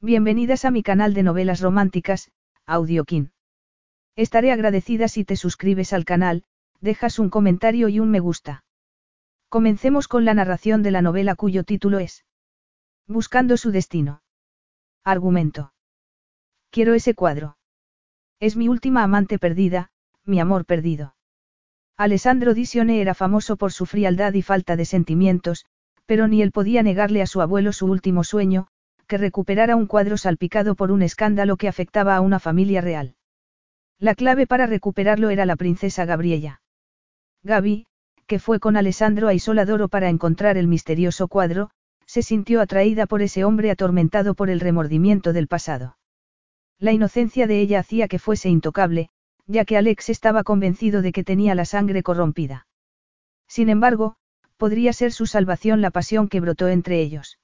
Bienvenidas 0.00 0.64
a 0.64 0.70
mi 0.70 0.84
canal 0.84 1.12
de 1.12 1.24
novelas 1.24 1.60
románticas, 1.60 2.30
Audiokin. 2.66 3.32
Estaré 4.14 4.52
agradecida 4.52 5.08
si 5.08 5.24
te 5.24 5.34
suscribes 5.34 5.92
al 5.92 6.04
canal, 6.04 6.44
dejas 6.80 7.18
un 7.18 7.30
comentario 7.30 7.88
y 7.88 7.98
un 7.98 8.08
me 8.08 8.20
gusta. 8.20 8.64
Comencemos 9.48 10.06
con 10.06 10.24
la 10.24 10.34
narración 10.34 10.84
de 10.84 10.92
la 10.92 11.02
novela 11.02 11.34
cuyo 11.34 11.64
título 11.64 11.98
es 11.98 12.24
Buscando 13.08 13.56
su 13.56 13.72
destino. 13.72 14.22
Argumento. 15.02 15.72
Quiero 16.70 16.94
ese 16.94 17.14
cuadro. 17.14 17.56
Es 18.38 18.54
mi 18.54 18.68
última 18.68 19.02
amante 19.02 19.40
perdida, 19.40 19.90
mi 20.24 20.38
amor 20.38 20.64
perdido. 20.64 21.16
Alessandro 21.96 22.54
Disione 22.54 23.00
era 23.00 23.14
famoso 23.14 23.56
por 23.56 23.72
su 23.72 23.84
frialdad 23.84 24.32
y 24.34 24.42
falta 24.42 24.76
de 24.76 24.84
sentimientos, 24.84 25.66
pero 26.06 26.28
ni 26.28 26.40
él 26.40 26.52
podía 26.52 26.84
negarle 26.84 27.20
a 27.20 27.26
su 27.26 27.40
abuelo 27.40 27.72
su 27.72 27.86
último 27.86 28.22
sueño, 28.22 28.68
que 29.08 29.18
recuperara 29.18 29.74
un 29.74 29.86
cuadro 29.86 30.16
salpicado 30.16 30.76
por 30.76 30.92
un 30.92 31.02
escándalo 31.02 31.56
que 31.56 31.66
afectaba 31.66 32.14
a 32.14 32.20
una 32.20 32.38
familia 32.38 32.80
real. 32.80 33.16
La 33.98 34.14
clave 34.14 34.46
para 34.46 34.66
recuperarlo 34.66 35.30
era 35.30 35.46
la 35.46 35.56
princesa 35.56 36.04
Gabriella. 36.04 36.60
Gaby, 37.42 37.86
que 38.26 38.38
fue 38.38 38.60
con 38.60 38.76
Alessandro 38.76 39.26
a 39.26 39.34
Isoladoro 39.34 39.88
para 39.88 40.10
encontrar 40.10 40.58
el 40.58 40.68
misterioso 40.68 41.26
cuadro, 41.26 41.70
se 42.06 42.22
sintió 42.22 42.60
atraída 42.60 43.06
por 43.06 43.22
ese 43.22 43.44
hombre 43.44 43.70
atormentado 43.70 44.34
por 44.34 44.50
el 44.50 44.60
remordimiento 44.60 45.32
del 45.32 45.48
pasado. 45.48 45.96
La 46.78 46.92
inocencia 46.92 47.46
de 47.46 47.60
ella 47.60 47.80
hacía 47.80 48.06
que 48.06 48.18
fuese 48.18 48.50
intocable, 48.50 49.08
ya 49.46 49.64
que 49.64 49.76
Alex 49.76 50.10
estaba 50.10 50.44
convencido 50.44 51.02
de 51.02 51.12
que 51.12 51.24
tenía 51.24 51.54
la 51.54 51.64
sangre 51.64 52.02
corrompida. 52.02 52.66
Sin 53.48 53.70
embargo, 53.70 54.16
podría 54.58 54.92
ser 54.92 55.12
su 55.12 55.26
salvación 55.26 55.80
la 55.80 55.90
pasión 55.90 56.28
que 56.28 56.40
brotó 56.40 56.68
entre 56.68 57.00
ellos. 57.00 57.38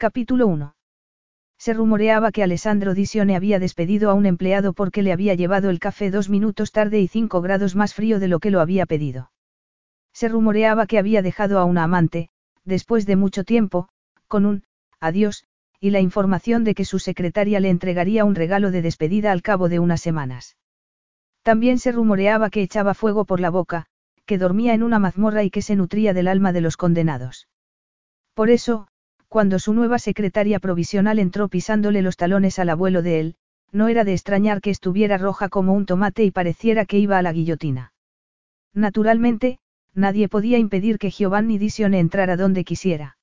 Capítulo 0.00 0.46
1. 0.46 0.76
Se 1.58 1.74
rumoreaba 1.74 2.32
que 2.32 2.42
Alessandro 2.42 2.94
Disione 2.94 3.36
había 3.36 3.58
despedido 3.58 4.08
a 4.08 4.14
un 4.14 4.24
empleado 4.24 4.72
porque 4.72 5.02
le 5.02 5.12
había 5.12 5.34
llevado 5.34 5.68
el 5.68 5.78
café 5.78 6.10
dos 6.10 6.30
minutos 6.30 6.72
tarde 6.72 7.00
y 7.00 7.06
cinco 7.06 7.42
grados 7.42 7.76
más 7.76 7.92
frío 7.92 8.18
de 8.18 8.26
lo 8.26 8.38
que 8.38 8.50
lo 8.50 8.62
había 8.62 8.86
pedido. 8.86 9.30
Se 10.14 10.28
rumoreaba 10.28 10.86
que 10.86 10.98
había 10.98 11.20
dejado 11.20 11.58
a 11.58 11.66
una 11.66 11.84
amante, 11.84 12.30
después 12.64 13.04
de 13.04 13.16
mucho 13.16 13.44
tiempo, 13.44 13.90
con 14.26 14.46
un 14.46 14.64
adiós, 15.00 15.44
y 15.80 15.90
la 15.90 16.00
información 16.00 16.64
de 16.64 16.74
que 16.74 16.86
su 16.86 16.98
secretaria 16.98 17.60
le 17.60 17.68
entregaría 17.68 18.24
un 18.24 18.34
regalo 18.34 18.70
de 18.70 18.80
despedida 18.80 19.32
al 19.32 19.42
cabo 19.42 19.68
de 19.68 19.80
unas 19.80 20.00
semanas. 20.00 20.56
También 21.42 21.78
se 21.78 21.92
rumoreaba 21.92 22.48
que 22.48 22.62
echaba 22.62 22.94
fuego 22.94 23.26
por 23.26 23.38
la 23.38 23.50
boca, 23.50 23.84
que 24.24 24.38
dormía 24.38 24.72
en 24.72 24.82
una 24.82 24.98
mazmorra 24.98 25.44
y 25.44 25.50
que 25.50 25.60
se 25.60 25.76
nutría 25.76 26.14
del 26.14 26.28
alma 26.28 26.54
de 26.54 26.62
los 26.62 26.78
condenados. 26.78 27.48
Por 28.32 28.48
eso, 28.48 28.86
cuando 29.30 29.60
su 29.60 29.72
nueva 29.72 30.00
secretaria 30.00 30.58
provisional 30.58 31.20
entró 31.20 31.48
pisándole 31.48 32.02
los 32.02 32.16
talones 32.16 32.58
al 32.58 32.68
abuelo 32.68 33.00
de 33.00 33.20
él, 33.20 33.36
no 33.70 33.86
era 33.86 34.02
de 34.02 34.12
extrañar 34.12 34.60
que 34.60 34.70
estuviera 34.70 35.18
roja 35.18 35.48
como 35.48 35.72
un 35.72 35.86
tomate 35.86 36.24
y 36.24 36.32
pareciera 36.32 36.84
que 36.84 36.98
iba 36.98 37.16
a 37.16 37.22
la 37.22 37.32
guillotina. 37.32 37.92
Naturalmente, 38.74 39.60
nadie 39.94 40.28
podía 40.28 40.58
impedir 40.58 40.98
que 40.98 41.10
Giovanni 41.10 41.58
Disione 41.58 42.00
entrara 42.00 42.36
donde 42.36 42.64
quisiera. 42.64 43.18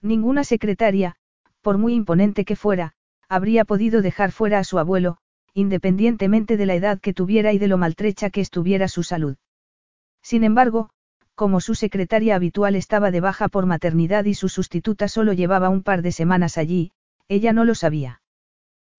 Ninguna 0.00 0.44
secretaria, 0.44 1.16
por 1.62 1.78
muy 1.78 1.94
imponente 1.94 2.44
que 2.44 2.54
fuera, 2.54 2.92
habría 3.28 3.64
podido 3.64 4.02
dejar 4.02 4.30
fuera 4.30 4.60
a 4.60 4.64
su 4.64 4.78
abuelo, 4.78 5.16
independientemente 5.52 6.56
de 6.56 6.66
la 6.66 6.76
edad 6.76 7.00
que 7.00 7.12
tuviera 7.12 7.52
y 7.52 7.58
de 7.58 7.66
lo 7.66 7.76
maltrecha 7.76 8.30
que 8.30 8.40
estuviera 8.40 8.86
su 8.86 9.02
salud. 9.02 9.36
Sin 10.22 10.44
embargo, 10.44 10.90
como 11.34 11.60
su 11.60 11.74
secretaria 11.74 12.36
habitual 12.36 12.76
estaba 12.76 13.10
de 13.10 13.20
baja 13.20 13.48
por 13.48 13.66
maternidad 13.66 14.24
y 14.24 14.34
su 14.34 14.48
sustituta 14.48 15.08
solo 15.08 15.32
llevaba 15.32 15.68
un 15.68 15.82
par 15.82 16.02
de 16.02 16.12
semanas 16.12 16.58
allí, 16.58 16.92
ella 17.28 17.52
no 17.52 17.64
lo 17.64 17.74
sabía. 17.74 18.20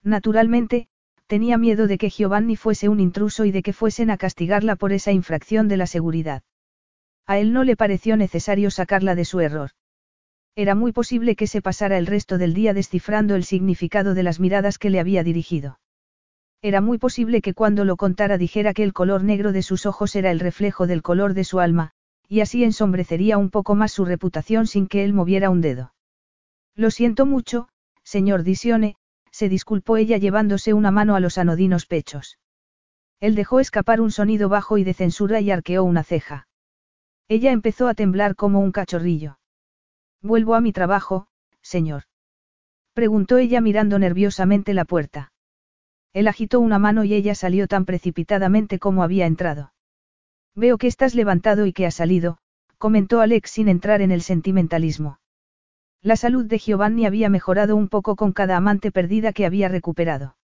Naturalmente, 0.03 0.87
tenía 1.27 1.57
miedo 1.57 1.87
de 1.87 1.97
que 1.97 2.09
Giovanni 2.09 2.55
fuese 2.55 2.89
un 2.89 2.99
intruso 2.99 3.45
y 3.45 3.51
de 3.51 3.63
que 3.63 3.73
fuesen 3.73 4.09
a 4.11 4.17
castigarla 4.17 4.75
por 4.75 4.91
esa 4.91 5.11
infracción 5.11 5.67
de 5.67 5.77
la 5.77 5.87
seguridad. 5.87 6.43
A 7.25 7.39
él 7.39 7.53
no 7.53 7.63
le 7.63 7.75
pareció 7.75 8.17
necesario 8.17 8.69
sacarla 8.69 9.15
de 9.15 9.25
su 9.25 9.39
error. 9.39 9.71
Era 10.55 10.75
muy 10.75 10.91
posible 10.91 11.35
que 11.35 11.47
se 11.47 11.61
pasara 11.61 11.97
el 11.97 12.05
resto 12.05 12.37
del 12.37 12.53
día 12.53 12.73
descifrando 12.73 13.35
el 13.35 13.43
significado 13.43 14.13
de 14.13 14.23
las 14.23 14.39
miradas 14.39 14.77
que 14.77 14.89
le 14.89 14.99
había 14.99 15.23
dirigido. 15.23 15.79
Era 16.61 16.81
muy 16.81 16.97
posible 16.97 17.41
que 17.41 17.53
cuando 17.53 17.83
lo 17.83 17.97
contara 17.97 18.37
dijera 18.37 18.73
que 18.73 18.83
el 18.83 18.93
color 18.93 19.23
negro 19.23 19.51
de 19.51 19.63
sus 19.63 19.85
ojos 19.85 20.15
era 20.15 20.31
el 20.31 20.39
reflejo 20.39 20.87
del 20.87 21.01
color 21.01 21.33
de 21.33 21.43
su 21.43 21.59
alma, 21.59 21.91
y 22.27 22.41
así 22.41 22.63
ensombrecería 22.63 23.37
un 23.37 23.49
poco 23.49 23.75
más 23.75 23.91
su 23.91 24.05
reputación 24.05 24.67
sin 24.67 24.87
que 24.87 25.03
él 25.03 25.13
moviera 25.13 25.49
un 25.49 25.61
dedo. 25.61 25.93
Lo 26.75 26.91
siento 26.91 27.25
mucho, 27.25 27.69
señor 28.03 28.43
Disione, 28.43 28.95
se 29.31 29.49
disculpó 29.49 29.97
ella 29.97 30.17
llevándose 30.17 30.73
una 30.73 30.91
mano 30.91 31.15
a 31.15 31.19
los 31.19 31.37
anodinos 31.37 31.85
pechos. 31.85 32.39
Él 33.19 33.35
dejó 33.35 33.59
escapar 33.59 34.01
un 34.01 34.11
sonido 34.11 34.49
bajo 34.49 34.77
y 34.77 34.83
de 34.83 34.93
censura 34.93 35.41
y 35.41 35.51
arqueó 35.51 35.83
una 35.83 36.03
ceja. 36.03 36.47
Ella 37.27 37.51
empezó 37.51 37.87
a 37.87 37.93
temblar 37.93 38.35
como 38.35 38.59
un 38.59 38.71
cachorrillo. 38.71 39.39
Vuelvo 40.21 40.55
a 40.55 40.61
mi 40.61 40.71
trabajo, 40.71 41.27
señor. 41.61 42.03
Preguntó 42.93 43.37
ella 43.37 43.61
mirando 43.61 43.99
nerviosamente 43.99 44.73
la 44.73 44.85
puerta. 44.85 45.33
Él 46.13 46.27
agitó 46.29 46.61
una 46.61 46.79
mano 46.79 47.03
y 47.03 47.13
ella 47.13 47.35
salió 47.35 47.67
tan 47.67 47.83
precipitadamente 47.83 48.79
como 48.79 49.03
había 49.03 49.25
entrado. 49.25 49.73
Veo 50.55 50.77
que 50.77 50.87
estás 50.87 51.15
levantado 51.15 51.65
y 51.65 51.73
que 51.73 51.85
has 51.85 51.95
salido, 51.95 52.37
comentó 52.77 53.19
Alex 53.19 53.51
sin 53.51 53.67
entrar 53.67 54.01
en 54.01 54.11
el 54.11 54.21
sentimentalismo. 54.21 55.19
La 56.01 56.15
salud 56.15 56.45
de 56.45 56.59
Giovanni 56.59 57.05
había 57.05 57.29
mejorado 57.29 57.75
un 57.75 57.89
poco 57.89 58.15
con 58.15 58.31
cada 58.31 58.57
amante 58.57 58.91
perdida 58.91 59.33
que 59.33 59.45
había 59.45 59.67
recuperado. 59.67 60.37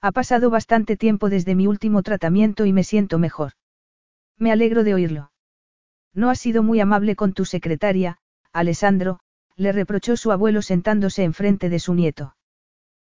Ha 0.00 0.12
pasado 0.12 0.50
bastante 0.50 0.96
tiempo 0.96 1.28
desde 1.28 1.54
mi 1.54 1.66
último 1.66 2.02
tratamiento 2.02 2.66
y 2.66 2.72
me 2.72 2.84
siento 2.84 3.18
mejor. 3.18 3.52
Me 4.38 4.50
alegro 4.50 4.84
de 4.84 4.94
oírlo. 4.94 5.32
No 6.14 6.30
has 6.30 6.38
sido 6.38 6.62
muy 6.62 6.80
amable 6.80 7.16
con 7.16 7.32
tu 7.32 7.44
secretaria, 7.44 8.18
Alessandro, 8.52 9.20
le 9.56 9.72
reprochó 9.72 10.16
su 10.16 10.32
abuelo 10.32 10.62
sentándose 10.62 11.22
enfrente 11.24 11.68
de 11.68 11.80
su 11.80 11.94
nieto. 11.94 12.34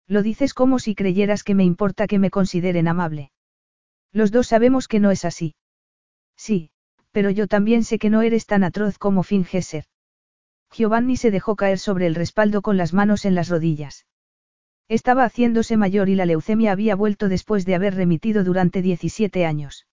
Lo 0.06 0.22
dices 0.22 0.54
como 0.54 0.78
si 0.78 0.94
creyeras 0.94 1.44
que 1.44 1.54
me 1.54 1.64
importa 1.64 2.06
que 2.06 2.18
me 2.18 2.30
consideren 2.30 2.88
amable. 2.88 3.30
Los 4.12 4.32
dos 4.32 4.48
sabemos 4.48 4.88
que 4.88 5.00
no 5.00 5.10
es 5.10 5.24
así. 5.24 5.54
Sí, 6.38 6.70
pero 7.10 7.30
yo 7.30 7.48
también 7.48 7.84
sé 7.84 7.98
que 7.98 8.08
no 8.08 8.22
eres 8.22 8.46
tan 8.46 8.64
atroz 8.64 8.96
como 8.96 9.22
finges 9.22 9.66
ser. 9.66 9.84
Giovanni 10.72 11.16
se 11.16 11.30
dejó 11.30 11.56
caer 11.56 11.78
sobre 11.78 12.06
el 12.06 12.14
respaldo 12.14 12.62
con 12.62 12.76
las 12.76 12.94
manos 12.94 13.24
en 13.24 13.34
las 13.34 13.48
rodillas. 13.48 14.06
Estaba 14.88 15.24
haciéndose 15.24 15.76
mayor 15.76 16.08
y 16.08 16.14
la 16.14 16.26
leucemia 16.26 16.72
había 16.72 16.94
vuelto 16.94 17.28
después 17.28 17.66
de 17.66 17.74
haber 17.74 17.94
remitido 17.94 18.44
durante 18.44 18.80
17 18.80 19.44
años. 19.44 19.86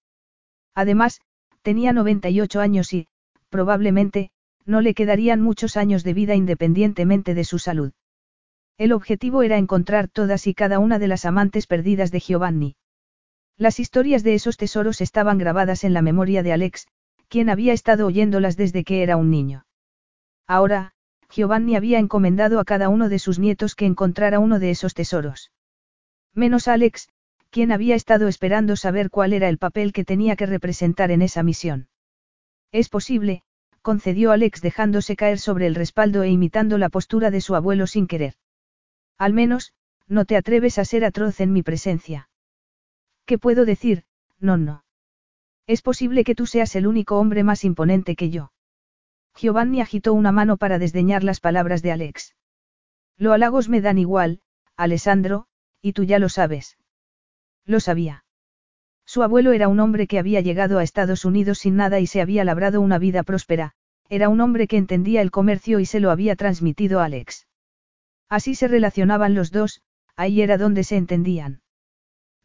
Además, 0.73 1.19
tenía 1.63 1.93
98 1.93 2.61
años 2.61 2.93
y, 2.93 3.07
probablemente, 3.49 4.31
no 4.65 4.81
le 4.81 4.93
quedarían 4.93 5.41
muchos 5.41 5.77
años 5.77 6.03
de 6.03 6.13
vida 6.13 6.35
independientemente 6.35 7.33
de 7.33 7.43
su 7.43 7.59
salud. 7.59 7.91
El 8.77 8.91
objetivo 8.91 9.41
era 9.41 9.57
encontrar 9.57 10.09
todas 10.09 10.47
y 10.47 10.53
cada 10.53 10.79
una 10.79 10.99
de 10.99 11.07
las 11.07 11.25
amantes 11.25 11.65
perdidas 11.65 12.11
de 12.11 12.19
Giovanni. 12.19 12.75
Las 13.57 13.79
historias 13.79 14.23
de 14.23 14.33
esos 14.33 14.57
tesoros 14.57 14.99
estaban 14.99 15.37
grabadas 15.37 15.83
en 15.83 15.93
la 15.93 16.01
memoria 16.01 16.43
de 16.43 16.51
Alex, 16.51 16.87
quien 17.29 17.49
había 17.49 17.71
estado 17.71 18.05
oyéndolas 18.05 18.57
desde 18.57 18.83
que 18.83 19.01
era 19.01 19.15
un 19.15 19.31
niño. 19.31 19.65
Ahora, 20.45 20.93
Giovanni 21.29 21.75
había 21.75 21.99
encomendado 21.99 22.59
a 22.59 22.65
cada 22.65 22.89
uno 22.89 23.09
de 23.09 23.19
sus 23.19 23.39
nietos 23.39 23.75
que 23.75 23.85
encontrara 23.85 24.39
uno 24.39 24.59
de 24.59 24.71
esos 24.71 24.93
tesoros. 24.93 25.51
Menos 26.33 26.67
Alex, 26.67 27.07
quien 27.49 27.71
había 27.71 27.95
estado 27.95 28.27
esperando 28.27 28.75
saber 28.75 29.09
cuál 29.09 29.31
era 29.31 29.47
el 29.47 29.57
papel 29.57 29.93
que 29.93 30.03
tenía 30.03 30.35
que 30.35 30.45
representar 30.45 31.11
en 31.11 31.21
esa 31.21 31.41
misión. 31.41 31.87
Es 32.73 32.89
posible, 32.89 33.43
concedió 33.81 34.31
Alex 34.31 34.61
dejándose 34.61 35.15
caer 35.15 35.39
sobre 35.39 35.67
el 35.67 35.75
respaldo 35.75 36.23
e 36.23 36.29
imitando 36.29 36.77
la 36.77 36.89
postura 36.89 37.31
de 37.31 37.39
su 37.39 37.55
abuelo 37.55 37.87
sin 37.87 38.07
querer. 38.07 38.33
Al 39.17 39.31
menos, 39.31 39.73
no 40.07 40.25
te 40.25 40.35
atreves 40.35 40.77
a 40.77 40.85
ser 40.85 41.05
atroz 41.05 41.39
en 41.39 41.53
mi 41.53 41.63
presencia. 41.63 42.29
¿Qué 43.25 43.37
puedo 43.37 43.65
decir? 43.65 44.03
No, 44.39 44.57
no. 44.57 44.83
Es 45.67 45.81
posible 45.81 46.23
que 46.23 46.35
tú 46.35 46.45
seas 46.45 46.75
el 46.75 46.85
único 46.85 47.17
hombre 47.19 47.43
más 47.43 47.63
imponente 47.63 48.15
que 48.15 48.29
yo. 48.29 48.51
Giovanni 49.35 49.81
agitó 49.81 50.13
una 50.13 50.31
mano 50.31 50.57
para 50.57 50.79
desdeñar 50.79 51.23
las 51.23 51.39
palabras 51.39 51.81
de 51.81 51.91
Alex. 51.91 52.35
Lo 53.17 53.33
halagos 53.33 53.67
me 53.67 53.81
dan 53.81 53.97
igual, 53.97 54.41
Alessandro, 54.77 55.47
y 55.81 55.93
tú 55.93 56.03
ya 56.03 56.19
lo 56.19 56.29
sabes. 56.29 56.77
Lo 57.65 57.79
sabía. 57.79 58.25
Su 59.05 59.23
abuelo 59.23 59.51
era 59.51 59.67
un 59.67 59.79
hombre 59.79 60.07
que 60.07 60.19
había 60.19 60.41
llegado 60.41 60.79
a 60.79 60.83
Estados 60.83 61.25
Unidos 61.25 61.59
sin 61.59 61.75
nada 61.75 61.99
y 61.99 62.07
se 62.07 62.21
había 62.21 62.43
labrado 62.43 62.81
una 62.81 62.97
vida 62.97 63.23
próspera, 63.23 63.73
era 64.09 64.29
un 64.29 64.41
hombre 64.41 64.67
que 64.67 64.77
entendía 64.77 65.21
el 65.21 65.31
comercio 65.31 65.79
y 65.79 65.85
se 65.85 65.99
lo 65.99 66.11
había 66.11 66.35
transmitido 66.35 66.99
a 66.99 67.05
Alex. 67.05 67.47
Así 68.29 68.55
se 68.55 68.67
relacionaban 68.67 69.33
los 69.33 69.51
dos, 69.51 69.81
ahí 70.15 70.41
era 70.41 70.57
donde 70.57 70.83
se 70.83 70.97
entendían. 70.97 71.61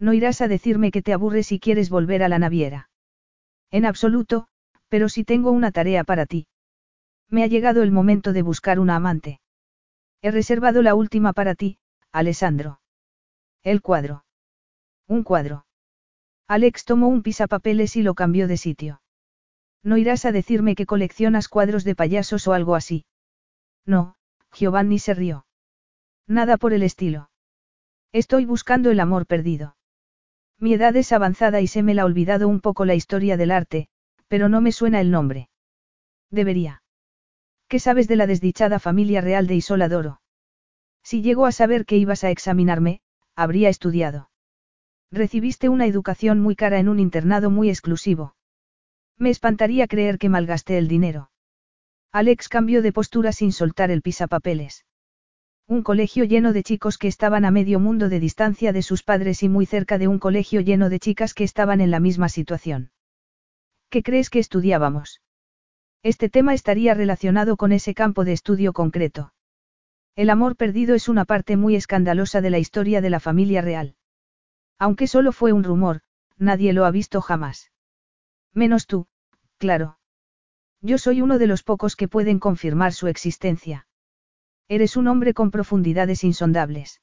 No 0.00 0.14
irás 0.14 0.41
a 0.41 0.49
decirme 0.49 0.91
que 0.91 1.02
te 1.02 1.12
aburres 1.12 1.47
si 1.49 1.61
quieres 1.61 1.91
volver 1.91 2.23
a 2.23 2.29
la 2.29 2.38
naviera. 2.38 2.88
En 3.70 3.85
absoluto, 3.85 4.49
pero 4.88 5.08
sí 5.08 5.25
tengo 5.25 5.50
una 5.50 5.70
tarea 5.70 6.02
para 6.02 6.26
ti. 6.26 6.47
Me 7.29 7.44
ha 7.44 7.47
llegado 7.47 7.82
el 7.82 7.93
momento 7.93 8.32
de 8.32 8.43
buscar 8.43 8.81
una 8.81 8.97
amante. 8.97 9.41
He 10.23 10.31
reservado 10.31 10.82
la 10.82 10.94
última 10.94 11.35
para 11.35 11.55
ti, 11.55 11.79
Alessandro. 12.11 12.81
El 13.62 13.82
cuadro. 13.82 14.25
Un 15.06 15.23
cuadro. 15.23 15.67
Alex 16.49 16.85
tomó 16.85 17.08
un 17.08 17.23
pisapapeles 17.23 17.94
y 17.97 18.02
lo 18.02 18.14
cambió 18.14 18.49
de 18.49 18.56
sitio. 18.56 19.02
No 19.82 19.99
irás 19.99 20.25
a 20.25 20.32
decirme 20.32 20.75
que 20.75 20.87
coleccionas 20.87 21.49
cuadros 21.49 21.85
de 21.85 21.94
payasos 21.94 22.49
o 22.49 22.52
algo 22.52 22.75
así. 22.75 23.05
No, 23.87 24.17
Giovanni 24.52 24.99
se 24.99 25.14
rió. 25.14 25.47
Nada 26.26 26.56
por 26.56 26.73
el 26.73 26.82
estilo. 26.82 27.31
Estoy 28.12 28.47
buscando 28.47 28.91
el 28.91 29.00
amor 29.00 29.26
perdido. 29.26 29.76
Mi 30.60 30.74
edad 30.74 30.94
es 30.94 31.10
avanzada 31.12 31.62
y 31.62 31.66
se 31.66 31.82
me 31.82 31.94
la 31.94 32.02
ha 32.02 32.04
olvidado 32.04 32.46
un 32.46 32.60
poco 32.60 32.84
la 32.84 32.94
historia 32.94 33.38
del 33.38 33.50
arte, 33.50 33.88
pero 34.28 34.50
no 34.50 34.60
me 34.60 34.72
suena 34.72 35.00
el 35.00 35.10
nombre. 35.10 35.48
Debería. 36.30 36.82
¿Qué 37.66 37.78
sabes 37.78 38.08
de 38.08 38.16
la 38.16 38.26
desdichada 38.26 38.78
familia 38.78 39.22
real 39.22 39.46
de 39.46 39.54
Isoladoro? 39.54 40.20
Si 41.02 41.22
llego 41.22 41.46
a 41.46 41.52
saber 41.52 41.86
que 41.86 41.96
ibas 41.96 42.24
a 42.24 42.30
examinarme, 42.30 43.00
habría 43.34 43.70
estudiado. 43.70 44.30
Recibiste 45.10 45.70
una 45.70 45.86
educación 45.86 46.40
muy 46.40 46.56
cara 46.56 46.78
en 46.78 46.88
un 46.88 47.00
internado 47.00 47.48
muy 47.50 47.70
exclusivo. 47.70 48.36
Me 49.16 49.30
espantaría 49.30 49.86
creer 49.86 50.18
que 50.18 50.28
malgasté 50.28 50.76
el 50.76 50.88
dinero. 50.88 51.30
Alex 52.12 52.48
cambió 52.48 52.82
de 52.82 52.92
postura 52.92 53.32
sin 53.32 53.52
soltar 53.52 53.90
el 53.90 54.02
pisapapeles. 54.02 54.84
Un 55.70 55.84
colegio 55.84 56.25
lleno 56.25 56.52
de 56.52 56.64
chicos 56.64 56.99
que 56.99 57.06
estaban 57.06 57.44
a 57.44 57.52
medio 57.52 57.78
mundo 57.78 58.08
de 58.08 58.19
distancia 58.19 58.72
de 58.72 58.82
sus 58.82 59.05
padres 59.05 59.44
y 59.44 59.49
muy 59.49 59.67
cerca 59.67 59.99
de 59.99 60.08
un 60.08 60.19
colegio 60.19 60.61
lleno 60.62 60.88
de 60.88 60.99
chicas 60.99 61.32
que 61.32 61.44
estaban 61.44 61.81
en 61.81 61.93
la 61.93 62.00
misma 62.00 62.28
situación. 62.28 62.90
¿Qué 63.88 64.02
crees 64.02 64.31
que 64.31 64.40
estudiábamos? 64.40 65.22
Este 66.02 66.28
tema 66.28 66.55
estaría 66.55 66.93
relacionado 66.94 67.56
con 67.56 67.70
ese 67.70 67.94
campo 67.94 68.25
de 68.25 68.32
estudio 68.32 68.72
concreto. 68.72 69.32
El 70.17 70.31
amor 70.31 70.56
perdido 70.56 70.96
es 70.96 71.08
una 71.08 71.25
parte 71.25 71.56
muy 71.56 71.76
escandalosa 71.76 72.40
de 72.40 72.50
la 72.50 72.58
historia 72.58 73.00
de 73.00 73.11
la 73.11 73.20
familia 73.20 73.62
real. 73.62 73.94
Aunque 74.76 75.06
solo 75.06 75.31
fue 75.31 75.52
un 75.52 75.62
rumor, 75.62 76.00
nadie 76.37 76.73
lo 76.73 76.84
ha 76.84 76.90
visto 76.90 77.20
jamás. 77.20 77.70
Menos 78.52 78.88
tú, 78.88 79.06
claro. 79.56 80.00
Yo 80.81 80.99
soy 80.99 81.20
uno 81.20 81.38
de 81.38 81.46
los 81.46 81.62
pocos 81.62 81.94
que 81.94 82.08
pueden 82.08 82.40
confirmar 82.40 82.93
su 82.93 83.06
existencia. 83.06 83.87
Eres 84.70 84.96
un 84.96 85.08
hombre 85.08 85.34
con 85.34 85.50
profundidades 85.50 86.22
insondables. 86.22 87.00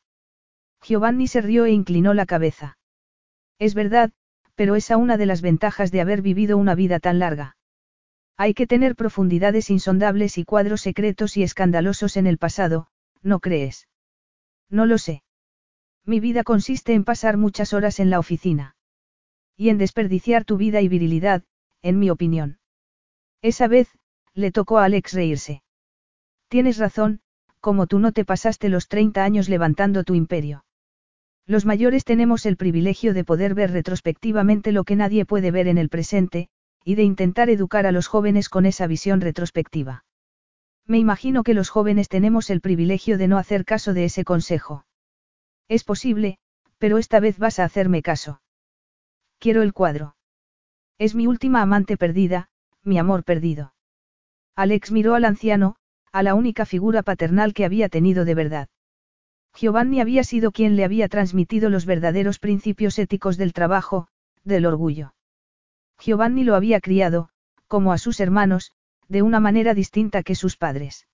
Giovanni 0.81 1.28
se 1.28 1.42
rió 1.42 1.66
e 1.66 1.72
inclinó 1.72 2.14
la 2.14 2.25
cabeza. 2.25 2.78
Es 3.60 3.74
verdad, 3.74 4.14
pero 4.56 4.78
esa 4.78 4.96
una 4.96 5.18
de 5.18 5.25
las 5.25 5.42
ventajas 5.42 5.92
de 5.92 6.00
haber 6.00 6.22
vivido 6.22 6.58
una 6.58 6.75
vida 6.75 7.02
tan 7.02 7.19
larga. 7.19 7.58
Hay 8.38 8.54
que 8.54 8.68
tener 8.68 8.96
profundidades 8.96 9.69
insondables 9.69 10.38
y 10.38 10.46
cuadros 10.46 10.80
secretos 10.80 11.36
y 11.36 11.44
escandalosos 11.44 12.16
en 12.16 12.25
el 12.25 12.38
pasado, 12.38 12.88
¿no 13.22 13.42
crees? 13.42 13.90
No 14.70 14.86
lo 14.86 14.98
sé. 14.98 15.24
Mi 16.06 16.22
vida 16.22 16.44
consiste 16.46 16.94
en 16.94 17.04
pasar 17.04 17.36
muchas 17.36 17.74
horas 17.74 18.00
en 18.00 18.10
la 18.10 18.20
oficina. 18.20 18.78
Y 19.58 19.68
en 19.72 19.78
desperdiciar 19.78 20.46
tu 20.46 20.56
vida 20.56 20.80
y 20.80 20.88
virilidad, 20.88 21.44
en 21.81 22.00
mi 22.00 22.10
opinión. 22.12 22.60
Esa 23.42 23.68
vez, 23.68 23.90
le 24.34 24.54
tocó 24.54 24.78
a 24.78 24.86
Alex 24.86 25.12
reírse. 25.12 25.63
Tienes 26.48 26.78
razón, 26.78 27.20
como 27.68 27.86
tú 27.86 28.00
no 28.00 28.14
te 28.14 28.24
pasaste 28.24 28.69
los 28.69 28.88
30 28.88 29.25
años 29.25 29.50
levantando 29.50 30.06
tu 30.06 30.16
imperio. 30.16 30.64
Los 31.46 31.66
mayores 31.66 32.06
tenemos 32.06 32.46
el 32.46 32.56
privilegio 32.56 33.14
de 33.14 33.25
poder 33.25 33.56
ver 33.56 33.72
retrospectivamente 33.72 34.72
lo 34.72 34.86
que 34.86 34.96
nadie 34.96 35.25
puede 35.25 35.52
ver 35.52 35.68
en 35.68 35.78
el 35.78 35.90
presente, 35.90 36.48
y 36.86 36.96
de 36.96 37.04
intentar 37.04 37.50
educar 37.50 37.86
a 37.86 37.92
los 37.92 38.08
jóvenes 38.08 38.48
con 38.48 38.66
esa 38.66 38.88
visión 38.88 39.19
retrospectiva. 39.19 40.06
Me 40.86 40.98
imagino 40.98 41.44
que 41.44 41.54
los 41.54 41.68
jóvenes 41.68 42.08
tenemos 42.08 42.50
el 42.52 42.62
privilegio 42.62 43.18
de 43.18 43.28
no 43.28 43.38
hacer 43.38 43.66
caso 43.66 43.94
de 43.94 44.06
ese 44.06 44.24
consejo. 44.24 44.86
Es 45.68 45.84
posible, 45.84 46.38
pero 46.78 46.98
esta 46.98 47.20
vez 47.20 47.38
vas 47.38 47.60
a 47.60 47.66
hacerme 47.66 48.02
caso. 48.02 48.40
Quiero 49.40 49.62
el 49.62 49.74
cuadro. 49.74 50.16
Es 50.98 51.16
mi 51.16 51.28
última 51.28 51.62
amante 51.62 51.98
perdida, 51.98 52.48
mi 52.86 52.98
amor 52.98 53.25
perdido. 53.25 53.74
Alex 54.56 54.94
miró 54.94 55.16
al 55.16 55.25
anciano, 55.25 55.75
a 56.12 56.24
la 56.24 56.36
única 56.36 56.65
figura 56.65 57.04
paternal 57.04 57.54
que 57.54 57.65
había 57.65 57.89
tenido 57.89 58.25
de 58.25 58.36
verdad. 58.36 58.69
Giovanni 59.56 60.01
había 60.01 60.24
sido 60.24 60.51
quien 60.51 60.75
le 60.75 60.83
había 60.83 61.07
transmitido 61.07 61.69
los 61.69 61.86
verdaderos 61.86 62.39
principios 62.39 63.00
éticos 63.00 63.38
del 63.38 63.54
trabajo, 63.54 64.07
del 64.44 64.65
orgullo. 64.65 65.13
Giovanni 66.00 66.44
lo 66.44 66.56
había 66.56 66.80
criado, 66.80 67.30
como 67.68 67.92
a 67.92 67.98
sus 67.98 68.19
hermanos, 68.19 68.71
de 69.07 69.21
una 69.21 69.39
manera 69.39 69.74
distinta 69.74 70.24
que 70.24 70.36
sus 70.36 70.57
padres. 70.57 71.07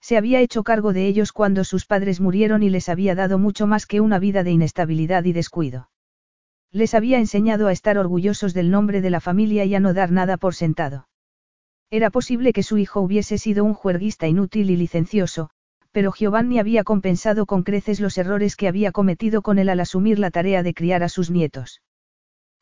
Se 0.00 0.16
había 0.16 0.40
hecho 0.40 0.62
cargo 0.62 0.92
de 0.92 1.06
ellos 1.06 1.32
cuando 1.32 1.64
sus 1.64 1.84
padres 1.84 2.20
murieron 2.20 2.62
y 2.62 2.70
les 2.70 2.88
había 2.88 3.14
dado 3.14 3.38
mucho 3.38 3.66
más 3.66 3.86
que 3.86 4.00
una 4.00 4.18
vida 4.18 4.44
de 4.44 4.52
inestabilidad 4.52 5.24
y 5.24 5.32
descuido. 5.32 5.90
Les 6.70 6.94
había 6.94 7.18
enseñado 7.18 7.66
a 7.66 7.72
estar 7.72 7.98
orgullosos 7.98 8.54
del 8.54 8.70
nombre 8.70 9.00
de 9.00 9.10
la 9.10 9.20
familia 9.20 9.64
y 9.64 9.74
a 9.74 9.80
no 9.80 9.94
dar 9.94 10.12
nada 10.12 10.36
por 10.36 10.54
sentado. 10.54 11.07
Era 11.90 12.10
posible 12.10 12.52
que 12.52 12.62
su 12.62 12.76
hijo 12.78 13.00
hubiese 13.00 13.38
sido 13.38 13.64
un 13.64 13.74
juerguista 13.74 14.28
inútil 14.28 14.70
y 14.70 14.76
licencioso, 14.76 15.50
pero 15.90 16.12
Giovanni 16.12 16.58
había 16.58 16.84
compensado 16.84 17.46
con 17.46 17.62
creces 17.62 17.98
los 17.98 18.18
errores 18.18 18.56
que 18.56 18.68
había 18.68 18.92
cometido 18.92 19.40
con 19.40 19.58
él 19.58 19.68
al 19.68 19.80
asumir 19.80 20.18
la 20.18 20.30
tarea 20.30 20.62
de 20.62 20.74
criar 20.74 21.02
a 21.02 21.08
sus 21.08 21.30
nietos. 21.30 21.80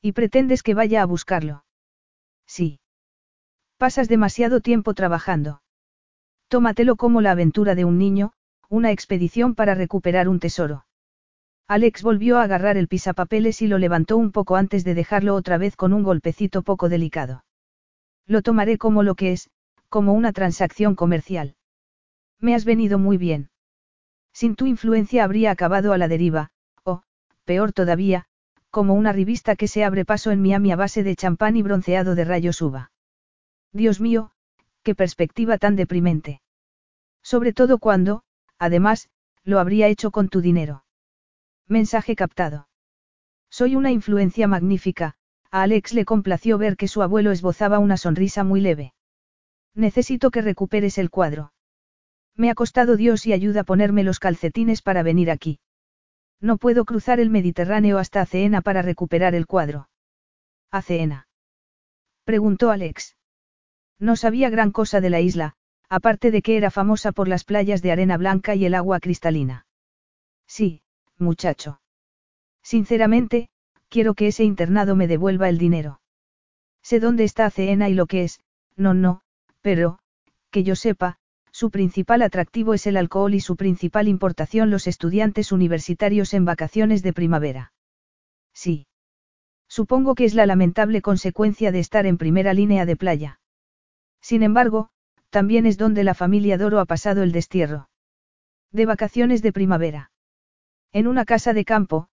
¿Y 0.00 0.12
pretendes 0.12 0.62
que 0.62 0.74
vaya 0.74 1.02
a 1.02 1.06
buscarlo? 1.06 1.64
Sí. 2.46 2.80
Pasas 3.78 4.08
demasiado 4.08 4.60
tiempo 4.60 4.94
trabajando. 4.94 5.60
Tómatelo 6.48 6.94
como 6.94 7.20
la 7.20 7.32
aventura 7.32 7.74
de 7.74 7.84
un 7.84 7.98
niño, 7.98 8.32
una 8.68 8.92
expedición 8.92 9.54
para 9.54 9.74
recuperar 9.74 10.28
un 10.28 10.38
tesoro. 10.38 10.86
Alex 11.66 12.02
volvió 12.02 12.38
a 12.38 12.44
agarrar 12.44 12.76
el 12.76 12.86
pisapapeles 12.86 13.60
y 13.60 13.66
lo 13.66 13.78
levantó 13.78 14.16
un 14.16 14.30
poco 14.30 14.54
antes 14.54 14.84
de 14.84 14.94
dejarlo 14.94 15.34
otra 15.34 15.58
vez 15.58 15.74
con 15.74 15.92
un 15.92 16.04
golpecito 16.04 16.62
poco 16.62 16.88
delicado. 16.88 17.44
Lo 18.26 18.42
tomaré 18.42 18.78
como 18.78 19.02
lo 19.02 19.14
que 19.14 19.32
es, 19.32 19.50
como 19.88 20.12
una 20.12 20.32
transacción 20.32 20.94
comercial. 20.94 21.56
Me 22.40 22.54
has 22.54 22.64
venido 22.64 22.98
muy 22.98 23.16
bien. 23.16 23.50
Sin 24.32 24.56
tu 24.56 24.66
influencia 24.66 25.24
habría 25.24 25.50
acabado 25.50 25.92
a 25.92 25.98
la 25.98 26.08
deriva, 26.08 26.50
o, 26.84 27.02
peor 27.44 27.72
todavía, 27.72 28.26
como 28.70 28.94
una 28.94 29.12
revista 29.12 29.56
que 29.56 29.68
se 29.68 29.84
abre 29.84 30.04
paso 30.04 30.30
en 30.30 30.42
Miami 30.42 30.72
a 30.72 30.76
base 30.76 31.02
de 31.02 31.16
champán 31.16 31.56
y 31.56 31.62
bronceado 31.62 32.14
de 32.14 32.24
rayos 32.24 32.60
uva. 32.60 32.90
Dios 33.72 34.00
mío, 34.00 34.32
qué 34.82 34.94
perspectiva 34.94 35.56
tan 35.56 35.76
deprimente. 35.76 36.42
Sobre 37.22 37.52
todo 37.52 37.78
cuando, 37.78 38.22
además, 38.58 39.08
lo 39.44 39.60
habría 39.60 39.88
hecho 39.88 40.10
con 40.10 40.28
tu 40.28 40.40
dinero. 40.40 40.84
Mensaje 41.66 42.16
captado. 42.16 42.68
Soy 43.50 43.76
una 43.76 43.90
influencia 43.90 44.46
magnífica, 44.46 45.14
a 45.50 45.62
Alex 45.62 45.92
le 45.94 46.04
complació 46.04 46.58
ver 46.58 46.76
que 46.76 46.88
su 46.88 47.02
abuelo 47.02 47.32
esbozaba 47.32 47.78
una 47.78 47.96
sonrisa 47.96 48.44
muy 48.44 48.60
leve. 48.60 48.94
Necesito 49.74 50.30
que 50.30 50.42
recuperes 50.42 50.98
el 50.98 51.10
cuadro. 51.10 51.52
Me 52.34 52.50
ha 52.50 52.54
costado 52.54 52.96
Dios 52.96 53.26
y 53.26 53.32
ayuda 53.32 53.60
a 53.62 53.64
ponerme 53.64 54.02
los 54.02 54.18
calcetines 54.18 54.82
para 54.82 55.02
venir 55.02 55.30
aquí. 55.30 55.58
No 56.40 56.58
puedo 56.58 56.84
cruzar 56.84 57.20
el 57.20 57.30
Mediterráneo 57.30 57.98
hasta 57.98 58.20
Aceena 58.20 58.60
para 58.60 58.82
recuperar 58.82 59.34
el 59.34 59.46
cuadro. 59.46 59.88
¿Aceena? 60.70 61.28
Preguntó 62.24 62.70
Alex. 62.70 63.16
No 63.98 64.16
sabía 64.16 64.50
gran 64.50 64.70
cosa 64.70 65.00
de 65.00 65.10
la 65.10 65.20
isla, 65.20 65.54
aparte 65.88 66.30
de 66.30 66.42
que 66.42 66.56
era 66.56 66.70
famosa 66.70 67.12
por 67.12 67.28
las 67.28 67.44
playas 67.44 67.80
de 67.82 67.92
arena 67.92 68.16
blanca 68.16 68.54
y 68.54 68.66
el 68.66 68.74
agua 68.74 69.00
cristalina. 69.00 69.66
Sí, 70.46 70.82
muchacho. 71.18 71.80
Sinceramente, 72.62 73.48
quiero 73.96 74.12
que 74.12 74.26
ese 74.26 74.44
internado 74.44 74.94
me 74.94 75.08
devuelva 75.08 75.48
el 75.48 75.56
dinero. 75.56 76.02
Sé 76.82 77.00
dónde 77.00 77.24
está 77.24 77.48
Ceena 77.48 77.88
y 77.88 77.94
lo 77.94 78.04
que 78.04 78.24
es, 78.24 78.40
no, 78.76 78.92
no, 78.92 79.22
pero, 79.62 80.00
que 80.50 80.64
yo 80.64 80.76
sepa, 80.76 81.16
su 81.50 81.70
principal 81.70 82.20
atractivo 82.20 82.74
es 82.74 82.86
el 82.86 82.98
alcohol 82.98 83.32
y 83.32 83.40
su 83.40 83.56
principal 83.56 84.06
importación 84.06 84.68
los 84.68 84.86
estudiantes 84.86 85.50
universitarios 85.50 86.34
en 86.34 86.44
vacaciones 86.44 87.02
de 87.02 87.14
primavera. 87.14 87.72
Sí. 88.52 88.86
Supongo 89.66 90.14
que 90.14 90.26
es 90.26 90.34
la 90.34 90.44
lamentable 90.44 91.00
consecuencia 91.00 91.72
de 91.72 91.78
estar 91.78 92.04
en 92.04 92.18
primera 92.18 92.52
línea 92.52 92.84
de 92.84 92.96
playa. 92.96 93.40
Sin 94.20 94.42
embargo, 94.42 94.90
también 95.30 95.64
es 95.64 95.78
donde 95.78 96.04
la 96.04 96.12
familia 96.12 96.58
Doro 96.58 96.80
ha 96.80 96.84
pasado 96.84 97.22
el 97.22 97.32
destierro. 97.32 97.88
De 98.72 98.84
vacaciones 98.84 99.40
de 99.40 99.54
primavera. 99.54 100.10
En 100.92 101.06
una 101.06 101.24
casa 101.24 101.54
de 101.54 101.64
campo, 101.64 102.08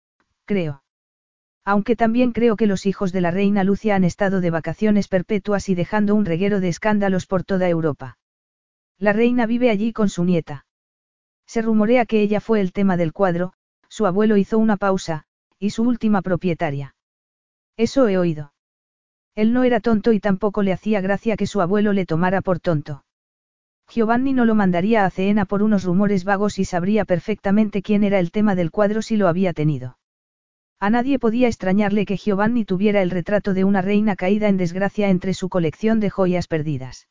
creo. 0.45 0.82
Aunque 1.65 1.95
también 1.95 2.33
creo 2.33 2.55
que 2.57 2.67
los 2.67 2.85
hijos 2.85 3.13
de 3.13 3.21
la 3.21 3.31
reina 3.31 3.63
Lucia 3.63 3.95
han 3.95 4.03
estado 4.03 4.41
de 4.41 4.49
vacaciones 4.49 5.07
perpetuas 5.07 5.69
y 5.69 5.75
dejando 5.75 6.13
un 6.13 6.25
reguero 6.25 6.59
de 6.59 6.67
escándalos 6.67 7.25
por 7.25 7.43
toda 7.43 7.69
Europa. 7.69 8.17
La 8.99 9.13
reina 9.13 9.45
vive 9.45 9.69
allí 9.69 9.93
con 9.93 10.09
su 10.09 10.25
nieta. 10.25 10.65
Se 11.45 11.61
rumorea 11.61 12.05
que 12.05 12.21
ella 12.21 12.41
fue 12.41 12.59
el 12.59 12.73
tema 12.73 12.97
del 12.97 13.13
cuadro, 13.13 13.53
su 13.87 14.05
abuelo 14.05 14.37
hizo 14.37 14.57
una 14.57 14.77
pausa, 14.77 15.25
y 15.57 15.69
su 15.69 15.83
última 15.83 16.21
propietaria. 16.21 16.95
Eso 17.77 18.07
he 18.07 18.17
oído. 18.17 18.53
Él 19.35 19.53
no 19.53 19.63
era 19.63 19.79
tonto 19.79 20.13
y 20.13 20.19
tampoco 20.19 20.63
le 20.63 20.73
hacía 20.73 21.01
gracia 21.01 21.37
que 21.37 21.47
su 21.47 21.61
abuelo 21.61 21.93
le 21.93 22.05
tomara 22.05 22.41
por 22.41 22.59
tonto. 22.59 23.03
Giovanni 23.89 24.33
no 24.33 24.45
lo 24.45 24.55
mandaría 24.55 25.05
a 25.05 25.09
Ceena 25.09 25.45
por 25.45 25.63
unos 25.63 25.83
rumores 25.83 26.23
vagos 26.23 26.59
y 26.59 26.65
sabría 26.65 27.05
perfectamente 27.05 27.81
quién 27.81 28.03
era 28.03 28.19
el 28.19 28.31
tema 28.31 28.55
del 28.55 28.71
cuadro 28.71 29.01
si 29.01 29.17
lo 29.17 29.27
había 29.27 29.53
tenido. 29.53 29.97
A 30.83 30.89
nadie 30.89 31.17
podía 31.17 31.47
extrañarle 31.47 32.05
que 32.05 32.17
Giovanni 32.17 32.65
tuviera 32.65 33.01
el 33.01 33.09
retrato 33.09 33.53
de 33.53 33.63
una 33.63 33.81
reina 33.81 34.17
caída 34.17 34.49
en 34.49 34.57
desgracia 34.57 35.07
entre 35.07 35.33
su 35.33 35.47
colección 35.47 36.01
de 36.01 36.09
joyas 36.09 36.47
perdidas. 36.47 37.07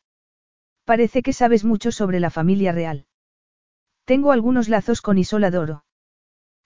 Parece 0.85 1.23
que 1.23 1.33
sabes 1.33 1.65
mucho 1.65 1.91
sobre 1.91 2.21
la 2.21 2.29
familia 2.29 2.73
real. 2.73 3.07
Tengo 4.05 4.33
algunos 4.33 4.69
lazos 4.69 5.01
con 5.01 5.17
Isola 5.17 5.51
Doro. 5.51 5.87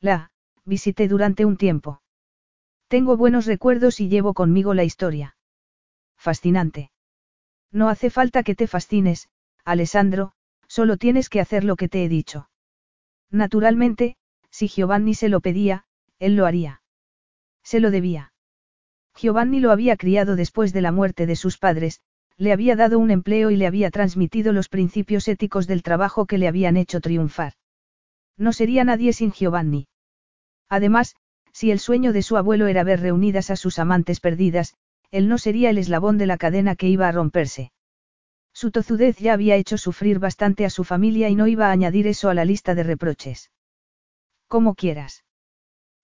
La, 0.00 0.32
visité 0.64 1.06
durante 1.06 1.44
un 1.44 1.56
tiempo. 1.56 2.02
Tengo 2.88 3.16
buenos 3.16 3.46
recuerdos 3.46 4.00
y 4.00 4.08
llevo 4.08 4.34
conmigo 4.34 4.74
la 4.74 4.82
historia. 4.82 5.36
Fascinante. 6.16 6.90
No 7.70 7.88
hace 7.88 8.10
falta 8.10 8.42
que 8.42 8.56
te 8.56 8.66
fascines, 8.66 9.28
Alessandro, 9.64 10.32
solo 10.66 10.96
tienes 10.96 11.28
que 11.28 11.38
hacer 11.38 11.62
lo 11.62 11.76
que 11.76 11.88
te 11.88 12.04
he 12.04 12.08
dicho. 12.08 12.50
Naturalmente, 13.30 14.16
si 14.50 14.66
Giovanni 14.66 15.14
se 15.14 15.28
lo 15.28 15.40
pedía, 15.40 15.84
él 16.18 16.34
lo 16.34 16.46
haría. 16.46 16.82
Se 17.66 17.80
lo 17.80 17.90
debía. 17.90 18.32
Giovanni 19.16 19.58
lo 19.58 19.72
había 19.72 19.96
criado 19.96 20.36
después 20.36 20.72
de 20.72 20.82
la 20.82 20.92
muerte 20.92 21.26
de 21.26 21.34
sus 21.34 21.58
padres, 21.58 22.00
le 22.36 22.52
había 22.52 22.76
dado 22.76 23.00
un 23.00 23.10
empleo 23.10 23.50
y 23.50 23.56
le 23.56 23.66
había 23.66 23.90
transmitido 23.90 24.52
los 24.52 24.68
principios 24.68 25.26
éticos 25.26 25.66
del 25.66 25.82
trabajo 25.82 26.26
que 26.26 26.38
le 26.38 26.46
habían 26.46 26.76
hecho 26.76 27.00
triunfar. 27.00 27.54
No 28.36 28.52
sería 28.52 28.84
nadie 28.84 29.12
sin 29.12 29.32
Giovanni. 29.32 29.88
Además, 30.68 31.16
si 31.52 31.72
el 31.72 31.80
sueño 31.80 32.12
de 32.12 32.22
su 32.22 32.36
abuelo 32.36 32.68
era 32.68 32.84
ver 32.84 33.00
reunidas 33.00 33.50
a 33.50 33.56
sus 33.56 33.80
amantes 33.80 34.20
perdidas, 34.20 34.76
él 35.10 35.26
no 35.26 35.36
sería 35.36 35.70
el 35.70 35.78
eslabón 35.78 36.18
de 36.18 36.26
la 36.26 36.36
cadena 36.36 36.76
que 36.76 36.88
iba 36.88 37.08
a 37.08 37.12
romperse. 37.12 37.72
Su 38.52 38.70
tozudez 38.70 39.16
ya 39.18 39.32
había 39.32 39.56
hecho 39.56 39.76
sufrir 39.76 40.20
bastante 40.20 40.64
a 40.66 40.70
su 40.70 40.84
familia 40.84 41.28
y 41.30 41.34
no 41.34 41.48
iba 41.48 41.66
a 41.66 41.72
añadir 41.72 42.06
eso 42.06 42.28
a 42.28 42.34
la 42.34 42.44
lista 42.44 42.76
de 42.76 42.84
reproches. 42.84 43.50
Como 44.46 44.76
quieras. 44.76 45.25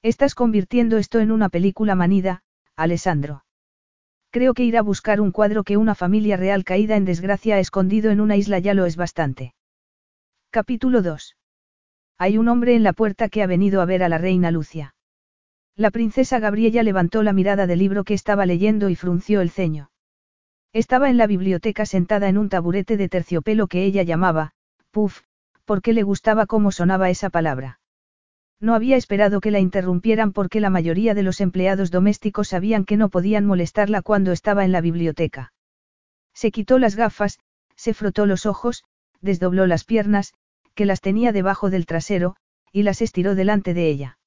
Estás 0.02 0.35
convirtiendo 0.35 0.99
esto 0.99 1.21
en 1.21 1.30
una 1.30 1.49
película 1.49 1.94
manida, 1.94 2.42
Alessandro. 2.75 3.44
Creo 4.30 4.52
que 4.52 4.64
ir 4.64 4.76
a 4.76 4.82
buscar 4.82 5.21
un 5.21 5.30
cuadro 5.30 5.62
que 5.62 5.76
una 5.76 5.94
familia 5.94 6.37
real 6.37 6.64
caída 6.64 6.97
en 6.97 7.04
desgracia 7.04 7.56
ha 7.56 7.59
escondido 7.61 8.11
en 8.11 8.21
una 8.21 8.35
isla 8.37 8.59
ya 8.59 8.75
lo 8.75 8.85
es 8.85 8.97
bastante. 8.97 9.54
Capítulo 10.50 11.02
2. 11.02 11.37
Hay 12.18 12.37
un 12.37 12.49
hombre 12.49 12.75
en 12.75 12.82
la 12.82 12.92
puerta 12.92 13.28
que 13.28 13.42
ha 13.42 13.47
venido 13.47 13.80
a 13.80 13.85
ver 13.85 14.02
a 14.02 14.09
la 14.09 14.18
reina 14.18 14.50
Lucia. 14.50 14.97
La 15.76 15.92
princesa 15.92 16.40
Gabriela 16.40 16.82
levantó 16.82 17.23
la 17.23 17.32
mirada 17.32 17.68
del 17.68 17.78
libro 17.78 18.02
que 18.02 18.14
estaba 18.14 18.44
leyendo 18.44 18.88
y 18.88 18.97
frunció 18.97 19.40
el 19.40 19.50
ceño. 19.50 19.90
Estaba 20.73 21.11
en 21.11 21.16
la 21.16 21.28
biblioteca 21.28 21.87
sentada 21.87 22.28
en 22.28 22.38
un 22.38 22.49
taburete 22.49 22.97
de 22.97 23.09
terciopelo 23.09 23.68
que 23.68 23.85
ella 23.85 24.02
llamaba, 24.02 24.52
puff, 24.90 25.21
porque 25.64 25.92
le 25.92 26.02
gustaba 26.02 26.47
cómo 26.47 26.73
sonaba 26.73 27.09
esa 27.09 27.30
palabra. 27.30 27.81
No 28.62 28.76
había 28.76 28.97
esperado 28.97 29.40
que 29.40 29.50
la 29.50 29.59
interrumpieran 29.59 30.33
porque 30.33 30.61
la 30.61 30.71
mayoría 30.71 31.14
de 31.14 31.25
los 31.25 31.40
empleados 31.40 31.90
domésticos 31.90 32.47
sabían 32.47 32.85
que 32.85 32.97
no 32.97 33.09
podían 33.09 33.45
molestarla 33.45 34.02
cuando 34.02 34.31
estaba 34.31 34.64
en 34.64 34.71
la 34.71 34.81
biblioteca. 34.81 35.52
Se 36.33 36.52
quitó 36.52 36.78
las 36.78 36.95
gafas, 36.95 37.40
se 37.75 37.92
frotó 37.92 38.25
los 38.25 38.47
ojos, 38.47 38.85
desdobló 39.21 39.66
las 39.66 39.83
piernas, 39.83 40.33
que 40.76 40.87
las 40.87 41.00
tenía 41.00 41.33
debajo 41.33 41.71
del 41.71 41.87
trasero, 41.87 42.37
y 42.71 42.85
las 42.85 43.02
estiró 43.02 43.35
delante 43.35 43.75
de 43.75 43.88
ella. 43.88 44.19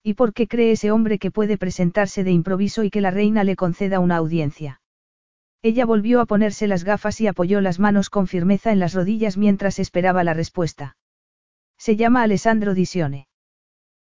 ¿Y 0.00 0.14
por 0.14 0.32
qué 0.32 0.46
cree 0.46 0.70
ese 0.70 0.92
hombre 0.92 1.18
que 1.18 1.32
puede 1.32 1.58
presentarse 1.58 2.22
de 2.22 2.30
improviso 2.30 2.84
y 2.84 2.90
que 2.90 3.00
la 3.00 3.10
reina 3.10 3.42
le 3.42 3.56
conceda 3.56 3.98
una 3.98 4.14
audiencia? 4.14 4.80
Ella 5.60 5.84
volvió 5.84 6.20
a 6.20 6.26
ponerse 6.26 6.68
las 6.68 6.84
gafas 6.84 7.20
y 7.20 7.26
apoyó 7.26 7.60
las 7.60 7.80
manos 7.80 8.10
con 8.10 8.28
firmeza 8.28 8.70
en 8.70 8.78
las 8.78 8.94
rodillas 8.94 9.36
mientras 9.36 9.80
esperaba 9.80 10.22
la 10.22 10.34
respuesta. 10.34 10.96
Se 11.76 11.96
llama 11.96 12.22
Alessandro 12.22 12.72
Disione. 12.72 13.26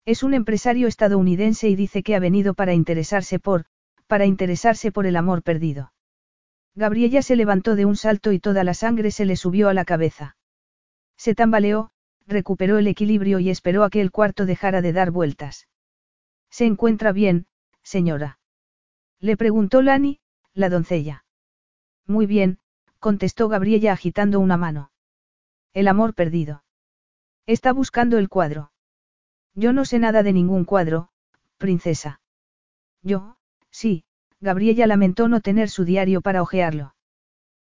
Es 0.04 0.22
un 0.22 0.34
empresario 0.34 0.88
estadounidense 0.88 1.68
y 1.68 1.76
dice 1.76 2.02
que 2.02 2.16
ha 2.16 2.18
venido 2.18 2.54
para 2.54 2.74
interesarse 2.74 3.38
por, 3.38 3.66
para 4.08 4.26
interesarse 4.26 4.90
por 4.90 5.06
el 5.06 5.16
amor 5.16 5.42
perdido. 5.42 5.92
Gabriella 6.74 7.22
se 7.22 7.36
levantó 7.36 7.76
de 7.76 7.84
un 7.84 7.96
salto 7.96 8.32
y 8.32 8.40
toda 8.40 8.64
la 8.64 8.74
sangre 8.74 9.10
se 9.10 9.26
le 9.26 9.36
subió 9.36 9.68
a 9.68 9.74
la 9.74 9.84
cabeza. 9.84 10.36
Se 11.16 11.34
tambaleó, 11.34 11.90
recuperó 12.26 12.78
el 12.78 12.88
equilibrio 12.88 13.38
y 13.38 13.50
esperó 13.50 13.84
a 13.84 13.90
que 13.90 14.00
el 14.00 14.10
cuarto 14.10 14.44
dejara 14.44 14.82
de 14.82 14.92
dar 14.92 15.10
vueltas. 15.10 15.68
¿Se 16.50 16.64
encuentra 16.64 17.12
bien, 17.12 17.46
señora? 17.82 18.40
Le 19.20 19.36
preguntó 19.36 19.82
Lani, 19.82 20.20
la 20.52 20.68
doncella. 20.68 21.24
Muy 22.06 22.26
bien, 22.26 22.58
contestó 22.98 23.48
Gabriella 23.48 23.92
agitando 23.92 24.40
una 24.40 24.56
mano. 24.56 24.90
El 25.74 25.86
amor 25.86 26.14
perdido. 26.14 26.64
Está 27.46 27.72
buscando 27.72 28.18
el 28.18 28.28
cuadro. 28.28 28.71
Yo 29.54 29.72
no 29.72 29.84
sé 29.84 29.98
nada 29.98 30.22
de 30.22 30.32
ningún 30.32 30.64
cuadro, 30.64 31.08
princesa. 31.58 32.20
Yo, 33.02 33.36
sí, 33.70 34.04
Gabriella 34.40 34.86
lamentó 34.86 35.28
no 35.28 35.40
tener 35.40 35.68
su 35.68 35.84
diario 35.84 36.20
para 36.20 36.42
hojearlo. 36.42 36.94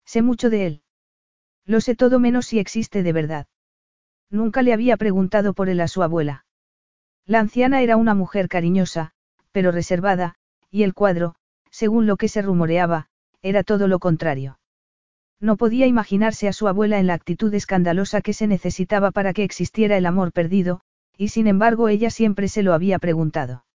Sé 0.04 0.22
mucho 0.22 0.50
de 0.50 0.66
él. 0.66 0.82
Lo 1.64 1.80
sé 1.80 1.94
todo 1.94 2.18
menos 2.18 2.46
si 2.46 2.58
existe 2.58 3.02
de 3.02 3.12
verdad. 3.12 3.46
Nunca 4.30 4.62
le 4.62 4.72
había 4.72 4.96
preguntado 4.96 5.54
por 5.54 5.68
él 5.68 5.80
a 5.80 5.88
su 5.88 6.02
abuela. 6.02 6.44
La 7.26 7.40
anciana 7.40 7.82
era 7.82 7.96
una 7.96 8.14
mujer 8.14 8.48
cariñosa, 8.48 9.12
pero 9.52 9.72
reservada, 9.72 10.34
y 10.70 10.82
el 10.82 10.94
cuadro, 10.94 11.34
según 11.70 12.06
lo 12.06 12.16
que 12.16 12.28
se 12.28 12.42
rumoreaba, 12.42 13.08
era 13.42 13.62
todo 13.62 13.88
lo 13.88 13.98
contrario. 13.98 14.58
No 15.40 15.56
podía 15.56 15.86
imaginarse 15.86 16.48
a 16.48 16.52
su 16.52 16.68
abuela 16.68 16.98
en 16.98 17.06
la 17.06 17.14
actitud 17.14 17.52
escandalosa 17.54 18.20
que 18.20 18.34
se 18.34 18.46
necesitaba 18.46 19.10
para 19.10 19.32
que 19.32 19.42
existiera 19.42 19.96
el 19.96 20.06
amor 20.06 20.32
perdido, 20.32 20.82
y 21.20 21.28
sin 21.28 21.46
embargo 21.48 21.90
ella 21.90 22.08
siempre 22.08 22.48
se 22.48 22.62
lo 22.62 22.72
había 22.72 22.98
preguntado. 22.98 23.66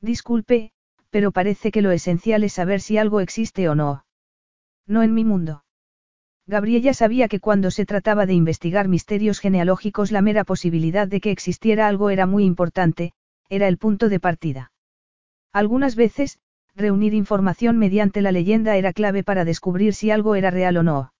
Disculpe, 0.00 0.72
pero 1.08 1.30
parece 1.30 1.70
que 1.70 1.82
lo 1.82 1.92
esencial 1.92 2.42
es 2.42 2.54
saber 2.54 2.80
si 2.80 2.98
algo 2.98 3.20
existe 3.20 3.68
o 3.68 3.76
no. 3.76 4.04
No 4.84 5.04
en 5.04 5.14
mi 5.14 5.24
mundo. 5.24 5.62
Gabriella 6.48 6.92
sabía 6.92 7.28
que 7.28 7.38
cuando 7.38 7.70
se 7.70 7.86
trataba 7.86 8.26
de 8.26 8.34
investigar 8.34 8.88
misterios 8.88 9.38
genealógicos 9.38 10.10
la 10.10 10.20
mera 10.20 10.42
posibilidad 10.42 11.06
de 11.06 11.20
que 11.20 11.30
existiera 11.30 11.86
algo 11.86 12.10
era 12.10 12.26
muy 12.26 12.44
importante, 12.44 13.12
era 13.48 13.68
el 13.68 13.78
punto 13.78 14.08
de 14.08 14.18
partida. 14.18 14.72
Algunas 15.52 15.94
veces, 15.94 16.40
reunir 16.74 17.14
información 17.14 17.78
mediante 17.78 18.20
la 18.20 18.32
leyenda 18.32 18.76
era 18.76 18.92
clave 18.92 19.22
para 19.22 19.44
descubrir 19.44 19.94
si 19.94 20.10
algo 20.10 20.34
era 20.34 20.50
real 20.50 20.76
o 20.78 20.82
no. 20.82 21.12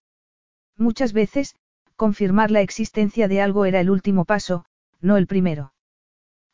Muchas 0.77 1.13
veces, 1.13 1.55
confirmar 1.95 2.51
la 2.51 2.59
existencia 2.59 3.29
de 3.29 3.39
algo 3.39 3.63
era 3.63 3.79
el 3.79 3.89
último 3.89 4.25
paso, 4.25 4.65
no 5.05 5.17
el 5.17 5.27
primero. 5.27 5.73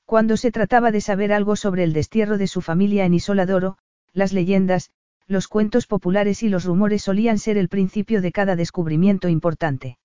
Cuando 0.06 0.38
se 0.38 0.52
trataba 0.52 0.92
de 0.92 1.02
saber 1.02 1.32
algo 1.32 1.56
sobre 1.56 1.84
el 1.84 1.94
destierro 1.94 2.38
de 2.38 2.48
su 2.48 2.62
familia 2.62 3.06
en 3.06 3.14
Isoladoro, 3.14 3.78
las 4.14 4.34
leyendas, 4.34 4.92
los 5.26 5.48
cuentos 5.48 5.88
populares 5.88 6.44
y 6.44 6.50
los 6.50 6.66
rumores 6.66 7.04
solían 7.04 7.40
ser 7.40 7.58
el 7.58 7.70
principio 7.70 8.22
de 8.22 8.32
cada 8.32 8.56
descubrimiento 8.56 9.30
importante. 9.30 9.98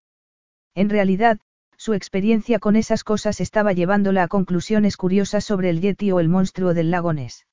En 0.75 0.88
realidad, 0.88 1.41
su 1.76 1.93
experiencia 1.93 2.59
con 2.59 2.76
esas 2.76 3.03
cosas 3.03 3.41
estaba 3.41 3.73
llevándola 3.73 4.23
a 4.23 4.29
conclusiones 4.29 4.97
curiosas 4.97 5.45
sobre 5.45 5.71
el 5.71 5.81
Yeti 5.81 6.12
o 6.12 6.21
el 6.21 6.29
monstruo 6.29 6.73
del 6.73 6.91
lago 6.91 7.12
Ness. 7.12 7.47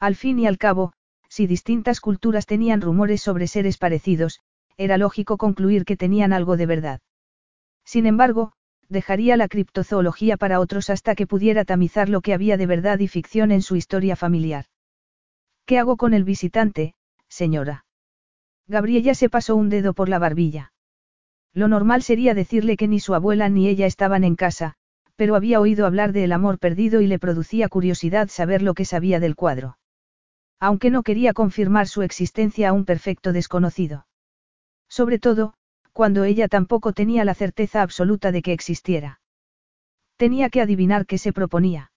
Al 0.00 0.16
fin 0.16 0.40
y 0.40 0.46
al 0.46 0.58
cabo, 0.58 0.92
si 1.28 1.46
distintas 1.46 2.00
culturas 2.00 2.46
tenían 2.46 2.80
rumores 2.80 3.22
sobre 3.22 3.46
seres 3.46 3.78
parecidos, 3.78 4.40
era 4.76 4.98
lógico 4.98 5.36
concluir 5.36 5.84
que 5.84 5.96
tenían 5.96 6.32
algo 6.32 6.56
de 6.56 6.66
verdad. 6.66 7.00
Sin 7.84 8.06
embargo, 8.06 8.52
dejaría 8.88 9.36
la 9.36 9.48
criptozoología 9.48 10.36
para 10.36 10.60
otros 10.60 10.90
hasta 10.90 11.14
que 11.14 11.26
pudiera 11.26 11.64
tamizar 11.64 12.08
lo 12.08 12.20
que 12.20 12.34
había 12.34 12.56
de 12.56 12.66
verdad 12.66 12.98
y 12.98 13.08
ficción 13.08 13.52
en 13.52 13.62
su 13.62 13.76
historia 13.76 14.16
familiar. 14.16 14.66
¿Qué 15.66 15.78
hago 15.78 15.96
con 15.96 16.14
el 16.14 16.24
visitante, 16.24 16.94
señora? 17.28 17.84
Gabriella 18.66 19.14
se 19.14 19.28
pasó 19.28 19.56
un 19.56 19.68
dedo 19.68 19.94
por 19.94 20.08
la 20.08 20.18
barbilla. 20.18 20.72
Lo 21.52 21.68
normal 21.68 22.02
sería 22.02 22.34
decirle 22.34 22.76
que 22.76 22.88
ni 22.88 23.00
su 23.00 23.14
abuela 23.14 23.48
ni 23.48 23.68
ella 23.68 23.86
estaban 23.86 24.24
en 24.24 24.36
casa, 24.36 24.74
pero 25.16 25.34
había 25.34 25.60
oído 25.60 25.86
hablar 25.86 26.12
del 26.12 26.32
amor 26.32 26.58
perdido 26.58 27.00
y 27.00 27.06
le 27.06 27.18
producía 27.18 27.68
curiosidad 27.68 28.28
saber 28.28 28.62
lo 28.62 28.74
que 28.74 28.84
sabía 28.84 29.20
del 29.20 29.36
cuadro 29.36 29.78
aunque 30.60 30.90
no 30.90 31.02
quería 31.02 31.32
confirmar 31.32 31.86
su 31.86 32.02
existencia 32.02 32.70
a 32.70 32.72
un 32.72 32.84
perfecto 32.84 33.32
desconocido. 33.32 34.06
Sobre 34.88 35.18
todo, 35.18 35.54
cuando 35.98 36.22
ella 36.22 36.46
tampoco 36.46 36.92
tenía 36.92 37.24
la 37.24 37.34
certeza 37.34 37.82
absoluta 37.82 38.30
de 38.30 38.40
que 38.40 38.52
existiera. 38.52 39.20
Tenía 40.16 40.48
que 40.48 40.60
adivinar 40.60 41.06
qué 41.06 41.18
se 41.18 41.32
proponía. 41.32 41.90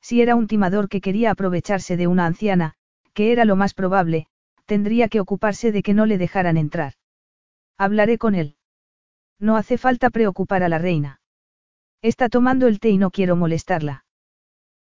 Si 0.00 0.22
era 0.22 0.36
un 0.36 0.46
timador 0.46 0.88
que 0.88 1.00
quería 1.00 1.32
aprovecharse 1.32 1.96
de 1.96 2.06
una 2.06 2.24
anciana, 2.26 2.74
que 3.14 3.32
era 3.32 3.44
lo 3.44 3.56
más 3.56 3.74
probable, 3.74 4.28
tendría 4.64 5.08
que 5.08 5.18
ocuparse 5.18 5.72
de 5.72 5.82
que 5.82 5.92
no 5.92 6.06
le 6.06 6.18
dejaran 6.18 6.56
entrar. 6.56 6.92
Hablaré 7.76 8.16
con 8.16 8.36
él. 8.36 8.54
No 9.40 9.56
hace 9.56 9.76
falta 9.76 10.10
preocupar 10.10 10.62
a 10.62 10.68
la 10.68 10.78
reina. 10.78 11.20
Está 12.02 12.28
tomando 12.28 12.68
el 12.68 12.78
té 12.78 12.90
y 12.90 12.96
no 12.96 13.10
quiero 13.10 13.34
molestarla. 13.34 14.04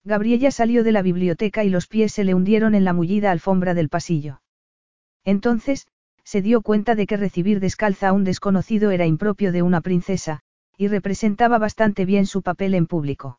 Gabriella 0.05 0.51
salió 0.51 0.85
de 0.85 0.93
la 0.93 1.01
biblioteca 1.01 1.65
y 1.65 1.71
los 1.71 1.87
pies 1.87 2.13
se 2.13 2.25
le 2.25 2.35
hundieron 2.35 2.75
en 2.75 2.85
la 2.85 2.93
mullida 2.93 3.31
alfombra 3.31 3.73
del 3.73 3.89
pasillo. 3.89 4.43
Entonces, 5.25 5.87
se 6.25 6.43
dio 6.43 6.63
cuenta 6.63 6.95
de 6.95 7.07
que 7.07 7.17
recibir 7.17 7.61
descalza 7.61 8.09
a 8.09 8.13
un 8.13 8.25
desconocido 8.25 8.91
era 8.91 9.07
impropio 9.07 9.53
de 9.53 9.63
una 9.63 9.81
princesa, 9.81 10.41
y 10.77 10.89
representaba 10.89 11.59
bastante 11.59 12.05
bien 12.05 12.27
su 12.27 12.43
papel 12.43 12.75
en 12.75 12.87
público. 12.87 13.39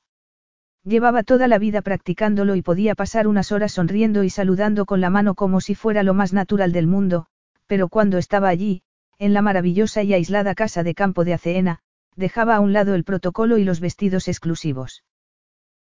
Llevaba 0.84 1.24
toda 1.24 1.48
la 1.48 1.58
vida 1.58 1.82
practicándolo 1.82 2.56
y 2.56 2.62
podía 2.62 2.94
pasar 2.94 3.28
unas 3.28 3.52
horas 3.52 3.72
sonriendo 3.72 4.24
y 4.24 4.30
saludando 4.30 4.86
con 4.86 5.02
la 5.02 5.10
mano 5.10 5.34
como 5.34 5.60
si 5.60 5.74
fuera 5.74 6.04
lo 6.04 6.14
más 6.14 6.32
natural 6.32 6.72
del 6.72 6.86
mundo, 6.86 7.26
pero 7.66 7.90
cuando 7.90 8.20
estaba 8.20 8.50
allí, 8.50 8.84
en 9.18 9.34
la 9.34 9.42
maravillosa 9.42 10.04
y 10.04 10.14
aislada 10.14 10.54
casa 10.54 10.84
de 10.84 10.94
campo 10.94 11.26
de 11.26 11.34
Aceena, 11.34 11.80
dejaba 12.16 12.56
a 12.56 12.60
un 12.60 12.72
lado 12.72 12.94
el 12.94 13.04
protocolo 13.04 13.58
y 13.58 13.64
los 13.64 13.80
vestidos 13.80 14.28
exclusivos. 14.28 15.04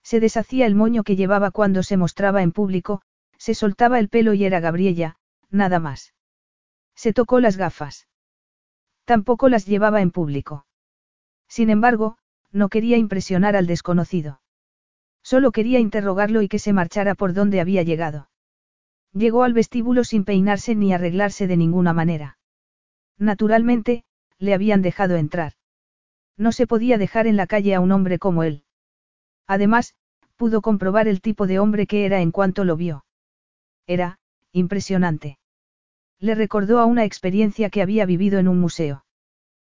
Se 0.03 0.19
deshacía 0.19 0.65
el 0.65 0.75
moño 0.75 1.03
que 1.03 1.15
llevaba 1.15 1.51
cuando 1.51 1.83
se 1.83 1.97
mostraba 1.97 2.41
en 2.41 2.51
público, 2.51 3.01
se 3.37 3.53
soltaba 3.53 3.99
el 3.99 4.09
pelo 4.09 4.33
y 4.33 4.45
era 4.45 4.61
Gabriella, 4.61 5.17
nada 5.49 5.79
más. 5.79 6.13
Se 6.95 7.13
tocó 7.13 7.39
las 7.39 7.57
gafas. 7.57 8.07
Tampoco 9.05 9.49
las 9.49 9.65
llevaba 9.65 10.01
en 10.01 10.11
público. 10.11 10.65
Sin 11.47 11.69
embargo, 11.69 12.17
no 12.51 12.69
quería 12.69 12.97
impresionar 12.97 13.55
al 13.55 13.67
desconocido. 13.67 14.41
Solo 15.23 15.51
quería 15.51 15.79
interrogarlo 15.79 16.41
y 16.41 16.47
que 16.47 16.59
se 16.59 16.73
marchara 16.73 17.15
por 17.15 17.33
donde 17.33 17.59
había 17.61 17.83
llegado. 17.83 18.29
Llegó 19.13 19.43
al 19.43 19.53
vestíbulo 19.53 20.03
sin 20.03 20.25
peinarse 20.25 20.75
ni 20.75 20.93
arreglarse 20.93 21.47
de 21.47 21.57
ninguna 21.57 21.93
manera. 21.93 22.37
Naturalmente, 23.17 24.03
le 24.37 24.53
habían 24.53 24.81
dejado 24.81 25.15
entrar. 25.15 25.53
No 26.37 26.51
se 26.51 26.67
podía 26.67 26.97
dejar 26.97 27.27
en 27.27 27.37
la 27.37 27.47
calle 27.47 27.75
a 27.75 27.79
un 27.79 27.91
hombre 27.91 28.19
como 28.19 28.43
él. 28.43 28.63
Además, 29.47 29.95
pudo 30.35 30.61
comprobar 30.61 31.07
el 31.07 31.21
tipo 31.21 31.47
de 31.47 31.59
hombre 31.59 31.87
que 31.87 32.05
era 32.05 32.21
en 32.21 32.31
cuanto 32.31 32.63
lo 32.63 32.75
vio. 32.75 33.05
Era, 33.85 34.19
impresionante. 34.51 35.37
Le 36.19 36.35
recordó 36.35 36.79
a 36.79 36.85
una 36.85 37.05
experiencia 37.05 37.69
que 37.69 37.81
había 37.81 38.05
vivido 38.05 38.39
en 38.39 38.47
un 38.47 38.59
museo. 38.59 39.05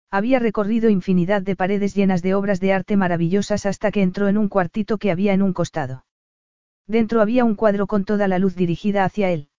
Había 0.10 0.40
recorrido 0.40 0.90
infinidad 0.90 1.42
de 1.42 1.56
paredes 1.56 1.94
llenas 1.94 2.22
de 2.22 2.34
obras 2.34 2.60
de 2.60 2.72
arte 2.72 2.96
maravillosas 2.96 3.66
hasta 3.66 3.92
que 3.92 4.02
entró 4.02 4.30
en 4.30 4.38
un 4.38 4.48
cuartito 4.48 4.98
que 4.98 5.12
había 5.12 5.34
en 5.34 5.42
un 5.42 5.54
costado. 5.54 6.06
Dentro 6.88 7.22
había 7.22 7.44
un 7.44 7.56
cuadro 7.56 7.88
con 7.88 8.06
toda 8.06 8.30
la 8.30 8.40
luz 8.40 8.56
dirigida 8.56 9.04
hacia 9.04 9.30
él. 9.32 9.50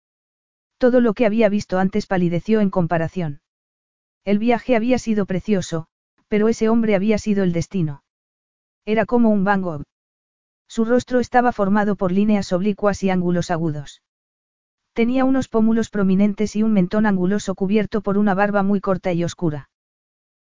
Todo 0.78 1.00
lo 1.00 1.12
que 1.12 1.26
había 1.26 1.48
visto 1.50 1.78
antes 1.78 2.06
palideció 2.06 2.60
en 2.60 2.70
comparación. 2.70 3.42
El 4.24 4.38
viaje 4.38 4.76
había 4.76 4.98
sido 4.98 5.26
precioso, 5.26 5.88
pero 6.28 6.48
ese 6.48 6.68
hombre 6.68 6.94
había 6.94 7.18
sido 7.18 7.42
el 7.42 7.52
destino. 7.52 8.02
Era 8.86 9.04
como 9.04 9.28
un 9.28 9.44
Van 9.44 9.60
Gogh. 9.60 9.84
Su 10.66 10.84
rostro 10.84 11.20
estaba 11.20 11.52
formado 11.52 11.96
por 11.96 12.12
líneas 12.12 12.52
oblicuas 12.52 13.02
y 13.02 13.10
ángulos 13.10 13.50
agudos. 13.50 14.02
Tenía 14.98 15.24
unos 15.24 15.46
pómulos 15.46 15.90
prominentes 15.90 16.56
y 16.56 16.64
un 16.64 16.72
mentón 16.72 17.06
anguloso 17.06 17.54
cubierto 17.54 18.00
por 18.00 18.18
una 18.18 18.34
barba 18.34 18.64
muy 18.64 18.80
corta 18.80 19.12
y 19.12 19.22
oscura. 19.22 19.70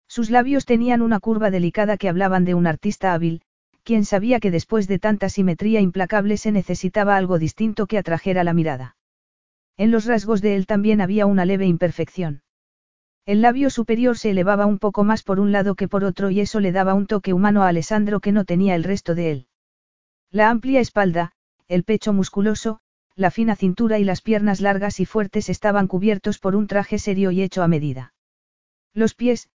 Sus 0.07 0.29
labios 0.29 0.65
tenían 0.65 1.01
una 1.01 1.19
curva 1.19 1.51
delicada 1.51 1.97
que 1.97 2.07
hablaban 2.07 2.45
de 2.45 2.53
un 2.53 2.65
artista 2.65 3.13
hábil, 3.13 3.41
quien 3.83 4.05
sabía 4.05 4.39
que 4.39 4.51
después 4.51 4.87
de 4.87 4.97
tanta 4.97 5.27
simetría 5.27 5.81
implacable 5.81 6.37
se 6.37 6.53
necesitaba 6.53 7.17
algo 7.17 7.37
distinto 7.37 7.85
que 7.85 7.97
atrajera 7.97 8.45
la 8.45 8.53
mirada. 8.53 8.95
En 9.75 9.91
los 9.91 10.05
rasgos 10.05 10.41
de 10.41 10.55
él 10.55 10.67
también 10.67 11.01
había 11.01 11.25
una 11.25 11.43
leve 11.43 11.65
imperfección. 11.65 12.41
El 13.25 13.41
labio 13.41 13.69
superior 13.69 14.17
se 14.17 14.29
elevaba 14.29 14.67
un 14.67 14.79
poco 14.79 15.03
más 15.03 15.21
por 15.23 15.41
un 15.41 15.51
lado 15.51 15.75
que 15.75 15.89
por 15.89 16.05
otro 16.05 16.29
y 16.29 16.39
eso 16.39 16.61
le 16.61 16.71
daba 16.71 16.93
un 16.93 17.07
toque 17.07 17.33
humano 17.33 17.63
a 17.63 17.67
Alessandro 17.67 18.21
que 18.21 18.31
no 18.31 18.45
tenía 18.45 18.75
el 18.75 18.85
resto 18.85 19.15
de 19.15 19.31
él. 19.31 19.47
La 20.31 20.49
amplia 20.49 20.79
espalda, 20.79 21.33
el 21.67 21.83
pecho 21.83 22.13
musculoso, 22.13 22.79
la 23.15 23.31
fina 23.31 23.55
cintura 23.55 23.97
y 23.97 24.03
las 24.03 24.21
piernas 24.21 24.59
largas 24.59 24.99
y 24.99 25.05
fuertes 25.05 25.49
estaban 25.49 25.87
cubiertos 25.87 26.37
por 26.37 26.55
un 26.55 26.67
traje 26.67 26.99
serio 26.99 27.31
y 27.31 27.41
hecho 27.41 27.63
a 27.63 27.67
medida. 27.67 28.13
Los 28.93 29.15
pies, 29.15 29.49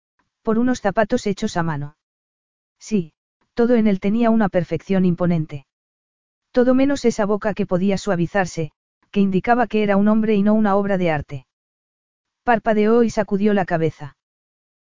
por 0.44 0.60
unos 0.60 0.80
zapatos 0.80 1.26
hechos 1.26 1.58
a 1.58 1.64
mano. 1.64 1.98
Sí, 2.80 3.14
todo 3.56 3.76
en 3.76 3.88
él 3.88 4.00
tenía 4.00 4.30
una 4.30 4.50
perfección 4.50 5.06
imponente. 5.06 5.66
Todo 6.52 6.76
menos 6.76 7.04
esa 7.06 7.26
boca 7.26 7.56
que 7.56 7.66
podía 7.66 7.98
suavizarse, 7.98 8.72
que 9.10 9.20
indicaba 9.20 9.66
que 9.66 9.82
era 9.82 9.98
un 9.98 10.08
hombre 10.08 10.36
y 10.36 10.44
no 10.44 10.54
una 10.54 10.76
obra 10.76 11.00
de 11.00 11.10
arte. 11.10 11.48
Parpadeó 12.44 13.02
y 13.02 13.10
sacudió 13.10 13.54
la 13.56 13.66
cabeza. 13.66 14.16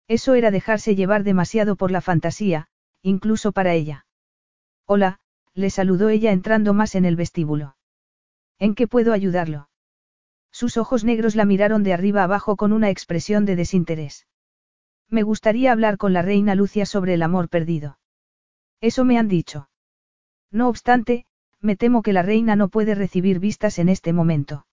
Eso 0.09 0.35
era 0.35 0.51
dejarse 0.51 0.95
llevar 0.95 1.23
demasiado 1.23 1.77
por 1.77 1.91
la 1.91 2.01
fantasía, 2.01 2.67
incluso 3.01 3.53
para 3.53 3.73
ella. 3.73 4.05
Hola, 4.85 5.19
le 5.53 5.69
saludó 5.69 6.09
ella 6.09 6.33
entrando 6.33 6.73
más 6.73 6.95
en 6.95 7.05
el 7.05 7.15
vestíbulo. 7.15 7.76
¿En 8.59 8.75
qué 8.75 8.87
puedo 8.87 9.13
ayudarlo? 9.13 9.69
Sus 10.51 10.77
ojos 10.77 11.03
negros 11.03 11.35
la 11.35 11.45
miraron 11.45 11.83
de 11.83 11.93
arriba 11.93 12.23
abajo 12.23 12.55
con 12.55 12.73
una 12.73 12.89
expresión 12.89 13.45
de 13.45 13.55
desinterés. 13.55 14.27
Me 15.09 15.23
gustaría 15.23 15.71
hablar 15.71 15.97
con 15.97 16.13
la 16.13 16.21
reina 16.21 16.55
Lucia 16.55 16.85
sobre 16.85 17.13
el 17.13 17.21
amor 17.21 17.49
perdido. 17.49 17.99
Eso 18.81 19.05
me 19.05 19.17
han 19.17 19.27
dicho. 19.27 19.69
No 20.51 20.67
obstante, 20.69 21.25
me 21.61 21.75
temo 21.75 22.01
que 22.01 22.13
la 22.13 22.23
reina 22.23 22.55
no 22.55 22.69
puede 22.69 22.95
recibir 22.95 23.39
vistas 23.39 23.79
en 23.79 23.89
este 23.89 24.13
momento. 24.13 24.65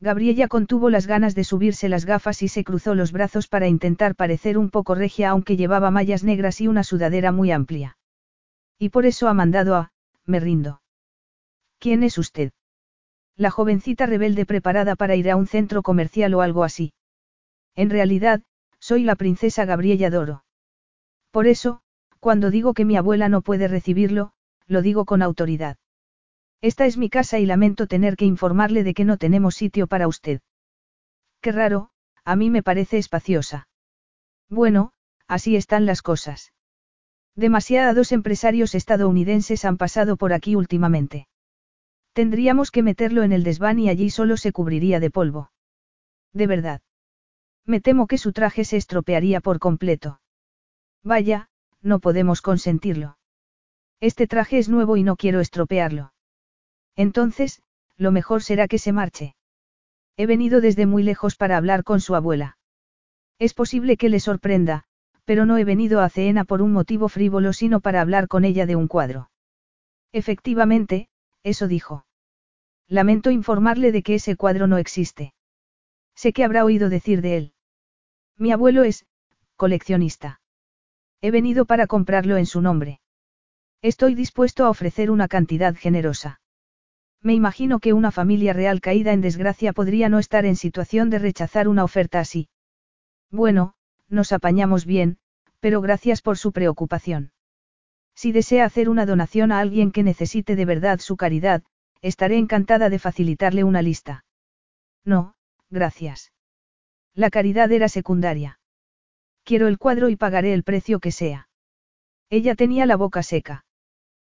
Gabriella 0.00 0.46
contuvo 0.46 0.90
las 0.90 1.06
ganas 1.06 1.34
de 1.34 1.42
subirse 1.42 1.88
las 1.88 2.04
gafas 2.04 2.42
y 2.42 2.48
se 2.48 2.62
cruzó 2.62 2.94
los 2.94 3.10
brazos 3.10 3.48
para 3.48 3.66
intentar 3.66 4.14
parecer 4.14 4.56
un 4.56 4.70
poco 4.70 4.94
regia 4.94 5.30
aunque 5.30 5.56
llevaba 5.56 5.90
mallas 5.90 6.22
negras 6.22 6.60
y 6.60 6.68
una 6.68 6.84
sudadera 6.84 7.32
muy 7.32 7.50
amplia. 7.50 7.96
Y 8.78 8.90
por 8.90 9.06
eso 9.06 9.26
ha 9.26 9.34
mandado 9.34 9.74
a, 9.74 9.92
me 10.24 10.38
rindo. 10.38 10.82
¿Quién 11.80 12.04
es 12.04 12.16
usted? 12.16 12.52
La 13.38 13.52
jovencita 13.52 14.04
rebelde 14.04 14.44
preparada 14.44 14.96
para 14.96 15.14
ir 15.14 15.30
a 15.30 15.36
un 15.36 15.46
centro 15.46 15.82
comercial 15.82 16.34
o 16.34 16.40
algo 16.40 16.64
así. 16.64 16.92
En 17.76 17.88
realidad, 17.88 18.42
soy 18.80 19.04
la 19.04 19.14
princesa 19.14 19.64
Gabriella 19.64 20.10
Doro. 20.10 20.44
Por 21.30 21.46
eso, 21.46 21.80
cuando 22.18 22.50
digo 22.50 22.74
que 22.74 22.84
mi 22.84 22.96
abuela 22.96 23.28
no 23.28 23.42
puede 23.42 23.68
recibirlo, 23.68 24.32
lo 24.66 24.82
digo 24.82 25.04
con 25.04 25.22
autoridad. 25.22 25.76
Esta 26.60 26.84
es 26.86 26.96
mi 26.96 27.08
casa 27.08 27.38
y 27.38 27.46
lamento 27.46 27.86
tener 27.86 28.16
que 28.16 28.24
informarle 28.24 28.82
de 28.82 28.92
que 28.92 29.04
no 29.04 29.18
tenemos 29.18 29.54
sitio 29.54 29.86
para 29.86 30.08
usted. 30.08 30.40
Qué 31.40 31.52
raro, 31.52 31.90
a 32.24 32.34
mí 32.34 32.50
me 32.50 32.64
parece 32.64 32.98
espaciosa. 32.98 33.68
Bueno, 34.50 34.90
así 35.28 35.54
están 35.54 35.86
las 35.86 36.02
cosas. 36.02 36.52
Demasiados 37.36 38.10
empresarios 38.10 38.74
estadounidenses 38.74 39.64
han 39.64 39.76
pasado 39.76 40.16
por 40.16 40.32
aquí 40.32 40.56
últimamente. 40.56 41.28
Tendríamos 42.18 42.72
que 42.72 42.82
meterlo 42.82 43.22
en 43.22 43.30
el 43.30 43.44
desván 43.44 43.78
y 43.78 43.88
allí 43.88 44.10
solo 44.10 44.36
se 44.36 44.50
cubriría 44.50 44.98
de 44.98 45.08
polvo. 45.08 45.52
De 46.32 46.48
verdad. 46.48 46.80
Me 47.64 47.80
temo 47.80 48.08
que 48.08 48.18
su 48.18 48.32
traje 48.32 48.64
se 48.64 48.76
estropearía 48.76 49.40
por 49.40 49.60
completo. 49.60 50.20
Vaya, 51.04 51.48
no 51.80 52.00
podemos 52.00 52.42
consentirlo. 52.42 53.18
Este 54.00 54.26
traje 54.26 54.58
es 54.58 54.68
nuevo 54.68 54.96
y 54.96 55.04
no 55.04 55.14
quiero 55.14 55.38
estropearlo. 55.38 56.12
Entonces, 56.96 57.62
lo 57.96 58.10
mejor 58.10 58.42
será 58.42 58.66
que 58.66 58.78
se 58.78 58.90
marche. 58.90 59.36
He 60.16 60.26
venido 60.26 60.60
desde 60.60 60.86
muy 60.86 61.04
lejos 61.04 61.36
para 61.36 61.56
hablar 61.56 61.84
con 61.84 62.00
su 62.00 62.16
abuela. 62.16 62.58
Es 63.38 63.54
posible 63.54 63.96
que 63.96 64.08
le 64.08 64.18
sorprenda, 64.18 64.86
pero 65.24 65.46
no 65.46 65.56
he 65.56 65.62
venido 65.62 66.00
a 66.00 66.08
Ceena 66.08 66.44
por 66.44 66.62
un 66.62 66.72
motivo 66.72 67.08
frívolo 67.08 67.52
sino 67.52 67.78
para 67.78 68.00
hablar 68.00 68.26
con 68.26 68.44
ella 68.44 68.66
de 68.66 68.74
un 68.74 68.88
cuadro. 68.88 69.30
Efectivamente, 70.10 71.08
eso 71.44 71.68
dijo. 71.68 72.06
Lamento 72.88 73.30
informarle 73.30 73.92
de 73.92 74.02
que 74.02 74.14
ese 74.14 74.34
cuadro 74.34 74.66
no 74.66 74.78
existe. 74.78 75.34
Sé 76.14 76.32
que 76.32 76.42
habrá 76.42 76.64
oído 76.64 76.88
decir 76.88 77.20
de 77.20 77.36
él. 77.36 77.52
Mi 78.38 78.50
abuelo 78.50 78.82
es, 78.82 79.06
coleccionista. 79.56 80.40
He 81.20 81.30
venido 81.30 81.66
para 81.66 81.86
comprarlo 81.86 82.36
en 82.38 82.46
su 82.46 82.62
nombre. 82.62 83.00
Estoy 83.82 84.14
dispuesto 84.14 84.64
a 84.64 84.70
ofrecer 84.70 85.10
una 85.10 85.28
cantidad 85.28 85.74
generosa. 85.76 86.40
Me 87.20 87.34
imagino 87.34 87.78
que 87.78 87.92
una 87.92 88.10
familia 88.10 88.52
real 88.52 88.80
caída 88.80 89.12
en 89.12 89.20
desgracia 89.20 89.72
podría 89.72 90.08
no 90.08 90.18
estar 90.18 90.46
en 90.46 90.56
situación 90.56 91.10
de 91.10 91.18
rechazar 91.18 91.68
una 91.68 91.84
oferta 91.84 92.20
así. 92.20 92.48
Bueno, 93.30 93.74
nos 94.08 94.32
apañamos 94.32 94.86
bien, 94.86 95.18
pero 95.60 95.80
gracias 95.80 96.22
por 96.22 96.38
su 96.38 96.52
preocupación. 96.52 97.32
Si 98.14 98.32
desea 98.32 98.64
hacer 98.64 98.88
una 98.88 99.04
donación 99.04 99.52
a 99.52 99.60
alguien 99.60 99.92
que 99.92 100.02
necesite 100.02 100.56
de 100.56 100.64
verdad 100.64 101.00
su 101.00 101.16
caridad, 101.16 101.62
estaré 102.02 102.38
encantada 102.38 102.90
de 102.90 102.98
facilitarle 102.98 103.64
una 103.64 103.82
lista. 103.82 104.24
No, 105.04 105.34
gracias. 105.70 106.32
La 107.14 107.30
caridad 107.30 107.72
era 107.72 107.88
secundaria. 107.88 108.60
Quiero 109.44 109.66
el 109.66 109.78
cuadro 109.78 110.08
y 110.08 110.16
pagaré 110.16 110.52
el 110.52 110.62
precio 110.62 111.00
que 111.00 111.10
sea. 111.10 111.48
Ella 112.30 112.54
tenía 112.54 112.86
la 112.86 112.96
boca 112.96 113.22
seca. 113.22 113.64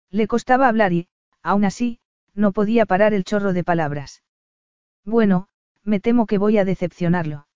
Le 0.10 0.28
costaba 0.28 0.67
hablar 0.67 0.93
y, 0.93 1.08
aún 1.41 1.65
así, 1.65 1.99
no 2.34 2.52
podía 2.52 2.86
parar 2.86 3.13
el 3.13 3.23
chorro 3.23 3.54
de 3.54 3.63
palabras. 3.63 4.23
Bueno, 5.06 5.47
me 5.84 5.99
temo 5.99 6.26
que 6.26 6.38
voy 6.38 6.58
a 6.58 6.65
decepcionarlo. 6.65 7.47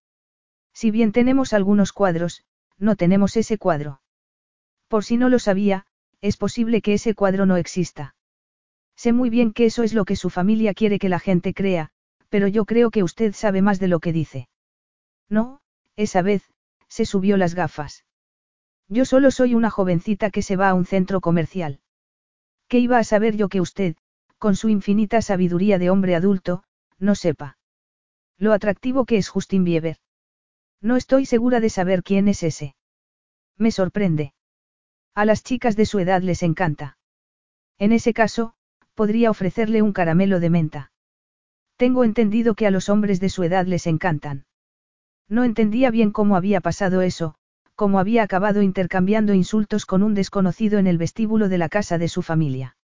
Si 0.74 0.92
bien 0.92 1.12
tenemos 1.12 1.54
algunos 1.54 1.94
cuadros, 1.94 2.44
no 2.78 2.96
tenemos 2.96 3.36
ese 3.38 3.58
cuadro. 3.58 4.02
Por 4.88 5.04
si 5.04 5.18
no 5.18 5.30
lo 5.30 5.40
sabía, 5.40 5.88
es 6.22 6.38
posible 6.38 6.82
que 6.82 6.94
ese 6.94 7.16
cuadro 7.16 7.46
no 7.46 7.58
exista. 7.58 8.16
Sé 8.98 9.14
muy 9.14 9.30
bien 9.30 9.54
que 9.54 9.66
eso 9.66 9.84
es 9.84 9.94
lo 9.94 10.06
que 10.06 10.16
su 10.16 10.30
familia 10.32 10.74
quiere 10.74 10.98
que 10.98 11.08
la 11.08 11.20
gente 11.20 11.54
crea, 11.54 11.92
pero 12.30 12.48
yo 12.48 12.66
creo 12.66 12.90
que 12.90 13.04
usted 13.04 13.34
sabe 13.34 13.62
más 13.62 13.80
de 13.80 13.88
lo 13.88 14.00
que 14.00 14.12
dice. 14.12 14.50
No, 15.30 15.62
esa 15.96 16.24
vez, 16.24 16.44
se 16.90 17.06
subió 17.06 17.38
las 17.38 17.54
gafas. 17.54 18.06
Yo 18.90 19.06
solo 19.06 19.30
soy 19.30 19.54
una 19.54 19.70
jovencita 19.70 20.32
que 20.32 20.42
se 20.42 20.56
va 20.56 20.70
a 20.70 20.74
un 20.74 20.86
centro 20.86 21.22
comercial. 21.22 21.80
¿Qué 22.68 22.80
iba 22.80 22.98
a 22.98 23.04
saber 23.04 23.38
yo 23.38 23.50
que 23.50 23.62
usted, 23.62 23.96
con 24.40 24.56
su 24.56 24.68
infinita 24.70 25.22
sabiduría 25.22 25.78
de 25.78 25.90
hombre 25.92 26.16
adulto, 26.16 26.64
no 26.98 27.14
sepa? 27.14 27.58
Lo 28.38 28.52
atractivo 28.52 29.06
que 29.06 29.18
es 29.18 29.30
Justin 29.30 29.64
Bieber. 29.64 29.98
No 30.82 30.96
estoy 30.96 31.26
segura 31.26 31.60
de 31.60 31.70
saber 31.70 32.02
quién 32.04 32.28
es 32.28 32.42
ese. 32.44 32.76
Me 33.58 33.72
sorprende. 33.72 34.34
A 35.14 35.26
las 35.26 35.44
chicas 35.44 35.76
de 35.76 35.86
su 35.86 36.00
edad 36.00 36.22
les 36.22 36.44
encanta. 36.44 36.98
En 37.80 37.92
ese 37.92 38.14
caso, 38.14 38.54
podría 38.98 39.30
ofrecerle 39.30 39.84
un 39.84 39.94
caramelo 39.94 40.40
de 40.40 40.50
menta. 40.50 40.92
Tengo 41.78 42.04
entendido 42.04 42.56
que 42.56 42.66
a 42.66 42.72
los 42.72 42.90
hombres 42.90 43.20
de 43.20 43.30
su 43.30 43.44
edad 43.44 43.68
les 43.68 43.86
encantan. 43.86 44.46
No 45.30 45.44
entendía 45.44 45.92
bien 45.92 46.12
cómo 46.12 46.36
había 46.36 46.62
pasado 46.62 47.04
eso, 47.04 47.36
cómo 47.76 48.00
había 48.00 48.24
acabado 48.24 48.64
intercambiando 48.64 49.36
insultos 49.36 49.86
con 49.86 50.02
un 50.02 50.16
desconocido 50.16 50.80
en 50.80 50.88
el 50.88 50.98
vestíbulo 50.98 51.48
de 51.48 51.60
la 51.60 51.70
casa 51.70 52.00
de 52.00 52.08
su 52.08 52.24
familia. 52.24 52.76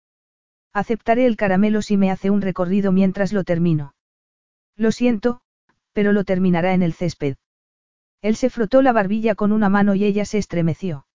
Aceptaré 0.71 1.25
el 1.25 1.35
caramelo 1.35 1.81
si 1.81 1.97
me 1.97 2.11
hace 2.11 2.29
un 2.29 2.43
recorrido 2.43 2.91
mientras 2.91 3.33
lo 3.33 3.43
termino. 3.43 3.95
Lo 4.77 4.91
siento, 4.91 5.41
pero 5.93 6.13
lo 6.13 6.23
terminará 6.25 6.75
en 6.75 6.83
el 6.83 6.93
césped. 6.93 7.37
Él 8.21 8.35
se 8.35 8.51
frotó 8.51 8.83
la 8.83 8.93
barbilla 8.93 9.33
con 9.33 9.51
una 9.51 9.67
mano 9.67 9.95
y 9.95 10.03
ella 10.03 10.25
se 10.25 10.37
estremeció. 10.37 11.07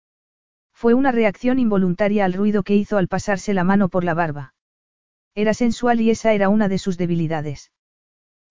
Fue 0.73 0.95
una 0.95 1.13
reacción 1.13 1.61
involuntaria 1.61 2.25
al 2.25 2.33
ruido 2.33 2.65
que 2.65 2.75
hizo 2.75 2.99
al 2.99 3.07
pasarse 3.07 3.55
la 3.55 3.63
mano 3.63 3.89
por 3.89 4.03
la 4.03 4.15
barba. 4.15 4.55
Era 5.39 5.55
sensual 5.55 6.01
y 6.01 6.11
esa 6.11 6.33
era 6.33 6.49
una 6.49 6.69
de 6.69 6.79
sus 6.79 6.99
debilidades. 6.99 7.71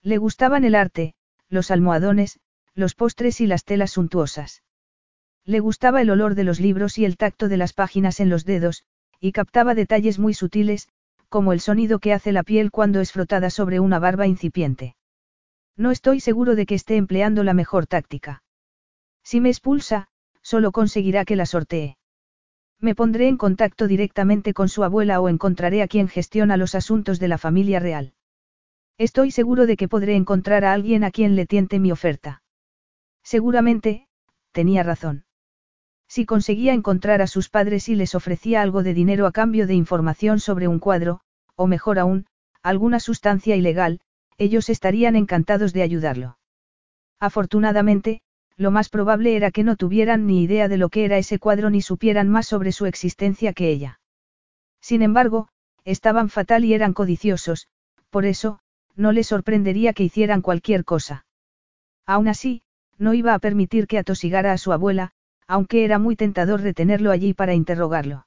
Le 0.03 0.17
gustaban 0.17 0.63
el 0.63 0.73
arte, 0.73 1.15
los 1.49 1.69
almohadones, 1.69 2.39
los 2.75 2.95
postres 2.95 3.41
y 3.41 3.45
las 3.45 3.65
telas 3.65 3.91
suntuosas. 3.91 4.63
Le 5.43 5.59
gustaba 5.59 6.01
el 6.01 6.09
olor 6.09 6.33
de 6.33 6.45
los 6.45 6.61
libros 6.61 6.97
y 6.97 7.03
el 7.03 7.17
tacto 7.17 7.49
de 7.49 7.57
las 7.57 7.73
páginas 7.73 8.21
en 8.21 8.29
los 8.29 8.45
dedos, 8.45 8.85
y 9.19 9.33
captaba 9.33 9.75
detalles 9.75 10.17
muy 10.17 10.33
sutiles, 10.33 10.87
como 11.27 11.51
el 11.51 11.59
sonido 11.59 11.99
que 11.99 12.13
hace 12.13 12.31
la 12.31 12.43
piel 12.43 12.71
cuando 12.71 13.01
es 13.01 13.11
frotada 13.11 13.49
sobre 13.49 13.81
una 13.81 13.99
barba 13.99 14.25
incipiente. 14.25 14.95
No 15.75 15.91
estoy 15.91 16.21
seguro 16.21 16.55
de 16.55 16.65
que 16.65 16.75
esté 16.75 16.95
empleando 16.95 17.43
la 17.43 17.53
mejor 17.53 17.85
táctica. 17.85 18.43
Si 19.23 19.41
me 19.41 19.49
expulsa, 19.49 20.07
solo 20.41 20.71
conseguirá 20.71 21.25
que 21.25 21.35
la 21.35 21.47
sortee. 21.47 21.96
Me 22.79 22.93
pondré 22.93 23.27
en 23.27 23.37
contacto 23.37 23.87
directamente 23.87 24.53
con 24.53 24.69
su 24.69 24.83
abuela 24.83 25.19
o 25.19 25.29
encontraré 25.29 25.81
a 25.81 25.87
quien 25.87 26.07
gestiona 26.07 26.57
los 26.57 26.75
asuntos 26.75 27.19
de 27.19 27.27
la 27.27 27.37
familia 27.37 27.79
real. 27.79 28.13
Estoy 28.99 29.31
seguro 29.31 29.65
de 29.65 29.77
que 29.77 29.87
podré 29.87 30.15
encontrar 30.15 30.63
a 30.63 30.73
alguien 30.73 31.03
a 31.03 31.11
quien 31.11 31.35
le 31.35 31.45
tiente 31.45 31.79
mi 31.79 31.91
oferta. 31.91 32.43
Seguramente, 33.23 34.07
tenía 34.51 34.83
razón. 34.83 35.25
Si 36.07 36.25
conseguía 36.25 36.73
encontrar 36.73 37.21
a 37.21 37.27
sus 37.27 37.49
padres 37.49 37.89
y 37.89 37.95
les 37.95 38.15
ofrecía 38.15 38.61
algo 38.61 38.83
de 38.83 38.93
dinero 38.93 39.27
a 39.27 39.31
cambio 39.31 39.67
de 39.67 39.73
información 39.73 40.39
sobre 40.39 40.67
un 40.67 40.79
cuadro, 40.79 41.21
o 41.55 41.67
mejor 41.67 41.99
aún, 41.99 42.27
alguna 42.63 42.99
sustancia 42.99 43.55
ilegal, 43.55 43.99
ellos 44.37 44.69
estarían 44.69 45.15
encantados 45.15 45.73
de 45.73 45.81
ayudarlo. 45.81 46.37
Afortunadamente, 47.19 48.21
lo 48.57 48.71
más 48.71 48.89
probable 48.89 49.35
era 49.35 49.51
que 49.51 49.63
no 49.63 49.75
tuvieran 49.75 50.25
ni 50.25 50.41
idea 50.41 50.67
de 50.67 50.77
lo 50.77 50.89
que 50.89 51.05
era 51.05 51.17
ese 51.17 51.37
cuadro 51.37 51.69
ni 51.69 51.81
supieran 51.81 52.27
más 52.27 52.47
sobre 52.47 52.71
su 52.71 52.87
existencia 52.87 53.53
que 53.53 53.69
ella. 53.69 53.99
Sin 54.81 55.03
embargo, 55.03 55.47
estaban 55.85 56.29
fatal 56.29 56.65
y 56.65 56.73
eran 56.73 56.93
codiciosos, 56.93 57.67
por 58.09 58.25
eso, 58.25 58.59
no 58.95 59.11
les 59.11 59.27
sorprendería 59.27 59.93
que 59.93 60.03
hicieran 60.03 60.41
cualquier 60.41 60.83
cosa. 60.83 61.25
Aún 62.05 62.27
así, 62.27 62.63
no 62.97 63.13
iba 63.13 63.35
a 63.35 63.39
permitir 63.39 63.85
que 63.85 63.99
atosigara 63.99 64.53
a 64.53 64.57
su 64.57 64.73
abuela, 64.73 65.11
aunque 65.45 65.85
era 65.85 65.99
muy 65.99 66.15
tentador 66.15 66.61
retenerlo 66.61 67.11
allí 67.11 67.33
para 67.33 67.53
interrogarlo. 67.53 68.25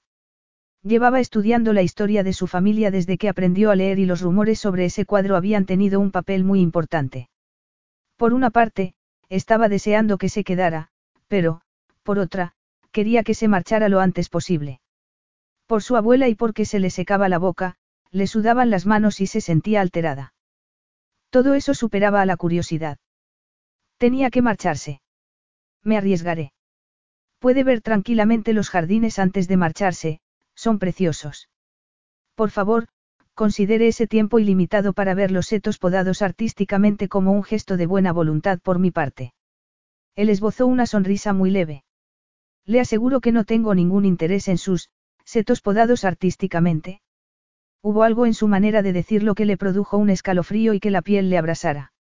Llevaba 0.83 1.21
estudiando 1.21 1.73
la 1.73 1.83
historia 1.83 2.23
de 2.23 2.33
su 2.33 2.47
familia 2.47 2.91
desde 2.91 3.19
que 3.19 3.29
aprendió 3.29 3.71
a 3.71 3.77
leer 3.77 3.99
y 3.99 4.07
los 4.07 4.23
rumores 4.23 4.61
sobre 4.61 4.87
ese 4.87 5.05
cuadro 5.05 5.37
habían 5.37 5.67
tenido 5.67 6.01
un 6.01 6.11
papel 6.11 6.45
muy 6.45 6.61
importante. 6.61 7.29
Por 8.17 8.33
una 8.33 8.51
parte, 8.51 8.95
estaba 9.31 9.69
deseando 9.69 10.19
que 10.19 10.29
se 10.29 10.45
quedara, 10.45 10.89
pero, 11.29 11.63
por 12.03 12.19
otra, 12.19 12.53
quería 12.93 13.23
que 13.23 13.35
se 13.35 13.49
marchara 13.49 13.89
lo 13.89 14.01
antes 14.01 14.29
posible. 14.29 14.81
Por 15.67 15.83
su 15.83 15.97
abuela 15.97 16.29
y 16.29 16.35
porque 16.35 16.65
se 16.65 16.81
le 16.81 16.91
secaba 16.91 17.29
la 17.29 17.39
boca, 17.39 17.77
le 18.11 18.27
sudaban 18.27 18.71
las 18.71 18.87
manos 18.87 19.21
y 19.21 19.27
se 19.27 19.41
sentía 19.41 19.81
alterada. 19.81 20.35
Todo 21.31 21.55
eso 21.55 21.75
superaba 21.75 22.21
a 22.21 22.27
la 22.27 22.37
curiosidad. 22.37 22.99
Tenía 23.97 24.31
que 24.31 24.43
marcharse. 24.43 25.01
Me 25.85 25.97
arriesgaré. 25.97 26.53
Puede 27.39 27.63
ver 27.63 27.81
tranquilamente 27.81 28.53
los 28.53 28.69
jardines 28.69 29.19
antes 29.19 29.47
de 29.47 29.57
marcharse, 29.57 30.21
son 30.55 30.79
preciosos. 30.79 31.49
Por 32.35 32.51
favor, 32.51 32.89
considere 33.41 33.89
ese 33.89 34.07
tiempo 34.07 34.39
ilimitado 34.39 34.93
para 34.93 35.15
ver 35.15 35.31
los 35.31 35.47
setos 35.47 35.79
podados 35.79 36.21
artísticamente 36.21 37.09
como 37.09 37.33
un 37.33 37.43
gesto 37.43 37.79
de 37.79 37.87
buena 37.87 38.13
voluntad 38.13 38.59
por 38.59 38.79
mi 38.79 38.91
parte. 38.91 39.33
Él 40.15 40.29
esbozó 40.29 40.67
una 40.67 40.85
sonrisa 40.85 41.33
muy 41.33 41.51
leve. 41.51 41.83
Le 42.67 42.81
aseguro 42.81 43.23
que 43.23 43.33
no 43.33 43.45
tengo 43.45 43.75
ningún 43.75 44.05
interés 44.05 44.47
en 44.49 44.59
sus 44.59 44.91
setos 45.25 45.63
podados 45.63 46.05
artísticamente. 46.05 47.01
Hubo 47.81 48.03
algo 48.03 48.27
en 48.27 48.35
su 48.35 48.47
manera 48.47 48.83
de 48.83 48.93
decirlo 48.93 49.35
que 49.35 49.47
le 49.47 49.57
produjo 49.57 49.97
un 49.97 50.11
escalofrío 50.11 50.75
y 50.75 50.79
que 50.79 50.91
la 50.91 51.01
piel 51.01 51.31
le 51.31 51.39
abrasara. 51.39 51.95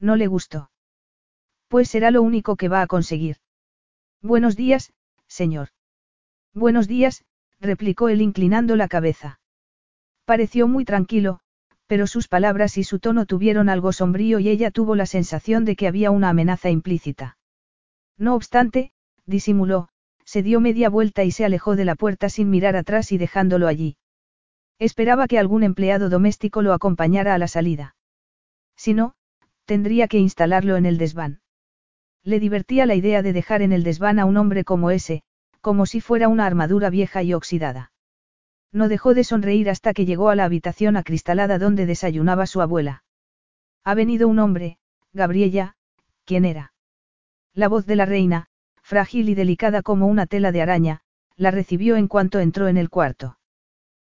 No 0.00 0.16
le 0.16 0.26
gustó. 0.26 0.72
Pues 1.68 1.88
será 1.88 2.10
lo 2.10 2.22
único 2.22 2.56
que 2.56 2.68
va 2.68 2.82
a 2.82 2.88
conseguir. 2.88 3.36
Buenos 4.20 4.56
días, 4.56 4.92
señor. 5.28 5.68
Buenos 6.54 6.88
días, 6.88 7.24
replicó 7.60 8.08
él 8.08 8.20
inclinando 8.20 8.74
la 8.74 8.88
cabeza. 8.88 9.38
Pareció 10.26 10.66
muy 10.66 10.84
tranquilo, 10.84 11.38
pero 11.86 12.08
sus 12.08 12.26
palabras 12.26 12.78
y 12.78 12.84
su 12.84 12.98
tono 12.98 13.26
tuvieron 13.26 13.68
algo 13.68 13.92
sombrío 13.92 14.40
y 14.40 14.48
ella 14.48 14.72
tuvo 14.72 14.96
la 14.96 15.06
sensación 15.06 15.64
de 15.64 15.76
que 15.76 15.86
había 15.86 16.10
una 16.10 16.30
amenaza 16.30 16.68
implícita. 16.68 17.38
No 18.18 18.34
obstante, 18.34 18.90
disimuló, 19.24 19.88
se 20.24 20.42
dio 20.42 20.60
media 20.60 20.90
vuelta 20.90 21.22
y 21.22 21.30
se 21.30 21.44
alejó 21.44 21.76
de 21.76 21.84
la 21.84 21.94
puerta 21.94 22.28
sin 22.28 22.50
mirar 22.50 22.74
atrás 22.74 23.12
y 23.12 23.18
dejándolo 23.18 23.68
allí. 23.68 23.98
Esperaba 24.80 25.28
que 25.28 25.38
algún 25.38 25.62
empleado 25.62 26.08
doméstico 26.08 26.60
lo 26.60 26.72
acompañara 26.72 27.32
a 27.32 27.38
la 27.38 27.46
salida. 27.46 27.94
Si 28.76 28.94
no, 28.94 29.14
tendría 29.64 30.08
que 30.08 30.18
instalarlo 30.18 30.76
en 30.76 30.86
el 30.86 30.98
desván. 30.98 31.40
Le 32.24 32.40
divertía 32.40 32.84
la 32.84 32.96
idea 32.96 33.22
de 33.22 33.32
dejar 33.32 33.62
en 33.62 33.72
el 33.72 33.84
desván 33.84 34.18
a 34.18 34.24
un 34.24 34.36
hombre 34.36 34.64
como 34.64 34.90
ese, 34.90 35.22
como 35.60 35.86
si 35.86 36.00
fuera 36.00 36.26
una 36.26 36.46
armadura 36.46 36.90
vieja 36.90 37.22
y 37.22 37.32
oxidada. 37.32 37.92
No 38.72 38.88
dejó 38.88 39.14
de 39.14 39.24
sonreír 39.24 39.70
hasta 39.70 39.94
que 39.94 40.04
llegó 40.04 40.28
a 40.28 40.34
la 40.34 40.44
habitación 40.44 40.96
acristalada 40.96 41.58
donde 41.58 41.86
desayunaba 41.86 42.46
su 42.46 42.60
abuela. 42.60 43.04
Ha 43.84 43.94
venido 43.94 44.28
un 44.28 44.38
hombre, 44.38 44.78
Gabriella, 45.12 45.76
¿quién 46.24 46.44
era? 46.44 46.72
La 47.54 47.68
voz 47.68 47.86
de 47.86 47.96
la 47.96 48.04
reina, 48.04 48.48
frágil 48.82 49.28
y 49.28 49.34
delicada 49.34 49.82
como 49.82 50.06
una 50.06 50.26
tela 50.26 50.52
de 50.52 50.62
araña, 50.62 51.00
la 51.36 51.50
recibió 51.50 51.96
en 51.96 52.08
cuanto 52.08 52.40
entró 52.40 52.68
en 52.68 52.76
el 52.76 52.90
cuarto. 52.90 53.38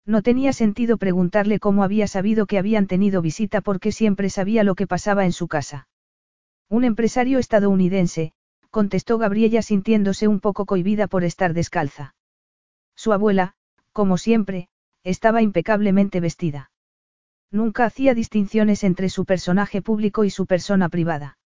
No 0.04 0.22
tenía 0.22 0.52
sentido 0.52 0.96
preguntarle 0.96 1.60
cómo 1.60 1.84
había 1.84 2.06
sabido 2.06 2.46
que 2.46 2.58
habían 2.58 2.86
tenido 2.86 3.22
visita 3.22 3.60
porque 3.60 3.92
siempre 3.92 4.30
sabía 4.30 4.64
lo 4.64 4.74
que 4.74 4.86
pasaba 4.86 5.24
en 5.24 5.32
su 5.32 5.46
casa. 5.46 5.88
Un 6.68 6.84
empresario 6.84 7.38
estadounidense, 7.38 8.32
contestó 8.70 9.18
Gabriella 9.18 9.62
sintiéndose 9.62 10.26
un 10.26 10.40
poco 10.40 10.66
cohibida 10.66 11.06
por 11.06 11.22
estar 11.22 11.52
descalza. 11.52 12.14
Su 12.96 13.12
abuela, 13.12 13.54
como 13.92 14.18
siempre, 14.18 14.68
estaba 15.04 15.42
impecablemente 15.42 16.20
vestida. 16.20 16.70
Nunca 17.50 17.84
hacía 17.84 18.14
distinciones 18.14 18.82
entre 18.84 19.08
su 19.08 19.24
personaje 19.24 19.82
público 19.82 20.24
y 20.24 20.30
su 20.30 20.46
persona 20.46 20.88
privada. 20.88 21.38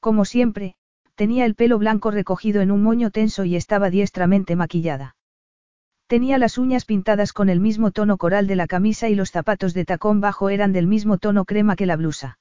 Como 0.00 0.24
siempre, 0.24 0.74
tenía 1.14 1.44
el 1.44 1.54
pelo 1.54 1.78
blanco 1.78 2.10
recogido 2.10 2.62
en 2.62 2.70
un 2.70 2.82
moño 2.82 3.10
tenso 3.10 3.44
y 3.44 3.54
estaba 3.54 3.90
diestramente 3.90 4.56
maquillada. 4.56 5.16
Tenía 6.06 6.38
las 6.38 6.58
uñas 6.58 6.84
pintadas 6.84 7.32
con 7.32 7.48
el 7.48 7.60
mismo 7.60 7.92
tono 7.92 8.16
coral 8.16 8.48
de 8.48 8.56
la 8.56 8.66
camisa 8.66 9.08
y 9.08 9.14
los 9.14 9.30
zapatos 9.30 9.74
de 9.74 9.84
tacón 9.84 10.20
bajo 10.20 10.48
eran 10.48 10.72
del 10.72 10.88
mismo 10.88 11.18
tono 11.18 11.44
crema 11.44 11.76
que 11.76 11.86
la 11.86 11.94
blusa. 11.94 12.38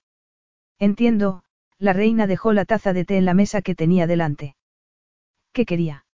Entiendo, 0.79 1.43
la 1.77 1.93
reina 1.93 2.25
dejó 2.25 2.53
la 2.53 2.65
taza 2.65 2.93
de 2.93 3.05
té 3.05 3.17
en 3.17 3.25
la 3.25 3.35
mesa 3.35 3.61
que 3.61 3.75
tenía 3.75 4.07
delante. 4.07 4.55
¿Qué 5.53 5.65
quería? 5.65 6.05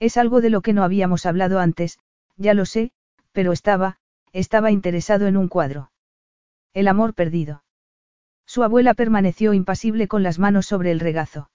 Es 0.00 0.16
algo 0.16 0.40
de 0.40 0.50
lo 0.50 0.62
que 0.62 0.72
no 0.72 0.82
habíamos 0.82 1.26
hablado 1.26 1.60
antes, 1.60 1.98
ya 2.36 2.54
lo 2.54 2.66
sé, 2.66 2.92
pero 3.32 3.52
estaba, 3.52 3.98
estaba 4.32 4.70
interesado 4.70 5.26
en 5.26 5.36
un 5.36 5.48
cuadro. 5.48 5.90
El 6.74 6.88
amor 6.88 7.14
perdido. 7.14 7.64
Su 8.46 8.62
abuela 8.62 8.94
permaneció 8.94 9.54
impasible 9.54 10.08
con 10.08 10.22
las 10.22 10.38
manos 10.38 10.66
sobre 10.66 10.90
el 10.90 11.00
regazo. 11.00 11.50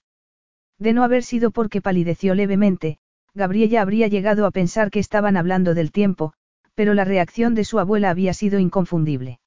De 0.78 0.92
no 0.92 1.02
haber 1.02 1.22
sido 1.22 1.50
porque 1.50 1.80
palideció 1.80 2.34
levemente, 2.34 2.98
Gabriella 3.34 3.82
habría 3.82 4.08
llegado 4.08 4.46
a 4.46 4.50
pensar 4.50 4.90
que 4.90 5.00
estaban 5.00 5.36
hablando 5.36 5.74
del 5.74 5.92
tiempo, 5.92 6.32
pero 6.74 6.94
la 6.94 7.04
reacción 7.04 7.54
de 7.54 7.64
su 7.64 7.78
abuela 7.78 8.10
había 8.10 8.32
sido 8.32 8.58
inconfundible. 8.58 9.40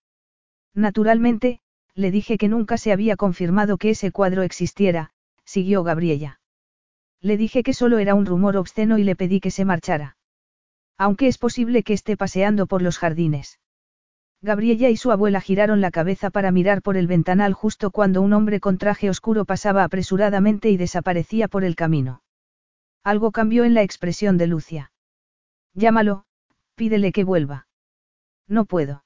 Naturalmente, 0.73 1.59
le 1.95 2.11
dije 2.11 2.37
que 2.37 2.47
nunca 2.47 2.77
se 2.77 2.91
había 2.91 3.15
confirmado 3.15 3.77
que 3.77 3.91
ese 3.91 4.11
cuadro 4.11 4.43
existiera, 4.43 5.11
siguió 5.45 5.83
Gabriella. 5.83 6.39
Le 7.21 7.37
dije 7.37 7.63
que 7.63 7.73
solo 7.73 7.99
era 7.99 8.15
un 8.15 8.25
rumor 8.25 8.57
obsceno 8.57 8.97
y 8.97 9.03
le 9.03 9.15
pedí 9.15 9.39
que 9.39 9.51
se 9.51 9.65
marchara. 9.65 10.17
Aunque 11.01 11.27
es 11.27 11.39
posible 11.39 11.81
que 11.81 11.93
esté 11.93 12.15
paseando 12.15 12.67
por 12.67 12.83
los 12.83 12.99
jardines. 12.99 13.59
Gabriella 14.43 14.89
y 14.89 14.97
su 14.97 15.11
abuela 15.11 15.41
giraron 15.41 15.81
la 15.81 15.89
cabeza 15.89 16.29
para 16.29 16.51
mirar 16.51 16.83
por 16.83 16.95
el 16.95 17.07
ventanal 17.07 17.53
justo 17.53 17.89
cuando 17.89 18.21
un 18.21 18.33
hombre 18.33 18.59
con 18.59 18.77
traje 18.77 19.09
oscuro 19.09 19.43
pasaba 19.43 19.83
apresuradamente 19.83 20.69
y 20.69 20.77
desaparecía 20.77 21.47
por 21.47 21.63
el 21.63 21.75
camino. 21.75 22.21
Algo 23.03 23.31
cambió 23.31 23.63
en 23.63 23.73
la 23.73 23.81
expresión 23.81 24.37
de 24.37 24.45
Lucia. 24.45 24.91
Llámalo, 25.73 26.25
pídele 26.75 27.11
que 27.11 27.23
vuelva. 27.23 27.65
No 28.47 28.65
puedo. 28.65 29.03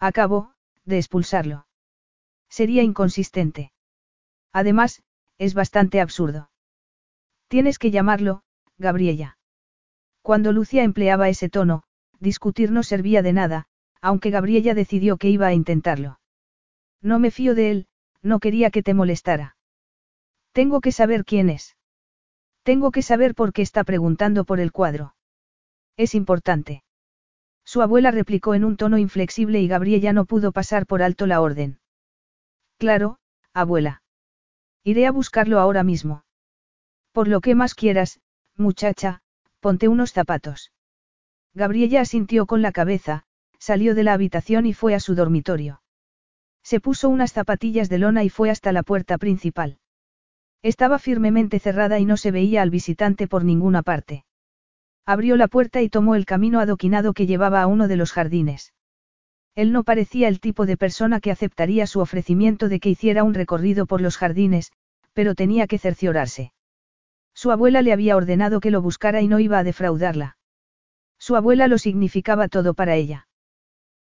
Acabo, 0.00 0.52
de 0.84 0.98
expulsarlo. 0.98 1.68
Sería 2.48 2.82
inconsistente. 2.82 3.70
Además, 4.52 5.04
es 5.38 5.54
bastante 5.54 6.00
absurdo. 6.00 6.50
Tienes 7.46 7.78
que 7.78 7.92
llamarlo, 7.92 8.42
Gabriella. 8.78 9.38
Cuando 10.24 10.52
Lucia 10.52 10.84
empleaba 10.84 11.28
ese 11.28 11.50
tono, 11.50 11.82
discutir 12.18 12.70
no 12.70 12.82
servía 12.82 13.20
de 13.20 13.34
nada, 13.34 13.66
aunque 14.00 14.30
Gabriella 14.30 14.72
decidió 14.72 15.18
que 15.18 15.28
iba 15.28 15.46
a 15.46 15.52
intentarlo. 15.52 16.18
No 17.02 17.18
me 17.18 17.30
fío 17.30 17.54
de 17.54 17.70
él, 17.70 17.86
no 18.22 18.40
quería 18.40 18.70
que 18.70 18.82
te 18.82 18.94
molestara. 18.94 19.58
Tengo 20.52 20.80
que 20.80 20.92
saber 20.92 21.26
quién 21.26 21.50
es. 21.50 21.76
Tengo 22.62 22.90
que 22.90 23.02
saber 23.02 23.34
por 23.34 23.52
qué 23.52 23.60
está 23.60 23.84
preguntando 23.84 24.46
por 24.46 24.60
el 24.60 24.72
cuadro. 24.72 25.14
Es 25.98 26.14
importante. 26.14 26.84
Su 27.62 27.82
abuela 27.82 28.10
replicó 28.10 28.54
en 28.54 28.64
un 28.64 28.78
tono 28.78 28.96
inflexible 28.96 29.60
y 29.60 29.68
Gabriella 29.68 30.14
no 30.14 30.24
pudo 30.24 30.52
pasar 30.52 30.86
por 30.86 31.02
alto 31.02 31.26
la 31.26 31.42
orden. 31.42 31.80
Claro, 32.78 33.18
abuela. 33.52 34.02
Iré 34.84 35.06
a 35.06 35.12
buscarlo 35.12 35.60
ahora 35.60 35.82
mismo. 35.82 36.24
Por 37.12 37.28
lo 37.28 37.42
que 37.42 37.54
más 37.54 37.74
quieras, 37.74 38.22
muchacha, 38.56 39.20
ponte 39.64 39.88
unos 39.88 40.12
zapatos. 40.12 40.72
Gabriella 41.54 42.02
asintió 42.02 42.44
con 42.44 42.60
la 42.60 42.70
cabeza, 42.70 43.22
salió 43.58 43.94
de 43.94 44.04
la 44.04 44.12
habitación 44.12 44.66
y 44.66 44.74
fue 44.74 44.94
a 44.94 45.00
su 45.00 45.14
dormitorio. 45.14 45.80
Se 46.62 46.80
puso 46.80 47.08
unas 47.08 47.32
zapatillas 47.32 47.88
de 47.88 47.96
lona 47.96 48.24
y 48.24 48.28
fue 48.28 48.50
hasta 48.50 48.72
la 48.72 48.82
puerta 48.82 49.16
principal. 49.16 49.78
Estaba 50.62 50.98
firmemente 50.98 51.60
cerrada 51.60 51.98
y 51.98 52.04
no 52.04 52.18
se 52.18 52.30
veía 52.30 52.60
al 52.60 52.68
visitante 52.68 53.26
por 53.26 53.42
ninguna 53.42 53.82
parte. 53.82 54.26
Abrió 55.06 55.34
la 55.38 55.48
puerta 55.48 55.80
y 55.80 55.88
tomó 55.88 56.14
el 56.14 56.26
camino 56.26 56.60
adoquinado 56.60 57.14
que 57.14 57.26
llevaba 57.26 57.62
a 57.62 57.66
uno 57.66 57.88
de 57.88 57.96
los 57.96 58.12
jardines. 58.12 58.74
Él 59.54 59.72
no 59.72 59.82
parecía 59.82 60.28
el 60.28 60.40
tipo 60.40 60.66
de 60.66 60.76
persona 60.76 61.20
que 61.20 61.30
aceptaría 61.30 61.86
su 61.86 62.00
ofrecimiento 62.00 62.68
de 62.68 62.80
que 62.80 62.90
hiciera 62.90 63.24
un 63.24 63.32
recorrido 63.32 63.86
por 63.86 64.02
los 64.02 64.18
jardines, 64.18 64.72
pero 65.14 65.34
tenía 65.34 65.66
que 65.66 65.78
cerciorarse. 65.78 66.52
Su 67.34 67.50
abuela 67.50 67.82
le 67.82 67.92
había 67.92 68.16
ordenado 68.16 68.60
que 68.60 68.70
lo 68.70 68.80
buscara 68.80 69.20
y 69.20 69.28
no 69.28 69.40
iba 69.40 69.58
a 69.58 69.64
defraudarla. 69.64 70.36
Su 71.18 71.36
abuela 71.36 71.68
lo 71.68 71.78
significaba 71.78 72.48
todo 72.48 72.74
para 72.74 72.94
ella. 72.94 73.26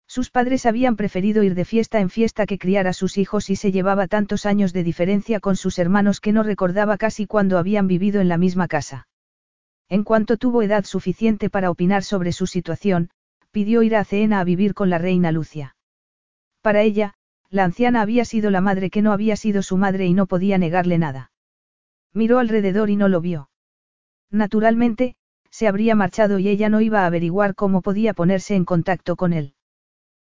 Sus 0.07 0.29
padres 0.29 0.65
habían 0.65 0.95
preferido 0.95 1.41
ir 1.43 1.55
de 1.55 1.65
fiesta 1.65 1.99
en 1.99 2.09
fiesta 2.09 2.45
que 2.45 2.59
criar 2.59 2.87
a 2.87 2.93
sus 2.93 3.17
hijos 3.17 3.49
y 3.49 3.55
se 3.55 3.71
llevaba 3.71 4.07
tantos 4.07 4.45
años 4.45 4.71
de 4.71 4.83
diferencia 4.83 5.39
con 5.39 5.55
sus 5.55 5.79
hermanos 5.79 6.19
que 6.19 6.31
no 6.31 6.43
recordaba 6.43 6.97
casi 6.97 7.25
cuando 7.25 7.57
habían 7.57 7.87
vivido 7.87 8.21
en 8.21 8.29
la 8.29 8.37
misma 8.37 8.67
casa. 8.67 9.07
En 9.89 10.03
cuanto 10.03 10.37
tuvo 10.37 10.61
edad 10.61 10.85
suficiente 10.85 11.49
para 11.49 11.71
opinar 11.71 12.03
sobre 12.03 12.31
su 12.31 12.47
situación, 12.47 13.09
pidió 13.51 13.83
ir 13.83 13.95
a 13.95 14.03
Ceena 14.03 14.39
a 14.39 14.43
vivir 14.43 14.73
con 14.73 14.89
la 14.89 14.97
reina 14.97 15.31
Lucia. 15.31 15.75
Para 16.61 16.81
ella, 16.81 17.15
la 17.49 17.63
anciana 17.63 18.01
había 18.01 18.25
sido 18.25 18.49
la 18.49 18.61
madre 18.61 18.89
que 18.89 19.01
no 19.01 19.11
había 19.11 19.35
sido 19.35 19.61
su 19.61 19.77
madre 19.77 20.05
y 20.05 20.13
no 20.13 20.25
podía 20.25 20.57
negarle 20.57 20.97
nada. 20.97 21.32
Miró 22.13 22.39
alrededor 22.39 22.89
y 22.89 22.95
no 22.95 23.07
lo 23.07 23.21
vio. 23.21 23.49
Naturalmente, 24.29 25.15
se 25.49 25.67
habría 25.67 25.95
marchado 25.95 26.39
y 26.39 26.47
ella 26.47 26.69
no 26.69 26.81
iba 26.81 27.01
a 27.01 27.05
averiguar 27.05 27.55
cómo 27.55 27.81
podía 27.81 28.13
ponerse 28.13 28.55
en 28.55 28.65
contacto 28.65 29.15
con 29.15 29.33
él. 29.33 29.53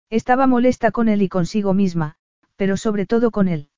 Estaba 0.10 0.48
molesta 0.48 0.92
con 0.92 1.10
él 1.10 1.22
y 1.22 1.30
consigo 1.30 1.74
misma, 1.74 2.16
pero 2.56 2.78
sobre 2.78 3.06
todo 3.06 3.32
con 3.32 3.48
él. 3.48 3.70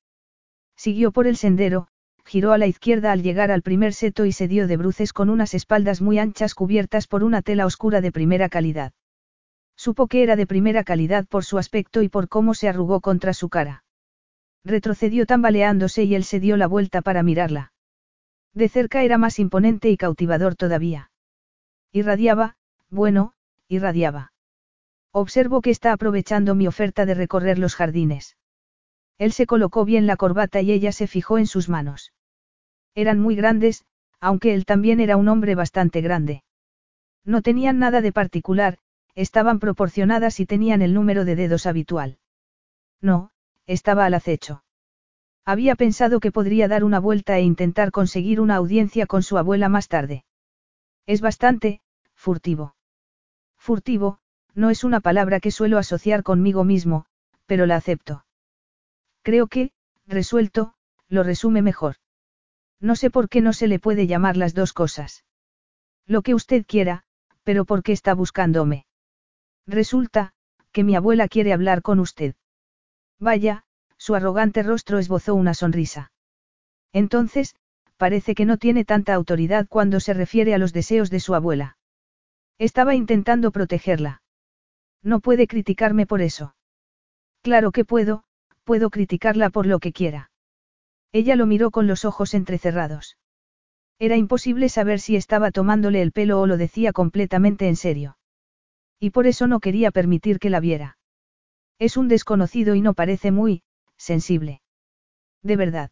Siguió 0.76 1.10
por 1.10 1.26
el 1.26 1.36
sendero, 1.36 1.88
giró 2.24 2.52
a 2.52 2.58
la 2.58 2.66
izquierda 2.66 3.12
al 3.12 3.22
llegar 3.22 3.50
al 3.50 3.62
primer 3.62 3.94
seto 3.94 4.26
y 4.26 4.32
se 4.32 4.48
dio 4.48 4.66
de 4.66 4.76
bruces 4.76 5.12
con 5.12 5.30
unas 5.30 5.54
espaldas 5.54 6.02
muy 6.02 6.18
anchas 6.18 6.54
cubiertas 6.54 7.06
por 7.06 7.24
una 7.24 7.42
tela 7.42 7.64
oscura 7.64 8.00
de 8.00 8.12
primera 8.12 8.48
calidad. 8.48 8.92
Supo 9.76 10.06
que 10.06 10.22
era 10.22 10.36
de 10.36 10.46
primera 10.46 10.84
calidad 10.84 11.26
por 11.26 11.44
su 11.44 11.56
aspecto 11.56 12.02
y 12.02 12.08
por 12.08 12.28
cómo 12.28 12.52
se 12.52 12.68
arrugó 12.68 13.00
contra 13.00 13.32
su 13.32 13.48
cara. 13.48 13.84
Retrocedió 14.64 15.24
tambaleándose 15.24 16.04
y 16.04 16.14
él 16.14 16.24
se 16.24 16.40
dio 16.40 16.56
la 16.56 16.66
vuelta 16.66 17.00
para 17.00 17.22
mirarla. 17.22 17.72
De 18.54 18.68
cerca 18.68 19.02
era 19.02 19.18
más 19.18 19.38
imponente 19.38 19.90
y 19.90 19.96
cautivador 19.96 20.54
todavía. 20.54 21.10
Irradiaba, 21.92 22.56
bueno, 22.90 23.34
irradiaba. 23.68 24.32
Observo 25.12 25.60
que 25.60 25.70
está 25.70 25.92
aprovechando 25.92 26.54
mi 26.54 26.66
oferta 26.66 27.06
de 27.06 27.14
recorrer 27.14 27.58
los 27.58 27.74
jardines. 27.74 28.36
Él 29.18 29.32
se 29.32 29.46
colocó 29.46 29.84
bien 29.84 30.06
la 30.06 30.16
corbata 30.16 30.60
y 30.60 30.72
ella 30.72 30.92
se 30.92 31.06
fijó 31.06 31.38
en 31.38 31.46
sus 31.46 31.68
manos. 31.68 32.12
Eran 32.94 33.20
muy 33.20 33.36
grandes, 33.36 33.84
aunque 34.20 34.54
él 34.54 34.64
también 34.64 35.00
era 35.00 35.16
un 35.16 35.28
hombre 35.28 35.54
bastante 35.54 36.00
grande. 36.00 36.42
No 37.24 37.42
tenían 37.42 37.78
nada 37.78 38.00
de 38.00 38.12
particular, 38.12 38.78
estaban 39.14 39.58
proporcionadas 39.58 40.40
y 40.40 40.46
tenían 40.46 40.82
el 40.82 40.94
número 40.94 41.24
de 41.24 41.36
dedos 41.36 41.66
habitual. 41.66 42.18
No, 43.00 43.30
estaba 43.66 44.06
al 44.06 44.14
acecho. 44.14 44.62
Había 45.48 45.76
pensado 45.76 46.20
que 46.20 46.30
podría 46.30 46.68
dar 46.68 46.84
una 46.84 47.00
vuelta 47.00 47.38
e 47.38 47.40
intentar 47.40 47.90
conseguir 47.90 48.38
una 48.38 48.56
audiencia 48.56 49.06
con 49.06 49.22
su 49.22 49.38
abuela 49.38 49.70
más 49.70 49.88
tarde. 49.88 50.26
Es 51.06 51.22
bastante, 51.22 51.80
furtivo. 52.14 52.76
Furtivo, 53.56 54.18
no 54.54 54.68
es 54.68 54.84
una 54.84 55.00
palabra 55.00 55.40
que 55.40 55.50
suelo 55.50 55.78
asociar 55.78 56.22
conmigo 56.22 56.64
mismo, 56.64 57.06
pero 57.46 57.64
la 57.64 57.76
acepto. 57.76 58.26
Creo 59.22 59.46
que, 59.46 59.72
resuelto, 60.06 60.74
lo 61.08 61.22
resume 61.22 61.62
mejor. 61.62 61.96
No 62.78 62.94
sé 62.94 63.08
por 63.08 63.30
qué 63.30 63.40
no 63.40 63.54
se 63.54 63.68
le 63.68 63.78
puede 63.78 64.06
llamar 64.06 64.36
las 64.36 64.52
dos 64.52 64.74
cosas. 64.74 65.24
Lo 66.04 66.20
que 66.20 66.34
usted 66.34 66.66
quiera, 66.66 67.04
pero 67.42 67.64
¿por 67.64 67.82
qué 67.82 67.92
está 67.92 68.12
buscándome? 68.12 68.84
Resulta, 69.66 70.34
que 70.72 70.84
mi 70.84 70.94
abuela 70.94 71.26
quiere 71.26 71.54
hablar 71.54 71.80
con 71.80 72.00
usted. 72.00 72.34
Vaya, 73.18 73.64
su 73.98 74.14
arrogante 74.14 74.62
rostro 74.62 74.98
esbozó 74.98 75.34
una 75.34 75.54
sonrisa. 75.54 76.12
Entonces, 76.92 77.54
parece 77.96 78.34
que 78.34 78.46
no 78.46 78.56
tiene 78.56 78.84
tanta 78.84 79.12
autoridad 79.12 79.66
cuando 79.68 80.00
se 80.00 80.14
refiere 80.14 80.54
a 80.54 80.58
los 80.58 80.72
deseos 80.72 81.10
de 81.10 81.20
su 81.20 81.34
abuela. 81.34 81.76
Estaba 82.58 82.94
intentando 82.94 83.50
protegerla. 83.50 84.22
No 85.02 85.20
puede 85.20 85.46
criticarme 85.46 86.06
por 86.06 86.22
eso. 86.22 86.54
Claro 87.42 87.70
que 87.72 87.84
puedo, 87.84 88.24
puedo 88.64 88.90
criticarla 88.90 89.50
por 89.50 89.66
lo 89.66 89.78
que 89.78 89.92
quiera. 89.92 90.30
Ella 91.12 91.36
lo 91.36 91.46
miró 91.46 91.70
con 91.70 91.86
los 91.86 92.04
ojos 92.04 92.34
entrecerrados. 92.34 93.16
Era 93.98 94.16
imposible 94.16 94.68
saber 94.68 95.00
si 95.00 95.16
estaba 95.16 95.50
tomándole 95.50 96.02
el 96.02 96.12
pelo 96.12 96.40
o 96.40 96.46
lo 96.46 96.56
decía 96.56 96.92
completamente 96.92 97.68
en 97.68 97.76
serio. 97.76 98.16
Y 99.00 99.10
por 99.10 99.26
eso 99.26 99.46
no 99.46 99.60
quería 99.60 99.90
permitir 99.90 100.38
que 100.38 100.50
la 100.50 100.60
viera. 100.60 100.98
Es 101.78 101.96
un 101.96 102.08
desconocido 102.08 102.74
y 102.74 102.80
no 102.80 102.94
parece 102.94 103.30
muy, 103.30 103.62
sensible. 103.98 104.62
De 105.42 105.56
verdad. 105.56 105.90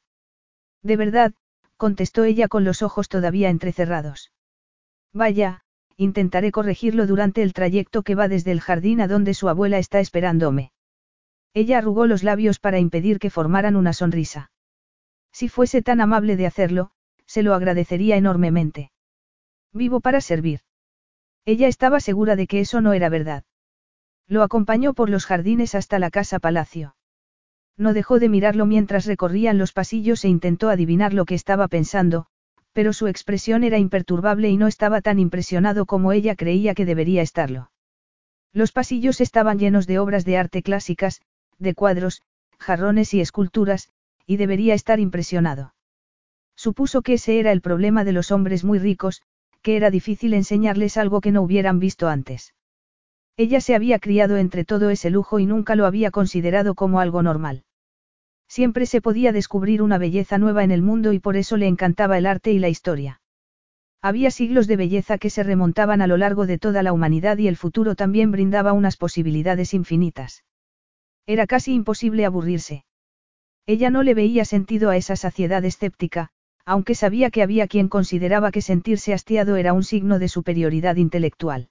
De 0.82 0.96
verdad, 0.96 1.34
contestó 1.76 2.24
ella 2.24 2.48
con 2.48 2.64
los 2.64 2.80
ojos 2.82 3.08
todavía 3.08 3.50
entrecerrados. 3.50 4.32
Vaya, 5.12 5.62
intentaré 5.96 6.52
corregirlo 6.52 7.06
durante 7.06 7.42
el 7.42 7.52
trayecto 7.52 8.02
que 8.02 8.14
va 8.14 8.28
desde 8.28 8.52
el 8.52 8.60
jardín 8.60 9.00
a 9.00 9.08
donde 9.08 9.34
su 9.34 9.48
abuela 9.48 9.78
está 9.78 10.00
esperándome. 10.00 10.72
Ella 11.54 11.78
arrugó 11.78 12.06
los 12.06 12.22
labios 12.22 12.58
para 12.58 12.78
impedir 12.78 13.18
que 13.18 13.30
formaran 13.30 13.76
una 13.76 13.92
sonrisa. 13.92 14.50
Si 15.32 15.48
fuese 15.48 15.82
tan 15.82 16.00
amable 16.00 16.36
de 16.36 16.46
hacerlo, 16.46 16.90
se 17.26 17.42
lo 17.42 17.54
agradecería 17.54 18.16
enormemente. 18.16 18.90
Vivo 19.72 20.00
para 20.00 20.20
servir. 20.20 20.60
Ella 21.44 21.68
estaba 21.68 22.00
segura 22.00 22.36
de 22.36 22.46
que 22.46 22.60
eso 22.60 22.80
no 22.80 22.92
era 22.92 23.08
verdad. 23.08 23.44
Lo 24.26 24.42
acompañó 24.42 24.94
por 24.94 25.08
los 25.08 25.26
jardines 25.26 25.74
hasta 25.74 25.98
la 25.98 26.10
casa 26.10 26.38
palacio. 26.38 26.95
No 27.76 27.92
dejó 27.92 28.18
de 28.18 28.28
mirarlo 28.28 28.66
mientras 28.66 29.06
recorrían 29.06 29.58
los 29.58 29.72
pasillos 29.72 30.24
e 30.24 30.28
intentó 30.28 30.70
adivinar 30.70 31.12
lo 31.12 31.24
que 31.26 31.34
estaba 31.34 31.68
pensando, 31.68 32.26
pero 32.72 32.92
su 32.92 33.06
expresión 33.06 33.64
era 33.64 33.78
imperturbable 33.78 34.48
y 34.48 34.56
no 34.56 34.66
estaba 34.66 35.00
tan 35.00 35.18
impresionado 35.18 35.86
como 35.86 36.12
ella 36.12 36.36
creía 36.36 36.74
que 36.74 36.86
debería 36.86 37.22
estarlo. 37.22 37.70
Los 38.52 38.72
pasillos 38.72 39.20
estaban 39.20 39.58
llenos 39.58 39.86
de 39.86 39.98
obras 39.98 40.24
de 40.24 40.38
arte 40.38 40.62
clásicas, 40.62 41.20
de 41.58 41.74
cuadros, 41.74 42.22
jarrones 42.58 43.12
y 43.12 43.20
esculturas, 43.20 43.90
y 44.26 44.38
debería 44.38 44.74
estar 44.74 44.98
impresionado. 44.98 45.74
Supuso 46.54 47.02
que 47.02 47.14
ese 47.14 47.38
era 47.38 47.52
el 47.52 47.60
problema 47.60 48.04
de 48.04 48.12
los 48.12 48.32
hombres 48.32 48.64
muy 48.64 48.78
ricos, 48.78 49.22
que 49.60 49.76
era 49.76 49.90
difícil 49.90 50.32
enseñarles 50.32 50.96
algo 50.96 51.20
que 51.20 51.32
no 51.32 51.42
hubieran 51.42 51.78
visto 51.78 52.08
antes. 52.08 52.54
Ella 53.38 53.60
se 53.60 53.74
había 53.74 53.98
criado 53.98 54.38
entre 54.38 54.64
todo 54.64 54.88
ese 54.88 55.10
lujo 55.10 55.38
y 55.38 55.46
nunca 55.46 55.76
lo 55.76 55.84
había 55.84 56.10
considerado 56.10 56.74
como 56.74 57.00
algo 57.00 57.22
normal. 57.22 57.64
Siempre 58.48 58.86
se 58.86 59.02
podía 59.02 59.32
descubrir 59.32 59.82
una 59.82 59.98
belleza 59.98 60.38
nueva 60.38 60.64
en 60.64 60.70
el 60.70 60.80
mundo 60.80 61.12
y 61.12 61.18
por 61.18 61.36
eso 61.36 61.56
le 61.56 61.66
encantaba 61.66 62.16
el 62.16 62.26
arte 62.26 62.52
y 62.52 62.58
la 62.58 62.68
historia. 62.68 63.20
Había 64.00 64.30
siglos 64.30 64.66
de 64.66 64.76
belleza 64.76 65.18
que 65.18 65.30
se 65.30 65.42
remontaban 65.42 66.00
a 66.00 66.06
lo 66.06 66.16
largo 66.16 66.46
de 66.46 66.58
toda 66.58 66.82
la 66.82 66.92
humanidad 66.92 67.36
y 67.38 67.48
el 67.48 67.56
futuro 67.56 67.94
también 67.94 68.30
brindaba 68.30 68.72
unas 68.72 68.96
posibilidades 68.96 69.74
infinitas. 69.74 70.44
Era 71.26 71.46
casi 71.46 71.74
imposible 71.74 72.24
aburrirse. 72.24 72.84
Ella 73.66 73.90
no 73.90 74.02
le 74.02 74.14
veía 74.14 74.44
sentido 74.44 74.90
a 74.90 74.96
esa 74.96 75.16
saciedad 75.16 75.64
escéptica, 75.64 76.30
aunque 76.64 76.94
sabía 76.94 77.30
que 77.30 77.42
había 77.42 77.66
quien 77.66 77.88
consideraba 77.88 78.52
que 78.52 78.62
sentirse 78.62 79.12
hastiado 79.12 79.56
era 79.56 79.72
un 79.72 79.82
signo 79.82 80.18
de 80.20 80.28
superioridad 80.28 80.96
intelectual. 80.96 81.68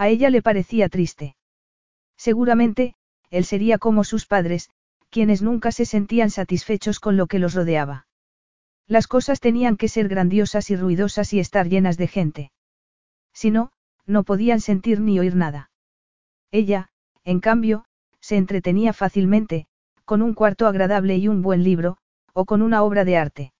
A 0.00 0.08
ella 0.08 0.30
le 0.30 0.40
parecía 0.40 0.88
triste. 0.88 1.36
Seguramente, 2.16 2.94
él 3.28 3.44
sería 3.44 3.76
como 3.76 4.02
sus 4.02 4.24
padres, 4.24 4.70
quienes 5.10 5.42
nunca 5.42 5.72
se 5.72 5.84
sentían 5.84 6.30
satisfechos 6.30 7.00
con 7.00 7.18
lo 7.18 7.26
que 7.26 7.38
los 7.38 7.52
rodeaba. 7.52 8.06
Las 8.86 9.06
cosas 9.06 9.40
tenían 9.40 9.76
que 9.76 9.88
ser 9.88 10.08
grandiosas 10.08 10.70
y 10.70 10.76
ruidosas 10.76 11.34
y 11.34 11.38
estar 11.38 11.68
llenas 11.68 11.98
de 11.98 12.06
gente. 12.06 12.50
Si 13.34 13.50
no, 13.50 13.72
no 14.06 14.24
podían 14.24 14.62
sentir 14.62 15.00
ni 15.00 15.18
oír 15.18 15.36
nada. 15.36 15.70
Ella, 16.50 16.88
en 17.22 17.40
cambio, 17.40 17.84
se 18.20 18.38
entretenía 18.38 18.94
fácilmente, 18.94 19.66
con 20.06 20.22
un 20.22 20.32
cuarto 20.32 20.66
agradable 20.66 21.18
y 21.18 21.28
un 21.28 21.42
buen 21.42 21.62
libro, 21.62 21.98
o 22.32 22.46
con 22.46 22.62
una 22.62 22.84
obra 22.84 23.04
de 23.04 23.18
arte. 23.18 23.52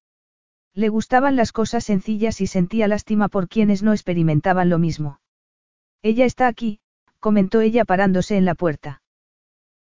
Le 0.72 0.88
gustaban 0.88 1.36
las 1.36 1.52
cosas 1.52 1.84
sencillas 1.84 2.40
y 2.40 2.46
sentía 2.46 2.88
lástima 2.88 3.28
por 3.28 3.46
quienes 3.46 3.82
no 3.82 3.92
experimentaban 3.92 4.70
lo 4.70 4.78
mismo. 4.78 5.20
Ella 6.02 6.24
está 6.24 6.46
aquí, 6.46 6.80
comentó 7.18 7.60
ella 7.60 7.84
parándose 7.84 8.36
en 8.36 8.44
la 8.44 8.54
puerta. 8.54 9.02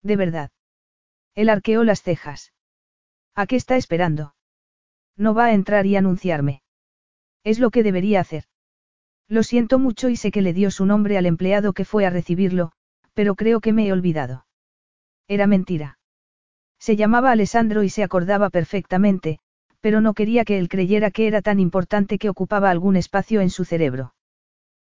De 0.02 0.16
verdad. 0.16 0.50
Él 1.34 1.48
arqueó 1.48 1.84
las 1.84 2.02
cejas. 2.02 2.52
¿A 3.34 3.46
qué 3.46 3.56
está 3.56 3.76
esperando? 3.76 4.34
No 5.16 5.34
va 5.34 5.46
a 5.46 5.54
entrar 5.54 5.86
y 5.86 5.96
anunciarme. 5.96 6.62
Es 7.44 7.58
lo 7.58 7.70
que 7.70 7.82
debería 7.82 8.20
hacer. 8.20 8.44
Lo 9.28 9.42
siento 9.42 9.78
mucho 9.78 10.08
y 10.08 10.16
sé 10.16 10.30
que 10.30 10.42
le 10.42 10.52
dio 10.52 10.70
su 10.70 10.84
nombre 10.84 11.16
al 11.16 11.26
empleado 11.26 11.72
que 11.72 11.84
fue 11.84 12.04
a 12.04 12.10
recibirlo, 12.10 12.72
pero 13.14 13.34
creo 13.34 13.60
que 13.60 13.72
me 13.72 13.86
he 13.86 13.92
olvidado. 13.92 14.46
Era 15.28 15.46
mentira. 15.46 15.98
Se 16.78 16.96
llamaba 16.96 17.30
Alessandro 17.30 17.82
y 17.82 17.90
se 17.90 18.02
acordaba 18.02 18.50
perfectamente, 18.50 19.38
pero 19.80 20.00
no 20.00 20.14
quería 20.14 20.44
que 20.44 20.58
él 20.58 20.68
creyera 20.68 21.10
que 21.10 21.26
era 21.26 21.42
tan 21.42 21.60
importante 21.60 22.18
que 22.18 22.28
ocupaba 22.28 22.70
algún 22.70 22.96
espacio 22.96 23.40
en 23.40 23.50
su 23.50 23.64
cerebro. 23.64 24.14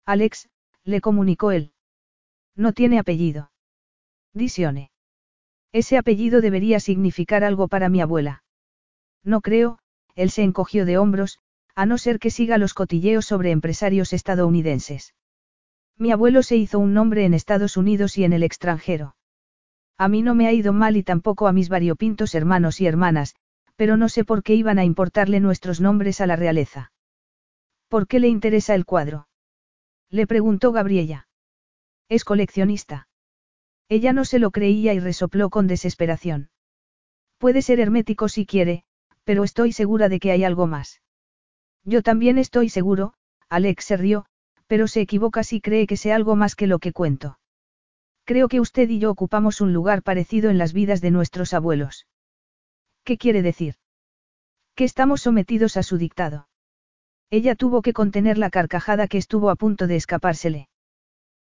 Alex, 0.07 0.49
le 0.85 1.01
comunicó 1.01 1.53
él. 1.53 1.73
No 2.57 2.73
tiene 2.73 2.99
apellido. 2.99 3.51
Disione. 4.35 4.90
Ese 5.73 5.97
apellido 5.97 6.40
debería 6.40 6.81
significar 6.81 7.45
algo 7.45 7.69
para 7.69 7.88
mi 7.88 8.01
abuela. 8.01 8.43
No 9.23 9.40
creo, 9.40 9.79
él 10.14 10.31
se 10.31 10.43
encogió 10.43 10.85
de 10.85 10.99
hombros, 10.99 11.38
a 11.75 11.87
no 11.87 11.99
ser 11.99 12.19
que 12.19 12.31
siga 12.31 12.59
los 12.59 12.75
cotilleos 12.75 13.25
sobre 13.25 13.53
empresarios 13.53 14.12
estadounidenses. 14.12 15.14
Mi 15.97 16.12
abuelo 16.12 16.43
se 16.43 16.57
hizo 16.57 16.79
un 16.79 16.95
nombre 16.95 17.25
en 17.25 17.35
Estados 17.35 17.77
Unidos 17.77 18.19
y 18.19 18.25
en 18.25 18.33
el 18.33 18.43
extranjero. 18.43 19.14
A 19.97 20.09
mí 20.09 20.23
no 20.23 20.35
me 20.35 20.47
ha 20.47 20.53
ido 20.53 20.73
mal 20.73 20.97
y 20.97 21.03
tampoco 21.03 21.47
a 21.47 21.53
mis 21.53 21.69
variopintos 21.69 22.35
hermanos 22.35 22.81
y 22.81 22.87
hermanas, 22.87 23.35
pero 23.77 23.97
no 23.97 24.09
sé 24.09 24.25
por 24.25 24.43
qué 24.43 24.55
iban 24.55 24.79
a 24.79 24.85
importarle 24.85 25.40
nuestros 25.40 25.81
nombres 25.81 26.21
a 26.21 26.27
la 26.27 26.37
realeza. 26.37 26.93
¿Por 27.88 28.07
qué 28.07 28.21
le 28.21 28.29
interesa 28.29 28.75
el 28.75 28.85
cuadro? 28.85 29.30
Le 30.11 30.27
preguntó 30.27 30.73
Gabriela. 30.73 31.29
Es 32.09 32.25
coleccionista. 32.25 33.07
Ella 33.88 34.12
no 34.12 34.25
se 34.25 34.40
lo 34.40 34.51
creía 34.51 34.92
y 34.92 34.99
resopló 34.99 35.51
con 35.51 35.68
desesperación. 35.68 36.51
Puede 37.38 37.62
ser 37.62 37.79
hermético 37.79 38.29
si 38.29 38.44
quiere, 38.44 38.85
pero 39.25 39.44
estoy 39.44 39.73
segura 39.73 40.09
de 40.09 40.18
que 40.18 40.33
hay 40.33 40.44
algo 40.44 40.66
más. 40.66 41.01
Yo 41.85 42.03
también 42.03 42.38
estoy 42.38 42.68
seguro, 42.68 43.14
Alex 43.49 43.85
se 43.85 43.96
rió, 43.96 44.27
pero 44.66 44.88
se 44.88 45.01
equivoca 45.01 45.44
si 45.44 45.61
cree 45.61 45.87
que 45.87 45.96
sé 45.96 46.12
algo 46.12 46.37
más 46.37 46.57
que 46.57 46.66
lo 46.66 46.81
que 46.81 46.92
cuento. 46.92 47.38
Creo 48.25 48.49
que 48.49 48.61
usted 48.61 48.88
y 48.88 48.99
yo 48.99 49.11
ocupamos 49.11 49.61
un 49.61 49.73
lugar 49.73 50.03
parecido 50.03 50.51
en 50.51 50.59
las 50.59 50.73
vidas 50.73 51.01
de 51.01 51.12
nuestros 51.12 51.55
abuelos. 51.55 52.07
¿Qué 53.05 53.16
quiere 53.16 53.42
decir? 53.42 53.77
Que 54.75 54.85
estamos 54.85 55.23
sometidos 55.23 55.77
a 55.77 55.83
su 55.83 55.99
dictado. 55.99 56.49
Ella 57.31 57.55
tuvo 57.55 57.81
que 57.81 57.93
contener 57.93 58.38
la 58.38 58.51
carcajada 58.51 59.07
que 59.07 59.19
estuvo 59.19 59.51
a 59.51 59.57
punto 59.57 59.87
de 59.87 59.97
escapársele. 59.97 60.69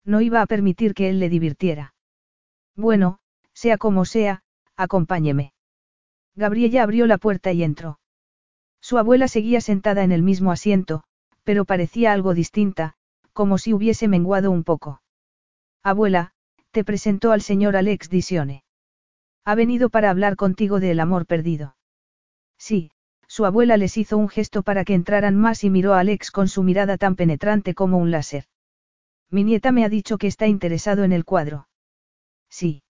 No 0.03 0.21
iba 0.21 0.41
a 0.41 0.47
permitir 0.47 0.93
que 0.93 1.09
él 1.09 1.19
le 1.19 1.29
divirtiera. 1.29 1.93
Bueno, 2.75 3.19
sea 3.53 3.77
como 3.77 4.05
sea, 4.05 4.43
acompáñeme. 4.75 5.53
Gabriella 6.35 6.83
abrió 6.83 7.05
la 7.05 7.17
puerta 7.17 7.51
y 7.51 7.63
entró. 7.63 7.99
Su 8.81 8.97
abuela 8.97 9.27
seguía 9.27 9.61
sentada 9.61 10.03
en 10.03 10.11
el 10.11 10.21
mismo 10.21 10.51
asiento, 10.51 11.03
pero 11.43 11.65
parecía 11.65 12.11
algo 12.11 12.33
distinta, 12.33 12.95
como 13.33 13.57
si 13.57 13.73
hubiese 13.73 14.07
menguado 14.07 14.51
un 14.51 14.63
poco. 14.63 15.01
Abuela, 15.83 16.31
te 16.71 16.83
presentó 16.83 17.31
al 17.31 17.41
señor 17.41 17.77
Alex 17.77 18.09
Disione. 18.09 18.63
Ha 19.45 19.55
venido 19.55 19.89
para 19.89 20.09
hablar 20.09 20.35
contigo 20.35 20.79
del 20.79 20.99
amor 20.99 21.25
perdido. 21.25 21.75
Sí, 22.57 22.91
su 23.27 23.45
abuela 23.45 23.77
les 23.77 23.97
hizo 23.97 24.17
un 24.17 24.29
gesto 24.29 24.63
para 24.63 24.85
que 24.85 24.93
entraran 24.93 25.35
más 25.35 25.63
y 25.63 25.69
miró 25.69 25.93
a 25.93 25.99
Alex 25.99 26.31
con 26.31 26.47
su 26.47 26.63
mirada 26.63 26.97
tan 26.97 27.15
penetrante 27.15 27.73
como 27.73 27.97
un 27.97 28.11
láser. 28.11 28.45
Mi 29.29 29.43
nieta 29.43 29.71
me 29.71 29.83
ha 29.83 29.89
dicho 29.89 30.17
que 30.17 30.27
está 30.27 30.47
interesado 30.47 31.03
en 31.03 31.11
el 31.11 31.25
cuadro. 31.25 31.67
Sí. 32.49 32.83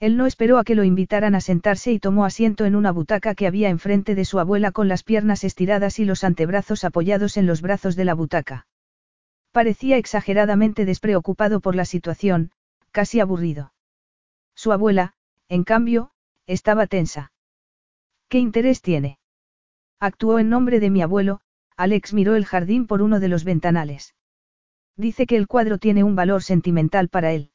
Él 0.00 0.16
no 0.16 0.26
esperó 0.26 0.58
a 0.58 0.64
que 0.64 0.74
lo 0.74 0.82
invitaran 0.82 1.34
a 1.34 1.40
sentarse 1.40 1.92
y 1.92 2.00
tomó 2.00 2.24
asiento 2.24 2.64
en 2.64 2.74
una 2.74 2.90
butaca 2.90 3.34
que 3.34 3.46
había 3.46 3.68
enfrente 3.68 4.14
de 4.14 4.24
su 4.24 4.40
abuela 4.40 4.72
con 4.72 4.88
las 4.88 5.02
piernas 5.02 5.44
estiradas 5.44 5.98
y 5.98 6.06
los 6.06 6.24
antebrazos 6.24 6.84
apoyados 6.84 7.36
en 7.36 7.46
los 7.46 7.60
brazos 7.60 7.96
de 7.96 8.06
la 8.06 8.14
butaca. 8.14 8.66
Parecía 9.52 9.98
exageradamente 9.98 10.86
despreocupado 10.86 11.60
por 11.60 11.76
la 11.76 11.84
situación, 11.84 12.50
casi 12.92 13.20
aburrido. 13.20 13.74
Su 14.54 14.72
abuela, 14.72 15.12
en 15.48 15.64
cambio, 15.64 16.12
estaba 16.46 16.86
tensa. 16.86 17.32
¿Qué 18.28 18.38
interés 18.38 18.80
tiene? 18.80 19.19
Actuó 20.00 20.38
en 20.38 20.48
nombre 20.48 20.80
de 20.80 20.88
mi 20.88 21.02
abuelo, 21.02 21.40
Alex 21.76 22.14
miró 22.14 22.34
el 22.34 22.46
jardín 22.46 22.86
por 22.86 23.02
uno 23.02 23.20
de 23.20 23.28
los 23.28 23.44
ventanales. 23.44 24.14
Dice 24.96 25.26
que 25.26 25.36
el 25.36 25.46
cuadro 25.46 25.76
tiene 25.76 26.04
un 26.04 26.16
valor 26.16 26.42
sentimental 26.42 27.08
para 27.08 27.32
él. 27.32 27.50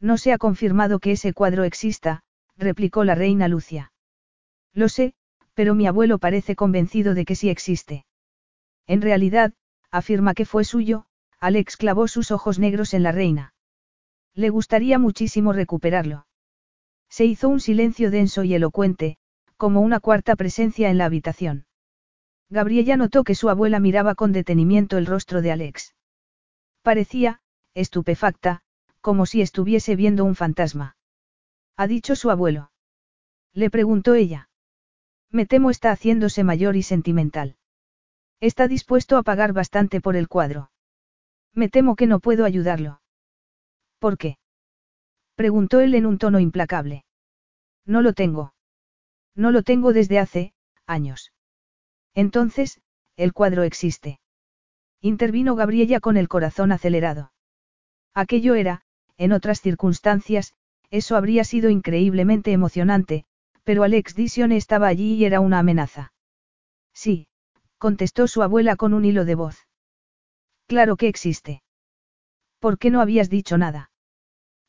No 0.00 0.16
se 0.16 0.32
ha 0.32 0.38
confirmado 0.38 1.00
que 1.00 1.12
ese 1.12 1.32
cuadro 1.32 1.64
exista, 1.64 2.22
replicó 2.56 3.02
la 3.04 3.16
reina 3.16 3.48
Lucia. 3.48 3.92
Lo 4.72 4.88
sé, 4.88 5.14
pero 5.54 5.74
mi 5.74 5.86
abuelo 5.86 6.18
parece 6.18 6.54
convencido 6.54 7.14
de 7.14 7.24
que 7.24 7.34
sí 7.34 7.48
existe. 7.48 8.06
En 8.86 9.02
realidad, 9.02 9.52
afirma 9.90 10.34
que 10.34 10.44
fue 10.44 10.64
suyo, 10.64 11.06
Alex 11.40 11.76
clavó 11.76 12.08
sus 12.08 12.30
ojos 12.30 12.58
negros 12.58 12.94
en 12.94 13.02
la 13.02 13.12
reina. 13.12 13.54
Le 14.34 14.50
gustaría 14.50 14.98
muchísimo 14.98 15.52
recuperarlo. 15.52 16.26
Se 17.08 17.24
hizo 17.24 17.48
un 17.48 17.60
silencio 17.60 18.10
denso 18.10 18.44
y 18.44 18.54
elocuente, 18.54 19.18
como 19.56 19.80
una 19.80 20.00
cuarta 20.00 20.36
presencia 20.36 20.90
en 20.90 20.98
la 20.98 21.06
habitación. 21.06 21.66
Gabriella 22.48 22.96
notó 22.96 23.24
que 23.24 23.34
su 23.34 23.48
abuela 23.48 23.80
miraba 23.80 24.14
con 24.14 24.32
detenimiento 24.32 24.98
el 24.98 25.06
rostro 25.06 25.42
de 25.42 25.52
Alex. 25.52 25.94
Parecía, 26.82 27.40
estupefacta, 27.74 28.62
como 29.00 29.26
si 29.26 29.42
estuviese 29.42 29.96
viendo 29.96 30.24
un 30.24 30.34
fantasma. 30.34 30.96
¿Ha 31.76 31.86
dicho 31.86 32.16
su 32.16 32.30
abuelo? 32.30 32.70
Le 33.52 33.70
preguntó 33.70 34.14
ella. 34.14 34.48
Me 35.30 35.46
temo 35.46 35.70
está 35.70 35.90
haciéndose 35.90 36.44
mayor 36.44 36.76
y 36.76 36.82
sentimental. 36.82 37.56
Está 38.40 38.68
dispuesto 38.68 39.16
a 39.16 39.22
pagar 39.22 39.52
bastante 39.52 40.00
por 40.00 40.16
el 40.16 40.28
cuadro. 40.28 40.70
Me 41.52 41.68
temo 41.68 41.96
que 41.96 42.06
no 42.06 42.20
puedo 42.20 42.44
ayudarlo. 42.44 43.00
¿Por 43.98 44.18
qué? 44.18 44.38
Preguntó 45.34 45.80
él 45.80 45.94
en 45.94 46.06
un 46.06 46.18
tono 46.18 46.38
implacable. 46.38 47.04
No 47.84 48.02
lo 48.02 48.12
tengo. 48.12 48.55
No 49.36 49.50
lo 49.52 49.62
tengo 49.62 49.92
desde 49.92 50.18
hace, 50.18 50.52
años. 50.86 51.32
Entonces, 52.14 52.80
el 53.16 53.32
cuadro 53.32 53.62
existe. 53.62 54.18
Intervino 55.00 55.54
Gabriella 55.54 56.00
con 56.00 56.16
el 56.16 56.26
corazón 56.26 56.72
acelerado. 56.72 57.32
Aquello 58.14 58.54
era, 58.54 58.80
en 59.18 59.32
otras 59.32 59.60
circunstancias, 59.60 60.54
eso 60.90 61.16
habría 61.16 61.44
sido 61.44 61.68
increíblemente 61.68 62.52
emocionante, 62.52 63.26
pero 63.62 63.82
Alex 63.82 64.14
Dishon 64.14 64.52
estaba 64.52 64.88
allí 64.88 65.14
y 65.14 65.24
era 65.26 65.40
una 65.40 65.58
amenaza. 65.58 66.12
Sí, 66.94 67.28
contestó 67.78 68.26
su 68.26 68.42
abuela 68.42 68.76
con 68.76 68.94
un 68.94 69.04
hilo 69.04 69.24
de 69.24 69.34
voz. 69.34 69.66
Claro 70.66 70.96
que 70.96 71.08
existe. 71.08 71.62
¿Por 72.58 72.78
qué 72.78 72.90
no 72.90 73.00
habías 73.00 73.28
dicho 73.28 73.58
nada? 73.58 73.90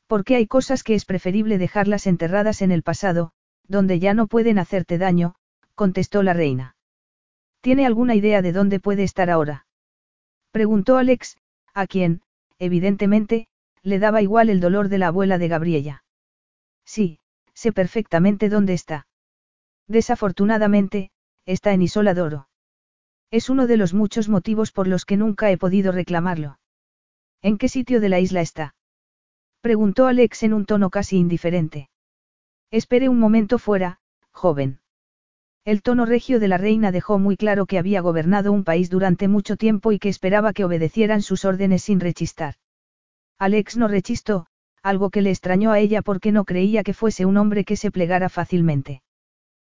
Porque 0.07 0.35
hay 0.35 0.47
cosas 0.47 0.83
que 0.83 0.93
es 0.93 1.05
preferible 1.05 1.57
dejarlas 1.57 2.05
enterradas 2.05 2.61
en 2.61 2.71
el 2.71 2.83
pasado, 2.83 3.31
donde 3.67 3.99
ya 3.99 4.13
no 4.13 4.27
pueden 4.27 4.59
hacerte 4.59 4.97
daño, 4.97 5.35
contestó 5.75 6.23
la 6.23 6.33
reina. 6.33 6.75
¿Tiene 7.61 7.85
alguna 7.85 8.15
idea 8.15 8.41
de 8.41 8.51
dónde 8.51 8.79
puede 8.79 9.03
estar 9.03 9.29
ahora? 9.29 9.65
Preguntó 10.51 10.97
Alex, 10.97 11.37
a 11.73 11.87
quien, 11.87 12.21
evidentemente, 12.59 13.47
le 13.83 13.99
daba 13.99 14.21
igual 14.21 14.49
el 14.49 14.59
dolor 14.59 14.89
de 14.89 14.97
la 14.97 15.07
abuela 15.07 15.37
de 15.37 15.47
Gabriella. 15.47 16.03
Sí, 16.85 17.19
sé 17.53 17.71
perfectamente 17.71 18.49
dónde 18.49 18.73
está. 18.73 19.07
Desafortunadamente, 19.87 21.11
está 21.45 21.73
en 21.73 21.81
Isoladoro. 21.81 22.47
Es 23.31 23.49
uno 23.49 23.67
de 23.67 23.77
los 23.77 23.93
muchos 23.93 24.29
motivos 24.29 24.71
por 24.71 24.87
los 24.87 25.05
que 25.05 25.17
nunca 25.17 25.51
he 25.51 25.57
podido 25.57 25.91
reclamarlo. 25.91 26.59
¿En 27.41 27.57
qué 27.57 27.67
sitio 27.69 27.99
de 27.99 28.09
la 28.09 28.19
isla 28.19 28.41
está? 28.41 28.75
Preguntó 29.61 30.07
Alex 30.07 30.43
en 30.43 30.53
un 30.53 30.65
tono 30.65 30.89
casi 30.89 31.17
indiferente. 31.17 31.89
Espere 32.71 33.07
un 33.07 33.19
momento 33.19 33.59
fuera, 33.59 33.99
joven. 34.31 34.79
El 35.63 35.81
tono 35.81 36.05
regio 36.05 36.39
de 36.39 36.47
la 36.47 36.57
reina 36.57 36.91
dejó 36.91 37.17
muy 37.19 37.37
claro 37.37 37.65
que 37.65 37.77
había 37.77 38.01
gobernado 38.01 38.51
un 38.51 38.63
país 38.63 38.89
durante 38.89 39.27
mucho 39.27 39.57
tiempo 39.57 39.91
y 39.91 39.99
que 39.99 40.09
esperaba 40.09 40.53
que 40.53 40.65
obedecieran 40.65 41.21
sus 41.21 41.45
órdenes 41.45 41.83
sin 41.83 41.99
rechistar. 41.99 42.55
Alex 43.37 43.77
no 43.77 43.87
rechistó, 43.87 44.47
algo 44.81 45.09
que 45.09 45.21
le 45.21 45.29
extrañó 45.29 45.71
a 45.71 45.79
ella 45.79 46.01
porque 46.01 46.31
no 46.31 46.45
creía 46.45 46.83
que 46.83 46.93
fuese 46.93 47.25
un 47.25 47.37
hombre 47.37 47.63
que 47.63 47.75
se 47.75 47.91
plegara 47.91 48.29
fácilmente. 48.29 49.01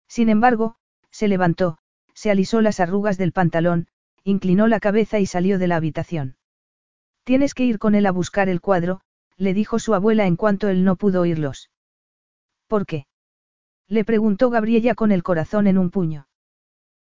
Sin 0.08 0.30
embargo, 0.30 0.76
se 1.12 1.28
levantó, 1.28 1.78
se 2.14 2.32
alisó 2.32 2.62
las 2.62 2.80
arrugas 2.80 3.18
del 3.18 3.32
pantalón, 3.32 3.88
inclinó 4.24 4.68
la 4.68 4.80
cabeza 4.80 5.20
y 5.20 5.26
salió 5.26 5.60
de 5.60 5.68
la 5.68 5.78
habitación. 5.78 6.36
Tienes 7.24 7.54
que 7.54 7.66
ir 7.66 7.80
con 7.80 7.96
él 7.96 8.06
a 8.06 8.12
buscar 8.12 8.50
el 8.50 8.62
cuadro, 8.62 9.02
le 9.38 9.54
dijo 9.54 9.80
su 9.80 9.94
abuela 9.94 10.26
en 10.26 10.36
cuanto 10.36 10.70
él 10.70 10.84
no 10.84 10.96
pudo 10.96 11.22
oírlos. 11.22 11.70
¿Por 12.72 12.86
qué? 12.86 13.05
Le 13.89 14.05
preguntó 14.05 14.49
Gabriella 14.49 14.95
con 14.95 15.11
el 15.11 15.24
corazón 15.24 15.67
en 15.67 15.78
un 15.78 15.89
puño. 15.91 16.30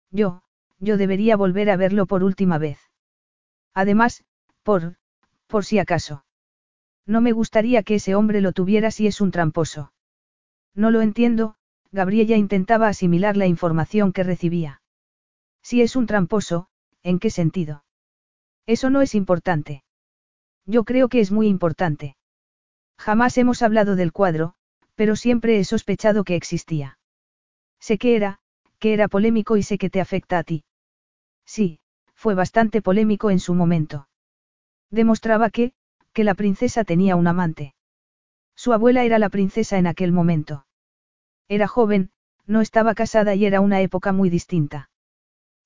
Yo, 0.09 0.41
yo 0.79 0.97
debería 0.97 1.37
volver 1.37 1.69
a 1.69 1.77
verlo 1.77 2.07
por 2.07 2.25
última 2.25 2.57
vez. 2.57 2.77
Además, 3.73 4.25
por, 4.63 4.97
por 5.47 5.63
si 5.63 5.79
acaso. 5.79 6.25
No 7.05 7.21
me 7.21 7.31
gustaría 7.31 7.83
que 7.83 7.95
ese 7.95 8.15
hombre 8.15 8.41
lo 8.41 8.51
tuviera 8.51 8.91
si 8.91 9.07
es 9.07 9.21
un 9.21 9.31
tramposo. 9.31 9.93
No 10.75 10.91
lo 10.91 10.99
entiendo, 10.99 11.55
Gabriella 11.93 12.35
intentaba 12.35 12.89
asimilar 12.89 13.37
la 13.37 13.47
información 13.47 14.11
que 14.11 14.23
recibía. 14.23 14.81
Si 15.63 15.81
es 15.81 15.95
un 15.95 16.05
tramposo, 16.05 16.67
¿en 17.01 17.17
qué 17.17 17.29
sentido? 17.29 17.85
Eso 18.65 18.89
no 18.89 19.01
es 19.01 19.15
importante. 19.15 19.85
Yo 20.65 20.83
creo 20.83 21.07
que 21.07 21.21
es 21.21 21.31
muy 21.31 21.47
importante. 21.47 22.17
Jamás 22.97 23.37
hemos 23.37 23.61
hablado 23.61 23.95
del 23.95 24.11
cuadro, 24.11 24.55
pero 25.01 25.15
siempre 25.15 25.57
he 25.57 25.63
sospechado 25.63 26.23
que 26.23 26.35
existía. 26.35 26.99
Sé 27.79 27.97
que 27.97 28.15
era, 28.15 28.37
que 28.77 28.93
era 28.93 29.07
polémico 29.07 29.57
y 29.57 29.63
sé 29.63 29.79
que 29.79 29.89
te 29.89 29.99
afecta 29.99 30.37
a 30.37 30.43
ti. 30.43 30.63
Sí, 31.43 31.79
fue 32.13 32.35
bastante 32.35 32.83
polémico 32.83 33.31
en 33.31 33.39
su 33.39 33.55
momento. 33.55 34.07
Demostraba 34.91 35.49
que, 35.49 35.73
que 36.13 36.23
la 36.23 36.35
princesa 36.35 36.83
tenía 36.83 37.15
un 37.15 37.25
amante. 37.25 37.73
Su 38.55 38.73
abuela 38.73 39.03
era 39.03 39.17
la 39.17 39.29
princesa 39.29 39.79
en 39.79 39.87
aquel 39.87 40.11
momento. 40.11 40.67
Era 41.49 41.67
joven, 41.67 42.11
no 42.45 42.61
estaba 42.61 42.93
casada 42.93 43.33
y 43.33 43.47
era 43.47 43.59
una 43.59 43.81
época 43.81 44.11
muy 44.11 44.29
distinta. 44.29 44.91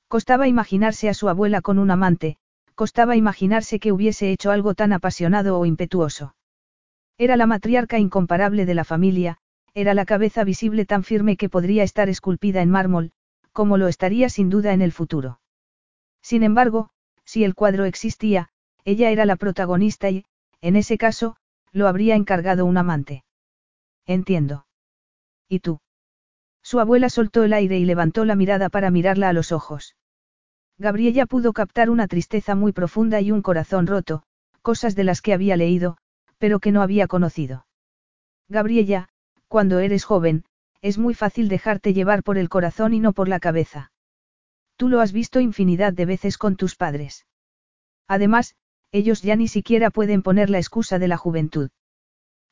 Costaba 0.08 0.48
imaginarse 0.48 1.10
a 1.10 1.14
su 1.14 1.28
abuela 1.28 1.60
con 1.60 1.78
un 1.78 1.92
amante, 1.92 2.38
costaba 2.74 3.18
imaginarse 3.18 3.82
que 3.82 3.92
hubiese 3.92 4.32
hecho 4.32 4.52
algo 4.52 4.76
tan 4.76 4.94
apasionado 4.94 5.60
o 5.60 5.66
impetuoso. 5.66 6.36
Era 7.18 7.38
la 7.38 7.48
matriarca 7.48 7.98
incomparable 7.98 8.66
de 8.66 8.74
la 8.74 8.84
familia, 8.84 9.38
era 9.74 9.94
la 9.94 10.06
cabeza 10.06 10.44
visible 10.44 10.86
tan 10.86 11.04
firme 11.04 11.38
que 11.38 11.50
podría 11.50 11.84
estar 11.84 12.10
esculpida 12.10 12.62
en 12.62 12.70
mármol, 12.70 13.12
como 13.54 13.78
lo 13.78 13.88
estaría 13.88 14.30
sin 14.30 14.50
duda 14.50 14.74
en 14.74 14.82
el 14.82 14.92
futuro. 14.92 15.40
Sin 16.22 16.44
embargo, 16.44 16.90
si 17.24 17.44
el 17.44 17.56
cuadro 17.56 17.86
existía, 17.86 18.50
ella 18.84 19.12
era 19.12 19.26
la 19.26 19.38
protagonista 19.38 20.10
y, 20.10 20.26
en 20.62 20.76
ese 20.76 20.98
caso, 20.98 21.38
lo 21.72 21.88
habría 21.88 22.16
encargado 22.16 22.66
un 22.66 22.78
amante. 22.78 23.24
Entiendo. 24.06 24.66
¿Y 25.48 25.60
tú? 25.60 25.80
Su 26.62 26.80
abuela 26.80 27.10
soltó 27.10 27.44
el 27.44 27.54
aire 27.54 27.78
y 27.80 27.86
levantó 27.86 28.26
la 28.26 28.36
mirada 28.36 28.70
para 28.70 28.92
mirarla 28.92 29.30
a 29.30 29.34
los 29.34 29.52
ojos. 29.52 29.96
Gabriella 30.78 31.26
pudo 31.26 31.54
captar 31.54 31.90
una 31.90 32.08
tristeza 32.08 32.56
muy 32.56 32.74
profunda 32.74 33.22
y 33.22 33.32
un 33.32 33.42
corazón 33.42 33.88
roto, 33.88 34.24
cosas 34.62 34.96
de 34.96 35.04
las 35.04 35.22
que 35.22 35.34
había 35.34 35.56
leído, 35.58 35.98
pero 36.38 36.60
que 36.60 36.72
no 36.72 36.82
había 36.82 37.08
conocido. 37.08 37.66
Gabriella, 38.50 39.10
cuando 39.48 39.80
eres 39.80 40.04
joven, 40.04 40.46
es 40.82 40.98
muy 40.98 41.14
fácil 41.14 41.48
dejarte 41.50 41.94
llevar 41.94 42.24
por 42.24 42.38
el 42.38 42.50
corazón 42.50 42.94
y 42.94 43.00
no 43.00 43.14
por 43.14 43.28
la 43.28 43.40
cabeza. 43.40 43.92
Tú 44.76 44.90
lo 44.90 45.00
has 45.00 45.14
visto 45.14 45.40
infinidad 45.40 45.94
de 45.94 46.06
veces 46.06 46.38
con 46.38 46.56
tus 46.56 46.76
padres. 46.76 47.26
Además, 48.08 48.56
ellos 48.92 49.22
ya 49.22 49.36
ni 49.36 49.48
siquiera 49.48 49.90
pueden 49.90 50.22
poner 50.22 50.50
la 50.50 50.60
excusa 50.60 51.00
de 51.00 51.08
la 51.08 51.18
juventud. 51.18 51.70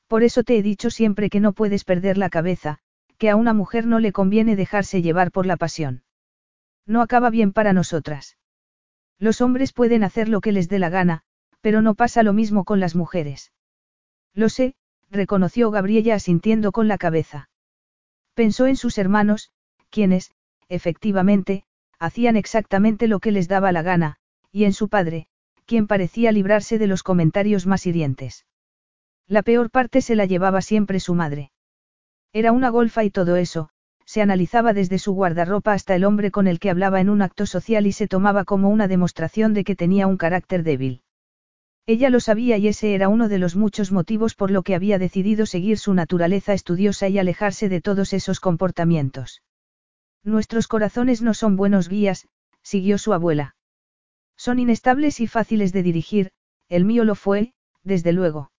Por 0.08 0.24
eso 0.24 0.44
te 0.44 0.58
he 0.58 0.64
dicho 0.64 0.90
siempre 0.90 1.30
que 1.30 1.40
no 1.40 1.54
puedes 1.54 1.84
perder 1.86 2.18
la 2.18 2.30
cabeza, 2.30 2.80
que 3.18 3.30
a 3.30 3.36
una 3.36 3.54
mujer 3.54 3.86
no 3.86 4.00
le 4.00 4.12
conviene 4.12 4.56
dejarse 4.56 5.02
llevar 5.02 5.32
por 5.32 5.46
la 5.46 5.58
pasión. 5.58 6.04
No 6.86 7.02
acaba 7.02 7.30
bien 7.30 7.54
para 7.54 7.72
nosotras. 7.72 8.38
Los 9.20 9.40
hombres 9.40 9.72
pueden 9.72 10.04
hacer 10.04 10.28
lo 10.28 10.42
que 10.42 10.52
les 10.52 10.68
dé 10.68 10.80
la 10.80 10.90
gana, 10.90 11.22
pero 11.62 11.82
no 11.82 11.96
pasa 11.96 12.24
lo 12.24 12.34
mismo 12.34 12.66
con 12.66 12.82
las 12.82 12.96
mujeres. 12.96 13.53
Lo 14.34 14.50
sé, 14.50 14.76
reconoció 15.12 15.70
Gabriella 15.72 16.16
asintiendo 16.16 16.72
con 16.72 16.88
la 16.88 16.98
cabeza. 16.98 17.50
Pensó 18.34 18.66
en 18.68 18.76
sus 18.76 18.98
hermanos, 18.98 19.52
quienes, 19.90 20.32
efectivamente, 20.70 21.66
hacían 22.00 22.36
exactamente 22.36 23.08
lo 23.08 23.20
que 23.20 23.32
les 23.32 23.48
daba 23.48 23.72
la 23.72 23.84
gana, 23.84 24.18
y 24.52 24.66
en 24.66 24.74
su 24.74 24.90
padre, 24.90 25.28
quien 25.66 25.88
parecía 25.88 26.32
librarse 26.32 26.80
de 26.80 26.88
los 26.88 27.04
comentarios 27.04 27.68
más 27.68 27.86
hirientes. 27.86 28.46
La 29.28 29.44
peor 29.44 29.70
parte 29.70 30.02
se 30.02 30.16
la 30.16 30.26
llevaba 30.26 30.62
siempre 30.62 31.00
su 31.00 31.14
madre. 31.14 31.52
Era 32.34 32.52
una 32.52 32.70
golfa 32.70 33.04
y 33.04 33.12
todo 33.12 33.36
eso, 33.36 33.70
se 34.06 34.22
analizaba 34.22 34.74
desde 34.74 35.00
su 35.00 35.14
guardarropa 35.14 35.74
hasta 35.74 35.96
el 35.96 36.04
hombre 36.04 36.32
con 36.32 36.48
el 36.48 36.60
que 36.60 36.70
hablaba 36.70 37.00
en 37.00 37.10
un 37.10 37.22
acto 37.22 37.46
social 37.46 37.88
y 37.88 37.92
se 37.92 38.08
tomaba 38.08 38.44
como 38.44 38.70
una 38.70 38.88
demostración 38.88 39.54
de 39.54 39.64
que 39.64 39.76
tenía 39.76 40.08
un 40.08 40.18
carácter 40.18 40.64
débil. 40.64 41.04
Ella 41.86 42.10
lo 42.10 42.22
sabía 42.22 42.58
y 42.58 42.70
ese 42.70 42.96
era 42.96 43.10
uno 43.10 43.28
de 43.28 43.40
los 43.40 43.58
muchos 43.58 43.92
motivos 43.92 44.36
por 44.36 44.52
lo 44.52 44.64
que 44.64 44.76
había 44.76 44.98
decidido 45.00 45.46
seguir 45.46 45.78
su 45.78 45.94
naturaleza 45.94 46.54
estudiosa 46.54 47.10
y 47.10 47.20
alejarse 47.20 47.68
de 47.68 47.82
todos 47.82 48.14
esos 48.14 48.40
comportamientos. 48.40 49.42
Nuestros 50.24 50.68
corazones 50.68 51.22
no 51.22 51.34
son 51.34 51.58
buenos 51.58 51.90
guías, 51.90 52.30
siguió 52.62 52.98
su 52.98 53.14
abuela. 53.14 53.56
Son 54.38 54.60
inestables 54.60 55.20
y 55.20 55.28
fáciles 55.28 55.74
de 55.74 55.84
dirigir, 55.84 56.32
el 56.70 56.86
mío 56.86 57.04
lo 57.04 57.16
fue, 57.16 57.54
desde 57.84 58.14
luego. 58.14 58.52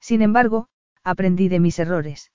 Sin 0.00 0.20
embargo, 0.20 0.68
aprendí 1.04 1.48
de 1.48 1.60
mis 1.60 1.78
errores. 1.78 2.32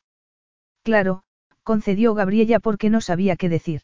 Claro, 0.84 1.24
concedió 1.64 2.14
Gabriella 2.14 2.62
porque 2.62 2.90
no 2.90 3.02
sabía 3.02 3.36
qué 3.36 3.50
decir. 3.50 3.82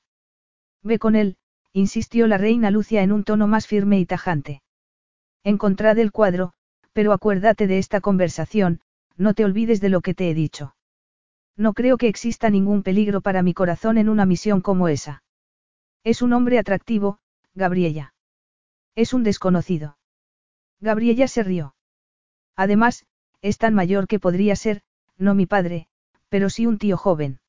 Ve 0.81 0.97
con 0.97 1.15
él, 1.15 1.35
insistió 1.73 2.27
la 2.27 2.37
reina 2.37 2.71
Lucia 2.71 3.03
en 3.03 3.11
un 3.11 3.25
tono 3.25 3.47
más 3.47 3.67
firme 3.67 3.99
y 3.99 4.05
tajante. 4.05 4.61
Encontrad 5.43 5.97
el 5.97 6.11
cuadro, 6.11 6.53
pero 6.93 7.13
acuérdate 7.13 7.67
de 7.67 7.77
esta 7.77 8.01
conversación, 8.01 8.81
no 9.17 9.33
te 9.33 9.43
olvides 9.45 9.81
de 9.81 9.89
lo 9.89 10.01
que 10.01 10.13
te 10.13 10.29
he 10.29 10.33
dicho. 10.33 10.75
No 11.57 11.73
creo 11.73 11.97
que 11.97 12.07
exista 12.07 12.49
ningún 12.49 12.83
peligro 12.83 13.21
para 13.21 13.41
mi 13.41 13.53
corazón 13.53 13.97
en 13.97 14.09
una 14.09 14.25
misión 14.25 14.61
como 14.61 14.87
esa. 14.87 15.23
Es 16.03 16.21
un 16.21 16.33
hombre 16.33 16.59
atractivo, 16.59 17.19
Gabriella. 17.53 18.13
Es 18.95 19.13
un 19.13 19.23
desconocido. 19.23 19.97
Gabriella 20.79 21.27
se 21.27 21.43
rió. 21.43 21.75
Además, 22.55 23.05
es 23.41 23.57
tan 23.57 23.73
mayor 23.73 24.07
que 24.07 24.19
podría 24.19 24.55
ser, 24.55 24.81
no 25.17 25.35
mi 25.35 25.45
padre, 25.45 25.87
pero 26.29 26.49
sí 26.49 26.65
un 26.65 26.77
tío 26.77 26.97
joven. 26.97 27.39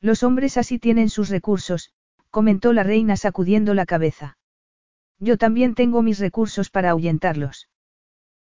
Los 0.00 0.22
hombres 0.22 0.56
así 0.56 0.78
tienen 0.78 1.10
sus 1.10 1.28
recursos, 1.28 1.92
comentó 2.30 2.72
la 2.72 2.82
reina 2.82 3.16
sacudiendo 3.16 3.74
la 3.74 3.86
cabeza. 3.86 4.37
Yo 5.20 5.36
también 5.36 5.74
tengo 5.74 6.02
mis 6.02 6.18
recursos 6.18 6.70
para 6.70 6.90
ahuyentarlos. 6.90 7.68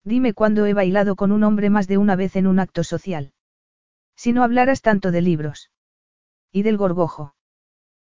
Dime 0.04 0.34
cuándo 0.34 0.66
he 0.66 0.74
bailado 0.74 1.16
con 1.16 1.30
un 1.30 1.44
hombre 1.44 1.70
más 1.70 1.86
de 1.86 1.98
una 1.98 2.16
vez 2.16 2.36
en 2.36 2.46
un 2.46 2.58
acto 2.58 2.82
social. 2.82 3.32
Si 4.16 4.32
no 4.32 4.42
hablaras 4.42 4.82
tanto 4.82 5.10
de 5.10 5.20
libros. 5.20 5.70
Y 6.50 6.62
del 6.62 6.76
gorgojo. 6.76 7.34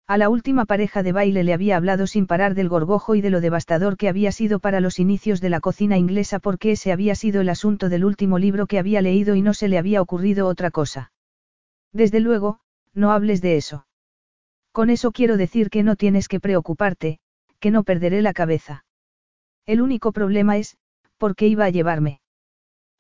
A 0.06 0.18
la 0.18 0.30
última 0.30 0.66
pareja 0.66 1.02
de 1.02 1.14
baile 1.14 1.44
le 1.44 1.54
había 1.54 1.78
hablado 1.78 2.08
sin 2.08 2.28
parar 2.28 2.56
del 2.56 2.68
gorgojo 2.68 3.16
y 3.16 3.22
de 3.22 3.30
lo 3.30 3.40
devastador 3.40 3.96
que 3.96 4.10
había 4.10 4.32
sido 4.34 4.60
para 4.60 4.82
los 4.82 5.00
inicios 5.00 5.40
de 5.40 5.50
la 5.50 5.62
cocina 5.62 5.98
inglesa 5.98 6.40
porque 6.40 6.72
ese 6.72 6.92
había 6.92 7.16
sido 7.16 7.40
el 7.42 7.50
asunto 7.50 7.88
del 7.88 8.04
último 8.04 8.38
libro 8.38 8.68
que 8.68 8.80
había 8.80 9.02
leído 9.02 9.36
y 9.36 9.42
no 9.42 9.54
se 9.54 9.70
le 9.70 9.78
había 9.78 10.02
ocurrido 10.02 10.48
otra 10.48 10.72
cosa. 10.72 11.14
Desde 11.94 12.20
luego, 12.20 12.60
no 12.94 13.12
hables 13.12 13.42
de 13.42 13.56
eso. 13.56 13.88
Con 14.74 14.90
eso 14.90 15.12
quiero 15.12 15.38
decir 15.38 15.70
que 15.70 15.84
no 15.84 15.96
tienes 15.96 16.28
que 16.28 16.40
preocuparte, 16.40 17.20
que 17.64 17.72
no 17.72 17.86
perderé 17.86 18.22
la 18.22 18.34
cabeza. 18.34 18.84
El 19.66 19.82
único 19.82 20.12
problema 20.12 20.58
es, 20.58 20.76
¿por 21.18 21.34
qué 21.34 21.48
iba 21.48 21.64
a 21.64 21.70
llevarme? 21.70 22.20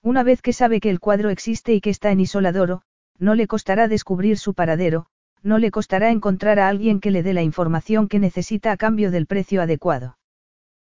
Una 0.01 0.23
vez 0.23 0.41
que 0.41 0.53
sabe 0.53 0.79
que 0.79 0.89
el 0.89 1.01
cuadro 1.01 1.31
existe 1.31 1.73
y 1.73 1.81
que 1.81 1.89
está 1.89 2.11
en 2.11 2.21
Isoladoro, 2.21 2.83
no 3.19 3.35
le 3.35 3.45
costará 3.45 3.89
descubrir 3.89 4.37
su 4.37 4.53
paradero, 4.53 5.07
no 5.41 5.57
le 5.57 5.69
costará 5.69 6.11
encontrar 6.11 6.59
a 6.59 6.69
alguien 6.69 7.01
que 7.01 7.11
le 7.11 7.23
dé 7.23 7.33
la 7.33 7.43
información 7.43 8.07
que 8.07 8.19
necesita 8.19 8.71
a 8.71 8.77
cambio 8.77 9.11
del 9.11 9.27
precio 9.27 9.61
adecuado. 9.61 10.17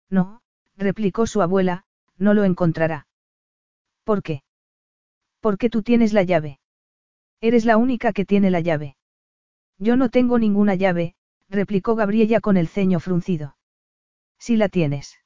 No, 0.08 0.40
replicó 0.76 1.26
su 1.26 1.42
abuela, 1.42 1.82
no 2.16 2.32
lo 2.32 2.44
encontrará. 2.44 3.08
¿Por 4.04 4.22
qué? 4.22 4.44
Porque 5.40 5.68
tú 5.68 5.82
tienes 5.82 6.12
la 6.12 6.22
llave. 6.22 6.60
Eres 7.40 7.64
la 7.64 7.76
única 7.76 8.12
que 8.12 8.24
tiene 8.24 8.52
la 8.52 8.60
llave. 8.60 8.96
Yo 9.80 9.96
no 9.96 10.10
tengo 10.10 10.38
ninguna 10.38 10.76
llave, 10.76 11.16
replicó 11.50 11.96
Gabriella 11.96 12.38
con 12.38 12.56
el 12.56 12.68
ceño 12.68 13.00
fruncido. 13.00 13.56
Si 14.46 14.58
la 14.58 14.68
tienes. 14.68 15.20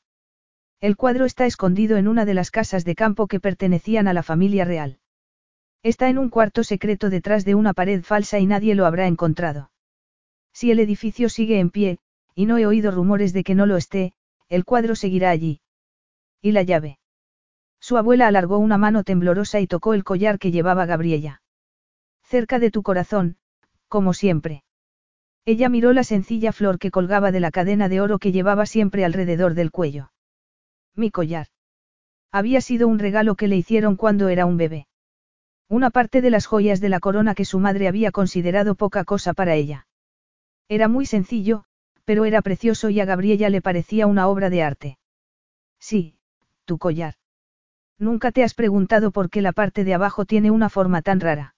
El 0.80 0.96
cuadro 0.96 1.24
está 1.24 1.44
escondido 1.44 1.96
en 1.96 2.06
una 2.06 2.24
de 2.24 2.34
las 2.34 2.52
casas 2.52 2.84
de 2.84 2.94
campo 2.94 3.26
que 3.26 3.40
pertenecían 3.40 4.06
a 4.06 4.12
la 4.12 4.22
familia 4.22 4.64
real. 4.64 5.00
Está 5.82 6.08
en 6.08 6.18
un 6.18 6.28
cuarto 6.28 6.62
secreto 6.62 7.10
detrás 7.10 7.44
de 7.44 7.56
una 7.56 7.74
pared 7.74 8.04
falsa 8.04 8.38
y 8.38 8.46
nadie 8.46 8.76
lo 8.76 8.86
habrá 8.86 9.08
encontrado. 9.08 9.72
Si 10.52 10.70
el 10.70 10.78
edificio 10.78 11.28
sigue 11.30 11.58
en 11.58 11.70
pie, 11.70 11.98
y 12.36 12.46
no 12.46 12.58
he 12.58 12.66
oído 12.66 12.92
rumores 12.92 13.32
de 13.32 13.42
que 13.42 13.56
no 13.56 13.66
lo 13.66 13.76
esté, 13.76 14.12
el 14.48 14.64
cuadro 14.64 14.94
seguirá 14.94 15.30
allí. 15.30 15.62
¿Y 16.40 16.52
la 16.52 16.62
llave? 16.62 17.00
Su 17.80 17.96
abuela 17.96 18.28
alargó 18.28 18.58
una 18.58 18.78
mano 18.78 19.02
temblorosa 19.02 19.58
y 19.58 19.66
tocó 19.66 19.94
el 19.94 20.04
collar 20.04 20.38
que 20.38 20.52
llevaba 20.52 20.86
Gabriella. 20.86 21.42
Cerca 22.22 22.60
de 22.60 22.70
tu 22.70 22.84
corazón, 22.84 23.36
como 23.88 24.14
siempre. 24.14 24.62
Ella 25.48 25.70
miró 25.70 25.94
la 25.94 26.04
sencilla 26.04 26.52
flor 26.52 26.78
que 26.78 26.90
colgaba 26.90 27.32
de 27.32 27.40
la 27.40 27.50
cadena 27.50 27.88
de 27.88 28.02
oro 28.02 28.18
que 28.18 28.32
llevaba 28.32 28.66
siempre 28.66 29.06
alrededor 29.06 29.54
del 29.54 29.70
cuello. 29.70 30.12
Mi 30.94 31.10
collar. 31.10 31.46
Había 32.30 32.60
sido 32.60 32.86
un 32.86 32.98
regalo 32.98 33.34
que 33.34 33.48
le 33.48 33.56
hicieron 33.56 33.96
cuando 33.96 34.28
era 34.28 34.44
un 34.44 34.58
bebé. 34.58 34.88
Una 35.66 35.88
parte 35.88 36.20
de 36.20 36.28
las 36.28 36.44
joyas 36.44 36.82
de 36.82 36.90
la 36.90 37.00
corona 37.00 37.34
que 37.34 37.46
su 37.46 37.60
madre 37.60 37.88
había 37.88 38.10
considerado 38.10 38.74
poca 38.74 39.04
cosa 39.04 39.32
para 39.32 39.54
ella. 39.54 39.86
Era 40.68 40.86
muy 40.86 41.06
sencillo, 41.06 41.64
pero 42.04 42.26
era 42.26 42.42
precioso 42.42 42.90
y 42.90 43.00
a 43.00 43.06
Gabriella 43.06 43.48
le 43.48 43.62
parecía 43.62 44.06
una 44.06 44.28
obra 44.28 44.50
de 44.50 44.62
arte. 44.62 44.98
Sí, 45.80 46.18
tu 46.66 46.76
collar. 46.76 47.14
Nunca 47.98 48.32
te 48.32 48.44
has 48.44 48.52
preguntado 48.52 49.12
por 49.12 49.30
qué 49.30 49.40
la 49.40 49.52
parte 49.52 49.84
de 49.84 49.94
abajo 49.94 50.26
tiene 50.26 50.50
una 50.50 50.68
forma 50.68 51.00
tan 51.00 51.20
rara. 51.20 51.54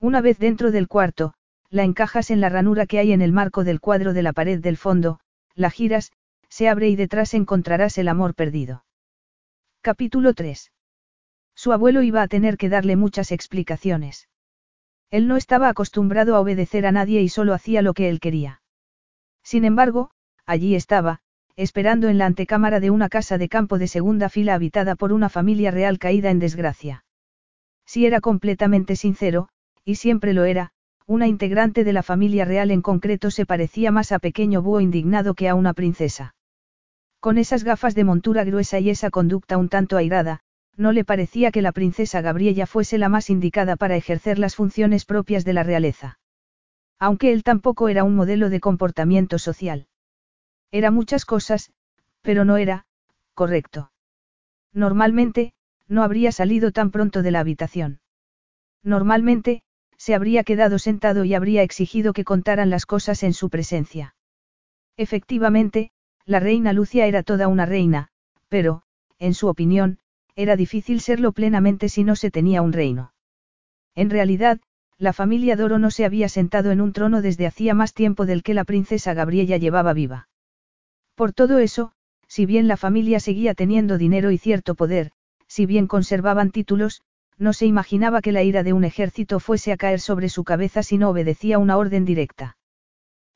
Una 0.00 0.22
vez 0.22 0.38
dentro 0.38 0.70
del 0.70 0.88
cuarto, 0.88 1.34
la 1.72 1.84
encajas 1.84 2.30
en 2.30 2.42
la 2.42 2.50
ranura 2.50 2.84
que 2.84 2.98
hay 2.98 3.12
en 3.12 3.22
el 3.22 3.32
marco 3.32 3.64
del 3.64 3.80
cuadro 3.80 4.12
de 4.12 4.22
la 4.22 4.34
pared 4.34 4.60
del 4.60 4.76
fondo, 4.76 5.20
la 5.54 5.70
giras, 5.70 6.12
se 6.50 6.68
abre 6.68 6.90
y 6.90 6.96
detrás 6.96 7.32
encontrarás 7.32 7.96
el 7.96 8.08
amor 8.08 8.34
perdido. 8.34 8.84
Capítulo 9.80 10.34
3. 10.34 10.70
Su 11.54 11.72
abuelo 11.72 12.02
iba 12.02 12.20
a 12.20 12.28
tener 12.28 12.58
que 12.58 12.68
darle 12.68 12.94
muchas 12.96 13.32
explicaciones. 13.32 14.28
Él 15.10 15.26
no 15.26 15.38
estaba 15.38 15.70
acostumbrado 15.70 16.36
a 16.36 16.40
obedecer 16.40 16.84
a 16.84 16.92
nadie 16.92 17.22
y 17.22 17.30
solo 17.30 17.54
hacía 17.54 17.80
lo 17.80 17.94
que 17.94 18.10
él 18.10 18.20
quería. 18.20 18.60
Sin 19.42 19.64
embargo, 19.64 20.10
allí 20.44 20.74
estaba, 20.74 21.20
esperando 21.56 22.10
en 22.10 22.18
la 22.18 22.26
antecámara 22.26 22.80
de 22.80 22.90
una 22.90 23.08
casa 23.08 23.38
de 23.38 23.48
campo 23.48 23.78
de 23.78 23.88
segunda 23.88 24.28
fila 24.28 24.52
habitada 24.52 24.94
por 24.94 25.10
una 25.10 25.30
familia 25.30 25.70
real 25.70 25.98
caída 25.98 26.30
en 26.30 26.38
desgracia. 26.38 27.06
Si 27.86 28.04
era 28.04 28.20
completamente 28.20 28.94
sincero, 28.94 29.48
y 29.86 29.94
siempre 29.94 30.34
lo 30.34 30.44
era, 30.44 30.72
una 31.12 31.28
integrante 31.28 31.84
de 31.84 31.92
la 31.92 32.02
familia 32.02 32.46
real 32.46 32.70
en 32.70 32.80
concreto 32.80 33.30
se 33.30 33.44
parecía 33.44 33.92
más 33.92 34.12
a 34.12 34.18
pequeño 34.18 34.62
búho 34.62 34.80
indignado 34.80 35.34
que 35.34 35.46
a 35.46 35.54
una 35.54 35.74
princesa. 35.74 36.34
Con 37.20 37.36
esas 37.36 37.64
gafas 37.64 37.94
de 37.94 38.04
montura 38.04 38.44
gruesa 38.44 38.78
y 38.80 38.88
esa 38.88 39.10
conducta 39.10 39.58
un 39.58 39.68
tanto 39.68 39.98
airada, 39.98 40.40
no 40.74 40.90
le 40.90 41.04
parecía 41.04 41.50
que 41.50 41.60
la 41.60 41.72
princesa 41.72 42.22
Gabriella 42.22 42.66
fuese 42.66 42.96
la 42.96 43.10
más 43.10 43.28
indicada 43.28 43.76
para 43.76 43.94
ejercer 43.94 44.38
las 44.38 44.56
funciones 44.56 45.04
propias 45.04 45.44
de 45.44 45.52
la 45.52 45.62
realeza. 45.62 46.18
Aunque 46.98 47.34
él 47.34 47.42
tampoco 47.42 47.90
era 47.90 48.04
un 48.04 48.14
modelo 48.14 48.48
de 48.48 48.60
comportamiento 48.60 49.38
social. 49.38 49.88
Era 50.70 50.90
muchas 50.90 51.26
cosas, 51.26 51.74
pero 52.22 52.46
no 52.46 52.56
era, 52.56 52.86
correcto. 53.34 53.92
Normalmente, 54.72 55.52
no 55.88 56.04
habría 56.04 56.32
salido 56.32 56.72
tan 56.72 56.90
pronto 56.90 57.20
de 57.20 57.32
la 57.32 57.40
habitación. 57.40 58.00
Normalmente, 58.82 59.60
se 60.02 60.16
habría 60.16 60.42
quedado 60.42 60.80
sentado 60.80 61.22
y 61.22 61.32
habría 61.32 61.62
exigido 61.62 62.12
que 62.12 62.24
contaran 62.24 62.70
las 62.70 62.86
cosas 62.86 63.22
en 63.22 63.32
su 63.32 63.50
presencia. 63.50 64.16
Efectivamente, 64.96 65.92
la 66.26 66.40
reina 66.40 66.72
Lucia 66.72 67.06
era 67.06 67.22
toda 67.22 67.46
una 67.46 67.66
reina, 67.66 68.08
pero, 68.48 68.82
en 69.20 69.32
su 69.32 69.46
opinión, 69.46 70.00
era 70.34 70.56
difícil 70.56 71.00
serlo 71.00 71.30
plenamente 71.30 71.88
si 71.88 72.02
no 72.02 72.16
se 72.16 72.32
tenía 72.32 72.62
un 72.62 72.72
reino. 72.72 73.14
En 73.94 74.10
realidad, 74.10 74.58
la 74.98 75.12
familia 75.12 75.54
Doro 75.54 75.78
no 75.78 75.92
se 75.92 76.04
había 76.04 76.28
sentado 76.28 76.72
en 76.72 76.80
un 76.80 76.92
trono 76.92 77.22
desde 77.22 77.46
hacía 77.46 77.72
más 77.72 77.94
tiempo 77.94 78.26
del 78.26 78.42
que 78.42 78.54
la 78.54 78.64
princesa 78.64 79.14
Gabriella 79.14 79.56
llevaba 79.56 79.92
viva. 79.92 80.28
Por 81.14 81.32
todo 81.32 81.60
eso, 81.60 81.92
si 82.26 82.44
bien 82.44 82.66
la 82.66 82.76
familia 82.76 83.20
seguía 83.20 83.54
teniendo 83.54 83.98
dinero 83.98 84.32
y 84.32 84.38
cierto 84.38 84.74
poder, 84.74 85.12
si 85.46 85.64
bien 85.64 85.86
conservaban 85.86 86.50
títulos, 86.50 87.02
no 87.38 87.52
se 87.52 87.66
imaginaba 87.66 88.20
que 88.20 88.32
la 88.32 88.42
ira 88.42 88.62
de 88.62 88.72
un 88.72 88.84
ejército 88.84 89.40
fuese 89.40 89.72
a 89.72 89.76
caer 89.76 90.00
sobre 90.00 90.28
su 90.28 90.44
cabeza 90.44 90.82
si 90.82 90.98
no 90.98 91.10
obedecía 91.10 91.58
una 91.58 91.76
orden 91.76 92.04
directa. 92.04 92.56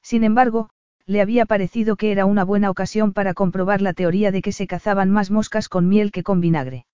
Sin 0.02 0.24
embargo, 0.24 0.70
le 1.06 1.20
había 1.20 1.46
parecido 1.46 1.96
que 1.96 2.10
era 2.12 2.26
una 2.26 2.44
buena 2.44 2.70
ocasión 2.70 3.12
para 3.12 3.34
comprobar 3.34 3.80
la 3.80 3.92
teoría 3.92 4.32
de 4.32 4.42
que 4.42 4.52
se 4.52 4.66
cazaban 4.66 5.10
más 5.10 5.30
moscas 5.30 5.68
con 5.68 5.88
miel 5.88 6.10
que 6.10 6.22
con 6.22 6.40
vinagre. 6.40 6.86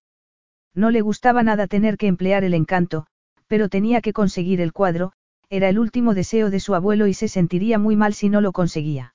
No 0.75 0.91
le 0.91 1.01
gustaba 1.01 1.43
nada 1.43 1.67
tener 1.67 1.97
que 1.97 2.07
emplear 2.07 2.43
el 2.43 2.53
encanto, 2.53 3.05
pero 3.47 3.69
tenía 3.69 4.01
que 4.01 4.13
conseguir 4.13 4.61
el 4.61 4.73
cuadro, 4.73 5.13
era 5.49 5.69
el 5.69 5.77
último 5.77 6.13
deseo 6.13 6.49
de 6.49 6.59
su 6.59 6.73
abuelo 6.73 7.07
y 7.07 7.13
se 7.13 7.27
sentiría 7.27 7.77
muy 7.77 7.95
mal 7.95 8.13
si 8.13 8.29
no 8.29 8.41
lo 8.41 8.51
conseguía. 8.51 9.13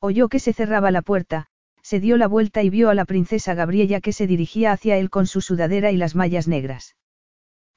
Oyó 0.00 0.28
que 0.28 0.38
se 0.38 0.52
cerraba 0.52 0.92
la 0.92 1.02
puerta, 1.02 1.46
se 1.82 2.00
dio 2.00 2.16
la 2.16 2.28
vuelta 2.28 2.62
y 2.62 2.70
vio 2.70 2.90
a 2.90 2.94
la 2.94 3.04
princesa 3.04 3.54
Gabriella 3.54 4.00
que 4.00 4.12
se 4.12 4.26
dirigía 4.26 4.72
hacia 4.72 4.96
él 4.96 5.10
con 5.10 5.26
su 5.26 5.40
sudadera 5.40 5.90
y 5.90 5.96
las 5.96 6.14
mallas 6.14 6.48
negras. 6.48 6.96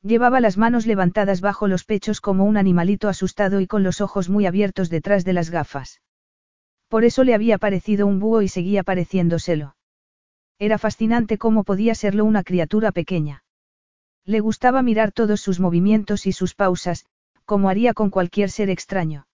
Llevaba 0.03 0.39
las 0.39 0.57
manos 0.57 0.87
levantadas 0.87 1.41
bajo 1.41 1.67
los 1.67 1.83
pechos 1.83 2.21
como 2.21 2.45
un 2.45 2.57
animalito 2.57 3.07
asustado 3.07 3.61
y 3.61 3.67
con 3.67 3.83
los 3.83 4.01
ojos 4.01 4.29
muy 4.29 4.45
abiertos 4.45 4.89
detrás 4.89 5.23
de 5.23 5.33
las 5.33 5.49
gafas. 5.51 6.01
Por 6.87 7.05
eso 7.05 7.23
le 7.23 7.33
había 7.33 7.57
parecido 7.57 8.07
un 8.07 8.19
búho 8.19 8.41
y 8.41 8.47
seguía 8.47 8.83
pareciéndoselo. 8.83 9.75
Era 10.59 10.77
fascinante 10.77 11.37
cómo 11.37 11.63
podía 11.63 11.95
serlo 11.95 12.25
una 12.25 12.43
criatura 12.43 12.91
pequeña. 12.91 13.43
Le 14.25 14.41
gustaba 14.41 14.81
mirar 14.81 15.11
todos 15.11 15.39
sus 15.39 15.59
movimientos 15.59 16.25
y 16.25 16.33
sus 16.33 16.53
pausas, 16.53 17.05
como 17.45 17.69
haría 17.69 17.93
con 17.93 18.09
cualquier 18.09 18.49
ser 18.49 18.69
extraño. 18.69 19.27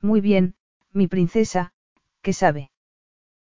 Muy 0.00 0.20
bien, 0.20 0.56
mi 0.92 1.06
princesa, 1.06 1.72
¿qué 2.20 2.32
sabe? 2.32 2.71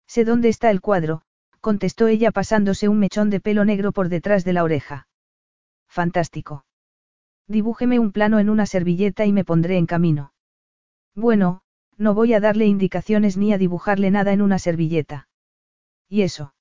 Sé 0.08 0.24
dónde 0.26 0.50
está 0.50 0.72
el 0.72 0.82
cuadro, 0.82 1.22
contestó 1.62 2.08
ella 2.08 2.32
pasándose 2.32 2.88
un 2.88 3.00
mechón 3.00 3.30
de 3.30 3.40
pelo 3.40 3.66
negro 3.66 3.92
por 3.92 4.10
detrás 4.10 4.46
de 4.46 4.54
la 4.54 4.64
oreja. 4.64 5.08
Fantástico. 5.88 6.66
Dibújeme 7.48 8.00
un 8.00 8.12
plano 8.12 8.40
en 8.40 8.50
una 8.50 8.66
servilleta 8.66 9.26
y 9.26 9.34
me 9.34 9.46
pondré 9.46 9.78
en 9.78 9.86
camino. 9.86 10.34
Bueno, 11.16 11.62
no 11.98 12.14
voy 12.14 12.34
a 12.34 12.40
darle 12.40 12.66
indicaciones 12.66 13.38
ni 13.38 13.54
a 13.54 13.58
dibujarle 13.58 14.12
nada 14.12 14.34
en 14.34 14.42
una 14.42 14.60
servilleta. 14.60 15.28
¿Y 16.08 16.22
eso? 16.22 16.54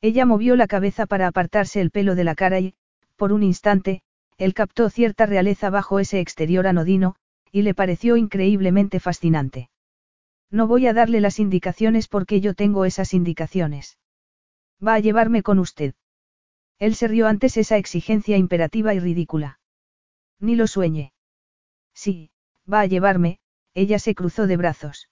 Ella 0.00 0.26
movió 0.26 0.56
la 0.56 0.66
cabeza 0.66 1.06
para 1.06 1.26
apartarse 1.26 1.80
el 1.80 1.90
pelo 1.90 2.14
de 2.14 2.24
la 2.24 2.34
cara 2.34 2.60
y, 2.60 2.74
por 3.16 3.32
un 3.32 3.42
instante, 3.42 4.02
él 4.38 4.54
captó 4.54 4.88
cierta 4.90 5.26
realeza 5.26 5.70
bajo 5.70 5.98
ese 5.98 6.20
exterior 6.20 6.66
anodino, 6.66 7.16
y 7.50 7.62
le 7.62 7.74
pareció 7.74 8.16
increíblemente 8.16 8.98
fascinante. 8.98 9.68
No 10.52 10.66
voy 10.66 10.86
a 10.86 10.92
darle 10.92 11.20
las 11.20 11.38
indicaciones 11.38 12.08
porque 12.08 12.42
yo 12.42 12.52
tengo 12.52 12.84
esas 12.84 13.14
indicaciones. 13.14 13.98
Va 14.86 14.94
a 14.94 15.00
llevarme 15.00 15.42
con 15.42 15.58
usted. 15.58 15.94
Él 16.78 16.94
se 16.94 17.08
rió 17.08 17.26
antes 17.26 17.56
esa 17.56 17.78
exigencia 17.78 18.36
imperativa 18.36 18.92
y 18.92 19.00
ridícula. 19.00 19.60
Ni 20.38 20.54
lo 20.54 20.66
sueñe. 20.66 21.14
Sí, 21.94 22.30
va 22.70 22.80
a 22.80 22.86
llevarme, 22.86 23.38
ella 23.72 23.98
se 23.98 24.14
cruzó 24.14 24.46
de 24.46 24.58
brazos. 24.58 25.08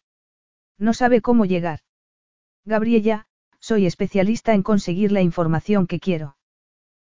No 0.76 0.92
sabe 0.92 1.22
cómo 1.22 1.46
llegar. 1.46 1.80
Gabriella, 2.66 3.26
soy 3.60 3.86
especialista 3.86 4.52
en 4.52 4.62
conseguir 4.62 5.10
la 5.10 5.22
información 5.22 5.86
que 5.86 6.00
quiero. 6.00 6.36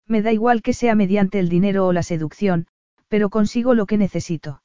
Me 0.05 0.21
da 0.21 0.33
igual 0.33 0.61
que 0.61 0.73
sea 0.73 0.95
mediante 0.95 1.39
el 1.39 1.47
dinero 1.47 1.87
o 1.87 1.93
la 1.93 2.03
seducción, 2.03 2.67
pero 3.07 3.29
consigo 3.29 3.73
lo 3.73 3.85
que 3.85 3.97
necesito. 3.97 4.61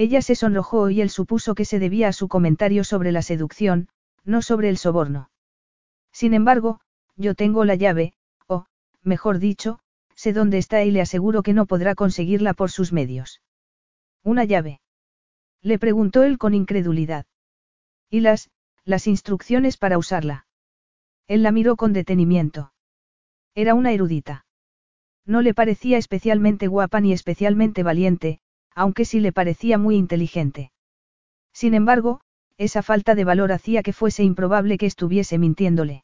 Ella 0.00 0.22
se 0.22 0.34
sonrojó 0.34 0.88
y 0.88 1.02
él 1.02 1.10
supuso 1.10 1.54
que 1.54 1.66
se 1.66 1.78
debía 1.78 2.08
a 2.08 2.14
su 2.14 2.26
comentario 2.26 2.84
sobre 2.84 3.12
la 3.12 3.20
seducción, 3.20 3.88
no 4.24 4.40
sobre 4.40 4.70
el 4.70 4.78
soborno. 4.78 5.30
Sin 6.10 6.32
embargo, 6.32 6.80
yo 7.16 7.34
tengo 7.34 7.66
la 7.66 7.74
llave, 7.74 8.14
mejor 9.02 9.38
dicho, 9.40 9.80
sé 10.14 10.32
dónde 10.32 10.56
está 10.56 10.84
y 10.84 10.90
le 10.90 11.02
aseguro 11.02 11.42
que 11.42 11.52
no 11.52 11.66
podrá 11.66 11.94
conseguirla 11.94 12.54
por 12.54 12.70
sus 12.70 12.94
medios. 12.94 13.42
¿Una 14.22 14.44
llave? 14.44 14.80
Le 15.60 15.78
preguntó 15.78 16.22
él 16.22 16.38
con 16.38 16.54
incredulidad. 16.54 17.26
¿Y 18.08 18.20
las, 18.20 18.48
las 18.86 19.06
instrucciones 19.06 19.76
para 19.76 19.98
usarla? 19.98 20.46
Él 21.28 21.42
la 21.42 21.52
miró 21.52 21.76
con 21.76 21.92
detenimiento. 21.92 22.72
Era 23.54 23.74
una 23.74 23.92
erudita. 23.92 24.46
No 25.26 25.42
le 25.42 25.52
parecía 25.52 25.98
especialmente 25.98 26.68
guapa 26.68 27.02
ni 27.02 27.12
especialmente 27.12 27.82
valiente, 27.82 28.40
aunque 28.80 29.04
sí 29.04 29.20
le 29.20 29.30
parecía 29.30 29.76
muy 29.76 29.96
inteligente. 29.96 30.72
Sin 31.52 31.74
embargo, 31.74 32.22
esa 32.56 32.80
falta 32.82 33.14
de 33.14 33.24
valor 33.24 33.52
hacía 33.52 33.82
que 33.82 33.92
fuese 33.92 34.22
improbable 34.22 34.78
que 34.78 34.86
estuviese 34.86 35.36
mintiéndole. 35.36 36.02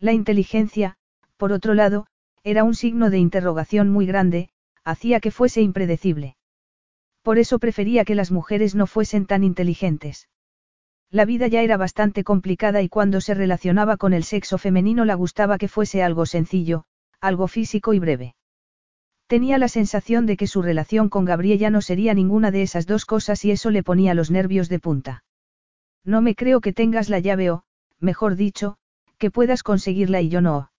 La 0.00 0.12
inteligencia, 0.12 0.96
por 1.36 1.52
otro 1.52 1.72
lado, 1.72 2.08
era 2.42 2.64
un 2.64 2.74
signo 2.74 3.10
de 3.10 3.18
interrogación 3.18 3.90
muy 3.90 4.06
grande, 4.06 4.48
hacía 4.82 5.20
que 5.20 5.30
fuese 5.30 5.62
impredecible. 5.62 6.34
Por 7.22 7.38
eso 7.38 7.60
prefería 7.60 8.04
que 8.04 8.16
las 8.16 8.32
mujeres 8.32 8.74
no 8.74 8.88
fuesen 8.88 9.24
tan 9.24 9.44
inteligentes. 9.44 10.28
La 11.12 11.24
vida 11.24 11.46
ya 11.46 11.62
era 11.62 11.76
bastante 11.76 12.24
complicada 12.24 12.82
y 12.82 12.88
cuando 12.88 13.20
se 13.20 13.34
relacionaba 13.34 13.98
con 13.98 14.14
el 14.14 14.24
sexo 14.24 14.58
femenino 14.58 15.04
le 15.04 15.14
gustaba 15.14 15.58
que 15.58 15.68
fuese 15.68 16.02
algo 16.02 16.26
sencillo, 16.26 16.86
algo 17.20 17.46
físico 17.46 17.92
y 17.94 18.00
breve. 18.00 18.34
Tenía 19.26 19.58
la 19.58 19.68
sensación 19.68 20.26
de 20.26 20.36
que 20.36 20.46
su 20.46 20.60
relación 20.60 21.08
con 21.08 21.24
Gabriela 21.24 21.70
no 21.70 21.80
sería 21.80 22.14
ninguna 22.14 22.50
de 22.50 22.62
esas 22.62 22.86
dos 22.86 23.06
cosas 23.06 23.44
y 23.44 23.50
eso 23.50 23.70
le 23.70 23.82
ponía 23.82 24.14
los 24.14 24.30
nervios 24.30 24.68
de 24.68 24.78
punta. 24.78 25.24
No 26.04 26.20
me 26.20 26.34
creo 26.34 26.60
que 26.60 26.74
tengas 26.74 27.08
la 27.08 27.18
llave 27.18 27.50
o, 27.50 27.64
mejor 27.98 28.36
dicho, 28.36 28.76
que 29.16 29.30
puedas 29.30 29.62
conseguirla 29.62 30.20
y 30.20 30.28
yo 30.28 30.40
no. 30.42 30.70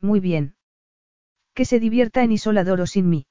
Muy 0.00 0.18
bien. 0.18 0.56
Que 1.54 1.64
se 1.64 1.78
divierta 1.78 2.22
en 2.24 2.32
Isoladoro 2.32 2.86
sin 2.86 3.08
mí. 3.08 3.26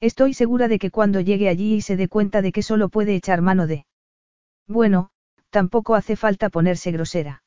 Estoy 0.00 0.34
segura 0.34 0.66
de 0.66 0.80
que 0.80 0.90
cuando 0.90 1.20
llegue 1.20 1.48
allí 1.48 1.74
y 1.74 1.80
se 1.80 1.96
dé 1.96 2.08
cuenta 2.08 2.42
de 2.42 2.50
que 2.50 2.62
solo 2.62 2.88
puede 2.88 3.14
echar 3.14 3.40
mano 3.40 3.68
de... 3.68 3.86
Bueno, 4.66 5.10
tampoco 5.50 5.94
hace 5.94 6.16
falta 6.16 6.48
ponerse 6.48 6.90
grosera. 6.90 7.44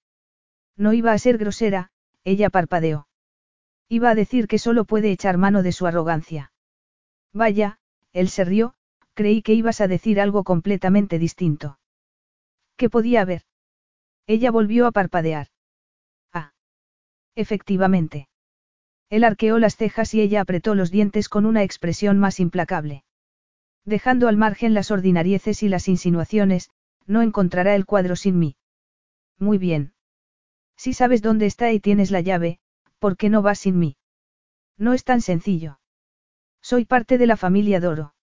No 0.78 0.94
iba 0.94 1.12
a 1.12 1.18
ser 1.18 1.38
grosera, 1.38 1.92
ella 2.24 2.50
parpadeó. 2.50 3.08
Iba 3.90 4.10
a 4.10 4.16
decir 4.16 4.48
que 4.48 4.60
solo 4.60 4.86
puede 4.86 5.12
echar 5.12 5.38
mano 5.38 5.64
de 5.64 5.72
su 5.72 5.86
arrogancia. 5.86 6.52
Vaya, 7.34 7.80
él 8.14 8.30
se 8.30 8.46
rió, 8.46 8.74
creí 9.14 9.42
que 9.42 9.54
ibas 9.54 9.82
a 9.82 9.88
decir 9.88 10.20
algo 10.20 10.44
completamente 10.44 11.20
distinto. 11.20 11.80
¿Qué 12.78 12.90
podía 12.90 13.22
haber? 13.22 13.44
Ella 14.28 14.52
volvió 14.52 14.88
a 14.88 14.92
parpadear. 14.92 15.48
Ah. 16.34 16.54
Efectivamente. 17.36 18.28
Él 19.10 19.24
arqueó 19.24 19.60
las 19.60 19.76
cejas 19.76 20.14
y 20.14 20.22
ella 20.22 20.42
apretó 20.42 20.74
los 20.76 20.92
dientes 20.92 21.30
con 21.30 21.46
una 21.46 21.64
expresión 21.64 22.18
más 22.20 22.40
implacable. 22.40 23.04
Dejando 23.86 24.28
al 24.28 24.36
margen 24.36 24.74
las 24.74 24.90
ordinarieces 24.90 25.62
y 25.62 25.70
las 25.70 25.88
insinuaciones, 25.88 26.72
no 27.06 27.22
encontrará 27.22 27.76
el 27.76 27.86
cuadro 27.86 28.16
sin 28.16 28.40
mí. 28.40 28.56
Muy 29.38 29.60
bien. 29.60 29.94
Si 30.76 30.94
sabes 30.94 31.22
dónde 31.22 31.46
está 31.46 31.72
y 31.72 31.80
tienes 31.80 32.10
la 32.10 32.22
llave, 32.22 32.60
¿por 33.00 33.18
qué 33.18 33.30
no 33.30 33.42
vas 33.42 33.60
sin 33.60 33.80
mí? 33.80 33.98
No 34.78 34.94
es 34.94 35.04
tan 35.04 35.22
sencillo. 35.22 35.80
Soy 36.62 36.86
parte 36.86 37.18
de 37.18 37.28
la 37.28 37.38
familia 37.38 37.80
Doro. 37.80 38.16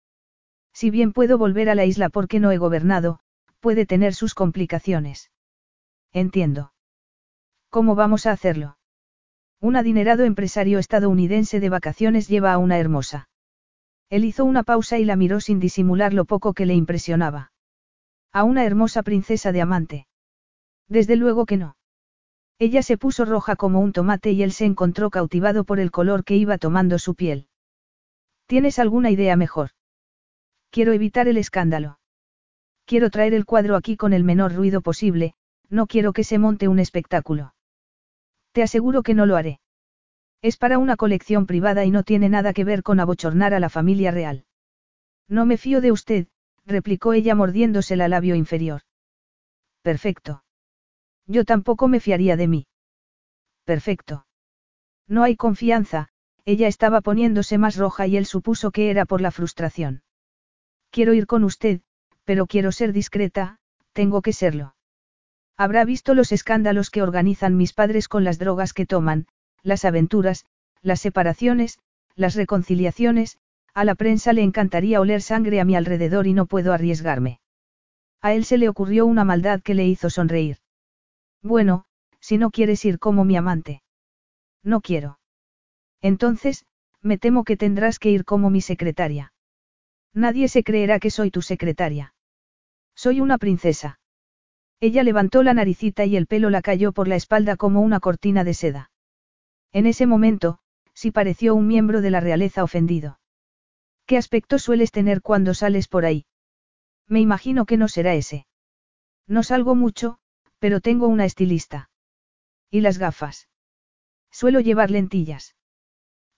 Si 0.72 0.90
bien 0.90 1.12
puedo 1.12 1.38
volver 1.38 1.68
a 1.68 1.74
la 1.74 1.84
isla 1.84 2.08
porque 2.08 2.40
no 2.40 2.50
he 2.50 2.58
gobernado, 2.58 3.20
puede 3.60 3.86
tener 3.86 4.14
sus 4.14 4.34
complicaciones. 4.34 5.30
Entiendo. 6.12 6.72
¿Cómo 7.70 7.94
vamos 7.94 8.26
a 8.26 8.32
hacerlo? 8.32 8.76
Un 9.60 9.76
adinerado 9.76 10.24
empresario 10.24 10.78
estadounidense 10.78 11.60
de 11.60 11.68
vacaciones 11.68 12.28
lleva 12.28 12.52
a 12.52 12.58
una 12.58 12.78
hermosa. 12.78 13.28
Él 14.10 14.24
hizo 14.24 14.44
una 14.44 14.62
pausa 14.62 14.98
y 14.98 15.04
la 15.04 15.16
miró 15.16 15.40
sin 15.40 15.60
disimular 15.60 16.12
lo 16.12 16.24
poco 16.24 16.52
que 16.52 16.66
le 16.66 16.74
impresionaba. 16.74 17.52
A 18.32 18.44
una 18.44 18.64
hermosa 18.64 19.02
princesa 19.02 19.52
de 19.52 19.62
amante. 19.62 20.06
Desde 20.88 21.16
luego 21.16 21.46
que 21.46 21.56
no. 21.56 21.76
Ella 22.64 22.84
se 22.84 22.96
puso 22.96 23.24
roja 23.24 23.56
como 23.56 23.80
un 23.80 23.92
tomate 23.92 24.30
y 24.30 24.44
él 24.44 24.52
se 24.52 24.64
encontró 24.64 25.10
cautivado 25.10 25.64
por 25.64 25.80
el 25.80 25.90
color 25.90 26.22
que 26.22 26.36
iba 26.36 26.58
tomando 26.58 27.00
su 27.00 27.16
piel. 27.16 27.48
¿Tienes 28.46 28.78
alguna 28.78 29.10
idea 29.10 29.34
mejor? 29.34 29.70
Quiero 30.70 30.92
evitar 30.92 31.26
el 31.26 31.38
escándalo. 31.38 31.98
Quiero 32.84 33.10
traer 33.10 33.34
el 33.34 33.46
cuadro 33.46 33.74
aquí 33.74 33.96
con 33.96 34.12
el 34.12 34.22
menor 34.22 34.54
ruido 34.54 34.80
posible, 34.80 35.34
no 35.70 35.88
quiero 35.88 36.12
que 36.12 36.22
se 36.22 36.38
monte 36.38 36.68
un 36.68 36.78
espectáculo. 36.78 37.52
Te 38.52 38.62
aseguro 38.62 39.02
que 39.02 39.14
no 39.14 39.26
lo 39.26 39.34
haré. 39.34 39.58
Es 40.40 40.56
para 40.56 40.78
una 40.78 40.96
colección 40.96 41.46
privada 41.46 41.84
y 41.84 41.90
no 41.90 42.04
tiene 42.04 42.28
nada 42.28 42.52
que 42.52 42.62
ver 42.62 42.84
con 42.84 43.00
abochornar 43.00 43.54
a 43.54 43.58
la 43.58 43.70
familia 43.70 44.12
real. 44.12 44.44
No 45.26 45.46
me 45.46 45.56
fío 45.56 45.80
de 45.80 45.90
usted, 45.90 46.28
replicó 46.64 47.12
ella 47.12 47.34
mordiéndose 47.34 47.94
el 47.94 48.08
labio 48.08 48.36
inferior. 48.36 48.82
Perfecto. 49.82 50.44
Yo 51.32 51.46
tampoco 51.46 51.88
me 51.88 51.98
fiaría 51.98 52.36
de 52.36 52.46
mí. 52.46 52.66
Perfecto. 53.64 54.26
No 55.08 55.22
hay 55.22 55.34
confianza, 55.34 56.10
ella 56.44 56.68
estaba 56.68 57.00
poniéndose 57.00 57.56
más 57.56 57.76
roja 57.76 58.06
y 58.06 58.18
él 58.18 58.26
supuso 58.26 58.70
que 58.70 58.90
era 58.90 59.06
por 59.06 59.22
la 59.22 59.30
frustración. 59.30 60.02
Quiero 60.90 61.14
ir 61.14 61.26
con 61.26 61.42
usted, 61.42 61.80
pero 62.24 62.46
quiero 62.46 62.70
ser 62.70 62.92
discreta, 62.92 63.56
tengo 63.94 64.20
que 64.20 64.34
serlo. 64.34 64.74
Habrá 65.56 65.86
visto 65.86 66.12
los 66.12 66.32
escándalos 66.32 66.90
que 66.90 67.00
organizan 67.00 67.56
mis 67.56 67.72
padres 67.72 68.08
con 68.08 68.24
las 68.24 68.38
drogas 68.38 68.74
que 68.74 68.84
toman, 68.84 69.26
las 69.62 69.86
aventuras, 69.86 70.44
las 70.82 71.00
separaciones, 71.00 71.78
las 72.14 72.34
reconciliaciones, 72.34 73.38
a 73.72 73.84
la 73.84 73.94
prensa 73.94 74.34
le 74.34 74.42
encantaría 74.42 75.00
oler 75.00 75.22
sangre 75.22 75.60
a 75.60 75.64
mi 75.64 75.76
alrededor 75.76 76.26
y 76.26 76.34
no 76.34 76.44
puedo 76.44 76.74
arriesgarme. 76.74 77.40
A 78.20 78.34
él 78.34 78.44
se 78.44 78.58
le 78.58 78.68
ocurrió 78.68 79.06
una 79.06 79.24
maldad 79.24 79.62
que 79.62 79.72
le 79.72 79.86
hizo 79.86 80.10
sonreír. 80.10 80.58
Bueno, 81.42 81.84
si 82.20 82.38
no 82.38 82.50
quieres 82.50 82.84
ir 82.84 82.98
como 82.98 83.24
mi 83.24 83.36
amante. 83.36 83.82
No 84.62 84.80
quiero. 84.80 85.18
Entonces, 86.00 86.64
me 87.00 87.18
temo 87.18 87.44
que 87.44 87.56
tendrás 87.56 87.98
que 87.98 88.10
ir 88.10 88.24
como 88.24 88.48
mi 88.50 88.60
secretaria. 88.60 89.32
Nadie 90.14 90.48
se 90.48 90.62
creerá 90.62 91.00
que 91.00 91.10
soy 91.10 91.30
tu 91.30 91.42
secretaria. 91.42 92.14
Soy 92.94 93.20
una 93.20 93.38
princesa. 93.38 93.98
Ella 94.80 95.02
levantó 95.02 95.42
la 95.42 95.54
naricita 95.54 96.04
y 96.04 96.16
el 96.16 96.26
pelo 96.26 96.50
la 96.50 96.62
cayó 96.62 96.92
por 96.92 97.08
la 97.08 97.16
espalda 97.16 97.56
como 97.56 97.80
una 97.80 98.00
cortina 98.00 98.44
de 98.44 98.54
seda. 98.54 98.90
En 99.72 99.86
ese 99.86 100.06
momento, 100.06 100.58
sí 100.92 101.10
pareció 101.10 101.54
un 101.54 101.66
miembro 101.66 102.02
de 102.02 102.10
la 102.10 102.20
realeza 102.20 102.62
ofendido. 102.62 103.18
¿Qué 104.06 104.16
aspecto 104.16 104.58
sueles 104.58 104.90
tener 104.90 105.22
cuando 105.22 105.54
sales 105.54 105.88
por 105.88 106.04
ahí? 106.04 106.26
Me 107.08 107.20
imagino 107.20 107.64
que 107.64 107.76
no 107.76 107.88
será 107.88 108.14
ese. 108.14 108.46
No 109.26 109.42
salgo 109.42 109.74
mucho, 109.74 110.18
pero 110.62 110.80
tengo 110.80 111.08
una 111.08 111.24
estilista. 111.24 111.90
¿Y 112.70 112.82
las 112.82 112.96
gafas? 112.96 113.48
Suelo 114.30 114.60
llevar 114.60 114.92
lentillas. 114.92 115.56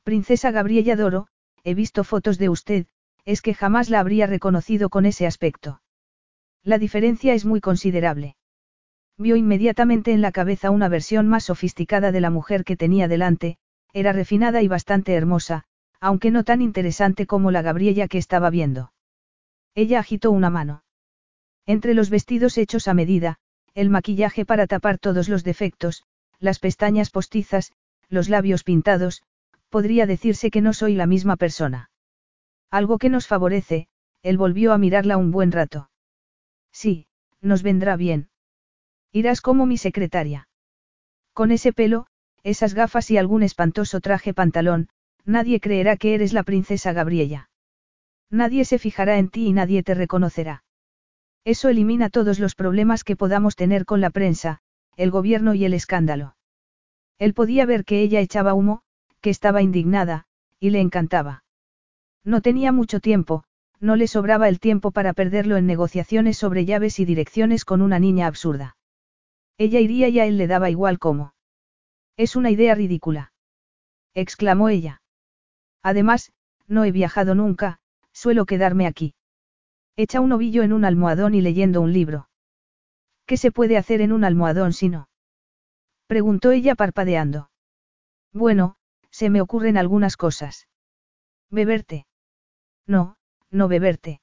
Princesa 0.03 0.51
Gabriella 0.51 0.97
Doro, 0.97 1.27
he 1.62 1.75
visto 1.75 2.05
fotos 2.05 2.39
de 2.39 2.49
usted, 2.49 2.87
es 3.27 3.43
que 3.43 3.53
jamás 3.53 3.91
la 3.91 4.01
habría 4.01 4.27
reconocido 4.27 4.89
con 4.89 5.05
ese 5.05 5.27
aspecto. 5.27 5.83
La 6.62 6.79
diferencia 6.79 7.35
es 7.35 7.45
muy 7.45 7.61
considerable. 7.61 8.37
Vio 9.18 9.37
inmediatamente 9.37 10.12
en 10.12 10.22
la 10.22 10.33
cabeza 10.33 10.70
una 10.70 10.89
versión 10.89 11.29
más 11.29 11.45
sofisticada 11.45 12.11
de 12.11 12.22
la 12.22 12.31
mujer 12.31 12.64
que 12.64 12.79
tenía 12.79 13.09
delante, 13.09 13.59
era 13.93 14.14
refinada 14.14 14.62
y 14.62 14.68
bastante 14.68 15.12
hermosa, 15.12 15.64
aunque 16.01 16.31
no 16.31 16.45
tan 16.45 16.62
interesante 16.62 17.27
como 17.27 17.51
la 17.51 17.61
Gabriela 17.61 18.09
que 18.09 18.16
estaba 18.16 18.49
viendo. 18.49 18.95
Ella 19.75 19.99
agitó 19.99 20.31
una 20.31 20.49
mano. 20.49 20.83
Entre 21.66 21.93
los 21.93 22.09
vestidos 22.09 22.57
hechos 22.57 22.89
a 22.89 22.95
medida, 22.95 23.39
el 23.75 23.91
maquillaje 23.91 24.45
para 24.45 24.66
tapar 24.66 24.99
todos 24.99 25.29
los 25.29 25.45
defectos, 25.45 26.05
las 26.39 26.59
pestañas 26.59 27.11
postizas, 27.11 27.72
los 28.09 28.29
labios 28.29 28.64
pintados, 28.64 29.22
podría 29.68 30.07
decirse 30.07 30.51
que 30.51 30.61
no 30.61 30.72
soy 30.72 30.95
la 30.95 31.07
misma 31.07 31.37
persona. 31.37 31.91
Algo 32.70 32.99
que 32.99 33.09
nos 33.09 33.27
favorece, 33.27 33.89
él 34.22 34.39
volvió 34.39 34.72
a 34.72 34.79
mirarla 34.79 35.16
un 35.16 35.31
buen 35.31 35.53
rato. 35.53 35.91
Sí, 36.72 37.07
nos 37.41 37.62
vendrá 37.62 37.97
bien. 37.97 38.29
Irás 39.12 39.41
como 39.41 39.66
mi 39.66 39.77
secretaria. 39.77 40.49
Con 41.33 41.51
ese 41.53 41.72
pelo, 41.72 42.07
esas 42.43 42.75
gafas 42.75 43.11
y 43.11 43.16
algún 43.16 43.43
espantoso 43.43 44.01
traje 44.01 44.35
pantalón, 44.35 44.89
nadie 45.25 45.61
creerá 45.61 45.97
que 45.97 46.14
eres 46.14 46.33
la 46.33 46.43
princesa 46.43 46.93
Gabriella. 46.93 47.49
Nadie 48.31 48.64
se 48.64 48.79
fijará 48.79 49.18
en 49.18 49.29
ti 49.29 49.47
y 49.47 49.53
nadie 49.53 49.83
te 49.83 49.95
reconocerá. 49.95 50.64
Eso 51.45 51.68
elimina 51.68 52.09
todos 52.09 52.38
los 52.38 52.55
problemas 52.55 53.05
que 53.05 53.16
podamos 53.16 53.55
tener 53.55 53.84
con 53.84 54.01
la 54.01 54.11
prensa, 54.11 54.61
el 54.97 55.11
gobierno 55.11 55.55
y 55.55 55.64
el 55.64 55.74
escándalo. 55.74 56.36
Él 57.18 57.34
podía 57.34 57.66
ver 57.66 57.84
que 57.84 58.01
ella 58.01 58.20
echaba 58.20 58.55
humo, 58.55 58.82
que 59.20 59.30
estaba 59.30 59.62
indignada, 59.62 60.26
y 60.59 60.70
le 60.70 60.80
encantaba. 60.80 61.45
No 62.24 62.40
tenía 62.40 62.72
mucho 62.72 63.01
tiempo, 63.01 63.45
no 63.80 63.97
le 63.97 64.09
sobraba 64.09 64.49
el 64.49 64.61
tiempo 64.61 64.90
para 64.90 65.12
perderlo 65.12 65.57
en 65.59 65.66
negociaciones 65.66 66.38
sobre 66.38 66.64
llaves 66.64 66.99
y 66.99 67.05
direcciones 67.05 67.64
con 67.66 67.82
una 67.82 67.99
niña 67.99 68.26
absurda. 68.26 68.76
Ella 69.59 69.80
iría 69.80 70.09
y 70.09 70.20
a 70.20 70.26
él 70.26 70.38
le 70.38 70.47
daba 70.47 70.70
igual 70.70 70.99
cómo. 70.99 71.34
Es 72.16 72.36
una 72.36 72.51
idea 72.51 72.74
ridícula. 72.74 73.32
exclamó 74.14 74.68
ella. 74.68 75.03
Además, 75.82 76.32
no 76.66 76.84
he 76.84 76.92
viajado 76.92 77.34
nunca, 77.34 77.80
suelo 78.12 78.47
quedarme 78.47 78.86
aquí. 78.86 79.14
Echa 79.97 80.20
un 80.20 80.32
ovillo 80.32 80.62
en 80.62 80.72
un 80.72 80.84
almohadón 80.84 81.34
y 81.34 81.40
leyendo 81.40 81.80
un 81.80 81.92
libro. 81.92 82.28
¿Qué 83.26 83.36
se 83.36 83.53
puede 83.53 83.76
hacer 83.76 84.01
en 84.01 84.12
un 84.12 84.24
almohadón 84.24 84.72
si 84.72 84.88
no? 84.88 85.09
preguntó 86.07 86.51
ella 86.51 86.74
parpadeando. 86.74 87.51
Bueno, 88.32 88.76
se 89.11 89.30
me 89.30 89.40
ocurren 89.40 89.76
algunas 89.76 90.16
cosas. 90.16 90.68
Beberte. 91.51 92.07
No, 92.86 93.16
no 93.51 93.68
beberte. 93.68 94.20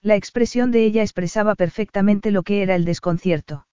La 0.00 0.14
expresión 0.16 0.70
de 0.70 0.84
ella 0.84 1.02
expresaba 1.02 1.54
perfectamente 1.54 2.30
lo 2.30 2.42
que 2.42 2.62
era 2.62 2.76
el 2.76 2.84
desconcierto. 2.84 3.66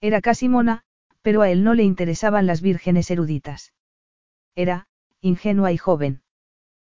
Era 0.00 0.20
casi 0.20 0.48
mona, 0.48 0.84
pero 1.22 1.42
a 1.42 1.50
él 1.50 1.64
no 1.64 1.74
le 1.74 1.82
interesaban 1.82 2.46
las 2.46 2.60
vírgenes 2.60 3.10
eruditas. 3.10 3.72
Era, 4.54 4.86
ingenua 5.20 5.72
y 5.72 5.76
joven. 5.76 6.22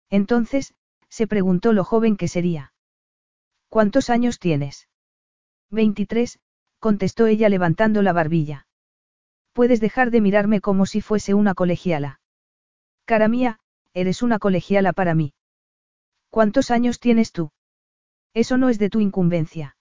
Entonces, 0.09 0.74
se 1.09 1.26
preguntó 1.26 1.72
lo 1.72 1.84
joven 1.84 2.16
que 2.16 2.28
sería. 2.28 2.72
¿Cuántos 3.71 4.11
años 4.11 4.41
tienes? 4.41 4.89
23, 5.71 6.41
contestó 6.81 7.29
ella 7.29 7.49
levantando 7.49 8.03
la 8.03 8.12
barbilla. 8.12 8.66
Puedes 9.53 9.81
dejar 9.81 10.11
de 10.11 10.21
mirarme 10.21 10.61
como 10.61 10.87
si 10.87 11.01
fuese 11.01 11.35
una 11.35 11.55
colegiala. 11.55 12.21
Cara 13.05 13.29
mía, 13.29 13.61
eres 13.95 14.23
una 14.23 14.41
colegiala 14.41 14.93
para 14.93 15.14
mí. 15.14 15.35
¿Cuántos 16.31 16.73
años 16.73 16.99
tienes 16.99 17.31
tú? 17.31 17.53
Eso 18.35 18.57
no 18.57 18.71
es 18.71 18.81
de 18.81 18.91
tu 18.91 18.99
incumbencia. 18.99 19.77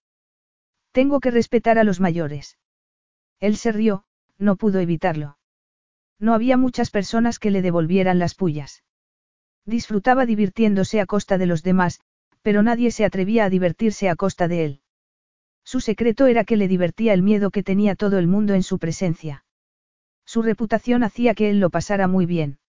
Tengo 0.92 1.20
que 1.20 1.32
respetar 1.32 1.80
a 1.80 1.84
los 1.84 2.00
mayores. 2.00 2.60
Él 3.40 3.58
se 3.58 3.72
rió, 3.72 4.04
no 4.38 4.56
pudo 4.56 4.80
evitarlo. 4.80 5.40
No 6.20 6.36
había 6.36 6.58
muchas 6.58 6.92
personas 6.92 7.40
que 7.40 7.50
le 7.50 7.64
devolvieran 7.64 8.20
las 8.20 8.36
pullas. 8.36 8.84
Disfrutaba 9.66 10.28
divirtiéndose 10.28 11.02
a 11.02 11.08
costa 11.08 11.40
de 11.40 11.48
los 11.48 11.64
demás, 11.64 12.02
pero 12.42 12.64
nadie 12.64 12.92
se 12.92 13.06
atrevía 13.06 13.46
a 13.46 13.50
divertirse 13.50 14.10
a 14.10 14.16
costa 14.16 14.48
de 14.48 14.66
él. 14.66 14.82
Su 15.64 15.80
secreto 15.80 16.28
era 16.28 16.46
que 16.46 16.58
le 16.58 16.68
divertía 16.68 17.14
el 17.14 17.22
miedo 17.22 17.52
que 17.52 17.64
tenía 17.64 17.96
todo 17.96 18.18
el 18.18 18.28
mundo 18.28 18.54
en 18.54 18.64
su 18.64 18.80
presencia. 18.80 19.46
Su 20.26 20.42
reputación 20.42 21.04
hacía 21.04 21.34
que 21.34 21.50
él 21.50 21.60
lo 21.60 21.70
pasara 21.70 22.08
muy 22.08 22.26
bien. 22.26 22.60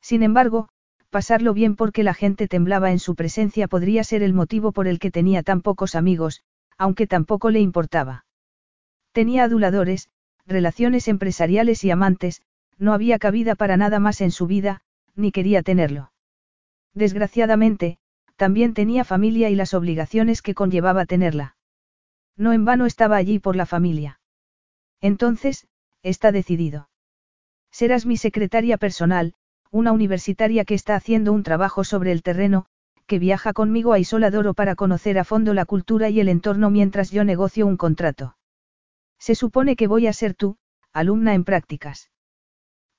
Sin 0.00 0.22
embargo, 0.22 0.68
pasarlo 1.10 1.54
bien 1.54 1.76
porque 1.76 2.02
la 2.02 2.14
gente 2.14 2.48
temblaba 2.48 2.90
en 2.90 2.98
su 2.98 3.14
presencia 3.14 3.68
podría 3.68 4.04
ser 4.04 4.22
el 4.22 4.34
motivo 4.34 4.72
por 4.72 4.88
el 4.88 4.98
que 4.98 5.10
tenía 5.10 5.42
tan 5.42 5.62
pocos 5.62 5.94
amigos, 5.94 6.42
aunque 6.76 7.06
tampoco 7.06 7.50
le 7.50 7.60
importaba. 7.60 8.24
Tenía 9.12 9.44
aduladores, 9.44 10.08
relaciones 10.46 11.08
empresariales 11.08 11.84
y 11.84 11.90
amantes, 11.90 12.42
no 12.78 12.92
había 12.92 13.18
cabida 13.18 13.54
para 13.54 13.76
nada 13.76 14.00
más 14.00 14.20
en 14.20 14.30
su 14.30 14.46
vida, 14.46 14.80
ni 15.14 15.32
quería 15.32 15.62
tenerlo. 15.62 16.12
Desgraciadamente, 16.94 17.98
también 18.38 18.72
tenía 18.72 19.04
familia 19.04 19.50
y 19.50 19.56
las 19.56 19.74
obligaciones 19.74 20.42
que 20.42 20.54
conllevaba 20.54 21.06
tenerla. 21.06 21.56
No 22.36 22.52
en 22.52 22.64
vano 22.64 22.86
estaba 22.86 23.16
allí 23.16 23.40
por 23.40 23.56
la 23.56 23.66
familia. 23.66 24.20
Entonces, 25.00 25.66
está 26.04 26.30
decidido. 26.30 26.88
Serás 27.72 28.06
mi 28.06 28.16
secretaria 28.16 28.78
personal, 28.78 29.34
una 29.72 29.90
universitaria 29.90 30.64
que 30.64 30.74
está 30.74 30.94
haciendo 30.94 31.32
un 31.32 31.42
trabajo 31.42 31.82
sobre 31.82 32.12
el 32.12 32.22
terreno, 32.22 32.66
que 33.06 33.18
viaja 33.18 33.52
conmigo 33.52 33.92
a 33.92 33.98
Isoladoro 33.98 34.54
para 34.54 34.76
conocer 34.76 35.18
a 35.18 35.24
fondo 35.24 35.52
la 35.52 35.64
cultura 35.64 36.08
y 36.08 36.20
el 36.20 36.28
entorno 36.28 36.70
mientras 36.70 37.10
yo 37.10 37.24
negocio 37.24 37.66
un 37.66 37.76
contrato. 37.76 38.36
Se 39.18 39.34
supone 39.34 39.74
que 39.74 39.88
voy 39.88 40.06
a 40.06 40.12
ser 40.12 40.34
tú, 40.34 40.58
alumna 40.92 41.34
en 41.34 41.42
prácticas. 41.42 42.12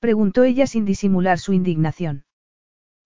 Preguntó 0.00 0.44
ella 0.44 0.66
sin 0.66 0.84
disimular 0.84 1.38
su 1.38 1.54
indignación. 1.54 2.24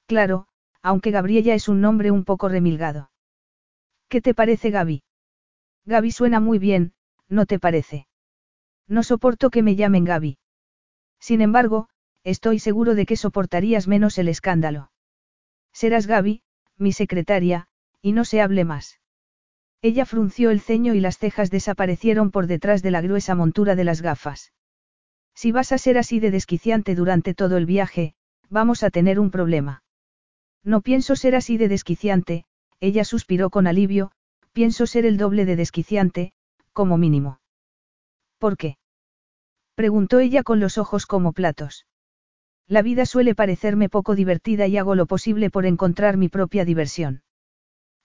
Claro, 0.07 0.49
aunque 0.85 1.11
Gabriella 1.11 1.55
es 1.55 1.67
un 1.67 1.81
nombre 1.81 2.11
un 2.11 2.25
poco 2.25 2.51
remilgado. 2.51 3.11
¿Qué 4.09 4.21
te 4.21 4.35
parece 4.35 4.71
Gaby? 4.71 5.03
Gaby 5.87 6.13
suena 6.13 6.41
muy 6.41 6.59
bien, 6.59 6.93
¿no 7.27 7.47
te 7.47 7.59
parece? 7.59 8.07
No 8.87 9.03
soporto 9.03 9.49
que 9.49 9.63
me 9.63 9.77
llamen 9.77 10.05
Gaby. 10.05 10.37
Sin 11.19 11.41
embargo, 11.41 11.89
estoy 12.23 12.59
seguro 12.59 12.95
de 12.95 13.07
que 13.07 13.17
soportarías 13.17 13.89
menos 13.89 14.19
el 14.19 14.29
escándalo. 14.29 14.93
Serás 15.73 16.07
Gaby, 16.07 16.43
mi 16.77 16.93
secretaria, 16.93 17.67
y 18.03 18.13
no 18.13 18.27
se 18.27 18.43
hable 18.43 18.65
más. 18.65 19.01
Ella 19.81 20.05
frunció 20.05 20.51
el 20.51 20.61
ceño 20.61 20.93
y 20.93 21.01
las 21.01 21.17
cejas 21.17 21.51
desaparecieron 21.51 22.31
por 22.31 22.47
detrás 22.47 22.83
de 22.83 22.91
la 22.91 23.01
gruesa 23.01 23.35
montura 23.35 23.75
de 23.75 23.85
las 23.85 24.03
gafas. 24.03 24.53
Si 25.35 25.51
vas 25.51 25.73
a 25.73 25.79
ser 25.79 25.97
así 25.97 26.21
de 26.21 26.31
desquiciante 26.31 26.95
durante 26.95 27.33
todo 27.33 27.57
el 27.57 27.65
viaje, 27.65 28.15
vamos 28.51 28.83
a 28.83 28.91
tener 28.91 29.19
un 29.19 29.31
problema. 29.31 29.84
No 30.65 30.81
pienso 30.81 31.15
ser 31.15 31.37
así 31.37 31.59
de 31.59 31.69
desquiciante, 31.69 32.47
ella 32.81 33.05
suspiró 33.05 33.51
con 33.51 33.67
alivio, 33.67 34.13
pienso 34.53 34.87
ser 34.87 35.05
el 35.05 35.19
doble 35.19 35.45
de 35.45 35.57
desquiciante, 35.57 36.33
como 36.73 36.97
mínimo. 36.97 37.41
¿Por 38.39 38.57
qué? 38.57 38.79
preguntó 39.75 40.21
ella 40.21 40.43
con 40.43 40.61
los 40.61 40.79
ojos 40.79 41.07
como 41.07 41.33
platos. 41.33 41.87
La 42.67 42.81
vida 42.81 43.05
suele 43.05 43.35
parecerme 43.35 43.89
poco 43.91 44.15
divertida 44.15 44.67
y 44.67 44.79
hago 44.79 44.95
lo 44.95 45.07
posible 45.07 45.51
por 45.51 45.67
encontrar 45.67 46.17
mi 46.17 46.29
propia 46.29 46.65
diversión. 46.65 47.23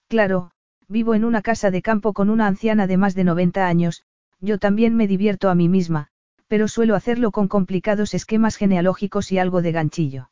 Claro, 0.08 0.50
vivo 0.86 1.14
en 1.14 1.24
una 1.24 1.40
casa 1.40 1.70
de 1.70 1.80
campo 1.80 2.12
con 2.12 2.28
una 2.28 2.46
anciana 2.46 2.86
de 2.86 2.96
más 2.98 3.14
de 3.14 3.24
90 3.24 3.66
años, 3.66 4.02
yo 4.40 4.58
también 4.58 4.96
me 4.96 5.06
divierto 5.06 5.48
a 5.48 5.54
mí 5.54 5.68
misma, 5.68 6.08
pero 6.46 6.68
suelo 6.68 6.94
hacerlo 6.94 7.30
con 7.30 7.48
complicados 7.48 8.12
esquemas 8.12 8.56
genealógicos 8.56 9.32
y 9.32 9.38
algo 9.38 9.62
de 9.62 9.72
ganchillo. 9.72 10.30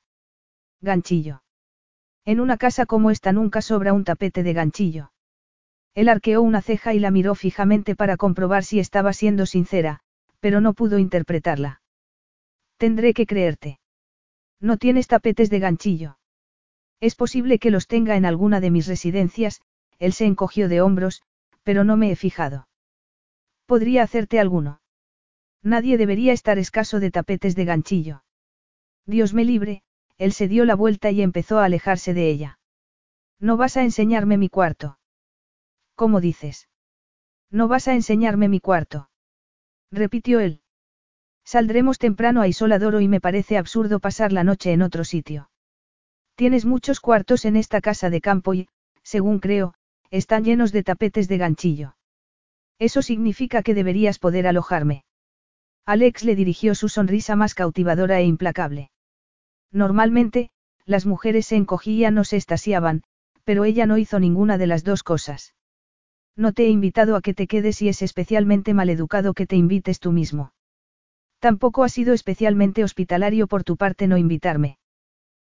Ganchillo. 0.81 1.43
En 2.29 2.41
una 2.41 2.59
casa 2.59 2.85
como 2.85 3.11
esta 3.11 3.33
nunca 3.33 3.63
sobra 3.63 3.95
un 3.95 4.05
tapete 4.05 4.43
de 4.43 4.53
ganchillo. 4.53 5.13
Él 5.95 6.11
arqueó 6.11 6.43
una 6.43 6.61
ceja 6.61 6.93
y 6.93 6.99
la 6.99 7.11
miró 7.11 7.35
fijamente 7.35 7.97
para 7.97 8.19
comprobar 8.19 8.65
si 8.65 8.81
estaba 8.81 9.15
siendo 9.15 9.47
sincera, 9.47 10.01
pero 10.39 10.61
no 10.61 10.75
pudo 10.75 10.99
interpretarla. 10.99 11.81
Tendré 12.77 13.15
que 13.15 13.25
creerte. 13.25 13.81
No 14.61 14.77
tienes 14.77 15.07
tapetes 15.07 15.49
de 15.49 15.59
ganchillo. 15.59 16.19
Es 17.01 17.15
posible 17.15 17.59
que 17.59 17.71
los 17.71 17.87
tenga 17.87 18.15
en 18.17 18.27
alguna 18.27 18.61
de 18.61 18.73
mis 18.73 18.87
residencias, 18.89 19.63
él 19.99 20.13
se 20.13 20.27
encogió 20.27 20.69
de 20.69 20.83
hombros, 20.83 21.23
pero 21.63 21.83
no 21.83 21.97
me 21.97 22.11
he 22.11 22.17
fijado. 22.17 22.69
Podría 23.65 24.03
hacerte 24.03 24.39
alguno. 24.39 24.83
Nadie 25.63 25.97
debería 25.97 26.35
estar 26.35 26.59
escaso 26.59 27.01
de 27.01 27.11
tapetes 27.11 27.57
de 27.57 27.65
ganchillo. 27.65 28.23
Dios 29.07 29.33
me 29.33 29.47
libre, 29.47 29.83
él 30.19 30.33
se 30.33 30.49
dio 30.49 30.65
la 30.65 30.75
vuelta 30.75 31.11
y 31.11 31.23
empezó 31.23 31.59
a 31.59 31.65
alejarse 31.65 32.13
de 32.13 32.29
ella. 32.29 32.59
No 33.41 33.57
vas 33.57 33.77
a 33.77 33.85
enseñarme 33.85 34.37
mi 34.37 34.49
cuarto. 34.49 34.99
¿Cómo 35.95 36.21
dices? 36.21 36.69
No 37.51 37.69
vas 37.69 37.89
a 37.89 37.95
enseñarme 37.95 38.49
mi 38.49 38.61
cuarto. 38.61 39.11
Repitió 39.91 40.41
él. 40.41 40.61
Saldremos 41.45 41.99
temprano 41.99 42.43
a 42.43 42.49
Isoladoro 42.49 43.01
y 43.01 43.09
me 43.09 43.21
parece 43.21 43.57
absurdo 43.57 44.01
pasar 44.01 44.33
la 44.33 44.45
noche 44.45 44.73
en 44.73 44.83
otro 44.83 45.05
sitio. 45.05 45.51
Tienes 46.35 46.67
muchos 46.67 47.01
cuartos 47.01 47.45
en 47.45 47.57
esta 47.57 47.81
casa 47.81 48.11
de 48.11 48.21
campo 48.21 48.55
y, 48.55 48.69
según 49.03 49.39
creo, 49.39 49.75
están 50.11 50.45
llenos 50.45 50.73
de 50.73 50.83
tapetes 50.83 51.27
de 51.27 51.39
ganchillo. 51.39 51.97
Eso 52.79 53.03
significa 53.03 53.63
que 53.63 53.75
deberías 53.75 54.19
poder 54.19 54.47
alojarme. 54.47 55.05
Alex 55.87 56.25
le 56.25 56.37
dirigió 56.37 56.75
su 56.75 56.89
sonrisa 56.89 57.35
más 57.35 57.55
cautivadora 57.55 58.21
e 58.21 58.25
implacable. 58.25 58.91
Normalmente, 59.73 60.51
las 60.87 61.07
mujeres 61.07 61.47
se 61.47 61.57
encogían 61.57 62.17
o 62.19 62.25
se 62.25 62.37
estasiaban, 62.37 63.03
pero 63.45 63.65
ella 63.65 63.87
no 63.87 63.99
hizo 63.99 64.19
ninguna 64.21 64.59
de 64.59 64.67
las 64.67 64.85
dos 64.85 65.03
cosas. 65.03 65.55
No 66.37 66.53
te 66.53 66.67
he 66.67 66.69
invitado 66.69 67.17
a 67.17 67.21
que 67.21 67.35
te 67.35 67.47
quedes 67.47 67.83
y 67.83 67.89
es 67.89 68.01
especialmente 68.03 68.73
maleducado 68.75 69.35
que 69.35 69.47
te 69.47 69.57
invites 69.57 70.01
tú 70.01 70.13
mismo. 70.13 70.53
Tampoco 71.41 71.85
ha 71.85 71.89
sido 71.89 72.15
especialmente 72.15 72.85
hospitalario 72.85 73.47
por 73.47 73.65
tu 73.65 73.77
parte 73.77 74.07
no 74.07 74.17
invitarme. 74.17 74.79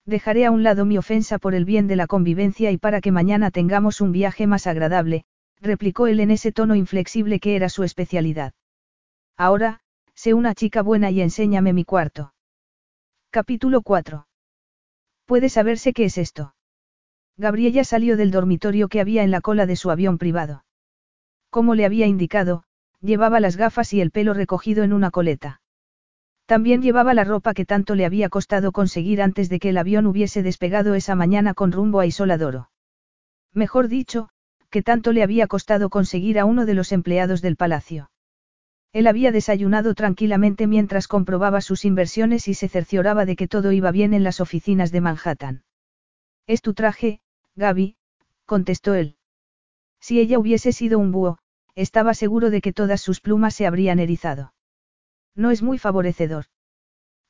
Dejaré 0.07 0.45
a 0.45 0.51
un 0.51 0.62
lado 0.62 0.85
mi 0.85 0.99
ofensa 0.99 1.39
por 1.39 1.55
el 1.55 1.65
bien 1.65 1.87
de 1.87 1.97
la 1.97 2.07
convivencia 2.07 2.71
y 2.71 2.77
para 2.77 3.01
que 3.01 3.12
mañana 3.12 3.51
tengamos 3.51 4.03
un 4.03 4.12
viaje 4.12 4.47
más 4.47 4.67
agradable, 4.67 5.25
replicó 5.61 6.07
él 6.07 6.21
en 6.21 6.31
ese 6.31 6.53
tono 6.53 6.75
inflexible 6.75 7.41
que 7.41 7.57
era 7.57 7.71
su 7.71 7.83
especialidad. 7.83 8.53
Ahora, 9.37 9.81
sé 10.15 10.35
una 10.35 10.55
chica 10.55 10.83
buena 10.83 11.11
y 11.11 11.23
enséñame 11.23 11.73
mi 11.73 11.85
cuarto. 11.85 12.34
Capítulo 13.35 13.82
4. 13.82 14.28
¿Puede 15.24 15.49
saberse 15.49 15.93
qué 15.93 16.05
es 16.05 16.18
esto? 16.18 16.55
Gabriella 17.37 17.82
salió 17.82 18.16
del 18.16 18.30
dormitorio 18.30 18.87
que 18.87 19.01
había 19.01 19.24
en 19.24 19.32
la 19.32 19.41
cola 19.41 19.66
de 19.66 19.74
su 19.74 19.91
avión 19.91 20.18
privado. 20.18 20.64
Como 21.51 21.74
le 21.74 21.85
había 21.85 22.07
indicado, 22.07 22.62
llevaba 23.01 23.41
las 23.41 23.57
gafas 23.57 23.93
y 23.93 24.01
el 24.01 24.12
pelo 24.12 24.35
recogido 24.35 24.85
en 24.85 24.93
una 24.93 25.11
coleta. 25.11 25.61
También 26.47 26.80
llevaba 26.80 27.12
la 27.12 27.24
ropa 27.24 27.55
que 27.55 27.64
tanto 27.64 27.97
le 27.97 28.07
había 28.07 28.28
costado 28.28 28.70
conseguir 28.70 29.20
antes 29.20 29.49
de 29.49 29.59
que 29.59 29.70
el 29.70 29.78
avión 29.78 30.07
hubiese 30.07 30.45
despegado 30.45 30.95
esa 30.95 31.16
mañana 31.16 31.55
con 31.55 31.72
rumbo 31.72 31.99
a 31.99 32.07
Isoladoro. 32.07 32.70
Mejor 33.53 33.89
dicho, 33.89 34.28
que 34.70 34.85
tanto 34.85 35.11
le 35.11 35.24
había 35.24 35.49
costado 35.49 35.91
conseguir 35.91 36.39
a 36.39 36.45
uno 36.45 36.66
de 36.66 36.74
los 36.74 36.93
empleados 36.93 37.43
del 37.43 37.57
palacio. 37.57 38.11
Él 38.95 39.09
había 39.09 39.32
desayunado 39.32 39.95
tranquilamente 39.95 40.68
mientras 40.68 41.09
comprobaba 41.09 41.61
sus 41.61 41.84
inversiones 41.84 42.47
y 42.47 42.55
se 42.55 42.68
cercioraba 42.68 43.24
de 43.26 43.34
que 43.34 43.49
todo 43.49 43.72
iba 43.72 43.90
bien 43.90 44.14
en 44.14 44.22
las 44.22 44.40
oficinas 44.40 44.92
de 44.92 45.01
Manhattan. 45.01 45.64
Es 46.47 46.62
tu 46.62 46.74
traje, 46.74 47.20
Gaby, 47.57 47.97
contestó 48.47 48.95
él. 48.95 49.16
Si 50.01 50.20
ella 50.20 50.38
hubiese 50.38 50.70
sido 50.70 51.01
un 51.01 51.11
búho, 51.11 51.38
estaba 51.74 52.14
seguro 52.14 52.51
de 52.51 52.61
que 52.61 52.72
todas 52.72 53.01
sus 53.01 53.20
plumas 53.20 53.57
se 53.57 53.66
habrían 53.66 53.99
erizado. 53.99 54.55
No 55.34 55.51
es 55.51 55.61
muy 55.61 55.78
favorecedor. 55.78 56.45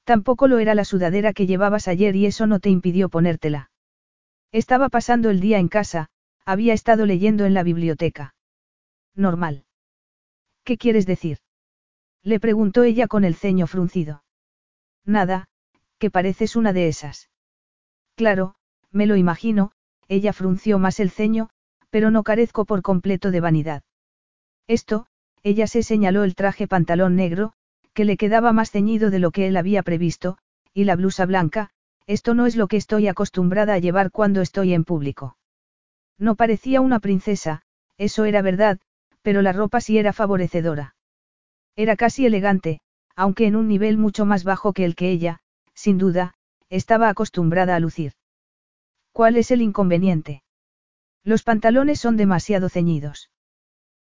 Tampoco 0.05 0.49
lo 0.49 0.59
era 0.59 0.75
la 0.75 0.85
sudadera 0.85 1.33
que 1.33 1.47
llevabas 1.47 1.89
ayer 1.89 2.15
y 2.15 2.27
eso 2.27 2.47
no 2.47 2.61
te 2.61 2.69
impidió 2.69 3.09
ponértela. 3.09 3.71
Estaba 4.53 4.91
pasando 4.91 5.31
el 5.31 5.41
día 5.41 5.59
en 5.59 5.69
casa, 5.69 6.11
había 6.45 6.75
estado 6.75 7.07
leyendo 7.07 7.47
en 7.47 7.55
la 7.55 7.63
biblioteca. 7.63 8.35
Normal. 9.15 9.65
¿Qué 10.63 10.77
quieres 10.77 11.07
decir? 11.07 11.39
Le 12.25 12.41
preguntó 12.41 12.83
ella 12.83 13.07
con 13.07 13.23
el 13.23 13.35
ceño 13.35 13.67
fruncido. 13.67 14.25
Nada, 15.05 15.47
que 15.99 16.11
pareces 16.11 16.57
una 16.57 16.73
de 16.73 16.89
esas. 16.89 17.31
Claro, 18.17 18.55
me 18.91 19.07
lo 19.07 19.17
imagino, 19.17 19.73
ella 20.09 20.33
frunció 20.33 20.79
más 20.79 21.01
el 21.01 21.11
ceño, 21.11 21.51
Pero 21.91 22.11
no 22.11 22.25
carezco 22.25 22.65
por 22.65 22.83
completo 22.83 23.31
de 23.31 23.39
vanidad. 23.39 23.85
Esto, 24.67 25.07
ella 25.45 25.69
se 25.69 25.85
señaló 25.85 26.25
el 26.25 26.35
traje 26.35 26.67
pantalón 26.67 27.15
negro, 27.15 27.53
que 27.93 28.05
le 28.05 28.17
quedaba 28.17 28.53
más 28.53 28.73
ceñido 28.73 29.11
de 29.11 29.21
lo 29.21 29.31
que 29.31 29.47
él 29.47 29.57
había 29.57 29.85
previsto, 29.85 30.37
y 30.73 30.85
la 30.85 30.97
blusa 30.97 31.25
blanca, 31.25 31.71
esto 32.09 32.35
no 32.35 32.47
es 32.47 32.57
lo 32.57 32.67
que 32.67 32.79
estoy 32.79 33.07
acostumbrada 33.07 33.75
a 33.75 33.79
llevar 33.79 34.11
cuando 34.11 34.41
estoy 34.41 34.75
en 34.75 34.83
público. 34.83 35.37
No 36.19 36.35
parecía 36.35 36.81
una 36.81 36.99
princesa, 36.99 37.63
eso 37.97 38.25
era 38.25 38.43
verdad, 38.43 38.81
pero 39.23 39.41
la 39.41 39.53
ropa 39.53 39.81
sí 39.81 39.97
era 39.97 40.13
favorecedora. 40.13 40.94
Era 41.77 41.97
casi 41.97 42.27
elegante, 42.27 42.81
aunque 43.17 43.47
en 43.47 43.57
un 43.57 43.69
nivel 43.69 43.99
mucho 43.99 44.25
más 44.25 44.45
bajo 44.45 44.73
que 44.73 44.85
el 44.85 44.95
que 44.95 45.11
ella, 45.11 45.41
sin 45.75 45.99
duda, 45.99 46.35
estaba 46.69 47.09
acostumbrada 47.09 47.77
a 47.77 47.81
lucir. 47.81 48.13
¿Cuál 49.13 49.37
es 49.37 49.51
el 49.51 49.63
inconveniente? 49.63 50.43
Los 51.23 51.43
pantalones 51.43 52.01
son 52.01 52.17
demasiado 52.17 52.69
ceñidos. 52.69 53.31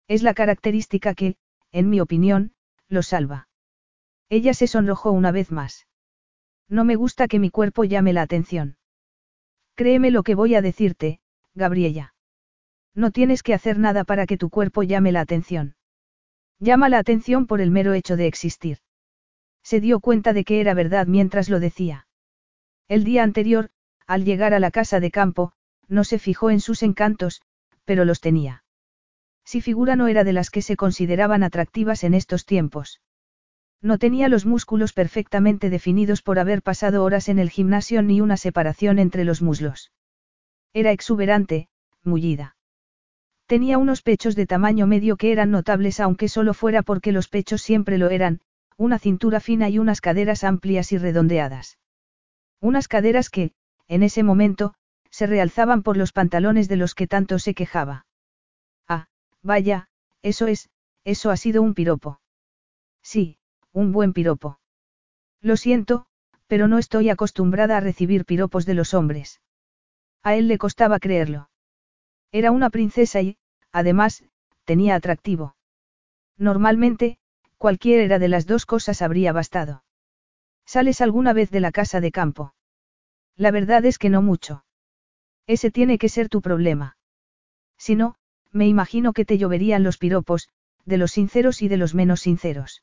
Es 0.08 0.22
la 0.22 0.34
característica 0.34 1.14
que, 1.14 1.36
en 1.72 1.90
mi 1.90 2.00
opinión, 2.00 2.52
los 2.88 3.08
salva. 3.08 3.48
Ella 4.28 4.54
se 4.54 4.66
sonrojó 4.66 5.10
una 5.10 5.32
vez 5.32 5.50
más. 5.50 5.86
No 6.68 6.84
me 6.84 6.96
gusta 6.96 7.28
que 7.28 7.38
mi 7.38 7.50
cuerpo 7.50 7.84
llame 7.84 8.12
la 8.12 8.22
atención. 8.22 8.76
Créeme 9.74 10.10
lo 10.10 10.22
que 10.22 10.34
voy 10.34 10.54
a 10.54 10.62
decirte, 10.62 11.20
Gabriela. 11.54 12.14
No 12.94 13.10
tienes 13.10 13.42
que 13.42 13.54
hacer 13.54 13.78
nada 13.78 14.04
para 14.04 14.26
que 14.26 14.36
tu 14.36 14.50
cuerpo 14.50 14.82
llame 14.82 15.12
la 15.12 15.20
atención. 15.20 15.74
Llama 16.60 16.90
la 16.90 16.98
atención 16.98 17.46
por 17.46 17.62
el 17.62 17.70
mero 17.70 17.94
hecho 17.94 18.16
de 18.16 18.26
existir. 18.26 18.78
Se 19.62 19.80
dio 19.80 20.00
cuenta 20.00 20.34
de 20.34 20.44
que 20.44 20.60
era 20.60 20.74
verdad 20.74 21.06
mientras 21.06 21.48
lo 21.48 21.58
decía. 21.58 22.06
El 22.86 23.02
día 23.02 23.22
anterior, 23.22 23.70
al 24.06 24.24
llegar 24.24 24.52
a 24.52 24.60
la 24.60 24.70
casa 24.70 25.00
de 25.00 25.10
campo, 25.10 25.52
no 25.88 26.04
se 26.04 26.18
fijó 26.18 26.50
en 26.50 26.60
sus 26.60 26.82
encantos, 26.82 27.40
pero 27.84 28.04
los 28.04 28.20
tenía. 28.20 28.62
Si 29.44 29.62
figura 29.62 29.96
no 29.96 30.06
era 30.06 30.22
de 30.22 30.34
las 30.34 30.50
que 30.50 30.60
se 30.60 30.76
consideraban 30.76 31.42
atractivas 31.42 32.04
en 32.04 32.14
estos 32.14 32.44
tiempos. 32.44 33.00
No 33.80 33.98
tenía 33.98 34.28
los 34.28 34.44
músculos 34.44 34.92
perfectamente 34.92 35.70
definidos 35.70 36.20
por 36.20 36.38
haber 36.38 36.62
pasado 36.62 37.02
horas 37.02 37.28
en 37.30 37.38
el 37.38 37.48
gimnasio 37.48 38.02
ni 38.02 38.20
una 38.20 38.36
separación 38.36 38.98
entre 38.98 39.24
los 39.24 39.40
muslos. 39.40 39.92
Era 40.74 40.92
exuberante, 40.92 41.68
mullida. 42.04 42.56
Tenía 43.50 43.78
unos 43.78 44.02
pechos 44.02 44.36
de 44.36 44.46
tamaño 44.46 44.86
medio 44.86 45.16
que 45.16 45.32
eran 45.32 45.50
notables 45.50 45.98
aunque 45.98 46.28
solo 46.28 46.54
fuera 46.54 46.82
porque 46.82 47.10
los 47.10 47.26
pechos 47.26 47.62
siempre 47.62 47.98
lo 47.98 48.08
eran, 48.08 48.42
una 48.76 49.00
cintura 49.00 49.40
fina 49.40 49.68
y 49.68 49.80
unas 49.80 50.00
caderas 50.00 50.44
amplias 50.44 50.92
y 50.92 50.98
redondeadas. 50.98 51.76
Unas 52.60 52.86
caderas 52.86 53.28
que, 53.28 53.50
en 53.88 54.04
ese 54.04 54.22
momento, 54.22 54.74
se 55.10 55.26
realzaban 55.26 55.82
por 55.82 55.96
los 55.96 56.12
pantalones 56.12 56.68
de 56.68 56.76
los 56.76 56.94
que 56.94 57.08
tanto 57.08 57.40
se 57.40 57.54
quejaba. 57.54 58.06
Ah, 58.86 59.08
vaya, 59.42 59.88
eso 60.22 60.46
es, 60.46 60.70
eso 61.02 61.32
ha 61.32 61.36
sido 61.36 61.60
un 61.60 61.74
piropo. 61.74 62.20
Sí, 63.02 63.36
un 63.72 63.90
buen 63.90 64.12
piropo. 64.12 64.60
Lo 65.40 65.56
siento, 65.56 66.06
pero 66.46 66.68
no 66.68 66.78
estoy 66.78 67.08
acostumbrada 67.08 67.78
a 67.78 67.80
recibir 67.80 68.26
piropos 68.26 68.64
de 68.64 68.74
los 68.74 68.94
hombres. 68.94 69.40
A 70.22 70.36
él 70.36 70.46
le 70.46 70.56
costaba 70.56 71.00
creerlo. 71.00 71.50
Era 72.30 72.52
una 72.52 72.70
princesa 72.70 73.20
y, 73.20 73.38
además, 73.72 74.24
tenía 74.64 74.94
atractivo. 74.94 75.56
Normalmente, 76.36 77.20
Cualquiera 77.60 78.18
de 78.18 78.28
las 78.28 78.46
dos 78.46 78.64
cosas 78.64 79.02
habría 79.02 79.34
bastado. 79.34 79.84
¿Sales 80.64 81.02
alguna 81.02 81.34
vez 81.34 81.50
de 81.50 81.60
la 81.60 81.72
casa 81.72 82.00
de 82.00 82.10
campo? 82.10 82.54
La 83.36 83.50
verdad 83.50 83.84
es 83.84 83.98
que 83.98 84.08
no 84.08 84.22
mucho. 84.22 84.64
Ese 85.46 85.70
tiene 85.70 85.98
que 85.98 86.08
ser 86.08 86.30
tu 86.30 86.40
problema. 86.40 86.96
Si 87.76 87.96
no, 87.96 88.14
me 88.50 88.66
imagino 88.66 89.12
que 89.12 89.26
te 89.26 89.36
lloverían 89.36 89.82
los 89.82 89.98
piropos, 89.98 90.48
de 90.86 90.96
los 90.96 91.12
sinceros 91.12 91.60
y 91.60 91.68
de 91.68 91.76
los 91.76 91.94
menos 91.94 92.20
sinceros. 92.22 92.82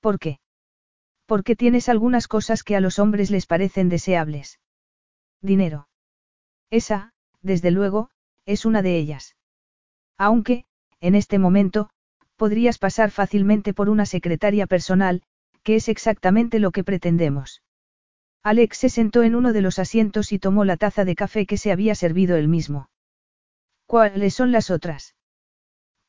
¿Por 0.00 0.18
qué? 0.18 0.40
Porque 1.24 1.56
tienes 1.56 1.88
algunas 1.88 2.28
cosas 2.28 2.62
que 2.62 2.76
a 2.76 2.80
los 2.80 2.98
hombres 2.98 3.30
les 3.30 3.46
parecen 3.46 3.88
deseables. 3.88 4.60
Dinero. 5.40 5.88
Esa, 6.68 7.14
desde 7.40 7.70
luego, 7.70 8.10
es 8.44 8.66
una 8.66 8.82
de 8.82 8.98
ellas. 8.98 9.36
Aunque, 10.20 10.66
en 11.00 11.14
este 11.14 11.38
momento, 11.38 11.88
podrías 12.36 12.76
pasar 12.76 13.10
fácilmente 13.10 13.72
por 13.72 13.88
una 13.88 14.04
secretaria 14.04 14.66
personal, 14.66 15.22
que 15.62 15.76
es 15.76 15.88
exactamente 15.88 16.58
lo 16.58 16.72
que 16.72 16.84
pretendemos. 16.84 17.62
Alex 18.42 18.76
se 18.76 18.90
sentó 18.90 19.22
en 19.22 19.34
uno 19.34 19.54
de 19.54 19.62
los 19.62 19.78
asientos 19.78 20.32
y 20.32 20.38
tomó 20.38 20.66
la 20.66 20.76
taza 20.76 21.06
de 21.06 21.14
café 21.14 21.46
que 21.46 21.56
se 21.56 21.72
había 21.72 21.94
servido 21.94 22.36
él 22.36 22.48
mismo. 22.48 22.90
¿Cuáles 23.86 24.34
son 24.34 24.52
las 24.52 24.70
otras? 24.70 25.14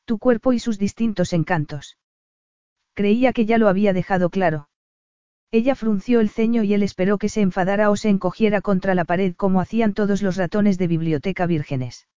Tu 0.04 0.18
cuerpo 0.18 0.52
y 0.52 0.58
sus 0.58 0.78
distintos 0.78 1.32
encantos. 1.32 1.96
Creía 2.92 3.32
que 3.32 3.46
ya 3.46 3.56
lo 3.56 3.68
había 3.68 3.94
dejado 3.94 4.28
claro. 4.28 4.68
Ella 5.50 5.74
frunció 5.74 6.20
el 6.20 6.28
ceño 6.28 6.64
y 6.64 6.74
él 6.74 6.82
esperó 6.82 7.16
que 7.16 7.30
se 7.30 7.40
enfadara 7.40 7.88
o 7.88 7.96
se 7.96 8.10
encogiera 8.10 8.60
contra 8.60 8.94
la 8.94 9.06
pared 9.06 9.34
como 9.34 9.62
hacían 9.62 9.94
todos 9.94 10.20
los 10.20 10.36
ratones 10.36 10.76
de 10.76 10.86
biblioteca 10.86 11.46
vírgenes. 11.46 12.08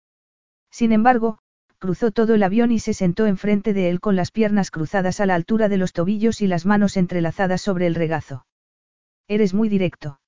Sin 0.72 0.90
embargo, 0.90 1.38
cruzó 1.84 2.12
todo 2.12 2.34
el 2.34 2.42
avión 2.42 2.72
y 2.72 2.78
se 2.78 2.94
sentó 2.94 3.26
enfrente 3.26 3.74
de 3.74 3.90
él 3.90 4.00
con 4.00 4.16
las 4.16 4.30
piernas 4.30 4.70
cruzadas 4.70 5.20
a 5.20 5.26
la 5.26 5.34
altura 5.34 5.68
de 5.68 5.76
los 5.76 5.92
tobillos 5.92 6.40
y 6.40 6.46
las 6.46 6.64
manos 6.64 6.96
entrelazadas 6.96 7.60
sobre 7.60 7.86
el 7.86 7.94
regazo. 7.94 8.46
Eres 9.28 9.52
muy 9.52 9.68
directo. 9.68 10.18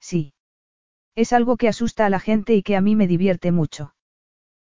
Sí. 0.00 0.34
Es 1.14 1.32
algo 1.32 1.56
que 1.56 1.68
asusta 1.68 2.04
a 2.04 2.10
la 2.10 2.18
gente 2.18 2.56
y 2.56 2.64
que 2.64 2.74
a 2.74 2.80
mí 2.80 2.96
me 2.96 3.06
divierte 3.06 3.52
mucho. 3.52 3.94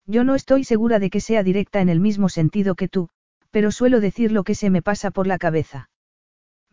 Yo 0.06 0.26
no 0.26 0.36
estoy 0.36 0.66
segura 0.66 1.00
de 1.00 1.10
que 1.10 1.22
sea 1.22 1.44
directa 1.44 1.80
en 1.80 1.88
el 1.88 2.02
mismo 2.02 2.28
sentido 2.28 2.76
que 2.76 2.90
tú, 2.90 3.08
pero 3.50 3.72
suelo 3.72 4.02
decir 4.02 4.34
lo 4.34 4.44
que 4.44 4.54
se 4.54 4.70
me 4.70 4.82
pasa 4.82 5.12
por 5.12 5.28
la 5.28 5.38
cabeza. 5.38 5.90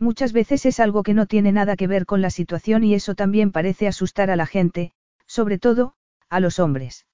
Muchas 0.01 0.33
veces 0.33 0.67
es 0.67 0.81
algo 0.81 1.05
que 1.05 1.15
no 1.15 1.27
tiene 1.27 1.53
nada 1.53 1.77
que 1.77 1.87
ver 1.87 2.07
con 2.07 2.23
la 2.23 2.31
situación 2.31 2.83
y 2.83 2.95
eso 2.95 3.15
también 3.15 3.53
parece 3.53 3.87
asustar 3.87 4.33
a 4.33 4.37
la 4.37 4.47
gente, 4.47 4.91
sobre 5.29 5.61
todo, 5.61 5.95
a 6.29 6.41
los 6.41 6.59
hombres. 6.59 7.07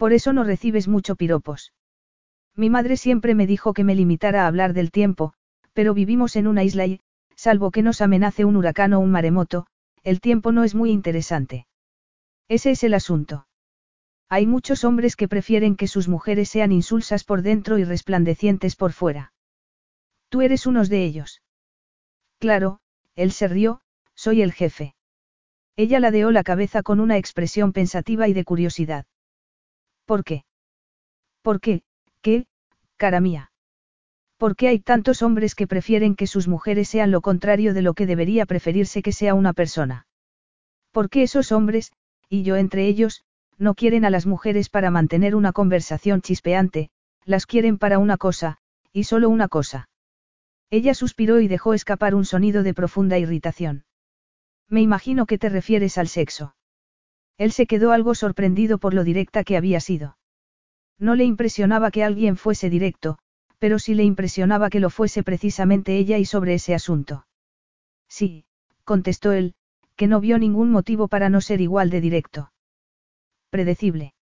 Por 0.00 0.14
eso 0.14 0.32
no 0.32 0.44
recibes 0.44 0.88
mucho 0.88 1.14
piropos. 1.14 1.74
Mi 2.56 2.70
madre 2.70 2.96
siempre 2.96 3.34
me 3.34 3.46
dijo 3.46 3.74
que 3.74 3.84
me 3.84 3.94
limitara 3.94 4.44
a 4.44 4.46
hablar 4.46 4.72
del 4.72 4.90
tiempo, 4.90 5.34
pero 5.74 5.92
vivimos 5.92 6.36
en 6.36 6.46
una 6.46 6.64
isla 6.64 6.86
y, 6.86 7.00
salvo 7.36 7.70
que 7.70 7.82
nos 7.82 8.00
amenace 8.00 8.46
un 8.46 8.56
huracán 8.56 8.94
o 8.94 9.00
un 9.00 9.10
maremoto, 9.10 9.66
el 10.02 10.22
tiempo 10.22 10.52
no 10.52 10.64
es 10.64 10.74
muy 10.74 10.90
interesante. 10.90 11.66
Ese 12.48 12.70
es 12.70 12.82
el 12.82 12.94
asunto. 12.94 13.46
Hay 14.30 14.46
muchos 14.46 14.84
hombres 14.84 15.16
que 15.16 15.28
prefieren 15.28 15.76
que 15.76 15.86
sus 15.86 16.08
mujeres 16.08 16.48
sean 16.48 16.72
insulsas 16.72 17.22
por 17.22 17.42
dentro 17.42 17.76
y 17.76 17.84
resplandecientes 17.84 18.76
por 18.76 18.94
fuera. 18.94 19.34
Tú 20.30 20.40
eres 20.40 20.64
uno 20.64 20.82
de 20.82 21.04
ellos. 21.04 21.42
Claro, 22.38 22.80
él 23.16 23.32
se 23.32 23.48
rió, 23.48 23.82
soy 24.14 24.40
el 24.40 24.54
jefe. 24.54 24.94
Ella 25.76 26.00
ladeó 26.00 26.30
la 26.30 26.42
cabeza 26.42 26.82
con 26.82 27.00
una 27.00 27.18
expresión 27.18 27.74
pensativa 27.74 28.28
y 28.28 28.32
de 28.32 28.44
curiosidad. 28.44 29.04
¿Por 30.10 30.24
qué? 30.24 30.42
¿Por 31.40 31.60
qué? 31.60 31.84
¿Qué, 32.20 32.48
cara 32.96 33.20
mía? 33.20 33.52
¿Por 34.38 34.56
qué 34.56 34.66
hay 34.66 34.80
tantos 34.80 35.22
hombres 35.22 35.54
que 35.54 35.68
prefieren 35.68 36.16
que 36.16 36.26
sus 36.26 36.48
mujeres 36.48 36.88
sean 36.88 37.12
lo 37.12 37.20
contrario 37.20 37.74
de 37.74 37.82
lo 37.82 37.94
que 37.94 38.06
debería 38.06 38.44
preferirse 38.44 39.02
que 39.02 39.12
sea 39.12 39.34
una 39.34 39.52
persona? 39.52 40.08
¿Por 40.90 41.10
qué 41.10 41.22
esos 41.22 41.52
hombres, 41.52 41.92
y 42.28 42.42
yo 42.42 42.56
entre 42.56 42.88
ellos, 42.88 43.22
no 43.56 43.76
quieren 43.76 44.04
a 44.04 44.10
las 44.10 44.26
mujeres 44.26 44.68
para 44.68 44.90
mantener 44.90 45.36
una 45.36 45.52
conversación 45.52 46.22
chispeante, 46.22 46.90
las 47.24 47.46
quieren 47.46 47.78
para 47.78 48.00
una 48.00 48.16
cosa, 48.16 48.58
y 48.92 49.04
solo 49.04 49.28
una 49.28 49.46
cosa? 49.46 49.88
Ella 50.70 50.94
suspiró 50.94 51.38
y 51.38 51.46
dejó 51.46 51.72
escapar 51.72 52.16
un 52.16 52.24
sonido 52.24 52.64
de 52.64 52.74
profunda 52.74 53.16
irritación. 53.16 53.84
Me 54.68 54.80
imagino 54.80 55.26
que 55.26 55.38
te 55.38 55.50
refieres 55.50 55.98
al 55.98 56.08
sexo. 56.08 56.56
Él 57.40 57.52
se 57.52 57.66
quedó 57.66 57.92
algo 57.92 58.14
sorprendido 58.14 58.76
por 58.76 58.92
lo 58.92 59.02
directa 59.02 59.44
que 59.44 59.56
había 59.56 59.80
sido. 59.80 60.18
No 60.98 61.14
le 61.14 61.24
impresionaba 61.24 61.90
que 61.90 62.04
alguien 62.04 62.36
fuese 62.36 62.68
directo, 62.68 63.16
pero 63.58 63.78
sí 63.78 63.94
le 63.94 64.04
impresionaba 64.04 64.68
que 64.68 64.78
lo 64.78 64.90
fuese 64.90 65.22
precisamente 65.22 65.96
ella 65.96 66.18
y 66.18 66.26
sobre 66.26 66.52
ese 66.52 66.74
asunto. 66.74 67.26
Sí, 68.10 68.44
contestó 68.84 69.32
él, 69.32 69.54
que 69.96 70.06
no 70.06 70.20
vio 70.20 70.38
ningún 70.38 70.70
motivo 70.70 71.08
para 71.08 71.30
no 71.30 71.40
ser 71.40 71.62
igual 71.62 71.88
de 71.88 72.02
directo. 72.02 72.52
Predecible. 73.48 74.12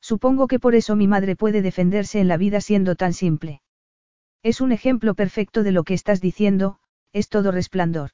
Supongo 0.00 0.46
que 0.46 0.60
por 0.60 0.76
eso 0.76 0.94
mi 0.94 1.08
madre 1.08 1.34
puede 1.34 1.62
defenderse 1.62 2.20
en 2.20 2.28
la 2.28 2.36
vida 2.36 2.60
siendo 2.60 2.94
tan 2.94 3.12
simple. 3.12 3.60
Es 4.44 4.60
un 4.60 4.70
ejemplo 4.70 5.16
perfecto 5.16 5.64
de 5.64 5.72
lo 5.72 5.82
que 5.82 5.94
estás 5.94 6.20
diciendo, 6.20 6.78
es 7.12 7.28
todo 7.28 7.50
resplandor. 7.50 8.10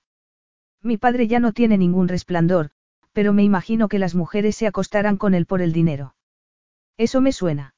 Mi 0.80 0.96
padre 0.96 1.26
ya 1.26 1.38
no 1.38 1.52
tiene 1.52 1.76
ningún 1.76 2.08
resplandor, 2.08 2.70
pero 3.12 3.32
me 3.32 3.42
imagino 3.42 3.88
que 3.88 3.98
las 3.98 4.14
mujeres 4.14 4.56
se 4.56 4.66
acostaran 4.66 5.16
con 5.16 5.34
él 5.34 5.46
por 5.46 5.62
el 5.62 5.72
dinero. 5.72 6.14
Eso 6.96 7.20
me 7.20 7.32
suena. 7.32 7.74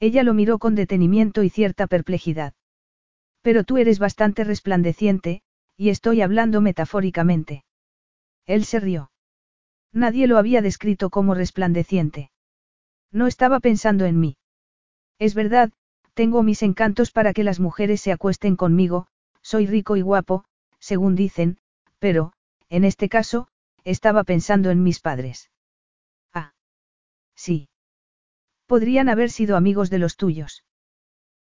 Ella 0.00 0.22
lo 0.22 0.34
miró 0.34 0.58
con 0.58 0.74
detenimiento 0.74 1.42
y 1.42 1.50
cierta 1.50 1.86
perplejidad. 1.86 2.54
Pero 3.42 3.64
tú 3.64 3.78
eres 3.78 3.98
bastante 3.98 4.44
resplandeciente, 4.44 5.42
y 5.76 5.90
estoy 5.90 6.20
hablando 6.20 6.60
metafóricamente. 6.60 7.64
Él 8.46 8.64
se 8.64 8.80
rió. 8.80 9.10
Nadie 9.92 10.26
lo 10.26 10.38
había 10.38 10.62
descrito 10.62 11.10
como 11.10 11.34
resplandeciente. 11.34 12.30
No 13.12 13.26
estaba 13.26 13.60
pensando 13.60 14.04
en 14.04 14.20
mí. 14.20 14.36
Es 15.18 15.34
verdad, 15.34 15.72
tengo 16.14 16.42
mis 16.42 16.62
encantos 16.62 17.10
para 17.10 17.32
que 17.32 17.44
las 17.44 17.60
mujeres 17.60 18.00
se 18.00 18.12
acuesten 18.12 18.56
conmigo, 18.56 19.06
soy 19.42 19.66
rico 19.66 19.96
y 19.96 20.02
guapo, 20.02 20.44
según 20.78 21.14
dicen, 21.14 21.58
pero, 21.98 22.32
en 22.68 22.84
este 22.84 23.08
caso, 23.08 23.48
estaba 23.86 24.24
pensando 24.24 24.70
en 24.70 24.82
mis 24.82 24.98
padres. 24.98 25.48
Ah. 26.34 26.54
Sí. 27.36 27.68
Podrían 28.66 29.08
haber 29.08 29.30
sido 29.30 29.56
amigos 29.56 29.90
de 29.90 29.98
los 29.98 30.16
tuyos. 30.16 30.64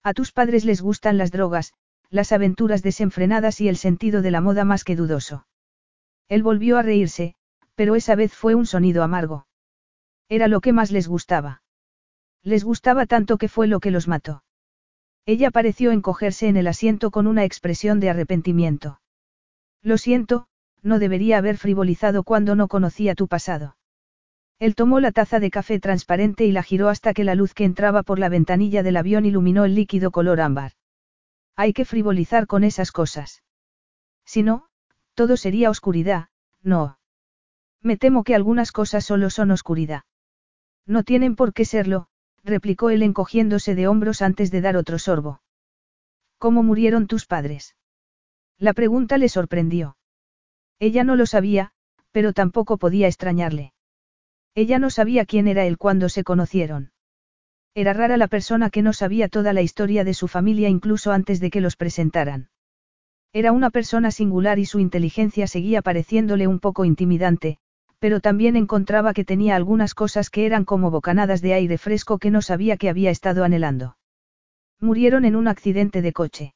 A 0.03 0.13
tus 0.13 0.31
padres 0.31 0.67
les 0.67 0.83
gustan 0.83 1.17
las 1.17 1.33
drogas, 1.33 1.73
las 2.11 2.33
aventuras 2.33 2.83
desenfrenadas 2.83 3.63
y 3.63 3.69
el 3.69 3.79
sentido 3.79 4.21
de 4.21 4.31
la 4.31 4.43
moda 4.43 4.67
más 4.67 4.85
que 4.85 4.95
dudoso. 4.95 5.47
Él 6.29 6.43
volvió 6.43 6.77
a 6.77 6.83
reírse, 6.83 7.35
pero 7.75 7.97
esa 7.97 8.15
vez 8.15 8.35
fue 8.35 8.55
un 8.55 8.67
sonido 8.67 9.03
amargo. 9.03 9.47
Era 10.29 10.47
lo 10.47 10.61
que 10.61 10.75
más 10.75 10.91
les 10.91 11.09
gustaba. 11.09 11.63
Les 12.43 12.63
gustaba 12.63 13.07
tanto 13.07 13.39
que 13.39 13.49
fue 13.49 13.69
lo 13.69 13.81
que 13.81 13.91
los 13.91 14.07
mató. 14.07 14.45
Ella 15.25 15.51
pareció 15.51 15.93
encogerse 15.93 16.49
en 16.49 16.59
el 16.59 16.67
asiento 16.67 17.11
con 17.11 17.27
una 17.27 17.45
expresión 17.45 18.01
de 18.01 18.11
arrepentimiento. 18.11 19.01
Lo 19.81 19.97
siento, 19.97 20.47
no 20.85 21.01
debería 21.01 21.39
haber 21.39 21.57
frivolizado 21.57 22.23
cuando 22.23 22.55
no 22.55 22.69
conocía 22.69 23.15
tu 23.15 23.27
pasado. 23.27 23.77
Él 24.61 24.77
tomó 24.77 25.01
la 25.01 25.11
taza 25.11 25.41
de 25.41 25.51
café 25.51 25.81
transparente 25.81 26.45
y 26.45 26.53
la 26.53 26.63
giró 26.63 26.89
hasta 26.89 27.13
que 27.13 27.25
la 27.25 27.35
luz 27.35 27.55
que 27.55 27.65
entraba 27.65 28.03
por 28.05 28.19
la 28.19 28.29
ventanilla 28.29 28.83
del 28.83 28.97
avión 28.97 29.25
iluminó 29.25 29.65
el 29.65 29.75
líquido 29.75 30.13
color 30.13 30.41
ámbar. 30.41 30.73
Hay 31.57 31.73
que 31.73 31.85
frivolizar 31.85 32.47
con 32.47 32.63
esas 32.63 32.93
cosas. 32.93 33.43
Si 34.25 34.43
no, 34.43 34.67
todo 35.15 35.37
sería 35.37 35.71
oscuridad, 35.71 36.29
no. 36.63 36.99
Me 37.81 37.97
temo 37.97 38.23
que 38.23 38.35
algunas 38.35 38.71
cosas 38.71 39.05
solo 39.05 39.31
son 39.31 39.51
oscuridad. 39.51 40.03
No 40.87 41.03
tienen 41.03 41.35
por 41.35 41.53
qué 41.53 41.65
serlo, 41.65 42.09
replicó 42.43 42.91
él 42.91 43.03
encogiéndose 43.03 43.75
de 43.75 43.89
hombros 43.89 44.23
antes 44.23 44.51
de 44.51 44.61
dar 44.61 44.77
otro 44.77 44.99
sorbo. 44.99 45.41
¿Cómo 46.39 46.63
murieron 46.63 47.07
tus 47.07 47.27
padres? 47.27 47.77
La 48.59 48.73
pregunta 48.75 49.19
le 49.19 49.29
sorprendió. 49.29 49.97
Ella 50.87 51.03
no 51.03 51.17
lo 51.17 51.25
sabía, 51.25 51.71
pero 52.13 52.35
tampoco 52.35 52.77
podía 52.77 53.07
extrañarle. 53.07 53.73
Ella 54.55 54.79
no 54.79 54.91
sabía 54.91 55.25
quién 55.25 55.49
era 55.49 55.65
él 55.65 55.79
cuando 55.79 56.11
se 56.11 56.25
conocieron. 56.25 56.93
Era 57.75 57.95
rara 57.95 58.19
la 58.19 58.29
persona 58.29 58.69
que 58.69 58.83
no 58.83 58.93
sabía 58.93 59.31
toda 59.31 59.55
la 59.55 59.63
historia 59.63 60.05
de 60.05 60.13
su 60.13 60.29
familia 60.29 60.69
incluso 60.69 61.11
antes 61.11 61.41
de 61.41 61.49
que 61.49 61.63
los 61.63 61.77
presentaran. 61.77 62.51
Era 63.33 63.53
una 63.53 63.71
persona 63.71 64.11
singular 64.11 64.59
y 64.59 64.67
su 64.67 64.79
inteligencia 64.79 65.47
seguía 65.47 65.81
pareciéndole 65.81 66.47
un 66.47 66.61
poco 66.61 66.85
intimidante, 66.85 67.57
pero 67.99 68.21
también 68.21 68.55
encontraba 68.55 69.15
que 69.15 69.25
tenía 69.25 69.57
algunas 69.57 69.95
cosas 69.95 70.29
que 70.29 70.45
eran 70.45 70.67
como 70.67 70.91
bocanadas 70.91 71.41
de 71.41 71.55
aire 71.55 71.79
fresco 71.79 72.19
que 72.19 72.31
no 72.31 72.43
sabía 72.43 72.77
que 72.77 72.91
había 72.91 73.11
estado 73.11 73.43
anhelando. 73.43 73.97
Murieron 74.81 75.25
en 75.25 75.35
un 75.35 75.49
accidente 75.49 76.03
de 76.03 76.13
coche. 76.13 76.54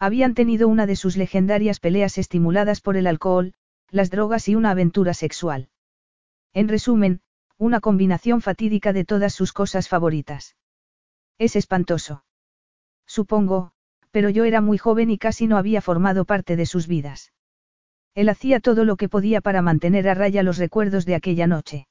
Habían 0.00 0.34
tenido 0.34 0.68
una 0.68 0.86
de 0.86 0.94
sus 0.94 1.16
legendarias 1.16 1.80
peleas 1.80 2.18
estimuladas 2.18 2.80
por 2.80 2.96
el 2.96 3.06
alcohol, 3.06 3.54
las 3.90 4.10
drogas 4.10 4.48
y 4.48 4.54
una 4.54 4.70
aventura 4.70 5.12
sexual. 5.12 5.70
En 6.52 6.68
resumen, 6.68 7.20
una 7.56 7.80
combinación 7.80 8.40
fatídica 8.40 8.92
de 8.92 9.04
todas 9.04 9.34
sus 9.34 9.52
cosas 9.52 9.88
favoritas. 9.88 10.56
Es 11.36 11.56
espantoso. 11.56 12.24
Supongo, 13.06 13.72
pero 14.12 14.30
yo 14.30 14.44
era 14.44 14.60
muy 14.60 14.78
joven 14.78 15.10
y 15.10 15.18
casi 15.18 15.48
no 15.48 15.56
había 15.56 15.80
formado 15.80 16.24
parte 16.24 16.54
de 16.54 16.66
sus 16.66 16.86
vidas. 16.86 17.32
Él 18.14 18.28
hacía 18.28 18.60
todo 18.60 18.84
lo 18.84 18.96
que 18.96 19.08
podía 19.08 19.40
para 19.40 19.62
mantener 19.62 20.08
a 20.08 20.14
raya 20.14 20.42
los 20.42 20.58
recuerdos 20.58 21.06
de 21.06 21.16
aquella 21.16 21.46
noche. 21.46 21.88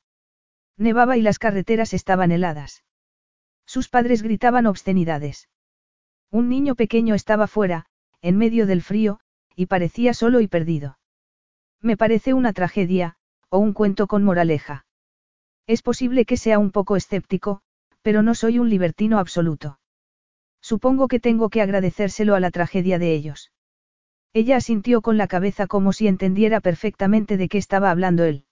Nevaba 0.78 1.18
y 1.18 1.22
las 1.22 1.40
carreteras 1.40 1.94
estaban 1.94 2.32
heladas. 2.32 2.84
Sus 3.66 3.90
padres 3.90 4.22
gritaban 4.22 4.66
obscenidades. 4.66 5.50
Un 6.32 6.50
niño 6.50 6.76
pequeño 6.76 7.16
estaba 7.16 7.48
fuera, 7.48 7.86
en 8.22 8.38
medio 8.38 8.66
del 8.66 8.82
frío, 8.82 9.20
y 9.56 9.66
parecía 9.66 10.14
solo 10.14 10.42
y 10.42 10.48
perdido. 10.48 10.98
Me 11.82 11.98
parece 11.98 12.34
una 12.34 12.54
tragedia, 12.54 13.16
o 13.50 13.60
un 13.60 13.74
cuento 13.74 14.08
con 14.08 14.24
moraleja. 14.24 14.86
Es 15.68 15.82
posible 15.82 16.26
que 16.26 16.38
sea 16.38 16.60
un 16.60 16.72
poco 16.72 16.96
escéptico, 16.96 17.62
pero 18.02 18.24
no 18.24 18.36
soy 18.36 18.60
un 18.60 18.70
libertino 18.70 19.20
absoluto. 19.20 19.80
Supongo 20.62 21.08
que 21.08 21.20
tengo 21.20 21.50
que 21.50 21.62
agradecérselo 21.62 22.36
a 22.36 22.40
la 22.40 22.52
tragedia 22.52 23.00
de 23.00 23.14
ellos. 23.14 23.52
Ella 24.34 24.58
asintió 24.58 25.02
con 25.02 25.18
la 25.18 25.28
cabeza 25.28 25.68
como 25.68 25.94
si 25.94 26.08
entendiera 26.08 26.62
perfectamente 26.62 27.38
de 27.38 27.50
qué 27.50 27.58
estaba 27.58 27.92
hablando 27.92 28.24
él. 28.24 28.46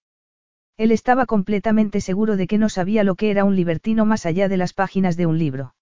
Él 0.78 0.91
estaba 0.91 1.26
completamente 1.26 2.01
seguro 2.01 2.36
de 2.36 2.47
que 2.47 2.57
no 2.57 2.70
sabía 2.70 3.03
lo 3.03 3.16
que 3.16 3.32
era 3.32 3.45
un 3.45 3.55
libertino 3.55 4.05
más 4.05 4.26
allá 4.26 4.49
de 4.49 4.57
las 4.57 4.74
páginas 4.74 5.16
de 5.16 5.26
un 5.26 5.38
libro. 5.38 5.74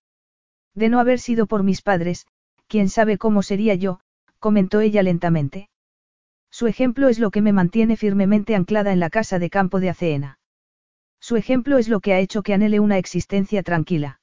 De 0.76 0.90
no 0.90 1.00
haber 1.00 1.20
sido 1.20 1.48
por 1.48 1.64
mis 1.64 1.82
padres, 1.82 2.28
quién 2.74 2.90
sabe 2.90 3.20
cómo 3.20 3.44
sería 3.44 3.76
yo, 3.76 4.00
comentó 4.40 4.80
ella 4.80 5.04
lentamente. 5.04 5.70
Su 6.50 6.66
ejemplo 6.66 7.08
es 7.08 7.20
lo 7.20 7.30
que 7.30 7.40
me 7.40 7.54
mantiene 7.54 7.98
firmemente 7.98 8.56
anclada 8.56 8.92
en 8.92 9.00
la 9.00 9.12
casa 9.12 9.38
de 9.38 9.52
campo 9.52 9.80
de 9.80 9.92
Aceena. 9.92 10.40
Su 11.20 11.36
ejemplo 11.36 11.78
es 11.78 11.88
lo 11.88 12.00
que 12.00 12.14
ha 12.14 12.20
hecho 12.20 12.42
que 12.42 12.56
anhele 12.56 12.80
una 12.80 12.98
existencia 12.98 13.62
tranquila. 13.62 14.22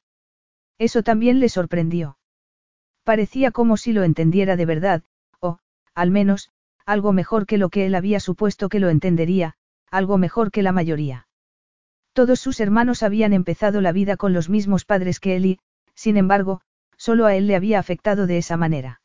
Eso 0.79 1.05
también 1.05 1.39
le 1.39 1.49
sorprendió. 1.49 2.19
Parecía 3.05 3.53
como 3.53 3.77
si 3.77 3.93
lo 3.93 4.03
entendiera 4.03 4.57
de 4.57 4.67
verdad, 4.67 5.05
o, 5.39 5.61
al 5.95 6.11
menos, 6.11 6.51
algo 6.85 7.13
mejor 7.13 7.47
que 7.47 7.57
lo 7.57 7.69
que 7.69 7.87
él 7.87 7.95
había 7.95 8.19
supuesto 8.19 8.69
que 8.69 8.81
lo 8.81 8.89
entendería, 8.89 9.55
algo 9.93 10.19
mejor 10.19 10.51
que 10.51 10.65
la 10.65 10.73
mayoría. 10.73 11.29
Todos 12.15 12.41
sus 12.41 12.59
hermanos 12.59 13.05
habían 13.05 13.33
empezado 13.33 13.81
la 13.81 13.93
vida 13.93 14.17
con 14.17 14.33
los 14.33 14.49
mismos 14.49 14.85
padres 14.85 15.21
que 15.21 15.37
él 15.37 15.47
y, 15.47 15.61
sin 15.95 16.17
embargo, 16.17 16.63
solo 17.01 17.25
a 17.25 17.35
él 17.35 17.47
le 17.47 17.57
había 17.57 17.79
afectado 17.79 18.27
de 18.27 18.37
esa 18.37 18.59
manera. 18.59 19.01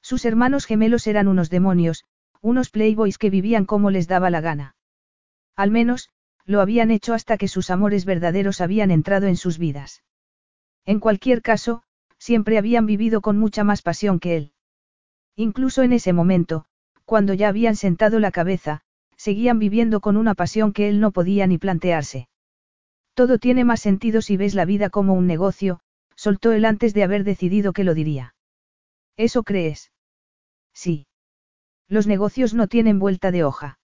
Sus 0.00 0.24
hermanos 0.24 0.64
gemelos 0.64 1.06
eran 1.06 1.28
unos 1.28 1.50
demonios, 1.50 2.06
unos 2.40 2.70
playboys 2.70 3.18
que 3.18 3.28
vivían 3.28 3.66
como 3.66 3.90
les 3.90 4.08
daba 4.08 4.30
la 4.30 4.40
gana. 4.40 4.74
Al 5.54 5.70
menos, 5.70 6.08
lo 6.46 6.62
habían 6.62 6.90
hecho 6.90 7.12
hasta 7.12 7.36
que 7.36 7.46
sus 7.46 7.68
amores 7.68 8.06
verdaderos 8.06 8.62
habían 8.62 8.90
entrado 8.90 9.26
en 9.26 9.36
sus 9.36 9.58
vidas. 9.58 10.02
En 10.86 10.98
cualquier 10.98 11.42
caso, 11.42 11.82
siempre 12.16 12.56
habían 12.56 12.86
vivido 12.86 13.20
con 13.20 13.38
mucha 13.38 13.64
más 13.64 13.82
pasión 13.82 14.18
que 14.18 14.36
él. 14.38 14.52
Incluso 15.36 15.82
en 15.82 15.92
ese 15.92 16.14
momento, 16.14 16.64
cuando 17.04 17.34
ya 17.34 17.48
habían 17.48 17.76
sentado 17.76 18.18
la 18.18 18.30
cabeza, 18.30 18.80
seguían 19.18 19.58
viviendo 19.58 20.00
con 20.00 20.16
una 20.16 20.34
pasión 20.34 20.72
que 20.72 20.88
él 20.88 21.00
no 21.00 21.10
podía 21.10 21.46
ni 21.46 21.58
plantearse. 21.58 22.28
Todo 23.12 23.36
tiene 23.36 23.64
más 23.64 23.80
sentido 23.80 24.22
si 24.22 24.38
ves 24.38 24.54
la 24.54 24.64
vida 24.64 24.88
como 24.88 25.12
un 25.12 25.26
negocio, 25.26 25.80
soltó 26.20 26.52
él 26.52 26.66
antes 26.66 26.92
de 26.92 27.02
haber 27.02 27.24
decidido 27.24 27.72
que 27.72 27.82
lo 27.82 27.94
diría. 27.94 28.34
¿Eso 29.16 29.42
crees? 29.42 29.90
Sí. 30.74 31.06
Los 31.88 32.06
negocios 32.06 32.52
no 32.52 32.66
tienen 32.66 32.98
vuelta 32.98 33.30
de 33.30 33.42
hoja. 33.42 33.78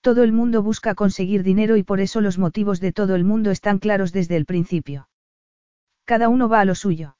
Todo 0.00 0.22
el 0.22 0.32
mundo 0.32 0.62
busca 0.62 0.94
conseguir 0.94 1.42
dinero 1.42 1.76
y 1.76 1.82
por 1.82 2.00
eso 2.00 2.22
los 2.22 2.38
motivos 2.38 2.80
de 2.80 2.92
todo 2.94 3.14
el 3.16 3.24
mundo 3.24 3.50
están 3.50 3.80
claros 3.80 4.14
desde 4.14 4.36
el 4.36 4.46
principio. 4.46 5.10
Cada 6.06 6.30
uno 6.30 6.48
va 6.48 6.60
a 6.60 6.64
lo 6.64 6.74
suyo. 6.74 7.18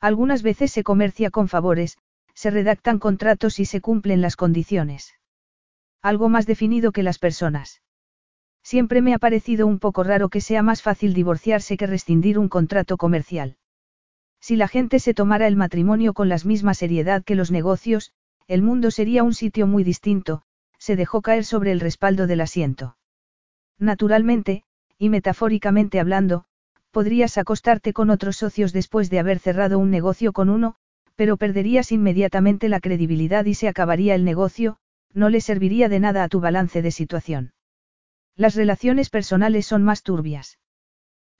Algunas 0.00 0.42
veces 0.42 0.72
se 0.72 0.82
comercia 0.82 1.30
con 1.30 1.46
favores, 1.46 1.96
se 2.34 2.50
redactan 2.50 2.98
contratos 2.98 3.60
y 3.60 3.66
se 3.66 3.80
cumplen 3.80 4.20
las 4.20 4.34
condiciones. 4.34 5.14
Algo 6.02 6.28
más 6.28 6.44
definido 6.44 6.90
que 6.90 7.04
las 7.04 7.20
personas. 7.20 7.83
Siempre 8.64 9.02
me 9.02 9.12
ha 9.12 9.18
parecido 9.18 9.66
un 9.66 9.78
poco 9.78 10.02
raro 10.02 10.30
que 10.30 10.40
sea 10.40 10.62
más 10.62 10.80
fácil 10.80 11.12
divorciarse 11.12 11.76
que 11.76 11.86
rescindir 11.86 12.38
un 12.38 12.48
contrato 12.48 12.96
comercial. 12.96 13.56
Si 14.40 14.56
la 14.56 14.68
gente 14.68 14.98
se 14.98 15.12
tomara 15.12 15.46
el 15.46 15.54
matrimonio 15.54 16.14
con 16.14 16.30
la 16.30 16.38
misma 16.44 16.72
seriedad 16.72 17.22
que 17.22 17.34
los 17.34 17.50
negocios, 17.50 18.12
el 18.48 18.62
mundo 18.62 18.90
sería 18.90 19.22
un 19.22 19.34
sitio 19.34 19.66
muy 19.66 19.84
distinto, 19.84 20.42
se 20.78 20.96
dejó 20.96 21.22
caer 21.22 21.44
sobre 21.44 21.72
el 21.72 21.80
respaldo 21.80 22.26
del 22.26 22.40
asiento. 22.40 22.96
Naturalmente, 23.78 24.64
y 24.98 25.08
metafóricamente 25.08 26.00
hablando, 26.00 26.44
podrías 26.90 27.36
acostarte 27.38 27.92
con 27.92 28.08
otros 28.10 28.36
socios 28.36 28.72
después 28.72 29.10
de 29.10 29.18
haber 29.18 29.40
cerrado 29.40 29.78
un 29.78 29.90
negocio 29.90 30.32
con 30.32 30.48
uno, 30.48 30.76
pero 31.16 31.36
perderías 31.36 31.92
inmediatamente 31.92 32.68
la 32.68 32.80
credibilidad 32.80 33.44
y 33.44 33.54
se 33.54 33.68
acabaría 33.68 34.14
el 34.14 34.24
negocio, 34.24 34.78
no 35.12 35.28
le 35.28 35.40
serviría 35.40 35.88
de 35.88 36.00
nada 36.00 36.22
a 36.22 36.28
tu 36.28 36.40
balance 36.40 36.82
de 36.82 36.90
situación. 36.90 37.53
Las 38.36 38.54
relaciones 38.54 39.10
personales 39.10 39.66
son 39.66 39.82
más 39.84 40.02
turbias. 40.02 40.58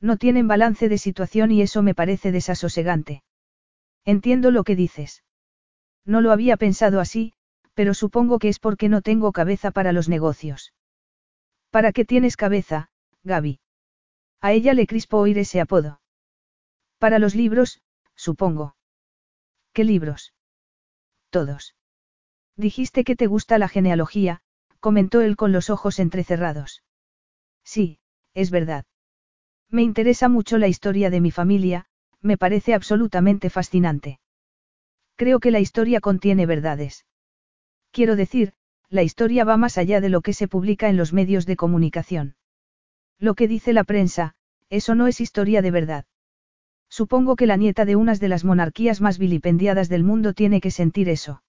No 0.01 0.17
tienen 0.17 0.49
balance 0.49 0.89
de 0.89 0.99
situación 0.99 1.51
y 1.51 1.63
eso 1.63 1.83
me 1.83 1.95
parece 1.95 2.31
desasosegante. 2.31 3.23
Entiendo 4.05 4.51
lo 4.51 4.65
que 4.65 4.77
dices. 4.77 5.25
No 6.05 6.21
lo 6.21 6.31
había 6.31 6.57
pensado 6.57 7.01
así, 7.01 7.33
pero 7.75 7.95
supongo 7.95 8.39
que 8.39 8.49
es 8.49 8.59
porque 8.59 8.89
no 8.89 9.03
tengo 9.03 9.33
cabeza 9.33 9.71
para 9.71 9.93
los 9.93 10.09
negocios. 10.09 10.73
¿Para 11.71 11.93
qué 11.93 12.05
tienes 12.05 12.37
cabeza, 12.37 12.91
Gaby? 13.25 13.61
A 14.41 14.53
ella 14.53 14.75
le 14.75 14.87
crispó 14.87 15.19
oír 15.19 15.39
ese 15.39 15.61
apodo. 15.61 16.01
Para 16.99 17.19
los 17.19 17.35
libros, 17.35 17.81
supongo. 18.15 18.77
¿Qué 19.73 19.83
libros? 19.85 20.35
Todos. 21.31 21.75
Dijiste 22.57 23.03
que 23.03 23.17
te 23.17 23.27
gusta 23.27 23.59
la 23.59 23.69
genealogía, 23.69 24.43
comentó 24.85 25.23
él 25.23 25.35
con 25.35 25.51
los 25.51 25.71
ojos 25.71 25.99
entrecerrados. 25.99 26.83
Sí, 27.65 28.01
es 28.35 28.51
verdad. 28.51 28.85
Me 29.71 29.81
interesa 29.81 30.29
mucho 30.29 30.59
la 30.59 30.69
historia 30.69 31.09
de 31.09 31.23
mi 31.23 31.31
familia, 31.31 31.87
me 32.21 32.37
parece 32.37 32.75
absolutamente 32.75 33.49
fascinante. 33.49 34.21
Creo 35.17 35.41
que 35.41 35.51
la 35.51 35.61
historia 35.61 36.01
contiene 36.01 36.45
verdades. 36.45 37.07
Quiero 37.93 38.15
decir, 38.15 38.53
la 38.91 39.03
historia 39.03 39.45
va 39.45 39.57
más 39.57 39.79
allá 39.79 40.03
de 40.03 40.11
lo 40.11 40.21
que 40.21 40.35
se 40.35 40.49
publica 40.49 40.91
en 40.91 40.99
los 40.99 41.15
medios 41.15 41.47
de 41.47 41.57
comunicación. 41.57 42.37
Lo 43.19 43.35
que 43.35 43.49
dice 43.49 43.73
la 43.73 43.85
prensa, 43.85 44.35
eso 44.69 44.95
no 44.95 45.07
es 45.07 45.19
historia 45.19 45.63
de 45.63 45.71
verdad. 45.71 46.05
Supongo 46.91 47.37
que 47.37 47.47
la 47.47 47.57
nieta 47.57 47.87
de 47.87 47.97
unas 47.97 48.21
de 48.21 48.29
las 48.29 48.45
monarquías 48.45 49.01
más 49.01 49.17
vilipendiadas 49.17 49.89
del 49.89 50.05
mundo 50.05 50.35
tiene 50.35 50.61
que 50.61 50.71
sentir 50.71 51.09
eso. 51.09 51.43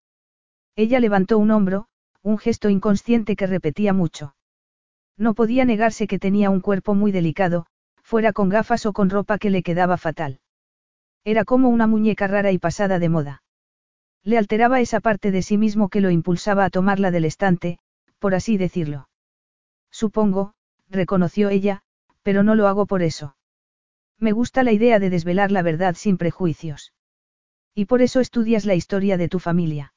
Ella 0.78 1.02
levantó 1.02 1.38
un 1.38 1.52
hombro, 1.52 1.90
un 2.26 2.39
gesto 2.39 2.69
inconsciente 2.69 3.36
que 3.36 3.45
repetía 3.45 3.93
mucho. 3.93 4.36
No 5.15 5.36
podía 5.36 5.63
negarse 5.63 6.07
que 6.07 6.17
tenía 6.17 6.49
un 6.49 6.59
cuerpo 6.59 6.95
muy 6.95 7.11
delicado, 7.11 7.67
fuera 8.01 8.34
con 8.34 8.49
gafas 8.49 8.88
o 8.88 8.93
con 8.93 9.11
ropa 9.11 9.38
que 9.38 9.51
le 9.51 9.61
quedaba 9.61 9.95
fatal. 9.97 10.39
Era 11.23 11.45
como 11.45 11.69
una 11.69 11.86
muñeca 11.86 12.26
rara 12.26 12.51
y 12.51 12.57
pasada 12.57 12.97
de 12.97 13.09
moda. 13.09 13.43
Le 14.23 14.39
alteraba 14.39 14.82
esa 14.82 15.01
parte 15.01 15.30
de 15.30 15.43
sí 15.43 15.59
mismo 15.59 15.89
que 15.89 16.01
lo 16.01 16.09
impulsaba 16.09 16.65
a 16.65 16.71
tomarla 16.71 17.11
del 17.11 17.26
estante, 17.26 17.78
por 18.17 18.34
así 18.34 18.57
decirlo. 18.57 19.07
Supongo, 19.91 20.55
reconoció 20.89 21.49
ella, 21.49 21.84
pero 22.23 22.41
no 22.41 22.55
lo 22.55 22.67
hago 22.67 22.88
por 22.88 23.03
eso. 23.03 23.36
Me 24.19 24.32
gusta 24.32 24.63
la 24.63 24.71
idea 24.71 24.97
de 24.97 25.11
desvelar 25.11 25.51
la 25.51 25.61
verdad 25.61 25.93
sin 25.93 26.17
prejuicios. 26.17 26.91
Y 27.76 27.86
por 27.86 28.01
eso 28.01 28.19
estudias 28.19 28.65
la 28.65 28.73
historia 28.73 29.15
de 29.17 29.30
tu 29.30 29.38
familia. 29.38 29.93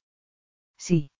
Sí. 0.77 1.11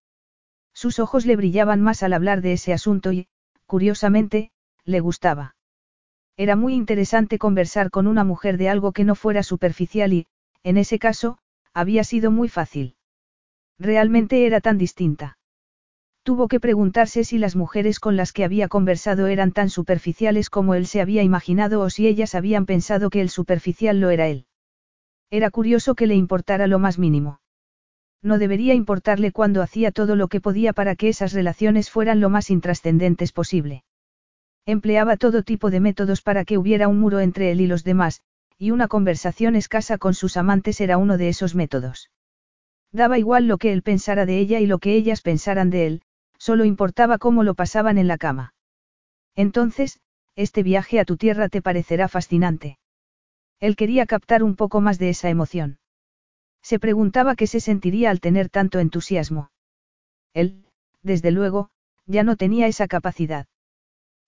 Sus 0.73 0.99
ojos 0.99 1.25
le 1.25 1.35
brillaban 1.35 1.81
más 1.81 2.03
al 2.03 2.13
hablar 2.13 2.41
de 2.41 2.53
ese 2.53 2.73
asunto 2.73 3.11
y, 3.11 3.27
curiosamente, 3.65 4.51
le 4.85 4.99
gustaba. 4.99 5.55
Era 6.37 6.55
muy 6.55 6.73
interesante 6.73 7.37
conversar 7.37 7.89
con 7.89 8.07
una 8.07 8.23
mujer 8.23 8.57
de 8.57 8.69
algo 8.69 8.93
que 8.93 9.03
no 9.03 9.15
fuera 9.15 9.43
superficial 9.43 10.13
y, 10.13 10.27
en 10.63 10.77
ese 10.77 10.97
caso, 10.97 11.37
había 11.73 12.03
sido 12.03 12.31
muy 12.31 12.49
fácil. 12.49 12.95
Realmente 13.77 14.45
era 14.45 14.61
tan 14.61 14.77
distinta. 14.77 15.37
Tuvo 16.23 16.47
que 16.47 16.59
preguntarse 16.59 17.23
si 17.23 17.37
las 17.37 17.55
mujeres 17.55 17.99
con 17.99 18.15
las 18.15 18.33
que 18.33 18.43
había 18.43 18.67
conversado 18.67 19.27
eran 19.27 19.51
tan 19.51 19.69
superficiales 19.69 20.49
como 20.49 20.75
él 20.75 20.85
se 20.85 21.01
había 21.01 21.23
imaginado 21.23 21.81
o 21.81 21.89
si 21.89 22.07
ellas 22.07 22.35
habían 22.35 22.65
pensado 22.65 23.09
que 23.09 23.21
el 23.21 23.29
superficial 23.29 23.99
lo 23.99 24.09
era 24.09 24.27
él. 24.27 24.45
Era 25.31 25.49
curioso 25.49 25.95
que 25.95 26.07
le 26.07 26.15
importara 26.15 26.67
lo 26.67 26.79
más 26.79 26.99
mínimo. 26.99 27.39
No 28.21 28.37
debería 28.37 28.73
importarle 28.73 29.31
cuando 29.31 29.61
hacía 29.61 29.91
todo 29.91 30.15
lo 30.15 30.27
que 30.27 30.41
podía 30.41 30.73
para 30.73 30.95
que 30.95 31.09
esas 31.09 31.33
relaciones 31.33 31.89
fueran 31.89 32.19
lo 32.19 32.29
más 32.29 32.49
intrascendentes 32.49 33.31
posible. 33.31 33.83
Empleaba 34.65 35.17
todo 35.17 35.41
tipo 35.43 35.69
de 35.71 35.79
métodos 35.79 36.21
para 36.21 36.45
que 36.45 36.57
hubiera 36.57 36.87
un 36.87 36.99
muro 36.99 37.21
entre 37.21 37.51
él 37.51 37.61
y 37.61 37.67
los 37.67 37.83
demás, 37.83 38.21
y 38.57 38.71
una 38.71 38.87
conversación 38.89 39.55
escasa 39.55 39.97
con 39.97 40.13
sus 40.13 40.35
amantes 40.35 40.81
era 40.81 40.97
uno 40.97 41.17
de 41.17 41.29
esos 41.29 41.55
métodos. 41.55 42.11
Daba 42.91 43.17
igual 43.17 43.47
lo 43.47 43.57
que 43.57 43.71
él 43.71 43.83
pensara 43.83 44.25
de 44.25 44.37
ella 44.37 44.59
y 44.59 44.67
lo 44.67 44.79
que 44.79 44.95
ellas 44.95 45.21
pensaran 45.21 45.69
de 45.69 45.87
él, 45.87 46.01
solo 46.37 46.65
importaba 46.65 47.17
cómo 47.17 47.43
lo 47.43 47.53
pasaban 47.55 47.97
en 47.97 48.07
la 48.07 48.17
cama. 48.17 48.53
Entonces, 49.35 50.01
este 50.35 50.61
viaje 50.61 50.99
a 50.99 51.05
tu 51.05 51.15
tierra 51.15 51.49
te 51.49 51.61
parecerá 51.61 52.07
fascinante. 52.09 52.77
Él 53.59 53.75
quería 53.75 54.05
captar 54.05 54.43
un 54.43 54.55
poco 54.55 54.81
más 54.81 54.99
de 54.99 55.09
esa 55.09 55.29
emoción. 55.29 55.78
Se 56.61 56.79
preguntaba 56.79 57.35
qué 57.35 57.47
se 57.47 57.59
sentiría 57.59 58.09
al 58.09 58.19
tener 58.19 58.49
tanto 58.49 58.79
entusiasmo. 58.79 59.51
Él, 60.33 60.65
desde 61.01 61.31
luego, 61.31 61.69
ya 62.05 62.23
no 62.23 62.35
tenía 62.35 62.67
esa 62.67 62.87
capacidad. 62.87 63.47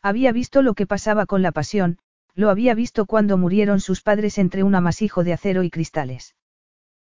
Había 0.02 0.32
visto 0.32 0.62
lo 0.62 0.74
que 0.74 0.88
pasaba 0.88 1.26
con 1.26 1.42
la 1.42 1.52
pasión, 1.52 2.00
lo 2.34 2.50
había 2.50 2.74
visto 2.74 3.06
cuando 3.06 3.38
murieron 3.38 3.80
sus 3.80 4.02
padres 4.02 4.38
entre 4.38 4.64
un 4.64 4.76
amasijo 4.76 5.24
de 5.24 5.34
acero 5.34 5.64
y 5.64 5.70
cristales. 5.70 6.36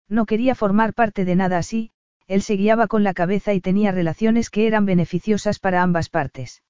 No 0.10 0.26
quería 0.26 0.54
formar 0.54 0.94
parte 0.94 1.26
de 1.26 1.36
nada 1.36 1.58
así, 1.58 1.92
él 2.28 2.42
se 2.42 2.56
guiaba 2.56 2.88
con 2.88 3.04
la 3.04 3.14
cabeza 3.14 3.54
y 3.54 3.62
tenía 3.62 3.92
relaciones 3.92 4.50
que 4.50 4.68
eran 4.68 4.86
beneficiosas 4.86 5.60
para 5.60 5.82
ambas 5.82 6.10
partes. 6.10 6.62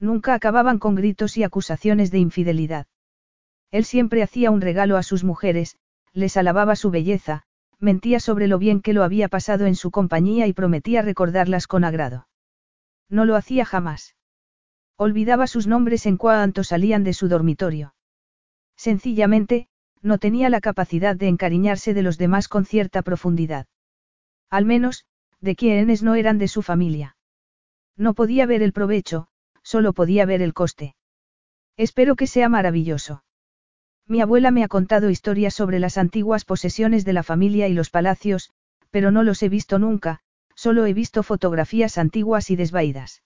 Nunca 0.00 0.34
acababan 0.34 0.78
con 0.78 0.94
gritos 0.94 1.36
y 1.36 1.44
acusaciones 1.44 2.10
de 2.10 2.18
infidelidad. 2.18 2.86
Él 3.70 3.84
siempre 3.84 4.22
hacía 4.22 4.50
un 4.50 4.60
regalo 4.60 4.96
a 4.96 5.02
sus 5.02 5.24
mujeres, 5.24 5.76
les 6.12 6.36
alababa 6.36 6.76
su 6.76 6.90
belleza, 6.90 7.44
mentía 7.80 8.20
sobre 8.20 8.48
lo 8.48 8.58
bien 8.58 8.80
que 8.80 8.92
lo 8.92 9.04
había 9.04 9.28
pasado 9.28 9.66
en 9.66 9.74
su 9.74 9.90
compañía 9.90 10.46
y 10.46 10.52
prometía 10.52 11.02
recordarlas 11.02 11.66
con 11.66 11.84
agrado. 11.84 12.28
No 13.08 13.24
lo 13.24 13.36
hacía 13.36 13.64
jamás. 13.64 14.16
Olvidaba 14.96 15.46
sus 15.46 15.66
nombres 15.66 16.06
en 16.06 16.16
cuanto 16.16 16.64
salían 16.64 17.04
de 17.04 17.14
su 17.14 17.28
dormitorio. 17.28 17.94
Sencillamente, 18.76 19.68
no 20.02 20.18
tenía 20.18 20.50
la 20.50 20.60
capacidad 20.60 21.16
de 21.16 21.28
encariñarse 21.28 21.94
de 21.94 22.02
los 22.02 22.18
demás 22.18 22.48
con 22.48 22.64
cierta 22.64 23.02
profundidad. 23.02 23.66
Al 24.50 24.64
menos, 24.64 25.04
de 25.40 25.56
quienes 25.56 26.02
no 26.02 26.14
eran 26.14 26.38
de 26.38 26.48
su 26.48 26.62
familia. 26.62 27.16
No 27.96 28.14
podía 28.14 28.46
ver 28.46 28.62
el 28.62 28.72
provecho, 28.72 29.28
solo 29.62 29.92
podía 29.92 30.24
ver 30.26 30.42
el 30.42 30.54
coste. 30.54 30.96
Espero 31.76 32.16
que 32.16 32.26
sea 32.26 32.48
maravilloso. 32.48 33.22
Mi 34.10 34.22
abuela 34.22 34.50
me 34.50 34.64
ha 34.64 34.68
contado 34.68 35.10
historias 35.10 35.52
sobre 35.52 35.78
las 35.78 35.98
antiguas 35.98 36.46
posesiones 36.46 37.04
de 37.04 37.12
la 37.12 37.22
familia 37.22 37.68
y 37.68 37.74
los 37.74 37.90
palacios, 37.90 38.50
pero 38.90 39.10
no 39.10 39.22
los 39.22 39.42
he 39.42 39.50
visto 39.50 39.78
nunca, 39.78 40.20
solo 40.54 40.86
he 40.86 40.94
visto 40.94 41.22
fotografías 41.22 41.98
antiguas 41.98 42.50
y 42.50 42.56
desvaídas. 42.56 43.22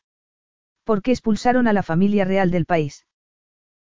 ¿Por 0.83 1.01
qué 1.01 1.12
expulsaron 1.12 1.68
a 1.68 1.72
la 1.72 1.85
familia 1.85 2.24
real 2.24 2.51
del 2.51 2.66
país? 2.66 3.07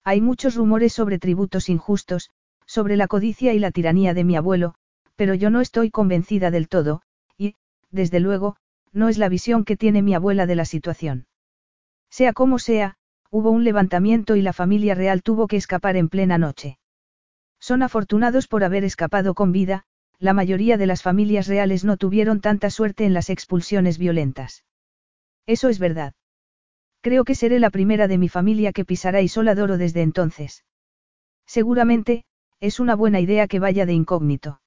Hay 0.03 0.20
muchos 0.20 0.57
rumores 0.57 0.92
sobre 0.92 1.20
tributos 1.20 1.68
injustos, 1.68 2.30
sobre 2.66 2.96
la 2.96 3.07
codicia 3.07 3.55
y 3.55 3.61
la 3.61 3.70
tiranía 3.70 4.12
de 4.12 4.24
mi 4.24 4.34
abuelo, 4.34 4.74
pero 5.14 5.34
yo 5.34 5.51
no 5.51 5.61
estoy 5.61 5.90
convencida 5.90 6.51
del 6.51 6.68
todo, 6.68 7.03
y, 7.36 7.55
desde 7.92 8.18
luego, 8.18 8.57
no 8.92 9.09
es 9.09 9.18
la 9.18 9.28
visión 9.28 9.64
que 9.64 9.76
tiene 9.76 10.03
mi 10.03 10.14
abuela 10.14 10.46
de 10.46 10.57
la 10.57 10.64
situación. 10.64 11.28
Sea 12.11 12.32
como 12.32 12.59
sea, 12.59 12.96
hubo 13.30 13.51
un 13.51 13.62
levantamiento 13.62 14.34
y 14.34 14.42
la 14.42 14.53
familia 14.53 14.96
real 14.96 15.22
tuvo 15.22 15.46
que 15.46 15.57
escapar 15.57 15.96
en 15.96 16.09
plena 16.09 16.38
noche. 16.38 16.78
Son 17.61 17.82
afortunados 17.82 18.46
por 18.48 18.64
haber 18.64 18.84
escapado 18.84 19.34
con 19.34 19.52
vida, 19.52 19.84
la 20.18 20.32
mayoría 20.32 20.76
de 20.76 20.86
las 20.86 21.02
familias 21.02 21.46
reales 21.46 21.84
no 21.84 21.96
tuvieron 21.96 22.40
tanta 22.40 22.70
suerte 22.70 23.04
en 23.04 23.14
las 23.14 23.30
expulsiones 23.30 23.98
violentas. 23.98 24.64
Eso 25.46 25.68
es 25.68 25.78
verdad. 25.78 26.14
Creo 27.00 27.24
que 27.24 27.34
seré 27.34 27.59
la 27.61 27.70
primera 27.70 28.09
de 28.09 28.18
mi 28.18 28.28
familia 28.28 28.72
que 28.72 28.84
pisará 28.84 29.22
Isoladoro 29.22 29.78
desde 29.78 30.02
entonces. 30.02 30.64
Seguramente, 31.46 32.24
es 32.61 32.80
una 32.80 32.96
buena 32.96 33.20
idea 33.20 33.46
que 33.46 33.61
vaya 33.61 33.87
de 33.87 33.92
incógnito. 33.92 34.61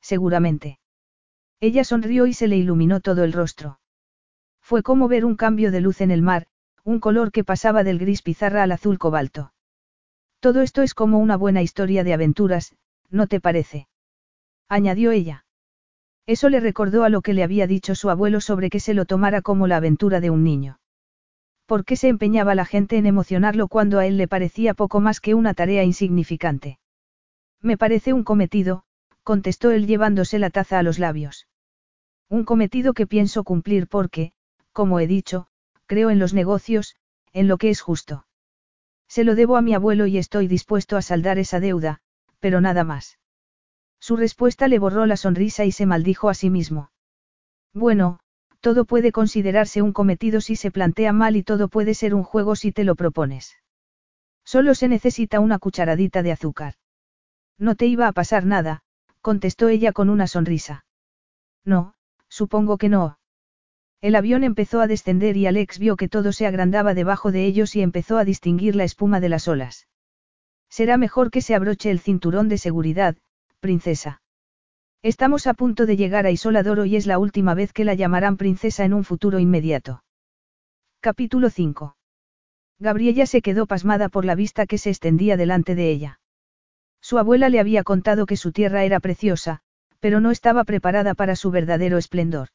Seguramente. 0.00 0.78
Ella 1.60 1.84
sonrió 1.84 2.26
y 2.26 2.34
se 2.34 2.48
le 2.48 2.56
iluminó 2.56 3.00
todo 3.00 3.24
el 3.24 3.32
rostro. 3.32 3.80
Fue 4.60 4.82
como 4.82 5.08
ver 5.08 5.24
un 5.24 5.36
cambio 5.36 5.70
de 5.70 5.80
luz 5.80 6.00
en 6.00 6.10
el 6.10 6.22
mar, 6.22 6.46
un 6.84 7.00
color 7.00 7.32
que 7.32 7.44
pasaba 7.44 7.82
del 7.82 7.98
gris 7.98 8.22
pizarra 8.22 8.62
al 8.62 8.72
azul 8.72 8.98
cobalto. 8.98 9.52
Todo 10.46 10.62
esto 10.62 10.82
es 10.82 10.94
como 10.94 11.18
una 11.18 11.36
buena 11.36 11.60
historia 11.60 12.04
de 12.04 12.12
aventuras, 12.12 12.76
¿no 13.10 13.26
te 13.26 13.40
parece? 13.40 13.88
añadió 14.68 15.10
ella. 15.10 15.44
Eso 16.24 16.48
le 16.50 16.60
recordó 16.60 17.02
a 17.02 17.08
lo 17.08 17.20
que 17.20 17.34
le 17.34 17.42
había 17.42 17.66
dicho 17.66 17.96
su 17.96 18.10
abuelo 18.10 18.40
sobre 18.40 18.70
que 18.70 18.78
se 18.78 18.94
lo 18.94 19.06
tomara 19.06 19.42
como 19.42 19.66
la 19.66 19.78
aventura 19.78 20.20
de 20.20 20.30
un 20.30 20.44
niño. 20.44 20.78
¿Por 21.66 21.84
qué 21.84 21.96
se 21.96 22.06
empeñaba 22.06 22.54
la 22.54 22.64
gente 22.64 22.96
en 22.96 23.06
emocionarlo 23.06 23.66
cuando 23.66 23.98
a 23.98 24.06
él 24.06 24.18
le 24.18 24.28
parecía 24.28 24.72
poco 24.72 25.00
más 25.00 25.20
que 25.20 25.34
una 25.34 25.52
tarea 25.52 25.82
insignificante? 25.82 26.78
Me 27.60 27.76
parece 27.76 28.12
un 28.12 28.22
cometido, 28.22 28.84
contestó 29.24 29.72
él 29.72 29.88
llevándose 29.88 30.38
la 30.38 30.50
taza 30.50 30.78
a 30.78 30.84
los 30.84 31.00
labios. 31.00 31.48
Un 32.28 32.44
cometido 32.44 32.94
que 32.94 33.08
pienso 33.08 33.42
cumplir 33.42 33.88
porque, 33.88 34.30
como 34.70 35.00
he 35.00 35.08
dicho, 35.08 35.48
creo 35.86 36.10
en 36.10 36.20
los 36.20 36.34
negocios, 36.34 36.94
en 37.32 37.48
lo 37.48 37.58
que 37.58 37.70
es 37.70 37.80
justo. 37.80 38.26
Se 39.08 39.24
lo 39.24 39.34
debo 39.34 39.56
a 39.56 39.62
mi 39.62 39.74
abuelo 39.74 40.06
y 40.06 40.18
estoy 40.18 40.48
dispuesto 40.48 40.96
a 40.96 41.02
saldar 41.02 41.38
esa 41.38 41.60
deuda, 41.60 42.00
pero 42.40 42.60
nada 42.60 42.84
más. 42.84 43.18
Su 44.00 44.16
respuesta 44.16 44.68
le 44.68 44.78
borró 44.78 45.06
la 45.06 45.16
sonrisa 45.16 45.64
y 45.64 45.72
se 45.72 45.86
maldijo 45.86 46.28
a 46.28 46.34
sí 46.34 46.50
mismo. 46.50 46.90
Bueno, 47.72 48.20
todo 48.60 48.84
puede 48.84 49.12
considerarse 49.12 49.82
un 49.82 49.92
cometido 49.92 50.40
si 50.40 50.56
se 50.56 50.70
plantea 50.70 51.12
mal 51.12 51.36
y 51.36 51.42
todo 51.42 51.68
puede 51.68 51.94
ser 51.94 52.14
un 52.14 52.22
juego 52.22 52.56
si 52.56 52.72
te 52.72 52.84
lo 52.84 52.94
propones. 52.94 53.56
Solo 54.44 54.74
se 54.74 54.88
necesita 54.88 55.40
una 55.40 55.58
cucharadita 55.58 56.22
de 56.22 56.32
azúcar. 56.32 56.74
No 57.58 57.74
te 57.74 57.86
iba 57.86 58.06
a 58.06 58.12
pasar 58.12 58.44
nada, 58.44 58.82
contestó 59.20 59.68
ella 59.68 59.92
con 59.92 60.08
una 60.08 60.26
sonrisa. 60.26 60.84
No, 61.64 61.94
supongo 62.28 62.78
que 62.78 62.88
no. 62.88 63.18
El 64.00 64.14
avión 64.14 64.44
empezó 64.44 64.80
a 64.80 64.86
descender 64.86 65.36
y 65.36 65.46
Alex 65.46 65.78
vio 65.78 65.96
que 65.96 66.08
todo 66.08 66.32
se 66.32 66.46
agrandaba 66.46 66.94
debajo 66.94 67.32
de 67.32 67.46
ellos 67.46 67.74
y 67.76 67.82
empezó 67.82 68.18
a 68.18 68.24
distinguir 68.24 68.76
la 68.76 68.84
espuma 68.84 69.20
de 69.20 69.28
las 69.28 69.48
olas. 69.48 69.88
Será 70.68 70.96
mejor 70.98 71.30
que 71.30 71.40
se 71.40 71.54
abroche 71.54 71.90
el 71.90 72.00
cinturón 72.00 72.48
de 72.48 72.58
seguridad, 72.58 73.16
princesa. 73.60 74.20
Estamos 75.02 75.46
a 75.46 75.54
punto 75.54 75.86
de 75.86 75.96
llegar 75.96 76.26
a 76.26 76.30
Isoladoro 76.30 76.84
y 76.84 76.96
es 76.96 77.06
la 77.06 77.18
última 77.18 77.54
vez 77.54 77.72
que 77.72 77.84
la 77.84 77.94
llamarán 77.94 78.36
princesa 78.36 78.84
en 78.84 78.92
un 78.92 79.04
futuro 79.04 79.38
inmediato. 79.38 80.02
Capítulo 81.00 81.50
5. 81.50 81.96
Gabriella 82.78 83.26
se 83.26 83.40
quedó 83.40 83.66
pasmada 83.66 84.08
por 84.08 84.24
la 84.24 84.34
vista 84.34 84.66
que 84.66 84.78
se 84.78 84.90
extendía 84.90 85.36
delante 85.36 85.74
de 85.74 85.90
ella. 85.90 86.20
Su 87.00 87.18
abuela 87.18 87.48
le 87.48 87.60
había 87.60 87.84
contado 87.84 88.26
que 88.26 88.36
su 88.36 88.52
tierra 88.52 88.84
era 88.84 89.00
preciosa, 89.00 89.60
pero 90.00 90.20
no 90.20 90.30
estaba 90.30 90.64
preparada 90.64 91.14
para 91.14 91.36
su 91.36 91.50
verdadero 91.50 91.96
esplendor. 91.98 92.48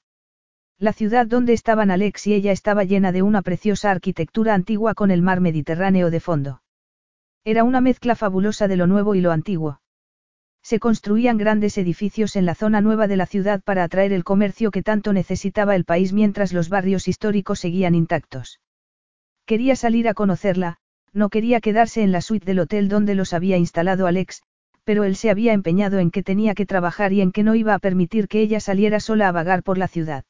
La 0.81 0.93
ciudad 0.93 1.27
donde 1.27 1.53
estaban 1.53 1.91
Alex 1.91 2.25
y 2.25 2.33
ella 2.33 2.51
estaba 2.51 2.83
llena 2.83 3.11
de 3.11 3.21
una 3.21 3.43
preciosa 3.43 3.91
arquitectura 3.91 4.55
antigua 4.55 4.95
con 4.95 5.11
el 5.11 5.21
mar 5.21 5.39
Mediterráneo 5.39 6.09
de 6.09 6.19
fondo. 6.19 6.63
Era 7.45 7.63
una 7.63 7.81
mezcla 7.81 8.15
fabulosa 8.15 8.67
de 8.67 8.77
lo 8.77 8.87
nuevo 8.87 9.13
y 9.13 9.21
lo 9.21 9.31
antiguo. 9.31 9.79
Se 10.63 10.79
construían 10.79 11.37
grandes 11.37 11.77
edificios 11.77 12.35
en 12.35 12.47
la 12.47 12.55
zona 12.55 12.81
nueva 12.81 13.07
de 13.07 13.15
la 13.15 13.27
ciudad 13.27 13.61
para 13.61 13.83
atraer 13.83 14.11
el 14.11 14.23
comercio 14.23 14.71
que 14.71 14.81
tanto 14.81 15.13
necesitaba 15.13 15.75
el 15.75 15.85
país 15.85 16.13
mientras 16.13 16.51
los 16.51 16.67
barrios 16.67 17.07
históricos 17.07 17.59
seguían 17.59 17.93
intactos. 17.93 18.59
Quería 19.45 19.75
salir 19.75 20.07
a 20.07 20.15
conocerla, 20.15 20.77
no 21.13 21.29
quería 21.29 21.61
quedarse 21.61 22.01
en 22.01 22.11
la 22.11 22.21
suite 22.21 22.47
del 22.47 22.57
hotel 22.57 22.89
donde 22.89 23.13
los 23.13 23.33
había 23.33 23.57
instalado 23.57 24.07
Alex, 24.07 24.41
pero 24.83 25.03
él 25.03 25.15
se 25.15 25.29
había 25.29 25.53
empeñado 25.53 25.99
en 25.99 26.09
que 26.09 26.23
tenía 26.23 26.55
que 26.55 26.65
trabajar 26.65 27.13
y 27.13 27.21
en 27.21 27.31
que 27.31 27.43
no 27.43 27.53
iba 27.53 27.75
a 27.75 27.79
permitir 27.79 28.27
que 28.27 28.41
ella 28.41 28.59
saliera 28.59 28.99
sola 28.99 29.27
a 29.27 29.31
vagar 29.31 29.61
por 29.61 29.77
la 29.77 29.87
ciudad. 29.87 30.23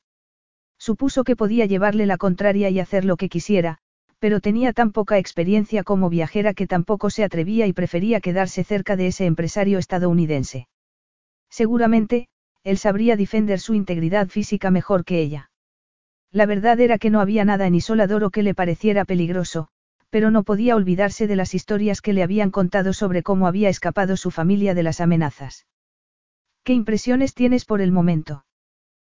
Supuso 0.81 1.23
que 1.23 1.35
podía 1.35 1.67
llevarle 1.67 2.07
la 2.07 2.17
contraria 2.17 2.71
y 2.71 2.79
hacer 2.79 3.05
lo 3.05 3.15
que 3.15 3.29
quisiera, 3.29 3.77
pero 4.17 4.39
tenía 4.39 4.73
tan 4.73 4.91
poca 4.91 5.19
experiencia 5.19 5.83
como 5.83 6.09
viajera 6.09 6.55
que 6.55 6.65
tampoco 6.65 7.11
se 7.11 7.23
atrevía 7.23 7.67
y 7.67 7.73
prefería 7.73 8.19
quedarse 8.19 8.63
cerca 8.63 8.95
de 8.95 9.05
ese 9.05 9.27
empresario 9.27 9.77
estadounidense. 9.77 10.67
Seguramente, 11.51 12.29
él 12.63 12.79
sabría 12.79 13.15
defender 13.15 13.59
su 13.59 13.75
integridad 13.75 14.29
física 14.29 14.71
mejor 14.71 15.05
que 15.05 15.21
ella. 15.21 15.51
La 16.31 16.47
verdad 16.47 16.79
era 16.79 16.97
que 16.97 17.11
no 17.11 17.19
había 17.19 17.45
nada 17.45 17.67
en 17.67 17.75
Isoladoro 17.75 18.31
que 18.31 18.41
le 18.41 18.55
pareciera 18.55 19.05
peligroso, 19.05 19.67
pero 20.09 20.31
no 20.31 20.41
podía 20.41 20.75
olvidarse 20.75 21.27
de 21.27 21.35
las 21.35 21.53
historias 21.53 22.01
que 22.01 22.13
le 22.13 22.23
habían 22.23 22.49
contado 22.49 22.93
sobre 22.93 23.21
cómo 23.21 23.45
había 23.45 23.69
escapado 23.69 24.17
su 24.17 24.31
familia 24.31 24.73
de 24.73 24.81
las 24.81 24.99
amenazas. 24.99 25.67
¿Qué 26.63 26.73
impresiones 26.73 27.35
tienes 27.35 27.65
por 27.65 27.81
el 27.81 27.91
momento? 27.91 28.45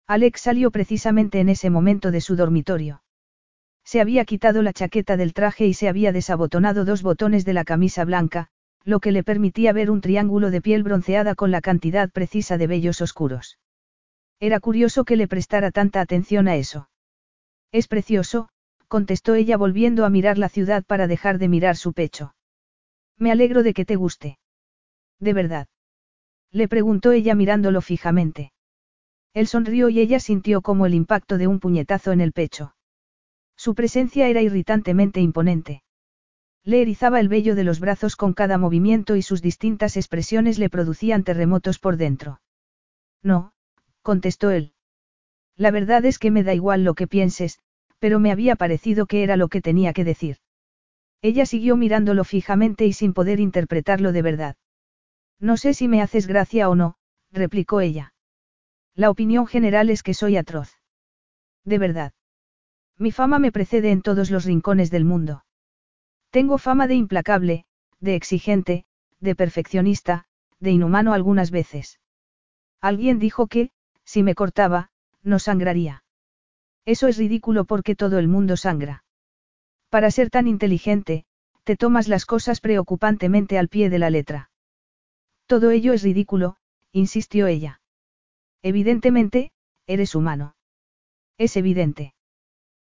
Alex 0.08 0.42
salió 0.42 0.72
precisamente 0.72 1.40
en 1.40 1.50
ese 1.50 1.70
momento 1.70 2.12
de 2.12 2.22
su 2.22 2.36
dormitorio. 2.36 3.04
Se 3.84 4.02
había 4.02 4.26
quitado 4.26 4.62
la 4.62 4.74
chaqueta 4.74 5.18
del 5.18 5.34
traje 5.34 5.68
y 5.68 5.74
se 5.74 5.88
había 5.88 6.12
desabotonado 6.12 6.86
dos 6.86 7.02
botones 7.02 7.46
de 7.46 7.54
la 7.54 7.64
camisa 7.64 8.06
blanca, 8.06 8.48
lo 8.84 9.00
que 9.00 9.12
le 9.12 9.24
permitía 9.24 9.74
ver 9.74 9.92
un 9.92 10.02
triángulo 10.02 10.52
de 10.52 10.62
piel 10.62 10.84
bronceada 10.84 11.36
con 11.36 11.52
la 11.52 11.62
cantidad 11.62 12.10
precisa 12.10 12.58
de 12.58 12.68
vellos 12.68 13.02
oscuros. 13.02 13.60
Era 14.40 14.60
curioso 14.60 15.06
que 15.06 15.16
le 15.16 15.28
prestara 15.28 15.72
tanta 15.72 16.02
atención 16.02 16.48
a 16.48 16.56
eso. 16.56 16.90
Es 17.72 17.88
precioso, 17.88 18.50
contestó 18.88 19.36
ella 19.36 19.56
volviendo 19.56 20.04
a 20.04 20.10
mirar 20.10 20.38
la 20.38 20.50
ciudad 20.50 20.84
para 20.84 21.08
dejar 21.08 21.38
de 21.38 21.48
mirar 21.48 21.78
su 21.78 21.94
pecho. 21.94 22.36
Me 23.18 23.32
alegro 23.32 23.64
de 23.64 23.74
que 23.74 23.86
te 23.86 23.96
guste. 23.96 24.40
¿De 25.20 25.34
verdad? 25.34 25.68
Le 26.52 26.68
preguntó 26.68 27.12
ella 27.12 27.36
mirándolo 27.36 27.82
fijamente. 27.82 28.52
Él 29.34 29.48
sonrió 29.48 29.90
y 29.90 30.00
ella 30.00 30.20
sintió 30.20 30.62
como 30.62 30.86
el 30.86 30.94
impacto 30.94 31.38
de 31.38 31.48
un 31.48 31.60
puñetazo 31.60 32.12
en 32.12 32.22
el 32.22 32.34
pecho. 32.34 32.76
Su 33.56 33.76
presencia 33.76 34.28
era 34.28 34.42
irritantemente 34.42 35.22
imponente. 35.22 35.84
Le 36.64 36.82
erizaba 36.82 37.20
el 37.20 37.30
vello 37.30 37.56
de 37.56 37.64
los 37.64 37.80
brazos 37.80 38.16
con 38.16 38.34
cada 38.34 38.58
movimiento 38.58 39.16
y 39.16 39.22
sus 39.22 39.42
distintas 39.42 39.98
expresiones 39.98 40.60
le 40.60 40.70
producían 40.70 41.24
terremotos 41.24 41.80
por 41.80 41.98
dentro. 41.98 42.42
No, 43.24 43.54
contestó 44.02 44.52
él. 44.52 44.74
La 45.56 45.72
verdad 45.72 46.06
es 46.06 46.20
que 46.20 46.32
me 46.32 46.44
da 46.44 46.54
igual 46.54 46.84
lo 46.84 46.94
que 46.94 47.08
pienses, 47.08 47.60
pero 48.00 48.20
me 48.20 48.32
había 48.32 48.56
parecido 48.56 49.06
que 49.06 49.24
era 49.24 49.38
lo 49.38 49.48
que 49.48 49.62
tenía 49.62 49.94
que 49.94 50.04
decir. 50.04 50.38
Ella 51.22 51.46
siguió 51.46 51.78
mirándolo 51.78 52.24
fijamente 52.24 52.86
y 52.86 52.94
sin 52.94 53.14
poder 53.14 53.40
interpretarlo 53.40 54.12
de 54.12 54.22
verdad. 54.24 54.56
No 55.40 55.56
sé 55.58 55.74
si 55.74 55.88
me 55.88 56.02
haces 56.02 56.28
gracia 56.28 56.68
o 56.70 56.76
no, 56.76 56.96
replicó 57.32 57.80
ella. 57.80 58.14
La 58.96 59.10
opinión 59.10 59.48
general 59.48 59.90
es 59.90 60.04
que 60.04 60.14
soy 60.14 60.38
atroz. 60.38 60.78
De 61.64 61.78
verdad. 61.78 62.14
Mi 62.98 63.12
fama 63.12 63.40
me 63.40 63.52
precede 63.52 63.92
en 63.92 64.02
todos 64.02 64.32
los 64.32 64.46
rincones 64.46 64.92
del 64.92 65.06
mundo. 65.06 65.46
Tengo 66.30 66.58
fama 66.58 66.88
de 66.88 66.96
implacable, 66.96 67.66
de 68.00 68.16
exigente, 68.16 68.86
de 69.20 69.36
perfeccionista, 69.36 70.26
de 70.60 70.72
inhumano 70.72 71.14
algunas 71.14 71.52
veces. 71.52 72.00
Alguien 72.80 73.20
dijo 73.20 73.48
que, 73.48 73.72
si 74.04 74.24
me 74.24 74.36
cortaba, 74.36 74.92
no 75.24 75.40
sangraría. 75.40 76.04
Eso 76.86 77.08
es 77.08 77.18
ridículo 77.18 77.66
porque 77.66 77.96
todo 77.96 78.18
el 78.18 78.28
mundo 78.28 78.58
sangra. 78.58 79.04
Para 79.90 80.10
ser 80.10 80.30
tan 80.30 80.48
inteligente, 80.48 81.26
te 81.64 81.76
tomas 81.76 82.08
las 82.08 82.26
cosas 82.26 82.60
preocupantemente 82.60 83.58
al 83.58 83.68
pie 83.68 83.90
de 83.90 84.00
la 84.00 84.10
letra. 84.10 84.50
Todo 85.46 85.70
ello 85.70 85.94
es 85.94 86.02
ridículo, 86.02 86.58
insistió 86.92 87.48
ella. 87.48 87.81
Evidentemente, 88.64 89.52
eres 89.88 90.16
humano. 90.16 90.56
Es 91.38 91.58
evidente. 91.58 92.14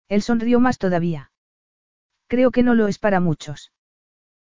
Él 0.09 0.23
sonrió 0.23 0.61
más 0.61 0.79
todavía. 0.79 1.33
Creo 2.29 2.51
que 2.51 2.63
no 2.63 2.75
lo 2.75 2.89
es 2.89 2.99
para 2.99 3.21
muchos. 3.21 3.73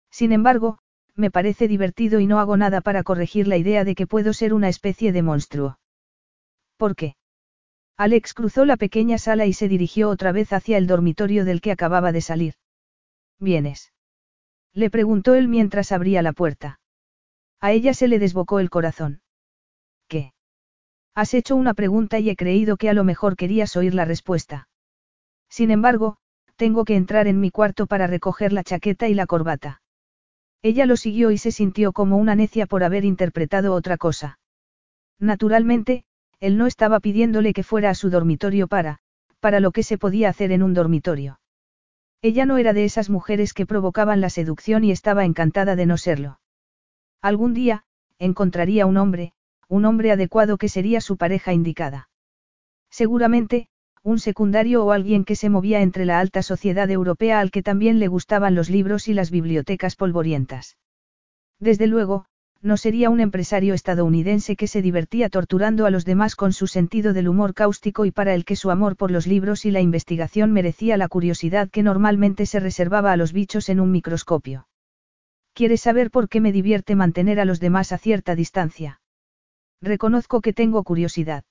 Sin 0.09 0.31
embargo, 0.33 0.79
me 1.15 1.31
parece 1.31 1.67
divertido 1.67 2.19
y 2.19 2.27
no 2.27 2.39
hago 2.39 2.57
nada 2.57 2.81
para 2.81 3.03
corregir 3.03 3.47
la 3.47 3.57
idea 3.57 3.83
de 3.83 3.95
que 3.95 4.07
puedo 4.07 4.33
ser 4.33 4.53
una 4.53 4.69
especie 4.69 5.11
de 5.11 5.21
monstruo. 5.21 5.79
¿Por 6.77 6.95
qué? 6.95 7.15
Alex 7.97 8.33
cruzó 8.33 8.65
la 8.65 8.77
pequeña 8.77 9.17
sala 9.17 9.45
y 9.45 9.53
se 9.53 9.67
dirigió 9.67 10.09
otra 10.09 10.31
vez 10.31 10.53
hacia 10.53 10.77
el 10.77 10.87
dormitorio 10.87 11.45
del 11.45 11.61
que 11.61 11.71
acababa 11.71 12.11
de 12.11 12.21
salir. 12.21 12.55
¿Vienes? 13.39 13.93
Le 14.73 14.89
preguntó 14.89 15.35
él 15.35 15.47
mientras 15.47 15.91
abría 15.91 16.21
la 16.21 16.33
puerta. 16.33 16.79
A 17.59 17.71
ella 17.71 17.93
se 17.93 18.07
le 18.07 18.19
desbocó 18.19 18.59
el 18.59 18.69
corazón. 18.69 19.21
Has 21.13 21.33
hecho 21.33 21.55
una 21.55 21.73
pregunta 21.73 22.19
y 22.19 22.29
he 22.29 22.35
creído 22.35 22.77
que 22.77 22.89
a 22.89 22.93
lo 22.93 23.03
mejor 23.03 23.35
querías 23.35 23.75
oír 23.75 23.93
la 23.93 24.05
respuesta. 24.05 24.69
Sin 25.49 25.69
embargo, 25.71 26.17
tengo 26.55 26.85
que 26.85 26.95
entrar 26.95 27.27
en 27.27 27.39
mi 27.39 27.51
cuarto 27.51 27.87
para 27.87 28.07
recoger 28.07 28.53
la 28.53 28.63
chaqueta 28.63 29.07
y 29.09 29.13
la 29.13 29.25
corbata. 29.25 29.81
Ella 30.61 30.85
lo 30.85 30.95
siguió 30.95 31.31
y 31.31 31.37
se 31.37 31.51
sintió 31.51 31.91
como 31.91 32.17
una 32.17 32.35
necia 32.35 32.67
por 32.67 32.83
haber 32.83 33.03
interpretado 33.03 33.73
otra 33.73 33.97
cosa. 33.97 34.39
Naturalmente, 35.19 36.05
él 36.39 36.57
no 36.57 36.67
estaba 36.67 36.99
pidiéndole 36.99 37.53
que 37.53 37.63
fuera 37.63 37.89
a 37.89 37.95
su 37.95 38.09
dormitorio 38.09 38.67
para, 38.67 38.99
para 39.39 39.59
lo 39.59 39.71
que 39.71 39.83
se 39.83 39.97
podía 39.97 40.29
hacer 40.29 40.51
en 40.51 40.63
un 40.63 40.73
dormitorio. 40.73 41.39
Ella 42.21 42.45
no 42.45 42.57
era 42.57 42.73
de 42.73 42.85
esas 42.85 43.09
mujeres 43.09 43.53
que 43.53 43.65
provocaban 43.65 44.21
la 44.21 44.29
seducción 44.29 44.83
y 44.83 44.91
estaba 44.91 45.25
encantada 45.25 45.75
de 45.75 45.87
no 45.87 45.97
serlo. 45.97 46.39
Algún 47.21 47.53
día, 47.53 47.83
encontraría 48.19 48.85
un 48.85 48.97
hombre, 48.97 49.33
un 49.71 49.85
hombre 49.85 50.11
adecuado 50.11 50.57
que 50.57 50.67
sería 50.67 50.99
su 50.99 51.15
pareja 51.15 51.53
indicada. 51.53 52.09
Seguramente, 52.89 53.69
un 54.03 54.19
secundario 54.19 54.83
o 54.83 54.91
alguien 54.91 55.23
que 55.23 55.37
se 55.37 55.49
movía 55.49 55.81
entre 55.81 56.03
la 56.03 56.19
alta 56.19 56.43
sociedad 56.43 56.91
europea 56.91 57.39
al 57.39 57.51
que 57.51 57.63
también 57.63 57.97
le 57.97 58.09
gustaban 58.09 58.53
los 58.53 58.69
libros 58.69 59.07
y 59.07 59.13
las 59.13 59.31
bibliotecas 59.31 59.95
polvorientas. 59.95 60.75
Desde 61.57 61.87
luego, 61.87 62.25
no 62.61 62.75
sería 62.75 63.09
un 63.09 63.21
empresario 63.21 63.73
estadounidense 63.73 64.57
que 64.57 64.67
se 64.67 64.81
divertía 64.81 65.29
torturando 65.29 65.85
a 65.85 65.89
los 65.89 66.03
demás 66.03 66.35
con 66.35 66.51
su 66.51 66.67
sentido 66.67 67.13
del 67.13 67.29
humor 67.29 67.53
cáustico 67.53 68.03
y 68.03 68.11
para 68.11 68.33
el 68.33 68.43
que 68.43 68.57
su 68.57 68.71
amor 68.71 68.97
por 68.97 69.09
los 69.09 69.25
libros 69.25 69.63
y 69.65 69.71
la 69.71 69.79
investigación 69.79 70.51
merecía 70.51 70.97
la 70.97 71.07
curiosidad 71.07 71.69
que 71.69 71.81
normalmente 71.81 72.45
se 72.45 72.59
reservaba 72.59 73.13
a 73.13 73.17
los 73.17 73.31
bichos 73.31 73.69
en 73.69 73.79
un 73.79 73.89
microscopio. 73.89 74.67
¿Quieres 75.53 75.79
saber 75.79 76.11
por 76.11 76.27
qué 76.27 76.41
me 76.41 76.51
divierte 76.51 76.95
mantener 76.95 77.39
a 77.39 77.45
los 77.45 77.61
demás 77.61 77.93
a 77.93 77.97
cierta 77.97 78.35
distancia? 78.35 79.00
Reconozco 79.81 80.41
que 80.41 80.53
tengo 80.53 80.83
curiosidad. 80.83 81.43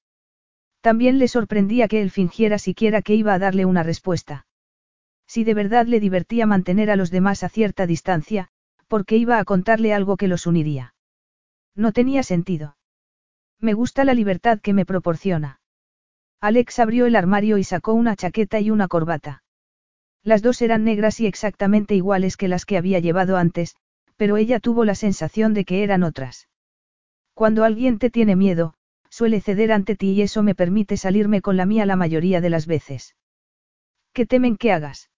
También 0.80 1.18
le 1.18 1.28
sorprendía 1.28 1.88
que 1.88 2.00
él 2.00 2.10
fingiera 2.10 2.58
siquiera 2.58 3.02
que 3.02 3.14
iba 3.14 3.34
a 3.34 3.38
darle 3.38 3.64
una 3.64 3.82
respuesta. 3.82 4.46
Si 5.26 5.44
de 5.44 5.54
verdad 5.54 5.86
le 5.86 6.00
divertía 6.00 6.46
mantener 6.46 6.90
a 6.90 6.96
los 6.96 7.10
demás 7.10 7.42
a 7.42 7.48
cierta 7.48 7.86
distancia, 7.86 8.48
porque 8.88 9.16
iba 9.16 9.38
a 9.38 9.44
contarle 9.44 9.94
algo 9.94 10.16
que 10.16 10.28
los 10.28 10.46
uniría. 10.46 10.94
No 11.74 11.92
tenía 11.92 12.22
sentido. 12.22 12.76
Me 13.60 13.74
gusta 13.74 14.04
la 14.04 14.14
libertad 14.14 14.60
que 14.60 14.72
me 14.72 14.86
proporciona. 14.86 15.60
Alex 16.40 16.78
abrió 16.78 17.06
el 17.06 17.16
armario 17.16 17.58
y 17.58 17.64
sacó 17.64 17.92
una 17.92 18.16
chaqueta 18.16 18.58
y 18.60 18.70
una 18.70 18.88
corbata. 18.88 19.42
Las 20.22 20.42
dos 20.42 20.62
eran 20.62 20.84
negras 20.84 21.20
y 21.20 21.26
exactamente 21.26 21.94
iguales 21.94 22.36
que 22.36 22.48
las 22.48 22.64
que 22.64 22.76
había 22.76 22.98
llevado 22.98 23.36
antes, 23.36 23.76
pero 24.16 24.36
ella 24.36 24.60
tuvo 24.60 24.84
la 24.84 24.94
sensación 24.94 25.54
de 25.54 25.64
que 25.64 25.82
eran 25.82 26.02
otras. 26.02 26.49
Cuando 27.40 27.64
alguien 27.64 27.98
te 27.98 28.10
tiene 28.10 28.36
miedo, 28.36 28.74
suele 29.08 29.40
ceder 29.40 29.72
ante 29.72 29.96
ti 29.96 30.10
y 30.10 30.20
eso 30.20 30.42
me 30.42 30.54
permite 30.54 30.98
salirme 30.98 31.40
con 31.40 31.56
la 31.56 31.64
mía 31.64 31.86
la 31.86 31.96
mayoría 31.96 32.42
de 32.42 32.50
las 32.50 32.66
veces. 32.66 33.16
¿Qué 34.12 34.26
temen 34.26 34.58
que 34.58 34.72
hagas? 34.72 35.08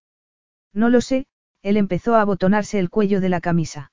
No 0.72 0.88
lo 0.88 1.00
sé, 1.00 1.26
él 1.62 1.76
empezó 1.76 2.14
a 2.14 2.20
abotonarse 2.20 2.78
el 2.78 2.90
cuello 2.90 3.20
de 3.20 3.28
la 3.28 3.40
camisa. 3.40 3.90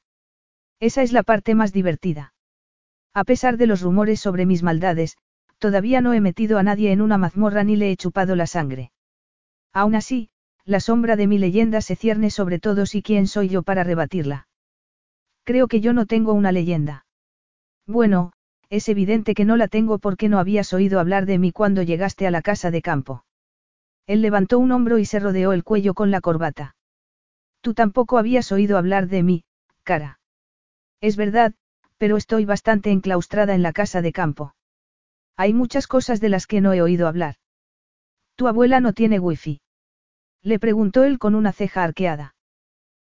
Esa 0.79 1.01
es 1.01 1.11
la 1.11 1.23
parte 1.23 1.55
más 1.55 1.73
divertida. 1.73 2.35
A 3.15 3.23
pesar 3.23 3.57
de 3.57 3.65
los 3.65 3.81
rumores 3.81 4.19
sobre 4.19 4.45
mis 4.45 4.61
maldades, 4.61 5.17
todavía 5.57 5.99
no 5.99 6.13
he 6.13 6.21
metido 6.21 6.59
a 6.59 6.63
nadie 6.63 6.91
en 6.91 7.01
una 7.01 7.17
mazmorra 7.17 7.63
ni 7.63 7.77
le 7.77 7.89
he 7.89 7.97
chupado 7.97 8.35
la 8.35 8.45
sangre. 8.45 8.91
Aún 9.73 9.95
así, 9.95 10.29
la 10.65 10.81
sombra 10.81 11.15
de 11.15 11.25
mi 11.25 11.39
leyenda 11.39 11.81
se 11.81 11.95
cierne 11.95 12.29
sobre 12.29 12.59
todos 12.59 12.93
y 12.93 13.01
quién 13.01 13.25
soy 13.25 13.49
yo 13.49 13.63
para 13.63 13.83
rebatirla. 13.83 14.47
Creo 15.45 15.67
que 15.67 15.81
yo 15.81 15.93
no 15.93 16.05
tengo 16.05 16.33
una 16.33 16.51
leyenda. 16.51 17.07
Bueno, 17.89 18.33
es 18.69 18.87
evidente 18.87 19.33
que 19.33 19.45
no 19.45 19.57
la 19.57 19.67
tengo 19.67 19.97
porque 19.97 20.29
no 20.29 20.37
habías 20.37 20.73
oído 20.73 20.99
hablar 20.99 21.25
de 21.25 21.39
mí 21.39 21.51
cuando 21.51 21.81
llegaste 21.81 22.27
a 22.27 22.31
la 22.31 22.43
casa 22.43 22.69
de 22.69 22.83
campo. 22.83 23.25
Él 24.05 24.21
levantó 24.21 24.59
un 24.59 24.71
hombro 24.71 24.99
y 24.99 25.05
se 25.05 25.17
rodeó 25.17 25.53
el 25.53 25.63
cuello 25.63 25.95
con 25.95 26.11
la 26.11 26.21
corbata. 26.21 26.75
Tú 27.61 27.73
tampoco 27.73 28.19
habías 28.19 28.51
oído 28.51 28.77
hablar 28.77 29.07
de 29.07 29.23
mí, 29.23 29.43
cara. 29.81 30.19
Es 31.01 31.17
verdad, 31.17 31.55
pero 31.97 32.15
estoy 32.15 32.45
bastante 32.45 32.91
enclaustrada 32.91 33.55
en 33.55 33.63
la 33.63 33.73
casa 33.73 34.03
de 34.03 34.11
campo. 34.11 34.53
Hay 35.35 35.55
muchas 35.55 35.87
cosas 35.87 36.21
de 36.21 36.29
las 36.29 36.45
que 36.45 36.61
no 36.61 36.73
he 36.73 36.83
oído 36.83 37.07
hablar. 37.07 37.37
¿Tu 38.35 38.47
abuela 38.47 38.81
no 38.81 38.93
tiene 38.93 39.17
wifi? 39.17 39.61
Le 40.43 40.59
preguntó 40.59 41.05
él 41.05 41.17
con 41.17 41.33
una 41.33 41.53
ceja 41.53 41.83
arqueada. 41.83 42.35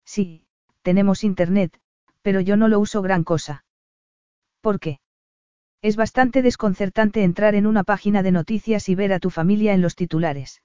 Sí, 0.04 0.46
tenemos 0.82 1.24
internet, 1.24 1.80
pero 2.22 2.40
yo 2.40 2.56
no 2.56 2.68
lo 2.68 2.78
uso 2.78 3.02
gran 3.02 3.24
cosa. 3.24 3.64
¿Por 4.60 4.80
qué? 4.80 5.00
Es 5.80 5.96
bastante 5.96 6.42
desconcertante 6.42 7.22
entrar 7.22 7.54
en 7.54 7.66
una 7.66 7.84
página 7.84 8.22
de 8.22 8.32
noticias 8.32 8.88
y 8.88 8.94
ver 8.94 9.12
a 9.12 9.20
tu 9.20 9.30
familia 9.30 9.74
en 9.74 9.82
los 9.82 9.94
titulares. 9.94 10.62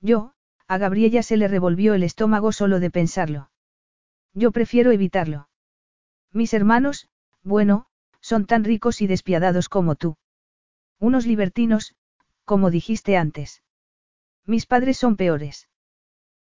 Yo, 0.00 0.32
a 0.66 0.78
Gabriella 0.78 1.22
se 1.22 1.36
le 1.36 1.48
revolvió 1.48 1.94
el 1.94 2.02
estómago 2.02 2.52
solo 2.52 2.78
de 2.78 2.90
pensarlo. 2.90 3.50
Yo 4.34 4.52
prefiero 4.52 4.90
evitarlo. 4.92 5.48
Mis 6.32 6.52
hermanos, 6.52 7.08
bueno, 7.42 7.86
son 8.20 8.44
tan 8.44 8.64
ricos 8.64 9.00
y 9.00 9.06
despiadados 9.06 9.70
como 9.70 9.94
tú. 9.94 10.18
Unos 10.98 11.26
libertinos, 11.26 11.96
como 12.44 12.70
dijiste 12.70 13.16
antes. 13.16 13.62
Mis 14.44 14.66
padres 14.66 14.98
son 14.98 15.16
peores. 15.16 15.68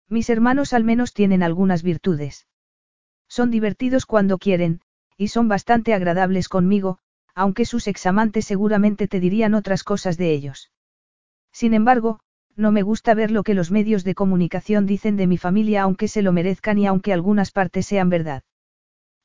Mis 0.09 0.29
hermanos 0.29 0.73
al 0.73 0.83
menos 0.83 1.13
tienen 1.13 1.43
algunas 1.43 1.83
virtudes. 1.83 2.47
Son 3.27 3.51
divertidos 3.51 4.05
cuando 4.05 4.37
quieren, 4.37 4.81
y 5.17 5.29
son 5.29 5.47
bastante 5.47 5.93
agradables 5.93 6.49
conmigo, 6.49 6.99
aunque 7.33 7.65
sus 7.65 7.87
examantes 7.87 8.45
seguramente 8.45 9.07
te 9.07 9.19
dirían 9.19 9.53
otras 9.53 9.83
cosas 9.83 10.17
de 10.17 10.31
ellos. 10.31 10.71
Sin 11.51 11.73
embargo, 11.73 12.19
no 12.55 12.71
me 12.71 12.81
gusta 12.81 13.13
ver 13.13 13.31
lo 13.31 13.43
que 13.43 13.53
los 13.53 13.71
medios 13.71 14.03
de 14.03 14.15
comunicación 14.15 14.85
dicen 14.85 15.17
de 15.17 15.27
mi 15.27 15.37
familia 15.37 15.83
aunque 15.83 16.07
se 16.07 16.21
lo 16.21 16.31
merezcan 16.31 16.77
y 16.77 16.87
aunque 16.87 17.13
algunas 17.13 17.51
partes 17.51 17.85
sean 17.85 18.09
verdad. 18.09 18.43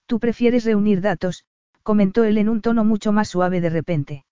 Tú 0.07 0.19
prefieres 0.19 0.65
reunir 0.65 1.01
datos, 1.01 1.45
comentó 1.83 2.25
él 2.25 2.39
en 2.39 2.49
un 2.49 2.61
tono 2.61 2.85
mucho 2.85 3.13
más 3.13 3.29
suave 3.29 3.61
de 3.61 3.71
repente. 3.71 4.25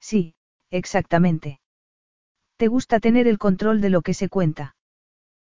Sí, 0.00 0.34
exactamente. 0.70 1.60
¿Te 2.56 2.68
gusta 2.68 3.00
tener 3.00 3.26
el 3.26 3.38
control 3.38 3.80
de 3.80 3.90
lo 3.90 4.02
que 4.02 4.14
se 4.14 4.28
cuenta? 4.28 4.76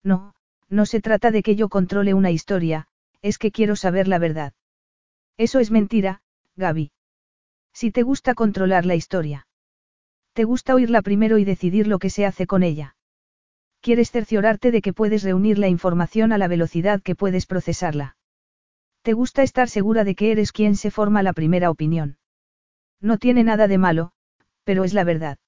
No, 0.02 0.34
no 0.68 0.86
se 0.86 1.00
trata 1.00 1.30
de 1.30 1.42
que 1.42 1.56
yo 1.56 1.68
controle 1.68 2.14
una 2.14 2.30
historia, 2.30 2.86
es 3.20 3.38
que 3.38 3.50
quiero 3.50 3.76
saber 3.76 4.08
la 4.08 4.18
verdad. 4.18 4.52
Eso 5.36 5.58
es 5.58 5.70
mentira, 5.70 6.22
Gaby. 6.56 6.92
Si 7.72 7.90
te 7.90 8.02
gusta 8.02 8.34
controlar 8.34 8.86
la 8.86 8.94
historia. 8.94 9.46
Te 10.34 10.44
gusta 10.44 10.74
oírla 10.74 11.02
primero 11.02 11.38
y 11.38 11.44
decidir 11.44 11.86
lo 11.86 11.98
que 11.98 12.10
se 12.10 12.26
hace 12.26 12.46
con 12.46 12.62
ella. 12.62 12.96
Quieres 13.80 14.10
cerciorarte 14.10 14.70
de 14.70 14.80
que 14.80 14.92
puedes 14.92 15.22
reunir 15.22 15.58
la 15.58 15.68
información 15.68 16.32
a 16.32 16.38
la 16.38 16.48
velocidad 16.48 17.02
que 17.02 17.14
puedes 17.14 17.46
procesarla. 17.46 18.16
Te 19.02 19.12
gusta 19.14 19.42
estar 19.42 19.68
segura 19.68 20.04
de 20.04 20.14
que 20.14 20.30
eres 20.30 20.52
quien 20.52 20.76
se 20.76 20.90
forma 20.90 21.22
la 21.22 21.32
primera 21.32 21.70
opinión. 21.70 22.18
No 23.00 23.18
tiene 23.18 23.42
nada 23.42 23.66
de 23.66 23.78
malo, 23.78 24.12
pero 24.64 24.84
es 24.84 24.94
la 24.94 25.02
verdad. 25.02 25.38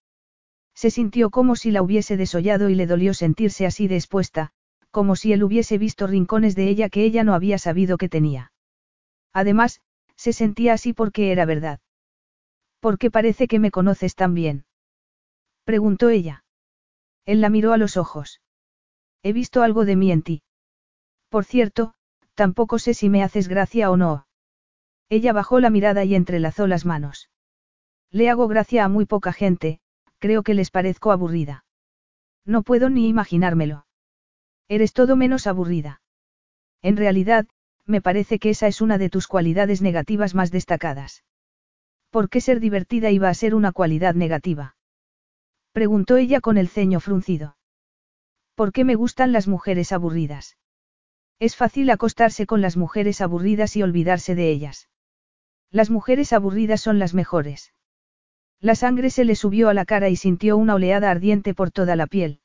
Se 0.74 0.90
sintió 0.90 1.30
como 1.30 1.54
si 1.54 1.70
la 1.70 1.82
hubiese 1.82 2.16
desollado 2.16 2.68
y 2.68 2.74
le 2.74 2.86
dolió 2.86 3.14
sentirse 3.14 3.66
así 3.66 3.86
de 3.86 3.94
expuesta, 3.94 4.50
como 4.90 5.14
si 5.14 5.32
él 5.32 5.44
hubiese 5.44 5.78
visto 5.78 6.08
rincones 6.08 6.56
de 6.56 6.68
ella 6.68 6.88
que 6.88 7.04
ella 7.04 7.22
no 7.22 7.34
había 7.34 7.58
sabido 7.58 7.96
que 7.96 8.08
tenía. 8.08 8.50
Además, 9.34 9.82
se 10.16 10.32
sentía 10.32 10.72
así 10.72 10.92
porque 10.94 11.32
era 11.32 11.44
verdad. 11.44 11.80
¿Por 12.80 12.98
qué 12.98 13.10
parece 13.10 13.48
que 13.48 13.58
me 13.58 13.70
conoces 13.70 14.14
tan 14.14 14.32
bien? 14.32 14.64
Preguntó 15.64 16.08
ella. 16.08 16.44
Él 17.26 17.40
la 17.40 17.50
miró 17.50 17.72
a 17.72 17.78
los 17.78 17.96
ojos. 17.96 18.40
He 19.22 19.32
visto 19.32 19.62
algo 19.62 19.84
de 19.84 19.96
mí 19.96 20.12
en 20.12 20.22
ti. 20.22 20.42
Por 21.28 21.44
cierto, 21.44 21.94
tampoco 22.34 22.78
sé 22.78 22.94
si 22.94 23.08
me 23.08 23.22
haces 23.22 23.48
gracia 23.48 23.90
o 23.90 23.96
no. 23.96 24.26
Ella 25.08 25.32
bajó 25.32 25.60
la 25.60 25.70
mirada 25.70 26.04
y 26.04 26.14
entrelazó 26.14 26.66
las 26.66 26.84
manos. 26.84 27.30
Le 28.10 28.30
hago 28.30 28.46
gracia 28.46 28.84
a 28.84 28.88
muy 28.88 29.06
poca 29.06 29.32
gente, 29.32 29.80
creo 30.18 30.42
que 30.42 30.54
les 30.54 30.70
parezco 30.70 31.10
aburrida. 31.10 31.64
No 32.44 32.62
puedo 32.62 32.90
ni 32.90 33.08
imaginármelo. 33.08 33.86
Eres 34.68 34.92
todo 34.92 35.16
menos 35.16 35.46
aburrida. 35.46 36.02
En 36.82 36.96
realidad, 36.96 37.46
me 37.86 38.00
parece 38.00 38.38
que 38.38 38.50
esa 38.50 38.66
es 38.66 38.80
una 38.80 38.98
de 38.98 39.10
tus 39.10 39.26
cualidades 39.26 39.82
negativas 39.82 40.34
más 40.34 40.50
destacadas. 40.50 41.24
¿Por 42.10 42.28
qué 42.28 42.40
ser 42.40 42.60
divertida 42.60 43.10
iba 43.10 43.28
a 43.28 43.34
ser 43.34 43.54
una 43.54 43.72
cualidad 43.72 44.14
negativa? 44.14 44.76
Preguntó 45.72 46.16
ella 46.16 46.40
con 46.40 46.56
el 46.56 46.68
ceño 46.68 47.00
fruncido. 47.00 47.56
¿Por 48.54 48.72
qué 48.72 48.84
me 48.84 48.94
gustan 48.94 49.32
las 49.32 49.48
mujeres 49.48 49.90
aburridas? 49.90 50.56
Es 51.40 51.56
fácil 51.56 51.90
acostarse 51.90 52.46
con 52.46 52.60
las 52.60 52.76
mujeres 52.76 53.20
aburridas 53.20 53.74
y 53.76 53.82
olvidarse 53.82 54.34
de 54.36 54.50
ellas. 54.50 54.88
Las 55.70 55.90
mujeres 55.90 56.32
aburridas 56.32 56.80
son 56.80 57.00
las 57.00 57.14
mejores. 57.14 57.72
La 58.60 58.76
sangre 58.76 59.10
se 59.10 59.24
le 59.24 59.34
subió 59.34 59.68
a 59.68 59.74
la 59.74 59.84
cara 59.84 60.08
y 60.08 60.16
sintió 60.16 60.56
una 60.56 60.76
oleada 60.76 61.10
ardiente 61.10 61.52
por 61.52 61.72
toda 61.72 61.96
la 61.96 62.06
piel. 62.06 62.40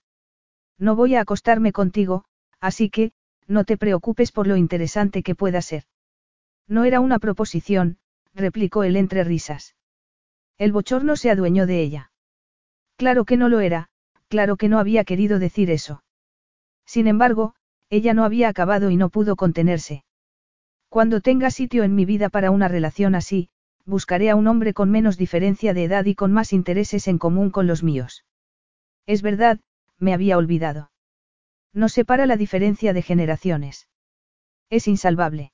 No 0.79 0.95
voy 0.95 1.15
a 1.15 1.21
acostarme 1.21 1.71
contigo, 1.71 2.25
así 2.59 2.89
que, 2.89 3.11
no 3.49 3.65
te 3.65 3.77
preocupes 3.77 4.31
por 4.31 4.47
lo 4.47 4.55
interesante 4.55 5.23
que 5.23 5.35
pueda 5.35 5.61
ser. 5.61 5.83
No 6.67 6.85
era 6.85 6.99
una 6.99 7.19
proposición, 7.19 7.97
replicó 8.33 8.83
él 8.83 8.95
entre 8.95 9.23
risas. 9.23 9.75
El 10.57 10.71
bochorno 10.71 11.15
se 11.15 11.31
adueñó 11.31 11.65
de 11.65 11.81
ella. 11.81 12.11
Claro 12.95 13.25
que 13.25 13.37
no 13.37 13.49
lo 13.49 13.59
era, 13.59 13.89
claro 14.27 14.55
que 14.55 14.69
no 14.69 14.77
había 14.77 15.03
querido 15.03 15.39
decir 15.39 15.71
eso. 15.71 16.03
Sin 16.85 17.07
embargo, 17.07 17.55
ella 17.89 18.13
no 18.13 18.23
había 18.23 18.49
acabado 18.49 18.91
y 18.91 18.97
no 18.97 19.09
pudo 19.09 19.35
contenerse. 19.35 20.03
Cuando 20.87 21.21
tenga 21.21 21.49
sitio 21.49 21.83
en 21.83 21.95
mi 21.95 22.05
vida 22.05 22.29
para 22.29 22.51
una 22.51 22.67
relación 22.67 23.15
así, 23.15 23.49
buscaré 23.85 24.29
a 24.29 24.35
un 24.35 24.47
hombre 24.47 24.73
con 24.73 24.91
menos 24.91 25.17
diferencia 25.17 25.73
de 25.73 25.85
edad 25.85 26.05
y 26.05 26.13
con 26.13 26.31
más 26.31 26.53
intereses 26.53 27.07
en 27.07 27.17
común 27.17 27.49
con 27.49 27.65
los 27.65 27.81
míos. 27.81 28.25
Es 29.07 29.23
verdad, 29.23 29.59
me 29.97 30.13
había 30.13 30.37
olvidado. 30.37 30.91
No 31.73 31.89
separa 31.89 32.25
la 32.25 32.37
diferencia 32.37 32.93
de 32.93 33.01
generaciones. 33.01 33.87
Es 34.69 34.87
insalvable. 34.87 35.51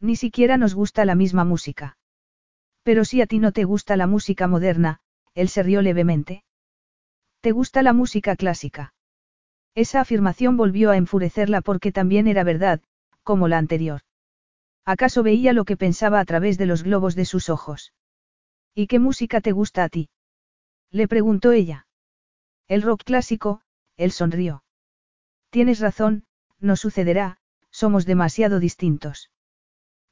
Ni 0.00 0.16
siquiera 0.16 0.56
nos 0.56 0.74
gusta 0.74 1.04
la 1.04 1.14
misma 1.14 1.44
música. 1.44 1.96
Pero 2.82 3.04
si 3.04 3.20
a 3.20 3.26
ti 3.26 3.38
no 3.38 3.52
te 3.52 3.64
gusta 3.64 3.96
la 3.96 4.06
música 4.06 4.46
moderna, 4.46 5.00
él 5.34 5.48
se 5.48 5.62
rió 5.62 5.82
levemente. 5.82 6.44
¿Te 7.40 7.52
gusta 7.52 7.82
la 7.82 7.92
música 7.92 8.36
clásica? 8.36 8.94
Esa 9.74 10.00
afirmación 10.00 10.56
volvió 10.56 10.90
a 10.90 10.96
enfurecerla 10.96 11.60
porque 11.60 11.92
también 11.92 12.26
era 12.26 12.44
verdad, 12.44 12.80
como 13.22 13.48
la 13.48 13.58
anterior. 13.58 14.00
¿Acaso 14.84 15.22
veía 15.22 15.52
lo 15.52 15.64
que 15.64 15.76
pensaba 15.76 16.20
a 16.20 16.24
través 16.24 16.58
de 16.58 16.66
los 16.66 16.82
globos 16.82 17.14
de 17.14 17.24
sus 17.24 17.48
ojos? 17.48 17.92
¿Y 18.74 18.86
qué 18.86 18.98
música 18.98 19.40
te 19.40 19.52
gusta 19.52 19.84
a 19.84 19.88
ti? 19.88 20.08
Le 20.90 21.08
preguntó 21.08 21.52
ella. 21.52 21.86
El 22.68 22.82
rock 22.82 23.02
clásico, 23.04 23.62
él 23.96 24.12
sonrió. 24.12 24.62
Tienes 25.56 25.80
razón, 25.80 26.26
no 26.60 26.76
sucederá, 26.76 27.38
somos 27.70 28.04
demasiado 28.04 28.60
distintos. 28.60 29.30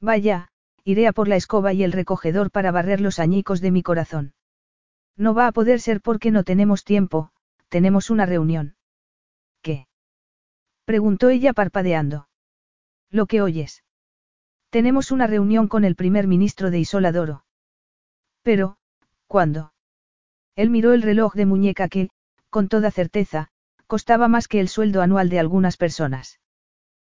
Vaya, 0.01 0.47
iré 0.83 1.05
a 1.05 1.13
por 1.13 1.27
la 1.27 1.35
escoba 1.35 1.71
y 1.71 1.83
el 1.83 1.91
recogedor 1.91 2.49
para 2.49 2.71
barrer 2.71 2.99
los 2.99 3.19
añicos 3.19 3.61
de 3.61 3.69
mi 3.69 3.83
corazón. 3.83 4.33
No 5.15 5.35
va 5.35 5.45
a 5.45 5.51
poder 5.51 5.81
ser 5.81 6.01
porque 6.01 6.31
no 6.31 6.43
tenemos 6.43 6.83
tiempo, 6.83 7.29
tenemos 7.69 8.09
una 8.09 8.25
reunión. 8.25 8.75
¿Qué? 9.61 9.87
preguntó 10.83 11.29
ella 11.29 11.53
parpadeando. 11.53 12.27
Lo 13.11 13.27
que 13.27 13.43
oyes. 13.43 13.83
Tenemos 14.71 15.11
una 15.11 15.27
reunión 15.27 15.67
con 15.67 15.85
el 15.85 15.95
primer 15.95 16.25
ministro 16.25 16.71
de 16.71 16.79
Isoladoro. 16.79 17.45
Pero, 18.41 18.77
¿cuándo? 19.27 19.73
Él 20.55 20.71
miró 20.71 20.93
el 20.93 21.03
reloj 21.03 21.35
de 21.35 21.45
muñeca 21.45 21.87
que, 21.87 22.09
con 22.49 22.67
toda 22.67 22.89
certeza, 22.89 23.51
costaba 23.87 24.27
más 24.27 24.47
que 24.47 24.59
el 24.59 24.67
sueldo 24.67 25.01
anual 25.01 25.29
de 25.29 25.39
algunas 25.39 25.77
personas. 25.77 26.39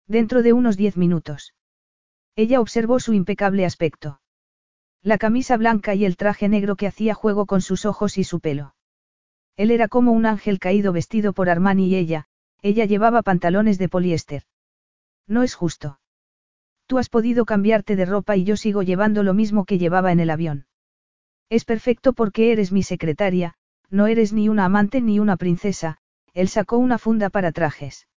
Dentro 0.08 0.42
de 0.42 0.54
unos 0.54 0.78
diez 0.78 0.98
minutos. 0.98 1.54
Ella 2.36 2.60
observó 2.60 3.00
su 3.00 3.14
impecable 3.14 3.66
aspecto. 3.66 4.22
La 5.04 5.18
camisa 5.18 5.58
blanca 5.58 5.96
y 5.96 6.06
el 6.06 6.18
traje 6.18 6.48
negro 6.48 6.76
que 6.76 6.88
hacía 6.88 7.14
juego 7.14 7.46
con 7.46 7.62
sus 7.62 7.86
ojos 7.86 8.18
y 8.18 8.24
su 8.24 8.40
pelo. 8.40 8.76
Él 9.58 9.72
era 9.72 9.88
como 9.88 10.12
un 10.12 10.26
ángel 10.26 10.60
caído 10.60 10.94
vestido 10.94 11.34
por 11.34 11.50
Armani 11.50 11.88
y 11.88 11.96
ella, 11.96 12.28
ella 12.62 12.86
llevaba 12.86 13.22
pantalones 13.22 13.78
de 13.78 13.90
poliéster. 13.90 14.44
No 15.28 15.44
es 15.44 15.56
justo. 15.56 16.00
Tú 16.86 16.98
has 16.98 17.10
podido 17.10 17.46
cambiarte 17.46 17.96
de 17.96 18.06
ropa 18.06 18.36
y 18.36 18.44
yo 18.44 18.58
sigo 18.58 18.84
llevando 18.84 19.24
lo 19.24 19.34
mismo 19.34 19.66
que 19.66 19.78
llevaba 19.78 20.12
en 20.12 20.20
el 20.20 20.30
avión. 20.30 20.66
Es 21.50 21.66
perfecto 21.66 22.14
porque 22.14 22.52
eres 22.52 22.72
mi 22.72 22.84
secretaria, 22.84 23.56
no 23.90 24.08
eres 24.08 24.34
ni 24.34 24.50
una 24.50 24.66
amante 24.66 25.02
ni 25.02 25.20
una 25.20 25.38
princesa, 25.38 26.01
él 26.34 26.48
sacó 26.48 26.78
una 26.78 26.98
funda 26.98 27.30
para 27.30 27.52
trajes. 27.52 28.08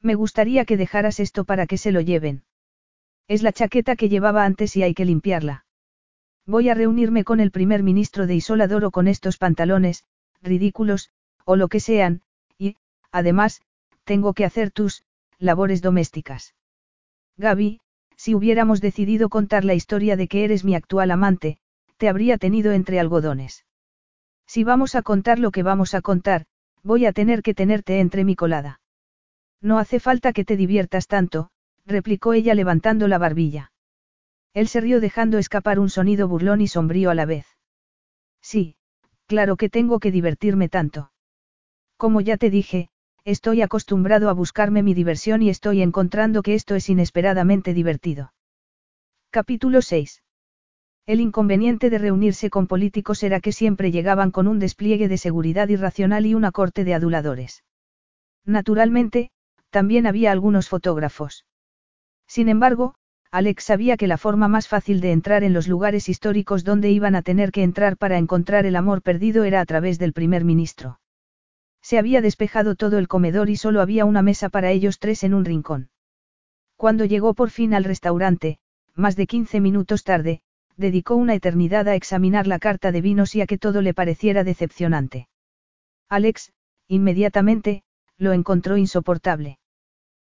Me 0.00 0.14
gustaría 0.14 0.64
que 0.64 0.76
dejaras 0.76 1.20
esto 1.20 1.44
para 1.44 1.66
que 1.66 1.78
se 1.78 1.92
lo 1.92 2.00
lleven. 2.00 2.44
Es 3.28 3.42
la 3.42 3.52
chaqueta 3.52 3.96
que 3.96 4.08
llevaba 4.08 4.44
antes 4.44 4.76
y 4.76 4.82
hay 4.82 4.94
que 4.94 5.04
limpiarla. 5.04 5.64
Voy 6.44 6.68
a 6.68 6.74
reunirme 6.74 7.24
con 7.24 7.38
el 7.40 7.52
primer 7.52 7.82
ministro 7.82 8.26
de 8.26 8.34
Isolador 8.34 8.84
o 8.84 8.90
con 8.90 9.06
estos 9.06 9.38
pantalones, 9.38 10.04
ridículos, 10.40 11.10
o 11.44 11.54
lo 11.56 11.68
que 11.68 11.78
sean, 11.78 12.22
y, 12.58 12.76
además, 13.12 13.62
tengo 14.04 14.34
que 14.34 14.44
hacer 14.44 14.72
tus, 14.72 15.04
labores 15.38 15.82
domésticas. 15.82 16.54
Gaby, 17.36 17.80
si 18.16 18.34
hubiéramos 18.34 18.80
decidido 18.80 19.28
contar 19.28 19.64
la 19.64 19.74
historia 19.74 20.16
de 20.16 20.28
que 20.28 20.44
eres 20.44 20.64
mi 20.64 20.74
actual 20.74 21.10
amante, 21.10 21.58
te 21.96 22.08
habría 22.08 22.38
tenido 22.38 22.72
entre 22.72 22.98
algodones. 22.98 23.64
Si 24.46 24.64
vamos 24.64 24.94
a 24.94 25.02
contar 25.02 25.38
lo 25.38 25.50
que 25.50 25.62
vamos 25.62 25.94
a 25.94 26.02
contar, 26.02 26.46
voy 26.82 27.06
a 27.06 27.12
tener 27.12 27.42
que 27.42 27.54
tenerte 27.54 28.00
entre 28.00 28.24
mi 28.24 28.36
colada. 28.36 28.80
No 29.60 29.78
hace 29.78 30.00
falta 30.00 30.32
que 30.32 30.44
te 30.44 30.56
diviertas 30.56 31.06
tanto, 31.06 31.50
replicó 31.86 32.32
ella 32.32 32.54
levantando 32.54 33.08
la 33.08 33.18
barbilla. 33.18 33.72
Él 34.54 34.68
se 34.68 34.80
rió 34.80 35.00
dejando 35.00 35.38
escapar 35.38 35.78
un 35.78 35.88
sonido 35.88 36.28
burlón 36.28 36.60
y 36.60 36.68
sombrío 36.68 37.10
a 37.10 37.14
la 37.14 37.24
vez. 37.24 37.46
Sí, 38.42 38.76
claro 39.26 39.56
que 39.56 39.70
tengo 39.70 39.98
que 40.00 40.10
divertirme 40.10 40.68
tanto. 40.68 41.12
Como 41.96 42.20
ya 42.20 42.36
te 42.36 42.50
dije, 42.50 42.90
estoy 43.24 43.62
acostumbrado 43.62 44.28
a 44.28 44.32
buscarme 44.32 44.82
mi 44.82 44.94
diversión 44.94 45.42
y 45.42 45.48
estoy 45.48 45.80
encontrando 45.82 46.42
que 46.42 46.54
esto 46.54 46.74
es 46.74 46.88
inesperadamente 46.88 47.72
divertido. 47.72 48.32
Capítulo 49.30 49.80
6. 49.80 50.22
El 51.04 51.20
inconveniente 51.20 51.90
de 51.90 51.98
reunirse 51.98 52.48
con 52.48 52.68
políticos 52.68 53.22
era 53.24 53.40
que 53.40 53.50
siempre 53.50 53.90
llegaban 53.90 54.30
con 54.30 54.46
un 54.46 54.60
despliegue 54.60 55.08
de 55.08 55.18
seguridad 55.18 55.68
irracional 55.68 56.26
y 56.26 56.34
una 56.34 56.52
corte 56.52 56.84
de 56.84 56.94
aduladores. 56.94 57.64
Naturalmente, 58.44 59.30
también 59.70 60.06
había 60.06 60.30
algunos 60.30 60.68
fotógrafos. 60.68 61.44
Sin 62.28 62.48
embargo, 62.48 62.94
Alex 63.32 63.64
sabía 63.64 63.96
que 63.96 64.06
la 64.06 64.18
forma 64.18 64.46
más 64.46 64.68
fácil 64.68 65.00
de 65.00 65.10
entrar 65.10 65.42
en 65.42 65.54
los 65.54 65.66
lugares 65.66 66.08
históricos 66.08 66.64
donde 66.64 66.90
iban 66.90 67.14
a 67.14 67.22
tener 67.22 67.50
que 67.50 67.62
entrar 67.62 67.96
para 67.96 68.18
encontrar 68.18 68.66
el 68.66 68.76
amor 68.76 69.02
perdido 69.02 69.44
era 69.44 69.60
a 69.60 69.66
través 69.66 69.98
del 69.98 70.12
primer 70.12 70.44
ministro. 70.44 71.00
Se 71.80 71.98
había 71.98 72.20
despejado 72.20 72.76
todo 72.76 72.98
el 72.98 73.08
comedor 73.08 73.50
y 73.50 73.56
solo 73.56 73.80
había 73.80 74.04
una 74.04 74.22
mesa 74.22 74.50
para 74.50 74.70
ellos 74.70 74.98
tres 75.00 75.24
en 75.24 75.34
un 75.34 75.44
rincón. 75.44 75.90
Cuando 76.76 77.06
llegó 77.06 77.34
por 77.34 77.50
fin 77.50 77.74
al 77.74 77.84
restaurante, 77.84 78.58
más 78.94 79.16
de 79.16 79.26
15 79.26 79.60
minutos 79.60 80.04
tarde, 80.04 80.42
dedicó 80.76 81.16
una 81.16 81.34
eternidad 81.34 81.88
a 81.88 81.94
examinar 81.94 82.46
la 82.46 82.58
carta 82.58 82.92
de 82.92 83.00
vinos 83.00 83.34
y 83.34 83.40
a 83.40 83.46
que 83.46 83.58
todo 83.58 83.82
le 83.82 83.94
pareciera 83.94 84.44
decepcionante. 84.44 85.28
Alex, 86.08 86.52
inmediatamente, 86.88 87.82
lo 88.18 88.32
encontró 88.32 88.76
insoportable. 88.76 89.58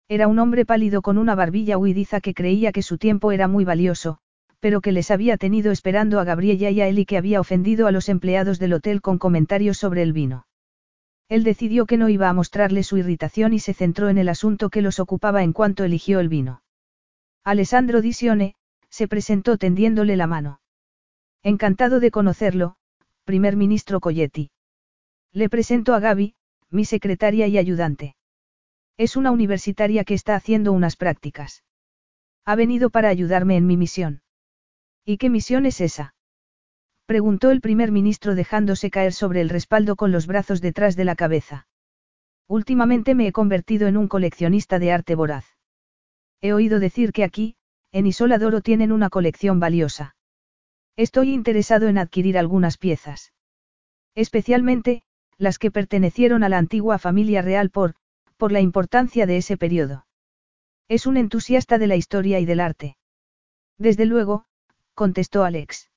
Era 0.09 0.29
un 0.29 0.39
hombre 0.39 0.67
pálido 0.67 1.03
con 1.03 1.19
una 1.19 1.35
barbilla 1.35 1.79
huidiza 1.79 2.21
que 2.21 2.35
creía 2.35 2.73
que 2.73 2.83
su 2.83 2.99
tiempo 2.99 3.33
era 3.33 3.49
muy 3.49 3.65
valioso, 3.65 4.19
pero 4.59 4.81
que 4.81 4.93
les 4.93 5.11
había 5.11 5.37
tenido 5.37 5.73
esperando 5.73 6.21
a 6.21 6.25
Gabriella 6.25 6.71
y 6.71 6.81
a 6.81 6.89
él 6.89 6.99
y 6.99 7.07
que 7.07 7.17
había 7.17 7.41
ofendido 7.41 7.87
a 7.87 7.93
los 7.93 8.09
empleados 8.09 8.59
del 8.59 8.73
hotel 8.75 9.01
con 9.01 9.19
comentarios 9.19 9.79
sobre 9.79 10.03
el 10.03 10.13
vino. 10.13 10.47
Él 11.29 11.45
decidió 11.45 11.87
que 11.87 11.97
no 11.97 12.09
iba 12.09 12.29
a 12.29 12.33
mostrarle 12.33 12.83
su 12.83 12.99
irritación 12.99 13.53
y 13.53 13.61
se 13.61 13.73
centró 13.73 14.09
en 14.09 14.19
el 14.19 14.29
asunto 14.29 14.69
que 14.69 14.83
los 14.83 14.99
ocupaba 14.99 15.45
en 15.45 15.53
cuanto 15.53 15.85
eligió 15.85 16.19
el 16.19 16.29
vino. 16.29 16.63
Alessandro 17.45 18.03
Disione, 18.03 18.55
se 18.91 19.09
presentó 19.09 19.57
tendiéndole 19.57 20.17
la 20.17 20.27
mano. 20.27 20.61
Encantado 21.43 22.01
de 22.01 22.11
conocerlo, 22.11 22.77
primer 23.25 23.57
ministro 23.57 24.01
Coyetti. 24.01 24.51
Le 25.33 25.49
presento 25.49 25.95
a 25.95 26.01
Gaby, 26.01 26.35
mi 26.71 26.85
secretaria 26.85 27.47
y 27.47 27.57
ayudante. 27.57 28.17
Es 28.97 29.17
una 29.17 29.31
universitaria 29.31 30.05
que 30.05 30.15
está 30.15 30.35
haciendo 30.35 30.73
unas 30.73 30.97
prácticas. 30.97 31.65
Ha 32.45 32.57
venido 32.57 32.91
para 32.91 33.09
ayudarme 33.09 33.57
en 33.57 33.67
mi 33.67 33.77
misión. 33.77 34.23
¿Y 35.05 35.17
qué 35.17 35.31
misión 35.31 35.67
es 35.67 35.81
esa? 35.81 36.15
Preguntó 37.07 37.51
el 37.51 37.61
primer 37.61 37.93
ministro 37.93 38.35
dejándose 38.35 38.91
caer 38.91 39.13
sobre 39.13 39.41
el 39.41 39.49
respaldo 39.49 39.97
con 39.97 40.13
los 40.13 40.27
brazos 40.27 40.61
detrás 40.61 40.97
de 40.97 41.05
la 41.05 41.17
cabeza. 41.17 41.67
Últimamente 42.47 43.15
me 43.15 43.27
he 43.27 43.33
convertido 43.33 43.89
en 43.89 43.97
un 43.97 44.09
coleccionista 44.09 44.79
de 44.79 44.93
arte 44.93 45.15
voraz. 45.15 45.47
He 46.41 46.53
oído 46.53 46.81
decir 46.81 47.13
que 47.13 47.25
aquí, 47.25 47.57
en 47.93 48.07
Isoladoro 48.07 48.61
tienen 48.61 48.93
una 48.93 49.11
colección 49.11 49.61
valiosa. 49.61 50.15
Estoy 50.97 51.33
interesado 51.33 51.89
en 51.89 51.99
adquirir 51.99 52.39
algunas 52.39 52.79
piezas. 52.79 53.33
Especialmente, 54.15 55.03
las 55.39 55.59
que 55.59 55.71
pertenecieron 55.71 56.45
a 56.45 56.49
la 56.49 56.59
antigua 56.59 56.99
familia 56.99 57.43
real 57.43 57.71
por, 57.71 57.95
por 58.37 58.53
la 58.53 58.61
importancia 58.61 59.27
de 59.27 59.39
ese 59.39 59.57
periodo. 59.57 60.07
Es 60.89 61.07
un 61.07 61.17
entusiasta 61.17 61.79
de 61.79 61.87
la 61.87 61.97
historia 61.97 62.41
y 62.41 62.45
del 62.45 62.61
arte. 62.61 62.97
Desde 63.79 64.07
luego, 64.07 64.45
contestó 64.95 65.45
Alex. 65.45 65.91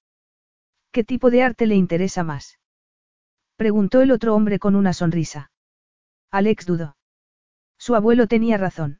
¿Qué 0.92 1.04
tipo 1.04 1.32
de 1.32 1.44
arte 1.44 1.66
le 1.66 1.76
interesa 1.76 2.24
más? 2.24 2.60
Preguntó 3.56 4.02
el 4.02 4.12
otro 4.12 4.36
hombre 4.36 4.60
con 4.60 4.76
una 4.76 4.94
sonrisa. 4.94 5.52
Alex 6.32 6.66
dudó. 6.66 6.96
Su 7.78 7.96
abuelo 7.96 8.28
tenía 8.28 8.58
razón. 8.58 9.00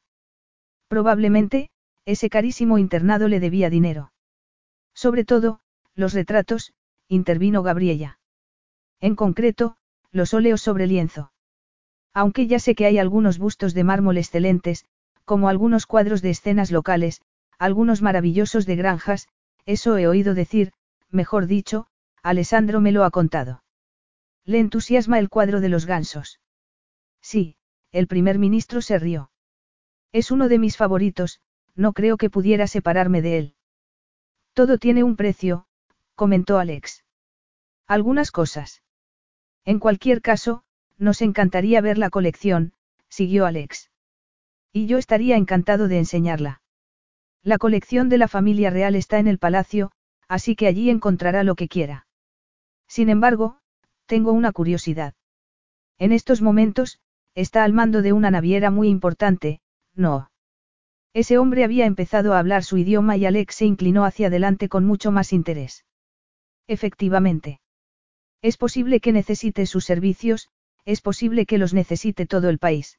Probablemente, 0.88 1.70
ese 2.04 2.30
carísimo 2.30 2.78
internado 2.78 3.28
le 3.28 3.40
debía 3.40 3.70
dinero. 3.70 4.12
Sobre 4.94 5.24
todo, 5.24 5.60
los 5.94 6.12
retratos, 6.12 6.72
intervino 7.08 7.62
Gabriella. 7.62 8.18
En 9.00 9.16
concreto, 9.16 9.76
los 10.10 10.34
óleos 10.34 10.60
sobre 10.60 10.86
lienzo. 10.86 11.32
Aunque 12.12 12.46
ya 12.46 12.58
sé 12.58 12.74
que 12.74 12.86
hay 12.86 12.98
algunos 12.98 13.38
bustos 13.38 13.74
de 13.74 13.84
mármol 13.84 14.18
excelentes, 14.18 14.84
como 15.24 15.48
algunos 15.48 15.86
cuadros 15.86 16.22
de 16.22 16.30
escenas 16.30 16.70
locales, 16.70 17.22
algunos 17.58 18.02
maravillosos 18.02 18.66
de 18.66 18.76
granjas, 18.76 19.28
eso 19.66 19.96
he 19.96 20.06
oído 20.06 20.34
decir, 20.34 20.72
mejor 21.10 21.46
dicho, 21.46 21.86
Alessandro 22.22 22.80
me 22.80 22.92
lo 22.92 23.04
ha 23.04 23.10
contado. 23.10 23.64
Le 24.44 24.58
entusiasma 24.58 25.18
el 25.18 25.28
cuadro 25.28 25.60
de 25.60 25.70
los 25.70 25.86
gansos. 25.86 26.40
Sí, 27.20 27.56
el 27.90 28.06
primer 28.06 28.38
ministro 28.38 28.82
se 28.82 28.98
rió. 28.98 29.30
Es 30.12 30.30
uno 30.30 30.48
de 30.48 30.58
mis 30.58 30.76
favoritos, 30.76 31.40
no 31.74 31.92
creo 31.92 32.16
que 32.16 32.30
pudiera 32.30 32.66
separarme 32.66 33.22
de 33.22 33.38
él. 33.38 33.54
Todo 34.52 34.78
tiene 34.78 35.02
un 35.02 35.16
precio, 35.16 35.66
comentó 36.14 36.58
Alex. 36.58 37.04
Algunas 37.86 38.30
cosas. 38.30 38.82
En 39.64 39.78
cualquier 39.78 40.22
caso, 40.22 40.64
nos 40.98 41.22
encantaría 41.22 41.80
ver 41.80 41.98
la 41.98 42.10
colección, 42.10 42.72
siguió 43.08 43.46
Alex. 43.46 43.90
Y 44.72 44.86
yo 44.86 44.98
estaría 44.98 45.36
encantado 45.36 45.88
de 45.88 45.98
enseñarla. 45.98 46.62
La 47.42 47.58
colección 47.58 48.08
de 48.08 48.18
la 48.18 48.28
familia 48.28 48.70
real 48.70 48.94
está 48.94 49.18
en 49.18 49.28
el 49.28 49.38
palacio, 49.38 49.92
así 50.28 50.56
que 50.56 50.66
allí 50.66 50.90
encontrará 50.90 51.44
lo 51.44 51.54
que 51.56 51.68
quiera. 51.68 52.06
Sin 52.88 53.08
embargo, 53.08 53.58
tengo 54.06 54.32
una 54.32 54.52
curiosidad. 54.52 55.14
En 55.98 56.12
estos 56.12 56.42
momentos, 56.42 57.00
está 57.34 57.64
al 57.64 57.72
mando 57.72 58.02
de 58.02 58.12
una 58.12 58.30
naviera 58.30 58.70
muy 58.70 58.88
importante, 58.88 59.60
no. 59.94 60.30
Ese 61.14 61.38
hombre 61.38 61.62
había 61.62 61.86
empezado 61.86 62.34
a 62.34 62.40
hablar 62.40 62.64
su 62.64 62.76
idioma 62.76 63.16
y 63.16 63.24
Alex 63.24 63.54
se 63.54 63.66
inclinó 63.66 64.04
hacia 64.04 64.26
adelante 64.26 64.68
con 64.68 64.84
mucho 64.84 65.12
más 65.12 65.32
interés. 65.32 65.84
Efectivamente. 66.66 67.60
Es 68.42 68.56
posible 68.56 68.98
que 68.98 69.12
necesite 69.12 69.64
sus 69.66 69.84
servicios, 69.84 70.50
es 70.84 71.00
posible 71.00 71.46
que 71.46 71.56
los 71.56 71.72
necesite 71.72 72.26
todo 72.26 72.48
el 72.48 72.58
país. 72.58 72.98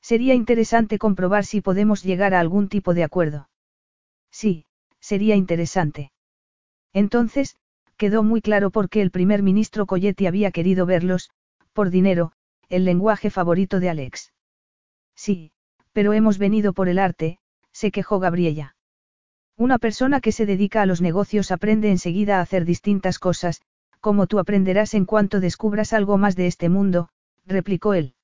Sería 0.00 0.34
interesante 0.34 0.98
comprobar 0.98 1.44
si 1.44 1.60
podemos 1.60 2.04
llegar 2.04 2.34
a 2.34 2.40
algún 2.40 2.68
tipo 2.68 2.94
de 2.94 3.02
acuerdo. 3.02 3.48
Sí, 4.30 4.66
sería 5.00 5.34
interesante. 5.34 6.12
Entonces, 6.92 7.56
quedó 7.96 8.22
muy 8.22 8.40
claro 8.42 8.70
por 8.70 8.88
qué 8.88 9.02
el 9.02 9.10
primer 9.10 9.42
ministro 9.42 9.86
Coyetti 9.86 10.26
había 10.26 10.52
querido 10.52 10.86
verlos, 10.86 11.30
por 11.72 11.90
dinero, 11.90 12.32
el 12.68 12.84
lenguaje 12.84 13.30
favorito 13.30 13.80
de 13.80 13.90
Alex. 13.90 14.32
Sí, 15.16 15.52
pero 15.94 16.12
hemos 16.12 16.36
venido 16.36 16.74
por 16.74 16.88
el 16.88 16.98
arte, 16.98 17.38
se 17.72 17.90
quejó 17.90 18.18
Gabriella. 18.18 18.76
Una 19.56 19.78
persona 19.78 20.20
que 20.20 20.32
se 20.32 20.44
dedica 20.44 20.82
a 20.82 20.86
los 20.86 21.00
negocios 21.00 21.52
aprende 21.52 21.90
enseguida 21.90 22.38
a 22.38 22.40
hacer 22.42 22.64
distintas 22.64 23.20
cosas, 23.20 23.62
como 24.00 24.26
tú 24.26 24.40
aprenderás 24.40 24.92
en 24.94 25.06
cuanto 25.06 25.40
descubras 25.40 25.92
algo 25.92 26.18
más 26.18 26.34
de 26.34 26.48
este 26.48 26.68
mundo, 26.68 27.08
replicó 27.46 27.94
él. 27.94 28.14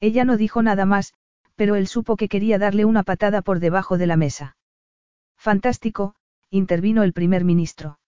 Ella 0.00 0.24
no 0.24 0.38
dijo 0.38 0.62
nada 0.62 0.86
más, 0.86 1.12
pero 1.54 1.76
él 1.76 1.86
supo 1.86 2.16
que 2.16 2.28
quería 2.28 2.58
darle 2.58 2.86
una 2.86 3.02
patada 3.02 3.42
por 3.42 3.60
debajo 3.60 3.98
de 3.98 4.06
la 4.06 4.16
mesa. 4.16 4.56
Fantástico, 5.36 6.14
intervino 6.50 7.02
el 7.02 7.12
primer 7.12 7.44
ministro. 7.44 7.98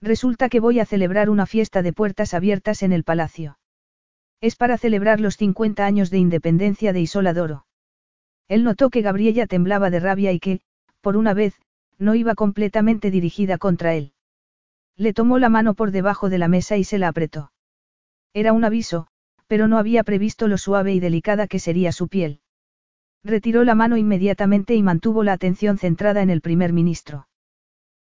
Resulta 0.00 0.48
que 0.48 0.60
voy 0.60 0.80
a 0.80 0.86
celebrar 0.86 1.28
una 1.28 1.44
fiesta 1.44 1.82
de 1.82 1.92
puertas 1.92 2.32
abiertas 2.32 2.82
en 2.82 2.92
el 2.92 3.04
palacio. 3.04 3.58
Es 4.40 4.56
para 4.56 4.78
celebrar 4.78 5.20
los 5.20 5.36
50 5.36 5.84
años 5.84 6.10
de 6.10 6.18
independencia 6.18 6.92
de 6.94 7.00
Isoladoro. 7.00 7.65
Él 8.48 8.64
notó 8.64 8.90
que 8.90 9.02
Gabriella 9.02 9.46
temblaba 9.46 9.90
de 9.90 10.00
rabia 10.00 10.32
y 10.32 10.38
que, 10.38 10.60
por 11.00 11.16
una 11.16 11.34
vez, 11.34 11.54
no 11.98 12.14
iba 12.14 12.34
completamente 12.34 13.10
dirigida 13.10 13.58
contra 13.58 13.94
él. 13.94 14.12
Le 14.96 15.12
tomó 15.12 15.38
la 15.38 15.48
mano 15.48 15.74
por 15.74 15.90
debajo 15.90 16.28
de 16.28 16.38
la 16.38 16.48
mesa 16.48 16.76
y 16.76 16.84
se 16.84 16.98
la 16.98 17.08
apretó. 17.08 17.52
Era 18.32 18.52
un 18.52 18.64
aviso, 18.64 19.08
pero 19.46 19.68
no 19.68 19.78
había 19.78 20.04
previsto 20.04 20.48
lo 20.48 20.58
suave 20.58 20.92
y 20.94 21.00
delicada 21.00 21.46
que 21.46 21.58
sería 21.58 21.92
su 21.92 22.08
piel. 22.08 22.40
Retiró 23.24 23.64
la 23.64 23.74
mano 23.74 23.96
inmediatamente 23.96 24.74
y 24.74 24.82
mantuvo 24.82 25.24
la 25.24 25.32
atención 25.32 25.78
centrada 25.78 26.22
en 26.22 26.30
el 26.30 26.40
primer 26.40 26.72
ministro. 26.72 27.28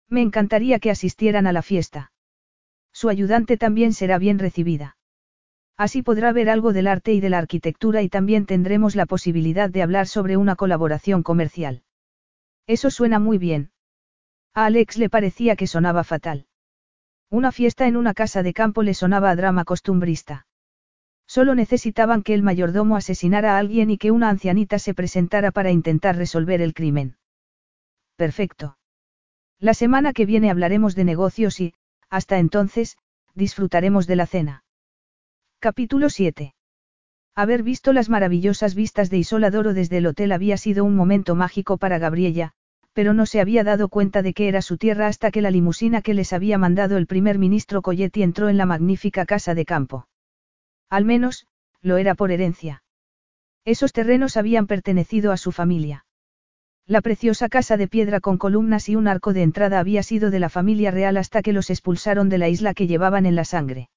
Me 0.08 0.22
encantaría 0.22 0.78
que 0.78 0.90
asistieran 0.90 1.46
a 1.46 1.52
la 1.52 1.62
fiesta. 1.62 2.12
Su 2.92 3.08
ayudante 3.08 3.56
también 3.56 3.92
será 3.92 4.18
bien 4.18 4.38
recibida. 4.38 4.96
Así 5.76 6.02
podrá 6.02 6.32
ver 6.32 6.48
algo 6.48 6.72
del 6.72 6.86
arte 6.86 7.12
y 7.12 7.20
de 7.20 7.30
la 7.30 7.38
arquitectura 7.38 8.02
y 8.02 8.08
también 8.08 8.46
tendremos 8.46 8.94
la 8.94 9.06
posibilidad 9.06 9.68
de 9.68 9.82
hablar 9.82 10.06
sobre 10.06 10.36
una 10.36 10.54
colaboración 10.54 11.22
comercial. 11.22 11.82
Eso 12.66 12.90
suena 12.90 13.18
muy 13.18 13.38
bien. 13.38 13.72
A 14.54 14.66
Alex 14.66 14.96
le 14.98 15.10
parecía 15.10 15.56
que 15.56 15.66
sonaba 15.66 16.04
fatal. 16.04 16.46
Una 17.28 17.50
fiesta 17.50 17.88
en 17.88 17.96
una 17.96 18.14
casa 18.14 18.44
de 18.44 18.52
campo 18.52 18.82
le 18.84 18.94
sonaba 18.94 19.30
a 19.30 19.36
drama 19.36 19.64
costumbrista. 19.64 20.46
Solo 21.26 21.54
necesitaban 21.54 22.22
que 22.22 22.34
el 22.34 22.42
mayordomo 22.42 22.96
asesinara 22.96 23.56
a 23.56 23.58
alguien 23.58 23.90
y 23.90 23.98
que 23.98 24.12
una 24.12 24.28
ancianita 24.28 24.78
se 24.78 24.94
presentara 24.94 25.50
para 25.50 25.72
intentar 25.72 26.16
resolver 26.16 26.60
el 26.60 26.74
crimen. 26.74 27.16
Perfecto. 28.16 28.78
La 29.58 29.74
semana 29.74 30.12
que 30.12 30.26
viene 30.26 30.50
hablaremos 30.50 30.94
de 30.94 31.04
negocios 31.04 31.58
y, 31.60 31.74
hasta 32.10 32.38
entonces, 32.38 32.96
disfrutaremos 33.34 34.06
de 34.06 34.16
la 34.16 34.26
cena. 34.26 34.63
Capítulo 35.64 36.10
7. 36.10 36.54
Haber 37.34 37.62
visto 37.62 37.94
las 37.94 38.10
maravillosas 38.10 38.74
vistas 38.74 39.08
de 39.08 39.16
Isola 39.16 39.50
Doro 39.50 39.72
desde 39.72 39.96
el 39.96 40.04
hotel 40.04 40.32
había 40.32 40.58
sido 40.58 40.84
un 40.84 40.94
momento 40.94 41.34
mágico 41.36 41.78
para 41.78 41.98
Gabriella, 41.98 42.52
pero 42.92 43.14
no 43.14 43.24
se 43.24 43.40
había 43.40 43.64
dado 43.64 43.88
cuenta 43.88 44.20
de 44.20 44.34
que 44.34 44.48
era 44.48 44.60
su 44.60 44.76
tierra 44.76 45.06
hasta 45.06 45.30
que 45.30 45.40
la 45.40 45.50
limusina 45.50 46.02
que 46.02 46.12
les 46.12 46.34
había 46.34 46.58
mandado 46.58 46.98
el 46.98 47.06
primer 47.06 47.38
ministro 47.38 47.80
Coyetti 47.80 48.22
entró 48.22 48.50
en 48.50 48.58
la 48.58 48.66
magnífica 48.66 49.24
casa 49.24 49.54
de 49.54 49.64
campo. 49.64 50.06
Al 50.90 51.06
menos, 51.06 51.46
lo 51.80 51.96
era 51.96 52.14
por 52.14 52.30
herencia. 52.30 52.82
Esos 53.64 53.94
terrenos 53.94 54.36
habían 54.36 54.66
pertenecido 54.66 55.32
a 55.32 55.38
su 55.38 55.50
familia. 55.50 56.04
La 56.86 57.00
preciosa 57.00 57.48
casa 57.48 57.78
de 57.78 57.88
piedra 57.88 58.20
con 58.20 58.36
columnas 58.36 58.90
y 58.90 58.96
un 58.96 59.08
arco 59.08 59.32
de 59.32 59.40
entrada 59.40 59.78
había 59.78 60.02
sido 60.02 60.30
de 60.30 60.40
la 60.40 60.50
familia 60.50 60.90
real 60.90 61.16
hasta 61.16 61.40
que 61.40 61.54
los 61.54 61.70
expulsaron 61.70 62.28
de 62.28 62.36
la 62.36 62.50
isla 62.50 62.74
que 62.74 62.86
llevaban 62.86 63.24
en 63.24 63.34
la 63.34 63.46
sangre. 63.46 63.88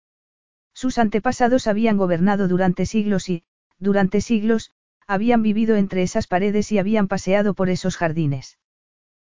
Sus 0.78 0.99
antepasados 0.99 1.66
habían 1.66 1.98
gobernado 1.98 2.48
durante 2.48 2.86
siglos 2.86 3.30
y, 3.30 3.41
durante 3.80 4.22
siglos, 4.22 4.70
habían 5.08 5.41
vivido 5.41 5.76
entre 5.76 6.04
esas 6.04 6.28
paredes 6.28 6.72
y 6.72 6.78
habían 6.78 7.08
paseado 7.08 7.56
por 7.56 7.72
esos 7.72 7.98
jardines. 7.98 8.60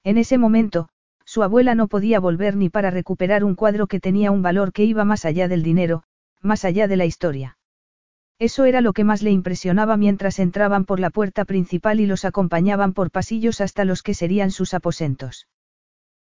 En 0.03 0.19
ese 0.19 0.37
momento, 0.37 0.89
su 1.25 1.41
abuela 1.41 1.73
no 1.73 1.87
podía 1.87 2.19
volver 2.19 2.55
ni 2.55 2.69
para 2.69 2.91
recuperar 2.91 3.43
un 3.43 3.55
cuadro 3.55 3.87
que 3.87 3.99
tenía 3.99 4.29
un 4.29 4.43
valor 4.43 4.71
que 4.71 4.83
iba 4.83 5.03
más 5.03 5.25
allá 5.25 5.47
del 5.47 5.63
dinero, 5.63 6.03
más 6.41 6.63
allá 6.63 6.87
de 6.87 6.97
la 6.97 7.05
historia. 7.05 7.57
Eso 8.37 8.65
era 8.65 8.79
lo 8.79 8.93
que 8.93 9.03
más 9.03 9.23
le 9.23 9.31
impresionaba 9.31 9.97
mientras 9.97 10.37
entraban 10.37 10.85
por 10.85 10.99
la 10.99 11.09
puerta 11.09 11.43
principal 11.43 11.99
y 11.99 12.05
los 12.05 12.23
acompañaban 12.23 12.93
por 12.93 13.09
pasillos 13.09 13.61
hasta 13.61 13.83
los 13.83 14.03
que 14.03 14.13
serían 14.13 14.51
sus 14.51 14.75
aposentos. 14.75 15.47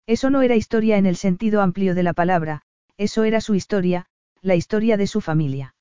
Eso 0.07 0.31
no 0.31 0.43
era 0.43 0.55
historia 0.55 0.97
en 0.97 1.07
el 1.07 1.17
sentido 1.17 1.61
amplio 1.61 1.97
de 1.97 2.05
la 2.05 2.13
palabra, 2.13 2.63
eso 2.97 3.25
era 3.25 3.41
su 3.41 3.57
historia, 3.57 4.07
la 4.43 4.55
historia 4.55 4.97
de 4.97 5.07
su 5.07 5.21
familia. 5.21 5.75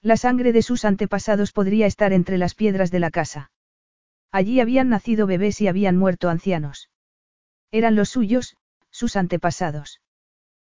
La 0.00 0.16
sangre 0.16 0.52
de 0.52 0.62
sus 0.62 0.84
antepasados 0.84 1.52
podría 1.52 1.86
estar 1.86 2.12
entre 2.12 2.38
las 2.38 2.54
piedras 2.54 2.90
de 2.90 3.00
la 3.00 3.10
casa. 3.10 3.50
Allí 4.30 4.60
habían 4.60 4.88
nacido 4.88 5.26
bebés 5.26 5.60
y 5.60 5.68
habían 5.68 5.96
muerto 5.96 6.28
ancianos. 6.28 6.90
Eran 7.70 7.96
los 7.96 8.10
suyos, 8.10 8.56
sus 8.90 9.16
antepasados. 9.16 10.00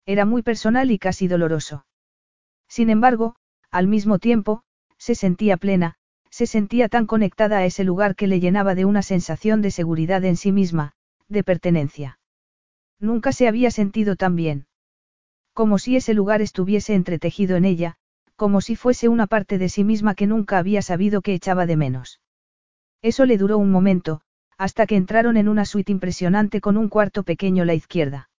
Era 0.05 0.25
muy 0.25 0.41
personal 0.41 0.91
y 0.91 0.99
casi 0.99 1.27
doloroso. 1.27 1.85
Sin 2.67 2.89
embargo, 2.89 3.35
al 3.71 3.87
mismo 3.87 4.19
tiempo, 4.19 4.63
se 4.97 5.15
sentía 5.15 5.57
plena, 5.57 5.95
se 6.29 6.47
sentía 6.47 6.89
tan 6.89 7.05
conectada 7.05 7.57
a 7.57 7.65
ese 7.65 7.83
lugar 7.83 8.15
que 8.15 8.27
le 8.27 8.39
llenaba 8.39 8.75
de 8.75 8.85
una 8.85 9.01
sensación 9.01 9.61
de 9.61 9.71
seguridad 9.71 10.23
en 10.23 10.37
sí 10.37 10.51
misma, 10.51 10.93
de 11.27 11.43
pertenencia. 11.43 12.19
Nunca 12.99 13.31
se 13.31 13.47
había 13.47 13.71
sentido 13.71 14.15
tan 14.15 14.35
bien. 14.35 14.67
Como 15.57 15.79
si 15.79 15.95
ese 15.95 16.13
lugar 16.13 16.43
estuviese 16.43 16.93
entretejido 16.93 17.55
en 17.55 17.65
ella, 17.65 17.95
como 18.35 18.61
si 18.61 18.75
fuese 18.75 19.07
una 19.07 19.25
parte 19.25 19.57
de 19.57 19.69
sí 19.69 19.83
misma 19.83 20.13
que 20.13 20.27
nunca 20.27 20.59
había 20.59 20.83
sabido 20.83 21.23
que 21.23 21.33
echaba 21.33 21.65
de 21.65 21.75
menos. 21.75 22.21
Eso 23.01 23.25
le 23.25 23.39
duró 23.39 23.57
un 23.57 23.71
momento, 23.71 24.21
hasta 24.59 24.85
que 24.85 24.95
entraron 24.95 25.35
en 25.35 25.47
una 25.47 25.65
suite 25.65 25.91
impresionante 25.91 26.61
con 26.61 26.77
un 26.77 26.89
cuarto 26.89 27.23
pequeño 27.23 27.63
a 27.63 27.65
la 27.65 27.73
izquierda. 27.73 28.29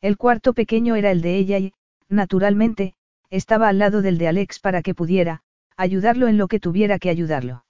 El 0.00 0.16
cuarto 0.16 0.54
pequeño 0.54 0.96
era 0.96 1.10
el 1.10 1.20
de 1.20 1.36
ella 1.36 1.58
y, 1.58 1.74
naturalmente, 2.08 2.94
estaba 3.28 3.68
al 3.68 3.78
lado 3.78 4.00
del 4.00 4.16
de 4.16 4.28
Alex 4.28 4.58
para 4.58 4.80
que 4.80 4.94
pudiera, 4.94 5.42
ayudarlo 5.76 6.28
en 6.28 6.38
lo 6.38 6.48
que 6.48 6.60
tuviera 6.60 6.98
que 6.98 7.10
ayudarlo. 7.10 7.66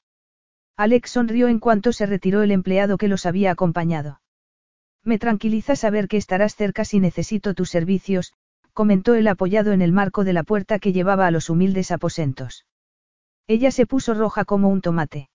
Alex 0.76 1.10
sonrió 1.10 1.48
en 1.48 1.58
cuanto 1.58 1.92
se 1.92 2.06
retiró 2.06 2.44
el 2.44 2.52
empleado 2.52 2.96
que 2.96 3.08
los 3.08 3.26
había 3.26 3.50
acompañado. 3.50 4.20
Me 5.02 5.18
tranquiliza 5.18 5.74
saber 5.74 6.06
que 6.06 6.16
estarás 6.16 6.54
cerca 6.54 6.84
si 6.84 7.00
necesito 7.00 7.54
tus 7.54 7.70
servicios, 7.70 8.34
comentó 8.78 9.16
él 9.16 9.26
apoyado 9.26 9.72
en 9.72 9.82
el 9.82 9.90
marco 9.90 10.22
de 10.22 10.32
la 10.32 10.44
puerta 10.44 10.78
que 10.78 10.92
llevaba 10.92 11.26
a 11.26 11.32
los 11.32 11.50
humildes 11.50 11.90
aposentos. 11.90 12.64
Ella 13.48 13.72
se 13.72 13.86
puso 13.86 14.14
roja 14.14 14.44
como 14.44 14.68
un 14.68 14.82
tomate. 14.82 15.30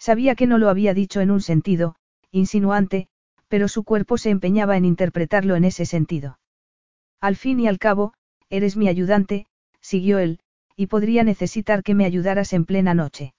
Sabía 0.00 0.34
que 0.34 0.48
no 0.48 0.58
lo 0.58 0.68
había 0.68 0.92
dicho 0.92 1.20
en 1.20 1.30
un 1.30 1.40
sentido, 1.40 1.94
insinuante, 2.32 3.06
pero 3.46 3.68
su 3.68 3.84
cuerpo 3.84 4.18
se 4.18 4.30
empeñaba 4.30 4.76
en 4.76 4.84
interpretarlo 4.84 5.54
en 5.54 5.62
ese 5.62 5.86
sentido. 5.86 6.40
Al 7.20 7.36
fin 7.36 7.60
y 7.60 7.68
al 7.68 7.78
cabo, 7.78 8.14
eres 8.50 8.76
mi 8.76 8.88
ayudante, 8.88 9.46
siguió 9.80 10.18
él, 10.18 10.40
y 10.74 10.88
podría 10.88 11.22
necesitar 11.22 11.84
que 11.84 11.94
me 11.94 12.04
ayudaras 12.04 12.52
en 12.52 12.64
plena 12.64 12.94
noche. 12.94 13.32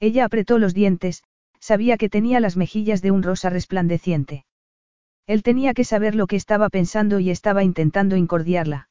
Ella 0.00 0.24
apretó 0.24 0.58
los 0.58 0.74
dientes, 0.74 1.22
sabía 1.60 1.96
que 1.96 2.08
tenía 2.08 2.40
las 2.40 2.56
mejillas 2.56 3.00
de 3.00 3.12
un 3.12 3.22
rosa 3.22 3.48
resplandeciente. 3.48 4.44
Él 5.30 5.44
tenía 5.44 5.74
que 5.74 5.84
saber 5.84 6.16
lo 6.16 6.26
que 6.26 6.34
estaba 6.34 6.68
pensando 6.70 7.20
y 7.20 7.30
estaba 7.30 7.62
intentando 7.62 8.16
incordiarla. 8.16 8.88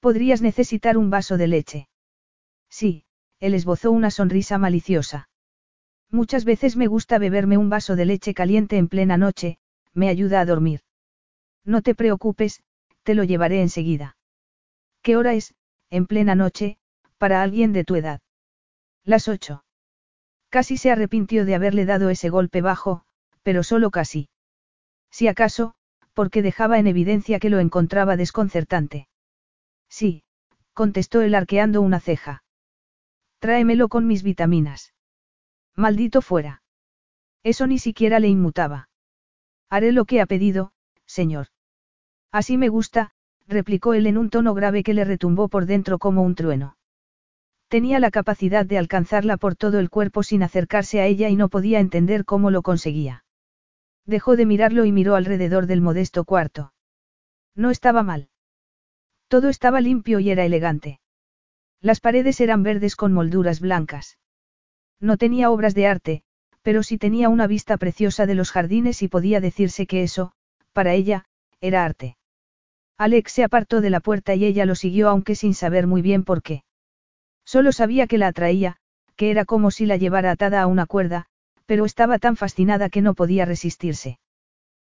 ¿Podrías 0.00 0.40
necesitar 0.40 0.96
un 0.96 1.10
vaso 1.10 1.36
de 1.36 1.46
leche? 1.48 1.88
Sí, 2.70 3.04
él 3.40 3.52
esbozó 3.52 3.90
una 3.90 4.10
sonrisa 4.10 4.56
maliciosa. 4.56 5.28
Muchas 6.10 6.46
veces 6.46 6.78
me 6.78 6.86
gusta 6.86 7.18
beberme 7.18 7.58
un 7.58 7.68
vaso 7.68 7.94
de 7.94 8.06
leche 8.06 8.32
caliente 8.32 8.78
en 8.78 8.88
plena 8.88 9.18
noche, 9.18 9.58
me 9.92 10.08
ayuda 10.08 10.40
a 10.40 10.46
dormir. 10.46 10.80
No 11.62 11.82
te 11.82 11.94
preocupes, 11.94 12.62
te 13.02 13.14
lo 13.14 13.22
llevaré 13.22 13.60
enseguida. 13.60 14.16
¿Qué 15.02 15.14
hora 15.14 15.34
es, 15.34 15.54
en 15.90 16.06
plena 16.06 16.34
noche, 16.34 16.78
para 17.18 17.42
alguien 17.42 17.74
de 17.74 17.84
tu 17.84 17.96
edad? 17.96 18.22
Las 19.04 19.28
ocho. 19.28 19.62
Casi 20.48 20.78
se 20.78 20.90
arrepintió 20.90 21.44
de 21.44 21.54
haberle 21.54 21.84
dado 21.84 22.08
ese 22.08 22.30
golpe 22.30 22.62
bajo, 22.62 23.04
pero 23.42 23.62
solo 23.62 23.90
casi. 23.90 24.30
Si 25.16 25.28
acaso, 25.28 25.74
porque 26.12 26.42
dejaba 26.42 26.80
en 26.80 26.88
evidencia 26.88 27.38
que 27.38 27.48
lo 27.48 27.60
encontraba 27.60 28.16
desconcertante. 28.16 29.06
Sí, 29.88 30.24
contestó 30.72 31.22
él 31.22 31.36
arqueando 31.36 31.82
una 31.82 32.00
ceja. 32.00 32.42
Tráemelo 33.38 33.86
con 33.88 34.08
mis 34.08 34.24
vitaminas. 34.24 34.92
Maldito 35.76 36.20
fuera. 36.20 36.64
Eso 37.44 37.68
ni 37.68 37.78
siquiera 37.78 38.18
le 38.18 38.26
inmutaba. 38.26 38.88
Haré 39.70 39.92
lo 39.92 40.04
que 40.04 40.20
ha 40.20 40.26
pedido, 40.26 40.72
señor. 41.06 41.46
Así 42.32 42.56
me 42.56 42.68
gusta, 42.68 43.12
replicó 43.46 43.94
él 43.94 44.08
en 44.08 44.18
un 44.18 44.30
tono 44.30 44.52
grave 44.52 44.82
que 44.82 44.94
le 44.94 45.04
retumbó 45.04 45.46
por 45.46 45.66
dentro 45.66 46.00
como 46.00 46.22
un 46.22 46.34
trueno. 46.34 46.76
Tenía 47.68 48.00
la 48.00 48.10
capacidad 48.10 48.66
de 48.66 48.78
alcanzarla 48.78 49.36
por 49.36 49.54
todo 49.54 49.78
el 49.78 49.90
cuerpo 49.90 50.24
sin 50.24 50.42
acercarse 50.42 51.00
a 51.00 51.06
ella 51.06 51.28
y 51.28 51.36
no 51.36 51.48
podía 51.50 51.78
entender 51.78 52.24
cómo 52.24 52.50
lo 52.50 52.62
conseguía. 52.62 53.23
Dejó 54.06 54.36
de 54.36 54.46
mirarlo 54.46 54.84
y 54.84 54.92
miró 54.92 55.14
alrededor 55.16 55.66
del 55.66 55.80
modesto 55.80 56.24
cuarto. 56.24 56.72
No 57.54 57.70
estaba 57.70 58.02
mal. 58.02 58.28
Todo 59.28 59.48
estaba 59.48 59.80
limpio 59.80 60.20
y 60.20 60.30
era 60.30 60.44
elegante. 60.44 61.00
Las 61.80 62.00
paredes 62.00 62.40
eran 62.40 62.62
verdes 62.62 62.96
con 62.96 63.12
molduras 63.12 63.60
blancas. 63.60 64.18
No 65.00 65.16
tenía 65.16 65.50
obras 65.50 65.74
de 65.74 65.86
arte, 65.86 66.22
pero 66.62 66.82
sí 66.82 66.98
tenía 66.98 67.28
una 67.28 67.46
vista 67.46 67.76
preciosa 67.76 68.26
de 68.26 68.34
los 68.34 68.50
jardines 68.50 69.02
y 69.02 69.08
podía 69.08 69.40
decirse 69.40 69.86
que 69.86 70.02
eso, 70.02 70.32
para 70.72 70.94
ella, 70.94 71.26
era 71.60 71.84
arte. 71.84 72.16
Alex 72.96 73.32
se 73.32 73.44
apartó 73.44 73.80
de 73.80 73.90
la 73.90 74.00
puerta 74.00 74.34
y 74.34 74.44
ella 74.44 74.66
lo 74.66 74.74
siguió 74.74 75.08
aunque 75.08 75.34
sin 75.34 75.54
saber 75.54 75.86
muy 75.86 76.00
bien 76.00 76.24
por 76.24 76.42
qué. 76.42 76.62
Solo 77.44 77.72
sabía 77.72 78.06
que 78.06 78.18
la 78.18 78.28
atraía, 78.28 78.76
que 79.16 79.30
era 79.30 79.44
como 79.44 79.70
si 79.70 79.84
la 79.84 79.96
llevara 79.96 80.30
atada 80.30 80.62
a 80.62 80.66
una 80.66 80.86
cuerda, 80.86 81.26
pero 81.66 81.84
estaba 81.84 82.18
tan 82.18 82.36
fascinada 82.36 82.88
que 82.88 83.02
no 83.02 83.14
podía 83.14 83.44
resistirse. 83.44 84.18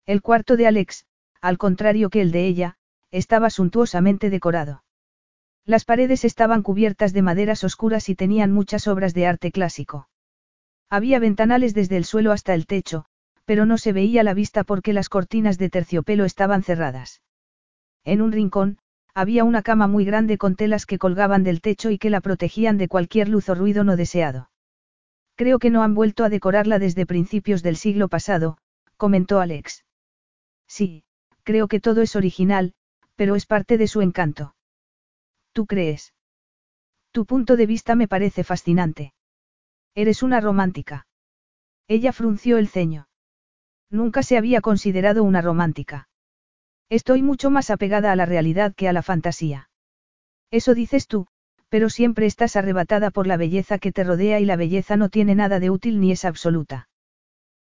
El 0.05 0.21
cuarto 0.21 0.57
de 0.57 0.67
Alex, 0.67 1.05
al 1.41 1.57
contrario 1.57 2.09
que 2.09 2.21
el 2.21 2.31
de 2.31 2.45
ella, 2.45 2.77
estaba 3.11 3.49
suntuosamente 3.49 4.29
decorado. 4.29 4.83
Las 5.65 5.85
paredes 5.85 6.25
estaban 6.25 6.63
cubiertas 6.63 7.13
de 7.13 7.21
maderas 7.21 7.63
oscuras 7.63 8.09
y 8.09 8.15
tenían 8.15 8.51
muchas 8.51 8.87
obras 8.87 9.13
de 9.13 9.27
arte 9.27 9.51
clásico. 9.51 10.09
Había 10.89 11.19
ventanales 11.19 11.73
desde 11.73 11.97
el 11.97 12.05
suelo 12.05 12.31
hasta 12.31 12.53
el 12.53 12.65
techo, 12.65 13.05
pero 13.45 13.65
no 13.65 13.77
se 13.77 13.93
veía 13.93 14.23
la 14.23 14.33
vista 14.33 14.63
porque 14.63 14.93
las 14.93 15.09
cortinas 15.09 15.57
de 15.57 15.69
terciopelo 15.69 16.25
estaban 16.25 16.63
cerradas. 16.63 17.21
En 18.03 18.21
un 18.21 18.31
rincón, 18.31 18.79
había 19.13 19.43
una 19.43 19.61
cama 19.61 19.87
muy 19.87 20.05
grande 20.05 20.37
con 20.37 20.55
telas 20.55 20.85
que 20.85 20.97
colgaban 20.97 21.43
del 21.43 21.61
techo 21.61 21.89
y 21.89 21.97
que 21.97 22.09
la 22.09 22.21
protegían 22.21 22.77
de 22.77 22.87
cualquier 22.87 23.27
luz 23.27 23.49
o 23.49 23.55
ruido 23.55 23.83
no 23.83 23.95
deseado. 23.95 24.48
Creo 25.39 25.57
que 25.57 25.69
no 25.69 25.83
han 25.83 25.95
vuelto 25.95 26.25
a 26.25 26.29
decorarla 26.29 26.79
desde 26.79 27.05
principios 27.05 27.63
del 27.63 27.77
siglo 27.77 28.09
pasado, 28.09 28.57
comentó 28.97 29.39
Alex. 29.39 29.85
Sí, 30.67 31.05
creo 31.43 31.69
que 31.69 31.79
todo 31.79 32.01
es 32.01 32.17
original, 32.17 32.73
pero 33.15 33.37
es 33.37 33.45
parte 33.45 33.77
de 33.77 33.87
su 33.87 34.01
encanto. 34.01 34.53
¿Tú 35.53 35.65
crees? 35.65 36.13
Tu 37.13 37.25
punto 37.25 37.55
de 37.55 37.67
vista 37.67 37.95
me 37.95 38.09
parece 38.09 38.43
fascinante. 38.43 39.13
Eres 39.95 40.23
una 40.23 40.41
romántica. 40.41 41.07
Ella 41.87 42.11
frunció 42.11 42.57
el 42.57 42.67
ceño. 42.67 43.07
Nunca 43.89 44.23
se 44.23 44.37
había 44.37 44.59
considerado 44.59 45.23
una 45.23 45.41
romántica. 45.41 46.09
Estoy 46.89 47.21
mucho 47.21 47.49
más 47.49 47.69
apegada 47.69 48.11
a 48.11 48.17
la 48.17 48.25
realidad 48.25 48.75
que 48.75 48.89
a 48.89 48.93
la 48.93 49.03
fantasía. 49.03 49.69
Eso 50.51 50.73
dices 50.73 51.07
tú, 51.07 51.27
pero 51.69 51.89
siempre 51.89 52.25
estás 52.25 52.55
arrebatada 52.55 53.11
por 53.11 53.27
la 53.27 53.37
belleza 53.37 53.77
que 53.77 53.91
te 53.91 54.03
rodea 54.03 54.39
y 54.39 54.45
la 54.45 54.55
belleza 54.55 54.97
no 54.97 55.09
tiene 55.09 55.35
nada 55.35 55.59
de 55.59 55.69
útil 55.69 55.99
ni 55.99 56.11
es 56.11 56.25
absoluta. 56.25 56.89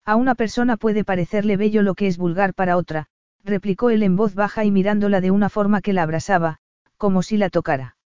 A 0.05 0.15
una 0.15 0.35
persona 0.35 0.77
puede 0.77 1.03
parecerle 1.03 1.57
bello 1.57 1.81
lo 1.81 1.95
que 1.95 2.07
es 2.07 2.17
vulgar 2.17 2.53
para 2.53 2.77
otra, 2.77 3.07
replicó 3.43 3.89
él 3.89 4.03
en 4.03 4.15
voz 4.15 4.35
baja 4.35 4.63
y 4.63 4.71
mirándola 4.71 5.21
de 5.21 5.31
una 5.31 5.49
forma 5.49 5.81
que 5.81 5.93
la 5.93 6.03
abrasaba, 6.03 6.59
como 6.97 7.23
si 7.23 7.37
la 7.37 7.49
tocara. 7.49 7.97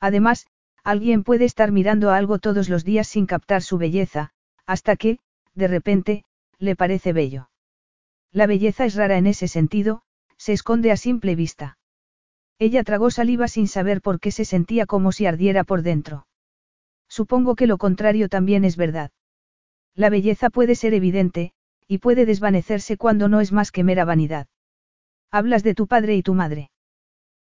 Además, 0.00 0.46
alguien 0.84 1.24
puede 1.24 1.44
estar 1.44 1.72
mirando 1.72 2.10
a 2.10 2.16
algo 2.16 2.38
todos 2.38 2.68
los 2.68 2.84
días 2.84 3.08
sin 3.08 3.26
captar 3.26 3.62
su 3.62 3.78
belleza, 3.78 4.30
hasta 4.66 4.96
que, 4.96 5.18
de 5.54 5.68
repente, 5.68 6.24
le 6.58 6.76
parece 6.76 7.12
bello. 7.12 7.50
La 8.32 8.46
belleza 8.46 8.84
es 8.84 8.94
rara 8.94 9.18
en 9.18 9.26
ese 9.26 9.48
sentido, 9.48 10.02
se 10.36 10.52
esconde 10.52 10.92
a 10.92 10.96
simple 10.96 11.34
vista. 11.34 11.77
Ella 12.58 12.82
tragó 12.82 13.10
saliva 13.10 13.46
sin 13.46 13.68
saber 13.68 14.00
por 14.00 14.18
qué 14.18 14.30
se 14.30 14.44
sentía 14.44 14.86
como 14.86 15.12
si 15.12 15.26
ardiera 15.26 15.64
por 15.64 15.82
dentro. 15.82 16.26
Supongo 17.08 17.54
que 17.54 17.66
lo 17.66 17.78
contrario 17.78 18.28
también 18.28 18.64
es 18.64 18.76
verdad. 18.76 19.10
La 19.94 20.10
belleza 20.10 20.50
puede 20.50 20.74
ser 20.74 20.94
evidente, 20.94 21.52
y 21.86 21.98
puede 21.98 22.26
desvanecerse 22.26 22.96
cuando 22.96 23.28
no 23.28 23.40
es 23.40 23.52
más 23.52 23.70
que 23.72 23.84
mera 23.84 24.04
vanidad. 24.04 24.46
Hablas 25.30 25.62
de 25.62 25.74
tu 25.74 25.86
padre 25.86 26.16
y 26.16 26.22
tu 26.22 26.34
madre. 26.34 26.70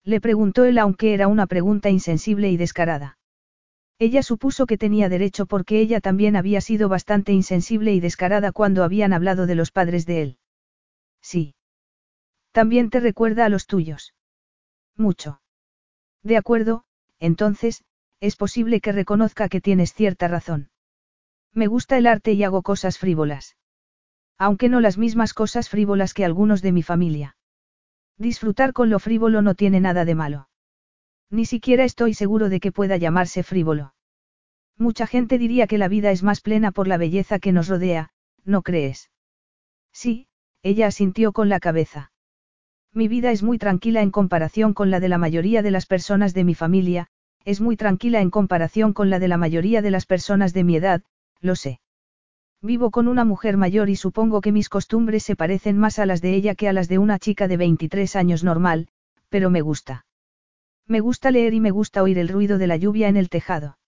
Le 0.05 0.21
preguntó 0.21 0.65
él 0.65 0.79
aunque 0.79 1.13
era 1.13 1.29
una 1.29 1.47
pregunta 1.47 1.91
insensible 1.91 2.51
y 2.51 2.57
descarada. 2.57 3.19
Ella 3.99 4.23
supuso 4.23 4.65
que 4.65 4.79
tenía 4.79 5.11
derecho 5.11 5.45
porque 5.45 5.79
ella 5.81 6.01
también 6.01 6.37
había 6.37 6.61
sido 6.63 6.89
bastante 6.89 7.33
insensible 7.33 7.93
y 7.93 8.01
descarada 8.01 8.51
cuando 8.51 8.83
habían 8.83 9.13
hablado 9.13 9.47
de 9.47 9.55
los 9.57 9.73
padres 9.73 10.07
de 10.07 10.23
él. 10.23 10.39
Sí. 11.21 11.55
También 12.53 12.89
te 12.89 13.01
recuerda 13.01 13.45
a 13.45 13.51
los 13.51 13.67
tuyos. 13.67 14.15
Mucho. 15.01 15.41
De 16.23 16.37
acuerdo, 16.37 16.85
entonces, 17.19 17.83
es 18.21 18.37
posible 18.37 18.83
que 18.83 18.93
reconozca 18.93 19.49
que 19.49 19.63
tienes 19.63 19.95
cierta 19.95 20.29
razón. 20.29 20.69
Me 21.55 21.69
gusta 21.69 21.97
el 21.97 22.07
arte 22.07 22.33
y 22.33 22.45
hago 22.45 22.61
cosas 22.61 22.99
frívolas. 22.99 23.57
Aunque 24.37 24.69
no 24.69 24.81
las 24.81 24.99
mismas 24.99 25.33
cosas 25.33 25.71
frívolas 25.71 26.13
que 26.13 26.27
algunos 26.27 26.61
de 26.61 26.73
mi 26.73 26.83
familia. 26.83 27.37
Disfrutar 28.19 28.75
con 28.75 28.91
lo 28.91 28.99
frívolo 28.99 29.41
no 29.41 29.55
tiene 29.55 29.81
nada 29.81 30.05
de 30.05 30.15
malo. 30.15 30.49
Ni 31.31 31.47
siquiera 31.47 31.85
estoy 31.85 32.13
seguro 32.13 32.51
de 32.51 32.61
que 32.61 32.71
pueda 32.71 32.99
llamarse 32.99 33.43
frívolo. 33.43 33.95
Mucha 34.77 35.07
gente 35.07 35.39
diría 35.39 35.67
que 35.67 35.79
la 35.79 35.89
vida 35.89 36.11
es 36.11 36.23
más 36.23 36.43
plena 36.43 36.73
por 36.73 36.87
la 36.87 36.99
belleza 36.99 37.39
que 37.39 37.53
nos 37.53 37.69
rodea, 37.69 38.11
¿no 38.45 38.61
crees? 38.61 39.11
Sí, 39.93 40.29
ella 40.63 40.89
asintió 40.89 41.33
con 41.33 41.49
la 41.49 41.59
cabeza. 41.59 42.13
Mi 42.93 43.07
vida 43.07 43.31
es 43.31 43.43
muy 43.43 43.59
tranquila 43.59 44.03
en 44.03 44.11
comparación 44.11 44.75
con 44.75 44.91
la 44.91 44.99
de 44.99 45.09
la 45.09 45.19
mayoría 45.19 45.63
de 45.63 45.71
las 45.71 45.87
personas 45.87 46.35
de 46.35 46.43
mi 46.43 46.55
familia, 46.55 47.07
es 47.45 47.61
muy 47.61 47.77
tranquila 47.77 48.21
en 48.21 48.31
comparación 48.31 48.93
con 48.93 49.11
la 49.11 49.19
de 49.19 49.29
la 49.29 49.37
mayoría 49.37 49.81
de 49.81 49.93
las 49.93 50.07
personas 50.07 50.53
de 50.53 50.65
mi 50.65 50.77
edad, 50.77 51.03
lo 51.41 51.55
sé. 51.55 51.81
Vivo 52.61 52.91
con 52.91 53.09
una 53.09 53.25
mujer 53.25 53.57
mayor 53.57 53.89
y 53.89 53.97
supongo 53.97 54.41
que 54.41 54.53
mis 54.53 54.69
costumbres 54.69 55.23
se 55.23 55.37
parecen 55.37 55.79
más 55.79 55.99
a 55.99 56.05
las 56.05 56.21
de 56.21 56.35
ella 56.35 56.55
que 56.55 56.69
a 56.69 56.73
las 56.73 56.89
de 56.89 56.99
una 56.99 57.19
chica 57.19 57.49
de 57.49 57.57
23 57.57 58.17
años 58.17 58.45
normal, 58.45 58.89
pero 59.29 59.51
me 59.51 59.63
gusta. 59.63 60.05
Me 60.87 61.01
gusta 61.01 61.31
leer 61.31 61.55
y 61.55 61.61
me 61.61 61.71
gusta 61.71 62.03
oír 62.03 62.19
el 62.19 62.29
ruido 62.29 62.59
de 62.59 62.67
la 62.67 62.77
lluvia 62.77 63.09
en 63.09 63.17
el 63.17 63.31
tejado. 63.31 63.79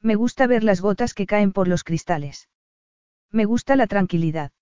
Me 0.00 0.14
gusta 0.14 0.46
ver 0.46 0.62
las 0.62 0.80
gotas 0.80 1.12
que 1.12 1.26
caen 1.26 1.52
por 1.52 1.66
los 1.66 1.82
cristales. 1.82 2.48
Me 3.32 3.44
gusta 3.44 3.74
la 3.76 3.88
tranquilidad. 3.88 4.52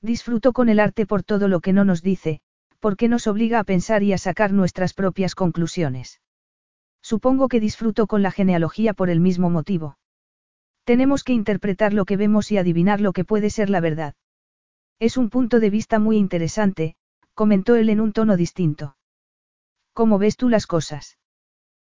Disfruto 0.00 0.52
con 0.52 0.68
el 0.68 0.80
arte 0.80 1.06
por 1.06 1.22
todo 1.22 1.46
lo 1.46 1.60
que 1.60 1.72
no 1.72 1.84
nos 1.84 2.02
dice, 2.02 2.40
porque 2.86 3.08
nos 3.08 3.26
obliga 3.26 3.58
a 3.58 3.64
pensar 3.64 4.04
y 4.04 4.12
a 4.12 4.18
sacar 4.18 4.52
nuestras 4.52 4.94
propias 4.94 5.34
conclusiones. 5.34 6.20
Supongo 7.02 7.48
que 7.48 7.58
disfruto 7.58 8.06
con 8.06 8.22
la 8.22 8.30
genealogía 8.30 8.94
por 8.94 9.10
el 9.10 9.18
mismo 9.18 9.50
motivo. 9.50 9.98
Tenemos 10.84 11.24
que 11.24 11.32
interpretar 11.32 11.92
lo 11.92 12.04
que 12.04 12.16
vemos 12.16 12.52
y 12.52 12.58
adivinar 12.58 13.00
lo 13.00 13.12
que 13.12 13.24
puede 13.24 13.50
ser 13.50 13.70
la 13.70 13.80
verdad. 13.80 14.14
Es 15.00 15.16
un 15.16 15.30
punto 15.30 15.58
de 15.58 15.68
vista 15.68 15.98
muy 15.98 16.16
interesante, 16.16 16.94
comentó 17.34 17.74
él 17.74 17.88
en 17.88 18.00
un 18.00 18.12
tono 18.12 18.36
distinto. 18.36 18.96
¿Cómo 19.92 20.18
ves 20.18 20.36
tú 20.36 20.48
las 20.48 20.68
cosas? 20.68 21.18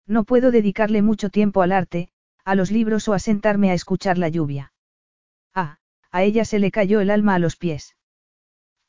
No 0.05 0.25
puedo 0.25 0.51
dedicarle 0.51 1.01
mucho 1.01 1.31
tiempo 1.31 1.63
al 1.63 1.71
arte, 1.71 2.09
a 2.45 2.53
los 2.53 2.69
libros 2.69 3.07
o 3.07 3.13
a 3.13 3.17
sentarme 3.17 3.71
a 3.71 3.73
escuchar 3.73 4.19
la 4.19 4.29
lluvia. 4.29 4.73
Ah, 5.55 5.79
a 6.11 6.21
ella 6.21 6.45
se 6.45 6.59
le 6.59 6.69
cayó 6.69 7.01
el 7.01 7.09
alma 7.09 7.33
a 7.33 7.39
los 7.39 7.55
pies. 7.55 7.97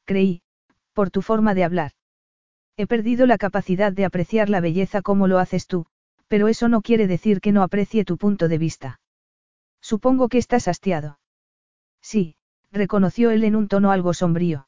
Creí, 0.05 0.43
por 0.94 1.10
tu 1.10 1.20
forma 1.20 1.52
de 1.52 1.64
hablar. 1.64 1.92
He 2.76 2.86
perdido 2.86 3.26
la 3.26 3.36
capacidad 3.36 3.92
de 3.92 4.06
apreciar 4.06 4.48
la 4.48 4.60
belleza 4.60 5.02
como 5.02 5.26
lo 5.26 5.38
haces 5.38 5.66
tú, 5.66 5.86
pero 6.28 6.48
eso 6.48 6.68
no 6.68 6.80
quiere 6.80 7.06
decir 7.06 7.40
que 7.40 7.52
no 7.52 7.62
aprecie 7.62 8.04
tu 8.04 8.16
punto 8.16 8.48
de 8.48 8.58
vista. 8.58 9.00
Supongo 9.82 10.28
que 10.28 10.38
estás 10.38 10.66
hastiado. 10.66 11.18
Sí, 12.00 12.36
reconoció 12.72 13.30
él 13.30 13.44
en 13.44 13.54
un 13.54 13.68
tono 13.68 13.90
algo 13.90 14.14
sombrío. 14.14 14.66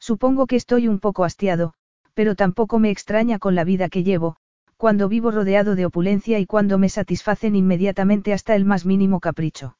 Supongo 0.00 0.46
que 0.46 0.56
estoy 0.56 0.88
un 0.88 0.98
poco 0.98 1.24
hastiado, 1.24 1.74
pero 2.14 2.34
tampoco 2.34 2.78
me 2.78 2.90
extraña 2.90 3.38
con 3.38 3.54
la 3.54 3.64
vida 3.64 3.88
que 3.88 4.02
llevo, 4.02 4.36
cuando 4.76 5.08
vivo 5.08 5.30
rodeado 5.30 5.76
de 5.76 5.86
opulencia 5.86 6.38
y 6.38 6.46
cuando 6.46 6.78
me 6.78 6.88
satisfacen 6.88 7.56
inmediatamente 7.56 8.32
hasta 8.32 8.54
el 8.54 8.64
más 8.64 8.84
mínimo 8.84 9.20
capricho. 9.20 9.78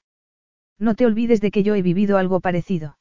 No 0.79 0.95
te 0.95 1.05
olvides 1.05 1.41
de 1.41 1.51
que 1.51 1.63
yo 1.63 1.75
he 1.75 1.83
vivido 1.83 2.17
algo 2.17 2.41
parecido. 2.41 2.97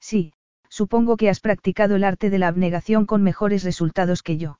Sí, 0.00 0.34
supongo 0.68 1.16
que 1.16 1.28
has 1.28 1.40
practicado 1.40 1.96
el 1.96 2.04
arte 2.04 2.30
de 2.30 2.38
la 2.38 2.48
abnegación 2.48 3.06
con 3.06 3.22
mejores 3.22 3.64
resultados 3.64 4.22
que 4.22 4.38
yo. 4.38 4.58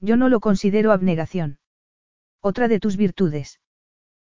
Yo 0.00 0.16
no 0.16 0.28
lo 0.28 0.40
considero 0.40 0.92
abnegación. 0.92 1.58
Otra 2.40 2.68
de 2.68 2.80
tus 2.80 2.96
virtudes. 2.96 3.60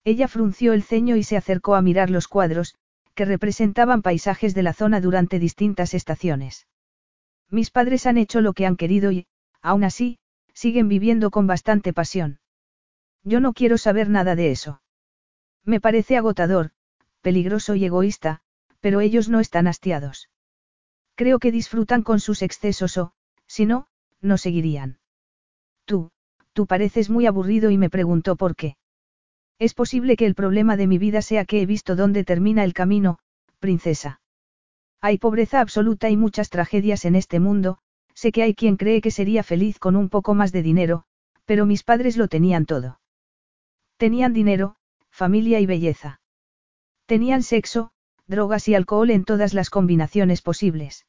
Ella 0.05 0.29
frunció 0.29 0.75
el 0.75 0.83
ceño 0.83 1.17
y 1.17 1.23
se 1.23 1.37
acercó 1.37 1.75
a 1.75 1.83
mirar 1.83 2.11
los 2.11 2.29
cuadros, 2.29 2.75
que 3.15 3.25
representaban 3.25 4.03
paisajes 4.03 4.55
de 4.55 4.63
la 4.63 4.75
zona 4.75 5.01
durante 5.01 5.39
distintas 5.39 5.95
estaciones. 5.95 6.67
Mis 7.51 7.71
padres 7.71 8.07
han 8.07 8.19
hecho 8.19 8.41
lo 8.41 8.53
que 8.53 8.67
han 8.67 8.77
querido 8.77 9.13
y, 9.13 9.27
aún 9.63 9.85
así, 9.85 10.19
siguen 10.53 10.89
viviendo 10.89 11.31
con 11.31 11.47
bastante 11.47 11.93
pasión. 11.93 12.41
Yo 13.23 13.41
no 13.41 13.55
quiero 13.55 13.79
saber 13.79 14.11
nada 14.11 14.37
de 14.37 14.51
eso. 14.51 14.83
Me 15.65 15.81
parece 15.81 16.17
agotador, 16.17 16.73
peligroso 17.23 17.75
y 17.75 17.87
egoísta, 17.87 18.43
pero 18.81 19.01
ellos 19.01 19.31
no 19.31 19.41
están 19.41 19.67
hastiados. 19.67 20.29
Creo 21.15 21.39
que 21.39 21.53
disfrutan 21.53 22.03
con 22.03 22.21
sus 22.21 22.43
excesos 22.43 22.97
o, 22.99 23.13
si 23.47 23.67
no, 23.67 23.87
no 24.21 24.39
seguirían. 24.39 24.99
Tú, 25.85 26.11
tú 26.53 26.67
pareces 26.67 27.11
muy 27.11 27.27
aburrido 27.27 27.71
y 27.71 27.79
me 27.79 27.91
preguntó 27.91 28.37
por 28.37 28.57
qué. 28.57 28.77
Es 29.59 29.75
posible 29.75 30.17
que 30.17 30.27
el 30.27 30.35
problema 30.35 30.77
de 30.77 30.87
mi 30.87 30.99
vida 30.99 31.23
sea 31.23 31.45
que 31.45 31.63
he 31.63 31.67
visto 31.67 31.95
dónde 31.95 32.25
termina 32.25 32.65
el 32.65 32.75
camino, 32.75 33.19
princesa. 33.61 34.21
Hay 35.01 35.19
pobreza 35.19 35.61
absoluta 35.61 36.11
y 36.11 36.17
muchas 36.17 36.51
tragedias 36.51 37.05
en 37.05 37.15
este 37.15 37.39
mundo, 37.39 37.79
sé 38.15 38.33
que 38.33 38.43
hay 38.43 38.55
quien 38.55 38.77
cree 38.77 39.01
que 39.01 39.11
sería 39.11 39.43
feliz 39.43 39.79
con 39.79 39.97
un 39.97 40.09
poco 40.09 40.35
más 40.35 40.51
de 40.51 40.63
dinero, 40.63 41.05
pero 41.45 41.67
mis 41.67 41.83
padres 41.83 42.17
lo 42.17 42.27
tenían 42.29 42.67
todo. 42.67 43.01
Tenían 43.97 44.33
dinero, 44.33 44.77
familia 45.11 45.61
y 45.61 45.67
belleza. 45.67 46.21
Tenían 47.07 47.43
sexo, 47.43 47.93
drogas 48.27 48.69
y 48.69 48.75
alcohol 48.75 49.11
en 49.11 49.25
todas 49.25 49.55
las 49.55 49.71
combinaciones 49.71 50.43
posibles. 50.43 51.07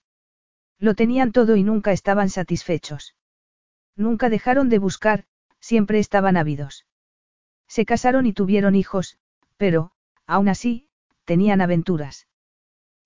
Lo 0.80 0.96
tenían 0.96 1.32
todo 1.32 1.56
y 1.56 1.64
nunca 1.64 1.92
estaban 1.92 2.30
satisfechos. 2.30 3.16
Nunca 3.96 4.30
dejaron 4.30 4.70
de 4.70 4.80
buscar, 4.80 5.26
siempre 5.60 6.00
estaban 6.00 6.38
ávidos. 6.38 6.86
Se 7.68 7.86
casaron 7.86 8.26
y 8.26 8.34
tuvieron 8.34 8.76
hijos, 8.76 9.18
pero, 9.58 9.92
aún 10.28 10.50
así, 10.50 10.90
tenían 11.24 11.62
aventuras. 11.62 12.28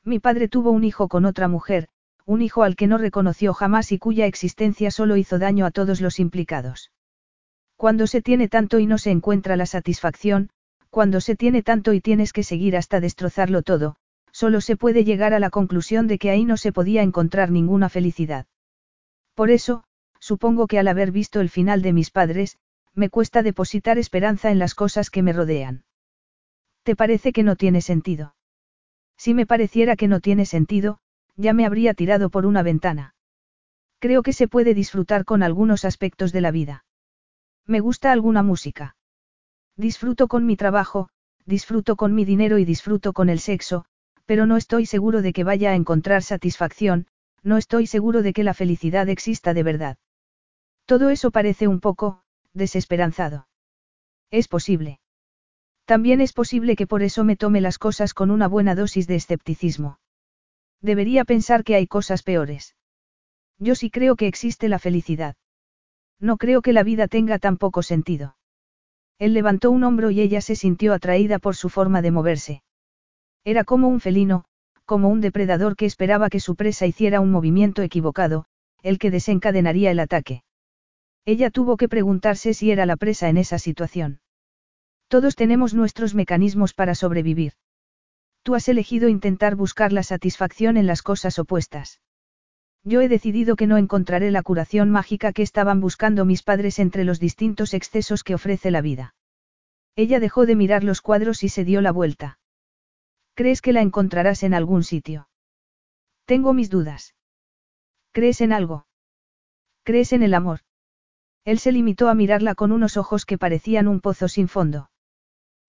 Mi 0.04 0.20
padre 0.20 0.48
tuvo 0.48 0.72
un 0.72 0.84
hijo 0.84 1.08
con 1.08 1.26
otra 1.26 1.48
mujer, 1.48 1.90
un 2.26 2.42
hijo 2.42 2.64
al 2.64 2.76
que 2.76 2.88
no 2.88 2.98
reconoció 2.98 3.54
jamás 3.54 3.92
y 3.92 4.00
cuya 4.00 4.26
existencia 4.26 4.92
solo 4.92 5.18
hizo 5.18 5.40
daño 5.40 5.66
a 5.66 5.72
todos 5.72 6.02
los 6.02 6.20
implicados. 6.20 6.92
Cuando 7.76 8.08
se 8.08 8.22
tiene 8.22 8.50
tanto 8.50 8.80
y 8.80 8.88
no 8.88 8.98
se 8.98 9.12
encuentra 9.12 9.56
la 9.56 9.66
satisfacción, 9.66 10.50
cuando 10.90 11.22
se 11.22 11.36
tiene 11.36 11.64
tanto 11.64 11.94
y 11.94 12.02
tienes 12.02 12.34
que 12.34 12.44
seguir 12.44 12.76
hasta 12.76 13.00
destrozarlo 13.00 13.62
todo, 13.62 13.96
solo 14.40 14.62
se 14.62 14.78
puede 14.78 15.04
llegar 15.04 15.34
a 15.34 15.40
la 15.40 15.50
conclusión 15.50 16.08
de 16.08 16.18
que 16.18 16.30
ahí 16.30 16.46
no 16.46 16.56
se 16.56 16.72
podía 16.72 17.02
encontrar 17.02 17.52
ninguna 17.52 17.90
felicidad. 17.90 18.46
Por 19.34 19.52
eso, 19.52 19.84
supongo 20.22 20.66
que 20.66 20.80
al 20.80 20.88
haber 20.88 21.12
visto 21.12 21.42
el 21.42 21.50
final 21.50 21.82
de 21.82 21.92
mis 21.92 22.10
padres, 22.10 22.58
me 22.96 23.10
cuesta 23.10 23.44
depositar 23.44 23.98
esperanza 23.98 24.50
en 24.50 24.58
las 24.58 24.76
cosas 24.76 25.10
que 25.10 25.24
me 25.24 25.34
rodean. 25.34 25.84
¿Te 26.84 26.96
parece 26.96 27.34
que 27.34 27.44
no 27.44 27.58
tiene 27.58 27.82
sentido? 27.82 28.34
Si 29.18 29.34
me 29.34 29.46
pareciera 29.46 29.98
que 29.98 30.08
no 30.08 30.22
tiene 30.22 30.46
sentido, 30.46 31.00
ya 31.36 31.52
me 31.52 31.66
habría 31.66 31.94
tirado 31.94 32.30
por 32.30 32.46
una 32.46 32.64
ventana. 32.64 33.16
Creo 34.00 34.24
que 34.24 34.32
se 34.32 34.48
puede 34.48 34.74
disfrutar 34.74 35.26
con 35.26 35.44
algunos 35.44 35.84
aspectos 35.84 36.32
de 36.32 36.40
la 36.40 36.52
vida. 36.52 36.86
Me 37.66 37.82
gusta 37.82 38.14
alguna 38.14 38.42
música. 38.42 38.96
Disfruto 39.76 40.30
con 40.30 40.46
mi 40.46 40.56
trabajo, 40.56 41.10
disfruto 41.46 41.98
con 41.98 42.16
mi 42.16 42.24
dinero 42.24 42.58
y 42.58 42.64
disfruto 42.64 43.12
con 43.12 43.28
el 43.28 43.42
sexo, 43.42 43.84
pero 44.30 44.46
no 44.46 44.58
estoy 44.58 44.86
seguro 44.86 45.24
de 45.24 45.34
que 45.34 45.44
vaya 45.44 45.72
a 45.72 45.76
encontrar 45.76 46.22
satisfacción, 46.22 47.08
no 47.42 47.58
estoy 47.58 47.88
seguro 47.88 48.22
de 48.22 48.32
que 48.32 48.44
la 48.44 48.54
felicidad 48.54 49.10
exista 49.10 49.56
de 49.56 49.64
verdad. 49.64 49.98
Todo 50.86 51.10
eso 51.10 51.32
parece 51.32 51.68
un 51.68 51.80
poco, 51.80 52.22
desesperanzado. 52.54 53.48
Es 54.30 54.48
posible. 54.48 55.00
También 55.86 56.22
es 56.22 56.32
posible 56.32 56.76
que 56.76 56.86
por 56.86 57.02
eso 57.02 57.24
me 57.24 57.38
tome 57.38 57.60
las 57.60 57.80
cosas 57.80 58.14
con 58.14 58.30
una 58.30 58.48
buena 58.48 58.76
dosis 58.76 59.08
de 59.08 59.16
escepticismo. 59.16 59.98
Debería 60.80 61.26
pensar 61.26 61.64
que 61.64 61.74
hay 61.74 61.88
cosas 61.88 62.22
peores. 62.22 62.76
Yo 63.58 63.74
sí 63.74 63.90
creo 63.90 64.16
que 64.16 64.28
existe 64.28 64.70
la 64.70 64.78
felicidad. 64.78 65.38
No 66.20 66.38
creo 66.38 66.62
que 66.62 66.72
la 66.72 66.84
vida 66.84 67.08
tenga 67.08 67.40
tan 67.40 67.58
poco 67.58 67.82
sentido. 67.82 68.38
Él 69.18 69.34
levantó 69.34 69.72
un 69.72 69.84
hombro 69.84 70.12
y 70.12 70.22
ella 70.22 70.42
se 70.42 70.56
sintió 70.56 70.94
atraída 70.94 71.40
por 71.40 71.56
su 71.56 71.70
forma 71.70 72.04
de 72.04 72.12
moverse. 72.12 72.62
Era 73.44 73.64
como 73.64 73.88
un 73.88 74.00
felino, 74.00 74.46
como 74.86 75.10
un 75.10 75.22
depredador 75.22 75.76
que 75.76 75.86
esperaba 75.86 76.30
que 76.30 76.40
su 76.40 76.56
presa 76.56 76.86
hiciera 76.86 77.22
un 77.22 77.32
movimiento 77.32 77.82
equivocado, 77.82 78.46
el 78.82 78.98
que 78.98 79.12
desencadenaría 79.12 79.92
el 79.92 80.00
ataque. 80.00 80.44
Ella 81.26 81.50
tuvo 81.50 81.78
que 81.78 81.90
preguntarse 81.90 82.54
si 82.54 82.72
era 82.72 82.86
la 82.86 82.98
presa 82.98 83.30
en 83.30 83.38
esa 83.38 83.60
situación. 83.60 84.20
Todos 85.08 85.36
tenemos 85.36 85.74
nuestros 85.74 86.16
mecanismos 86.16 86.74
para 86.74 86.96
sobrevivir. 86.96 87.54
Tú 88.44 88.56
has 88.56 88.68
elegido 88.68 89.10
intentar 89.10 89.56
buscar 89.56 89.92
la 89.92 90.04
satisfacción 90.04 90.78
en 90.78 90.88
las 90.88 91.02
cosas 91.02 91.40
opuestas. 91.40 92.02
Yo 92.84 93.02
he 93.02 93.10
decidido 93.10 93.56
que 93.56 93.68
no 93.68 93.78
encontraré 93.78 94.32
la 94.32 94.42
curación 94.42 94.90
mágica 94.90 95.34
que 95.34 95.44
estaban 95.44 95.82
buscando 95.82 96.26
mis 96.26 96.44
padres 96.44 96.80
entre 96.80 97.04
los 97.04 97.20
distintos 97.20 97.74
excesos 97.74 98.24
que 98.24 98.36
ofrece 98.36 98.72
la 98.72 98.82
vida. 98.82 99.14
Ella 99.96 100.20
dejó 100.20 100.46
de 100.46 100.56
mirar 100.56 100.84
los 100.84 101.02
cuadros 101.02 101.44
y 101.44 101.50
se 101.50 101.66
dio 101.66 101.82
la 101.82 101.92
vuelta. 101.92 102.40
¿Crees 103.40 103.62
que 103.62 103.72
la 103.72 103.80
encontrarás 103.80 104.44
en 104.44 104.54
algún 104.54 104.84
sitio? 104.84 105.30
Tengo 106.26 106.54
mis 106.54 106.70
dudas. 106.70 107.16
¿Crees 108.12 108.42
en 108.42 108.52
algo? 108.52 108.86
¿Crees 109.84 110.12
en 110.12 110.24
el 110.24 110.34
amor? 110.34 110.60
Él 111.46 111.58
se 111.60 111.72
limitó 111.72 112.10
a 112.10 112.16
mirarla 112.16 112.54
con 112.54 112.74
unos 112.74 112.98
ojos 112.98 113.26
que 113.26 113.38
parecían 113.38 113.88
un 113.88 114.02
pozo 114.02 114.28
sin 114.28 114.50
fondo. 114.50 114.92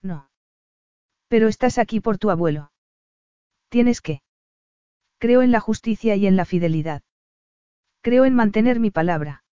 No. 0.03 0.29
Pero 1.29 1.47
estás 1.47 1.79
aquí 1.79 2.01
por 2.01 2.19
tu 2.19 2.31
abuelo. 2.31 2.73
Tienes 3.69 4.01
que. 4.01 4.23
Creo 5.19 5.41
en 5.41 5.53
la 5.53 5.61
justicia 5.61 6.17
y 6.17 6.27
en 6.27 6.35
la 6.35 6.47
fidelidad. 6.47 7.03
Creo 8.01 8.25
en 8.25 8.35
mantener 8.35 8.81
mi 8.81 8.91
palabra. 8.91 9.45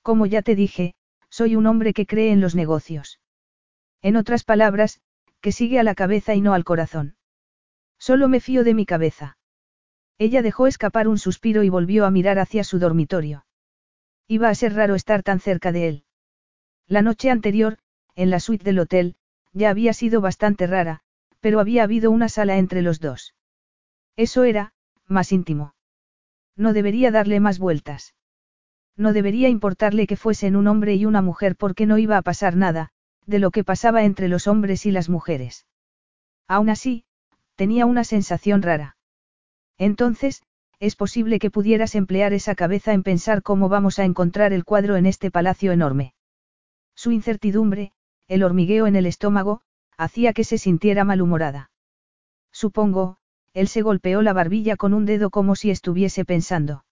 Como 0.00 0.24
ya 0.24 0.40
te 0.40 0.54
dije, 0.54 0.94
soy 1.28 1.56
un 1.56 1.66
hombre 1.66 1.92
que 1.92 2.06
cree 2.06 2.32
en 2.32 2.40
los 2.40 2.54
negocios. 2.54 3.20
En 4.00 4.16
otras 4.16 4.44
palabras, 4.44 5.02
que 5.42 5.52
sigue 5.52 5.78
a 5.78 5.82
la 5.82 5.94
cabeza 5.94 6.34
y 6.34 6.40
no 6.40 6.54
al 6.54 6.64
corazón. 6.64 7.18
Solo 7.98 8.28
me 8.28 8.40
fío 8.40 8.64
de 8.64 8.74
mi 8.74 8.86
cabeza. 8.86 9.38
Ella 10.18 10.42
dejó 10.42 10.66
escapar 10.66 11.08
un 11.08 11.18
suspiro 11.18 11.62
y 11.62 11.68
volvió 11.68 12.04
a 12.04 12.10
mirar 12.10 12.38
hacia 12.38 12.64
su 12.64 12.78
dormitorio. 12.78 13.46
Iba 14.28 14.48
a 14.48 14.54
ser 14.54 14.74
raro 14.74 14.94
estar 14.94 15.22
tan 15.22 15.40
cerca 15.40 15.72
de 15.72 15.88
él. 15.88 16.04
La 16.86 17.02
noche 17.02 17.30
anterior, 17.30 17.78
en 18.14 18.30
la 18.30 18.40
suite 18.40 18.64
del 18.64 18.78
hotel, 18.78 19.16
ya 19.52 19.70
había 19.70 19.92
sido 19.92 20.20
bastante 20.20 20.66
rara, 20.66 21.00
pero 21.40 21.60
había 21.60 21.82
habido 21.82 22.10
una 22.10 22.28
sala 22.28 22.58
entre 22.58 22.82
los 22.82 23.00
dos. 23.00 23.34
Eso 24.16 24.44
era, 24.44 24.72
más 25.06 25.32
íntimo. 25.32 25.74
No 26.56 26.72
debería 26.72 27.10
darle 27.10 27.40
más 27.40 27.58
vueltas. 27.58 28.14
No 28.96 29.12
debería 29.12 29.48
importarle 29.48 30.06
que 30.06 30.16
fuesen 30.16 30.56
un 30.56 30.68
hombre 30.68 30.94
y 30.94 31.04
una 31.04 31.20
mujer 31.20 31.56
porque 31.56 31.86
no 31.86 31.98
iba 31.98 32.16
a 32.16 32.22
pasar 32.22 32.56
nada, 32.56 32.90
de 33.26 33.38
lo 33.38 33.50
que 33.50 33.64
pasaba 33.64 34.04
entre 34.04 34.28
los 34.28 34.46
hombres 34.46 34.86
y 34.86 34.92
las 34.92 35.08
mujeres. 35.08 35.66
Aún 36.46 36.70
así, 36.70 37.04
tenía 37.56 37.86
una 37.86 38.04
sensación 38.04 38.62
rara. 38.62 38.96
Entonces, 39.78 40.42
es 40.80 40.96
posible 40.96 41.38
que 41.38 41.50
pudieras 41.50 41.94
emplear 41.94 42.32
esa 42.32 42.54
cabeza 42.54 42.92
en 42.92 43.02
pensar 43.02 43.42
cómo 43.42 43.68
vamos 43.68 43.98
a 43.98 44.04
encontrar 44.04 44.52
el 44.52 44.64
cuadro 44.64 44.96
en 44.96 45.06
este 45.06 45.30
palacio 45.30 45.72
enorme. 45.72 46.14
Su 46.94 47.10
incertidumbre, 47.10 47.92
el 48.28 48.42
hormigueo 48.42 48.86
en 48.86 48.96
el 48.96 49.06
estómago, 49.06 49.60
hacía 49.96 50.32
que 50.32 50.44
se 50.44 50.58
sintiera 50.58 51.04
malhumorada. 51.04 51.70
Supongo, 52.52 53.18
él 53.52 53.68
se 53.68 53.82
golpeó 53.82 54.22
la 54.22 54.32
barbilla 54.32 54.76
con 54.76 54.94
un 54.94 55.06
dedo 55.06 55.30
como 55.30 55.56
si 55.56 55.70
estuviese 55.70 56.24
pensando. 56.24 56.84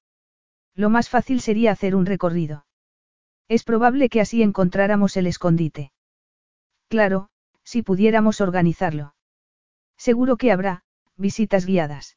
Lo 0.74 0.90
más 0.90 1.08
fácil 1.08 1.40
sería 1.40 1.72
hacer 1.72 1.94
un 1.94 2.06
recorrido. 2.06 2.66
Es 3.48 3.64
probable 3.64 4.08
que 4.08 4.20
así 4.20 4.42
encontráramos 4.42 5.16
el 5.16 5.26
escondite. 5.26 5.92
Claro, 6.88 7.28
si 7.64 7.82
pudiéramos 7.82 8.40
organizarlo. 8.40 9.14
Seguro 10.06 10.36
que 10.36 10.50
habrá, 10.50 10.82
visitas 11.16 11.64
guiadas. 11.64 12.16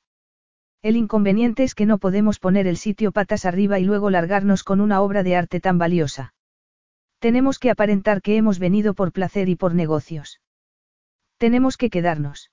El 0.81 0.95
inconveniente 0.95 1.63
es 1.63 1.75
que 1.75 1.85
no 1.85 1.99
podemos 1.99 2.39
poner 2.39 2.65
el 2.65 2.77
sitio 2.77 3.11
patas 3.11 3.45
arriba 3.45 3.77
y 3.77 3.83
luego 3.83 4.09
largarnos 4.09 4.63
con 4.63 4.81
una 4.81 5.01
obra 5.01 5.21
de 5.21 5.35
arte 5.35 5.59
tan 5.59 5.77
valiosa. 5.77 6.33
Tenemos 7.19 7.59
que 7.59 7.69
aparentar 7.69 8.23
que 8.23 8.37
hemos 8.37 8.57
venido 8.57 8.95
por 8.95 9.11
placer 9.11 9.49
y 9.49 9.55
por 9.55 9.75
negocios. 9.75 10.41
Tenemos 11.37 11.77
que 11.77 11.91
quedarnos. 11.91 12.49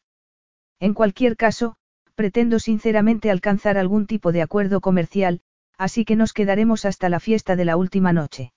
En 0.80 0.92
cualquier 0.92 1.38
caso, 1.38 1.76
pretendo 2.14 2.58
sinceramente 2.58 3.30
alcanzar 3.30 3.78
algún 3.78 4.06
tipo 4.06 4.32
de 4.32 4.42
acuerdo 4.42 4.82
comercial, 4.82 5.40
así 5.78 6.04
que 6.04 6.14
nos 6.14 6.34
quedaremos 6.34 6.84
hasta 6.84 7.08
la 7.08 7.20
fiesta 7.20 7.56
de 7.56 7.64
la 7.64 7.78
última 7.78 8.12
noche. 8.12 8.52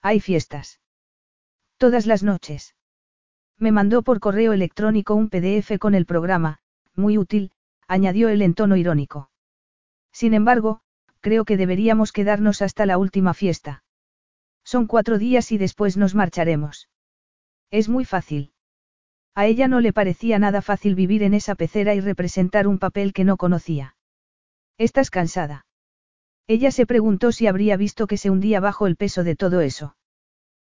Hay 0.00 0.20
fiestas. 0.20 0.80
Todas 1.76 2.06
las 2.06 2.22
noches. 2.22 2.74
Me 3.60 3.72
mandó 3.72 4.02
por 4.02 4.20
correo 4.20 4.54
electrónico 4.54 5.14
un 5.14 5.28
PDF 5.28 5.78
con 5.78 5.94
el 5.94 6.06
programa, 6.06 6.60
muy 6.96 7.18
útil, 7.18 7.52
añadió 7.86 8.30
él 8.30 8.40
en 8.40 8.54
tono 8.54 8.74
irónico. 8.76 9.30
Sin 10.12 10.32
embargo, 10.32 10.80
creo 11.20 11.44
que 11.44 11.58
deberíamos 11.58 12.10
quedarnos 12.12 12.62
hasta 12.62 12.86
la 12.86 12.96
última 12.96 13.34
fiesta. 13.34 13.84
Son 14.64 14.86
cuatro 14.86 15.18
días 15.18 15.52
y 15.52 15.58
después 15.58 15.98
nos 15.98 16.14
marcharemos. 16.14 16.88
Es 17.70 17.90
muy 17.90 18.06
fácil. 18.06 18.52
A 19.34 19.46
ella 19.46 19.68
no 19.68 19.80
le 19.80 19.92
parecía 19.92 20.38
nada 20.38 20.62
fácil 20.62 20.94
vivir 20.94 21.22
en 21.22 21.34
esa 21.34 21.54
pecera 21.54 21.94
y 21.94 22.00
representar 22.00 22.66
un 22.66 22.78
papel 22.78 23.12
que 23.12 23.24
no 23.24 23.36
conocía. 23.36 23.94
¿Estás 24.78 25.10
cansada? 25.10 25.66
Ella 26.46 26.70
se 26.70 26.86
preguntó 26.86 27.30
si 27.30 27.46
habría 27.46 27.76
visto 27.76 28.06
que 28.06 28.16
se 28.16 28.30
hundía 28.30 28.58
bajo 28.58 28.86
el 28.86 28.96
peso 28.96 29.22
de 29.22 29.36
todo 29.36 29.60
eso. 29.60 29.96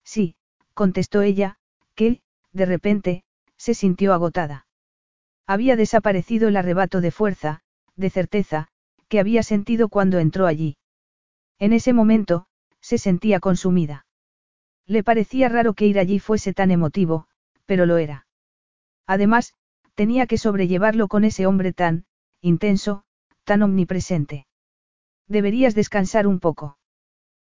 Sí, 0.04 0.36
contestó 0.72 1.22
ella, 1.22 1.58
que, 1.94 2.22
de 2.56 2.64
repente, 2.64 3.22
se 3.58 3.74
sintió 3.74 4.14
agotada. 4.14 4.66
Había 5.46 5.76
desaparecido 5.76 6.48
el 6.48 6.56
arrebato 6.56 7.00
de 7.00 7.10
fuerza, 7.10 7.60
de 7.96 8.08
certeza, 8.10 8.68
que 9.08 9.20
había 9.20 9.42
sentido 9.42 9.88
cuando 9.88 10.18
entró 10.18 10.46
allí. 10.46 10.78
En 11.58 11.72
ese 11.72 11.92
momento, 11.92 12.46
se 12.80 12.98
sentía 12.98 13.40
consumida. 13.40 14.06
Le 14.86 15.04
parecía 15.04 15.48
raro 15.48 15.74
que 15.74 15.86
ir 15.86 15.98
allí 15.98 16.18
fuese 16.18 16.54
tan 16.54 16.70
emotivo, 16.70 17.28
pero 17.66 17.84
lo 17.84 17.98
era. 17.98 18.26
Además, 19.06 19.52
tenía 19.94 20.26
que 20.26 20.38
sobrellevarlo 20.38 21.08
con 21.08 21.24
ese 21.24 21.46
hombre 21.46 21.72
tan, 21.72 22.06
intenso, 22.40 23.04
tan 23.44 23.62
omnipresente. 23.62 24.46
Deberías 25.28 25.74
descansar 25.74 26.26
un 26.26 26.40
poco. 26.40 26.78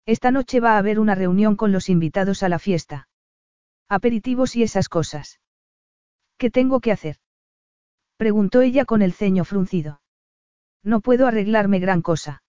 Esta 0.07 0.31
noche 0.31 0.61
va 0.61 0.75
a 0.75 0.79
haber 0.79 1.01
una 1.01 1.15
reunión 1.15 1.57
con 1.57 1.73
los 1.73 1.89
invitados 1.89 2.43
a 2.43 2.49
la 2.49 2.59
fiesta. 2.59 3.09
Aperitivos 3.95 4.57
y 4.57 4.63
esas 4.63 4.89
cosas. 4.89 5.39
¿Qué 6.39 6.51
tengo 6.51 6.81
que 6.81 6.93
hacer? 6.93 7.17
Preguntó 8.17 8.63
ella 8.63 8.87
con 8.87 9.03
el 9.03 9.13
ceño 9.13 9.45
fruncido. 9.45 10.01
No 10.83 11.03
puedo 11.03 11.27
arreglarme 11.27 11.79
gran 11.79 12.01
cosa. 12.01 12.43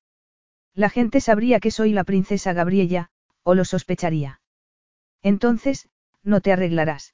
La 0.73 0.89
gente 0.89 1.19
sabría 1.19 1.59
que 1.59 1.69
soy 1.69 1.91
la 1.91 2.05
princesa 2.05 2.53
Gabriella, 2.53 3.09
o 3.43 3.55
lo 3.55 3.65
sospecharía. 3.65 4.39
Entonces, 5.21 5.89
no 6.23 6.39
te 6.39 6.53
arreglarás. 6.53 7.13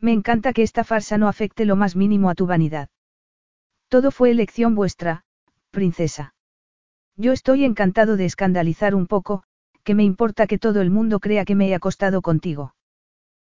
Me 0.00 0.12
encanta 0.12 0.52
que 0.52 0.64
esta 0.64 0.82
farsa 0.82 1.16
no 1.16 1.28
afecte 1.28 1.66
lo 1.66 1.76
más 1.76 1.94
mínimo 1.94 2.30
a 2.30 2.34
tu 2.34 2.48
vanidad. 2.48 2.88
Todo 3.86 4.10
fue 4.10 4.32
elección 4.32 4.74
vuestra, 4.74 5.22
princesa. 5.70 6.34
Yo 7.14 7.30
estoy 7.30 7.64
encantado 7.64 8.16
de 8.16 8.24
escandalizar 8.24 8.96
un 8.96 9.06
poco, 9.06 9.44
que 9.84 9.94
me 9.94 10.02
importa 10.02 10.48
que 10.48 10.58
todo 10.58 10.80
el 10.80 10.90
mundo 10.90 11.20
crea 11.20 11.44
que 11.44 11.54
me 11.54 11.68
he 11.68 11.76
acostado 11.76 12.22
contigo. 12.22 12.74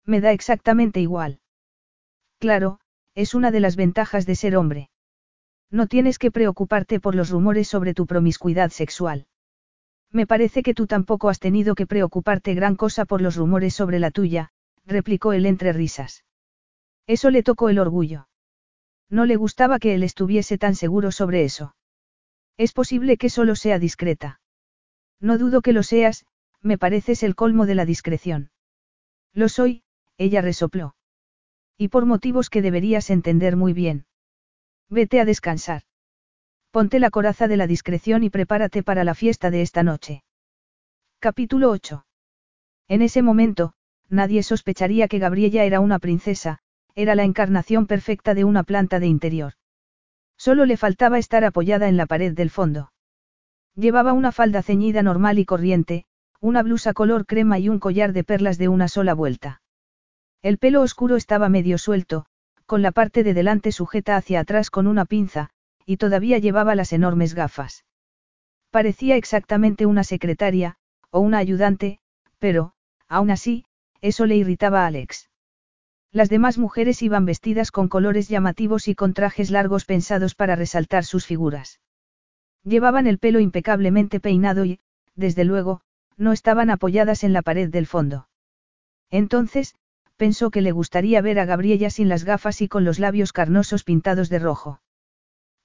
Me 0.06 0.20
da 0.20 0.32
exactamente 0.32 1.01
igual. 1.01 1.40
Claro, 2.39 2.81
es 3.14 3.35
una 3.35 3.51
de 3.51 3.60
las 3.60 3.76
ventajas 3.76 4.26
de 4.26 4.36
ser 4.36 4.56
hombre. 4.56 4.90
No 5.70 5.86
tienes 5.86 6.18
que 6.18 6.31
preocuparte 6.31 7.01
por 7.01 7.14
los 7.14 7.31
rumores 7.31 7.68
sobre 7.68 7.94
tu 7.94 8.06
promiscuidad 8.06 8.70
sexual. 8.70 9.26
Me 10.10 10.26
parece 10.26 10.62
que 10.62 10.74
tú 10.74 10.86
tampoco 10.86 11.28
has 11.28 11.40
tenido 11.40 11.74
que 11.74 11.86
preocuparte 11.86 12.55
gran 12.55 12.76
cosa 12.76 13.05
por 13.05 13.20
los 13.20 13.36
rumores 13.36 13.74
sobre 13.74 13.98
la 13.98 14.10
tuya, 14.10 14.51
replicó 14.86 15.32
él 15.32 15.47
entre 15.47 15.72
risas. 15.72 16.24
Eso 17.06 17.31
le 17.31 17.43
tocó 17.43 17.68
el 17.68 17.78
orgullo. 17.78 18.28
No 19.10 19.26
le 19.26 19.36
gustaba 19.36 19.78
que 19.78 19.94
él 19.94 20.02
estuviese 20.02 20.59
tan 20.59 20.74
seguro 20.74 21.12
sobre 21.12 21.44
eso. 21.44 21.74
Es 22.56 22.72
posible 22.72 23.16
que 23.16 23.31
solo 23.31 23.56
sea 23.56 23.78
discreta. 23.78 24.40
No 25.20 25.39
dudo 25.39 25.62
que 25.62 25.72
lo 25.72 25.82
seas, 25.82 26.26
me 26.60 26.78
pareces 26.78 27.22
el 27.22 27.35
colmo 27.35 27.66
de 27.66 27.74
la 27.74 27.85
discreción. 27.85 28.51
Lo 29.32 29.48
soy, 29.48 29.82
ella 30.19 30.41
resopló. 30.41 30.95
Y 31.77 31.89
por 31.89 32.07
motivos 32.07 32.51
que 32.51 32.62
deberías 32.62 33.11
entender 33.11 33.57
muy 33.57 33.73
bien. 33.73 34.07
Vete 34.89 35.20
a 35.20 35.24
descansar. 35.24 35.82
Ponte 36.70 36.99
la 36.99 37.11
coraza 37.11 37.49
de 37.49 37.57
la 37.57 37.66
discreción 37.66 38.23
y 38.23 38.31
prepárate 38.31 38.82
para 38.82 39.05
la 39.05 39.15
fiesta 39.15 39.51
de 39.51 39.62
esta 39.62 39.82
noche. 39.82 40.24
Capítulo 41.20 41.70
8. 41.70 42.05
En 42.89 43.03
ese 43.03 43.23
momento, 43.23 43.73
nadie 44.09 44.43
sospecharía 44.43 45.09
que 45.09 45.19
Gabriella 45.19 45.65
era 45.65 45.81
una 45.81 45.99
princesa, 45.99 46.59
era 46.95 47.15
la 47.15 47.24
encarnación 47.24 47.86
perfecta 47.86 48.35
de 48.35 48.45
una 48.45 48.62
planta 48.62 49.01
de 49.01 49.07
interior. 49.07 49.55
Solo 50.36 50.66
le 50.66 50.77
faltaba 50.77 51.19
estar 51.19 51.45
apoyada 51.45 51.89
en 51.89 51.97
la 51.97 52.07
pared 52.07 52.35
del 52.35 52.51
fondo. 52.51 52.93
Llevaba 53.74 54.12
una 54.12 54.32
falda 54.32 54.62
ceñida 54.62 55.03
normal 55.03 55.39
y 55.39 55.45
corriente, 55.45 56.05
una 56.41 56.62
blusa 56.62 56.93
color 56.93 57.27
crema 57.27 57.59
y 57.59 57.69
un 57.69 57.81
collar 57.81 58.12
de 58.12 58.23
perlas 58.23 58.59
de 58.59 58.69
una 58.69 58.89
sola 58.89 59.15
vuelta. 59.15 59.62
El 60.45 60.59
pelo 60.59 60.83
oscuro 60.83 61.16
estaba 61.16 61.49
medio 61.49 61.79
suelto, 61.79 62.27
con 62.66 62.83
la 62.83 62.93
parte 62.93 63.25
de 63.25 63.33
delante 63.33 63.73
sujeta 63.73 64.15
hacia 64.15 64.41
atrás 64.41 64.69
con 64.69 64.87
una 64.87 65.07
pinza, 65.07 65.49
y 65.87 65.97
todavía 65.97 66.37
llevaba 66.37 66.75
las 66.75 66.93
enormes 66.93 67.33
gafas. 67.33 67.87
Parecía 68.71 69.16
exactamente 69.16 69.87
una 69.87 70.05
secretaria, 70.05 70.77
o 71.09 71.21
una 71.21 71.39
ayudante, 71.39 71.99
pero, 72.39 72.75
aún 73.09 73.31
así, 73.31 73.65
eso 74.03 74.27
le 74.27 74.37
irritaba 74.37 74.83
a 74.83 74.89
Alex. 74.89 75.31
Las 76.12 76.29
demás 76.29 76.59
mujeres 76.59 77.01
iban 77.01 77.25
vestidas 77.25 77.71
con 77.71 77.89
colores 77.89 78.29
llamativos 78.29 78.87
y 78.87 78.95
con 78.95 79.15
trajes 79.15 79.51
largos 79.51 79.87
pensados 79.87 80.35
para 80.35 80.57
resaltar 80.57 81.07
sus 81.07 81.25
figuras. 81.25 81.81
Llevaban 82.65 83.07
el 83.07 83.19
pelo 83.19 83.41
impecablemente 83.41 84.21
peinado 84.21 84.66
y, 84.66 84.79
desde 85.15 85.45
luego, 85.45 85.81
no 86.19 86.33
estaban 86.33 86.69
apoyadas 86.69 87.25
en 87.25 87.33
la 87.33 87.41
pared 87.41 87.71
del 87.71 87.87
fondo. 87.87 88.29
Entonces, 89.09 89.75
pensó 90.16 90.51
que 90.51 90.61
le 90.61 90.73
gustaría 90.73 91.20
ver 91.20 91.39
a 91.39 91.45
Gabriella 91.45 91.91
sin 91.91 92.09
las 92.09 92.24
gafas 92.24 92.61
y 92.62 92.69
con 92.69 92.85
los 92.85 92.99
labios 92.99 93.32
carnosos 93.32 93.85
pintados 93.85 94.28
de 94.28 94.39
rojo. 94.39 94.81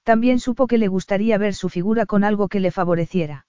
También 0.02 0.40
supo 0.40 0.66
que 0.66 0.78
le 0.78 0.88
gustaría 0.88 1.38
ver 1.38 1.54
su 1.54 1.68
figura 1.68 2.06
con 2.06 2.24
algo 2.24 2.48
que 2.48 2.60
le 2.60 2.70
favoreciera. 2.70 3.46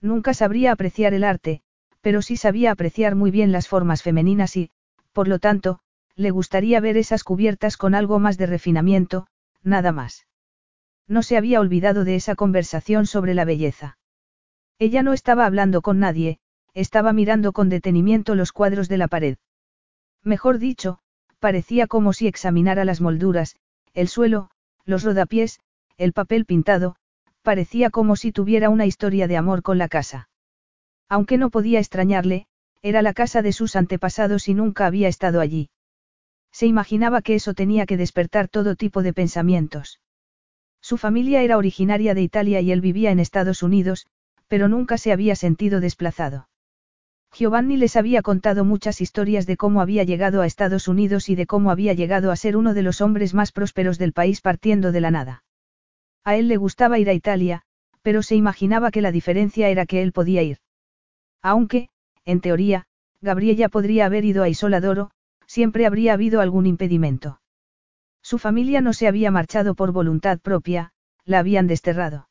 Nunca 0.00 0.34
sabría 0.34 0.72
apreciar 0.72 1.14
el 1.14 1.24
arte, 1.24 1.62
pero 2.00 2.22
sí 2.22 2.36
sabía 2.36 2.70
apreciar 2.70 3.14
muy 3.14 3.30
bien 3.30 3.52
las 3.52 3.68
formas 3.68 4.02
femeninas 4.02 4.56
y, 4.56 4.70
por 5.12 5.28
lo 5.28 5.38
tanto, 5.38 5.80
le 6.16 6.30
gustaría 6.30 6.80
ver 6.80 6.96
esas 6.96 7.24
cubiertas 7.24 7.76
con 7.76 7.94
algo 7.94 8.18
más 8.18 8.38
de 8.38 8.46
refinamiento, 8.46 9.26
nada 9.62 9.92
más. 9.92 10.26
No 11.08 11.22
se 11.22 11.36
había 11.36 11.60
olvidado 11.60 12.04
de 12.04 12.14
esa 12.16 12.34
conversación 12.34 13.06
sobre 13.06 13.34
la 13.34 13.44
belleza. 13.44 13.98
Ella 14.78 15.02
no 15.02 15.12
estaba 15.12 15.46
hablando 15.46 15.82
con 15.82 15.98
nadie, 15.98 16.38
estaba 16.72 17.12
mirando 17.12 17.52
con 17.52 17.68
detenimiento 17.68 18.34
los 18.34 18.52
cuadros 18.52 18.88
de 18.88 18.98
la 18.98 19.08
pared. 19.08 19.36
Mejor 20.24 20.58
dicho, 20.58 20.98
parecía 21.38 21.86
como 21.86 22.14
si 22.14 22.26
examinara 22.26 22.86
las 22.86 23.02
molduras, 23.02 23.56
el 23.92 24.08
suelo, 24.08 24.50
los 24.86 25.04
rodapiés, 25.04 25.60
el 25.98 26.14
papel 26.14 26.46
pintado, 26.46 26.96
parecía 27.42 27.90
como 27.90 28.16
si 28.16 28.32
tuviera 28.32 28.70
una 28.70 28.86
historia 28.86 29.28
de 29.28 29.36
amor 29.36 29.62
con 29.62 29.76
la 29.76 29.88
casa. 29.88 30.30
Aunque 31.10 31.36
no 31.36 31.50
podía 31.50 31.78
extrañarle, 31.78 32.46
era 32.80 33.02
la 33.02 33.12
casa 33.12 33.42
de 33.42 33.52
sus 33.52 33.76
antepasados 33.76 34.48
y 34.48 34.54
nunca 34.54 34.86
había 34.86 35.08
estado 35.08 35.40
allí. 35.40 35.68
Se 36.50 36.66
imaginaba 36.66 37.20
que 37.20 37.34
eso 37.34 37.52
tenía 37.52 37.84
que 37.84 37.98
despertar 37.98 38.48
todo 38.48 38.76
tipo 38.76 39.02
de 39.02 39.12
pensamientos. 39.12 40.00
Su 40.80 40.96
familia 40.96 41.42
era 41.42 41.58
originaria 41.58 42.14
de 42.14 42.22
Italia 42.22 42.60
y 42.60 42.72
él 42.72 42.80
vivía 42.80 43.10
en 43.10 43.20
Estados 43.20 43.62
Unidos, 43.62 44.06
pero 44.48 44.68
nunca 44.68 44.96
se 44.98 45.12
había 45.12 45.36
sentido 45.36 45.80
desplazado. 45.80 46.48
Giovanni 47.36 47.76
les 47.76 47.96
había 47.96 48.22
contado 48.22 48.64
muchas 48.64 49.00
historias 49.00 49.44
de 49.44 49.56
cómo 49.56 49.80
había 49.80 50.04
llegado 50.04 50.40
a 50.40 50.46
Estados 50.46 50.86
Unidos 50.86 51.28
y 51.28 51.34
de 51.34 51.46
cómo 51.46 51.72
había 51.72 51.92
llegado 51.92 52.30
a 52.30 52.36
ser 52.36 52.56
uno 52.56 52.74
de 52.74 52.82
los 52.82 53.00
hombres 53.00 53.34
más 53.34 53.50
prósperos 53.50 53.98
del 53.98 54.12
país 54.12 54.40
partiendo 54.40 54.92
de 54.92 55.00
la 55.00 55.10
nada. 55.10 55.42
A 56.22 56.36
él 56.36 56.46
le 56.46 56.56
gustaba 56.56 57.00
ir 57.00 57.10
a 57.10 57.12
Italia, 57.12 57.62
pero 58.02 58.22
se 58.22 58.36
imaginaba 58.36 58.92
que 58.92 59.02
la 59.02 59.10
diferencia 59.10 59.68
era 59.68 59.84
que 59.84 60.02
él 60.02 60.12
podía 60.12 60.42
ir. 60.42 60.58
Aunque, 61.42 61.88
en 62.24 62.40
teoría, 62.40 62.86
Gabriella 63.20 63.68
podría 63.68 64.06
haber 64.06 64.24
ido 64.24 64.44
a 64.44 64.48
Isoladoro, 64.48 65.10
siempre 65.46 65.86
habría 65.86 66.12
habido 66.12 66.40
algún 66.40 66.66
impedimento. 66.66 67.40
Su 68.22 68.38
familia 68.38 68.80
no 68.80 68.92
se 68.92 69.08
había 69.08 69.32
marchado 69.32 69.74
por 69.74 69.90
voluntad 69.90 70.38
propia, 70.38 70.92
la 71.24 71.40
habían 71.40 71.66
desterrado. 71.66 72.28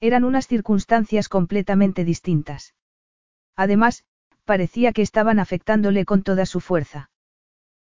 Eran 0.00 0.24
unas 0.24 0.46
circunstancias 0.46 1.28
completamente 1.28 2.04
distintas. 2.04 2.74
Además, 3.54 4.04
parecía 4.44 4.92
que 4.92 5.02
estaban 5.02 5.38
afectándole 5.38 6.04
con 6.04 6.22
toda 6.22 6.46
su 6.46 6.60
fuerza. 6.60 7.10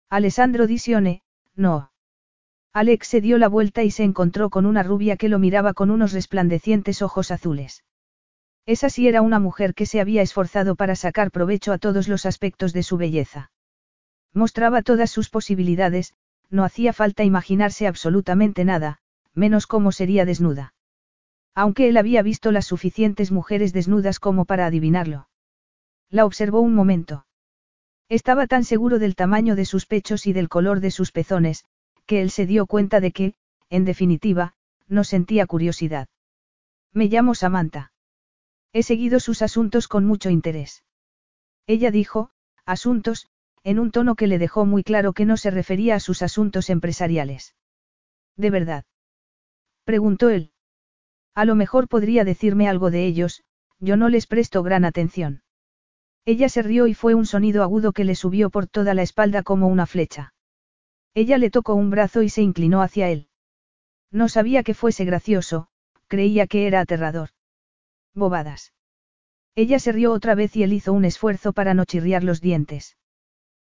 Alessandro 0.10 0.68
Disione, 0.68 1.22
no. 1.56 1.92
Alex 2.74 3.08
se 3.08 3.22
dio 3.22 3.38
la 3.38 3.48
vuelta 3.48 3.84
y 3.84 3.92
se 3.92 4.04
encontró 4.04 4.50
con 4.50 4.66
una 4.66 4.82
rubia 4.82 5.16
que 5.18 5.30
lo 5.30 5.40
miraba 5.40 5.74
con 5.74 5.92
unos 5.92 6.12
resplandecientes 6.12 7.02
ojos 7.02 7.30
azules. 7.32 7.84
Esa 8.66 8.90
sí 8.90 9.08
era 9.08 9.22
una 9.22 9.40
mujer 9.40 9.74
que 9.74 9.86
se 9.86 10.00
había 10.00 10.22
esforzado 10.22 10.76
para 10.76 10.96
sacar 10.96 11.32
provecho 11.32 11.74
a 11.74 11.78
todos 11.78 12.08
los 12.08 12.26
aspectos 12.26 12.74
de 12.74 12.82
su 12.82 12.98
belleza. 12.98 13.52
Mostraba 14.34 14.82
todas 14.82 15.12
sus 15.12 15.30
posibilidades, 15.30 16.14
no 16.50 16.64
hacía 16.64 16.94
falta 16.94 17.24
imaginarse 17.24 17.88
absolutamente 17.88 18.64
nada, 18.66 19.00
menos 19.36 19.68
cómo 19.68 19.92
sería 19.92 20.26
desnuda. 20.26 20.74
Aunque 21.54 21.90
él 21.90 21.98
había 21.98 22.24
visto 22.24 22.52
las 22.52 22.66
suficientes 22.66 23.32
mujeres 23.32 23.74
desnudas 23.74 24.20
como 24.20 24.46
para 24.46 24.66
adivinarlo. 24.66 25.28
La 26.14 26.28
observó 26.28 26.62
un 26.62 26.76
momento. 26.76 27.26
Estaba 28.08 28.46
tan 28.46 28.66
seguro 28.66 29.00
del 29.00 29.16
tamaño 29.16 29.56
de 29.56 29.66
sus 29.66 29.88
pechos 29.88 30.28
y 30.28 30.32
del 30.32 30.48
color 30.48 30.80
de 30.80 30.92
sus 30.92 31.12
pezones, 31.12 31.66
que 32.06 32.22
él 32.22 32.30
se 32.30 32.46
dio 32.46 32.68
cuenta 32.68 33.00
de 33.00 33.12
que, 33.12 33.34
en 33.72 33.84
definitiva, 33.84 34.54
no 34.88 35.06
sentía 35.06 35.48
curiosidad. 35.48 36.08
Me 36.92 37.06
llamo 37.06 37.34
Samantha. 37.34 37.94
He 38.74 38.84
seguido 38.84 39.20
sus 39.20 39.42
asuntos 39.42 39.88
con 39.88 40.06
mucho 40.06 40.30
interés. 40.30 40.84
Ella 41.66 41.90
dijo, 41.90 42.30
asuntos, 42.64 43.28
en 43.64 43.80
un 43.80 43.90
tono 43.90 44.14
que 44.14 44.28
le 44.28 44.38
dejó 44.38 44.68
muy 44.68 44.84
claro 44.84 45.14
que 45.14 45.26
no 45.26 45.36
se 45.36 45.50
refería 45.50 45.96
a 45.96 46.00
sus 46.00 46.22
asuntos 46.22 46.70
empresariales. 46.70 47.56
¿De 48.38 48.52
verdad? 48.52 48.86
preguntó 49.84 50.30
él. 50.30 50.52
A 51.34 51.44
lo 51.46 51.56
mejor 51.56 51.88
podría 51.88 52.24
decirme 52.24 52.70
algo 52.70 52.92
de 52.92 53.08
ellos, 53.08 53.44
yo 53.80 53.98
no 53.98 54.10
les 54.10 54.28
presto 54.28 54.62
gran 54.62 54.86
atención. 54.86 55.43
Ella 56.26 56.48
se 56.48 56.62
rió 56.62 56.88
y 56.88 56.94
fue 56.94 57.16
un 57.16 57.26
sonido 57.26 57.64
agudo 57.64 57.92
que 57.92 58.06
le 58.06 58.16
subió 58.16 58.50
por 58.50 58.68
toda 58.68 58.94
la 58.94 59.02
espalda 59.02 59.44
como 59.44 59.68
una 59.68 59.86
flecha. 59.86 60.34
Ella 61.14 61.38
le 61.38 61.52
tocó 61.52 61.76
un 61.76 61.90
brazo 61.90 62.22
y 62.24 62.30
se 62.30 62.42
inclinó 62.42 62.82
hacia 62.82 63.10
él. 63.10 63.28
No 64.10 64.30
sabía 64.30 64.64
que 64.64 64.74
fuese 64.74 65.06
gracioso, 65.06 65.68
creía 66.08 66.48
que 66.48 66.66
era 66.68 66.80
aterrador. 66.80 67.30
Bobadas. 68.14 68.74
Ella 69.56 69.80
se 69.80 69.92
rió 69.92 70.14
otra 70.14 70.34
vez 70.34 70.56
y 70.56 70.64
él 70.64 70.74
hizo 70.74 70.94
un 70.94 71.06
esfuerzo 71.06 71.52
para 71.52 71.74
no 71.74 71.86
chirriar 71.86 72.24
los 72.24 72.42
dientes. 72.42 72.98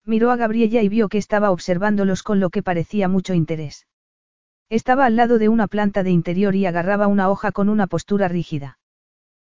Miró 0.04 0.30
a 0.30 0.36
Gabriella 0.36 0.80
y 0.82 0.88
vio 0.88 1.08
que 1.08 1.18
estaba 1.18 1.50
observándolos 1.50 2.22
con 2.22 2.40
lo 2.40 2.50
que 2.50 2.62
parecía 2.62 3.08
mucho 3.08 3.34
interés. 3.34 3.86
Estaba 4.70 5.06
al 5.06 5.16
lado 5.16 5.38
de 5.38 5.48
una 5.48 5.66
planta 5.66 6.02
de 6.02 6.10
interior 6.10 6.54
y 6.54 6.66
agarraba 6.66 7.06
una 7.06 7.28
hoja 7.28 7.52
con 7.52 7.68
una 7.68 7.86
postura 7.86 8.26
rígida. 8.28 8.78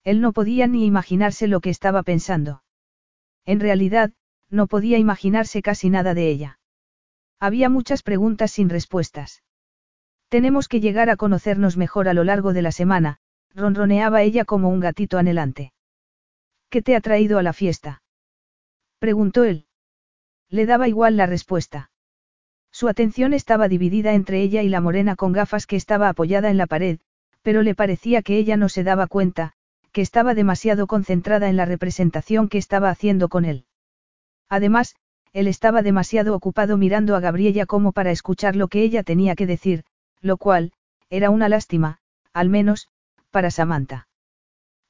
Él 0.05 0.21
no 0.21 0.33
podía 0.33 0.67
ni 0.67 0.85
imaginarse 0.85 1.49
lo 1.49 1.61
que 1.61 1.71
estaba 1.71 2.03
pensando. 2.03 2.63
En 3.45 3.61
realidad, 3.61 4.13
no 4.51 4.67
podía 4.67 4.99
imaginarse 4.99 5.63
casi 5.63 5.91
nada 5.91 6.15
de 6.15 6.29
ella. 6.29 6.59
Había 7.41 7.69
muchas 7.69 8.03
preguntas 8.03 8.53
sin 8.53 8.69
respuestas. 8.69 9.43
Tenemos 10.29 10.69
que 10.69 10.81
llegar 10.81 11.11
a 11.11 11.17
conocernos 11.17 11.77
mejor 11.77 12.09
a 12.09 12.15
lo 12.15 12.25
largo 12.25 12.53
de 12.53 12.63
la 12.63 12.73
semana, 12.73 13.19
ronroneaba 13.55 14.23
ella 14.23 14.45
como 14.45 14.69
un 14.69 14.81
gatito 14.81 15.19
anhelante. 15.19 15.73
¿Qué 16.71 16.83
te 16.83 16.97
ha 16.97 17.01
traído 17.01 17.39
a 17.39 17.43
la 17.43 17.53
fiesta? 17.53 18.03
preguntó 18.99 19.45
él. 19.45 19.67
Le 20.49 20.65
daba 20.65 20.89
igual 20.89 21.17
la 21.17 21.27
respuesta. 21.27 21.91
Su 22.71 22.89
atención 22.89 23.35
estaba 23.35 23.69
dividida 23.69 24.15
entre 24.15 24.41
ella 24.41 24.63
y 24.63 24.69
la 24.69 24.81
morena 24.81 25.17
con 25.17 25.33
gafas 25.33 25.67
que 25.67 25.77
estaba 25.77 26.09
apoyada 26.09 26.51
en 26.51 26.57
la 26.57 26.67
pared, 26.67 27.01
pero 27.43 27.63
le 27.63 27.75
parecía 27.75 28.23
que 28.23 28.39
ella 28.39 28.57
no 28.57 28.69
se 28.69 28.85
daba 28.85 29.07
cuenta, 29.07 29.53
que 29.93 30.01
estaba 30.01 30.35
demasiado 30.35 30.87
concentrada 30.87 31.49
en 31.49 31.57
la 31.57 31.65
representación 31.65 32.49
que 32.49 32.59
estaba 32.59 32.91
haciendo 32.91 33.29
con 33.29 33.45
él. 33.45 33.67
Además, 34.49 34.97
él 35.33 35.47
estaba 35.47 35.83
demasiado 35.83 36.35
ocupado 36.35 36.77
mirando 36.77 37.17
a 37.17 37.21
Gabriella 37.21 37.67
como 37.67 37.93
para 37.93 38.11
escuchar 38.11 38.57
lo 38.57 38.69
que 38.69 38.83
ella 38.83 39.03
tenía 39.03 39.35
que 39.35 39.47
decir, 39.47 39.85
lo 40.21 40.37
cual, 40.37 40.73
era 41.09 41.31
una 41.31 41.49
lástima, 41.49 41.99
al 42.33 42.49
menos, 42.49 42.89
para 43.31 43.51
Samantha. 43.51 44.09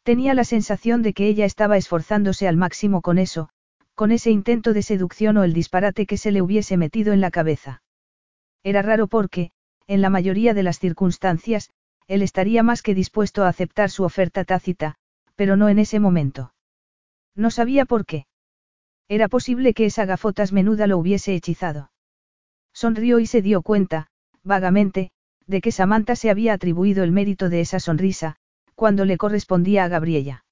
Tenía 0.02 0.34
la 0.34 0.44
sensación 0.44 1.02
de 1.02 1.12
que 1.12 1.28
ella 1.28 1.44
estaba 1.44 1.76
esforzándose 1.76 2.48
al 2.48 2.56
máximo 2.56 3.02
con 3.02 3.18
eso, 3.18 3.50
con 3.94 4.10
ese 4.10 4.30
intento 4.30 4.72
de 4.72 4.82
seducción 4.82 5.36
o 5.36 5.44
el 5.44 5.52
disparate 5.52 6.06
que 6.06 6.16
se 6.16 6.32
le 6.32 6.42
hubiese 6.42 6.76
metido 6.76 7.12
en 7.12 7.20
la 7.20 7.30
cabeza. 7.30 7.82
Era 8.64 8.82
raro 8.82 9.06
porque, 9.06 9.52
en 9.86 10.00
la 10.00 10.10
mayoría 10.10 10.54
de 10.54 10.62
las 10.62 10.78
circunstancias, 10.78 11.70
él 12.08 12.22
estaría 12.22 12.62
más 12.62 12.82
que 12.82 12.94
dispuesto 12.94 13.44
a 13.44 13.48
aceptar 13.48 13.90
su 13.90 14.04
oferta 14.04 14.44
tácita, 14.44 14.96
pero 15.36 15.56
no 15.56 15.68
en 15.68 15.78
ese 15.78 16.00
momento. 16.00 16.54
No 17.34 17.50
sabía 17.50 17.84
por 17.84 18.04
qué. 18.04 18.26
Era 19.08 19.28
posible 19.28 19.74
que 19.74 19.86
esa 19.86 20.04
gafotas 20.04 20.52
menuda 20.52 20.86
lo 20.86 20.98
hubiese 20.98 21.34
hechizado. 21.34 21.90
Sonrió 22.72 23.18
y 23.18 23.26
se 23.26 23.42
dio 23.42 23.62
cuenta, 23.62 24.08
vagamente, 24.42 25.10
de 25.46 25.60
que 25.60 25.72
Samantha 25.72 26.16
se 26.16 26.30
había 26.30 26.54
atribuido 26.54 27.04
el 27.04 27.12
mérito 27.12 27.48
de 27.48 27.60
esa 27.60 27.80
sonrisa, 27.80 28.36
cuando 28.74 29.04
le 29.04 29.18
correspondía 29.18 29.84
a 29.84 29.88
Gabriella. 29.88 30.44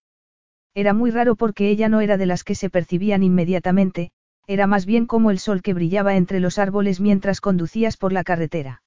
Era 0.75 0.95
muy 0.95 1.11
raro 1.11 1.37
porque 1.37 1.69
ella 1.69 1.89
no 1.89 2.01
era 2.01 2.17
de 2.17 2.27
las 2.27 2.45
que 2.45 2.55
se 2.55 2.71
percibían 2.71 3.23
inmediatamente, 3.23 4.13
era 4.47 4.67
más 4.67 4.87
bien 4.87 5.07
como 5.07 5.31
el 5.31 5.39
sol 5.39 5.63
que 5.63 5.75
brillaba 5.75 6.17
entre 6.17 6.41
los 6.41 6.59
árboles 6.59 7.01
mientras 7.01 7.41
conducías 7.41 7.97
por 7.97 8.13
la 8.13 8.25
carretera. 8.25 8.83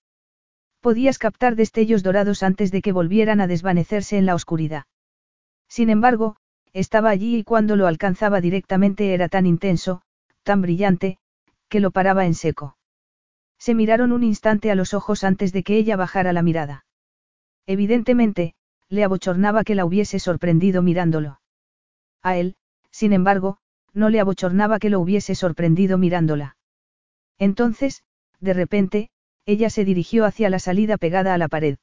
Podías 0.83 1.17
captar 1.17 1.55
destellos 1.55 2.03
dorados 2.03 2.43
antes 2.43 2.69
de 2.69 2.81
que 2.81 2.91
volvieran 2.91 3.39
a 3.39 3.47
desvanecerse 3.47 4.17
en 4.17 4.25
la 4.25 4.35
oscuridad. 4.35 4.83
Sin 5.69 5.89
embargo, 5.89 6.35
estaba 6.73 7.09
allí 7.09 7.37
y 7.37 7.43
cuando 7.45 7.77
lo 7.77 7.87
alcanzaba 7.87 8.41
directamente 8.41 9.13
era 9.13 9.29
tan 9.29 9.45
intenso, 9.45 10.01
tan 10.43 10.61
brillante, 10.61 11.19
que 11.69 11.79
lo 11.79 11.91
paraba 11.91 12.25
en 12.25 12.33
seco. 12.33 12.75
Se 13.57 13.73
miraron 13.73 14.11
un 14.11 14.23
instante 14.23 14.71
a 14.71 14.75
los 14.75 14.93
ojos 14.93 15.23
antes 15.23 15.53
de 15.53 15.63
que 15.63 15.77
ella 15.77 15.95
bajara 15.95 16.33
la 16.33 16.41
mirada. 16.41 16.85
Evidentemente, 17.65 18.53
le 18.89 19.05
abochornaba 19.05 19.63
que 19.63 19.75
la 19.75 19.85
hubiese 19.85 20.19
sorprendido 20.19 20.81
mirándolo. 20.81 21.39
A 22.21 22.35
él, 22.35 22.57
sin 22.91 23.13
embargo, 23.13 23.57
no 23.93 24.09
le 24.09 24.19
abochornaba 24.19 24.79
que 24.79 24.89
lo 24.89 24.99
hubiese 24.99 25.33
sorprendido 25.33 25.97
mirándola. 25.97 26.57
Entonces, 27.39 28.03
de 28.41 28.51
repente, 28.51 29.11
ella 29.45 29.69
se 29.69 29.85
dirigió 29.85 30.25
hacia 30.25 30.49
la 30.49 30.59
salida 30.59 30.97
pegada 30.97 31.33
a 31.33 31.37
la 31.37 31.47
pared. 31.47 31.77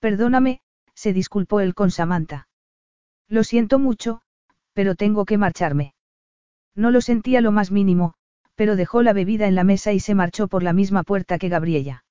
Perdóname, 0.00 0.60
se 0.94 1.12
disculpó 1.12 1.60
él 1.60 1.74
con 1.74 1.90
Samantha. 1.90 2.48
Lo 3.28 3.44
siento 3.44 3.78
mucho, 3.78 4.22
pero 4.72 4.94
tengo 4.94 5.24
que 5.24 5.38
marcharme. 5.38 5.94
No 6.74 6.90
lo 6.90 7.00
sentía 7.00 7.40
lo 7.40 7.52
más 7.52 7.70
mínimo, 7.70 8.14
pero 8.54 8.76
dejó 8.76 9.02
la 9.02 9.12
bebida 9.12 9.46
en 9.46 9.54
la 9.54 9.64
mesa 9.64 9.92
y 9.92 10.00
se 10.00 10.14
marchó 10.14 10.48
por 10.48 10.62
la 10.62 10.72
misma 10.72 11.02
puerta 11.02 11.38
que 11.38 11.48
Gabriella. 11.48 12.04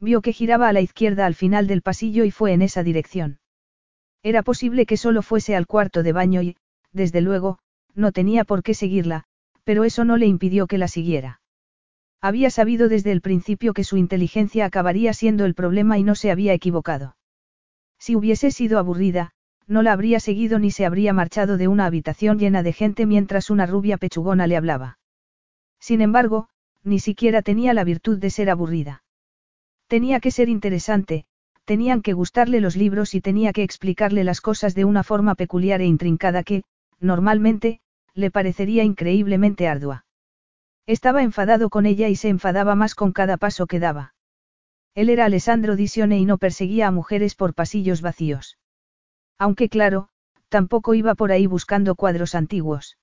Vio 0.00 0.22
que 0.22 0.32
giraba 0.32 0.68
a 0.68 0.72
la 0.72 0.80
izquierda 0.80 1.26
al 1.26 1.34
final 1.34 1.66
del 1.66 1.82
pasillo 1.82 2.24
y 2.24 2.30
fue 2.30 2.52
en 2.52 2.62
esa 2.62 2.82
dirección. 2.82 3.40
Era 4.22 4.42
posible 4.42 4.86
que 4.86 4.96
solo 4.96 5.22
fuese 5.22 5.56
al 5.56 5.66
cuarto 5.66 6.02
de 6.02 6.12
baño 6.12 6.42
y, 6.42 6.56
desde 6.92 7.20
luego, 7.20 7.58
no 7.94 8.12
tenía 8.12 8.44
por 8.44 8.62
qué 8.62 8.74
seguirla, 8.74 9.24
pero 9.64 9.84
eso 9.84 10.04
no 10.04 10.16
le 10.16 10.26
impidió 10.26 10.66
que 10.66 10.78
la 10.78 10.88
siguiera. 10.88 11.37
Había 12.20 12.50
sabido 12.50 12.88
desde 12.88 13.12
el 13.12 13.20
principio 13.20 13.72
que 13.72 13.84
su 13.84 13.96
inteligencia 13.96 14.64
acabaría 14.64 15.12
siendo 15.12 15.44
el 15.44 15.54
problema 15.54 15.98
y 15.98 16.02
no 16.02 16.14
se 16.14 16.30
había 16.30 16.52
equivocado. 16.52 17.16
Si 17.98 18.16
hubiese 18.16 18.50
sido 18.50 18.78
aburrida, 18.78 19.32
no 19.66 19.82
la 19.82 19.92
habría 19.92 20.18
seguido 20.18 20.58
ni 20.58 20.70
se 20.70 20.86
habría 20.86 21.12
marchado 21.12 21.58
de 21.58 21.68
una 21.68 21.86
habitación 21.86 22.38
llena 22.38 22.62
de 22.62 22.72
gente 22.72 23.06
mientras 23.06 23.50
una 23.50 23.66
rubia 23.66 23.98
pechugona 23.98 24.46
le 24.46 24.56
hablaba. 24.56 24.98
Sin 25.78 26.00
embargo, 26.00 26.48
ni 26.82 26.98
siquiera 26.98 27.42
tenía 27.42 27.74
la 27.74 27.84
virtud 27.84 28.18
de 28.18 28.30
ser 28.30 28.50
aburrida. 28.50 29.04
Tenía 29.86 30.20
que 30.20 30.30
ser 30.30 30.48
interesante, 30.48 31.26
tenían 31.64 32.02
que 32.02 32.14
gustarle 32.14 32.60
los 32.60 32.76
libros 32.76 33.14
y 33.14 33.20
tenía 33.20 33.52
que 33.52 33.62
explicarle 33.62 34.24
las 34.24 34.40
cosas 34.40 34.74
de 34.74 34.84
una 34.84 35.04
forma 35.04 35.34
peculiar 35.34 35.82
e 35.82 35.86
intrincada 35.86 36.42
que, 36.42 36.64
normalmente, 36.98 37.80
le 38.14 38.30
parecería 38.30 38.84
increíblemente 38.84 39.68
ardua. 39.68 40.06
Estaba 40.88 41.22
enfadado 41.22 41.68
con 41.68 41.84
ella 41.84 42.08
y 42.08 42.16
se 42.16 42.30
enfadaba 42.30 42.74
más 42.74 42.94
con 42.94 43.12
cada 43.12 43.36
paso 43.36 43.66
que 43.66 43.78
daba. 43.78 44.14
Él 44.94 45.10
era 45.10 45.26
Alessandro 45.26 45.76
Disione 45.76 46.18
y 46.18 46.24
no 46.24 46.38
perseguía 46.38 46.86
a 46.86 46.90
mujeres 46.90 47.34
por 47.34 47.52
pasillos 47.52 48.00
vacíos. 48.00 48.56
Aunque 49.38 49.68
claro, 49.68 50.08
tampoco 50.48 50.94
iba 50.94 51.14
por 51.14 51.30
ahí 51.30 51.46
buscando 51.46 51.94
cuadros 51.94 52.34
antiguos. 52.34 52.96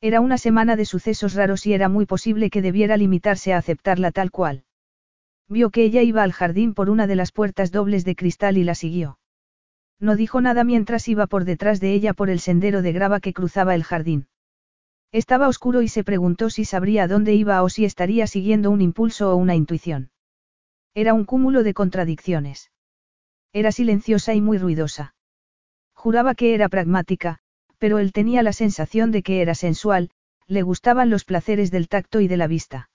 Era 0.00 0.20
una 0.20 0.38
semana 0.38 0.76
de 0.76 0.84
sucesos 0.84 1.34
raros 1.34 1.66
y 1.66 1.72
era 1.72 1.88
muy 1.88 2.06
posible 2.06 2.48
que 2.48 2.62
debiera 2.62 2.96
limitarse 2.96 3.52
a 3.52 3.58
aceptarla 3.58 4.12
tal 4.12 4.30
cual. 4.30 4.62
Vio 5.48 5.70
que 5.70 5.82
ella 5.82 6.02
iba 6.02 6.22
al 6.22 6.32
jardín 6.32 6.74
por 6.74 6.88
una 6.88 7.08
de 7.08 7.16
las 7.16 7.32
puertas 7.32 7.72
dobles 7.72 8.04
de 8.04 8.14
cristal 8.14 8.56
y 8.56 8.62
la 8.62 8.76
siguió. 8.76 9.18
No 9.98 10.14
dijo 10.14 10.40
nada 10.40 10.62
mientras 10.62 11.08
iba 11.08 11.26
por 11.26 11.44
detrás 11.44 11.80
de 11.80 11.92
ella 11.92 12.14
por 12.14 12.30
el 12.30 12.38
sendero 12.38 12.82
de 12.82 12.92
grava 12.92 13.18
que 13.18 13.32
cruzaba 13.32 13.74
el 13.74 13.82
jardín. 13.82 14.28
Estaba 15.12 15.48
oscuro 15.48 15.82
y 15.82 15.88
se 15.88 16.04
preguntó 16.04 16.50
si 16.50 16.64
sabría 16.64 17.08
dónde 17.08 17.34
iba 17.34 17.62
o 17.62 17.68
si 17.68 17.84
estaría 17.84 18.26
siguiendo 18.28 18.70
un 18.70 18.80
impulso 18.80 19.32
o 19.32 19.36
una 19.36 19.56
intuición. 19.56 20.10
Era 20.94 21.14
un 21.14 21.24
cúmulo 21.24 21.64
de 21.64 21.74
contradicciones. 21.74 22.70
Era 23.52 23.72
silenciosa 23.72 24.34
y 24.34 24.40
muy 24.40 24.58
ruidosa. 24.58 25.14
Juraba 25.94 26.34
que 26.34 26.54
era 26.54 26.68
pragmática, 26.68 27.40
pero 27.78 27.98
él 27.98 28.12
tenía 28.12 28.42
la 28.42 28.52
sensación 28.52 29.10
de 29.10 29.22
que 29.22 29.42
era 29.42 29.54
sensual, 29.56 30.10
le 30.46 30.62
gustaban 30.62 31.10
los 31.10 31.24
placeres 31.24 31.72
del 31.72 31.88
tacto 31.88 32.20
y 32.20 32.28
de 32.28 32.36
la 32.36 32.46
vista. 32.46 32.90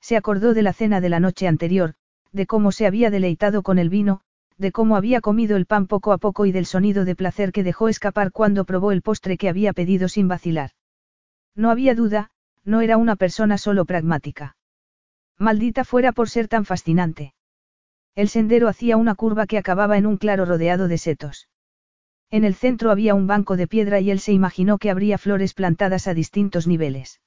Se 0.00 0.16
acordó 0.16 0.52
de 0.52 0.62
la 0.62 0.74
cena 0.74 1.00
de 1.00 1.08
la 1.08 1.20
noche 1.20 1.46
anterior, 1.46 1.94
de 2.32 2.46
cómo 2.46 2.70
se 2.72 2.86
había 2.86 3.10
deleitado 3.10 3.62
con 3.62 3.78
el 3.78 3.88
vino, 3.88 4.20
de 4.58 4.72
cómo 4.72 4.96
había 4.96 5.20
comido 5.22 5.56
el 5.56 5.64
pan 5.64 5.86
poco 5.86 6.12
a 6.12 6.18
poco 6.18 6.44
y 6.44 6.52
del 6.52 6.66
sonido 6.66 7.06
de 7.06 7.16
placer 7.16 7.50
que 7.50 7.64
dejó 7.64 7.88
escapar 7.88 8.30
cuando 8.30 8.66
probó 8.66 8.92
el 8.92 9.00
postre 9.00 9.38
que 9.38 9.48
había 9.48 9.72
pedido 9.72 10.08
sin 10.08 10.28
vacilar. 10.28 10.72
No 11.54 11.70
había 11.70 11.94
duda, 11.94 12.30
no 12.64 12.80
era 12.80 12.96
una 12.96 13.16
persona 13.16 13.58
solo 13.58 13.84
pragmática. 13.84 14.56
Maldita 15.38 15.84
fuera 15.84 16.12
por 16.12 16.28
ser 16.28 16.48
tan 16.48 16.64
fascinante. 16.64 17.34
El 18.14 18.28
sendero 18.28 18.68
hacía 18.68 18.96
una 18.96 19.14
curva 19.14 19.46
que 19.46 19.58
acababa 19.58 19.96
en 19.96 20.06
un 20.06 20.16
claro 20.16 20.44
rodeado 20.44 20.88
de 20.88 20.98
setos. 20.98 21.48
En 22.30 22.44
el 22.44 22.54
centro 22.54 22.90
había 22.90 23.14
un 23.14 23.26
banco 23.26 23.56
de 23.56 23.66
piedra 23.66 24.00
y 24.00 24.10
él 24.10 24.20
se 24.20 24.32
imaginó 24.32 24.78
que 24.78 24.90
habría 24.90 25.18
flores 25.18 25.54
plantadas 25.54 26.06
a 26.06 26.14
distintos 26.14 26.66
niveles. 26.66 27.20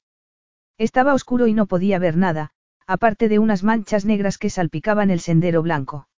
Estaba 0.78 1.14
oscuro 1.14 1.46
y 1.46 1.54
no 1.54 1.66
podía 1.66 1.98
ver 1.98 2.16
nada, 2.16 2.50
aparte 2.86 3.28
de 3.28 3.38
unas 3.38 3.62
manchas 3.62 4.04
negras 4.04 4.38
que 4.38 4.50
salpicaban 4.50 5.10
el 5.10 5.20
sendero 5.20 5.62
blanco. 5.62 6.08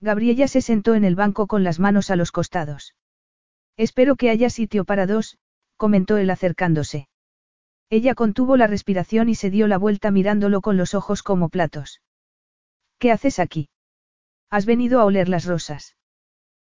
Gabriella 0.00 0.48
se 0.48 0.60
sentó 0.60 0.94
en 0.94 1.04
el 1.04 1.16
banco 1.16 1.46
con 1.46 1.64
las 1.64 1.80
manos 1.80 2.10
a 2.10 2.16
los 2.16 2.30
costados. 2.30 2.94
Espero 3.76 4.16
que 4.16 4.30
haya 4.30 4.50
sitio 4.50 4.84
para 4.84 5.06
dos, 5.06 5.38
comentó 5.76 6.16
él 6.16 6.30
acercándose. 6.30 7.08
Ella 7.96 8.16
contuvo 8.16 8.56
la 8.56 8.66
respiración 8.66 9.28
y 9.28 9.36
se 9.36 9.50
dio 9.50 9.68
la 9.68 9.78
vuelta 9.78 10.10
mirándolo 10.10 10.62
con 10.62 10.76
los 10.76 10.94
ojos 10.94 11.22
como 11.22 11.48
platos. 11.48 12.02
¿Qué 12.98 13.12
haces 13.12 13.38
aquí? 13.38 13.68
Has 14.50 14.66
venido 14.66 14.98
a 14.98 15.04
oler 15.04 15.28
las 15.28 15.44
rosas. 15.44 15.96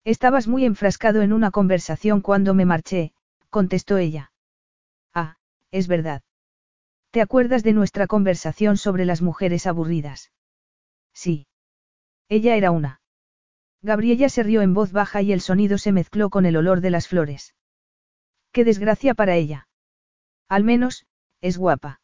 Estabas 0.03 0.49
muy 0.49 0.65
enfrascado 0.65 1.21
en 1.21 1.35
una 1.35 1.51
conversación 1.51 2.23
cuando 2.23 2.55
me 2.55 2.65
marché, 2.65 3.13
contestó 3.51 3.99
ella. 3.99 4.33
Ah, 5.13 5.37
es 5.71 5.89
verdad. 5.89 6.23
¿Te 7.11 7.21
acuerdas 7.21 7.63
de 7.65 7.75
nuestra 7.75 8.07
conversación 8.07 8.79
sobre 8.79 9.05
las 9.05 9.21
mujeres 9.21 9.67
aburridas? 9.67 10.33
Sí. 11.13 11.49
Ella 12.31 12.57
era 12.57 12.71
una. 12.71 13.03
Gabriella 13.83 14.31
se 14.31 14.43
rió 14.43 14.63
en 14.63 14.73
voz 14.73 14.91
baja 14.91 15.21
y 15.21 15.35
el 15.35 15.43
sonido 15.43 15.77
se 15.77 15.93
mezcló 15.93 16.31
con 16.31 16.47
el 16.47 16.57
olor 16.57 16.81
de 16.81 16.89
las 16.89 17.09
flores. 17.09 17.55
Qué 18.53 18.65
desgracia 18.65 19.13
para 19.13 19.37
ella. 19.37 19.69
Al 20.49 20.65
menos, 20.65 21.07
es 21.41 21.59
guapa. 21.59 22.01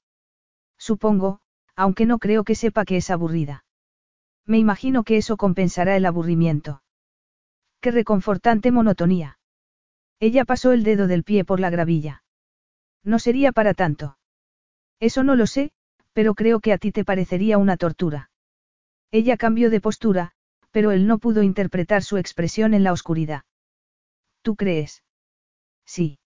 Supongo, 0.79 1.41
aunque 1.75 2.07
no 2.07 2.19
creo 2.19 2.45
que 2.45 2.55
sepa 2.55 2.85
que 2.85 2.97
es 2.99 3.11
aburrida. 3.11 3.65
Me 4.47 4.59
imagino 4.59 5.03
que 5.03 5.17
eso 5.17 5.37
compensará 5.37 5.97
el 5.97 6.07
aburrimiento. 6.07 6.83
Qué 7.81 7.91
reconfortante 7.91 8.71
monotonía. 8.71 9.39
Ella 10.21 10.45
pasó 10.45 10.73
el 10.73 10.83
dedo 10.83 11.07
del 11.07 11.25
pie 11.25 11.45
por 11.45 11.61
la 11.61 11.71
gravilla. 11.71 12.23
No 13.05 13.19
sería 13.19 13.53
para 13.53 13.75
tanto. 13.75 14.19
Eso 14.99 15.23
no 15.23 15.35
lo 15.35 15.47
sé, 15.47 15.73
pero 16.13 16.35
creo 16.35 16.61
que 16.61 16.73
a 16.73 16.79
ti 16.79 16.93
te 16.93 17.05
parecería 17.05 17.59
una 17.59 17.77
tortura. 17.77 18.31
Ella 19.11 19.37
cambió 19.37 19.69
de 19.71 19.81
postura, 19.81 20.33
pero 20.71 20.91
él 20.91 21.07
no 21.07 21.19
pudo 21.19 21.43
interpretar 21.43 22.03
su 22.03 22.17
expresión 22.17 22.75
en 22.75 22.85
la 22.85 22.93
oscuridad. 22.93 23.45
¿Tú 24.43 24.57
crees? 24.57 25.03
Sí. 25.85 26.19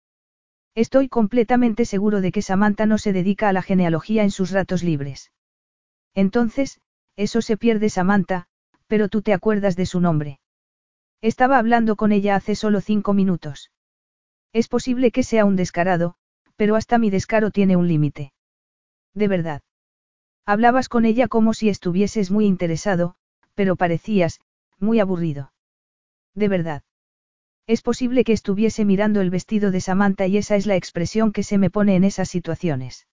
Estoy 0.75 1.09
completamente 1.09 1.85
seguro 1.85 2.21
de 2.21 2.33
que 2.33 2.43
Samantha 2.43 2.87
no 2.87 2.99
se 2.99 3.13
dedica 3.13 3.49
a 3.49 3.53
la 3.53 3.63
genealogía 3.63 4.23
en 4.23 4.31
sus 4.31 4.51
ratos 4.51 4.83
libres. 4.83 5.33
Entonces, 6.15 6.81
eso 7.17 7.43
se 7.43 7.57
pierde 7.57 7.91
Samantha, 7.91 8.47
pero 8.87 9.09
tú 9.09 9.23
te 9.23 9.33
acuerdas 9.33 9.77
de 9.77 9.87
su 9.87 10.01
nombre. 10.01 10.41
Estaba 11.21 11.59
hablando 11.59 11.97
con 11.97 12.13
ella 12.13 12.37
hace 12.37 12.55
solo 12.55 12.81
cinco 12.81 13.13
minutos. 13.13 13.71
Es 14.53 14.69
posible 14.69 15.11
que 15.11 15.23
sea 15.23 15.45
un 15.45 15.57
descarado, 15.57 16.15
pero 16.57 16.77
hasta 16.77 16.99
mi 16.99 17.11
descaro 17.11 17.51
tiene 17.51 17.77
un 17.77 17.89
límite. 17.89 18.33
De 19.15 19.29
verdad. 19.29 19.63
Hablabas 20.47 20.89
con 20.89 21.05
ella 21.05 21.29
como 21.29 21.53
si 21.55 21.69
estuvieses 21.69 22.31
muy 22.31 22.47
interesado, 22.47 23.17
pero 23.55 23.77
parecías, 23.77 24.41
muy 24.79 24.99
aburrido. 24.99 25.53
De 26.35 26.49
verdad. 26.49 26.83
Es 27.71 27.83
posible 27.83 28.25
que 28.25 28.33
estuviese 28.33 28.85
mirando 28.85 29.21
el 29.21 29.31
vestido 29.31 29.71
de 29.71 29.81
Samantha 29.81 30.27
y 30.27 30.39
esa 30.39 30.57
es 30.57 30.67
la 30.67 30.75
expresión 30.75 31.31
que 31.31 31.45
se 31.45 31.57
me 31.57 31.71
pone 31.71 31.95
en 31.95 32.03
esas 32.03 32.29
situaciones. 32.29 33.07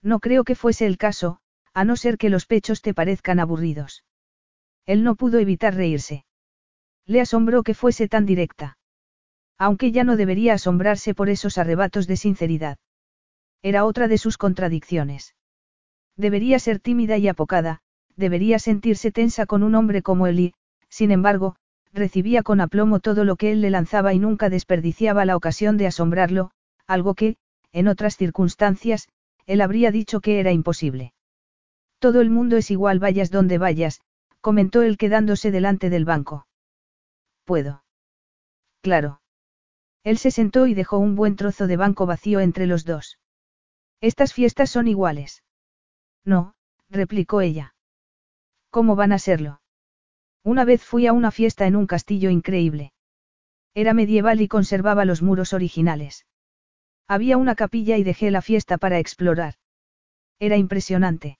No 0.00 0.20
creo 0.20 0.42
que 0.44 0.54
fuese 0.54 0.86
el 0.86 0.96
caso, 0.96 1.40
a 1.74 1.84
no 1.84 1.94
ser 1.96 2.16
que 2.16 2.30
los 2.30 2.46
pechos 2.46 2.80
te 2.80 2.94
parezcan 2.94 3.40
aburridos. 3.40 4.02
Él 4.86 5.04
no 5.04 5.16
pudo 5.16 5.38
evitar 5.38 5.74
reírse. 5.74 6.24
Le 7.04 7.20
asombró 7.20 7.62
que 7.62 7.74
fuese 7.74 8.08
tan 8.08 8.24
directa. 8.24 8.78
Aunque 9.58 9.92
ya 9.92 10.02
no 10.02 10.16
debería 10.16 10.54
asombrarse 10.54 11.14
por 11.14 11.28
esos 11.28 11.58
arrebatos 11.58 12.06
de 12.06 12.16
sinceridad. 12.16 12.78
Era 13.60 13.84
otra 13.84 14.08
de 14.08 14.16
sus 14.16 14.38
contradicciones. 14.38 15.34
Debería 16.16 16.58
ser 16.58 16.80
tímida 16.80 17.18
y 17.18 17.28
apocada, 17.28 17.82
debería 18.16 18.58
sentirse 18.58 19.12
tensa 19.12 19.44
con 19.44 19.62
un 19.62 19.74
hombre 19.74 20.00
como 20.00 20.26
él 20.26 20.40
y, 20.40 20.54
sin 20.88 21.10
embargo, 21.10 21.56
recibía 21.94 22.42
con 22.42 22.60
aplomo 22.60 23.00
todo 23.00 23.24
lo 23.24 23.36
que 23.36 23.52
él 23.52 23.60
le 23.60 23.70
lanzaba 23.70 24.12
y 24.12 24.18
nunca 24.18 24.50
desperdiciaba 24.50 25.24
la 25.24 25.36
ocasión 25.36 25.76
de 25.76 25.86
asombrarlo, 25.86 26.50
algo 26.86 27.14
que, 27.14 27.36
en 27.72 27.88
otras 27.88 28.16
circunstancias, 28.16 29.08
él 29.46 29.60
habría 29.60 29.90
dicho 29.90 30.20
que 30.20 30.40
era 30.40 30.52
imposible. 30.52 31.14
Todo 32.00 32.20
el 32.20 32.30
mundo 32.30 32.56
es 32.56 32.70
igual 32.70 32.98
vayas 32.98 33.30
donde 33.30 33.58
vayas, 33.58 34.00
comentó 34.40 34.82
él 34.82 34.98
quedándose 34.98 35.50
delante 35.50 35.88
del 35.88 36.04
banco. 36.04 36.46
Puedo. 37.44 37.84
Claro. 38.82 39.20
Él 40.02 40.18
se 40.18 40.30
sentó 40.30 40.66
y 40.66 40.74
dejó 40.74 40.98
un 40.98 41.14
buen 41.14 41.36
trozo 41.36 41.66
de 41.66 41.76
banco 41.76 42.04
vacío 42.04 42.40
entre 42.40 42.66
los 42.66 42.84
dos. 42.84 43.18
Estas 44.00 44.34
fiestas 44.34 44.68
son 44.68 44.88
iguales. 44.88 45.42
No, 46.24 46.54
replicó 46.90 47.40
ella. 47.40 47.74
¿Cómo 48.70 48.96
van 48.96 49.12
a 49.12 49.18
serlo? 49.18 49.60
Una 50.44 50.66
vez 50.66 50.84
fui 50.84 51.06
a 51.06 51.14
una 51.14 51.30
fiesta 51.30 51.66
en 51.66 51.74
un 51.74 51.86
castillo 51.86 52.28
increíble. 52.28 52.92
Era 53.72 53.94
medieval 53.94 54.42
y 54.42 54.46
conservaba 54.46 55.06
los 55.06 55.22
muros 55.22 55.54
originales. 55.54 56.26
Había 57.08 57.38
una 57.38 57.54
capilla 57.54 57.96
y 57.96 58.04
dejé 58.04 58.30
la 58.30 58.42
fiesta 58.42 58.76
para 58.76 58.98
explorar. 58.98 59.54
Era 60.38 60.58
impresionante. 60.58 61.38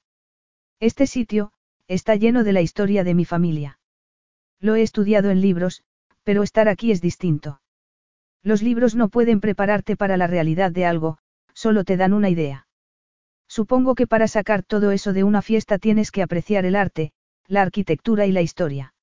Este 0.80 1.06
sitio, 1.06 1.52
está 1.86 2.16
lleno 2.16 2.44
de 2.44 2.54
la 2.54 2.62
historia 2.62 3.04
de 3.04 3.12
mi 3.12 3.26
familia. 3.26 3.78
Lo 4.58 4.74
he 4.74 4.80
estudiado 4.80 5.30
en 5.30 5.42
libros, 5.42 5.82
pero 6.22 6.42
estar 6.42 6.68
aquí 6.68 6.90
es 6.90 7.02
distinto. 7.02 7.60
Los 8.42 8.62
libros 8.62 8.94
no 8.94 9.10
pueden 9.10 9.40
prepararte 9.40 9.96
para 9.96 10.16
la 10.16 10.26
realidad 10.26 10.72
de 10.72 10.86
algo, 10.86 11.18
solo 11.52 11.84
te 11.84 11.98
dan 11.98 12.14
una 12.14 12.30
idea. 12.30 12.68
Supongo 13.48 13.94
que 13.94 14.06
para 14.06 14.28
sacar 14.28 14.62
todo 14.62 14.92
eso 14.92 15.12
de 15.12 15.24
una 15.24 15.42
fiesta 15.42 15.78
tienes 15.78 16.10
que 16.10 16.22
apreciar 16.22 16.64
el 16.64 16.74
arte, 16.74 17.12
la 17.46 17.60
arquitectura 17.60 18.24
y 18.24 18.32
la 18.32 18.40
historia. 18.40 18.93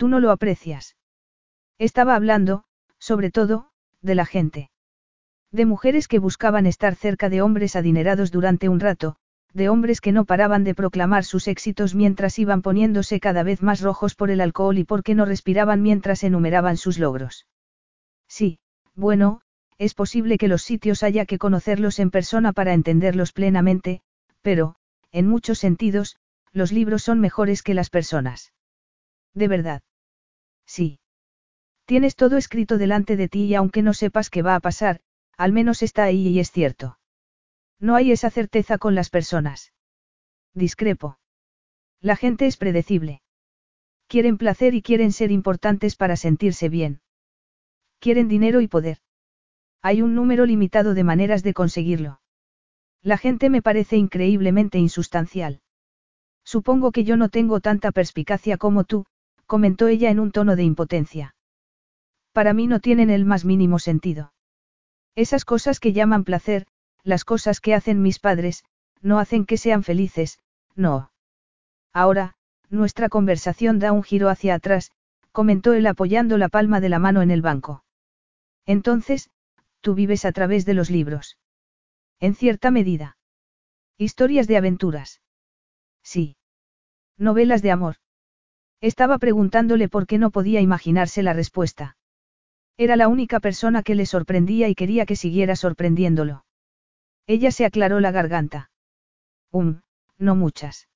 Tú 0.00 0.08
no 0.08 0.18
lo 0.18 0.30
aprecias. 0.30 0.96
Estaba 1.78 2.14
hablando, 2.14 2.64
sobre 2.98 3.30
todo, 3.30 3.68
de 4.00 4.14
la 4.14 4.24
gente. 4.24 4.70
De 5.52 5.66
mujeres 5.66 6.08
que 6.08 6.18
buscaban 6.18 6.64
estar 6.64 6.94
cerca 6.94 7.28
de 7.28 7.42
hombres 7.42 7.76
adinerados 7.76 8.30
durante 8.30 8.70
un 8.70 8.80
rato, 8.80 9.16
de 9.52 9.68
hombres 9.68 10.00
que 10.00 10.12
no 10.12 10.24
paraban 10.24 10.64
de 10.64 10.74
proclamar 10.74 11.24
sus 11.24 11.48
éxitos 11.48 11.94
mientras 11.94 12.38
iban 12.38 12.62
poniéndose 12.62 13.20
cada 13.20 13.42
vez 13.42 13.60
más 13.60 13.82
rojos 13.82 14.14
por 14.14 14.30
el 14.30 14.40
alcohol 14.40 14.78
y 14.78 14.84
porque 14.84 15.14
no 15.14 15.26
respiraban 15.26 15.82
mientras 15.82 16.24
enumeraban 16.24 16.78
sus 16.78 16.98
logros. 16.98 17.46
Sí, 18.26 18.58
bueno, 18.94 19.42
es 19.76 19.92
posible 19.92 20.38
que 20.38 20.48
los 20.48 20.62
sitios 20.62 21.02
haya 21.02 21.26
que 21.26 21.36
conocerlos 21.36 21.98
en 21.98 22.10
persona 22.10 22.54
para 22.54 22.72
entenderlos 22.72 23.34
plenamente, 23.34 24.00
pero, 24.40 24.76
en 25.12 25.26
muchos 25.26 25.58
sentidos, 25.58 26.16
los 26.54 26.72
libros 26.72 27.02
son 27.02 27.20
mejores 27.20 27.62
que 27.62 27.74
las 27.74 27.90
personas. 27.90 28.54
De 29.34 29.46
verdad. 29.46 29.82
Sí. 30.70 31.00
Tienes 31.84 32.14
todo 32.14 32.36
escrito 32.36 32.78
delante 32.78 33.16
de 33.16 33.28
ti 33.28 33.46
y 33.46 33.56
aunque 33.56 33.82
no 33.82 33.92
sepas 33.92 34.30
qué 34.30 34.40
va 34.40 34.54
a 34.54 34.60
pasar, 34.60 35.00
al 35.36 35.52
menos 35.52 35.82
está 35.82 36.04
ahí 36.04 36.28
y 36.28 36.38
es 36.38 36.52
cierto. 36.52 36.96
No 37.80 37.96
hay 37.96 38.12
esa 38.12 38.30
certeza 38.30 38.78
con 38.78 38.94
las 38.94 39.10
personas. 39.10 39.72
Discrepo. 40.54 41.18
La 42.00 42.14
gente 42.14 42.46
es 42.46 42.56
predecible. 42.56 43.20
Quieren 44.06 44.38
placer 44.38 44.74
y 44.74 44.82
quieren 44.82 45.10
ser 45.10 45.32
importantes 45.32 45.96
para 45.96 46.14
sentirse 46.14 46.68
bien. 46.68 47.00
Quieren 47.98 48.28
dinero 48.28 48.60
y 48.60 48.68
poder. 48.68 48.98
Hay 49.82 50.02
un 50.02 50.14
número 50.14 50.46
limitado 50.46 50.94
de 50.94 51.02
maneras 51.02 51.42
de 51.42 51.52
conseguirlo. 51.52 52.20
La 53.02 53.18
gente 53.18 53.50
me 53.50 53.60
parece 53.60 53.96
increíblemente 53.96 54.78
insustancial. 54.78 55.62
Supongo 56.44 56.92
que 56.92 57.02
yo 57.02 57.16
no 57.16 57.28
tengo 57.28 57.58
tanta 57.58 57.90
perspicacia 57.90 58.56
como 58.56 58.84
tú, 58.84 59.06
comentó 59.50 59.88
ella 59.88 60.10
en 60.10 60.20
un 60.20 60.30
tono 60.30 60.54
de 60.54 60.62
impotencia. 60.62 61.34
Para 62.30 62.54
mí 62.54 62.68
no 62.68 62.78
tienen 62.78 63.10
el 63.10 63.24
más 63.24 63.44
mínimo 63.44 63.80
sentido. 63.80 64.32
Esas 65.16 65.44
cosas 65.44 65.80
que 65.80 65.92
llaman 65.92 66.22
placer, 66.22 66.68
las 67.02 67.24
cosas 67.24 67.58
que 67.58 67.74
hacen 67.74 68.00
mis 68.00 68.20
padres, 68.20 68.62
no 69.00 69.18
hacen 69.18 69.46
que 69.46 69.56
sean 69.56 69.82
felices, 69.82 70.38
no. 70.76 71.10
Ahora, 71.92 72.36
nuestra 72.68 73.08
conversación 73.08 73.80
da 73.80 73.90
un 73.90 74.04
giro 74.04 74.28
hacia 74.28 74.54
atrás, 74.54 74.92
comentó 75.32 75.72
él 75.72 75.88
apoyando 75.88 76.38
la 76.38 76.48
palma 76.48 76.80
de 76.80 76.88
la 76.88 77.00
mano 77.00 77.20
en 77.20 77.32
el 77.32 77.42
banco. 77.42 77.82
Entonces, 78.66 79.30
tú 79.80 79.96
vives 79.96 80.24
a 80.26 80.30
través 80.30 80.64
de 80.64 80.74
los 80.74 80.90
libros. 80.90 81.38
En 82.20 82.36
cierta 82.36 82.70
medida. 82.70 83.16
Historias 83.98 84.46
de 84.46 84.58
aventuras. 84.58 85.20
Sí. 86.04 86.36
Novelas 87.18 87.62
de 87.62 87.72
amor. 87.72 87.96
Estaba 88.80 89.18
preguntándole 89.18 89.88
por 89.88 90.06
qué 90.06 90.18
no 90.18 90.30
podía 90.30 90.60
imaginarse 90.60 91.22
la 91.22 91.32
respuesta. 91.32 91.96
Era 92.78 92.96
la 92.96 93.08
única 93.08 93.40
persona 93.40 93.82
que 93.82 93.94
le 93.94 94.06
sorprendía 94.06 94.68
y 94.68 94.74
quería 94.74 95.04
que 95.04 95.16
siguiera 95.16 95.54
sorprendiéndolo. 95.54 96.44
Ella 97.26 97.50
se 97.50 97.66
aclaró 97.66 98.00
la 98.00 98.10
garganta. 98.10 98.70
Um, 99.52 99.80
no 100.18 100.34
muchas. 100.34 100.88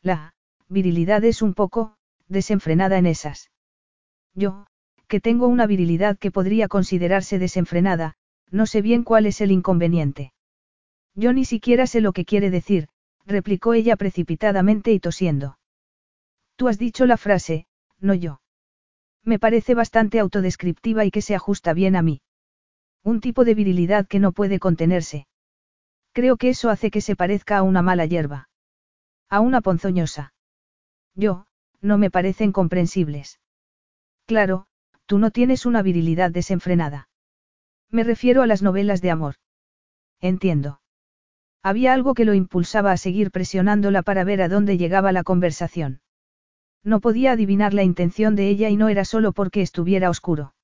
La 0.00 0.34
virilidad 0.68 1.22
es 1.24 1.42
un 1.42 1.52
poco, 1.52 1.96
desenfrenada 2.28 2.96
en 2.96 3.06
esas. 3.06 3.50
Yo, 4.34 4.66
que 5.06 5.20
tengo 5.20 5.46
una 5.48 5.66
virilidad 5.66 6.16
que 6.18 6.30
podría 6.30 6.68
considerarse 6.68 7.38
desenfrenada, 7.38 8.14
no 8.50 8.64
sé 8.64 8.80
bien 8.80 9.02
cuál 9.02 9.26
es 9.26 9.42
el 9.42 9.50
inconveniente. 9.50 10.32
Yo 11.14 11.34
ni 11.34 11.44
siquiera 11.44 11.86
sé 11.86 12.00
lo 12.00 12.14
que 12.14 12.24
quiere 12.24 12.50
decir, 12.50 12.88
replicó 13.26 13.74
ella 13.74 13.96
precipitadamente 13.96 14.92
y 14.92 14.98
tosiendo. 14.98 15.58
Tú 16.62 16.68
has 16.68 16.78
dicho 16.78 17.06
la 17.06 17.16
frase, 17.16 17.66
no 17.98 18.14
yo. 18.14 18.40
Me 19.24 19.40
parece 19.40 19.74
bastante 19.74 20.20
autodescriptiva 20.20 21.04
y 21.04 21.10
que 21.10 21.20
se 21.20 21.34
ajusta 21.34 21.72
bien 21.72 21.96
a 21.96 22.02
mí. 22.02 22.22
Un 23.02 23.20
tipo 23.20 23.44
de 23.44 23.56
virilidad 23.56 24.06
que 24.06 24.20
no 24.20 24.30
puede 24.30 24.60
contenerse. 24.60 25.26
Creo 26.12 26.36
que 26.36 26.50
eso 26.50 26.70
hace 26.70 26.92
que 26.92 27.00
se 27.00 27.16
parezca 27.16 27.58
a 27.58 27.62
una 27.64 27.82
mala 27.82 28.06
hierba. 28.06 28.48
A 29.28 29.40
una 29.40 29.60
ponzoñosa. 29.60 30.34
Yo, 31.16 31.46
no 31.80 31.98
me 31.98 32.12
parecen 32.12 32.52
comprensibles. 32.52 33.40
Claro, 34.26 34.66
tú 35.06 35.18
no 35.18 35.32
tienes 35.32 35.66
una 35.66 35.82
virilidad 35.82 36.30
desenfrenada. 36.30 37.08
Me 37.90 38.04
refiero 38.04 38.40
a 38.40 38.46
las 38.46 38.62
novelas 38.62 39.02
de 39.02 39.10
amor. 39.10 39.34
Entiendo. 40.20 40.80
Había 41.60 41.92
algo 41.92 42.14
que 42.14 42.24
lo 42.24 42.34
impulsaba 42.34 42.92
a 42.92 42.98
seguir 42.98 43.32
presionándola 43.32 44.02
para 44.02 44.22
ver 44.22 44.42
a 44.42 44.48
dónde 44.48 44.78
llegaba 44.78 45.10
la 45.10 45.24
conversación. 45.24 46.02
No 46.84 47.00
podía 47.00 47.32
adivinar 47.32 47.74
la 47.74 47.84
intención 47.84 48.34
de 48.34 48.48
ella 48.48 48.68
y 48.68 48.76
no 48.76 48.88
era 48.88 49.04
solo 49.04 49.32
porque 49.32 49.62
estuviera 49.62 50.10
oscuro. 50.10 50.54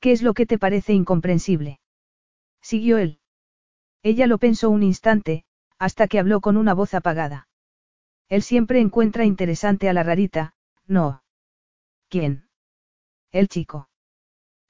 ¿Qué 0.00 0.12
es 0.12 0.22
lo 0.22 0.34
que 0.34 0.46
te 0.46 0.58
parece 0.58 0.92
incomprensible? 0.92 1.78
Siguió 2.62 2.98
él. 2.98 3.20
Ella 4.02 4.26
lo 4.26 4.38
pensó 4.38 4.70
un 4.70 4.82
instante, 4.82 5.44
hasta 5.78 6.08
que 6.08 6.18
habló 6.18 6.40
con 6.40 6.56
una 6.56 6.74
voz 6.74 6.94
apagada. 6.94 7.48
Él 8.28 8.42
siempre 8.42 8.80
encuentra 8.80 9.24
interesante 9.24 9.88
a 9.88 9.92
la 9.92 10.02
rarita, 10.02 10.54
¿no? 10.86 11.22
¿Quién? 12.08 12.48
El 13.30 13.48
chico. 13.48 13.88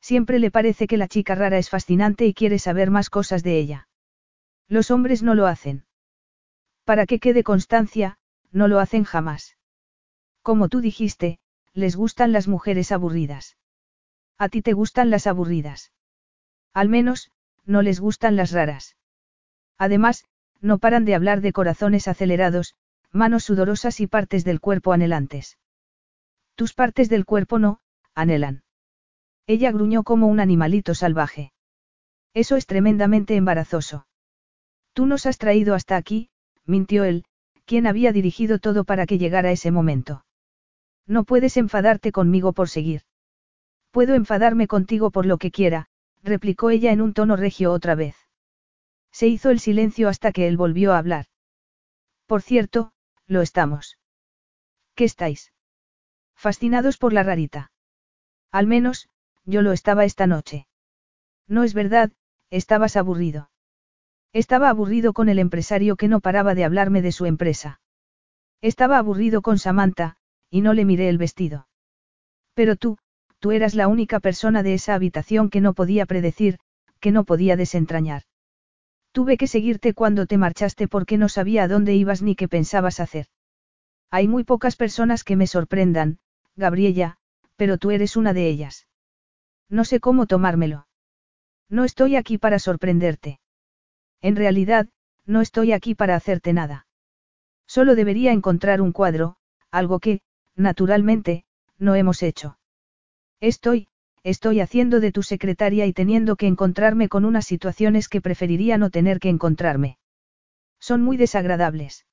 Siempre 0.00 0.38
le 0.38 0.50
parece 0.50 0.86
que 0.86 0.96
la 0.96 1.08
chica 1.08 1.34
rara 1.34 1.58
es 1.58 1.70
fascinante 1.70 2.26
y 2.26 2.34
quiere 2.34 2.58
saber 2.58 2.90
más 2.90 3.10
cosas 3.10 3.42
de 3.42 3.58
ella. 3.58 3.88
Los 4.66 4.90
hombres 4.90 5.22
no 5.22 5.34
lo 5.34 5.46
hacen. 5.46 5.84
Para 6.84 7.06
que 7.06 7.18
quede 7.18 7.42
constancia, 7.42 8.18
no 8.50 8.66
lo 8.66 8.78
hacen 8.78 9.04
jamás. 9.04 9.56
Como 10.42 10.68
tú 10.68 10.80
dijiste, 10.80 11.38
les 11.74 11.96
gustan 11.96 12.32
las 12.32 12.48
mujeres 12.48 12.92
aburridas. 12.92 13.56
A 14.38 14.48
ti 14.48 14.62
te 14.62 14.72
gustan 14.72 15.10
las 15.10 15.26
aburridas. 15.26 15.92
Al 16.72 16.88
menos, 16.88 17.30
no 17.66 17.82
les 17.82 18.00
gustan 18.00 18.36
las 18.36 18.52
raras. 18.52 18.96
Además, 19.76 20.24
no 20.60 20.78
paran 20.78 21.04
de 21.04 21.14
hablar 21.14 21.40
de 21.40 21.52
corazones 21.52 22.08
acelerados, 22.08 22.74
manos 23.12 23.44
sudorosas 23.44 24.00
y 24.00 24.06
partes 24.06 24.44
del 24.44 24.60
cuerpo 24.60 24.92
anhelantes. 24.92 25.58
Tus 26.54 26.74
partes 26.74 27.08
del 27.08 27.24
cuerpo 27.24 27.58
no, 27.58 27.80
anhelan. 28.14 28.62
Ella 29.46 29.72
gruñó 29.72 30.04
como 30.04 30.26
un 30.26 30.40
animalito 30.40 30.94
salvaje. 30.94 31.52
Eso 32.34 32.56
es 32.56 32.66
tremendamente 32.66 33.36
embarazoso. 33.36 34.06
Tú 34.92 35.06
nos 35.06 35.26
has 35.26 35.38
traído 35.38 35.74
hasta 35.74 35.96
aquí, 35.96 36.30
mintió 36.64 37.04
él, 37.04 37.24
quien 37.64 37.86
había 37.86 38.12
dirigido 38.12 38.58
todo 38.58 38.84
para 38.84 39.06
que 39.06 39.18
llegara 39.18 39.50
ese 39.50 39.70
momento. 39.70 40.24
No 41.06 41.24
puedes 41.24 41.56
enfadarte 41.56 42.12
conmigo 42.12 42.52
por 42.52 42.68
seguir. 42.68 43.02
Puedo 43.90 44.14
enfadarme 44.14 44.66
contigo 44.66 45.10
por 45.10 45.26
lo 45.26 45.38
que 45.38 45.50
quiera, 45.50 45.88
replicó 46.22 46.70
ella 46.70 46.92
en 46.92 47.00
un 47.00 47.12
tono 47.12 47.36
regio 47.36 47.72
otra 47.72 47.94
vez. 47.94 48.16
Se 49.10 49.26
hizo 49.26 49.50
el 49.50 49.58
silencio 49.58 50.08
hasta 50.08 50.32
que 50.32 50.46
él 50.46 50.56
volvió 50.56 50.92
a 50.92 50.98
hablar. 50.98 51.26
Por 52.26 52.42
cierto, 52.42 52.92
lo 53.26 53.42
estamos. 53.42 53.98
¿Qué 54.94 55.04
estáis? 55.04 55.52
Fascinados 56.34 56.96
por 56.96 57.12
la 57.12 57.22
rarita. 57.22 57.72
Al 58.52 58.66
menos, 58.66 59.08
yo 59.44 59.62
lo 59.62 59.72
estaba 59.72 60.04
esta 60.04 60.26
noche. 60.26 60.66
No 61.48 61.64
es 61.64 61.74
verdad, 61.74 62.12
estabas 62.50 62.96
aburrido. 62.96 63.50
Estaba 64.32 64.68
aburrido 64.68 65.12
con 65.12 65.28
el 65.28 65.40
empresario 65.40 65.96
que 65.96 66.06
no 66.06 66.20
paraba 66.20 66.54
de 66.54 66.64
hablarme 66.64 67.02
de 67.02 67.10
su 67.10 67.26
empresa. 67.26 67.80
Estaba 68.60 68.98
aburrido 68.98 69.42
con 69.42 69.58
Samantha, 69.58 70.18
y 70.50 70.60
no 70.60 70.74
le 70.74 70.84
miré 70.84 71.08
el 71.08 71.18
vestido. 71.18 71.68
Pero 72.54 72.76
tú, 72.76 72.98
tú 73.38 73.52
eras 73.52 73.74
la 73.74 73.88
única 73.88 74.20
persona 74.20 74.62
de 74.62 74.74
esa 74.74 74.94
habitación 74.94 75.48
que 75.48 75.60
no 75.60 75.72
podía 75.72 76.06
predecir, 76.06 76.58
que 77.00 77.12
no 77.12 77.24
podía 77.24 77.56
desentrañar. 77.56 78.22
Tuve 79.12 79.36
que 79.36 79.46
seguirte 79.46 79.94
cuando 79.94 80.26
te 80.26 80.38
marchaste 80.38 80.86
porque 80.86 81.18
no 81.18 81.28
sabía 81.28 81.64
a 81.64 81.68
dónde 81.68 81.94
ibas 81.94 82.22
ni 82.22 82.36
qué 82.36 82.48
pensabas 82.48 83.00
hacer. 83.00 83.26
Hay 84.10 84.28
muy 84.28 84.44
pocas 84.44 84.76
personas 84.76 85.24
que 85.24 85.36
me 85.36 85.46
sorprendan, 85.46 86.18
Gabriella, 86.56 87.16
pero 87.56 87.78
tú 87.78 87.90
eres 87.90 88.16
una 88.16 88.32
de 88.32 88.48
ellas. 88.48 88.86
No 89.68 89.84
sé 89.84 90.00
cómo 90.00 90.26
tomármelo. 90.26 90.86
No 91.68 91.84
estoy 91.84 92.16
aquí 92.16 92.38
para 92.38 92.58
sorprenderte. 92.58 93.40
En 94.20 94.36
realidad, 94.36 94.88
no 95.26 95.40
estoy 95.40 95.72
aquí 95.72 95.94
para 95.94 96.16
hacerte 96.16 96.52
nada. 96.52 96.86
Solo 97.66 97.94
debería 97.94 98.32
encontrar 98.32 98.80
un 98.80 98.92
cuadro, 98.92 99.36
algo 99.70 100.00
que, 100.00 100.22
naturalmente, 100.60 101.44
no 101.78 101.94
hemos 101.94 102.22
hecho. 102.22 102.58
Estoy, 103.40 103.88
estoy 104.22 104.60
haciendo 104.60 105.00
de 105.00 105.12
tu 105.12 105.22
secretaria 105.22 105.86
y 105.86 105.92
teniendo 105.92 106.36
que 106.36 106.46
encontrarme 106.46 107.08
con 107.08 107.24
unas 107.24 107.46
situaciones 107.46 108.08
que 108.08 108.20
preferiría 108.20 108.76
no 108.76 108.90
tener 108.90 109.18
que 109.18 109.30
encontrarme. 109.30 109.98
Son 110.78 111.02
muy 111.02 111.16
desagradables. 111.16 112.06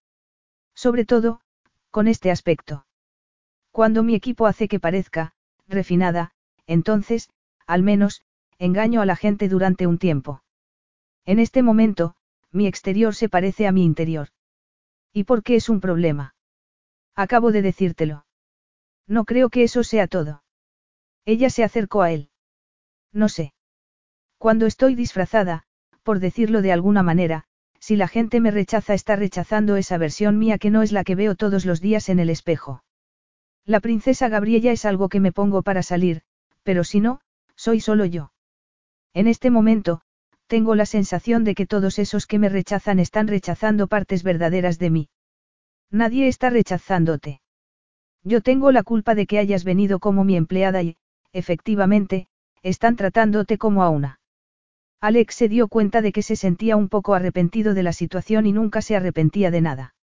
Sobre 0.74 1.06
todo, 1.06 1.42
con 1.92 2.08
este 2.08 2.32
aspecto. 2.32 2.86
Cuando 3.72 4.04
mi 4.04 4.16
equipo 4.16 4.48
hace 4.48 4.68
que 4.68 4.80
parezca, 4.80 5.34
refinada, 5.68 6.32
entonces, 6.66 7.30
al 7.66 7.84
menos, 7.84 8.24
engaño 8.58 9.02
a 9.02 9.06
la 9.06 9.16
gente 9.16 9.50
durante 9.50 9.88
un 9.88 9.98
tiempo. 9.98 10.42
En 11.26 11.40
este 11.40 11.62
momento, 11.62 12.16
mi 12.52 12.68
exterior 12.68 13.14
se 13.14 13.28
parece 13.28 13.68
a 13.68 13.72
mi 13.72 13.84
interior. 13.84 14.30
¿Y 15.12 15.26
por 15.26 15.44
qué 15.44 15.56
es 15.56 15.68
un 15.68 15.82
problema? 15.82 16.36
Acabo 17.16 17.52
de 17.52 17.62
decírtelo. 17.62 18.27
No 19.08 19.26
creo 19.26 19.50
que 19.50 19.64
eso 19.64 19.84
sea 19.84 20.08
todo. 20.08 20.44
Ella 21.26 21.50
se 21.50 21.64
acercó 21.64 22.02
a 22.02 22.12
él. 22.12 22.30
No 23.14 23.30
sé. 23.30 23.54
Cuando 24.38 24.66
estoy 24.66 24.96
disfrazada, 24.96 25.64
por 26.04 26.20
decirlo 26.20 26.62
de 26.62 26.72
alguna 26.72 27.04
manera, 27.04 27.46
si 27.80 27.96
la 27.96 28.08
gente 28.08 28.40
me 28.40 28.52
rechaza 28.52 28.94
está 28.94 29.16
rechazando 29.16 29.76
esa 29.76 29.98
versión 29.98 30.38
mía 30.38 30.58
que 30.58 30.70
no 30.70 30.82
es 30.82 30.92
la 30.92 31.04
que 31.04 31.16
veo 31.16 31.36
todos 31.36 31.66
los 31.66 31.82
días 31.82 32.10
en 32.10 32.20
el 32.20 32.30
espejo. 32.30 32.84
La 33.66 33.80
princesa 33.80 34.30
Gabriella 34.30 34.72
es 34.72 34.86
algo 34.86 35.10
que 35.10 35.20
me 35.20 35.32
pongo 35.32 35.62
para 35.64 35.84
salir, 35.84 36.22
pero 36.64 36.84
si 36.84 37.00
no, 37.00 37.22
soy 37.56 37.80
solo 37.80 38.06
yo. 38.06 38.32
En 39.14 39.28
este 39.28 39.50
momento, 39.50 40.02
tengo 40.48 40.76
la 40.76 40.86
sensación 40.86 41.44
de 41.44 41.56
que 41.56 41.66
todos 41.66 42.00
esos 42.00 42.28
que 42.28 42.40
me 42.40 42.50
rechazan 42.50 43.00
están 43.00 43.28
rechazando 43.28 43.88
partes 43.88 44.24
verdaderas 44.24 44.80
de 44.80 44.90
mí. 44.90 45.10
Nadie 45.92 46.28
está 46.28 46.50
rechazándote. 46.50 47.42
Yo 48.28 48.42
tengo 48.42 48.74
la 48.74 48.84
culpa 48.84 49.16
de 49.16 49.26
que 49.26 49.40
hayas 49.40 49.64
venido 49.64 50.00
como 50.00 50.26
mi 50.26 50.36
empleada 50.36 50.84
y, 50.84 50.98
efectivamente, 51.32 52.28
están 52.62 52.98
tratándote 52.98 53.58
como 53.58 53.84
a 53.84 53.90
una. 53.90 54.20
Alex 55.00 55.34
se 55.34 55.48
dio 55.48 55.70
cuenta 55.70 56.02
de 56.02 56.12
que 56.12 56.22
se 56.22 56.36
sentía 56.36 56.76
un 56.76 56.90
poco 56.90 57.14
arrepentido 57.14 57.74
de 57.74 57.84
la 57.84 57.94
situación 57.94 58.46
y 58.46 58.52
nunca 58.52 58.82
se 58.82 58.98
arrepentía 58.98 59.50
de 59.50 59.62
nada. 59.62 59.96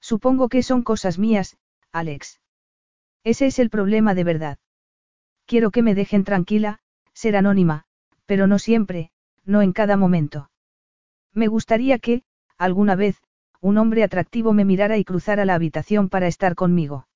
Supongo 0.00 0.48
que 0.48 0.62
son 0.62 0.82
cosas 0.82 1.18
mías, 1.18 1.58
Alex. 1.92 2.40
Ese 3.22 3.44
es 3.44 3.58
el 3.58 3.68
problema 3.68 4.14
de 4.14 4.24
verdad. 4.24 4.58
Quiero 5.44 5.70
que 5.70 5.82
me 5.82 5.94
dejen 5.94 6.24
tranquila, 6.24 6.78
ser 7.12 7.36
anónima, 7.36 7.84
pero 8.24 8.46
no 8.46 8.58
siempre, 8.58 9.10
no 9.44 9.60
en 9.60 9.74
cada 9.74 9.98
momento. 9.98 10.50
Me 11.34 11.48
gustaría 11.48 11.98
que, 11.98 12.22
alguna 12.56 12.96
vez, 12.96 13.20
un 13.60 13.76
hombre 13.76 14.04
atractivo 14.04 14.54
me 14.54 14.64
mirara 14.64 14.96
y 14.96 15.04
cruzara 15.04 15.44
la 15.44 15.54
habitación 15.54 16.08
para 16.08 16.28
estar 16.28 16.54
conmigo. 16.54 17.08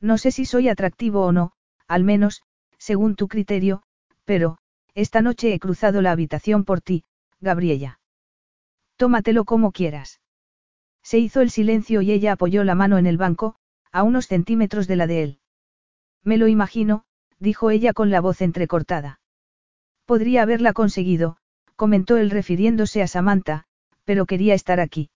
No 0.00 0.18
sé 0.18 0.30
si 0.30 0.44
soy 0.44 0.68
atractivo 0.68 1.24
o 1.24 1.32
no, 1.32 1.52
al 1.88 2.04
menos, 2.04 2.42
según 2.78 3.16
tu 3.16 3.28
criterio, 3.28 3.82
pero, 4.24 4.58
esta 4.94 5.22
noche 5.22 5.52
he 5.52 5.58
cruzado 5.58 6.02
la 6.02 6.12
habitación 6.12 6.64
por 6.64 6.80
ti, 6.80 7.04
Gabriella. 7.40 8.00
Tómatelo 8.96 9.44
como 9.44 9.72
quieras. 9.72 10.20
Se 11.02 11.18
hizo 11.18 11.40
el 11.40 11.50
silencio 11.50 12.00
y 12.00 12.12
ella 12.12 12.32
apoyó 12.32 12.64
la 12.64 12.74
mano 12.74 12.96
en 12.98 13.06
el 13.06 13.18
banco, 13.18 13.56
a 13.92 14.02
unos 14.02 14.26
centímetros 14.26 14.86
de 14.86 14.96
la 14.96 15.06
de 15.06 15.22
él. 15.22 15.38
Me 16.22 16.38
lo 16.38 16.48
imagino, 16.48 17.04
dijo 17.38 17.70
ella 17.70 17.92
con 17.92 18.10
la 18.10 18.20
voz 18.20 18.40
entrecortada. 18.40 19.20
Podría 20.06 20.42
haberla 20.42 20.72
conseguido, 20.72 21.36
comentó 21.76 22.16
él 22.16 22.30
refiriéndose 22.30 23.02
a 23.02 23.06
Samantha, 23.06 23.64
pero 24.04 24.26
quería 24.26 24.54
estar 24.54 24.80
aquí. 24.80 25.10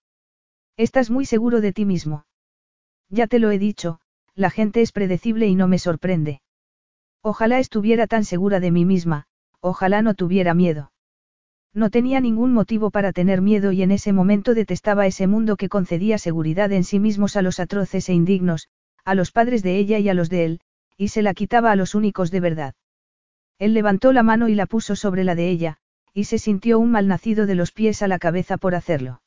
Estás 0.77 1.09
muy 1.09 1.25
seguro 1.25 1.61
de 1.61 1.73
ti 1.73 1.85
mismo. 1.85 2.25
Ya 3.09 3.27
te 3.27 3.39
lo 3.39 3.51
he 3.51 3.59
dicho, 3.59 3.99
la 4.39 4.49
gente 4.49 4.81
es 4.81 4.93
predecible 4.93 5.47
y 5.47 5.55
no 5.55 5.67
me 5.67 5.79
sorprende. 5.79 6.39
Ojalá 7.21 7.59
estuviera 7.59 8.07
tan 8.07 8.23
segura 8.23 8.61
de 8.61 8.71
mí 8.71 8.85
misma, 8.85 9.25
ojalá 9.59 10.01
no 10.01 10.13
tuviera 10.13 10.53
miedo. 10.53 10.93
No 11.73 11.89
tenía 11.89 12.21
ningún 12.21 12.53
motivo 12.53 12.89
para 12.89 13.11
tener 13.11 13.41
miedo 13.41 13.73
y 13.73 13.81
en 13.81 13.91
ese 13.91 14.13
momento 14.13 14.53
detestaba 14.53 15.05
ese 15.07 15.27
mundo 15.27 15.57
que 15.57 15.67
concedía 15.67 16.17
seguridad 16.17 16.71
en 16.71 16.85
sí 16.85 16.99
mismos 16.99 17.35
a 17.35 17.41
los 17.41 17.59
atroces 17.59 18.07
e 18.07 18.13
indignos, 18.13 18.69
a 19.03 19.13
los 19.13 19.33
padres 19.33 19.61
de 19.61 19.77
ella 19.77 19.99
y 19.99 20.07
a 20.07 20.13
los 20.13 20.29
de 20.29 20.45
él, 20.45 20.61
y 20.95 21.09
se 21.09 21.21
la 21.21 21.33
quitaba 21.33 21.73
a 21.73 21.75
los 21.75 21.93
únicos 21.93 22.31
de 22.31 22.39
verdad. 22.39 22.75
Él 23.57 23.73
levantó 23.73 24.13
la 24.13 24.23
mano 24.23 24.47
y 24.47 24.55
la 24.55 24.67
puso 24.67 24.95
sobre 24.95 25.25
la 25.25 25.35
de 25.35 25.49
ella, 25.49 25.79
y 26.13 26.23
se 26.23 26.37
sintió 26.37 26.79
un 26.79 26.91
malnacido 26.91 27.45
de 27.45 27.55
los 27.55 27.73
pies 27.73 28.01
a 28.03 28.07
la 28.07 28.19
cabeza 28.19 28.55
por 28.57 28.73
hacerlo. 28.73 29.21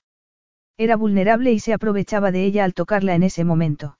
Era 0.79 0.97
vulnerable 0.97 1.53
y 1.53 1.61
se 1.61 1.75
aprovechaba 1.75 2.33
de 2.33 2.47
ella 2.47 2.65
al 2.65 2.73
tocarla 2.73 3.15
en 3.15 3.25
ese 3.25 3.45
momento. 3.45 3.99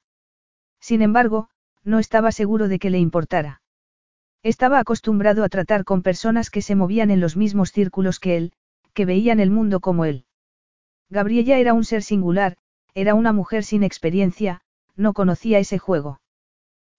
Sin 0.83 1.01
embargo, 1.01 1.49
no 1.85 2.01
estaba 2.01 2.33
seguro 2.33 2.67
de 2.67 2.81
que 2.81 2.91
le 2.91 2.99
importara. 2.99 3.63
Estaba 4.43 4.81
acostumbrado 4.81 5.45
a 5.45 5.49
tratar 5.49 5.85
con 5.85 6.03
personas 6.03 6.51
que 6.51 6.61
se 6.61 6.75
movían 6.75 7.13
en 7.13 7.21
los 7.21 7.37
mismos 7.37 7.71
círculos 7.71 8.19
que 8.19 8.37
él, 8.37 8.53
que 8.93 9.05
veían 9.07 9.39
el 9.39 9.51
mundo 9.51 9.79
como 9.79 10.05
él. 10.05 10.27
Gabriella 11.09 11.59
era 11.59 11.73
un 11.73 11.85
ser 11.85 12.03
singular, 12.03 12.57
era 12.95 13.15
una 13.15 13.33
mujer 13.33 13.63
sin 13.63 13.85
experiencia, 13.85 14.63
no 14.97 15.13
conocía 15.13 15.61
ese 15.61 15.79
juego. 15.79 16.21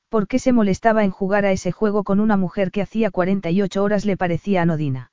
¿Por 0.08 0.28
qué 0.28 0.40
se 0.40 0.54
molestaba 0.54 1.04
en 1.04 1.12
jugar 1.12 1.46
a 1.46 1.52
ese 1.52 1.74
juego 1.74 2.06
con 2.06 2.22
una 2.22 2.38
mujer 2.38 2.72
que 2.72 2.82
hacía 2.82 3.12
48 3.12 3.84
horas 3.84 4.06
le 4.06 4.16
parecía 4.16 4.62
anodina? 4.62 5.12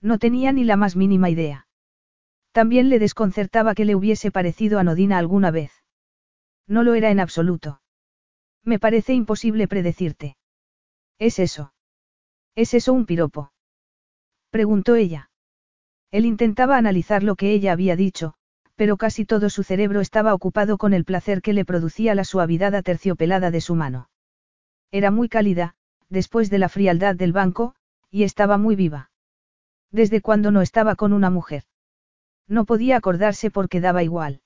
No 0.00 0.18
tenía 0.18 0.52
ni 0.52 0.64
la 0.64 0.76
más 0.76 0.96
mínima 0.96 1.28
idea. 1.28 1.66
También 2.52 2.88
le 2.88 2.98
desconcertaba 2.98 3.74
que 3.74 3.84
le 3.84 3.94
hubiese 3.94 4.30
parecido 4.30 4.78
anodina 4.78 5.18
alguna 5.18 5.50
vez. 5.50 5.72
No 6.66 6.84
lo 6.84 6.94
era 6.94 7.10
en 7.10 7.20
absoluto. 7.20 7.81
Me 8.64 8.78
parece 8.78 9.12
imposible 9.12 9.66
predecirte. 9.68 10.36
¿Es 11.18 11.38
eso? 11.38 11.72
¿Es 12.54 12.74
eso 12.74 12.92
un 12.92 13.06
piropo? 13.06 13.52
Preguntó 14.50 14.94
ella. 14.94 15.30
Él 16.10 16.26
intentaba 16.26 16.76
analizar 16.76 17.22
lo 17.22 17.36
que 17.36 17.52
ella 17.52 17.72
había 17.72 17.96
dicho, 17.96 18.34
pero 18.76 18.96
casi 18.96 19.24
todo 19.24 19.48
su 19.48 19.62
cerebro 19.62 20.00
estaba 20.00 20.34
ocupado 20.34 20.76
con 20.76 20.92
el 20.92 21.04
placer 21.04 21.40
que 21.40 21.54
le 21.54 21.64
producía 21.64 22.14
la 22.14 22.24
suavidad 22.24 22.74
aterciopelada 22.74 23.50
de 23.50 23.60
su 23.60 23.74
mano. 23.74 24.10
Era 24.90 25.10
muy 25.10 25.28
cálida, 25.28 25.74
después 26.10 26.50
de 26.50 26.58
la 26.58 26.68
frialdad 26.68 27.14
del 27.14 27.32
banco, 27.32 27.74
y 28.10 28.24
estaba 28.24 28.58
muy 28.58 28.76
viva. 28.76 29.10
Desde 29.90 30.20
cuando 30.20 30.50
no 30.50 30.60
estaba 30.60 30.94
con 30.96 31.14
una 31.14 31.30
mujer. 31.30 31.64
No 32.46 32.66
podía 32.66 32.98
acordarse 32.98 33.50
porque 33.50 33.80
daba 33.80 34.02
igual. 34.02 34.41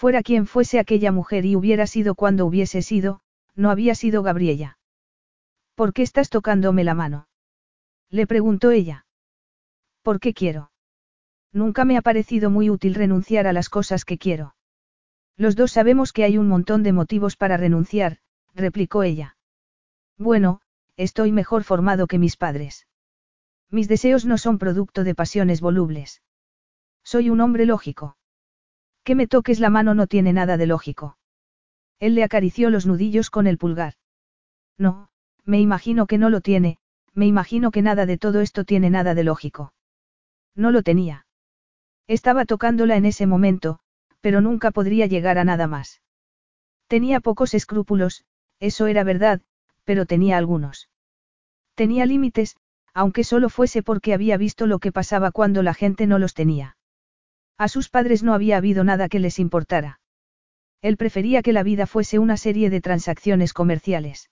Fuera 0.00 0.22
quien 0.22 0.46
fuese 0.46 0.78
aquella 0.78 1.12
mujer 1.12 1.44
y 1.44 1.56
hubiera 1.56 1.86
sido 1.86 2.14
cuando 2.14 2.46
hubiese 2.46 2.80
sido, 2.80 3.20
no 3.54 3.70
había 3.70 3.94
sido 3.94 4.22
Gabriella. 4.22 4.78
¿Por 5.74 5.92
qué 5.92 6.00
estás 6.00 6.30
tocándome 6.30 6.84
la 6.84 6.94
mano? 6.94 7.28
Le 8.08 8.26
preguntó 8.26 8.70
ella. 8.70 9.04
¿Por 10.00 10.18
qué 10.18 10.32
quiero? 10.32 10.72
Nunca 11.52 11.84
me 11.84 11.98
ha 11.98 12.00
parecido 12.00 12.48
muy 12.48 12.70
útil 12.70 12.94
renunciar 12.94 13.46
a 13.46 13.52
las 13.52 13.68
cosas 13.68 14.06
que 14.06 14.16
quiero. 14.16 14.54
Los 15.36 15.54
dos 15.54 15.72
sabemos 15.72 16.14
que 16.14 16.24
hay 16.24 16.38
un 16.38 16.48
montón 16.48 16.82
de 16.82 16.94
motivos 16.94 17.36
para 17.36 17.58
renunciar, 17.58 18.20
replicó 18.54 19.02
ella. 19.02 19.36
Bueno, 20.16 20.62
estoy 20.96 21.30
mejor 21.30 21.62
formado 21.62 22.06
que 22.06 22.18
mis 22.18 22.38
padres. 22.38 22.86
Mis 23.68 23.86
deseos 23.86 24.24
no 24.24 24.38
son 24.38 24.56
producto 24.56 25.04
de 25.04 25.14
pasiones 25.14 25.60
volubles. 25.60 26.22
Soy 27.02 27.28
un 27.28 27.42
hombre 27.42 27.66
lógico. 27.66 28.16
Que 29.04 29.14
me 29.14 29.26
toques 29.26 29.60
la 29.60 29.70
mano 29.70 29.94
no 29.94 30.06
tiene 30.06 30.32
nada 30.32 30.56
de 30.56 30.66
lógico. 30.66 31.16
Él 31.98 32.14
le 32.14 32.24
acarició 32.24 32.70
los 32.70 32.86
nudillos 32.86 33.30
con 33.30 33.46
el 33.46 33.58
pulgar. 33.58 33.94
No, 34.78 35.08
me 35.44 35.60
imagino 35.60 36.06
que 36.06 36.18
no 36.18 36.30
lo 36.30 36.40
tiene, 36.40 36.78
me 37.14 37.26
imagino 37.26 37.70
que 37.70 37.82
nada 37.82 38.06
de 38.06 38.18
todo 38.18 38.40
esto 38.40 38.64
tiene 38.64 38.90
nada 38.90 39.14
de 39.14 39.24
lógico. 39.24 39.72
No 40.54 40.70
lo 40.70 40.82
tenía. 40.82 41.26
Estaba 42.06 42.44
tocándola 42.44 42.96
en 42.96 43.04
ese 43.04 43.26
momento, 43.26 43.80
pero 44.20 44.40
nunca 44.40 44.70
podría 44.70 45.06
llegar 45.06 45.38
a 45.38 45.44
nada 45.44 45.66
más. 45.66 46.02
Tenía 46.86 47.20
pocos 47.20 47.54
escrúpulos, 47.54 48.24
eso 48.58 48.86
era 48.86 49.04
verdad, 49.04 49.40
pero 49.84 50.06
tenía 50.06 50.36
algunos. 50.36 50.88
Tenía 51.74 52.04
límites, 52.06 52.56
aunque 52.92 53.24
solo 53.24 53.48
fuese 53.48 53.82
porque 53.82 54.12
había 54.12 54.36
visto 54.36 54.66
lo 54.66 54.78
que 54.78 54.92
pasaba 54.92 55.30
cuando 55.30 55.62
la 55.62 55.74
gente 55.74 56.06
no 56.06 56.18
los 56.18 56.34
tenía. 56.34 56.76
A 57.60 57.68
sus 57.68 57.90
padres 57.90 58.22
no 58.22 58.32
había 58.32 58.56
habido 58.56 58.84
nada 58.84 59.10
que 59.10 59.18
les 59.18 59.38
importara. 59.38 60.00
Él 60.80 60.96
prefería 60.96 61.42
que 61.42 61.52
la 61.52 61.62
vida 61.62 61.86
fuese 61.86 62.18
una 62.18 62.38
serie 62.38 62.70
de 62.70 62.80
transacciones 62.80 63.52
comerciales. 63.52 64.30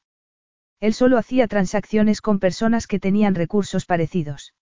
Él 0.80 0.94
solo 0.94 1.18
hacía 1.18 1.46
transacciones 1.46 2.22
con 2.22 2.38
personas 2.38 2.86
que 2.86 2.98
tenían 2.98 3.34
recursos 3.34 3.84
parecidos. 3.84 4.54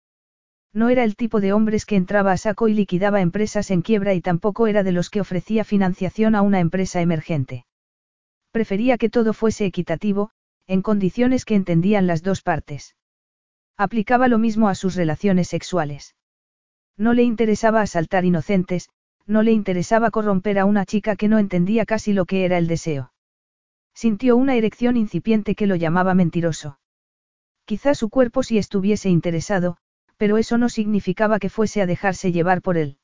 No 0.73 0.89
era 0.89 1.05
el 1.05 1.15
tipo 1.15 1.41
de 1.41 1.53
hombres 1.53 1.87
que 1.87 1.95
entraba 1.95 2.33
a 2.33 2.37
saco 2.37 2.67
y 2.67 2.75
liquidaba 2.75 3.21
empresas 3.21 3.71
en 3.71 3.83
quiebra 3.83 4.15
y 4.15 4.21
tampoco 4.21 4.67
era 4.67 4.83
de 4.83 4.91
los 4.91 5.11
que 5.11 5.21
ofrecía 5.21 5.63
financiación 5.63 6.35
a 6.35 6.43
una 6.43 6.59
empresa 6.59 7.01
emergente. 7.01 7.67
Prefería 8.51 8.99
que 8.99 9.11
todo 9.11 9.33
fuese 9.33 9.65
equitativo, 9.65 10.33
en 10.67 10.83
condiciones 10.83 11.45
que 11.45 11.55
entendían 11.55 12.09
las 12.09 12.25
dos 12.25 12.43
partes. 12.43 12.97
Aplicaba 13.77 14.27
lo 14.27 14.39
mismo 14.39 14.69
a 14.69 14.75
sus 14.75 14.97
relaciones 14.97 15.47
sexuales. 15.47 16.17
No 16.97 17.13
le 17.15 17.23
interesaba 17.23 17.83
asaltar 17.83 18.25
inocentes, 18.25 18.89
no 19.27 19.43
le 19.43 19.53
interesaba 19.53 20.11
corromper 20.11 20.59
a 20.59 20.65
una 20.65 20.87
chica 20.87 21.17
que 21.17 21.29
no 21.29 21.39
entendía 21.39 21.85
casi 21.85 22.13
lo 22.13 22.25
que 22.25 22.45
era 22.45 22.59
el 22.59 22.69
deseo. 22.69 23.13
Sintió 23.95 24.37
una 24.37 24.55
erección 24.55 24.97
incipiente 24.97 25.55
que 25.55 25.67
lo 25.67 25.75
llamaba 25.75 26.15
mentiroso. 26.15 26.79
Quizá 27.65 27.95
su 27.95 28.09
cuerpo 28.09 28.43
sí 28.43 28.59
estuviese 28.59 29.09
interesado, 29.09 29.77
pero 30.17 30.39
eso 30.39 30.59
no 30.59 30.69
significaba 30.69 31.39
que 31.39 31.49
fuese 31.49 31.83
a 31.83 31.87
dejarse 31.87 32.33
llevar 32.33 32.63
por 32.63 32.77
él. 32.77 32.99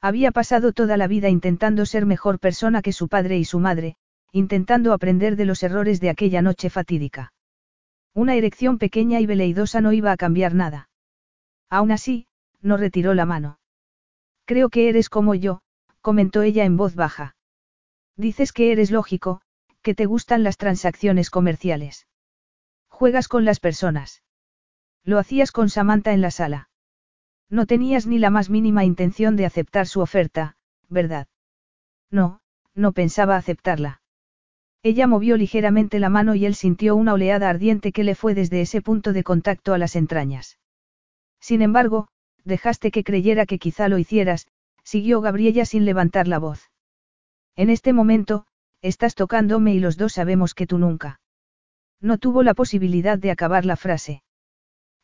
Había 0.00 0.32
pasado 0.32 0.72
toda 0.72 0.96
la 0.96 1.06
vida 1.06 1.28
intentando 1.28 1.86
ser 1.86 2.04
mejor 2.04 2.38
persona 2.38 2.82
que 2.82 2.92
su 2.92 3.08
padre 3.08 3.38
y 3.38 3.44
su 3.44 3.60
madre, 3.60 3.96
intentando 4.32 4.92
aprender 4.92 5.36
de 5.36 5.46
los 5.46 5.62
errores 5.62 6.00
de 6.00 6.10
aquella 6.10 6.42
noche 6.42 6.68
fatídica. 6.68 7.32
Una 8.12 8.34
erección 8.34 8.78
pequeña 8.78 9.20
y 9.20 9.26
veleidosa 9.26 9.80
no 9.80 9.92
iba 9.92 10.12
a 10.12 10.16
cambiar 10.16 10.54
nada. 10.54 10.88
Aún 11.70 11.92
así, 11.92 12.25
no 12.60 12.76
retiró 12.76 13.14
la 13.14 13.26
mano. 13.26 13.58
Creo 14.44 14.68
que 14.68 14.88
eres 14.88 15.08
como 15.08 15.34
yo, 15.34 15.60
comentó 16.00 16.42
ella 16.42 16.64
en 16.64 16.76
voz 16.76 16.94
baja. 16.94 17.36
Dices 18.16 18.52
que 18.52 18.72
eres 18.72 18.90
lógico, 18.90 19.42
que 19.82 19.94
te 19.94 20.06
gustan 20.06 20.42
las 20.42 20.56
transacciones 20.56 21.30
comerciales. 21.30 22.06
Juegas 22.88 23.28
con 23.28 23.44
las 23.44 23.60
personas. 23.60 24.22
Lo 25.04 25.18
hacías 25.18 25.52
con 25.52 25.68
Samantha 25.68 26.12
en 26.12 26.20
la 26.20 26.30
sala. 26.30 26.70
No 27.48 27.66
tenías 27.66 28.06
ni 28.06 28.18
la 28.18 28.30
más 28.30 28.50
mínima 28.50 28.84
intención 28.84 29.36
de 29.36 29.46
aceptar 29.46 29.86
su 29.86 30.00
oferta, 30.00 30.56
¿verdad? 30.88 31.28
No, 32.10 32.40
no 32.74 32.92
pensaba 32.92 33.36
aceptarla. 33.36 34.00
Ella 34.82 35.06
movió 35.06 35.36
ligeramente 35.36 35.98
la 35.98 36.08
mano 36.08 36.34
y 36.34 36.46
él 36.46 36.54
sintió 36.54 36.96
una 36.96 37.14
oleada 37.14 37.48
ardiente 37.48 37.92
que 37.92 38.04
le 38.04 38.14
fue 38.14 38.34
desde 38.34 38.60
ese 38.60 38.82
punto 38.82 39.12
de 39.12 39.24
contacto 39.24 39.74
a 39.74 39.78
las 39.78 39.96
entrañas. 39.96 40.58
Sin 41.40 41.62
embargo, 41.62 42.08
dejaste 42.46 42.90
que 42.90 43.04
creyera 43.04 43.44
que 43.44 43.58
quizá 43.58 43.88
lo 43.88 43.98
hicieras, 43.98 44.46
siguió 44.82 45.20
Gabriella 45.20 45.66
sin 45.66 45.84
levantar 45.84 46.28
la 46.28 46.38
voz. 46.38 46.70
En 47.56 47.70
este 47.70 47.92
momento, 47.92 48.46
estás 48.82 49.14
tocándome 49.14 49.74
y 49.74 49.80
los 49.80 49.96
dos 49.96 50.14
sabemos 50.14 50.54
que 50.54 50.66
tú 50.66 50.78
nunca. 50.78 51.20
No 52.00 52.18
tuvo 52.18 52.42
la 52.42 52.54
posibilidad 52.54 53.18
de 53.18 53.30
acabar 53.30 53.64
la 53.64 53.76
frase. 53.76 54.22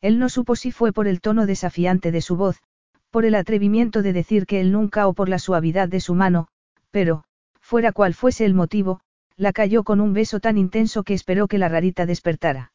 Él 0.01 0.19
no 0.19 0.29
supo 0.29 0.55
si 0.55 0.71
fue 0.71 0.93
por 0.93 1.07
el 1.07 1.21
tono 1.21 1.45
desafiante 1.45 2.11
de 2.11 2.21
su 2.21 2.35
voz, 2.35 2.61
por 3.09 3.25
el 3.25 3.35
atrevimiento 3.35 4.01
de 4.01 4.13
decir 4.13 4.45
que 4.45 4.61
él 4.61 4.71
nunca 4.71 5.07
o 5.07 5.13
por 5.13 5.29
la 5.29 5.39
suavidad 5.39 5.87
de 5.89 5.99
su 5.99 6.15
mano, 6.15 6.47
pero, 6.91 7.23
fuera 7.59 7.91
cual 7.91 8.13
fuese 8.13 8.45
el 8.45 8.53
motivo, 8.53 9.01
la 9.35 9.53
cayó 9.53 9.83
con 9.83 9.99
un 9.99 10.13
beso 10.13 10.39
tan 10.39 10.57
intenso 10.57 11.03
que 11.03 11.13
esperó 11.13 11.47
que 11.47 11.57
la 11.57 11.69
rarita 11.69 12.05
despertara. 12.05 12.71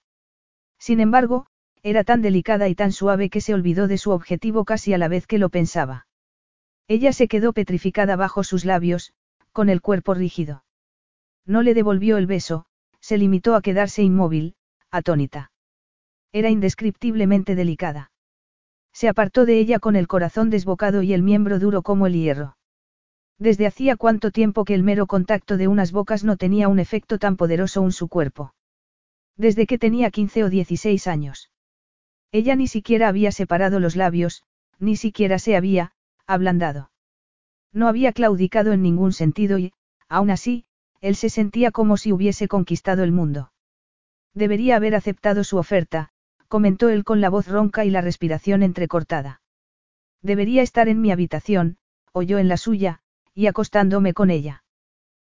Sin 0.79 1.01
embargo, 1.01 1.47
era 1.83 2.05
tan 2.05 2.23
delicada 2.23 2.69
y 2.69 2.75
tan 2.75 2.93
suave 2.93 3.31
que 3.31 3.41
se 3.41 3.55
olvidó 3.55 3.89
de 3.89 3.99
su 3.99 4.11
objetivo 4.11 4.65
casi 4.65 4.93
a 4.95 4.99
la 4.99 5.09
vez 5.09 5.27
que 5.27 5.39
lo 5.39 5.49
pensaba. 5.49 6.07
Ella 6.89 7.13
se 7.13 7.29
quedó 7.29 7.53
petrificada 7.53 8.17
bajo 8.17 8.45
sus 8.45 8.65
labios, 8.65 9.13
con 9.53 9.69
el 9.69 9.81
cuerpo 9.81 10.15
rígido. 10.15 10.65
No 11.47 11.63
le 11.63 11.75
devolvió 11.75 12.17
el 12.17 12.27
beso, 12.27 12.67
se 13.01 13.19
limitó 13.19 13.55
a 13.55 13.63
quedarse 13.63 14.03
inmóvil, 14.03 14.55
atónita. 14.91 15.51
Era 16.33 16.51
indescriptiblemente 16.51 17.55
delicada. 17.55 18.11
Se 18.93 19.09
apartó 19.09 19.47
de 19.47 19.59
ella 19.59 19.79
con 19.79 19.97
el 19.97 20.09
corazón 20.09 20.51
desbocado 20.51 21.03
y 21.03 21.13
el 21.13 21.23
miembro 21.23 21.59
duro 21.59 21.83
como 21.83 22.07
el 22.07 22.15
hierro. 22.15 22.57
Desde 23.39 23.67
hacía 23.67 23.97
cuánto 23.97 24.31
tiempo 24.31 24.65
que 24.65 24.75
el 24.75 24.83
mero 24.83 25.07
contacto 25.07 25.57
de 25.57 25.69
unas 25.69 25.93
bocas 25.93 26.25
no 26.25 26.37
tenía 26.37 26.69
un 26.69 26.81
efecto 26.81 27.19
tan 27.19 27.37
poderoso 27.37 27.85
en 27.85 27.93
su 27.93 28.09
cuerpo. 28.09 28.53
Desde 29.37 29.67
que 29.67 29.79
tenía 29.79 30.11
15 30.11 30.45
o 30.45 30.51
16 30.51 31.07
años. 31.07 31.51
Ella 32.31 32.57
ni 32.57 32.67
siquiera 32.67 33.09
había 33.09 33.33
separado 33.33 33.81
los 33.81 33.97
labios, 33.97 34.45
ni 34.79 34.97
siquiera 34.97 35.39
se 35.39 35.57
había, 35.57 35.93
ablandado. 36.27 36.91
No 37.73 37.89
había 37.89 38.13
claudicado 38.13 38.73
en 38.73 38.83
ningún 38.83 39.13
sentido 39.13 39.59
y, 39.59 39.73
aún 40.09 40.31
así, 40.31 40.65
él 41.01 41.17
se 41.17 41.31
sentía 41.31 41.71
como 41.71 41.97
si 41.97 42.13
hubiese 42.13 42.49
conquistado 42.49 43.03
el 43.03 43.13
mundo. 43.13 43.53
Debería 44.35 44.77
haber 44.77 44.95
aceptado 44.95 45.45
su 45.45 45.57
oferta, 45.57 46.11
comentó 46.49 46.89
él 46.89 47.05
con 47.05 47.21
la 47.21 47.31
voz 47.31 47.47
ronca 47.49 47.85
y 47.85 47.91
la 47.91 48.01
respiración 48.01 48.63
entrecortada. 48.63 49.41
Debería 50.23 50.63
estar 50.63 50.89
en 50.89 51.01
mi 51.01 51.13
habitación, 51.13 51.79
o 52.13 52.23
yo 52.23 52.39
en 52.39 52.49
la 52.49 52.57
suya, 52.57 53.01
y 53.35 53.47
acostándome 53.47 54.15
con 54.15 54.31
ella. 54.31 54.65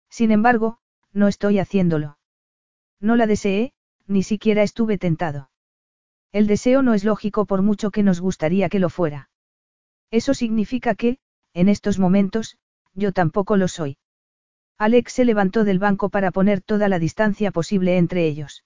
Sin 0.10 0.32
embargo, 0.32 0.80
no 1.11 1.28
estoy 1.28 1.60
haciéndolo. 1.60 2.18
No 2.99 3.15
la 3.15 3.28
deseé, 3.28 3.74
ni 4.07 4.24
siquiera 4.24 4.64
estuve 4.64 4.98
tentado. 4.98 5.49
El 6.34 6.48
deseo 6.48 6.82
no 6.82 6.96
es 6.96 7.04
lógico 7.04 7.46
por 7.46 7.62
mucho 7.62 7.92
que 7.92 8.02
nos 8.02 8.20
gustaría 8.20 8.68
que 8.68 8.80
lo 8.80 8.90
fuera. 8.90 9.30
Eso 10.10 10.34
significa 10.34 10.96
que, 10.96 11.20
en 11.54 11.70
estos 11.70 12.00
momentos, 12.00 12.58
yo 12.96 13.12
tampoco 13.12 13.56
lo 13.56 13.68
soy. 13.68 13.98
Alex 14.80 15.14
se 15.14 15.26
levantó 15.26 15.64
del 15.64 15.78
banco 15.78 16.10
para 16.10 16.32
poner 16.32 16.62
toda 16.62 16.90
la 16.90 16.98
distancia 16.98 17.52
posible 17.52 17.98
entre 17.98 18.26
ellos. 18.26 18.66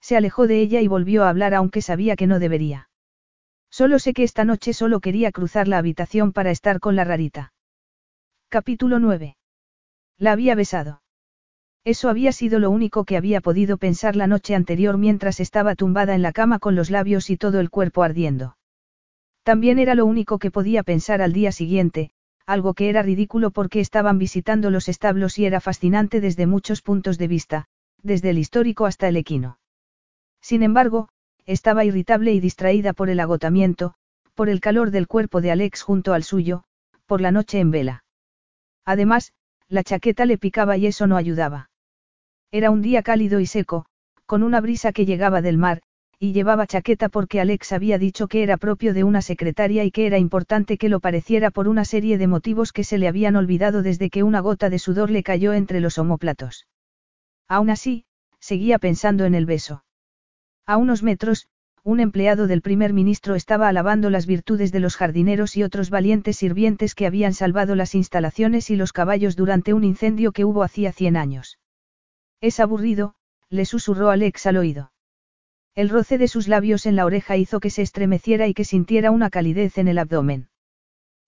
Se 0.00 0.16
alejó 0.16 0.46
de 0.46 0.60
ella 0.60 0.80
y 0.80 0.88
volvió 0.88 1.24
a 1.24 1.28
hablar 1.28 1.54
aunque 1.54 1.82
sabía 1.82 2.16
que 2.16 2.26
no 2.26 2.38
debería. 2.38 2.88
Solo 3.70 3.98
sé 3.98 4.14
que 4.14 4.24
esta 4.24 4.46
noche 4.46 4.72
solo 4.72 5.00
quería 5.00 5.30
cruzar 5.30 5.68
la 5.68 5.76
habitación 5.76 6.32
para 6.32 6.50
estar 6.50 6.80
con 6.80 6.96
la 6.96 7.04
rarita. 7.04 7.52
Capítulo 8.48 8.98
9. 8.98 9.36
La 10.16 10.32
había 10.32 10.54
besado. 10.54 11.02
Eso 11.88 12.10
había 12.10 12.32
sido 12.32 12.58
lo 12.58 12.70
único 12.70 13.06
que 13.06 13.16
había 13.16 13.40
podido 13.40 13.78
pensar 13.78 14.14
la 14.14 14.26
noche 14.26 14.54
anterior 14.54 14.98
mientras 14.98 15.40
estaba 15.40 15.74
tumbada 15.74 16.14
en 16.14 16.20
la 16.20 16.32
cama 16.32 16.58
con 16.58 16.74
los 16.74 16.90
labios 16.90 17.30
y 17.30 17.38
todo 17.38 17.60
el 17.60 17.70
cuerpo 17.70 18.02
ardiendo. 18.02 18.58
También 19.42 19.78
era 19.78 19.94
lo 19.94 20.04
único 20.04 20.38
que 20.38 20.50
podía 20.50 20.82
pensar 20.82 21.22
al 21.22 21.32
día 21.32 21.50
siguiente, 21.50 22.10
algo 22.44 22.74
que 22.74 22.90
era 22.90 23.00
ridículo 23.00 23.52
porque 23.52 23.80
estaban 23.80 24.18
visitando 24.18 24.68
los 24.68 24.90
establos 24.90 25.38
y 25.38 25.46
era 25.46 25.62
fascinante 25.62 26.20
desde 26.20 26.46
muchos 26.46 26.82
puntos 26.82 27.16
de 27.16 27.26
vista, 27.26 27.64
desde 28.02 28.28
el 28.28 28.38
histórico 28.38 28.84
hasta 28.84 29.08
el 29.08 29.16
equino. 29.16 29.58
Sin 30.42 30.62
embargo, 30.62 31.08
estaba 31.46 31.86
irritable 31.86 32.34
y 32.34 32.40
distraída 32.40 32.92
por 32.92 33.08
el 33.08 33.18
agotamiento, 33.18 33.94
por 34.34 34.50
el 34.50 34.60
calor 34.60 34.90
del 34.90 35.06
cuerpo 35.06 35.40
de 35.40 35.52
Alex 35.52 35.80
junto 35.80 36.12
al 36.12 36.22
suyo, 36.22 36.64
por 37.06 37.22
la 37.22 37.32
noche 37.32 37.60
en 37.60 37.70
vela. 37.70 38.04
Además, 38.84 39.32
la 39.68 39.82
chaqueta 39.84 40.26
le 40.26 40.36
picaba 40.36 40.76
y 40.76 40.84
eso 40.84 41.06
no 41.06 41.16
ayudaba. 41.16 41.67
Era 42.50 42.70
un 42.70 42.80
día 42.80 43.02
cálido 43.02 43.40
y 43.40 43.46
seco, 43.46 43.84
con 44.24 44.42
una 44.42 44.60
brisa 44.62 44.92
que 44.92 45.04
llegaba 45.04 45.42
del 45.42 45.58
mar, 45.58 45.82
y 46.18 46.32
llevaba 46.32 46.66
chaqueta 46.66 47.10
porque 47.10 47.40
Alex 47.40 47.72
había 47.72 47.98
dicho 47.98 48.26
que 48.26 48.42
era 48.42 48.56
propio 48.56 48.94
de 48.94 49.04
una 49.04 49.20
secretaria 49.20 49.84
y 49.84 49.90
que 49.90 50.06
era 50.06 50.18
importante 50.18 50.78
que 50.78 50.88
lo 50.88 50.98
pareciera 50.98 51.50
por 51.50 51.68
una 51.68 51.84
serie 51.84 52.16
de 52.16 52.26
motivos 52.26 52.72
que 52.72 52.84
se 52.84 52.96
le 52.96 53.06
habían 53.06 53.36
olvidado 53.36 53.82
desde 53.82 54.08
que 54.08 54.22
una 54.22 54.40
gota 54.40 54.70
de 54.70 54.78
sudor 54.78 55.10
le 55.10 55.22
cayó 55.22 55.52
entre 55.52 55.80
los 55.80 55.98
omóplatos. 55.98 56.66
Aún 57.48 57.68
así, 57.68 58.04
seguía 58.40 58.78
pensando 58.78 59.26
en 59.26 59.34
el 59.34 59.44
beso. 59.44 59.84
A 60.66 60.78
unos 60.78 61.02
metros, 61.02 61.48
un 61.84 62.00
empleado 62.00 62.46
del 62.46 62.62
primer 62.62 62.94
ministro 62.94 63.34
estaba 63.34 63.68
alabando 63.68 64.08
las 64.08 64.26
virtudes 64.26 64.72
de 64.72 64.80
los 64.80 64.96
jardineros 64.96 65.56
y 65.56 65.62
otros 65.62 65.90
valientes 65.90 66.38
sirvientes 66.38 66.94
que 66.94 67.06
habían 67.06 67.34
salvado 67.34 67.74
las 67.74 67.94
instalaciones 67.94 68.70
y 68.70 68.76
los 68.76 68.92
caballos 68.92 69.36
durante 69.36 69.74
un 69.74 69.84
incendio 69.84 70.32
que 70.32 70.44
hubo 70.46 70.62
hacía 70.62 70.92
cien 70.92 71.16
años. 71.16 71.58
Es 72.40 72.60
aburrido, 72.60 73.14
le 73.50 73.64
susurró 73.64 74.10
Alex 74.10 74.46
al 74.46 74.56
oído. 74.58 74.92
El 75.74 75.88
roce 75.88 76.18
de 76.18 76.28
sus 76.28 76.48
labios 76.48 76.86
en 76.86 76.96
la 76.96 77.04
oreja 77.04 77.36
hizo 77.36 77.60
que 77.60 77.70
se 77.70 77.82
estremeciera 77.82 78.46
y 78.46 78.54
que 78.54 78.64
sintiera 78.64 79.10
una 79.10 79.30
calidez 79.30 79.78
en 79.78 79.88
el 79.88 79.98
abdomen. 79.98 80.48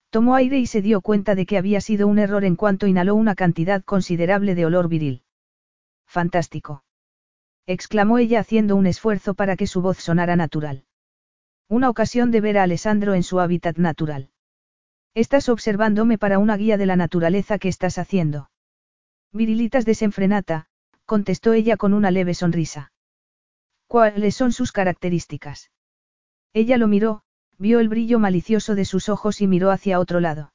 Tomó 0.09 0.35
aire 0.35 0.59
y 0.59 0.67
se 0.67 0.81
dio 0.81 1.01
cuenta 1.01 1.35
de 1.35 1.45
que 1.45 1.57
había 1.57 1.79
sido 1.79 2.07
un 2.07 2.19
error 2.19 2.43
en 2.43 2.57
cuanto 2.57 2.85
inhaló 2.85 3.15
una 3.15 3.33
cantidad 3.33 3.83
considerable 3.83 4.55
de 4.55 4.65
olor 4.65 4.89
viril. 4.89 5.23
Fantástico. 6.05 6.83
exclamó 7.65 8.17
ella 8.17 8.41
haciendo 8.41 8.75
un 8.75 8.87
esfuerzo 8.87 9.33
para 9.33 9.55
que 9.55 9.67
su 9.67 9.81
voz 9.81 9.97
sonara 9.99 10.35
natural. 10.35 10.83
Una 11.69 11.89
ocasión 11.89 12.31
de 12.31 12.41
ver 12.41 12.57
a 12.57 12.63
Alessandro 12.63 13.13
en 13.13 13.23
su 13.23 13.39
hábitat 13.39 13.77
natural. 13.77 14.31
Estás 15.13 15.47
observándome 15.47 16.17
para 16.17 16.39
una 16.39 16.57
guía 16.57 16.77
de 16.77 16.85
la 16.85 16.97
naturaleza 16.97 17.57
que 17.57 17.69
estás 17.69 17.97
haciendo. 17.97 18.49
Virilitas 19.31 19.85
desenfrenata, 19.85 20.67
contestó 21.11 21.51
ella 21.51 21.75
con 21.75 21.93
una 21.93 22.09
leve 22.09 22.33
sonrisa. 22.33 22.93
¿Cuáles 23.85 24.33
son 24.33 24.53
sus 24.53 24.71
características? 24.71 25.69
Ella 26.53 26.77
lo 26.77 26.87
miró, 26.87 27.23
vio 27.57 27.81
el 27.81 27.89
brillo 27.89 28.17
malicioso 28.17 28.75
de 28.75 28.85
sus 28.85 29.09
ojos 29.09 29.41
y 29.41 29.47
miró 29.47 29.71
hacia 29.71 29.99
otro 29.99 30.21
lado. 30.21 30.53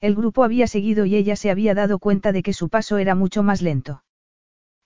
El 0.00 0.14
grupo 0.14 0.44
había 0.44 0.66
seguido 0.66 1.04
y 1.04 1.14
ella 1.14 1.36
se 1.36 1.50
había 1.50 1.74
dado 1.74 1.98
cuenta 1.98 2.32
de 2.32 2.42
que 2.42 2.54
su 2.54 2.70
paso 2.70 2.96
era 2.96 3.14
mucho 3.14 3.42
más 3.42 3.60
lento. 3.60 4.02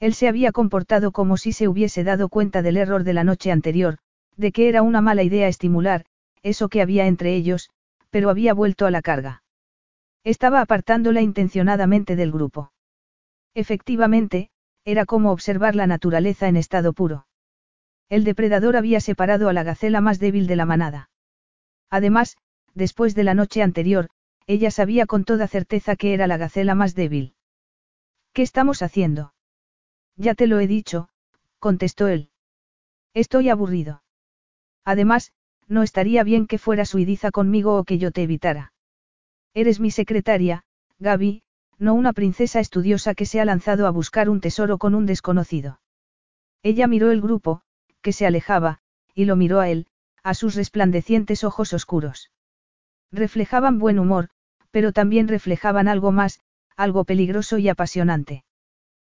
Él 0.00 0.12
se 0.12 0.26
había 0.26 0.50
comportado 0.50 1.12
como 1.12 1.36
si 1.36 1.52
se 1.52 1.68
hubiese 1.68 2.02
dado 2.02 2.28
cuenta 2.28 2.60
del 2.60 2.76
error 2.76 3.04
de 3.04 3.12
la 3.12 3.22
noche 3.22 3.52
anterior, 3.52 3.98
de 4.36 4.50
que 4.50 4.68
era 4.68 4.82
una 4.82 5.00
mala 5.00 5.22
idea 5.22 5.46
estimular, 5.46 6.04
eso 6.42 6.68
que 6.68 6.82
había 6.82 7.06
entre 7.06 7.36
ellos, 7.36 7.70
pero 8.10 8.28
había 8.28 8.54
vuelto 8.54 8.86
a 8.86 8.90
la 8.90 9.02
carga. 9.02 9.44
Estaba 10.24 10.60
apartándola 10.60 11.20
intencionadamente 11.20 12.16
del 12.16 12.32
grupo. 12.32 12.72
Efectivamente, 13.54 14.50
era 14.84 15.06
como 15.06 15.32
observar 15.32 15.74
la 15.74 15.86
naturaleza 15.86 16.48
en 16.48 16.56
estado 16.56 16.92
puro. 16.92 17.26
El 18.08 18.24
depredador 18.24 18.76
había 18.76 19.00
separado 19.00 19.48
a 19.48 19.52
la 19.52 19.62
gacela 19.62 20.00
más 20.00 20.18
débil 20.18 20.46
de 20.46 20.56
la 20.56 20.66
manada. 20.66 21.10
Además, 21.90 22.36
después 22.74 23.14
de 23.14 23.24
la 23.24 23.34
noche 23.34 23.62
anterior, 23.62 24.08
ella 24.46 24.70
sabía 24.70 25.06
con 25.06 25.24
toda 25.24 25.46
certeza 25.46 25.96
que 25.96 26.14
era 26.14 26.26
la 26.26 26.36
gacela 26.36 26.74
más 26.74 26.94
débil. 26.94 27.34
¿Qué 28.32 28.42
estamos 28.42 28.82
haciendo? 28.82 29.34
Ya 30.16 30.34
te 30.34 30.46
lo 30.46 30.60
he 30.60 30.66
dicho, 30.66 31.08
contestó 31.58 32.08
él. 32.08 32.30
Estoy 33.14 33.48
aburrido. 33.48 34.02
Además, 34.84 35.32
no 35.68 35.82
estaría 35.82 36.24
bien 36.24 36.46
que 36.46 36.58
fuera 36.58 36.84
suidiza 36.84 37.30
conmigo 37.30 37.76
o 37.76 37.84
que 37.84 37.98
yo 37.98 38.10
te 38.10 38.22
evitara. 38.22 38.72
Eres 39.54 39.78
mi 39.80 39.90
secretaria, 39.90 40.64
Gaby, 40.98 41.42
no 41.80 41.94
una 41.94 42.12
princesa 42.12 42.60
estudiosa 42.60 43.14
que 43.14 43.26
se 43.26 43.40
ha 43.40 43.44
lanzado 43.44 43.86
a 43.86 43.90
buscar 43.90 44.28
un 44.28 44.40
tesoro 44.40 44.76
con 44.78 44.94
un 44.94 45.06
desconocido. 45.06 45.80
Ella 46.62 46.86
miró 46.86 47.10
el 47.10 47.22
grupo, 47.22 47.62
que 48.02 48.12
se 48.12 48.26
alejaba, 48.26 48.80
y 49.14 49.24
lo 49.24 49.34
miró 49.34 49.60
a 49.60 49.70
él, 49.70 49.86
a 50.22 50.34
sus 50.34 50.54
resplandecientes 50.54 51.42
ojos 51.42 51.72
oscuros. 51.72 52.30
Reflejaban 53.10 53.78
buen 53.78 53.98
humor, 53.98 54.28
pero 54.70 54.92
también 54.92 55.26
reflejaban 55.26 55.88
algo 55.88 56.12
más, 56.12 56.40
algo 56.76 57.04
peligroso 57.04 57.56
y 57.56 57.70
apasionante. 57.70 58.44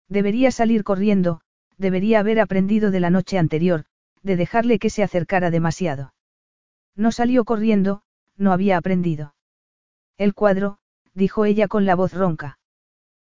Debería 0.08 0.50
salir 0.50 0.86
corriendo, 0.86 1.42
debería 1.78 2.20
haber 2.20 2.40
aprendido 2.40 2.92
de 2.92 3.02
la 3.02 3.10
noche 3.10 3.38
anterior, 3.38 3.86
de 4.22 4.38
dejarle 4.38 4.80
que 4.80 4.90
se 4.90 5.04
acercara 5.04 5.52
demasiado. 5.52 6.14
No 6.96 7.12
salió 7.12 7.44
corriendo, 7.44 8.04
no 8.38 8.54
había 8.54 8.78
aprendido. 8.78 9.36
El 10.18 10.34
cuadro, 10.34 10.78
dijo 11.14 11.46
ella 11.46 11.68
con 11.68 11.86
la 11.86 11.96
voz 11.96 12.14
ronca. 12.14 12.60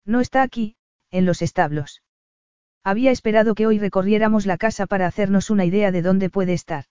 No 0.06 0.19
está 0.19 0.41
aquí, 0.41 0.76
en 1.11 1.26
los 1.26 1.41
establos. 1.41 2.03
Había 2.84 3.11
esperado 3.11 3.56
que 3.56 3.68
hoy 3.68 3.80
recorriéramos 3.80 4.45
la 4.45 4.57
casa 4.57 4.85
para 4.85 5.07
hacernos 5.07 5.49
una 5.49 5.65
idea 5.65 5.91
de 5.91 6.01
dónde 6.01 6.30
puede 6.30 6.53
estar. 6.53 6.85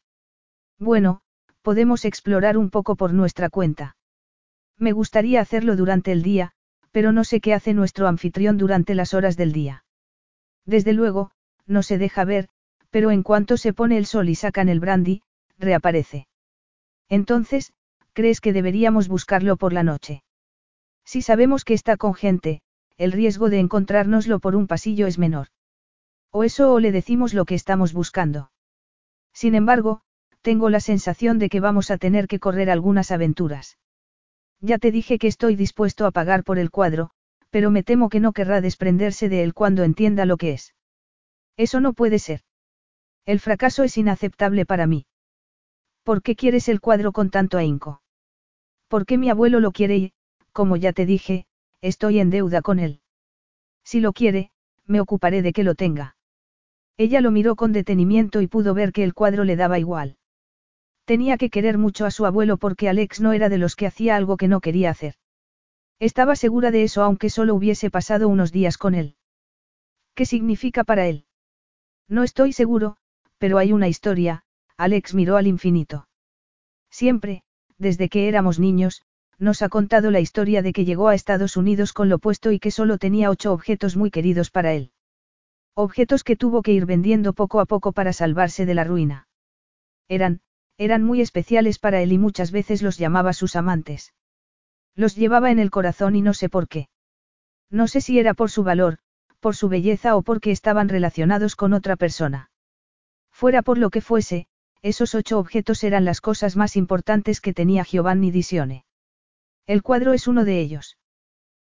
Bueno, 0.78 1.22
podemos 1.62 2.04
explorar 2.04 2.56
un 2.56 2.70
poco 2.70 2.96
por 2.96 3.12
nuestra 3.12 3.50
cuenta. 3.50 3.96
Me 4.78 4.92
gustaría 4.92 5.40
hacerlo 5.40 5.76
durante 5.76 6.12
el 6.12 6.22
día, 6.22 6.52
pero 6.92 7.12
no 7.12 7.24
sé 7.24 7.40
qué 7.40 7.54
hace 7.54 7.74
nuestro 7.74 8.06
anfitrión 8.06 8.58
durante 8.58 8.94
las 8.94 9.14
horas 9.14 9.36
del 9.36 9.52
día. 9.52 9.84
Desde 10.64 10.92
luego, 10.92 11.32
no 11.66 11.82
se 11.82 11.98
deja 11.98 12.24
ver, 12.24 12.48
pero 12.90 13.10
en 13.10 13.22
cuanto 13.22 13.56
se 13.56 13.72
pone 13.72 13.98
el 13.98 14.06
sol 14.06 14.28
y 14.28 14.34
sacan 14.34 14.68
el 14.68 14.80
brandy, 14.80 15.22
reaparece. 15.58 16.28
Entonces, 17.08 17.72
¿crees 18.12 18.40
que 18.40 18.52
deberíamos 18.52 19.08
buscarlo 19.08 19.56
por 19.56 19.72
la 19.72 19.82
noche? 19.82 20.22
Si 21.10 21.22
sabemos 21.22 21.64
que 21.64 21.72
está 21.72 21.96
con 21.96 22.12
gente, 22.12 22.60
el 22.98 23.12
riesgo 23.12 23.48
de 23.48 23.60
encontrárnoslo 23.60 24.40
por 24.40 24.54
un 24.54 24.66
pasillo 24.66 25.06
es 25.06 25.18
menor. 25.18 25.46
O 26.30 26.44
eso 26.44 26.70
o 26.70 26.80
le 26.80 26.92
decimos 26.92 27.32
lo 27.32 27.46
que 27.46 27.54
estamos 27.54 27.94
buscando. 27.94 28.50
Sin 29.32 29.54
embargo, 29.54 30.02
tengo 30.42 30.68
la 30.68 30.80
sensación 30.80 31.38
de 31.38 31.48
que 31.48 31.60
vamos 31.60 31.90
a 31.90 31.96
tener 31.96 32.28
que 32.28 32.38
correr 32.38 32.68
algunas 32.68 33.10
aventuras. 33.10 33.78
Ya 34.60 34.76
te 34.76 34.92
dije 34.92 35.18
que 35.18 35.28
estoy 35.28 35.56
dispuesto 35.56 36.04
a 36.04 36.10
pagar 36.10 36.44
por 36.44 36.58
el 36.58 36.70
cuadro, 36.70 37.08
pero 37.48 37.70
me 37.70 37.82
temo 37.82 38.10
que 38.10 38.20
no 38.20 38.32
querrá 38.32 38.60
desprenderse 38.60 39.30
de 39.30 39.42
él 39.44 39.54
cuando 39.54 39.84
entienda 39.84 40.26
lo 40.26 40.36
que 40.36 40.52
es. 40.52 40.74
Eso 41.56 41.80
no 41.80 41.94
puede 41.94 42.18
ser. 42.18 42.42
El 43.24 43.40
fracaso 43.40 43.82
es 43.82 43.96
inaceptable 43.96 44.66
para 44.66 44.86
mí. 44.86 45.06
¿Por 46.02 46.20
qué 46.20 46.36
quieres 46.36 46.68
el 46.68 46.82
cuadro 46.82 47.12
con 47.12 47.30
tanto 47.30 47.56
ahínco? 47.56 48.02
Porque 48.88 49.16
mi 49.16 49.30
abuelo 49.30 49.58
lo 49.60 49.72
quiere 49.72 49.96
y, 49.96 50.12
como 50.52 50.76
ya 50.76 50.92
te 50.92 51.06
dije, 51.06 51.46
estoy 51.80 52.20
en 52.20 52.30
deuda 52.30 52.62
con 52.62 52.78
él. 52.78 53.00
Si 53.84 54.00
lo 54.00 54.12
quiere, 54.12 54.50
me 54.86 55.00
ocuparé 55.00 55.42
de 55.42 55.52
que 55.52 55.64
lo 55.64 55.74
tenga. 55.74 56.16
Ella 56.96 57.20
lo 57.20 57.30
miró 57.30 57.54
con 57.54 57.72
detenimiento 57.72 58.40
y 58.40 58.48
pudo 58.48 58.74
ver 58.74 58.92
que 58.92 59.04
el 59.04 59.14
cuadro 59.14 59.44
le 59.44 59.56
daba 59.56 59.78
igual. 59.78 60.16
Tenía 61.04 61.38
que 61.38 61.48
querer 61.48 61.78
mucho 61.78 62.04
a 62.04 62.10
su 62.10 62.26
abuelo 62.26 62.56
porque 62.56 62.88
Alex 62.88 63.20
no 63.20 63.32
era 63.32 63.48
de 63.48 63.58
los 63.58 63.76
que 63.76 63.86
hacía 63.86 64.16
algo 64.16 64.36
que 64.36 64.48
no 64.48 64.60
quería 64.60 64.90
hacer. 64.90 65.14
Estaba 66.00 66.36
segura 66.36 66.70
de 66.70 66.82
eso 66.82 67.02
aunque 67.02 67.30
solo 67.30 67.54
hubiese 67.54 67.90
pasado 67.90 68.28
unos 68.28 68.52
días 68.52 68.78
con 68.78 68.94
él. 68.94 69.16
¿Qué 70.14 70.26
significa 70.26 70.84
para 70.84 71.06
él? 71.06 71.24
No 72.08 72.24
estoy 72.24 72.52
seguro, 72.52 72.96
pero 73.38 73.58
hay 73.58 73.72
una 73.72 73.88
historia, 73.88 74.42
Alex 74.76 75.14
miró 75.14 75.36
al 75.36 75.46
infinito. 75.46 76.08
Siempre, 76.90 77.42
desde 77.78 78.08
que 78.08 78.28
éramos 78.28 78.58
niños, 78.58 79.02
nos 79.38 79.62
ha 79.62 79.68
contado 79.68 80.10
la 80.10 80.20
historia 80.20 80.62
de 80.62 80.72
que 80.72 80.84
llegó 80.84 81.08
a 81.08 81.14
Estados 81.14 81.56
Unidos 81.56 81.92
con 81.92 82.08
lo 82.08 82.18
puesto 82.18 82.50
y 82.52 82.58
que 82.58 82.70
solo 82.70 82.98
tenía 82.98 83.30
ocho 83.30 83.52
objetos 83.52 83.96
muy 83.96 84.10
queridos 84.10 84.50
para 84.50 84.72
él. 84.72 84.90
Objetos 85.74 86.24
que 86.24 86.36
tuvo 86.36 86.62
que 86.62 86.72
ir 86.72 86.86
vendiendo 86.86 87.32
poco 87.32 87.60
a 87.60 87.66
poco 87.66 87.92
para 87.92 88.12
salvarse 88.12 88.66
de 88.66 88.74
la 88.74 88.84
ruina. 88.84 89.28
Eran, 90.08 90.40
eran 90.76 91.04
muy 91.04 91.20
especiales 91.20 91.78
para 91.78 92.02
él 92.02 92.12
y 92.12 92.18
muchas 92.18 92.50
veces 92.50 92.82
los 92.82 92.98
llamaba 92.98 93.32
sus 93.32 93.54
amantes. 93.54 94.12
Los 94.96 95.14
llevaba 95.14 95.52
en 95.52 95.60
el 95.60 95.70
corazón 95.70 96.16
y 96.16 96.22
no 96.22 96.34
sé 96.34 96.48
por 96.48 96.66
qué. 96.66 96.88
No 97.70 97.86
sé 97.86 98.00
si 98.00 98.18
era 98.18 98.34
por 98.34 98.50
su 98.50 98.64
valor, 98.64 98.98
por 99.38 99.54
su 99.54 99.68
belleza 99.68 100.16
o 100.16 100.22
porque 100.22 100.50
estaban 100.50 100.88
relacionados 100.88 101.54
con 101.54 101.72
otra 101.72 101.94
persona. 101.94 102.50
Fuera 103.30 103.62
por 103.62 103.78
lo 103.78 103.90
que 103.90 104.00
fuese, 104.00 104.48
esos 104.82 105.14
ocho 105.14 105.38
objetos 105.38 105.84
eran 105.84 106.04
las 106.04 106.20
cosas 106.20 106.56
más 106.56 106.76
importantes 106.76 107.40
que 107.40 107.54
tenía 107.54 107.84
Giovanni 107.84 108.32
Disione. 108.32 108.84
El 109.68 109.82
cuadro 109.82 110.14
es 110.14 110.26
uno 110.26 110.46
de 110.46 110.60
ellos. 110.60 110.96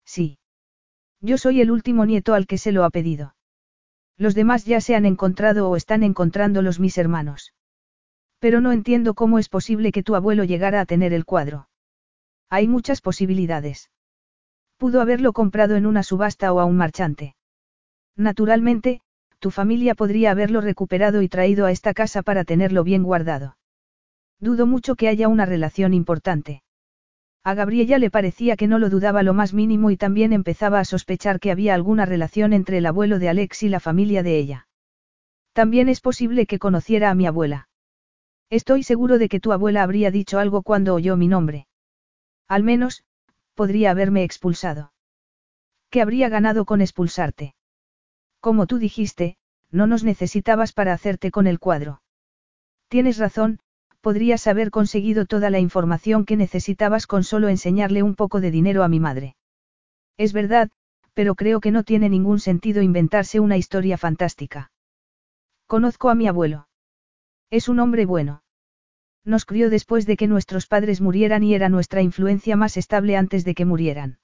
Sí. 0.04 0.38
Yo 1.20 1.38
soy 1.38 1.60
el 1.60 1.70
último 1.70 2.04
nieto 2.06 2.34
al 2.34 2.48
que 2.48 2.58
se 2.58 2.72
lo 2.72 2.84
ha 2.84 2.90
pedido. 2.90 3.36
Los 4.18 4.34
demás 4.34 4.64
ya 4.64 4.80
se 4.80 4.96
han 4.96 5.06
encontrado 5.06 5.70
o 5.70 5.76
están 5.76 6.02
encontrándolos 6.02 6.80
mis 6.80 6.98
hermanos. 6.98 7.54
Pero 8.40 8.60
no 8.60 8.72
entiendo 8.72 9.14
cómo 9.14 9.38
es 9.38 9.48
posible 9.48 9.92
que 9.92 10.02
tu 10.02 10.16
abuelo 10.16 10.42
llegara 10.42 10.80
a 10.80 10.86
tener 10.86 11.12
el 11.12 11.24
cuadro. 11.24 11.68
Hay 12.50 12.66
muchas 12.66 13.00
posibilidades. 13.00 13.92
Pudo 14.76 15.00
haberlo 15.00 15.32
comprado 15.32 15.76
en 15.76 15.86
una 15.86 16.02
subasta 16.02 16.52
o 16.52 16.58
a 16.58 16.64
un 16.64 16.76
marchante. 16.76 17.36
Naturalmente, 18.16 19.02
tu 19.38 19.52
familia 19.52 19.94
podría 19.94 20.32
haberlo 20.32 20.60
recuperado 20.60 21.22
y 21.22 21.28
traído 21.28 21.64
a 21.64 21.70
esta 21.70 21.94
casa 21.94 22.22
para 22.24 22.42
tenerlo 22.42 22.82
bien 22.82 23.04
guardado. 23.04 23.56
Dudo 24.40 24.66
mucho 24.66 24.96
que 24.96 25.06
haya 25.06 25.28
una 25.28 25.46
relación 25.46 25.94
importante. 25.94 26.63
A 27.44 27.52
Gabriela 27.52 27.98
le 27.98 28.10
parecía 28.10 28.56
que 28.56 28.66
no 28.66 28.78
lo 28.78 28.88
dudaba 28.88 29.22
lo 29.22 29.34
más 29.34 29.52
mínimo 29.52 29.90
y 29.90 29.98
también 29.98 30.32
empezaba 30.32 30.80
a 30.80 30.84
sospechar 30.86 31.40
que 31.40 31.50
había 31.50 31.74
alguna 31.74 32.06
relación 32.06 32.54
entre 32.54 32.78
el 32.78 32.86
abuelo 32.86 33.18
de 33.18 33.28
Alex 33.28 33.62
y 33.64 33.68
la 33.68 33.80
familia 33.80 34.22
de 34.22 34.38
ella. 34.38 34.66
También 35.52 35.90
es 35.90 36.00
posible 36.00 36.46
que 36.46 36.58
conociera 36.58 37.10
a 37.10 37.14
mi 37.14 37.26
abuela. 37.26 37.68
Estoy 38.48 38.82
seguro 38.82 39.18
de 39.18 39.28
que 39.28 39.40
tu 39.40 39.52
abuela 39.52 39.82
habría 39.82 40.10
dicho 40.10 40.38
algo 40.38 40.62
cuando 40.62 40.94
oyó 40.94 41.18
mi 41.18 41.28
nombre. 41.28 41.66
Al 42.48 42.62
menos, 42.62 43.04
podría 43.54 43.90
haberme 43.90 44.24
expulsado. 44.24 44.92
¿Qué 45.90 46.00
habría 46.00 46.30
ganado 46.30 46.64
con 46.64 46.80
expulsarte? 46.80 47.54
Como 48.40 48.66
tú 48.66 48.78
dijiste, 48.78 49.36
no 49.70 49.86
nos 49.86 50.02
necesitabas 50.02 50.72
para 50.72 50.94
hacerte 50.94 51.30
con 51.30 51.46
el 51.46 51.58
cuadro. 51.58 52.00
Tienes 52.88 53.18
razón, 53.18 53.60
podrías 54.04 54.46
haber 54.46 54.70
conseguido 54.70 55.24
toda 55.24 55.48
la 55.48 55.60
información 55.60 56.26
que 56.26 56.36
necesitabas 56.36 57.06
con 57.06 57.24
solo 57.24 57.48
enseñarle 57.48 58.02
un 58.02 58.14
poco 58.14 58.42
de 58.42 58.50
dinero 58.50 58.84
a 58.84 58.88
mi 58.88 59.00
madre. 59.00 59.34
Es 60.18 60.34
verdad, 60.34 60.70
pero 61.14 61.34
creo 61.34 61.58
que 61.58 61.70
no 61.70 61.84
tiene 61.84 62.10
ningún 62.10 62.38
sentido 62.38 62.82
inventarse 62.82 63.40
una 63.40 63.56
historia 63.56 63.96
fantástica. 63.96 64.70
Conozco 65.66 66.10
a 66.10 66.14
mi 66.14 66.28
abuelo. 66.28 66.68
Es 67.48 67.70
un 67.70 67.80
hombre 67.80 68.04
bueno. 68.04 68.42
Nos 69.24 69.46
crió 69.46 69.70
después 69.70 70.04
de 70.04 70.18
que 70.18 70.28
nuestros 70.28 70.66
padres 70.66 71.00
murieran 71.00 71.42
y 71.42 71.54
era 71.54 71.70
nuestra 71.70 72.02
influencia 72.02 72.56
más 72.56 72.76
estable 72.76 73.16
antes 73.16 73.42
de 73.46 73.54
que 73.54 73.64
murieran. 73.64 74.18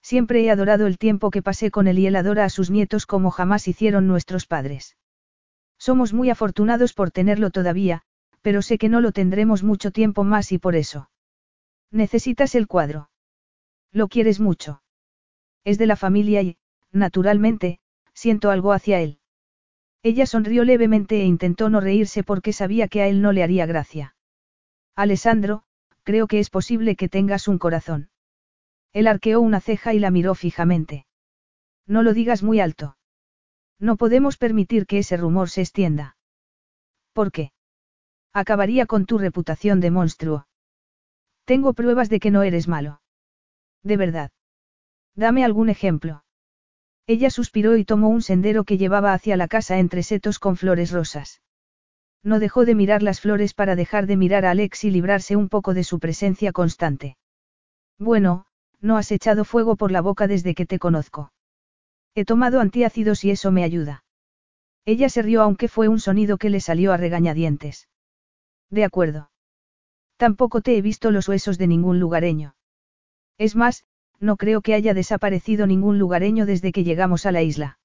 Siempre 0.00 0.44
he 0.44 0.50
adorado 0.50 0.86
el 0.86 0.96
tiempo 0.96 1.30
que 1.30 1.42
pasé 1.42 1.70
con 1.70 1.88
él 1.88 1.98
y 1.98 2.06
él 2.06 2.16
adora 2.16 2.46
a 2.46 2.48
sus 2.48 2.70
nietos 2.70 3.04
como 3.04 3.30
jamás 3.30 3.68
hicieron 3.68 4.06
nuestros 4.06 4.46
padres. 4.46 4.96
Somos 5.78 6.14
muy 6.14 6.30
afortunados 6.30 6.94
por 6.94 7.10
tenerlo 7.10 7.50
todavía, 7.50 8.02
pero 8.44 8.60
sé 8.60 8.76
que 8.76 8.90
no 8.90 9.00
lo 9.00 9.10
tendremos 9.10 9.62
mucho 9.62 9.90
tiempo 9.90 10.22
más 10.22 10.52
y 10.52 10.58
por 10.58 10.76
eso. 10.76 11.08
Necesitas 11.90 12.54
el 12.54 12.66
cuadro. 12.66 13.08
Lo 13.90 14.08
quieres 14.08 14.38
mucho. 14.38 14.82
Es 15.64 15.78
de 15.78 15.86
la 15.86 15.96
familia 15.96 16.42
y, 16.42 16.58
naturalmente, 16.92 17.80
siento 18.12 18.50
algo 18.50 18.74
hacia 18.74 19.00
él. 19.00 19.18
Ella 20.02 20.26
sonrió 20.26 20.62
levemente 20.64 21.22
e 21.22 21.24
intentó 21.24 21.70
no 21.70 21.80
reírse 21.80 22.22
porque 22.22 22.52
sabía 22.52 22.86
que 22.86 23.00
a 23.00 23.08
él 23.08 23.22
no 23.22 23.32
le 23.32 23.42
haría 23.42 23.64
gracia. 23.64 24.14
Alessandro, 24.94 25.62
creo 26.02 26.26
que 26.26 26.38
es 26.38 26.50
posible 26.50 26.96
que 26.96 27.08
tengas 27.08 27.48
un 27.48 27.56
corazón. 27.56 28.10
Él 28.92 29.06
arqueó 29.06 29.40
una 29.40 29.60
ceja 29.60 29.94
y 29.94 30.00
la 30.00 30.10
miró 30.10 30.34
fijamente. 30.34 31.06
No 31.86 32.02
lo 32.02 32.12
digas 32.12 32.42
muy 32.42 32.60
alto. 32.60 32.98
No 33.80 33.96
podemos 33.96 34.36
permitir 34.36 34.84
que 34.84 34.98
ese 34.98 35.16
rumor 35.16 35.48
se 35.48 35.62
extienda. 35.62 36.18
¿Por 37.14 37.32
qué? 37.32 37.53
Acabaría 38.34 38.86
con 38.86 39.06
tu 39.06 39.16
reputación 39.16 39.78
de 39.78 39.92
monstruo. 39.92 40.48
Tengo 41.44 41.72
pruebas 41.72 42.08
de 42.08 42.18
que 42.18 42.32
no 42.32 42.42
eres 42.42 42.66
malo. 42.66 43.00
De 43.84 43.96
verdad. 43.96 44.32
Dame 45.14 45.44
algún 45.44 45.68
ejemplo. 45.68 46.24
Ella 47.06 47.30
suspiró 47.30 47.76
y 47.76 47.84
tomó 47.84 48.08
un 48.08 48.22
sendero 48.22 48.64
que 48.64 48.76
llevaba 48.76 49.12
hacia 49.12 49.36
la 49.36 49.46
casa 49.46 49.78
entre 49.78 50.02
setos 50.02 50.40
con 50.40 50.56
flores 50.56 50.90
rosas. 50.90 51.42
No 52.24 52.40
dejó 52.40 52.64
de 52.64 52.74
mirar 52.74 53.04
las 53.04 53.20
flores 53.20 53.54
para 53.54 53.76
dejar 53.76 54.06
de 54.06 54.16
mirar 54.16 54.46
a 54.46 54.50
Alex 54.50 54.82
y 54.82 54.90
librarse 54.90 55.36
un 55.36 55.48
poco 55.48 55.72
de 55.72 55.84
su 55.84 56.00
presencia 56.00 56.50
constante. 56.50 57.16
Bueno, 57.98 58.46
no 58.80 58.96
has 58.96 59.12
echado 59.12 59.44
fuego 59.44 59.76
por 59.76 59.92
la 59.92 60.00
boca 60.00 60.26
desde 60.26 60.56
que 60.56 60.66
te 60.66 60.80
conozco. 60.80 61.30
He 62.16 62.24
tomado 62.24 62.58
antiácidos 62.58 63.24
y 63.24 63.30
eso 63.30 63.52
me 63.52 63.62
ayuda. 63.62 64.04
Ella 64.84 65.08
se 65.08 65.22
rió 65.22 65.42
aunque 65.42 65.68
fue 65.68 65.86
un 65.86 66.00
sonido 66.00 66.36
que 66.36 66.50
le 66.50 66.60
salió 66.60 66.92
a 66.92 66.96
regañadientes. 66.96 67.86
De 68.70 68.84
acuerdo. 68.84 69.30
Tampoco 70.16 70.60
te 70.60 70.76
he 70.76 70.82
visto 70.82 71.10
los 71.10 71.28
huesos 71.28 71.58
de 71.58 71.66
ningún 71.66 72.00
lugareño. 72.00 72.54
Es 73.38 73.56
más, 73.56 73.84
no 74.20 74.36
creo 74.36 74.62
que 74.62 74.74
haya 74.74 74.94
desaparecido 74.94 75.66
ningún 75.66 75.98
lugareño 75.98 76.46
desde 76.46 76.72
que 76.72 76.84
llegamos 76.84 77.26
a 77.26 77.32
la 77.32 77.42
isla. 77.42 77.78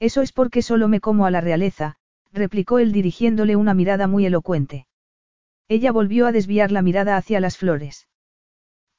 Eso 0.00 0.22
es 0.22 0.32
porque 0.32 0.62
solo 0.62 0.88
me 0.88 1.00
como 1.00 1.26
a 1.26 1.30
la 1.30 1.40
realeza, 1.40 1.96
replicó 2.32 2.78
él 2.78 2.92
dirigiéndole 2.92 3.56
una 3.56 3.74
mirada 3.74 4.08
muy 4.08 4.26
elocuente. 4.26 4.86
Ella 5.68 5.92
volvió 5.92 6.26
a 6.26 6.32
desviar 6.32 6.72
la 6.72 6.82
mirada 6.82 7.16
hacia 7.16 7.40
las 7.40 7.56
flores. 7.56 8.08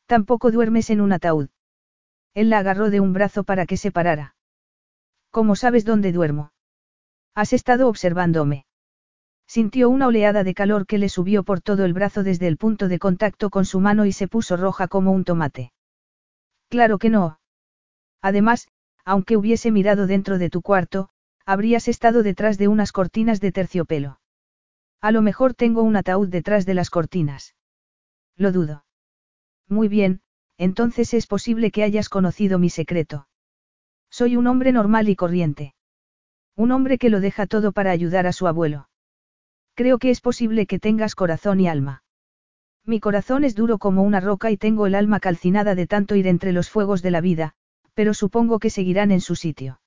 Tampoco 0.08 0.52
duermes 0.52 0.90
en 0.90 1.02
un 1.02 1.12
ataúd. 1.12 1.50
Él 2.34 2.50
la 2.50 2.60
agarró 2.60 2.90
de 2.90 3.00
un 3.00 3.14
brazo 3.14 3.44
para 3.44 3.66
que 3.66 3.78
se 3.78 3.92
parara. 3.92 4.36
¿Cómo 5.32 5.56
sabes 5.56 5.86
dónde 5.86 6.12
duermo? 6.12 6.52
Has 7.34 7.54
estado 7.54 7.90
observándome. 7.90 8.66
Sintió 9.48 9.90
una 9.90 10.08
oleada 10.08 10.44
de 10.44 10.54
calor 10.54 10.86
que 10.88 10.98
le 10.98 11.10
subió 11.10 11.44
por 11.44 11.62
todo 11.62 11.86
el 11.86 11.94
brazo 11.94 12.24
desde 12.24 12.48
el 12.48 12.58
punto 12.58 12.88
de 12.88 13.00
contacto 13.00 13.50
con 13.50 13.66
su 13.66 13.80
mano 13.80 14.06
y 14.06 14.12
se 14.12 14.28
puso 14.28 14.58
roja 14.58 14.88
como 14.88 15.12
un 15.12 15.24
tomate. 15.24 15.72
Claro 16.70 16.98
que 16.98 17.10
no. 17.10 17.40
Además, 18.22 18.68
aunque 19.06 19.38
hubiese 19.38 19.72
mirado 19.72 20.08
dentro 20.08 20.40
de 20.40 20.50
tu 20.50 20.62
cuarto, 20.62 21.10
habrías 21.46 21.88
estado 21.88 22.24
detrás 22.24 22.58
de 22.58 22.68
unas 22.68 22.92
cortinas 22.92 23.40
de 23.40 23.52
terciopelo. 23.52 24.20
A 25.00 25.12
lo 25.12 25.22
mejor 25.22 25.54
tengo 25.54 25.84
un 25.84 25.96
ataúd 25.96 26.30
detrás 26.30 26.66
de 26.66 26.74
las 26.74 26.90
cortinas. 26.90 27.56
Lo 28.36 28.52
dudo. 28.52 28.84
Muy 29.70 29.88
bien, 29.88 30.22
entonces 30.58 31.14
es 31.14 31.28
posible 31.28 31.70
que 31.70 31.84
hayas 31.84 32.10
conocido 32.10 32.58
mi 32.58 32.70
secreto. 32.70 33.28
Soy 34.10 34.36
un 34.38 34.48
hombre 34.48 34.72
normal 34.72 35.08
y 35.10 35.16
corriente. 35.16 35.76
Un 36.56 36.72
hombre 36.72 36.98
que 36.98 37.10
lo 37.10 37.20
deja 37.20 37.46
todo 37.46 37.72
para 37.72 37.92
ayudar 37.92 38.26
a 38.26 38.34
su 38.34 38.48
abuelo. 38.48 38.88
Creo 39.76 40.00
que 40.00 40.10
es 40.10 40.22
posible 40.22 40.66
que 40.66 40.80
tengas 40.80 41.16
corazón 41.16 41.60
y 41.60 41.68
alma. 41.68 42.04
Mi 42.86 43.00
corazón 43.00 43.44
es 43.44 43.56
duro 43.56 43.78
como 43.78 44.04
una 44.04 44.22
roca 44.22 44.50
y 44.50 44.58
tengo 44.58 44.88
el 44.88 44.96
alma 44.96 45.20
calcinada 45.20 45.76
de 45.76 45.86
tanto 45.86 46.16
ir 46.16 46.28
entre 46.28 46.54
los 46.54 46.70
fuegos 46.70 47.02
de 47.02 47.12
la 47.12 47.20
vida, 47.20 47.54
pero 47.94 48.14
supongo 48.14 48.60
que 48.60 48.70
seguirán 48.70 49.12
en 49.12 49.22
su 49.22 49.36
sitio. 49.36 49.82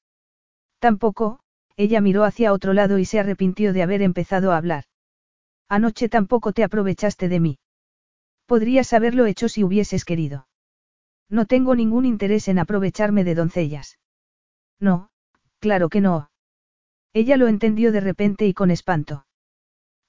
Tampoco, 0.79 1.41
ella 1.77 2.01
miró 2.01 2.25
hacia 2.25 2.53
otro 2.53 2.75
lado 2.75 2.99
y 2.99 3.05
se 3.05 3.19
arrepintió 3.19 3.73
de 3.73 3.83
haber 3.83 4.03
empezado 4.03 4.53
a 4.53 4.57
hablar. 4.57 4.85
Anoche 5.69 6.09
tampoco 6.09 6.53
te 6.53 6.65
aprovechaste 6.65 7.29
de 7.29 7.41
mí. 7.41 7.59
Podrías 8.47 8.93
haberlo 8.93 9.27
hecho 9.27 9.49
si 9.49 9.63
hubieses 9.65 10.05
querido. 10.05 10.49
No 11.31 11.47
tengo 11.47 11.75
ningún 11.75 12.05
interés 12.05 12.49
en 12.49 12.59
aprovecharme 12.59 13.23
de 13.23 13.35
doncellas. 13.35 13.99
No, 14.81 15.11
claro 15.61 15.89
que 15.89 16.01
no. 16.01 16.31
Ella 17.13 17.37
lo 17.37 17.49
entendió 17.49 17.93
de 17.93 18.01
repente 18.01 18.47
y 18.47 18.55
con 18.55 18.71
espanto. 18.71 19.27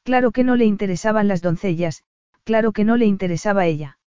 Claro 0.09 0.31
que 0.31 0.43
no 0.43 0.55
le 0.55 0.65
interesaban 0.65 1.27
las 1.27 1.43
doncellas, 1.43 2.01
claro 2.43 2.71
que 2.71 2.83
no 2.83 2.97
le 2.97 3.05
interesaba 3.05 3.67
ella. 3.67 3.99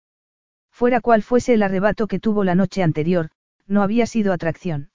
Fuera 0.71 0.99
cual 0.99 1.21
fuese 1.21 1.53
el 1.53 1.61
arrebato 1.61 2.07
que 2.07 2.19
tuvo 2.19 2.43
la 2.43 2.55
noche 2.55 2.81
anterior, 2.81 3.29
no 3.67 3.83
había 3.83 4.07
sido 4.07 4.33
atracción. 4.33 4.89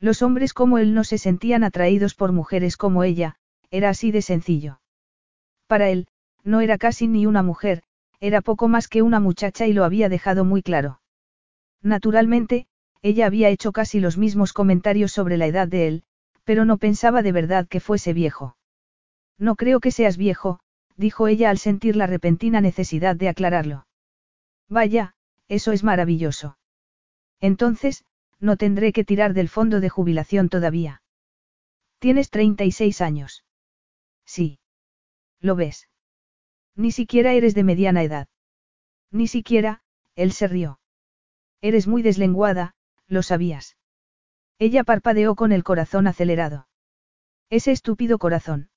Los 0.00 0.20
hombres 0.20 0.52
como 0.52 0.76
él 0.76 0.92
no 0.92 1.02
se 1.02 1.16
sentían 1.16 1.64
atraídos 1.64 2.14
por 2.14 2.32
mujeres 2.32 2.76
como 2.76 3.04
ella, 3.04 3.36
era 3.70 3.88
así 3.88 4.10
de 4.10 4.20
sencillo. 4.20 4.82
Para 5.66 5.88
él, 5.88 6.08
no 6.44 6.60
era 6.60 6.76
casi 6.76 7.08
ni 7.08 7.24
una 7.24 7.42
mujer, 7.42 7.82
era 8.20 8.42
poco 8.42 8.68
más 8.68 8.86
que 8.86 9.00
una 9.00 9.20
muchacha 9.20 9.66
y 9.66 9.72
lo 9.72 9.82
había 9.82 10.10
dejado 10.10 10.44
muy 10.44 10.60
claro. 10.60 11.00
Naturalmente, 11.80 12.66
ella 13.00 13.24
había 13.24 13.48
hecho 13.48 13.72
casi 13.72 13.98
los 13.98 14.18
mismos 14.18 14.52
comentarios 14.52 15.10
sobre 15.10 15.38
la 15.38 15.46
edad 15.46 15.68
de 15.68 15.88
él, 15.88 16.02
pero 16.44 16.66
no 16.66 16.76
pensaba 16.76 17.22
de 17.22 17.32
verdad 17.32 17.66
que 17.66 17.80
fuese 17.80 18.12
viejo. 18.12 18.57
No 19.38 19.54
creo 19.56 19.80
que 19.80 19.90
seas 19.90 20.16
viejo, 20.16 20.60
dijo 20.96 21.28
ella 21.28 21.50
al 21.50 21.58
sentir 21.58 21.96
la 21.96 22.06
repentina 22.06 22.60
necesidad 22.60 23.16
de 23.16 23.28
aclararlo. 23.28 23.86
Vaya, 24.68 25.14
eso 25.46 25.72
es 25.72 25.84
maravilloso. 25.84 26.58
Entonces, 27.40 28.04
no 28.40 28.56
tendré 28.56 28.92
que 28.92 29.04
tirar 29.04 29.34
del 29.34 29.48
fondo 29.48 29.80
de 29.80 29.88
jubilación 29.88 30.48
todavía. 30.48 31.02
Tienes 31.98 32.30
36 32.30 33.00
años. 33.00 33.44
Sí. 34.24 34.58
¿Lo 35.40 35.56
ves? 35.56 35.88
Ni 36.74 36.92
siquiera 36.92 37.32
eres 37.32 37.54
de 37.54 37.64
mediana 37.64 38.02
edad. 38.02 38.28
Ni 39.10 39.26
siquiera, 39.26 39.82
él 40.14 40.32
se 40.32 40.48
rió. 40.48 40.80
Eres 41.60 41.86
muy 41.86 42.02
deslenguada, 42.02 42.74
lo 43.06 43.22
sabías. 43.22 43.76
Ella 44.58 44.84
parpadeó 44.84 45.34
con 45.34 45.52
el 45.52 45.64
corazón 45.64 46.06
acelerado. 46.06 46.68
Ese 47.50 47.72
estúpido 47.72 48.18
corazón. 48.18 48.70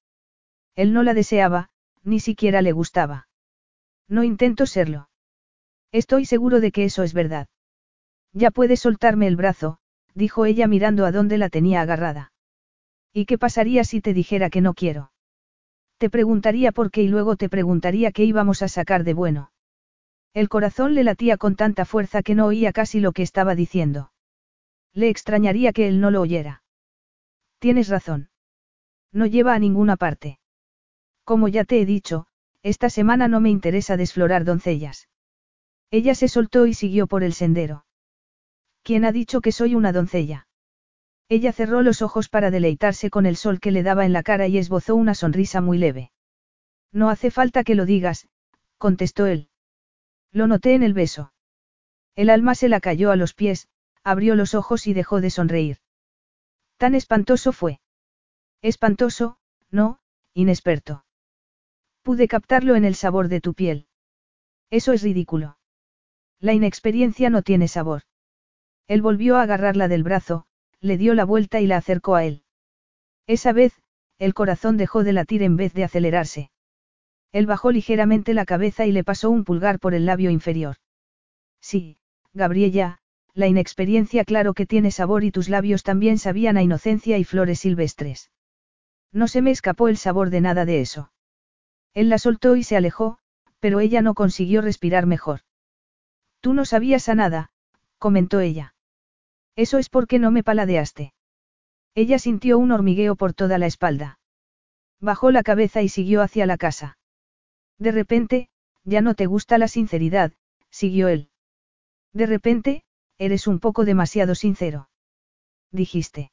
Él 0.75 0.93
no 0.93 1.03
la 1.03 1.13
deseaba, 1.13 1.69
ni 2.03 2.19
siquiera 2.19 2.61
le 2.61 2.71
gustaba. 2.71 3.27
No 4.07 4.23
intento 4.23 4.65
serlo. 4.65 5.09
Estoy 5.91 6.25
seguro 6.25 6.59
de 6.59 6.71
que 6.71 6.85
eso 6.85 7.03
es 7.03 7.13
verdad. 7.13 7.47
Ya 8.33 8.51
puedes 8.51 8.79
soltarme 8.79 9.27
el 9.27 9.35
brazo, 9.35 9.79
dijo 10.13 10.45
ella 10.45 10.67
mirando 10.67 11.05
a 11.05 11.11
dónde 11.11 11.37
la 11.37 11.49
tenía 11.49 11.81
agarrada. 11.81 12.31
¿Y 13.13 13.25
qué 13.25 13.37
pasaría 13.37 13.83
si 13.83 14.01
te 14.01 14.13
dijera 14.13 14.49
que 14.49 14.61
no 14.61 14.73
quiero? 14.73 15.11
Te 15.97 16.09
preguntaría 16.09 16.71
por 16.71 16.91
qué 16.91 17.03
y 17.03 17.07
luego 17.07 17.35
te 17.35 17.49
preguntaría 17.49 18.11
qué 18.11 18.23
íbamos 18.23 18.61
a 18.61 18.67
sacar 18.67 19.03
de 19.03 19.13
bueno. 19.13 19.51
El 20.33 20.49
corazón 20.49 20.95
le 20.95 21.03
latía 21.03 21.37
con 21.37 21.55
tanta 21.55 21.85
fuerza 21.85 22.23
que 22.23 22.35
no 22.35 22.45
oía 22.45 22.71
casi 22.71 23.01
lo 23.01 23.11
que 23.11 23.21
estaba 23.21 23.53
diciendo. 23.53 24.11
Le 24.93 25.09
extrañaría 25.09 25.73
que 25.73 25.87
él 25.87 25.99
no 25.99 26.09
lo 26.09 26.21
oyera. 26.21 26.63
Tienes 27.59 27.89
razón. 27.89 28.29
No 29.11 29.25
lleva 29.25 29.53
a 29.53 29.59
ninguna 29.59 29.97
parte. 29.97 30.39
Como 31.31 31.47
ya 31.47 31.63
te 31.63 31.79
he 31.79 31.85
dicho, 31.85 32.27
esta 32.61 32.89
semana 32.89 33.29
no 33.29 33.39
me 33.39 33.49
interesa 33.49 33.95
desflorar 33.95 34.43
doncellas. 34.43 35.07
Ella 35.89 36.13
se 36.13 36.27
soltó 36.27 36.67
y 36.67 36.73
siguió 36.73 37.07
por 37.07 37.23
el 37.23 37.31
sendero. 37.31 37.85
¿Quién 38.83 39.05
ha 39.05 39.13
dicho 39.13 39.39
que 39.39 39.53
soy 39.53 39.73
una 39.73 39.93
doncella? 39.93 40.49
Ella 41.29 41.53
cerró 41.53 41.83
los 41.83 42.01
ojos 42.01 42.27
para 42.27 42.51
deleitarse 42.51 43.09
con 43.09 43.25
el 43.25 43.37
sol 43.37 43.61
que 43.61 43.71
le 43.71 43.81
daba 43.81 44.05
en 44.05 44.11
la 44.11 44.23
cara 44.23 44.47
y 44.47 44.57
esbozó 44.57 44.93
una 44.93 45.15
sonrisa 45.15 45.61
muy 45.61 45.77
leve. 45.77 46.11
No 46.91 47.09
hace 47.09 47.31
falta 47.31 47.63
que 47.63 47.75
lo 47.75 47.85
digas, 47.85 48.27
contestó 48.77 49.25
él. 49.25 49.47
Lo 50.33 50.47
noté 50.47 50.73
en 50.73 50.83
el 50.83 50.93
beso. 50.93 51.31
El 52.17 52.29
alma 52.29 52.55
se 52.55 52.67
la 52.67 52.81
cayó 52.81 53.09
a 53.09 53.15
los 53.15 53.33
pies, 53.33 53.69
abrió 54.03 54.35
los 54.35 54.53
ojos 54.53 54.85
y 54.85 54.91
dejó 54.93 55.21
de 55.21 55.29
sonreír. 55.29 55.77
Tan 56.75 56.93
espantoso 56.93 57.53
fue. 57.53 57.79
Espantoso, 58.61 59.37
no, 59.69 60.01
inexperto. 60.33 61.05
Pude 62.03 62.27
captarlo 62.27 62.75
en 62.75 62.85
el 62.85 62.95
sabor 62.95 63.27
de 63.27 63.41
tu 63.41 63.53
piel. 63.53 63.87
Eso 64.69 64.93
es 64.93 65.03
ridículo. 65.03 65.57
La 66.39 66.53
inexperiencia 66.53 67.29
no 67.29 67.43
tiene 67.43 67.67
sabor. 67.67 68.03
Él 68.87 69.01
volvió 69.01 69.37
a 69.37 69.43
agarrarla 69.43 69.87
del 69.87 70.03
brazo, 70.03 70.45
le 70.79 70.97
dio 70.97 71.13
la 71.13 71.25
vuelta 71.25 71.61
y 71.61 71.67
la 71.67 71.77
acercó 71.77 72.15
a 72.15 72.25
él. 72.25 72.43
Esa 73.27 73.53
vez, 73.53 73.73
el 74.17 74.33
corazón 74.33 74.77
dejó 74.77 75.03
de 75.03 75.13
latir 75.13 75.43
en 75.43 75.55
vez 75.55 75.73
de 75.73 75.83
acelerarse. 75.83 76.51
Él 77.31 77.45
bajó 77.45 77.71
ligeramente 77.71 78.33
la 78.33 78.45
cabeza 78.45 78.85
y 78.85 78.91
le 78.91 79.03
pasó 79.03 79.29
un 79.29 79.45
pulgar 79.45 79.79
por 79.79 79.93
el 79.93 80.05
labio 80.05 80.31
inferior. 80.31 80.77
Sí, 81.61 81.97
Gabriella, 82.33 82.99
la 83.33 83.47
inexperiencia 83.47 84.25
claro 84.25 84.53
que 84.53 84.65
tiene 84.65 84.91
sabor 84.91 85.23
y 85.23 85.31
tus 85.31 85.47
labios 85.47 85.83
también 85.83 86.17
sabían 86.17 86.57
a 86.57 86.63
inocencia 86.63 87.17
y 87.17 87.23
flores 87.23 87.59
silvestres. 87.59 88.31
No 89.13 89.27
se 89.27 89.41
me 89.41 89.51
escapó 89.51 89.87
el 89.87 89.97
sabor 89.97 90.29
de 90.29 90.41
nada 90.41 90.65
de 90.65 90.81
eso. 90.81 91.11
Él 91.93 92.09
la 92.09 92.17
soltó 92.17 92.55
y 92.55 92.63
se 92.63 92.77
alejó, 92.77 93.17
pero 93.59 93.79
ella 93.79 94.01
no 94.01 94.13
consiguió 94.13 94.61
respirar 94.61 95.05
mejor. 95.05 95.41
Tú 96.39 96.53
no 96.53 96.65
sabías 96.65 97.09
a 97.09 97.15
nada, 97.15 97.51
comentó 97.97 98.39
ella. 98.39 98.73
Eso 99.55 99.77
es 99.77 99.89
porque 99.89 100.17
no 100.17 100.31
me 100.31 100.43
paladeaste. 100.43 101.13
Ella 101.93 102.19
sintió 102.19 102.57
un 102.57 102.71
hormigueo 102.71 103.15
por 103.15 103.33
toda 103.33 103.57
la 103.57 103.67
espalda. 103.67 104.19
Bajó 104.99 105.31
la 105.31 105.43
cabeza 105.43 105.81
y 105.81 105.89
siguió 105.89 106.21
hacia 106.21 106.45
la 106.45 106.57
casa. 106.57 106.97
De 107.77 107.91
repente, 107.91 108.49
ya 108.83 109.01
no 109.01 109.13
te 109.13 109.25
gusta 109.25 109.57
la 109.57 109.67
sinceridad, 109.67 110.31
siguió 110.69 111.09
él. 111.09 111.29
De 112.13 112.25
repente, 112.25 112.83
eres 113.17 113.47
un 113.47 113.59
poco 113.59 113.85
demasiado 113.85 114.35
sincero. 114.35 114.89
Dijiste. 115.71 116.31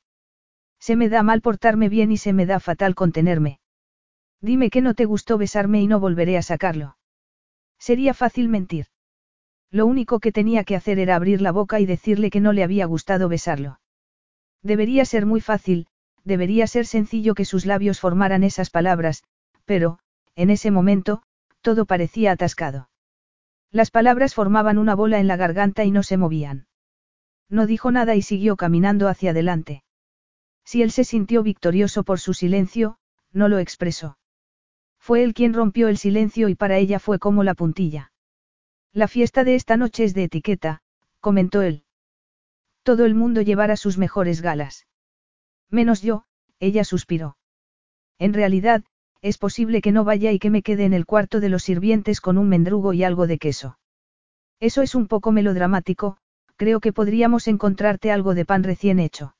Se 0.78 0.96
me 0.96 1.08
da 1.08 1.22
mal 1.22 1.40
portarme 1.40 1.88
bien 1.88 2.12
y 2.12 2.18
se 2.18 2.32
me 2.32 2.46
da 2.46 2.60
fatal 2.60 2.94
contenerme. 2.94 3.60
Dime 4.40 4.70
que 4.70 4.82
no 4.82 4.94
te 4.94 5.04
gustó 5.04 5.36
besarme 5.38 5.80
y 5.80 5.86
no 5.86 5.98
volveré 6.00 6.36
a 6.36 6.42
sacarlo. 6.42 6.96
Sería 7.78 8.14
fácil 8.14 8.48
mentir. 8.48 8.86
Lo 9.70 9.86
único 9.86 10.20
que 10.20 10.32
tenía 10.32 10.64
que 10.64 10.76
hacer 10.76 10.98
era 10.98 11.16
abrir 11.16 11.40
la 11.42 11.52
boca 11.52 11.80
y 11.80 11.86
decirle 11.86 12.30
que 12.30 12.40
no 12.40 12.52
le 12.52 12.62
había 12.62 12.86
gustado 12.86 13.28
besarlo. 13.28 13.80
Debería 14.62 15.04
ser 15.04 15.26
muy 15.26 15.40
fácil, 15.40 15.86
debería 16.24 16.66
ser 16.66 16.86
sencillo 16.86 17.34
que 17.34 17.44
sus 17.44 17.66
labios 17.66 18.00
formaran 18.00 18.44
esas 18.44 18.70
palabras, 18.70 19.24
pero, 19.64 19.98
en 20.36 20.50
ese 20.50 20.70
momento, 20.70 21.22
todo 21.60 21.84
parecía 21.84 22.32
atascado. 22.32 22.88
Las 23.70 23.90
palabras 23.90 24.34
formaban 24.34 24.78
una 24.78 24.94
bola 24.94 25.18
en 25.18 25.26
la 25.26 25.36
garganta 25.36 25.84
y 25.84 25.90
no 25.90 26.02
se 26.02 26.16
movían. 26.16 26.66
No 27.50 27.66
dijo 27.66 27.90
nada 27.90 28.14
y 28.14 28.22
siguió 28.22 28.56
caminando 28.56 29.08
hacia 29.08 29.30
adelante. 29.30 29.82
Si 30.64 30.82
él 30.82 30.90
se 30.90 31.04
sintió 31.04 31.42
victorioso 31.42 32.04
por 32.04 32.20
su 32.20 32.34
silencio, 32.34 32.98
no 33.32 33.48
lo 33.48 33.58
expresó. 33.58 34.18
Fue 35.08 35.24
él 35.24 35.32
quien 35.32 35.54
rompió 35.54 35.88
el 35.88 35.96
silencio 35.96 36.50
y 36.50 36.54
para 36.54 36.76
ella 36.76 36.98
fue 36.98 37.18
como 37.18 37.42
la 37.42 37.54
puntilla. 37.54 38.12
La 38.92 39.08
fiesta 39.08 39.42
de 39.42 39.54
esta 39.54 39.78
noche 39.78 40.04
es 40.04 40.12
de 40.12 40.24
etiqueta, 40.24 40.82
comentó 41.20 41.62
él. 41.62 41.84
Todo 42.82 43.06
el 43.06 43.14
mundo 43.14 43.40
llevará 43.40 43.78
sus 43.78 43.96
mejores 43.96 44.42
galas. 44.42 44.86
Menos 45.70 46.02
yo, 46.02 46.24
ella 46.60 46.84
suspiró. 46.84 47.38
En 48.18 48.34
realidad, 48.34 48.84
es 49.22 49.38
posible 49.38 49.80
que 49.80 49.92
no 49.92 50.04
vaya 50.04 50.30
y 50.30 50.38
que 50.38 50.50
me 50.50 50.62
quede 50.62 50.84
en 50.84 50.92
el 50.92 51.06
cuarto 51.06 51.40
de 51.40 51.48
los 51.48 51.62
sirvientes 51.62 52.20
con 52.20 52.36
un 52.36 52.50
mendrugo 52.50 52.92
y 52.92 53.02
algo 53.02 53.26
de 53.26 53.38
queso. 53.38 53.78
Eso 54.60 54.82
es 54.82 54.94
un 54.94 55.08
poco 55.08 55.32
melodramático, 55.32 56.18
creo 56.56 56.80
que 56.80 56.92
podríamos 56.92 57.48
encontrarte 57.48 58.12
algo 58.12 58.34
de 58.34 58.44
pan 58.44 58.62
recién 58.62 58.98
hecho. 58.98 59.34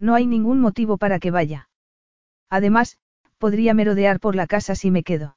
No 0.00 0.16
hay 0.16 0.26
ningún 0.26 0.60
motivo 0.60 0.98
para 0.98 1.20
que 1.20 1.30
vaya. 1.30 1.68
Además, 2.48 2.98
podría 3.40 3.72
merodear 3.74 4.20
por 4.20 4.36
la 4.36 4.46
casa 4.46 4.74
si 4.76 4.90
me 4.90 5.02
quedo. 5.02 5.36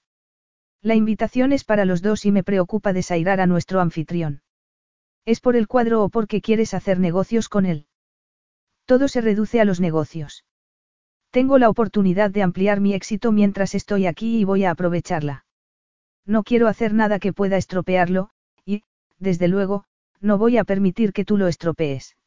La 0.81 0.93
invitación 0.93 1.53
es 1.53 1.63
para 1.63 1.85
los 1.85 2.01
dos 2.01 2.25
y 2.25 2.31
me 2.31 2.43
preocupa 2.43 2.91
desairar 2.91 3.39
a 3.39 3.47
nuestro 3.47 3.79
anfitrión. 3.79 4.41
¿Es 5.25 5.39
por 5.39 5.55
el 5.55 5.67
cuadro 5.67 6.03
o 6.03 6.09
porque 6.09 6.41
quieres 6.41 6.73
hacer 6.73 6.99
negocios 6.99 7.47
con 7.47 7.65
él? 7.65 7.87
Todo 8.85 9.07
se 9.07 9.21
reduce 9.21 9.61
a 9.61 9.65
los 9.65 9.79
negocios. 9.79 10.43
Tengo 11.31 11.57
la 11.57 11.69
oportunidad 11.69 12.29
de 12.29 12.43
ampliar 12.43 12.81
mi 12.81 12.93
éxito 12.93 13.31
mientras 13.31 13.73
estoy 13.73 14.05
aquí 14.05 14.37
y 14.37 14.43
voy 14.43 14.65
a 14.65 14.71
aprovecharla. 14.71 15.45
No 16.25 16.43
quiero 16.43 16.67
hacer 16.67 16.93
nada 16.93 17.19
que 17.19 17.31
pueda 17.31 17.55
estropearlo, 17.55 18.29
y, 18.65 18.83
desde 19.17 19.47
luego, 19.47 19.85
no 20.19 20.37
voy 20.37 20.57
a 20.57 20.65
permitir 20.65 21.13
que 21.13 21.23
tú 21.23 21.37
lo 21.37 21.47
estropees. 21.47 22.17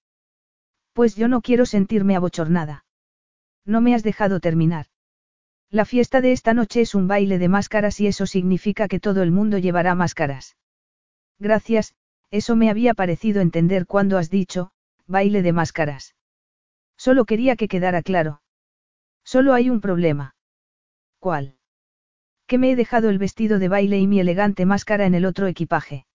Pues 0.95 1.17
yo 1.17 1.29
no 1.29 1.43
quiero 1.43 1.67
sentirme 1.67 2.17
abochornada. 2.17 2.87
No 3.67 3.83
me 3.83 3.95
has 3.95 4.03
dejado 4.03 4.41
terminar. 4.41 4.87
La 5.71 5.85
fiesta 5.85 6.21
de 6.21 6.33
esta 6.33 6.55
noche 6.55 6.81
es 6.81 6.95
un 6.95 7.09
baile 7.09 7.39
de 7.39 7.49
máscaras 7.49 8.01
y 8.01 8.07
eso 8.07 8.27
significa 8.27 8.87
que 8.87 9.01
todo 9.01 9.23
el 9.23 9.33
mundo 9.33 9.59
llevará 9.59 9.95
máscaras. 9.95 10.57
Gracias, 11.39 11.95
eso 12.31 12.57
me 12.57 12.71
había 12.71 12.95
parecido 12.95 13.41
entender 13.41 13.87
cuando 13.87 14.17
has 14.17 14.31
dicho, 14.31 14.71
baile 15.07 15.43
de 15.43 15.53
máscaras. 15.53 16.15
Solo 16.97 17.25
quería 17.25 17.57
que 17.57 17.69
quedara 17.69 18.03
claro. 18.03 18.43
Solo 19.25 19.55
hay 19.55 19.69
un 19.69 19.81
problema. 19.81 20.37
¿Cuál? 21.19 21.57
Que 22.47 22.59
me 22.59 22.71
he 22.71 22.77
dejado 22.77 23.11
el 23.11 23.19
vestido 23.19 23.59
de 23.59 23.69
baile 23.69 23.99
y 23.99 24.07
mi 24.07 24.21
elegante 24.21 24.67
máscara 24.67 25.05
en 25.07 25.15
el 25.15 25.25
otro 25.25 25.49
equipaje. 25.49 26.07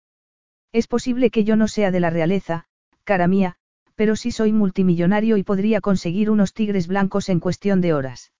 Es 0.71 0.87
posible 0.87 1.29
que 1.29 1.43
yo 1.43 1.57
no 1.57 1.67
sea 1.67 1.91
de 1.91 1.99
la 1.99 2.09
realeza, 2.09 2.65
cara 3.03 3.27
mía, 3.27 3.57
pero 3.95 4.15
sí 4.15 4.31
soy 4.31 4.53
multimillonario 4.53 5.35
y 5.35 5.43
podría 5.43 5.81
conseguir 5.81 6.29
unos 6.29 6.53
tigres 6.53 6.87
blancos 6.87 7.27
en 7.27 7.41
cuestión 7.41 7.81
de 7.81 7.93
horas. 7.93 8.30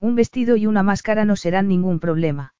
Un 0.00 0.14
vestido 0.14 0.56
y 0.56 0.66
una 0.66 0.82
máscara 0.82 1.24
no 1.24 1.36
serán 1.36 1.68
ningún 1.68 2.00
problema. 2.00 2.54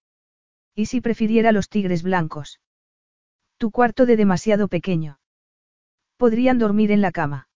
¿Y 0.75 0.87
si 0.87 1.01
prefiriera 1.01 1.53
los 1.53 1.69
tigres 1.69 2.03
blancos? 2.03 2.61
Tu 3.59 3.71
cuarto 3.71 4.07
de 4.07 4.17
demasiado 4.17 4.69
pequeño. 4.69 5.19
Podrían 6.17 6.59
dormir 6.59 6.93
en 6.93 7.01
la 7.01 7.13
cama. 7.13 7.49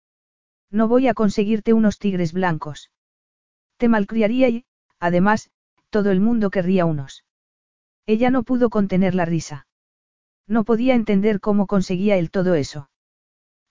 No 0.70 0.88
voy 0.88 1.08
a 1.08 1.14
conseguirte 1.14 1.72
unos 1.72 1.98
tigres 1.98 2.32
blancos. 2.32 2.90
Te 3.76 3.88
malcriaría 3.88 4.48
y, 4.48 4.64
además, 4.98 5.50
todo 5.90 6.10
el 6.10 6.20
mundo 6.20 6.50
querría 6.50 6.84
unos. 6.84 7.24
Ella 8.06 8.30
no 8.30 8.42
pudo 8.42 8.70
contener 8.70 9.14
la 9.14 9.24
risa. 9.24 9.66
No 10.46 10.64
podía 10.64 10.94
entender 10.94 11.40
cómo 11.40 11.66
conseguía 11.66 12.16
él 12.16 12.30
todo 12.30 12.54
eso. 12.54 12.90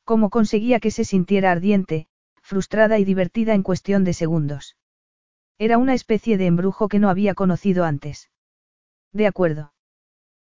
Cómo 0.03 0.29
conseguía 0.29 0.79
que 0.79 0.91
se 0.91 1.03
sintiera 1.03 1.51
ardiente, 1.51 2.07
frustrada 2.41 2.97
y 2.99 3.03
divertida 3.03 3.53
en 3.53 3.63
cuestión 3.63 4.03
de 4.03 4.13
segundos. 4.13 4.75
Era 5.59 5.77
una 5.77 5.93
especie 5.93 6.37
de 6.37 6.45
embrujo 6.45 6.87
que 6.87 6.99
no 6.99 7.09
había 7.09 7.33
conocido 7.33 7.83
antes. 7.83 8.29
De 9.11 9.27
acuerdo. 9.27 9.73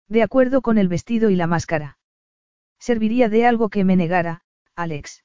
De 0.08 0.22
acuerdo 0.22 0.62
con 0.62 0.78
el 0.78 0.88
vestido 0.88 1.30
y 1.30 1.36
la 1.36 1.46
máscara. 1.46 1.98
Serviría 2.78 3.28
de 3.28 3.46
algo 3.46 3.68
que 3.68 3.84
me 3.84 3.96
negara, 3.96 4.42
Alex. 4.74 5.24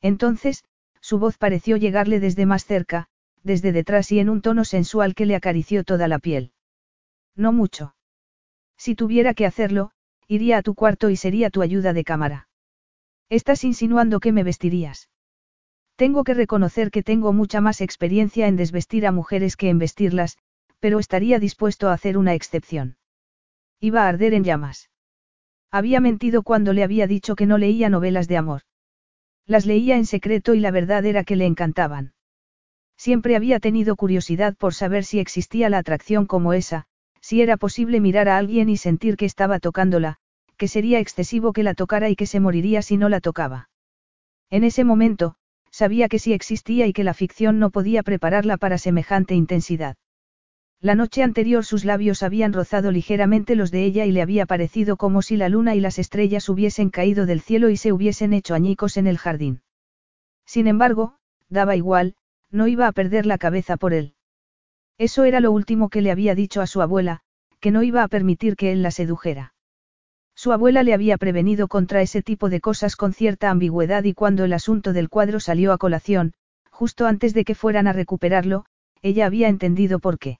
Entonces, 0.00 0.64
su 1.00 1.18
voz 1.18 1.38
pareció 1.38 1.76
llegarle 1.76 2.18
desde 2.20 2.46
más 2.46 2.64
cerca, 2.64 3.08
desde 3.42 3.72
detrás 3.72 4.10
y 4.10 4.18
en 4.18 4.30
un 4.30 4.40
tono 4.40 4.64
sensual 4.64 5.14
que 5.14 5.26
le 5.26 5.36
acarició 5.36 5.84
toda 5.84 6.08
la 6.08 6.18
piel. 6.18 6.52
No 7.36 7.52
mucho. 7.52 7.94
Si 8.76 8.94
tuviera 8.94 9.34
que 9.34 9.46
hacerlo, 9.46 9.90
iría 10.28 10.58
a 10.58 10.62
tu 10.62 10.74
cuarto 10.74 11.10
y 11.10 11.16
sería 11.16 11.50
tu 11.50 11.62
ayuda 11.62 11.92
de 11.92 12.04
cámara. 12.04 12.48
Estás 13.28 13.64
insinuando 13.64 14.20
que 14.20 14.32
me 14.32 14.44
vestirías. 14.44 15.10
Tengo 15.96 16.24
que 16.24 16.34
reconocer 16.34 16.90
que 16.90 17.02
tengo 17.02 17.32
mucha 17.32 17.60
más 17.60 17.80
experiencia 17.80 18.48
en 18.48 18.56
desvestir 18.56 19.06
a 19.06 19.12
mujeres 19.12 19.56
que 19.56 19.68
en 19.68 19.78
vestirlas, 19.78 20.38
pero 20.80 20.98
estaría 20.98 21.38
dispuesto 21.38 21.88
a 21.88 21.92
hacer 21.92 22.18
una 22.18 22.34
excepción. 22.34 22.96
Iba 23.80 24.04
a 24.04 24.08
arder 24.08 24.34
en 24.34 24.44
llamas. 24.44 24.90
Había 25.70 26.00
mentido 26.00 26.42
cuando 26.42 26.72
le 26.72 26.82
había 26.82 27.06
dicho 27.06 27.36
que 27.36 27.46
no 27.46 27.58
leía 27.58 27.88
novelas 27.88 28.28
de 28.28 28.36
amor. 28.36 28.62
Las 29.46 29.66
leía 29.66 29.96
en 29.96 30.06
secreto 30.06 30.54
y 30.54 30.60
la 30.60 30.70
verdad 30.70 31.04
era 31.04 31.24
que 31.24 31.36
le 31.36 31.46
encantaban. 31.46 32.14
Siempre 32.96 33.36
había 33.36 33.60
tenido 33.60 33.96
curiosidad 33.96 34.56
por 34.56 34.74
saber 34.74 35.04
si 35.04 35.18
existía 35.18 35.68
la 35.68 35.78
atracción 35.78 36.26
como 36.26 36.52
esa, 36.52 36.86
si 37.20 37.42
era 37.42 37.56
posible 37.56 38.00
mirar 38.00 38.28
a 38.28 38.38
alguien 38.38 38.68
y 38.68 38.76
sentir 38.76 39.16
que 39.16 39.26
estaba 39.26 39.58
tocándola, 39.58 40.16
que 40.56 40.68
sería 40.68 40.98
excesivo 40.98 41.52
que 41.52 41.62
la 41.62 41.74
tocara 41.74 42.08
y 42.08 42.16
que 42.16 42.26
se 42.26 42.40
moriría 42.40 42.82
si 42.82 42.96
no 42.96 43.08
la 43.08 43.20
tocaba. 43.20 43.68
En 44.50 44.64
ese 44.64 44.84
momento, 44.84 45.36
sabía 45.74 46.08
que 46.08 46.20
sí 46.20 46.32
existía 46.32 46.86
y 46.86 46.92
que 46.92 47.02
la 47.02 47.14
ficción 47.14 47.58
no 47.58 47.70
podía 47.70 48.04
prepararla 48.04 48.58
para 48.58 48.78
semejante 48.78 49.34
intensidad. 49.34 49.96
La 50.80 50.94
noche 50.94 51.24
anterior 51.24 51.64
sus 51.64 51.84
labios 51.84 52.22
habían 52.22 52.52
rozado 52.52 52.92
ligeramente 52.92 53.56
los 53.56 53.72
de 53.72 53.84
ella 53.84 54.06
y 54.06 54.12
le 54.12 54.22
había 54.22 54.46
parecido 54.46 54.96
como 54.96 55.20
si 55.20 55.36
la 55.36 55.48
luna 55.48 55.74
y 55.74 55.80
las 55.80 55.98
estrellas 55.98 56.48
hubiesen 56.48 56.90
caído 56.90 57.26
del 57.26 57.40
cielo 57.40 57.70
y 57.70 57.76
se 57.76 57.92
hubiesen 57.92 58.32
hecho 58.32 58.54
añicos 58.54 58.96
en 58.96 59.08
el 59.08 59.18
jardín. 59.18 59.62
Sin 60.46 60.68
embargo, 60.68 61.16
daba 61.48 61.74
igual, 61.74 62.14
no 62.52 62.68
iba 62.68 62.86
a 62.86 62.92
perder 62.92 63.26
la 63.26 63.38
cabeza 63.38 63.76
por 63.76 63.94
él. 63.94 64.14
Eso 64.96 65.24
era 65.24 65.40
lo 65.40 65.50
último 65.50 65.88
que 65.88 66.02
le 66.02 66.12
había 66.12 66.36
dicho 66.36 66.60
a 66.60 66.68
su 66.68 66.82
abuela, 66.82 67.22
que 67.58 67.72
no 67.72 67.82
iba 67.82 68.04
a 68.04 68.08
permitir 68.08 68.54
que 68.54 68.70
él 68.70 68.82
la 68.82 68.92
sedujera. 68.92 69.53
Su 70.34 70.52
abuela 70.52 70.82
le 70.82 70.94
había 70.94 71.16
prevenido 71.16 71.68
contra 71.68 72.02
ese 72.02 72.22
tipo 72.22 72.48
de 72.48 72.60
cosas 72.60 72.96
con 72.96 73.12
cierta 73.12 73.50
ambigüedad 73.50 74.04
y 74.04 74.14
cuando 74.14 74.44
el 74.44 74.52
asunto 74.52 74.92
del 74.92 75.08
cuadro 75.08 75.40
salió 75.40 75.72
a 75.72 75.78
colación, 75.78 76.32
justo 76.70 77.06
antes 77.06 77.34
de 77.34 77.44
que 77.44 77.54
fueran 77.54 77.86
a 77.86 77.92
recuperarlo, 77.92 78.64
ella 79.00 79.26
había 79.26 79.48
entendido 79.48 80.00
por 80.00 80.18
qué. 80.18 80.38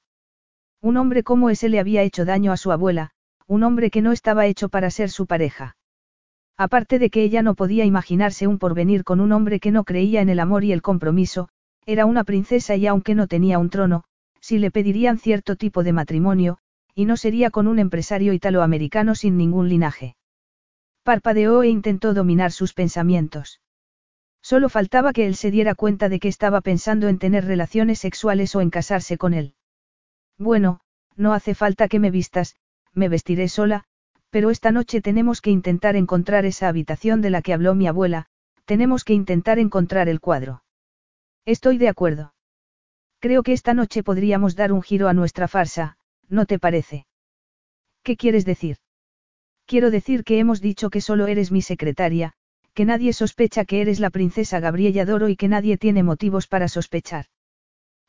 Un 0.82 0.96
hombre 0.96 1.22
como 1.22 1.48
ese 1.48 1.68
le 1.68 1.78
había 1.78 2.02
hecho 2.02 2.24
daño 2.24 2.52
a 2.52 2.56
su 2.56 2.72
abuela, 2.72 3.10
un 3.46 3.62
hombre 3.62 3.90
que 3.90 4.02
no 4.02 4.12
estaba 4.12 4.46
hecho 4.46 4.68
para 4.68 4.90
ser 4.90 5.10
su 5.10 5.26
pareja. 5.26 5.76
Aparte 6.56 6.98
de 6.98 7.10
que 7.10 7.22
ella 7.22 7.42
no 7.42 7.54
podía 7.54 7.84
imaginarse 7.84 8.46
un 8.46 8.58
porvenir 8.58 9.04
con 9.04 9.20
un 9.20 9.32
hombre 9.32 9.60
que 9.60 9.70
no 9.70 9.84
creía 9.84 10.20
en 10.20 10.28
el 10.28 10.40
amor 10.40 10.64
y 10.64 10.72
el 10.72 10.82
compromiso, 10.82 11.48
era 11.86 12.06
una 12.06 12.24
princesa 12.24 12.76
y 12.76 12.86
aunque 12.86 13.14
no 13.14 13.26
tenía 13.26 13.58
un 13.58 13.70
trono, 13.70 14.04
sí 14.40 14.58
le 14.58 14.70
pedirían 14.70 15.18
cierto 15.18 15.56
tipo 15.56 15.82
de 15.82 15.92
matrimonio, 15.92 16.58
y 16.94 17.04
no 17.04 17.16
sería 17.16 17.50
con 17.50 17.66
un 17.66 17.78
empresario 17.78 18.32
italoamericano 18.32 19.14
sin 19.14 19.36
ningún 19.36 19.68
linaje. 19.68 20.16
Parpadeó 21.02 21.62
e 21.62 21.68
intentó 21.68 22.14
dominar 22.14 22.52
sus 22.52 22.72
pensamientos. 22.72 23.60
Solo 24.40 24.68
faltaba 24.68 25.12
que 25.12 25.26
él 25.26 25.36
se 25.36 25.50
diera 25.50 25.74
cuenta 25.74 26.08
de 26.08 26.20
que 26.20 26.28
estaba 26.28 26.60
pensando 26.60 27.08
en 27.08 27.18
tener 27.18 27.44
relaciones 27.44 27.98
sexuales 27.98 28.54
o 28.54 28.60
en 28.60 28.70
casarse 28.70 29.18
con 29.18 29.34
él. 29.34 29.54
Bueno, 30.38 30.80
no 31.16 31.32
hace 31.32 31.54
falta 31.54 31.88
que 31.88 31.98
me 31.98 32.10
vistas, 32.10 32.56
me 32.92 33.08
vestiré 33.08 33.48
sola, 33.48 33.84
Pero 34.34 34.50
esta 34.50 34.72
noche 34.72 35.00
tenemos 35.00 35.40
que 35.40 35.52
intentar 35.52 35.94
encontrar 35.94 36.44
esa 36.44 36.66
habitación 36.66 37.20
de 37.22 37.30
la 37.30 37.40
que 37.40 37.52
habló 37.52 37.76
mi 37.76 37.86
abuela, 37.86 38.26
tenemos 38.64 39.04
que 39.04 39.12
intentar 39.12 39.60
encontrar 39.60 40.08
el 40.08 40.18
cuadro. 40.18 40.64
Estoy 41.44 41.78
de 41.78 41.88
acuerdo. 41.88 42.34
Creo 43.20 43.44
que 43.44 43.52
esta 43.52 43.74
noche 43.74 44.02
podríamos 44.02 44.56
dar 44.56 44.72
un 44.72 44.82
giro 44.82 45.06
a 45.06 45.12
nuestra 45.12 45.46
farsa, 45.46 45.98
¿no 46.28 46.46
te 46.46 46.58
parece? 46.58 47.06
¿Qué 48.02 48.16
quieres 48.16 48.44
decir? 48.44 48.76
Quiero 49.66 49.90
decir 49.90 50.24
que 50.24 50.38
hemos 50.38 50.60
dicho 50.60 50.90
que 50.90 51.00
solo 51.00 51.26
eres 51.26 51.50
mi 51.50 51.62
secretaria, 51.62 52.34
que 52.74 52.84
nadie 52.84 53.12
sospecha 53.12 53.64
que 53.64 53.80
eres 53.80 54.00
la 54.00 54.10
princesa 54.10 54.60
Gabriella 54.60 55.04
Doro 55.04 55.28
y 55.28 55.36
que 55.36 55.48
nadie 55.48 55.78
tiene 55.78 56.02
motivos 56.02 56.46
para 56.46 56.68
sospechar. 56.68 57.26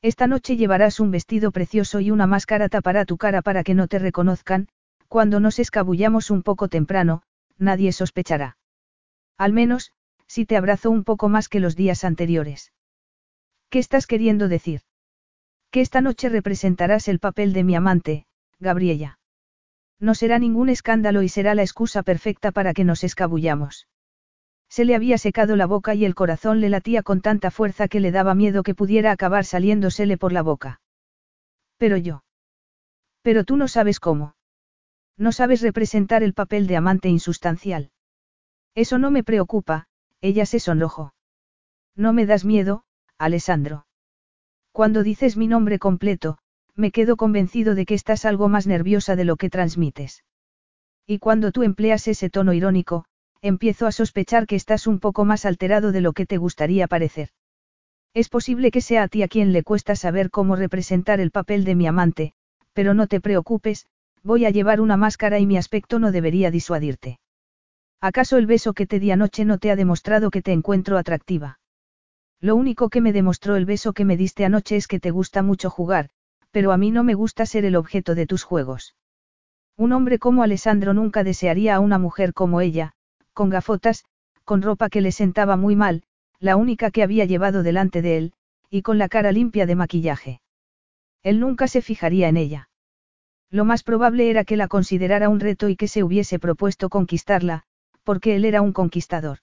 Esta 0.01 0.27
noche 0.27 0.57
llevarás 0.57 0.99
un 0.99 1.11
vestido 1.11 1.51
precioso 1.51 1.99
y 1.99 2.11
una 2.11 2.27
máscara 2.27 2.69
tapará 2.69 3.05
tu 3.05 3.17
cara 3.17 3.41
para 3.41 3.63
que 3.63 3.73
no 3.73 3.87
te 3.87 3.99
reconozcan, 3.99 4.67
cuando 5.07 5.39
nos 5.39 5.59
escabullamos 5.59 6.29
un 6.29 6.43
poco 6.43 6.67
temprano, 6.67 7.21
nadie 7.57 7.91
sospechará. 7.91 8.57
Al 9.37 9.53
menos, 9.53 9.91
si 10.27 10.45
te 10.45 10.57
abrazo 10.57 10.91
un 10.91 11.03
poco 11.03 11.29
más 11.29 11.47
que 11.47 11.59
los 11.59 11.75
días 11.75 12.03
anteriores. 12.03 12.73
¿Qué 13.69 13.79
estás 13.79 14.07
queriendo 14.07 14.47
decir? 14.47 14.81
Que 15.75 15.81
esta 15.81 15.99
noche 15.99 16.29
representarás 16.29 17.09
el 17.09 17.19
papel 17.19 17.51
de 17.51 17.65
mi 17.65 17.75
amante, 17.75 18.27
Gabriella. 18.61 19.19
No 19.99 20.15
será 20.15 20.39
ningún 20.39 20.69
escándalo 20.69 21.21
y 21.21 21.27
será 21.27 21.53
la 21.53 21.63
excusa 21.63 22.01
perfecta 22.01 22.53
para 22.53 22.73
que 22.73 22.85
nos 22.85 23.03
escabullamos. 23.03 23.89
Se 24.69 24.85
le 24.85 24.95
había 24.95 25.17
secado 25.17 25.57
la 25.57 25.65
boca 25.65 25.93
y 25.93 26.05
el 26.05 26.15
corazón 26.15 26.61
le 26.61 26.69
latía 26.69 27.03
con 27.03 27.19
tanta 27.19 27.51
fuerza 27.51 27.89
que 27.89 27.99
le 27.99 28.13
daba 28.13 28.35
miedo 28.35 28.63
que 28.63 28.73
pudiera 28.73 29.11
acabar 29.11 29.43
saliéndosele 29.43 30.17
por 30.17 30.31
la 30.31 30.43
boca. 30.43 30.79
Pero 31.75 31.97
yo. 31.97 32.23
Pero 33.21 33.43
tú 33.43 33.57
no 33.57 33.67
sabes 33.67 33.99
cómo. 33.99 34.37
No 35.17 35.33
sabes 35.33 35.61
representar 35.61 36.23
el 36.23 36.33
papel 36.33 36.67
de 36.67 36.77
amante 36.77 37.09
insustancial. 37.09 37.91
Eso 38.75 38.97
no 38.97 39.11
me 39.11 39.25
preocupa, 39.25 39.87
ella 40.21 40.45
se 40.45 40.61
sonrojó. 40.61 41.13
No 41.97 42.13
me 42.13 42.25
das 42.25 42.45
miedo, 42.45 42.85
Alessandro. 43.17 43.84
Cuando 44.75 45.03
dices 45.03 45.37
mi 45.37 45.47
nombre 45.47 45.79
completo, 45.79 46.37
me 46.75 46.91
quedo 46.91 47.15
convencido 47.15 47.75
de 47.75 47.85
que 47.85 47.93
estás 47.93 48.25
algo 48.25 48.49
más 48.49 48.67
nerviosa 48.67 49.15
de 49.15 49.23
lo 49.23 49.37
que 49.37 49.49
transmites. 49.49 50.25
Y 51.07 51.19
cuando 51.19 51.53
tú 51.53 51.63
empleas 51.63 52.09
ese 52.09 52.29
tono 52.29 52.51
irónico, 52.51 53.05
empiezo 53.41 53.87
a 53.87 53.93
sospechar 53.93 54.45
que 54.47 54.57
estás 54.57 54.85
un 54.85 54.99
poco 54.99 55.23
más 55.23 55.45
alterado 55.45 55.93
de 55.93 56.01
lo 56.01 56.11
que 56.11 56.25
te 56.25 56.35
gustaría 56.35 56.89
parecer. 56.89 57.29
Es 58.13 58.27
posible 58.27 58.69
que 58.69 58.81
sea 58.81 59.03
a 59.03 59.07
ti 59.07 59.23
a 59.23 59.29
quien 59.29 59.53
le 59.53 59.63
cuesta 59.63 59.95
saber 59.95 60.29
cómo 60.29 60.57
representar 60.57 61.21
el 61.21 61.31
papel 61.31 61.63
de 61.63 61.75
mi 61.75 61.87
amante, 61.87 62.33
pero 62.73 62.93
no 62.93 63.07
te 63.07 63.21
preocupes, 63.21 63.85
voy 64.23 64.43
a 64.43 64.49
llevar 64.49 64.81
una 64.81 64.97
máscara 64.97 65.39
y 65.39 65.45
mi 65.45 65.55
aspecto 65.55 65.99
no 65.99 66.11
debería 66.11 66.51
disuadirte. 66.51 67.19
¿Acaso 68.01 68.35
el 68.35 68.45
beso 68.45 68.73
que 68.73 68.87
te 68.87 68.99
di 68.99 69.11
anoche 69.11 69.45
no 69.45 69.57
te 69.57 69.71
ha 69.71 69.77
demostrado 69.77 70.31
que 70.31 70.41
te 70.41 70.51
encuentro 70.51 70.97
atractiva? 70.97 71.59
Lo 72.41 72.55
único 72.55 72.89
que 72.89 73.01
me 73.01 73.13
demostró 73.13 73.55
el 73.55 73.65
beso 73.65 73.93
que 73.93 74.05
me 74.05 74.17
diste 74.17 74.45
anoche 74.45 74.75
es 74.75 74.87
que 74.87 74.99
te 74.99 75.11
gusta 75.11 75.41
mucho 75.41 75.69
jugar, 75.69 76.09
pero 76.51 76.71
a 76.71 76.77
mí 76.77 76.91
no 76.91 77.03
me 77.03 77.13
gusta 77.13 77.45
ser 77.45 77.65
el 77.65 77.75
objeto 77.75 78.15
de 78.15 78.27
tus 78.27 78.43
juegos. 78.43 78.95
Un 79.77 79.91
hombre 79.91 80.19
como 80.19 80.43
Alessandro 80.43 80.93
nunca 80.93 81.23
desearía 81.23 81.75
a 81.75 81.79
una 81.79 81.99
mujer 81.99 82.33
como 82.33 82.61
ella, 82.61 82.93
con 83.33 83.49
gafotas, 83.49 84.05
con 84.45 84.61
ropa 84.61 84.89
que 84.89 85.01
le 85.01 85.11
sentaba 85.11 85.57
muy 85.57 85.75
mal, 85.75 86.03
la 86.39 86.55
única 86.55 86.91
que 86.91 87.03
había 87.03 87.25
llevado 87.25 87.63
delante 87.63 88.01
de 88.01 88.17
él, 88.17 88.33
y 88.69 88.83
con 88.83 88.97
la 88.97 89.09
cara 89.09 89.31
limpia 89.31 89.65
de 89.65 89.75
maquillaje. 89.75 90.41
Él 91.23 91.39
nunca 91.39 91.67
se 91.67 91.81
fijaría 91.81 92.29
en 92.29 92.37
ella. 92.37 92.69
Lo 93.49 93.65
más 93.65 93.83
probable 93.83 94.29
era 94.29 94.43
que 94.43 94.57
la 94.57 94.67
considerara 94.67 95.29
un 95.29 95.39
reto 95.39 95.69
y 95.69 95.75
que 95.75 95.87
se 95.87 96.03
hubiese 96.03 96.39
propuesto 96.39 96.89
conquistarla, 96.89 97.63
porque 98.03 98.35
él 98.35 98.45
era 98.45 98.61
un 98.61 98.73
conquistador. 98.73 99.39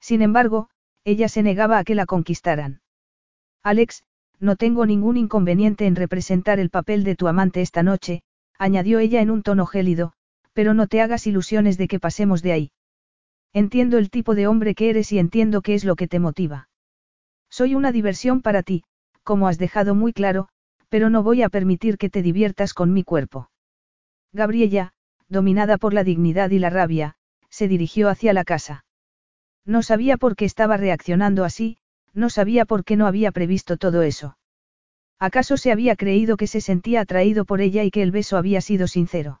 Sin 0.00 0.22
embargo, 0.22 0.68
ella 1.04 1.28
se 1.28 1.42
negaba 1.42 1.78
a 1.78 1.84
que 1.84 1.94
la 1.94 2.06
conquistaran. 2.06 2.80
Alex, 3.62 4.04
no 4.40 4.56
tengo 4.56 4.86
ningún 4.86 5.16
inconveniente 5.16 5.86
en 5.86 5.96
representar 5.96 6.58
el 6.58 6.70
papel 6.70 7.04
de 7.04 7.14
tu 7.14 7.28
amante 7.28 7.60
esta 7.60 7.82
noche, 7.82 8.22
añadió 8.58 8.98
ella 8.98 9.20
en 9.20 9.30
un 9.30 9.42
tono 9.42 9.66
gélido, 9.66 10.12
pero 10.52 10.74
no 10.74 10.86
te 10.86 11.00
hagas 11.00 11.26
ilusiones 11.26 11.78
de 11.78 11.88
que 11.88 12.00
pasemos 12.00 12.42
de 12.42 12.52
ahí. 12.52 12.72
Entiendo 13.52 13.98
el 13.98 14.10
tipo 14.10 14.34
de 14.34 14.46
hombre 14.46 14.74
que 14.74 14.90
eres 14.90 15.12
y 15.12 15.18
entiendo 15.18 15.62
qué 15.62 15.74
es 15.74 15.84
lo 15.84 15.94
que 15.96 16.08
te 16.08 16.18
motiva. 16.18 16.68
Soy 17.50 17.74
una 17.74 17.92
diversión 17.92 18.40
para 18.40 18.62
ti, 18.62 18.84
como 19.22 19.46
has 19.46 19.58
dejado 19.58 19.94
muy 19.94 20.12
claro, 20.12 20.48
pero 20.88 21.10
no 21.10 21.22
voy 21.22 21.42
a 21.42 21.48
permitir 21.48 21.98
que 21.98 22.10
te 22.10 22.22
diviertas 22.22 22.74
con 22.74 22.92
mi 22.92 23.04
cuerpo. 23.04 23.50
Gabriella, 24.32 24.92
dominada 25.28 25.78
por 25.78 25.94
la 25.94 26.04
dignidad 26.04 26.50
y 26.50 26.58
la 26.58 26.70
rabia, 26.70 27.14
se 27.50 27.68
dirigió 27.68 28.08
hacia 28.08 28.32
la 28.32 28.44
casa. 28.44 28.84
No 29.64 29.82
sabía 29.82 30.16
por 30.16 30.36
qué 30.36 30.44
estaba 30.44 30.76
reaccionando 30.76 31.44
así, 31.44 31.78
no 32.14 32.30
sabía 32.30 32.64
por 32.64 32.84
qué 32.84 32.96
no 32.96 33.06
había 33.06 33.32
previsto 33.32 33.76
todo 33.76 34.02
eso. 34.02 34.36
¿Acaso 35.18 35.56
se 35.56 35.70
había 35.70 35.94
creído 35.94 36.36
que 36.36 36.48
se 36.48 36.60
sentía 36.60 37.02
atraído 37.02 37.44
por 37.44 37.60
ella 37.60 37.84
y 37.84 37.90
que 37.90 38.02
el 38.02 38.10
beso 38.10 38.36
había 38.36 38.60
sido 38.60 38.88
sincero? 38.88 39.40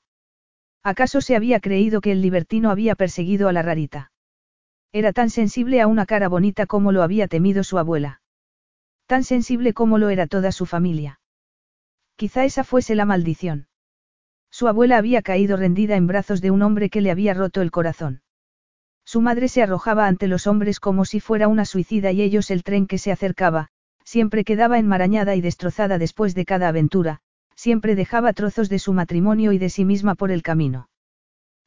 ¿Acaso 0.84 1.20
se 1.20 1.36
había 1.36 1.60
creído 1.60 2.00
que 2.00 2.12
el 2.12 2.22
libertino 2.22 2.70
había 2.70 2.94
perseguido 2.94 3.48
a 3.48 3.52
la 3.52 3.62
rarita? 3.62 4.12
Era 4.92 5.12
tan 5.12 5.30
sensible 5.30 5.80
a 5.80 5.86
una 5.86 6.06
cara 6.06 6.28
bonita 6.28 6.66
como 6.66 6.92
lo 6.92 7.02
había 7.02 7.26
temido 7.26 7.64
su 7.64 7.78
abuela. 7.78 8.20
Tan 9.06 9.24
sensible 9.24 9.74
como 9.74 9.98
lo 9.98 10.10
era 10.10 10.26
toda 10.26 10.52
su 10.52 10.66
familia. 10.66 11.20
Quizá 12.16 12.44
esa 12.44 12.62
fuese 12.62 12.94
la 12.94 13.04
maldición. 13.04 13.68
Su 14.50 14.68
abuela 14.68 14.98
había 14.98 15.22
caído 15.22 15.56
rendida 15.56 15.96
en 15.96 16.06
brazos 16.06 16.40
de 16.40 16.50
un 16.50 16.62
hombre 16.62 16.90
que 16.90 17.00
le 17.00 17.10
había 17.10 17.34
roto 17.34 17.62
el 17.62 17.70
corazón. 17.70 18.22
Su 19.04 19.20
madre 19.20 19.48
se 19.48 19.62
arrojaba 19.62 20.06
ante 20.06 20.28
los 20.28 20.46
hombres 20.46 20.80
como 20.80 21.04
si 21.04 21.20
fuera 21.20 21.48
una 21.48 21.64
suicida 21.64 22.12
y 22.12 22.22
ellos 22.22 22.50
el 22.50 22.62
tren 22.62 22.86
que 22.86 22.98
se 22.98 23.12
acercaba, 23.12 23.68
siempre 24.04 24.44
quedaba 24.44 24.78
enmarañada 24.78 25.34
y 25.36 25.40
destrozada 25.40 25.98
después 25.98 26.34
de 26.34 26.44
cada 26.44 26.68
aventura, 26.68 27.20
siempre 27.54 27.94
dejaba 27.94 28.32
trozos 28.32 28.68
de 28.68 28.78
su 28.78 28.92
matrimonio 28.92 29.52
y 29.52 29.58
de 29.58 29.70
sí 29.70 29.84
misma 29.84 30.14
por 30.14 30.30
el 30.30 30.42
camino. 30.42 30.88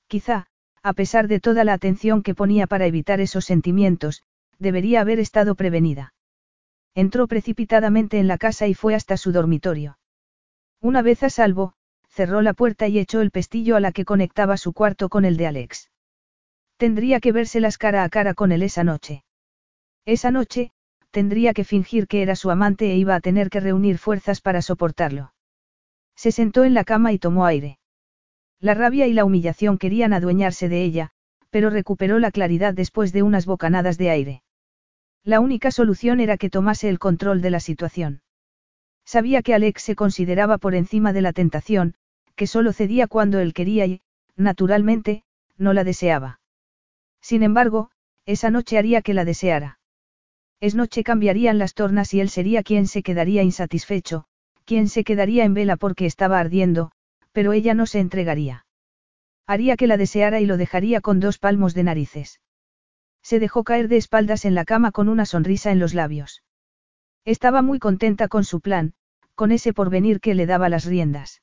Quizá, 0.07 0.47
a 0.83 0.93
pesar 0.93 1.27
de 1.27 1.39
toda 1.39 1.63
la 1.63 1.73
atención 1.73 2.21
que 2.21 2.35
ponía 2.35 2.67
para 2.67 2.85
evitar 2.85 3.19
esos 3.19 3.45
sentimientos, 3.45 4.23
debería 4.59 5.01
haber 5.01 5.19
estado 5.19 5.55
prevenida. 5.55 6.13
Entró 6.93 7.27
precipitadamente 7.27 8.19
en 8.19 8.27
la 8.27 8.37
casa 8.37 8.67
y 8.67 8.73
fue 8.73 8.95
hasta 8.95 9.17
su 9.17 9.31
dormitorio. 9.31 9.97
Una 10.81 11.01
vez 11.01 11.23
a 11.23 11.29
salvo, 11.29 11.73
cerró 12.07 12.41
la 12.41 12.53
puerta 12.53 12.87
y 12.87 12.99
echó 12.99 13.21
el 13.21 13.31
pestillo 13.31 13.75
a 13.75 13.79
la 13.79 13.91
que 13.91 14.05
conectaba 14.05 14.57
su 14.57 14.73
cuarto 14.73 15.09
con 15.09 15.25
el 15.25 15.37
de 15.37 15.47
Alex. 15.47 15.89
Tendría 16.77 17.19
que 17.19 17.31
vérselas 17.31 17.77
cara 17.77 18.03
a 18.03 18.09
cara 18.09 18.33
con 18.33 18.51
él 18.51 18.61
esa 18.61 18.83
noche. 18.83 19.23
Esa 20.05 20.29
noche, 20.31 20.71
tendría 21.11 21.53
que 21.53 21.63
fingir 21.63 22.07
que 22.07 22.21
era 22.21 22.35
su 22.35 22.51
amante 22.51 22.91
e 22.91 22.97
iba 22.97 23.15
a 23.15 23.21
tener 23.21 23.49
que 23.49 23.61
reunir 23.61 23.97
fuerzas 23.97 24.41
para 24.41 24.61
soportarlo. 24.61 25.33
Se 26.15 26.31
sentó 26.31 26.63
en 26.65 26.73
la 26.73 26.83
cama 26.83 27.13
y 27.13 27.19
tomó 27.19 27.45
aire. 27.45 27.79
La 28.59 28.73
rabia 28.73 29.07
y 29.07 29.13
la 29.13 29.25
humillación 29.25 29.77
querían 29.77 30.13
adueñarse 30.13 30.69
de 30.69 30.83
ella, 30.83 31.11
pero 31.49 31.69
recuperó 31.69 32.19
la 32.19 32.31
claridad 32.31 32.73
después 32.73 33.13
de 33.13 33.23
unas 33.23 33.45
bocanadas 33.45 33.97
de 33.97 34.09
aire. 34.09 34.43
La 35.23 35.39
única 35.39 35.71
solución 35.71 36.19
era 36.19 36.37
que 36.37 36.49
tomase 36.49 36.89
el 36.89 36.99
control 36.99 37.41
de 37.41 37.49
la 37.49 37.59
situación. 37.59 38.21
Sabía 39.05 39.41
que 39.41 39.53
Alex 39.53 39.81
se 39.81 39.95
consideraba 39.95 40.57
por 40.57 40.75
encima 40.75 41.13
de 41.13 41.21
la 41.21 41.31
tentación, 41.31 41.95
que 42.35 42.47
solo 42.47 42.73
cedía 42.73 43.07
cuando 43.07 43.39
él 43.39 43.53
quería 43.53 43.85
y, 43.85 44.01
naturalmente, 44.35 45.23
no 45.57 45.73
la 45.73 45.83
deseaba. 45.83 46.39
Sin 47.25 47.41
embargo, 47.41 47.89
esa 48.27 48.51
noche 48.51 48.77
haría 48.77 49.01
que 49.01 49.15
la 49.15 49.25
deseara. 49.25 49.79
Es 50.59 50.75
noche 50.75 51.03
cambiarían 51.03 51.57
las 51.57 51.73
tornas 51.73 52.13
y 52.13 52.19
él 52.21 52.29
sería 52.29 52.61
quien 52.61 52.85
se 52.85 53.01
quedaría 53.01 53.41
insatisfecho, 53.41 54.25
quien 54.63 54.87
se 54.89 55.03
quedaría 55.03 55.43
en 55.43 55.55
vela 55.55 55.75
porque 55.75 56.05
estaba 56.05 56.39
ardiendo, 56.39 56.91
pero 57.31 57.51
ella 57.51 57.73
no 57.73 57.87
se 57.87 57.99
entregaría. 57.99 58.67
Haría 59.47 59.75
que 59.75 59.87
la 59.87 59.97
deseara 59.97 60.39
y 60.39 60.45
lo 60.45 60.55
dejaría 60.55 61.01
con 61.01 61.19
dos 61.19 61.39
palmos 61.39 61.73
de 61.73 61.81
narices. 61.81 62.41
Se 63.23 63.39
dejó 63.39 63.63
caer 63.63 63.87
de 63.87 63.97
espaldas 63.97 64.45
en 64.45 64.53
la 64.53 64.63
cama 64.63 64.91
con 64.91 65.09
una 65.09 65.25
sonrisa 65.25 65.71
en 65.71 65.79
los 65.79 65.95
labios. 65.95 66.43
Estaba 67.25 67.63
muy 67.63 67.79
contenta 67.79 68.27
con 68.27 68.43
su 68.43 68.61
plan, 68.61 68.93
con 69.33 69.51
ese 69.51 69.73
porvenir 69.73 70.19
que 70.19 70.35
le 70.35 70.45
daba 70.45 70.69
las 70.69 70.85
riendas. 70.85 71.41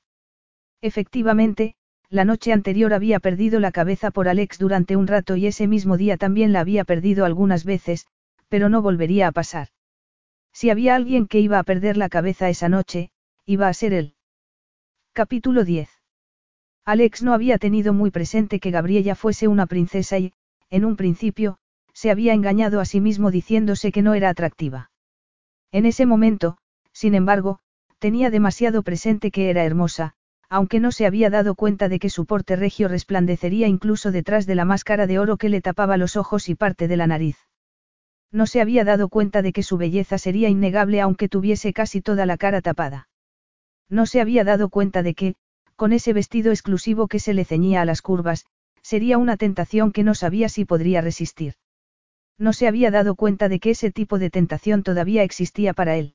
Efectivamente, 0.81 1.75
la 2.13 2.27
noche 2.27 2.53
anterior 2.53 2.93
había 2.93 3.21
perdido 3.21 3.59
la 3.59 3.73
cabeza 3.73 4.11
por 4.11 4.29
Alex 4.29 4.59
durante 4.59 4.97
un 4.97 5.07
rato 5.07 5.35
y 5.37 5.47
ese 5.47 5.67
mismo 5.67 5.97
día 5.97 6.19
también 6.19 6.53
la 6.53 6.61
había 6.61 6.85
perdido 6.85 7.25
algunas 7.25 7.65
veces, 7.65 8.07
pero 8.51 8.69
no 8.69 8.83
volvería 8.83 9.29
a 9.29 9.33
pasar. 9.33 9.69
Si 10.53 10.69
había 10.69 10.95
alguien 10.95 11.27
que 11.27 11.41
iba 11.41 11.59
a 11.59 11.63
perder 11.63 11.97
la 11.97 12.11
cabeza 12.11 12.51
esa 12.51 12.69
noche, 12.69 13.11
iba 13.47 13.67
a 13.67 13.73
ser 13.73 13.95
él. 13.95 14.15
Capítulo 15.15 15.65
10. 15.65 15.89
Alex 16.85 17.23
no 17.23 17.33
había 17.33 17.57
tenido 17.57 17.95
muy 17.95 18.11
presente 18.11 18.61
que 18.61 18.71
Gabriella 18.71 19.15
fuese 19.15 19.49
una 19.49 19.65
princesa 19.65 20.19
y, 20.19 20.35
en 20.69 20.85
un 20.85 20.97
principio, 20.97 21.57
se 21.95 22.11
había 22.11 22.35
engañado 22.35 22.81
a 22.81 22.85
sí 22.85 23.01
mismo 23.01 23.31
diciéndose 23.31 23.91
que 23.91 24.03
no 24.03 24.13
era 24.13 24.29
atractiva. 24.29 24.91
En 25.71 25.87
ese 25.87 26.05
momento, 26.05 26.59
sin 26.93 27.15
embargo, 27.15 27.61
tenía 27.99 28.29
demasiado 28.29 28.83
presente 28.83 29.31
que 29.31 29.49
era 29.49 29.65
hermosa, 29.65 30.15
aunque 30.53 30.81
no 30.81 30.93
se 30.93 31.07
había 31.07 31.31
dado 31.31 31.55
cuenta 31.55 31.89
de 31.89 31.99
que 31.99 32.11
su 32.11 32.27
porte 32.27 32.57
regio 32.57 32.87
resplandecería 32.87 33.69
incluso 33.69 34.13
detrás 34.13 34.45
de 34.45 34.55
la 34.55 34.67
máscara 34.67 35.07
de 35.07 35.19
oro 35.19 35.39
que 35.39 35.49
le 35.49 35.63
tapaba 35.63 35.97
los 35.97 36.15
ojos 36.15 36.51
y 36.51 36.55
parte 36.55 36.89
de 36.89 36.99
la 36.99 37.07
nariz. 37.07 37.39
No 38.31 38.45
se 38.45 38.61
había 38.61 38.85
dado 38.85 39.09
cuenta 39.09 39.41
de 39.41 39.55
que 39.55 39.63
su 39.63 39.79
belleza 39.79 40.19
sería 40.19 40.51
innegable 40.51 41.01
aunque 41.01 41.31
tuviese 41.31 41.73
casi 41.73 42.03
toda 42.03 42.27
la 42.27 42.37
cara 42.37 42.61
tapada. 42.61 43.09
No 43.89 44.05
se 44.05 44.21
había 44.21 44.45
dado 44.45 44.69
cuenta 44.69 45.03
de 45.03 45.15
que, 45.15 45.37
con 45.75 45.95
ese 45.95 46.13
vestido 46.13 46.51
exclusivo 46.53 47.09
que 47.09 47.19
se 47.19 47.33
le 47.33 47.47
ceñía 47.47 47.81
a 47.81 47.87
las 47.87 48.03
curvas, 48.03 48.45
sería 48.83 49.17
una 49.17 49.39
tentación 49.39 49.91
que 49.91 50.05
no 50.05 50.15
sabía 50.15 50.51
si 50.51 50.67
podría 50.67 51.01
resistir. 51.01 51.55
No 52.37 52.53
se 52.53 52.69
había 52.69 52.91
dado 52.91 53.15
cuenta 53.15 53.49
de 53.49 53.59
que 53.59 53.71
ese 53.71 53.91
tipo 53.91 54.19
de 54.19 54.29
tentación 54.29 54.83
todavía 54.83 55.23
existía 55.23 55.73
para 55.73 55.97
él. 55.97 56.15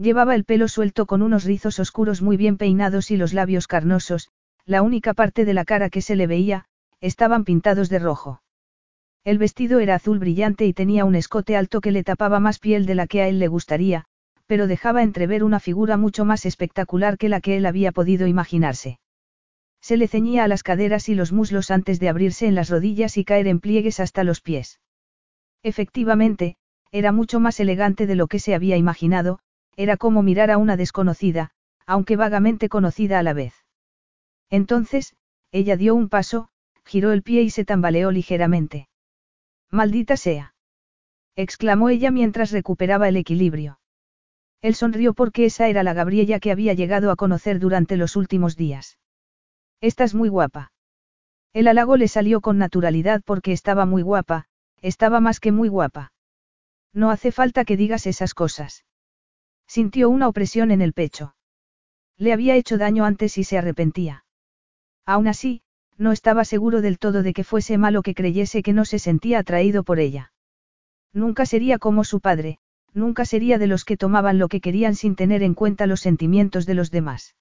Llevaba 0.00 0.34
el 0.34 0.44
pelo 0.44 0.66
suelto 0.66 1.04
con 1.04 1.20
unos 1.20 1.44
rizos 1.44 1.78
oscuros 1.78 2.22
muy 2.22 2.38
bien 2.38 2.56
peinados 2.56 3.10
y 3.10 3.18
los 3.18 3.34
labios 3.34 3.66
carnosos, 3.66 4.30
la 4.64 4.80
única 4.80 5.12
parte 5.12 5.44
de 5.44 5.52
la 5.52 5.66
cara 5.66 5.90
que 5.90 6.00
se 6.00 6.16
le 6.16 6.26
veía, 6.26 6.64
estaban 7.02 7.44
pintados 7.44 7.90
de 7.90 7.98
rojo. 7.98 8.40
El 9.24 9.36
vestido 9.36 9.78
era 9.78 9.96
azul 9.96 10.18
brillante 10.18 10.64
y 10.64 10.72
tenía 10.72 11.04
un 11.04 11.16
escote 11.16 11.54
alto 11.54 11.82
que 11.82 11.92
le 11.92 12.02
tapaba 12.02 12.40
más 12.40 12.58
piel 12.58 12.86
de 12.86 12.94
la 12.94 13.06
que 13.06 13.20
a 13.20 13.28
él 13.28 13.38
le 13.38 13.48
gustaría, 13.48 14.06
pero 14.46 14.66
dejaba 14.66 15.02
entrever 15.02 15.44
una 15.44 15.60
figura 15.60 15.98
mucho 15.98 16.24
más 16.24 16.46
espectacular 16.46 17.18
que 17.18 17.28
la 17.28 17.42
que 17.42 17.58
él 17.58 17.66
había 17.66 17.92
podido 17.92 18.26
imaginarse. 18.26 19.00
Se 19.82 19.98
le 19.98 20.08
ceñía 20.08 20.44
a 20.44 20.48
las 20.48 20.62
caderas 20.62 21.10
y 21.10 21.14
los 21.14 21.30
muslos 21.30 21.70
antes 21.70 22.00
de 22.00 22.08
abrirse 22.08 22.46
en 22.46 22.54
las 22.54 22.70
rodillas 22.70 23.18
y 23.18 23.24
caer 23.26 23.48
en 23.48 23.60
pliegues 23.60 24.00
hasta 24.00 24.24
los 24.24 24.40
pies. 24.40 24.80
Efectivamente, 25.62 26.56
era 26.90 27.12
mucho 27.12 27.38
más 27.38 27.60
elegante 27.60 28.06
de 28.06 28.14
lo 28.14 28.28
que 28.28 28.38
se 28.38 28.54
había 28.54 28.78
imaginado, 28.78 29.40
era 29.76 29.96
como 29.96 30.22
mirar 30.22 30.50
a 30.50 30.58
una 30.58 30.76
desconocida, 30.76 31.50
aunque 31.86 32.16
vagamente 32.16 32.68
conocida 32.68 33.18
a 33.18 33.22
la 33.22 33.32
vez. 33.32 33.54
Entonces, 34.50 35.14
ella 35.52 35.76
dio 35.76 35.94
un 35.94 36.08
paso, 36.08 36.48
giró 36.84 37.12
el 37.12 37.22
pie 37.22 37.42
y 37.42 37.50
se 37.50 37.64
tambaleó 37.64 38.10
ligeramente. 38.10 38.88
Maldita 39.70 40.16
sea. 40.16 40.54
exclamó 41.36 41.88
ella 41.88 42.10
mientras 42.10 42.50
recuperaba 42.50 43.08
el 43.08 43.16
equilibrio. 43.16 43.78
Él 44.62 44.74
sonrió 44.74 45.14
porque 45.14 45.46
esa 45.46 45.68
era 45.68 45.82
la 45.82 45.94
Gabriella 45.94 46.40
que 46.40 46.50
había 46.50 46.74
llegado 46.74 47.10
a 47.10 47.16
conocer 47.16 47.58
durante 47.60 47.96
los 47.96 48.16
últimos 48.16 48.56
días. 48.56 48.98
Estás 49.80 50.14
muy 50.14 50.28
guapa. 50.28 50.72
El 51.52 51.66
halago 51.68 51.96
le 51.96 52.08
salió 52.08 52.40
con 52.40 52.58
naturalidad 52.58 53.22
porque 53.24 53.52
estaba 53.52 53.86
muy 53.86 54.02
guapa, 54.02 54.46
estaba 54.82 55.20
más 55.20 55.40
que 55.40 55.52
muy 55.52 55.68
guapa. 55.68 56.12
No 56.92 57.10
hace 57.10 57.32
falta 57.32 57.64
que 57.64 57.76
digas 57.76 58.06
esas 58.06 58.34
cosas. 58.34 58.84
Sintió 59.70 60.10
una 60.10 60.26
opresión 60.26 60.72
en 60.72 60.80
el 60.82 60.92
pecho. 60.92 61.36
Le 62.16 62.32
había 62.32 62.56
hecho 62.56 62.76
daño 62.76 63.04
antes 63.04 63.38
y 63.38 63.44
se 63.44 63.56
arrepentía. 63.56 64.24
Aún 65.06 65.28
así, 65.28 65.62
no 65.96 66.10
estaba 66.10 66.44
seguro 66.44 66.80
del 66.80 66.98
todo 66.98 67.22
de 67.22 67.32
que 67.32 67.44
fuese 67.44 67.78
malo 67.78 68.02
que 68.02 68.16
creyese 68.16 68.64
que 68.64 68.72
no 68.72 68.84
se 68.84 68.98
sentía 68.98 69.38
atraído 69.38 69.84
por 69.84 70.00
ella. 70.00 70.32
Nunca 71.12 71.46
sería 71.46 71.78
como 71.78 72.02
su 72.02 72.18
padre, 72.18 72.58
nunca 72.94 73.24
sería 73.24 73.58
de 73.58 73.68
los 73.68 73.84
que 73.84 73.96
tomaban 73.96 74.40
lo 74.40 74.48
que 74.48 74.60
querían 74.60 74.96
sin 74.96 75.14
tener 75.14 75.44
en 75.44 75.54
cuenta 75.54 75.86
los 75.86 76.00
sentimientos 76.00 76.66
de 76.66 76.74
los 76.74 76.90
demás. 76.90 77.36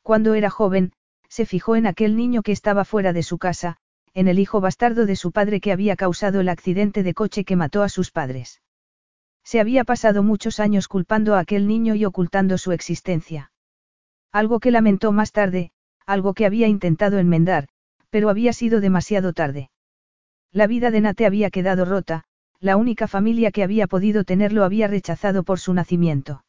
Cuando 0.00 0.32
era 0.32 0.48
joven, 0.48 0.94
se 1.28 1.44
fijó 1.44 1.76
en 1.76 1.86
aquel 1.86 2.16
niño 2.16 2.42
que 2.42 2.52
estaba 2.52 2.86
fuera 2.86 3.12
de 3.12 3.22
su 3.22 3.36
casa, 3.36 3.76
en 4.14 4.26
el 4.26 4.38
hijo 4.38 4.62
bastardo 4.62 5.04
de 5.04 5.16
su 5.16 5.32
padre 5.32 5.60
que 5.60 5.72
había 5.72 5.96
causado 5.96 6.40
el 6.40 6.48
accidente 6.48 7.02
de 7.02 7.12
coche 7.12 7.44
que 7.44 7.56
mató 7.56 7.82
a 7.82 7.90
sus 7.90 8.10
padres. 8.10 8.62
Se 9.44 9.60
había 9.60 9.84
pasado 9.84 10.22
muchos 10.22 10.60
años 10.60 10.88
culpando 10.88 11.34
a 11.34 11.40
aquel 11.40 11.66
niño 11.66 11.94
y 11.94 12.04
ocultando 12.04 12.58
su 12.58 12.72
existencia. 12.72 13.52
Algo 14.32 14.60
que 14.60 14.70
lamentó 14.70 15.12
más 15.12 15.32
tarde, 15.32 15.72
algo 16.06 16.34
que 16.34 16.46
había 16.46 16.68
intentado 16.68 17.18
enmendar, 17.18 17.68
pero 18.10 18.30
había 18.30 18.52
sido 18.52 18.80
demasiado 18.80 19.32
tarde. 19.32 19.70
La 20.52 20.66
vida 20.66 20.90
de 20.90 21.00
Nate 21.00 21.26
había 21.26 21.50
quedado 21.50 21.84
rota, 21.84 22.24
la 22.60 22.76
única 22.76 23.08
familia 23.08 23.50
que 23.50 23.62
había 23.62 23.86
podido 23.86 24.24
tenerlo 24.24 24.64
había 24.64 24.86
rechazado 24.86 25.42
por 25.42 25.58
su 25.58 25.74
nacimiento. 25.74 26.44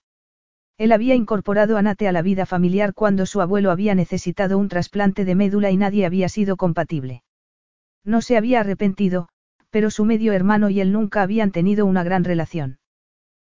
Él 0.78 0.92
había 0.92 1.16
incorporado 1.16 1.78
a 1.78 1.82
Nate 1.82 2.08
a 2.08 2.12
la 2.12 2.22
vida 2.22 2.46
familiar 2.46 2.94
cuando 2.94 3.26
su 3.26 3.42
abuelo 3.42 3.72
había 3.72 3.96
necesitado 3.96 4.58
un 4.58 4.70
trasplante 4.70 5.26
de 5.26 5.36
médula 5.36 5.72
y 5.72 5.78
nadie 5.78 6.06
había 6.06 6.30
sido 6.30 6.58
compatible. 6.58 7.24
No 8.04 8.22
se 8.22 8.38
había 8.38 8.60
arrepentido, 8.60 9.30
pero 9.70 9.90
su 9.90 10.06
medio 10.06 10.34
hermano 10.34 10.70
y 10.70 10.82
él 10.82 10.92
nunca 10.92 11.22
habían 11.22 11.52
tenido 11.52 11.86
una 11.86 12.04
gran 12.04 12.24
relación. 12.24 12.80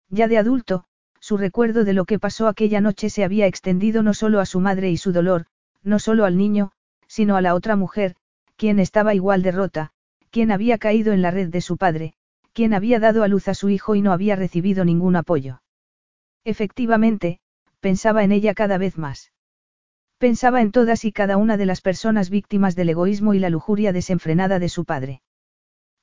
Ya 0.09 0.27
de 0.27 0.37
adulto, 0.37 0.85
su 1.19 1.37
recuerdo 1.37 1.83
de 1.83 1.93
lo 1.93 2.05
que 2.05 2.19
pasó 2.19 2.47
aquella 2.47 2.81
noche 2.81 3.09
se 3.09 3.23
había 3.23 3.45
extendido 3.47 4.03
no 4.03 4.13
solo 4.13 4.39
a 4.39 4.45
su 4.45 4.59
madre 4.59 4.89
y 4.89 4.97
su 4.97 5.11
dolor, 5.11 5.45
no 5.83 5.99
solo 5.99 6.25
al 6.25 6.37
niño, 6.37 6.71
sino 7.07 7.35
a 7.35 7.41
la 7.41 7.53
otra 7.55 7.75
mujer, 7.75 8.15
quien 8.55 8.79
estaba 8.79 9.13
igual 9.13 9.41
de 9.41 9.51
rota, 9.51 9.91
quien 10.31 10.51
había 10.51 10.77
caído 10.77 11.13
en 11.13 11.21
la 11.21 11.31
red 11.31 11.49
de 11.49 11.61
su 11.61 11.77
padre, 11.77 12.13
quien 12.53 12.73
había 12.73 12.99
dado 12.99 13.23
a 13.23 13.27
luz 13.27 13.47
a 13.47 13.53
su 13.53 13.69
hijo 13.69 13.95
y 13.95 14.01
no 14.01 14.11
había 14.11 14.35
recibido 14.35 14.85
ningún 14.85 15.15
apoyo. 15.15 15.61
Efectivamente, 16.43 17.39
pensaba 17.79 18.23
en 18.23 18.31
ella 18.31 18.53
cada 18.53 18.77
vez 18.77 18.97
más. 18.97 19.31
Pensaba 20.17 20.61
en 20.61 20.71
todas 20.71 21.05
y 21.05 21.11
cada 21.11 21.37
una 21.37 21.55
de 21.55 21.65
las 21.65 21.81
personas 21.81 22.29
víctimas 22.29 22.75
del 22.75 22.89
egoísmo 22.89 23.33
y 23.33 23.39
la 23.39 23.49
lujuria 23.49 23.93
desenfrenada 23.93 24.59
de 24.59 24.69
su 24.69 24.83
padre. 24.83 25.21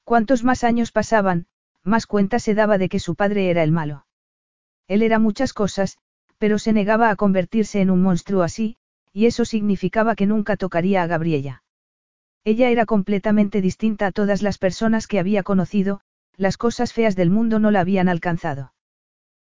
Cuantos 0.04 0.44
más 0.44 0.64
años 0.64 0.92
pasaban, 0.92 1.46
más 1.86 2.06
cuenta 2.06 2.38
se 2.38 2.54
daba 2.54 2.78
de 2.78 2.88
que 2.88 2.98
su 2.98 3.14
padre 3.14 3.50
era 3.50 3.62
el 3.62 3.72
malo. 3.72 4.06
Él 4.88 5.02
era 5.02 5.18
muchas 5.18 5.52
cosas, 5.52 5.98
pero 6.38 6.58
se 6.58 6.72
negaba 6.72 7.10
a 7.10 7.16
convertirse 7.16 7.80
en 7.80 7.90
un 7.90 8.02
monstruo 8.02 8.42
así, 8.42 8.76
y 9.12 9.26
eso 9.26 9.44
significaba 9.44 10.14
que 10.14 10.26
nunca 10.26 10.56
tocaría 10.56 11.02
a 11.02 11.06
Gabriella. 11.06 11.62
Ella 12.44 12.68
era 12.70 12.86
completamente 12.86 13.60
distinta 13.60 14.06
a 14.06 14.12
todas 14.12 14.42
las 14.42 14.58
personas 14.58 15.06
que 15.06 15.18
había 15.18 15.42
conocido, 15.42 16.00
las 16.36 16.58
cosas 16.58 16.92
feas 16.92 17.16
del 17.16 17.30
mundo 17.30 17.58
no 17.58 17.70
la 17.70 17.80
habían 17.80 18.08
alcanzado. 18.08 18.72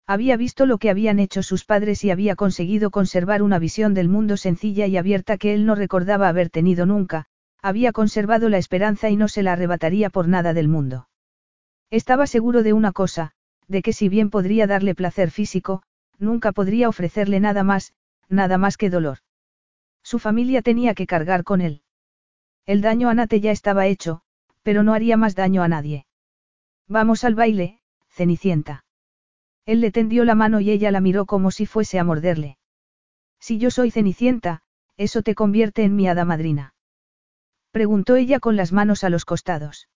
Había 0.06 0.38
visto 0.38 0.64
lo 0.64 0.78
que 0.78 0.88
habían 0.88 1.18
hecho 1.18 1.42
sus 1.42 1.66
padres 1.66 2.02
y 2.02 2.10
había 2.10 2.34
conseguido 2.34 2.90
conservar 2.90 3.42
una 3.42 3.58
visión 3.58 3.92
del 3.92 4.08
mundo 4.08 4.38
sencilla 4.38 4.86
y 4.86 4.96
abierta 4.96 5.36
que 5.36 5.52
él 5.52 5.66
no 5.66 5.74
recordaba 5.74 6.28
haber 6.28 6.48
tenido 6.48 6.86
nunca, 6.86 7.26
había 7.60 7.92
conservado 7.92 8.48
la 8.48 8.56
esperanza 8.56 9.10
y 9.10 9.16
no 9.16 9.28
se 9.28 9.42
la 9.42 9.52
arrebataría 9.52 10.08
por 10.08 10.26
nada 10.26 10.54
del 10.54 10.68
mundo. 10.68 11.08
Estaba 11.90 12.26
seguro 12.26 12.62
de 12.62 12.72
una 12.72 12.92
cosa, 12.92 13.32
de 13.66 13.82
que 13.82 13.92
si 13.92 14.08
bien 14.08 14.30
podría 14.30 14.66
darle 14.66 14.94
placer 14.94 15.30
físico, 15.30 15.82
nunca 16.18 16.52
podría 16.52 16.88
ofrecerle 16.88 17.40
nada 17.40 17.62
más, 17.62 17.94
nada 18.28 18.58
más 18.58 18.76
que 18.76 18.90
dolor. 18.90 19.18
Su 20.02 20.18
familia 20.18 20.62
tenía 20.62 20.94
que 20.94 21.06
cargar 21.06 21.44
con 21.44 21.60
él. 21.60 21.82
El 22.66 22.82
daño 22.82 23.08
a 23.08 23.14
Nate 23.14 23.40
ya 23.40 23.50
estaba 23.50 23.86
hecho, 23.86 24.20
pero 24.62 24.82
no 24.82 24.92
haría 24.92 25.16
más 25.16 25.34
daño 25.34 25.62
a 25.62 25.68
nadie. 25.68 26.06
Vamos 26.86 27.24
al 27.24 27.34
baile, 27.34 27.80
Cenicienta. 28.10 28.84
Él 29.64 29.80
le 29.80 29.90
tendió 29.90 30.24
la 30.24 30.34
mano 30.34 30.60
y 30.60 30.70
ella 30.70 30.90
la 30.90 31.00
miró 31.00 31.26
como 31.26 31.50
si 31.50 31.66
fuese 31.66 31.98
a 31.98 32.04
morderle. 32.04 32.58
Si 33.38 33.58
yo 33.58 33.70
soy 33.70 33.90
Cenicienta, 33.90 34.62
eso 34.96 35.22
te 35.22 35.34
convierte 35.34 35.84
en 35.84 35.94
mi 35.94 36.08
hada 36.08 36.24
madrina. 36.24 36.74
Preguntó 37.70 38.16
ella 38.16 38.40
con 38.40 38.56
las 38.56 38.72
manos 38.72 39.04
a 39.04 39.10
los 39.10 39.24
costados. 39.24 39.88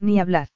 Ni 0.00 0.20
hablar. 0.20 0.48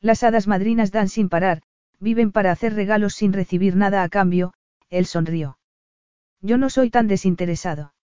Las 0.00 0.22
hadas 0.22 0.46
madrinas 0.46 0.92
dan 0.92 1.08
sin 1.08 1.28
parar, 1.28 1.62
viven 2.00 2.32
para 2.32 2.52
hacer 2.52 2.74
regalos 2.74 3.14
sin 3.14 3.32
recibir 3.32 3.76
nada 3.76 4.02
a 4.02 4.08
cambio, 4.08 4.52
él 4.90 5.06
sonrió. 5.06 5.58
Yo 6.40 6.58
no 6.58 6.70
soy 6.70 6.90
tan 6.90 7.08
desinteresado. 7.08 7.94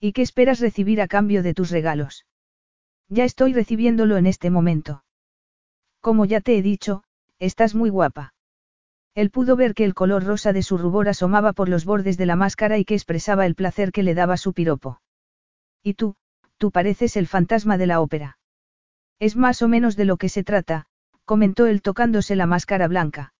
¿Y 0.00 0.12
qué 0.12 0.22
esperas 0.22 0.60
recibir 0.60 1.00
a 1.00 1.08
cambio 1.08 1.42
de 1.42 1.54
tus 1.54 1.70
regalos? 1.70 2.26
Ya 3.08 3.24
estoy 3.24 3.52
recibiéndolo 3.52 4.16
en 4.16 4.26
este 4.26 4.50
momento. 4.50 5.04
Como 6.00 6.24
ya 6.24 6.40
te 6.40 6.56
he 6.56 6.62
dicho, 6.62 7.04
estás 7.38 7.74
muy 7.74 7.90
guapa. 7.90 8.34
Él 9.14 9.30
pudo 9.30 9.56
ver 9.56 9.74
que 9.74 9.84
el 9.84 9.94
color 9.94 10.24
rosa 10.24 10.52
de 10.52 10.62
su 10.62 10.78
rubor 10.78 11.08
asomaba 11.08 11.52
por 11.52 11.68
los 11.68 11.84
bordes 11.84 12.16
de 12.16 12.26
la 12.26 12.36
máscara 12.36 12.78
y 12.78 12.84
que 12.84 12.94
expresaba 12.94 13.44
el 13.44 13.54
placer 13.54 13.92
que 13.92 14.02
le 14.02 14.14
daba 14.14 14.36
su 14.36 14.52
piropo. 14.54 15.00
Y 15.82 15.94
tú, 15.94 16.14
tú 16.56 16.70
pareces 16.70 17.16
el 17.16 17.26
fantasma 17.26 17.76
de 17.76 17.86
la 17.86 18.00
ópera. 18.00 18.38
Es 19.18 19.36
más 19.36 19.60
o 19.62 19.68
menos 19.68 19.96
de 19.96 20.04
lo 20.04 20.16
que 20.16 20.28
se 20.28 20.44
trata, 20.44 20.86
comentó 21.30 21.68
él 21.68 21.80
tocándose 21.80 22.34
la 22.34 22.46
máscara 22.46 22.88
blanca. 22.88 23.34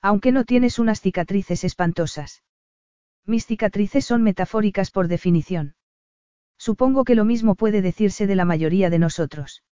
Aunque 0.00 0.30
no 0.30 0.44
tienes 0.44 0.78
unas 0.78 1.00
cicatrices 1.00 1.64
espantosas. 1.64 2.44
Mis 3.26 3.44
cicatrices 3.44 4.04
son 4.04 4.22
metafóricas 4.22 4.92
por 4.92 5.08
definición. 5.08 5.74
Supongo 6.58 7.02
que 7.02 7.16
lo 7.16 7.24
mismo 7.24 7.56
puede 7.56 7.82
decirse 7.82 8.28
de 8.28 8.36
la 8.36 8.44
mayoría 8.44 8.88
de 8.88 9.00
nosotros. 9.00 9.64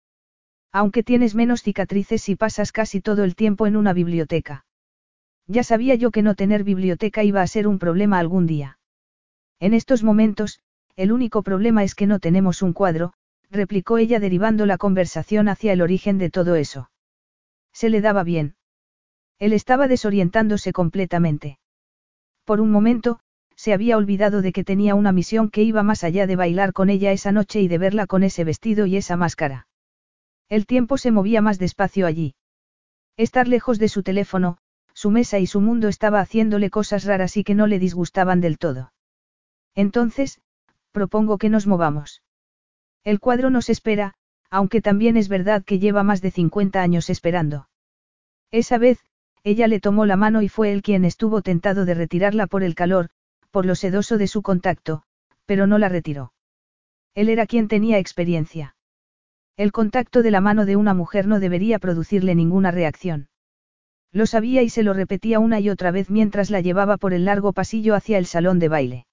Aunque 0.72 1.04
tienes 1.04 1.36
menos 1.36 1.62
cicatrices 1.62 2.20
si 2.20 2.34
pasas 2.34 2.72
casi 2.72 3.00
todo 3.00 3.22
el 3.22 3.36
tiempo 3.36 3.68
en 3.68 3.76
una 3.76 3.92
biblioteca. 3.92 4.66
Ya 5.46 5.62
sabía 5.62 5.94
yo 5.94 6.10
que 6.10 6.22
no 6.22 6.34
tener 6.34 6.64
biblioteca 6.64 7.22
iba 7.22 7.42
a 7.42 7.46
ser 7.46 7.68
un 7.68 7.78
problema 7.78 8.18
algún 8.18 8.48
día. 8.48 8.80
En 9.60 9.72
estos 9.72 10.02
momentos, 10.02 10.58
el 10.96 11.12
único 11.12 11.44
problema 11.44 11.84
es 11.84 11.94
que 11.94 12.08
no 12.08 12.18
tenemos 12.18 12.60
un 12.60 12.72
cuadro, 12.72 13.12
replicó 13.52 13.98
ella 13.98 14.18
derivando 14.18 14.66
la 14.66 14.78
conversación 14.78 15.48
hacia 15.48 15.72
el 15.72 15.80
origen 15.80 16.18
de 16.18 16.28
todo 16.28 16.56
eso. 16.56 16.90
Se 17.80 17.90
le 17.90 18.00
daba 18.00 18.24
bien. 18.24 18.56
Él 19.38 19.52
estaba 19.52 19.86
desorientándose 19.86 20.72
completamente. 20.72 21.58
Por 22.46 22.62
un 22.62 22.70
momento, 22.70 23.20
se 23.54 23.74
había 23.74 23.98
olvidado 23.98 24.40
de 24.40 24.54
que 24.54 24.64
tenía 24.64 24.94
una 24.94 25.12
misión 25.12 25.50
que 25.50 25.62
iba 25.62 25.82
más 25.82 26.02
allá 26.02 26.26
de 26.26 26.36
bailar 26.36 26.72
con 26.72 26.88
ella 26.88 27.12
esa 27.12 27.32
noche 27.32 27.60
y 27.60 27.68
de 27.68 27.76
verla 27.76 28.06
con 28.06 28.22
ese 28.22 28.44
vestido 28.44 28.86
y 28.86 28.96
esa 28.96 29.18
máscara. 29.18 29.68
El 30.48 30.64
tiempo 30.64 30.96
se 30.96 31.10
movía 31.10 31.42
más 31.42 31.58
despacio 31.58 32.06
allí. 32.06 32.34
Estar 33.18 33.46
lejos 33.46 33.78
de 33.78 33.90
su 33.90 34.02
teléfono, 34.02 34.56
su 34.94 35.10
mesa 35.10 35.38
y 35.38 35.46
su 35.46 35.60
mundo 35.60 35.88
estaba 35.88 36.20
haciéndole 36.20 36.70
cosas 36.70 37.04
raras 37.04 37.36
y 37.36 37.44
que 37.44 37.54
no 37.54 37.66
le 37.66 37.78
disgustaban 37.78 38.40
del 38.40 38.56
todo. 38.56 38.94
Entonces, 39.74 40.40
propongo 40.92 41.36
que 41.36 41.50
nos 41.50 41.66
movamos. 41.66 42.22
El 43.04 43.20
cuadro 43.20 43.50
nos 43.50 43.68
espera, 43.68 44.14
aunque 44.50 44.80
también 44.80 45.16
es 45.16 45.28
verdad 45.28 45.64
que 45.64 45.78
lleva 45.78 46.02
más 46.02 46.20
de 46.22 46.30
50 46.30 46.80
años 46.80 47.10
esperando. 47.10 47.68
Esa 48.50 48.78
vez, 48.78 49.00
ella 49.44 49.68
le 49.68 49.80
tomó 49.80 50.06
la 50.06 50.16
mano 50.16 50.42
y 50.42 50.48
fue 50.48 50.72
él 50.72 50.82
quien 50.82 51.04
estuvo 51.04 51.42
tentado 51.42 51.84
de 51.84 51.94
retirarla 51.94 52.46
por 52.46 52.62
el 52.62 52.74
calor, 52.74 53.10
por 53.50 53.64
lo 53.64 53.74
sedoso 53.74 54.18
de 54.18 54.26
su 54.26 54.42
contacto, 54.42 55.02
pero 55.46 55.66
no 55.66 55.78
la 55.78 55.88
retiró. 55.88 56.32
Él 57.14 57.28
era 57.28 57.46
quien 57.46 57.68
tenía 57.68 57.98
experiencia. 57.98 58.76
El 59.56 59.72
contacto 59.72 60.22
de 60.22 60.30
la 60.30 60.40
mano 60.40 60.66
de 60.66 60.76
una 60.76 60.92
mujer 60.92 61.26
no 61.26 61.40
debería 61.40 61.78
producirle 61.78 62.34
ninguna 62.34 62.70
reacción. 62.70 63.28
Lo 64.12 64.26
sabía 64.26 64.62
y 64.62 64.68
se 64.68 64.82
lo 64.82 64.92
repetía 64.92 65.38
una 65.38 65.60
y 65.60 65.70
otra 65.70 65.90
vez 65.90 66.10
mientras 66.10 66.50
la 66.50 66.60
llevaba 66.60 66.96
por 66.96 67.14
el 67.14 67.24
largo 67.24 67.52
pasillo 67.52 67.94
hacia 67.94 68.18
el 68.18 68.26
salón 68.26 68.58
de 68.58 68.68
baile. 68.68 69.06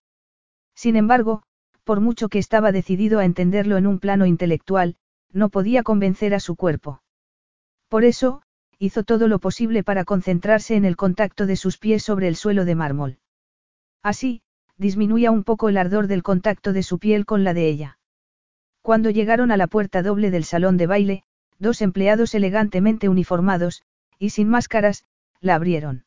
Sin 0.76 0.96
embargo, 0.96 1.44
por 1.84 2.02
mucho 2.02 2.30
que 2.30 2.40
estaba 2.40 2.72
decidido 2.72 3.20
a 3.20 3.26
entenderlo 3.26 3.78
en 3.78 3.88
un 3.88 4.00
plano 4.00 4.26
intelectual, 4.26 4.96
no 5.34 5.50
podía 5.50 5.84
convencer 5.84 6.34
a 6.34 6.40
su 6.40 6.56
cuerpo. 6.56 7.02
Por 7.90 8.06
eso, 8.06 8.42
hizo 8.80 9.04
todo 9.04 9.28
lo 9.28 9.40
posible 9.40 9.84
para 9.84 10.06
concentrarse 10.06 10.76
en 10.76 10.86
el 10.86 10.96
contacto 10.96 11.46
de 11.46 11.56
sus 11.56 11.78
pies 11.78 12.04
sobre 12.04 12.28
el 12.28 12.36
suelo 12.36 12.66
de 12.66 12.76
mármol. 12.76 13.18
Así, 14.02 14.42
disminuía 14.78 15.32
un 15.32 15.44
poco 15.44 15.70
el 15.70 15.78
ardor 15.78 16.08
del 16.08 16.24
contacto 16.24 16.74
de 16.74 16.84
su 16.84 17.00
piel 17.00 17.26
con 17.26 17.44
la 17.44 17.54
de 17.54 17.68
ella. 17.68 18.00
Cuando 18.82 19.10
llegaron 19.10 19.52
a 19.52 19.58
la 19.58 19.68
puerta 19.68 20.04
doble 20.04 20.32
del 20.32 20.44
salón 20.44 20.78
de 20.78 20.88
baile, 20.88 21.24
dos 21.60 21.82
empleados 21.82 22.36
elegantemente 22.36 23.10
uniformados, 23.10 23.84
y 24.20 24.32
sin 24.32 24.50
máscaras, 24.50 25.06
la 25.40 25.56
abrieron. 25.56 26.06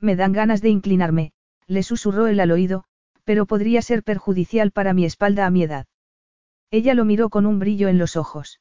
Me 0.00 0.16
dan 0.16 0.32
ganas 0.32 0.60
de 0.60 0.70
inclinarme, 0.70 1.32
le 1.66 1.82
susurró 1.82 2.26
el 2.26 2.40
al 2.40 2.50
oído, 2.50 2.84
pero 3.24 3.46
podría 3.46 3.80
ser 3.80 4.02
perjudicial 4.02 4.70
para 4.70 4.92
mi 4.92 5.04
espalda 5.04 5.46
a 5.46 5.50
mi 5.50 5.62
edad. 5.62 5.86
Ella 6.70 6.94
lo 6.94 7.04
miró 7.04 7.30
con 7.30 7.46
un 7.46 7.58
brillo 7.58 7.88
en 7.88 7.98
los 7.98 8.16
ojos. 8.16 8.60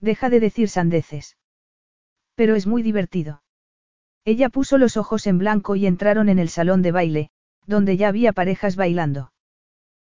Deja 0.00 0.30
de 0.30 0.40
decir 0.40 0.68
sandeces. 0.68 1.36
Pero 2.34 2.54
es 2.54 2.66
muy 2.66 2.82
divertido. 2.82 3.42
Ella 4.24 4.48
puso 4.48 4.78
los 4.78 4.96
ojos 4.96 5.26
en 5.26 5.38
blanco 5.38 5.76
y 5.76 5.86
entraron 5.86 6.28
en 6.28 6.38
el 6.38 6.48
salón 6.48 6.82
de 6.82 6.92
baile, 6.92 7.30
donde 7.66 7.96
ya 7.96 8.08
había 8.08 8.32
parejas 8.32 8.76
bailando. 8.76 9.32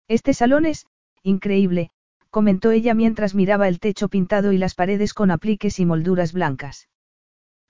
Este 0.09 0.35
salón 0.35 0.67
es, 0.67 0.87
increíble, 1.23 1.91
comentó 2.31 2.71
ella 2.71 2.95
mientras 2.95 3.35
miraba 3.35 3.69
el 3.69 3.81
techo 3.81 4.09
pintado 4.09 4.53
y 4.53 4.59
las 4.59 4.75
paredes 4.75 5.15
con 5.15 5.31
apliques 5.31 5.79
y 5.81 5.87
molduras 5.87 6.33
blancas. 6.33 6.89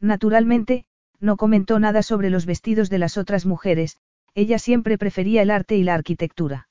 Naturalmente, 0.00 0.86
no 1.20 1.36
comentó 1.36 1.78
nada 1.78 2.02
sobre 2.02 2.30
los 2.30 2.46
vestidos 2.46 2.90
de 2.90 2.98
las 2.98 3.16
otras 3.16 3.46
mujeres, 3.46 3.98
ella 4.34 4.58
siempre 4.58 4.98
prefería 4.98 5.42
el 5.42 5.50
arte 5.50 5.76
y 5.76 5.82
la 5.82 5.94
arquitectura. 5.94 6.68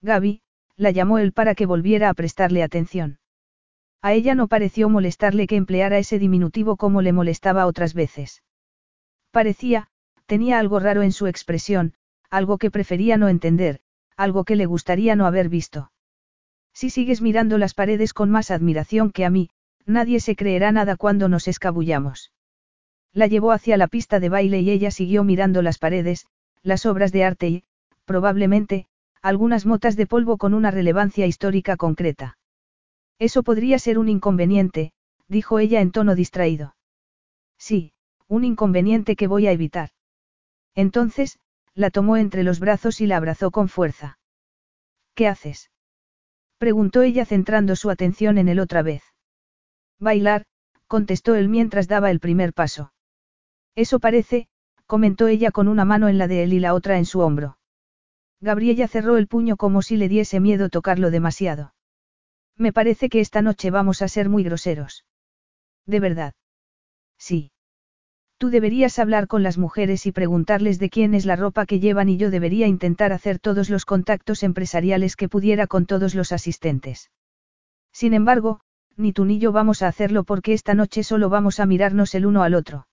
Gaby, 0.00 0.42
la 0.78 0.92
llamó 0.92 1.18
él 1.18 1.32
para 1.32 1.54
que 1.54 1.66
volviera 1.66 2.08
a 2.08 2.14
prestarle 2.14 2.62
atención. 2.62 3.18
A 4.00 4.12
ella 4.14 4.36
no 4.36 4.46
pareció 4.46 4.88
molestarle 4.88 5.48
que 5.48 5.56
empleara 5.56 5.98
ese 5.98 6.20
diminutivo 6.20 6.76
como 6.76 7.02
le 7.02 7.12
molestaba 7.12 7.66
otras 7.66 7.94
veces. 7.94 8.44
Parecía, 9.32 9.88
tenía 10.26 10.60
algo 10.60 10.78
raro 10.78 11.02
en 11.02 11.10
su 11.10 11.26
expresión, 11.26 11.94
algo 12.30 12.58
que 12.58 12.70
prefería 12.70 13.16
no 13.16 13.28
entender, 13.28 13.80
algo 14.16 14.44
que 14.44 14.54
le 14.54 14.66
gustaría 14.66 15.16
no 15.16 15.26
haber 15.26 15.48
visto. 15.48 15.90
Si 16.72 16.90
sigues 16.90 17.20
mirando 17.20 17.58
las 17.58 17.74
paredes 17.74 18.14
con 18.14 18.30
más 18.30 18.52
admiración 18.52 19.10
que 19.10 19.24
a 19.24 19.30
mí, 19.30 19.50
nadie 19.84 20.20
se 20.20 20.36
creerá 20.36 20.70
nada 20.70 20.96
cuando 20.96 21.28
nos 21.28 21.48
escabullamos. 21.48 22.32
La 23.12 23.26
llevó 23.26 23.50
hacia 23.50 23.76
la 23.76 23.88
pista 23.88 24.20
de 24.20 24.28
baile 24.28 24.60
y 24.60 24.70
ella 24.70 24.92
siguió 24.92 25.24
mirando 25.24 25.60
las 25.60 25.78
paredes, 25.78 26.26
las 26.62 26.86
obras 26.86 27.10
de 27.10 27.24
arte 27.24 27.48
y, 27.48 27.64
probablemente, 28.04 28.86
algunas 29.22 29.66
motas 29.66 29.96
de 29.96 30.06
polvo 30.06 30.36
con 30.38 30.54
una 30.54 30.70
relevancia 30.70 31.26
histórica 31.26 31.76
concreta. 31.76 32.38
Eso 33.18 33.42
podría 33.42 33.78
ser 33.78 33.98
un 33.98 34.08
inconveniente, 34.08 34.92
dijo 35.26 35.58
ella 35.58 35.80
en 35.80 35.90
tono 35.90 36.14
distraído. 36.14 36.76
Sí, 37.58 37.92
un 38.28 38.44
inconveniente 38.44 39.16
que 39.16 39.26
voy 39.26 39.46
a 39.46 39.52
evitar. 39.52 39.90
Entonces, 40.74 41.38
la 41.74 41.90
tomó 41.90 42.16
entre 42.16 42.42
los 42.42 42.60
brazos 42.60 43.00
y 43.00 43.06
la 43.06 43.16
abrazó 43.16 43.50
con 43.50 43.68
fuerza. 43.68 44.18
¿Qué 45.14 45.26
haces? 45.26 45.70
preguntó 46.58 47.02
ella 47.02 47.24
centrando 47.24 47.76
su 47.76 47.90
atención 47.90 48.38
en 48.38 48.48
él 48.48 48.60
otra 48.60 48.82
vez. 48.82 49.02
Bailar, 49.98 50.44
contestó 50.86 51.34
él 51.34 51.48
mientras 51.48 51.88
daba 51.88 52.10
el 52.10 52.20
primer 52.20 52.52
paso. 52.52 52.92
Eso 53.74 54.00
parece, 54.00 54.48
comentó 54.86 55.28
ella 55.28 55.50
con 55.50 55.68
una 55.68 55.84
mano 55.84 56.08
en 56.08 56.18
la 56.18 56.28
de 56.28 56.44
él 56.44 56.52
y 56.52 56.60
la 56.60 56.74
otra 56.74 56.98
en 56.98 57.04
su 57.04 57.20
hombro. 57.20 57.57
Gabriella 58.40 58.88
cerró 58.88 59.16
el 59.16 59.26
puño 59.26 59.56
como 59.56 59.82
si 59.82 59.96
le 59.96 60.08
diese 60.08 60.40
miedo 60.40 60.68
tocarlo 60.68 61.10
demasiado. 61.10 61.74
Me 62.56 62.72
parece 62.72 63.08
que 63.08 63.20
esta 63.20 63.42
noche 63.42 63.70
vamos 63.70 64.02
a 64.02 64.08
ser 64.08 64.28
muy 64.28 64.42
groseros. 64.42 65.04
¿De 65.86 66.00
verdad? 66.00 66.34
Sí. 67.18 67.50
Tú 68.36 68.50
deberías 68.50 69.00
hablar 69.00 69.26
con 69.26 69.42
las 69.42 69.58
mujeres 69.58 70.06
y 70.06 70.12
preguntarles 70.12 70.78
de 70.78 70.90
quién 70.90 71.14
es 71.14 71.26
la 71.26 71.34
ropa 71.34 71.66
que 71.66 71.80
llevan 71.80 72.08
y 72.08 72.16
yo 72.16 72.30
debería 72.30 72.68
intentar 72.68 73.12
hacer 73.12 73.40
todos 73.40 73.68
los 73.68 73.84
contactos 73.84 74.44
empresariales 74.44 75.16
que 75.16 75.28
pudiera 75.28 75.66
con 75.66 75.86
todos 75.86 76.14
los 76.14 76.30
asistentes. 76.30 77.10
Sin 77.92 78.14
embargo, 78.14 78.60
ni 78.96 79.12
tú 79.12 79.24
ni 79.24 79.38
yo 79.40 79.50
vamos 79.50 79.82
a 79.82 79.88
hacerlo 79.88 80.22
porque 80.22 80.52
esta 80.52 80.74
noche 80.74 81.02
solo 81.02 81.28
vamos 81.28 81.58
a 81.58 81.66
mirarnos 81.66 82.14
el 82.14 82.26
uno 82.26 82.44
al 82.44 82.54
otro. 82.54 82.86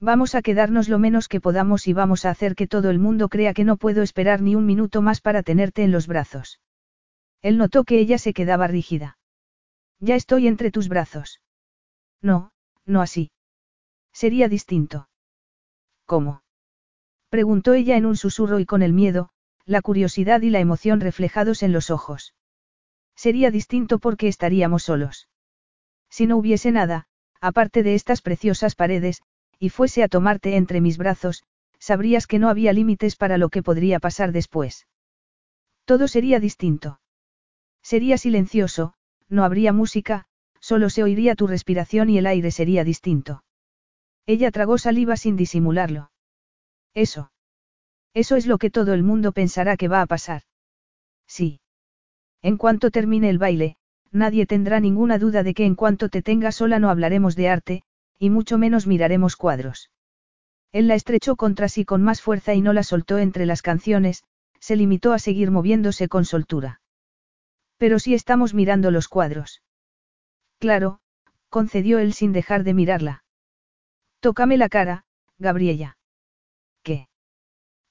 Vamos 0.00 0.36
a 0.36 0.42
quedarnos 0.42 0.88
lo 0.88 0.98
menos 0.98 1.26
que 1.26 1.40
podamos 1.40 1.88
y 1.88 1.92
vamos 1.92 2.24
a 2.24 2.30
hacer 2.30 2.54
que 2.54 2.68
todo 2.68 2.90
el 2.90 3.00
mundo 3.00 3.28
crea 3.28 3.52
que 3.52 3.64
no 3.64 3.76
puedo 3.76 4.02
esperar 4.02 4.40
ni 4.42 4.54
un 4.54 4.64
minuto 4.64 5.02
más 5.02 5.20
para 5.20 5.42
tenerte 5.42 5.82
en 5.82 5.90
los 5.90 6.06
brazos. 6.06 6.60
Él 7.42 7.58
notó 7.58 7.84
que 7.84 7.98
ella 7.98 8.18
se 8.18 8.32
quedaba 8.32 8.68
rígida. 8.68 9.18
Ya 9.98 10.14
estoy 10.14 10.46
entre 10.46 10.70
tus 10.70 10.88
brazos. 10.88 11.40
No, 12.22 12.52
no 12.84 13.02
así. 13.02 13.32
Sería 14.12 14.48
distinto. 14.48 15.08
¿Cómo? 16.06 16.42
Preguntó 17.28 17.74
ella 17.74 17.96
en 17.96 18.06
un 18.06 18.16
susurro 18.16 18.60
y 18.60 18.66
con 18.66 18.82
el 18.82 18.92
miedo, 18.92 19.30
la 19.64 19.82
curiosidad 19.82 20.40
y 20.42 20.50
la 20.50 20.60
emoción 20.60 21.00
reflejados 21.00 21.62
en 21.62 21.72
los 21.72 21.90
ojos. 21.90 22.34
Sería 23.16 23.50
distinto 23.50 23.98
porque 23.98 24.28
estaríamos 24.28 24.84
solos. 24.84 25.28
Si 26.08 26.26
no 26.26 26.36
hubiese 26.36 26.70
nada, 26.70 27.06
aparte 27.40 27.82
de 27.82 27.94
estas 27.94 28.22
preciosas 28.22 28.74
paredes, 28.74 29.22
y 29.58 29.70
fuese 29.70 30.02
a 30.02 30.08
tomarte 30.08 30.56
entre 30.56 30.80
mis 30.80 30.98
brazos, 30.98 31.44
sabrías 31.78 32.26
que 32.26 32.38
no 32.38 32.48
había 32.48 32.72
límites 32.72 33.16
para 33.16 33.38
lo 33.38 33.48
que 33.48 33.62
podría 33.62 34.00
pasar 34.00 34.32
después. 34.32 34.86
Todo 35.84 36.08
sería 36.08 36.40
distinto. 36.40 37.00
Sería 37.82 38.18
silencioso, 38.18 38.94
no 39.28 39.44
habría 39.44 39.72
música, 39.72 40.26
solo 40.60 40.90
se 40.90 41.02
oiría 41.02 41.34
tu 41.34 41.46
respiración 41.46 42.10
y 42.10 42.18
el 42.18 42.26
aire 42.26 42.50
sería 42.50 42.84
distinto. 42.84 43.44
Ella 44.26 44.50
tragó 44.50 44.78
saliva 44.78 45.16
sin 45.16 45.36
disimularlo. 45.36 46.10
Eso. 46.94 47.32
Eso 48.12 48.36
es 48.36 48.46
lo 48.46 48.58
que 48.58 48.70
todo 48.70 48.92
el 48.92 49.02
mundo 49.02 49.32
pensará 49.32 49.76
que 49.76 49.88
va 49.88 50.02
a 50.02 50.06
pasar. 50.06 50.42
Sí. 51.26 51.60
En 52.42 52.56
cuanto 52.56 52.90
termine 52.90 53.30
el 53.30 53.38
baile, 53.38 53.76
nadie 54.10 54.46
tendrá 54.46 54.80
ninguna 54.80 55.18
duda 55.18 55.42
de 55.42 55.54
que 55.54 55.64
en 55.64 55.74
cuanto 55.74 56.08
te 56.08 56.22
tenga 56.22 56.52
sola 56.52 56.78
no 56.78 56.90
hablaremos 56.90 57.36
de 57.36 57.48
arte, 57.48 57.82
y 58.18 58.30
mucho 58.30 58.58
menos 58.58 58.86
miraremos 58.86 59.36
cuadros. 59.36 59.90
Él 60.72 60.88
la 60.88 60.94
estrechó 60.94 61.36
contra 61.36 61.68
sí 61.68 61.84
con 61.84 62.02
más 62.02 62.20
fuerza 62.20 62.54
y 62.54 62.60
no 62.60 62.72
la 62.72 62.82
soltó 62.82 63.18
entre 63.18 63.46
las 63.46 63.62
canciones, 63.62 64.24
se 64.60 64.76
limitó 64.76 65.12
a 65.12 65.18
seguir 65.18 65.50
moviéndose 65.50 66.08
con 66.08 66.24
soltura. 66.24 66.80
Pero 67.78 67.98
si 67.98 68.14
estamos 68.14 68.54
mirando 68.54 68.90
los 68.90 69.08
cuadros. 69.08 69.62
Claro, 70.58 71.00
concedió 71.48 71.98
él 71.98 72.12
sin 72.12 72.32
dejar 72.32 72.64
de 72.64 72.74
mirarla. 72.74 73.24
Tócame 74.20 74.56
la 74.56 74.68
cara, 74.68 75.04
Gabriella. 75.38 75.96
¿Qué? 76.82 77.08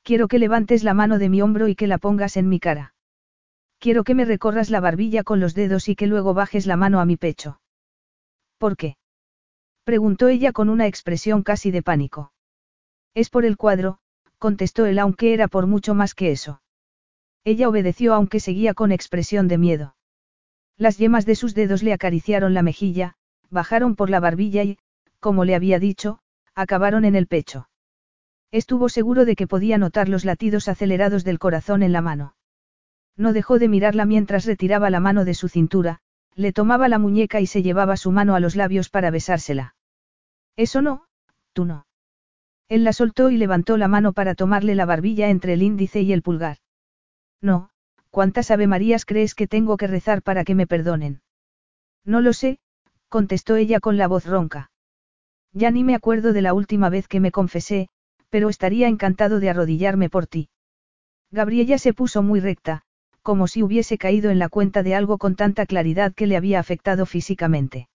Quiero 0.04 0.28
que 0.28 0.40
levantes 0.40 0.84
la 0.84 0.94
mano 0.94 1.18
de 1.20 1.30
mi 1.30 1.42
hombro 1.42 1.68
y 1.68 1.76
que 1.76 1.88
la 1.88 1.98
pongas 1.98 2.38
en 2.38 2.50
mi 2.50 2.60
cara. 2.60 2.94
Quiero 3.80 4.04
que 4.04 4.16
me 4.16 4.26
recorras 4.26 4.70
la 4.70 4.80
barbilla 4.80 5.24
con 5.24 5.40
los 5.40 5.54
dedos 5.54 5.88
y 5.88 5.96
que 5.96 6.08
luego 6.08 6.34
bajes 6.34 6.66
la 6.66 6.78
mano 6.78 7.00
a 7.00 7.06
mi 7.06 7.16
pecho. 7.16 7.62
¿Por 8.58 8.76
qué? 8.76 8.98
Preguntó 9.88 10.28
ella 10.28 10.52
con 10.52 10.68
una 10.68 10.86
expresión 10.86 11.44
casi 11.44 11.72
de 11.72 11.82
pánico. 11.82 12.34
Es 13.14 13.30
por 13.30 13.46
el 13.46 13.56
cuadro, 13.56 14.00
contestó 14.38 14.86
él 14.86 15.00
aunque 15.00 15.34
era 15.34 15.48
por 15.48 15.66
mucho 15.66 15.94
más 15.96 16.14
que 16.14 16.30
eso. 16.30 16.62
Ella 17.46 17.70
obedeció 17.70 18.14
aunque 18.14 18.42
seguía 18.42 18.74
con 18.74 18.92
expresión 18.92 19.48
de 19.48 19.58
miedo. 19.58 19.96
Las 20.76 20.98
yemas 20.98 21.26
de 21.26 21.36
sus 21.36 21.56
dedos 21.56 21.84
le 21.84 21.94
acariciaron 21.94 22.54
la 22.54 22.64
mejilla, 22.64 23.14
bajaron 23.50 23.96
por 23.96 24.10
la 24.10 24.20
barbilla 24.20 24.62
y, 24.66 24.78
como 25.22 25.46
le 25.46 25.56
había 25.56 25.80
dicho, 25.80 26.20
acabaron 26.54 27.06
en 27.06 27.16
el 27.16 27.28
pecho. 27.28 27.70
Estuvo 28.52 28.90
seguro 28.90 29.24
de 29.24 29.38
que 29.38 29.48
podía 29.48 29.78
notar 29.78 30.10
los 30.10 30.26
latidos 30.26 30.68
acelerados 30.68 31.24
del 31.24 31.40
corazón 31.40 31.82
en 31.82 31.94
la 31.94 32.02
mano. 32.02 32.36
No 33.16 33.32
dejó 33.32 33.58
de 33.58 33.70
mirarla 33.70 34.06
mientras 34.06 34.44
retiraba 34.44 34.90
la 34.90 35.00
mano 35.00 35.24
de 35.24 35.34
su 35.34 35.48
cintura, 35.48 36.02
le 36.36 36.52
tomaba 36.52 36.90
la 36.90 37.00
muñeca 37.00 37.40
y 37.40 37.48
se 37.48 37.64
llevaba 37.64 37.96
su 37.96 38.12
mano 38.12 38.36
a 38.36 38.42
los 38.42 38.58
labios 38.58 38.90
para 38.90 39.12
besársela. 39.12 39.76
Eso 40.58 40.82
no, 40.82 41.06
tú 41.54 41.66
no. 41.66 41.86
Él 42.68 42.84
la 42.84 42.92
soltó 42.92 43.30
y 43.30 43.38
levantó 43.38 43.78
la 43.78 43.88
mano 43.88 44.12
para 44.12 44.36
tomarle 44.36 44.76
la 44.76 44.86
barbilla 44.86 45.30
entre 45.30 45.54
el 45.54 45.62
índice 45.62 46.02
y 46.02 46.12
el 46.12 46.22
pulgar. 46.22 46.58
No, 47.42 47.70
¿cuántas 48.10 48.52
Ave 48.52 48.68
Marías 48.68 49.06
crees 49.06 49.36
que 49.36 49.48
tengo 49.48 49.78
que 49.78 49.88
rezar 49.88 50.22
para 50.22 50.44
que 50.44 50.56
me 50.56 50.68
perdonen? 50.68 51.22
No 52.04 52.20
lo 52.20 52.34
sé, 52.34 52.60
contestó 53.08 53.56
ella 53.56 53.80
con 53.80 53.98
la 53.98 54.08
voz 54.08 54.26
ronca. 54.26 54.72
Ya 55.54 55.72
ni 55.72 55.84
me 55.84 55.96
acuerdo 55.96 56.34
de 56.34 56.42
la 56.42 56.54
última 56.54 56.90
vez 56.90 57.08
que 57.08 57.20
me 57.20 57.32
confesé, 57.32 57.88
pero 58.30 58.50
estaría 58.50 58.88
encantado 58.88 59.40
de 59.40 59.50
arrodillarme 59.50 60.10
por 60.10 60.28
ti. 60.28 60.50
Gabriella 61.32 61.78
se 61.78 61.94
puso 61.94 62.24
muy 62.24 62.40
recta, 62.40 62.82
como 63.22 63.48
si 63.48 63.64
hubiese 63.64 63.98
caído 63.98 64.32
en 64.32 64.40
la 64.40 64.50
cuenta 64.50 64.84
de 64.84 64.96
algo 64.96 65.18
con 65.18 65.36
tanta 65.36 65.66
claridad 65.66 66.14
que 66.14 66.28
le 66.28 66.38
había 66.38 66.60
afectado 66.60 67.06
físicamente. 67.06 67.88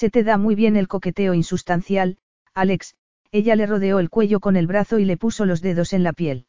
Se 0.00 0.08
te 0.08 0.24
da 0.24 0.38
muy 0.38 0.54
bien 0.54 0.76
el 0.76 0.88
coqueteo 0.88 1.34
insustancial, 1.34 2.16
Alex, 2.54 2.94
ella 3.32 3.54
le 3.54 3.66
rodeó 3.66 3.98
el 3.98 4.08
cuello 4.08 4.40
con 4.40 4.56
el 4.56 4.66
brazo 4.66 4.98
y 4.98 5.04
le 5.04 5.18
puso 5.18 5.44
los 5.44 5.60
dedos 5.60 5.92
en 5.92 6.04
la 6.04 6.14
piel. 6.14 6.46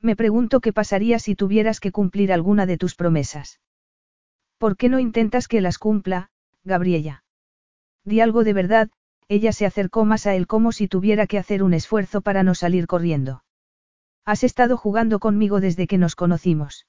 Me 0.00 0.14
pregunto 0.14 0.60
qué 0.60 0.72
pasaría 0.72 1.18
si 1.18 1.34
tuvieras 1.34 1.80
que 1.80 1.90
cumplir 1.90 2.32
alguna 2.32 2.66
de 2.66 2.78
tus 2.78 2.94
promesas. 2.94 3.58
¿Por 4.56 4.76
qué 4.76 4.88
no 4.88 5.00
intentas 5.00 5.48
que 5.48 5.60
las 5.60 5.78
cumpla, 5.78 6.30
Gabriella? 6.62 7.24
Di 8.04 8.20
algo 8.20 8.44
de 8.44 8.52
verdad, 8.52 8.88
ella 9.26 9.50
se 9.50 9.66
acercó 9.66 10.04
más 10.04 10.28
a 10.28 10.36
él 10.36 10.46
como 10.46 10.70
si 10.70 10.86
tuviera 10.86 11.26
que 11.26 11.38
hacer 11.38 11.64
un 11.64 11.74
esfuerzo 11.74 12.20
para 12.20 12.44
no 12.44 12.54
salir 12.54 12.86
corriendo. 12.86 13.42
Has 14.24 14.44
estado 14.44 14.76
jugando 14.76 15.18
conmigo 15.18 15.60
desde 15.60 15.88
que 15.88 15.98
nos 15.98 16.14
conocimos. 16.14 16.86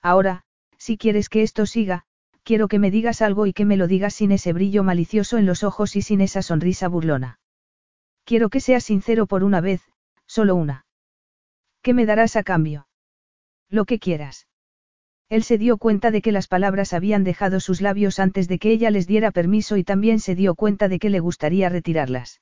Ahora, 0.00 0.44
si 0.78 0.96
quieres 0.96 1.28
que 1.28 1.42
esto 1.42 1.66
siga, 1.66 2.06
quiero 2.44 2.68
que 2.68 2.78
me 2.78 2.90
digas 2.90 3.22
algo 3.22 3.46
y 3.46 3.52
que 3.52 3.64
me 3.64 3.76
lo 3.76 3.86
digas 3.88 4.14
sin 4.14 4.30
ese 4.30 4.52
brillo 4.52 4.84
malicioso 4.84 5.38
en 5.38 5.46
los 5.46 5.64
ojos 5.64 5.96
y 5.96 6.02
sin 6.02 6.20
esa 6.20 6.42
sonrisa 6.42 6.88
burlona. 6.88 7.40
Quiero 8.24 8.50
que 8.50 8.60
seas 8.60 8.84
sincero 8.84 9.26
por 9.26 9.42
una 9.44 9.60
vez, 9.60 9.82
solo 10.26 10.54
una. 10.54 10.86
¿Qué 11.82 11.94
me 11.94 12.06
darás 12.06 12.36
a 12.36 12.42
cambio? 12.42 12.86
Lo 13.68 13.84
que 13.84 13.98
quieras. 13.98 14.46
Él 15.28 15.42
se 15.42 15.58
dio 15.58 15.78
cuenta 15.78 16.10
de 16.10 16.22
que 16.22 16.32
las 16.32 16.46
palabras 16.46 16.92
habían 16.92 17.24
dejado 17.24 17.60
sus 17.60 17.80
labios 17.80 18.18
antes 18.18 18.46
de 18.46 18.58
que 18.58 18.70
ella 18.70 18.90
les 18.90 19.06
diera 19.06 19.30
permiso 19.30 19.76
y 19.76 19.84
también 19.84 20.20
se 20.20 20.34
dio 20.34 20.54
cuenta 20.54 20.88
de 20.88 20.98
que 20.98 21.10
le 21.10 21.20
gustaría 21.20 21.68
retirarlas. 21.68 22.40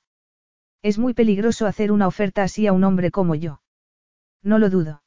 Es 0.81 0.97
muy 0.97 1.13
peligroso 1.13 1.65
hacer 1.65 1.91
una 1.93 2.07
oferta 2.07 2.43
así 2.43 2.67
a 2.67 2.73
un 2.73 2.83
hombre 2.83 3.09
como 3.09 3.35
yo. 3.35 3.61
No 4.41 4.59
lo 4.59 4.69
dudo. 4.69 5.01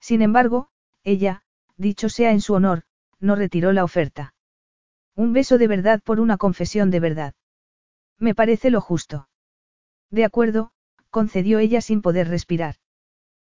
Sin 0.00 0.22
embargo, 0.22 0.70
ella, 1.04 1.42
dicho 1.76 2.08
sea 2.08 2.32
en 2.32 2.40
su 2.40 2.54
honor, 2.54 2.82
no 3.20 3.34
retiró 3.36 3.72
la 3.72 3.84
oferta. 3.84 4.34
Un 5.14 5.32
beso 5.32 5.58
de 5.58 5.66
verdad 5.66 6.00
por 6.02 6.20
una 6.20 6.36
confesión 6.36 6.90
de 6.90 7.00
verdad. 7.00 7.34
Me 8.18 8.34
parece 8.34 8.70
lo 8.70 8.80
justo. 8.80 9.28
De 10.10 10.24
acuerdo, 10.24 10.70
concedió 11.10 11.58
ella 11.58 11.80
sin 11.80 12.02
poder 12.02 12.28
respirar. 12.28 12.76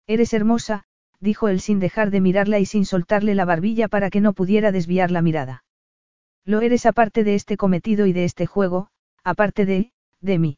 Eres 0.08 0.34
hermosa, 0.34 0.86
dijo 1.20 1.48
él 1.48 1.60
sin 1.60 1.80
dejar 1.80 2.12
de 2.12 2.22
mirarla 2.22 2.60
y 2.60 2.66
sin 2.66 2.86
soltarle 2.86 3.36
la 3.36 3.46
barbilla 3.46 3.88
para 3.88 4.10
que 4.10 4.22
no 4.22 4.34
pudiera 4.34 4.72
desviar 4.72 5.12
la 5.12 5.22
mirada. 5.22 5.64
Lo 6.46 6.62
eres 6.62 6.86
aparte 6.86 7.24
de 7.24 7.36
este 7.36 7.58
cometido 7.58 8.06
y 8.06 8.14
de 8.14 8.24
este 8.24 8.46
juego, 8.46 8.90
aparte 9.24 9.66
de, 9.66 9.92
de 10.22 10.38
mí. 10.38 10.58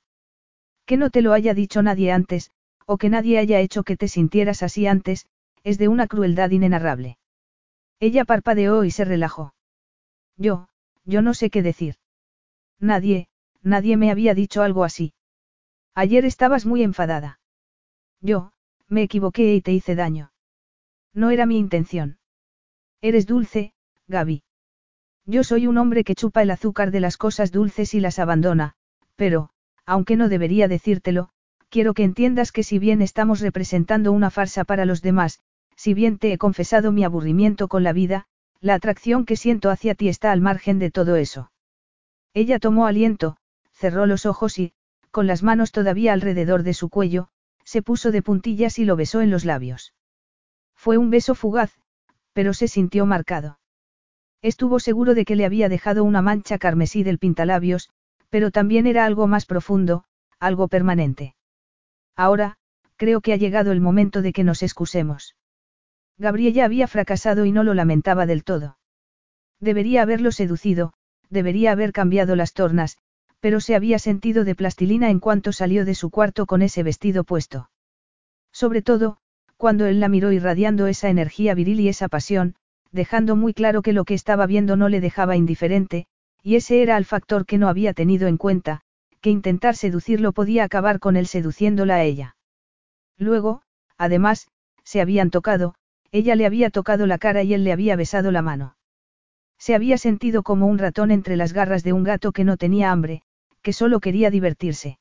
Que 0.86 0.98
no 0.98 1.10
te 1.10 1.22
lo 1.22 1.34
haya 1.34 1.54
dicho 1.54 1.82
nadie 1.82 2.12
antes, 2.12 2.52
o 2.86 2.98
que 2.98 3.10
nadie 3.10 3.40
haya 3.40 3.60
hecho 3.60 3.84
que 3.84 3.98
te 3.98 4.08
sintieras 4.08 4.64
así 4.64 4.88
antes, 4.88 5.26
es 5.64 5.78
de 5.78 5.88
una 5.88 6.08
crueldad 6.08 6.52
inenarrable. 6.52 7.18
Ella 8.00 8.26
parpadeó 8.26 8.84
y 8.84 8.92
se 8.92 9.06
relajó. 9.06 9.54
Yo, 10.38 10.70
yo 11.04 11.22
no 11.22 11.34
sé 11.34 11.50
qué 11.50 11.62
decir. 11.64 11.96
Nadie, 12.80 13.28
nadie 13.62 13.98
me 13.98 14.12
había 14.12 14.34
dicho 14.34 14.62
algo 14.62 14.84
así. 14.84 15.14
Ayer 15.96 16.26
estabas 16.26 16.66
muy 16.66 16.84
enfadada. 16.84 17.40
Yo, 18.22 18.52
me 18.88 19.02
equivoqué 19.04 19.56
y 19.56 19.62
te 19.62 19.74
hice 19.74 19.96
daño. 19.96 20.32
No 21.14 21.32
era 21.32 21.46
mi 21.46 21.58
intención. 21.58 22.20
Eres 23.02 23.26
dulce, 23.26 23.74
Gaby. 24.08 24.44
Yo 25.26 25.44
soy 25.44 25.68
un 25.68 25.78
hombre 25.78 26.04
que 26.04 26.16
chupa 26.16 26.42
el 26.42 26.52
azúcar 26.52 26.92
de 26.92 27.00
las 27.00 27.18
cosas 27.18 27.52
dulces 27.52 27.94
y 27.94 28.00
las 28.00 28.20
abandona, 28.20 28.76
pero, 29.16 29.50
aunque 29.86 30.16
no 30.16 30.30
debería 30.30 30.68
decírtelo, 30.68 31.30
quiero 31.70 31.94
que 31.94 32.04
entiendas 32.04 32.52
que 32.52 32.64
si 32.64 32.80
bien 32.80 33.02
estamos 33.02 33.42
representando 33.42 34.12
una 34.12 34.30
farsa 34.30 34.64
para 34.64 34.86
los 34.86 35.02
demás, 35.02 35.42
si 35.78 35.94
bien 35.94 36.18
te 36.18 36.34
he 36.34 36.38
confesado 36.38 36.92
mi 36.92 37.06
aburrimiento 37.06 37.70
con 37.70 37.84
la 37.84 37.94
vida, 37.94 38.26
la 38.60 38.74
atracción 38.74 39.26
que 39.26 39.38
siento 39.38 39.70
hacia 39.70 39.96
ti 39.96 40.10
está 40.10 40.34
al 40.34 40.42
margen 40.42 40.80
de 40.80 40.92
todo 40.92 41.16
eso. 41.16 41.52
Ella 42.34 42.60
tomó 42.60 42.88
aliento, 42.88 43.38
cerró 43.72 44.08
los 44.08 44.26
ojos 44.26 44.58
y, 44.58 44.74
con 45.12 45.28
las 45.28 45.44
manos 45.44 45.72
todavía 45.72 46.14
alrededor 46.14 46.64
de 46.64 46.74
su 46.74 46.90
cuello, 46.90 47.30
se 47.64 47.82
puso 47.82 48.12
de 48.12 48.22
puntillas 48.22 48.80
y 48.80 48.86
lo 48.86 48.96
besó 48.96 49.22
en 49.22 49.30
los 49.30 49.46
labios. 49.46 49.94
Fue 50.76 50.98
un 50.98 51.10
beso 51.10 51.36
fugaz, 51.36 51.72
pero 52.34 52.54
se 52.54 52.68
sintió 52.68 53.06
marcado. 53.06 53.60
Estuvo 54.42 54.80
seguro 54.80 55.14
de 55.14 55.26
que 55.26 55.36
le 55.36 55.46
había 55.46 55.70
dejado 55.70 56.04
una 56.04 56.22
mancha 56.22 56.58
carmesí 56.58 57.04
del 57.04 57.20
pintalabios, 57.20 57.90
pero 58.30 58.52
también 58.52 58.88
era 58.88 59.06
algo 59.06 59.28
más 59.28 59.46
profundo, 59.46 60.04
algo 60.40 60.68
permanente. 60.68 61.36
Ahora, 62.16 62.58
creo 62.96 63.22
que 63.22 63.34
ha 63.34 63.38
llegado 63.38 63.72
el 63.72 63.82
momento 63.82 64.22
de 64.22 64.34
que 64.34 64.44
nos 64.44 64.64
excusemos. 64.64 65.37
Gabriella 66.18 66.66
había 66.66 66.88
fracasado 66.88 67.46
y 67.46 67.52
no 67.52 67.64
lo 67.64 67.74
lamentaba 67.74 68.26
del 68.26 68.44
todo. 68.44 68.78
Debería 69.60 70.02
haberlo 70.02 70.32
seducido, 70.32 70.94
debería 71.30 71.72
haber 71.72 71.92
cambiado 71.92 72.36
las 72.36 72.54
tornas, 72.54 72.98
pero 73.40 73.60
se 73.60 73.76
había 73.76 74.00
sentido 74.00 74.44
de 74.44 74.56
plastilina 74.56 75.10
en 75.10 75.20
cuanto 75.20 75.52
salió 75.52 75.86
de 75.86 75.96
su 75.96 76.10
cuarto 76.10 76.46
con 76.46 76.62
ese 76.62 76.84
vestido 76.84 77.24
puesto. 77.24 77.70
Sobre 78.52 78.82
todo, 78.82 79.18
cuando 79.58 79.86
él 79.86 80.00
la 80.00 80.10
miró 80.10 80.32
irradiando 80.32 80.88
esa 80.88 81.10
energía 81.10 81.54
viril 81.54 81.80
y 81.80 81.90
esa 81.90 82.08
pasión, 82.08 82.56
dejando 82.92 83.36
muy 83.36 83.54
claro 83.54 83.82
que 83.82 83.94
lo 83.94 84.06
que 84.06 84.14
estaba 84.14 84.46
viendo 84.48 84.76
no 84.76 84.90
le 84.90 85.02
dejaba 85.02 85.36
indiferente, 85.36 86.08
y 86.42 86.56
ese 86.56 86.82
era 86.82 86.98
el 86.98 87.06
factor 87.06 87.46
que 87.46 87.58
no 87.58 87.68
había 87.68 87.94
tenido 87.94 88.28
en 88.28 88.38
cuenta, 88.38 88.82
que 89.22 89.30
intentar 89.30 89.76
seducirlo 89.76 90.32
podía 90.32 90.64
acabar 90.64 91.00
con 91.00 91.16
él 91.16 91.28
seduciéndola 91.28 91.96
a 91.96 92.04
ella. 92.04 92.36
Luego, 93.18 93.62
además, 93.98 94.48
se 94.84 95.02
habían 95.02 95.32
tocado, 95.32 95.76
ella 96.12 96.36
le 96.36 96.46
había 96.46 96.70
tocado 96.70 97.08
la 97.08 97.18
cara 97.18 97.44
y 97.44 97.54
él 97.54 97.64
le 97.64 97.72
había 97.72 97.96
besado 97.96 98.32
la 98.32 98.42
mano. 98.42 98.76
Se 99.58 99.76
había 99.76 99.98
sentido 99.98 100.44
como 100.44 100.68
un 100.68 100.78
ratón 100.78 101.12
entre 101.12 101.36
las 101.36 101.54
garras 101.54 101.84
de 101.84 101.94
un 101.94 102.04
gato 102.04 102.32
que 102.32 102.44
no 102.44 102.58
tenía 102.58 102.92
hambre, 102.92 103.24
que 103.62 103.74
solo 103.74 104.00
quería 104.00 104.30
divertirse. 104.30 105.00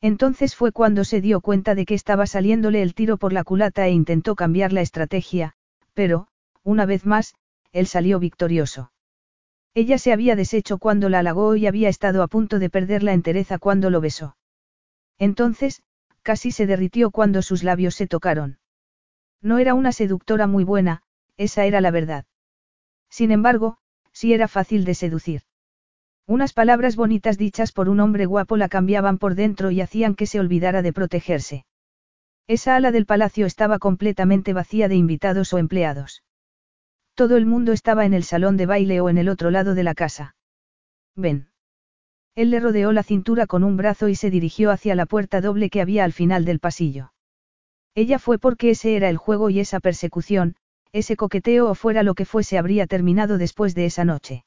Entonces 0.00 0.54
fue 0.54 0.72
cuando 0.72 1.04
se 1.04 1.20
dio 1.20 1.40
cuenta 1.40 1.74
de 1.74 1.84
que 1.84 1.94
estaba 1.94 2.26
saliéndole 2.26 2.82
el 2.82 2.94
tiro 2.94 3.16
por 3.16 3.32
la 3.32 3.44
culata 3.44 3.86
e 3.86 3.90
intentó 3.90 4.36
cambiar 4.36 4.72
la 4.72 4.80
estrategia, 4.80 5.54
pero, 5.94 6.28
una 6.62 6.86
vez 6.86 7.04
más, 7.06 7.34
él 7.72 7.86
salió 7.86 8.18
victorioso. 8.18 8.92
Ella 9.74 9.98
se 9.98 10.12
había 10.12 10.36
deshecho 10.36 10.78
cuando 10.78 11.08
la 11.08 11.20
halagó 11.20 11.56
y 11.56 11.66
había 11.66 11.88
estado 11.88 12.22
a 12.22 12.28
punto 12.28 12.58
de 12.58 12.70
perder 12.70 13.02
la 13.02 13.12
entereza 13.12 13.58
cuando 13.58 13.90
lo 13.90 14.00
besó. 14.00 14.36
Entonces, 15.18 15.82
casi 16.22 16.50
se 16.50 16.66
derritió 16.66 17.10
cuando 17.10 17.42
sus 17.42 17.62
labios 17.62 17.94
se 17.94 18.06
tocaron. 18.06 18.58
No 19.40 19.58
era 19.58 19.74
una 19.74 19.92
seductora 19.92 20.46
muy 20.46 20.64
buena, 20.64 21.02
esa 21.36 21.64
era 21.64 21.80
la 21.80 21.90
verdad. 21.90 22.24
Sin 23.08 23.30
embargo, 23.30 23.78
sí 24.12 24.32
era 24.32 24.48
fácil 24.48 24.84
de 24.84 24.94
seducir. 24.94 25.42
Unas 26.26 26.52
palabras 26.52 26.96
bonitas 26.96 27.38
dichas 27.38 27.72
por 27.72 27.88
un 27.88 28.00
hombre 28.00 28.26
guapo 28.26 28.56
la 28.56 28.68
cambiaban 28.68 29.18
por 29.18 29.34
dentro 29.34 29.70
y 29.70 29.80
hacían 29.80 30.14
que 30.14 30.26
se 30.26 30.40
olvidara 30.40 30.82
de 30.82 30.92
protegerse. 30.92 31.64
Esa 32.46 32.76
ala 32.76 32.92
del 32.92 33.06
palacio 33.06 33.46
estaba 33.46 33.78
completamente 33.78 34.52
vacía 34.52 34.88
de 34.88 34.96
invitados 34.96 35.52
o 35.52 35.58
empleados. 35.58 36.22
Todo 37.14 37.36
el 37.36 37.46
mundo 37.46 37.72
estaba 37.72 38.04
en 38.04 38.14
el 38.14 38.24
salón 38.24 38.56
de 38.56 38.66
baile 38.66 39.00
o 39.00 39.08
en 39.08 39.18
el 39.18 39.28
otro 39.28 39.50
lado 39.50 39.74
de 39.74 39.84
la 39.84 39.94
casa. 39.94 40.36
Ven. 41.14 41.48
Él 42.34 42.50
le 42.50 42.60
rodeó 42.60 42.92
la 42.92 43.02
cintura 43.02 43.46
con 43.46 43.64
un 43.64 43.76
brazo 43.76 44.08
y 44.08 44.14
se 44.14 44.30
dirigió 44.30 44.70
hacia 44.70 44.94
la 44.94 45.06
puerta 45.06 45.40
doble 45.40 45.70
que 45.70 45.80
había 45.80 46.04
al 46.04 46.12
final 46.12 46.44
del 46.44 46.60
pasillo. 46.60 47.12
Ella 47.98 48.20
fue 48.20 48.38
porque 48.38 48.70
ese 48.70 48.94
era 48.94 49.08
el 49.08 49.16
juego 49.16 49.50
y 49.50 49.58
esa 49.58 49.80
persecución, 49.80 50.54
ese 50.92 51.16
coqueteo 51.16 51.68
o 51.68 51.74
fuera 51.74 52.04
lo 52.04 52.14
que 52.14 52.26
fuese 52.26 52.56
habría 52.56 52.86
terminado 52.86 53.38
después 53.38 53.74
de 53.74 53.86
esa 53.86 54.04
noche. 54.04 54.44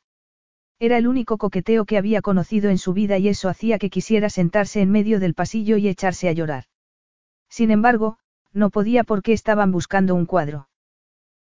Era 0.79 0.97
el 0.97 1.05
único 1.05 1.37
coqueteo 1.37 1.83
que 1.83 1.97
había 1.97 2.21
conocido 2.21 2.69
en 2.69 2.77
su 2.77 2.93
vida 2.93 3.17
y 3.17 3.27
eso 3.27 3.49
hacía 3.49 3.77
que 3.77 3.89
quisiera 3.89 4.29
sentarse 4.29 4.79
en 4.79 4.89
medio 4.89 5.19
del 5.19 5.33
pasillo 5.33 5.75
y 5.75 5.89
echarse 5.89 6.29
a 6.29 6.31
llorar. 6.31 6.63
Sin 7.49 7.71
embargo, 7.71 8.19
no 8.53 8.69
podía 8.69 9.03
porque 9.03 9.33
estaban 9.33 9.73
buscando 9.73 10.15
un 10.15 10.27
cuadro. 10.27 10.69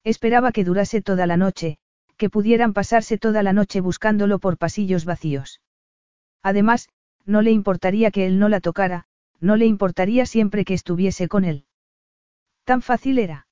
Esperaba 0.04 0.52
que 0.52 0.64
durase 0.64 1.00
toda 1.00 1.26
la 1.26 1.38
noche, 1.38 1.78
que 2.18 2.28
pudieran 2.28 2.74
pasarse 2.74 3.16
toda 3.16 3.42
la 3.42 3.54
noche 3.54 3.80
buscándolo 3.80 4.40
por 4.40 4.58
pasillos 4.58 5.06
vacíos. 5.06 5.62
Además, 6.42 6.90
no 7.24 7.40
le 7.40 7.50
importaría 7.50 8.10
que 8.10 8.26
él 8.26 8.38
no 8.38 8.50
la 8.50 8.60
tocara, 8.60 9.06
no 9.40 9.56
le 9.56 9.64
importaría 9.64 10.26
siempre 10.26 10.66
que 10.66 10.74
estuviese 10.74 11.28
con 11.28 11.46
él. 11.46 11.64
Tan 12.64 12.82
fácil 12.82 13.18
era. 13.18 13.46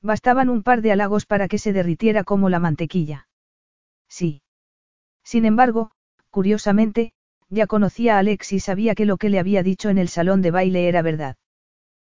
Bastaban 0.00 0.48
un 0.48 0.62
par 0.62 0.80
de 0.80 0.92
halagos 0.92 1.26
para 1.26 1.48
que 1.48 1.58
se 1.58 1.72
derritiera 1.72 2.22
como 2.24 2.48
la 2.48 2.60
mantequilla. 2.60 3.28
Sí. 4.08 4.42
Sin 5.24 5.44
embargo, 5.44 5.90
curiosamente, 6.30 7.12
ya 7.50 7.66
conocía 7.66 8.16
a 8.16 8.18
Alex 8.20 8.52
y 8.52 8.60
sabía 8.60 8.94
que 8.94 9.06
lo 9.06 9.16
que 9.16 9.28
le 9.28 9.38
había 9.38 9.62
dicho 9.62 9.90
en 9.90 9.98
el 9.98 10.08
salón 10.08 10.40
de 10.40 10.52
baile 10.52 10.88
era 10.88 11.02
verdad. 11.02 11.36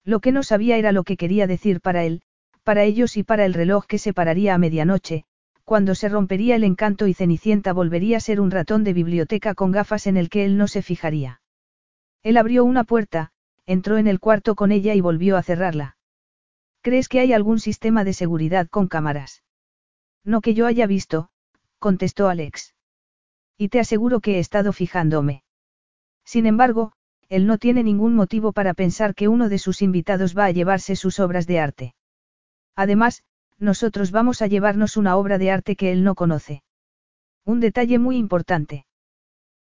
Lo 0.05 0.21
que 0.21 0.33
no 0.33 0.43
sabía 0.43 0.77
era 0.77 0.93
lo 0.93 1.05
que 1.05 1.17
quería 1.17 1.47
decir 1.47 1.81
para 1.81 2.05
él, 2.05 2.23
para 2.63 2.85
ellos 2.85 3.17
y 3.17 3.25
para 3.25 3.45
el 3.45 3.55
reloj 3.55 3.87
que 3.87 3.99
se 3.99 4.13
pararía 4.13 4.55
a 4.55 4.59
medianoche, 4.59 5.25
cuando 5.65 5.95
se 5.95 6.09
rompería 6.09 6.57
el 6.57 6.65
encanto 6.65 7.07
y 7.07 7.15
Cenicienta 7.15 7.73
volvería 7.73 8.19
a 8.19 8.21
ser 8.21 8.41
un 8.41 8.51
ratón 8.51 8.85
de 8.85 8.93
biblioteca 8.93 9.55
con 9.55 9.73
gafas 9.73 10.07
en 10.07 10.17
el 10.17 10.29
que 10.29 10.45
él 10.45 10.57
no 10.57 10.69
se 10.69 10.83
fijaría. 10.83 11.41
Él 12.23 12.37
abrió 12.37 12.65
una 12.65 12.85
puerta, 12.85 13.33
entró 13.67 13.99
en 13.99 14.07
el 14.07 14.21
cuarto 14.21 14.55
con 14.55 14.71
ella 14.71 14.95
y 14.95 15.01
volvió 15.01 15.37
a 15.37 15.43
cerrarla. 15.43 15.97
¿Crees 16.83 17.09
que 17.09 17.21
hay 17.21 17.33
algún 17.33 17.61
sistema 17.61 18.03
de 18.03 18.13
seguridad 18.13 18.67
con 18.69 18.89
cámaras? 18.89 19.45
No 20.25 20.41
que 20.41 20.53
yo 20.53 20.67
haya 20.67 20.89
visto, 20.89 21.31
contestó 21.79 22.29
Alex. 22.29 22.75
Y 23.57 23.69
te 23.69 23.79
aseguro 23.79 24.21
que 24.21 24.37
he 24.37 24.39
estado 24.41 24.73
fijándome. 24.73 25.45
Sin 26.25 26.45
embargo, 26.45 26.93
él 27.29 27.47
no 27.47 27.59
tiene 27.59 27.85
ningún 27.85 28.15
motivo 28.17 28.53
para 28.53 28.75
pensar 28.75 29.15
que 29.15 29.29
uno 29.29 29.49
de 29.49 29.59
sus 29.59 29.81
invitados 29.81 30.37
va 30.37 30.47
a 30.47 30.51
llevarse 30.51 30.97
sus 30.97 31.21
obras 31.21 31.47
de 31.47 31.61
arte. 31.61 31.95
Además, 32.75 33.23
nosotros 33.59 34.11
vamos 34.11 34.43
a 34.43 34.49
llevarnos 34.49 34.97
una 34.97 35.17
obra 35.17 35.39
de 35.39 35.53
arte 35.53 35.77
que 35.77 35.93
él 35.93 36.03
no 36.03 36.17
conoce. 36.17 36.65
Un 37.45 37.61
detalle 37.61 38.01
muy 38.01 38.17
importante. 38.17 38.87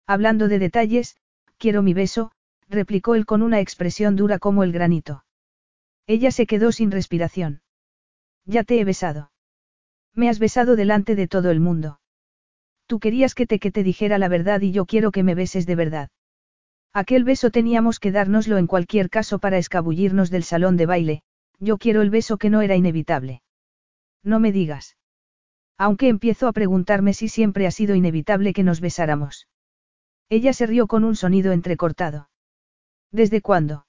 Hablando 0.09 0.49
de 0.49 0.59
detalles, 0.59 1.17
quiero 1.57 1.83
mi 1.83 1.95
beso, 1.95 2.33
replicó 2.69 3.15
él 3.15 3.27
con 3.27 3.43
una 3.43 3.61
expresión 3.61 4.17
dura 4.17 4.41
como 4.41 4.65
el 4.65 4.73
granito. 4.73 5.25
Ella 6.07 6.31
se 6.31 6.47
quedó 6.47 6.73
sin 6.73 6.91
respiración. 6.91 7.63
Ya 8.45 8.65
te 8.65 8.81
he 8.81 8.85
besado. 8.85 9.31
Me 10.15 10.29
has 10.29 10.39
besado 10.39 10.77
delante 10.77 11.15
de 11.15 11.29
todo 11.29 11.51
el 11.51 11.61
mundo. 11.61 12.01
Tú 12.87 13.01
querías 13.01 13.35
que 13.35 13.47
te 13.47 13.83
dijera 13.83 14.19
la 14.19 14.29
verdad 14.29 14.61
y 14.61 14.73
yo 14.73 14.85
quiero 14.85 15.13
que 15.13 15.23
me 15.23 15.35
beses 15.35 15.65
de 15.67 15.77
verdad. 15.77 16.11
Aquel 16.93 17.25
beso 17.25 17.51
teníamos 17.51 17.99
que 17.99 18.13
dárnoslo 18.13 18.59
en 18.59 18.67
cualquier 18.67 19.09
caso 19.09 19.39
para 19.39 19.57
escabullirnos 19.57 20.31
del 20.31 20.45
salón 20.45 20.77
de 20.77 20.87
baile, 20.87 21.23
yo 21.59 21.79
quiero 21.79 22.03
el 22.03 22.11
beso 22.11 22.37
que 22.37 22.51
no 22.51 22.61
era 22.61 22.77
inevitable. 22.77 23.43
No 24.23 24.41
me 24.41 24.53
digas. 24.53 24.97
Aunque 25.79 26.09
empiezo 26.09 26.49
a 26.49 26.53
preguntarme 26.53 27.15
si 27.15 27.29
siempre 27.29 27.67
ha 27.67 27.71
sido 27.71 27.95
inevitable 27.95 28.53
que 28.53 28.63
nos 28.63 28.81
besáramos. 28.81 29.49
Ella 30.29 30.53
se 30.53 30.67
rió 30.67 30.87
con 30.87 31.05
un 31.05 31.17
sonido 31.17 31.53
entrecortado. 31.53 32.29
¿Desde 33.11 33.41
cuándo? 33.41 33.87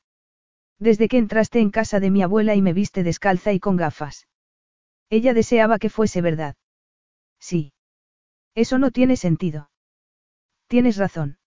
Desde 0.80 1.08
que 1.08 1.18
entraste 1.18 1.60
en 1.60 1.70
casa 1.70 2.00
de 2.00 2.12
mi 2.12 2.22
abuela 2.22 2.56
y 2.56 2.62
me 2.62 2.74
viste 2.74 3.04
descalza 3.04 3.54
y 3.54 3.60
con 3.60 3.78
gafas. 3.78 4.28
Ella 5.10 5.34
deseaba 5.34 5.80
que 5.80 5.90
fuese 5.90 6.22
verdad. 6.22 6.56
Sí. 7.40 7.74
Eso 8.56 8.78
no 8.80 8.92
tiene 8.92 9.16
sentido. 9.16 9.70
Tienes 10.68 10.98
razón. 10.98 11.38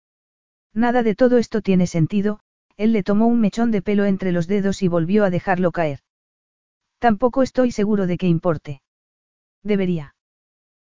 Nada 0.72 1.02
de 1.02 1.14
todo 1.14 1.38
esto 1.38 1.62
tiene 1.62 1.86
sentido, 1.86 2.40
él 2.76 2.92
le 2.92 3.02
tomó 3.02 3.26
un 3.26 3.40
mechón 3.40 3.70
de 3.70 3.82
pelo 3.82 4.04
entre 4.04 4.30
los 4.30 4.46
dedos 4.46 4.82
y 4.82 4.88
volvió 4.88 5.24
a 5.24 5.30
dejarlo 5.30 5.72
caer. 5.72 6.00
Tampoco 6.98 7.42
estoy 7.42 7.72
seguro 7.72 8.06
de 8.06 8.18
que 8.18 8.26
importe. 8.26 8.82
Debería. 9.62 10.14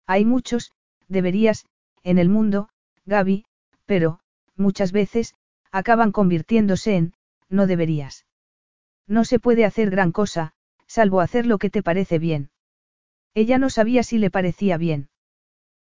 Hay 0.06 0.26
muchos, 0.26 0.72
deberías, 1.08 1.66
en 2.04 2.18
el 2.18 2.30
mundo, 2.30 2.70
Gaby, 3.06 3.46
pero, 3.86 4.20
muchas 4.56 4.92
veces, 4.92 5.36
acaban 5.72 6.12
convirtiéndose 6.12 6.96
en, 6.96 7.14
no 7.50 7.68
deberías. 7.68 8.27
No 9.08 9.24
se 9.24 9.40
puede 9.40 9.66
hacer 9.66 9.90
gran 9.90 10.12
cosa, 10.12 10.54
salvo 10.86 11.22
hacer 11.22 11.46
lo 11.46 11.58
que 11.58 11.70
te 11.70 11.82
parece 11.82 12.20
bien. 12.20 12.50
Ella 13.34 13.58
no 13.58 13.70
sabía 13.70 14.04
si 14.04 14.18
le 14.18 14.30
parecía 14.30 14.78
bien. 14.78 15.10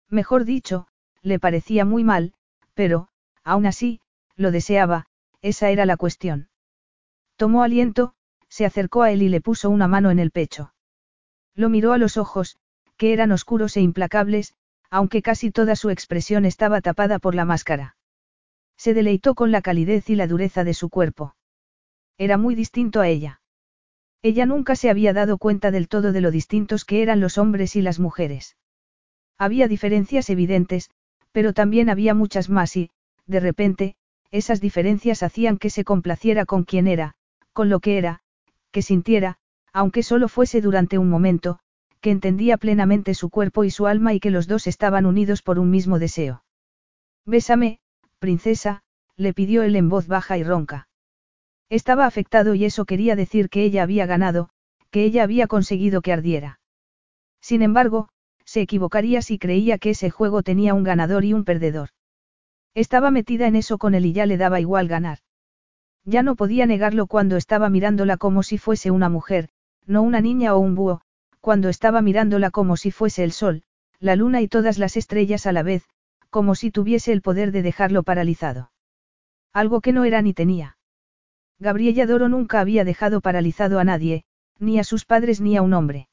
Mejor 0.10 0.43
dicho, 0.43 0.88
le 1.22 1.40
parecía 1.40 1.85
muy 1.85 2.03
mal, 2.03 2.34
pero, 2.74 3.08
aún 3.43 3.66
así, 3.66 4.02
lo 4.35 4.52
deseaba, 4.52 5.08
esa 5.42 5.69
era 5.69 5.85
la 5.85 5.98
cuestión. 5.98 6.50
Tomó 7.35 7.64
aliento, 7.64 8.14
se 8.50 8.66
acercó 8.66 9.03
a 9.03 9.11
él 9.11 9.22
y 9.22 9.30
le 9.30 9.42
puso 9.42 9.69
una 9.69 9.88
mano 9.88 10.11
en 10.11 10.19
el 10.19 10.32
pecho. 10.32 10.74
Lo 11.56 11.69
miró 11.69 11.93
a 11.93 11.98
los 11.98 12.18
ojos, 12.18 12.58
que 12.98 13.14
eran 13.14 13.32
oscuros 13.32 13.77
e 13.77 13.82
implacables, 13.82 14.53
aunque 14.90 15.22
casi 15.22 15.52
toda 15.52 15.76
su 15.76 15.90
expresión 15.90 16.45
estaba 16.45 16.82
tapada 16.82 17.19
por 17.19 17.35
la 17.35 17.45
máscara. 17.45 17.95
Se 18.77 18.93
deleitó 18.93 19.34
con 19.34 19.52
la 19.52 19.61
calidez 19.61 20.10
y 20.10 20.16
la 20.16 20.27
dureza 20.27 20.64
de 20.64 20.74
su 20.74 20.90
cuerpo. 20.90 21.35
Era 22.17 22.38
muy 22.38 22.56
distinto 22.56 23.01
a 23.01 23.08
ella. 23.08 23.42
Ella 24.22 24.45
nunca 24.45 24.75
se 24.75 24.90
había 24.90 25.14
dado 25.14 25.38
cuenta 25.38 25.72
del 25.72 25.88
todo 25.88 26.11
de 26.11 26.22
lo 26.22 26.32
distintos 26.32 26.85
que 26.85 27.01
eran 27.01 27.19
los 27.19 27.38
hombres 27.38 27.75
y 27.75 27.82
las 27.82 28.00
mujeres. 28.00 28.56
Había 29.38 29.67
diferencias 29.67 30.30
evidentes, 30.30 30.90
pero 31.32 31.53
también 31.53 31.90
había 31.90 32.14
muchas 32.14 32.50
más 32.50 32.75
y, 32.77 32.90
de 33.25 33.40
repente, 33.40 33.95
esas 34.32 34.61
diferencias 34.61 35.24
hacían 35.24 35.58
que 35.58 35.69
se 35.69 35.83
complaciera 35.83 36.45
con 36.45 36.64
quien 36.64 36.88
era, 36.88 37.16
con 37.51 37.69
lo 37.69 37.80
que 37.80 37.98
era, 37.98 38.22
que 38.72 38.82
sintiera, 38.82 39.38
aunque 39.74 40.03
solo 40.03 40.27
fuese 40.27 40.61
durante 40.61 40.98
un 40.98 41.09
momento, 41.09 41.59
que 42.00 42.11
entendía 42.11 42.58
plenamente 42.58 43.14
su 43.14 43.30
cuerpo 43.30 43.64
y 43.64 43.72
su 43.72 43.88
alma 43.88 44.14
y 44.14 44.19
que 44.19 44.32
los 44.32 44.48
dos 44.48 44.67
estaban 44.67 45.06
unidos 45.06 45.42
por 45.42 45.59
un 45.59 45.69
mismo 45.69 46.00
deseo. 46.00 46.43
Bésame, 47.25 47.80
princesa, 48.19 48.83
le 49.16 49.33
pidió 49.33 49.64
él 49.64 49.75
en 49.75 49.90
voz 49.90 50.08
baja 50.08 50.38
y 50.38 50.43
ronca. 50.43 50.88
Estaba 51.74 52.06
afectado 52.06 52.53
y 52.53 52.66
eso 52.66 52.85
quería 52.85 53.16
decir 53.16 53.50
que 53.50 53.64
ella 53.64 53.82
había 53.82 54.06
ganado, 54.06 54.50
que 54.92 55.06
ella 55.06 55.24
había 55.24 55.48
conseguido 55.48 56.03
que 56.03 56.14
ardiera. 56.14 56.60
Sin 57.42 57.64
embargo, 57.64 58.10
se 58.45 58.61
equivocaría 58.61 59.24
si 59.24 59.40
creía 59.40 59.80
que 59.80 59.90
ese 59.90 60.11
juego 60.11 60.43
tenía 60.43 60.76
un 60.76 60.84
ganador 60.84 61.26
y 61.26 61.34
un 61.34 61.43
perdedor. 61.43 61.90
Estaba 62.76 63.10
metida 63.10 63.48
en 63.48 63.56
eso 63.56 63.80
con 63.80 63.95
él 63.95 64.06
y 64.06 64.14
ya 64.14 64.27
le 64.27 64.38
daba 64.38 64.60
igual 64.60 64.88
ganar. 64.88 65.18
Ya 66.06 66.22
no 66.22 66.35
podía 66.35 66.68
negarlo 66.68 67.08
cuando 67.08 67.38
estaba 67.38 67.69
mirándola 67.69 68.18
como 68.18 68.43
si 68.43 68.60
fuese 68.60 68.92
una 68.92 69.10
mujer, 69.10 69.50
no 69.88 70.03
una 70.03 70.22
niña 70.22 70.53
o 70.53 70.60
un 70.60 70.76
búho, 70.76 71.02
cuando 71.42 71.69
estaba 71.69 72.03
mirándola 72.03 72.52
como 72.52 72.77
si 72.77 72.92
fuese 72.92 73.24
el 73.24 73.32
sol, 73.32 73.64
la 74.00 74.16
luna 74.16 74.42
y 74.42 74.48
todas 74.48 74.77
las 74.77 74.95
estrellas 74.95 75.48
a 75.48 75.52
la 75.52 75.64
vez, 75.64 75.85
como 76.30 76.53
si 76.53 76.69
tuviese 76.69 77.14
el 77.14 77.24
poder 77.24 77.52
de 77.52 77.64
dejarlo 77.64 78.03
paralizado. 78.03 78.69
Algo 79.53 79.82
que 79.82 79.92
no 79.92 80.03
era 80.03 80.22
ni 80.22 80.35
tenía. 80.35 80.77
Gabriella 81.64 82.06
Doro 82.06 82.27
nunca 82.27 82.59
había 82.59 82.83
dejado 82.83 83.22
paralizado 83.22 83.80
a 83.80 83.85
nadie, 83.85 84.25
ni 84.59 84.80
a 84.80 84.83
sus 84.83 85.06
padres 85.06 85.40
ni 85.40 85.56
a 85.56 85.61
un 85.61 85.74
hombre. 85.74 86.09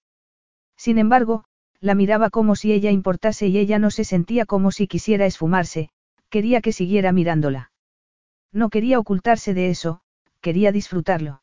Sin 0.76 0.96
embargo, 0.96 1.44
la 1.80 1.96
miraba 1.96 2.30
como 2.30 2.54
si 2.54 2.72
ella 2.72 2.92
importase 2.92 3.48
y 3.48 3.58
ella 3.58 3.80
no 3.80 3.90
se 3.90 4.04
sentía 4.04 4.46
como 4.46 4.70
si 4.70 4.86
quisiera 4.86 5.26
esfumarse, 5.26 5.90
quería 6.28 6.60
que 6.60 6.70
siguiera 6.72 7.10
mirándola. 7.10 7.72
No 8.52 8.70
quería 8.70 9.00
ocultarse 9.00 9.52
de 9.52 9.70
eso, 9.70 10.02
quería 10.40 10.70
disfrutarlo. 10.70 11.42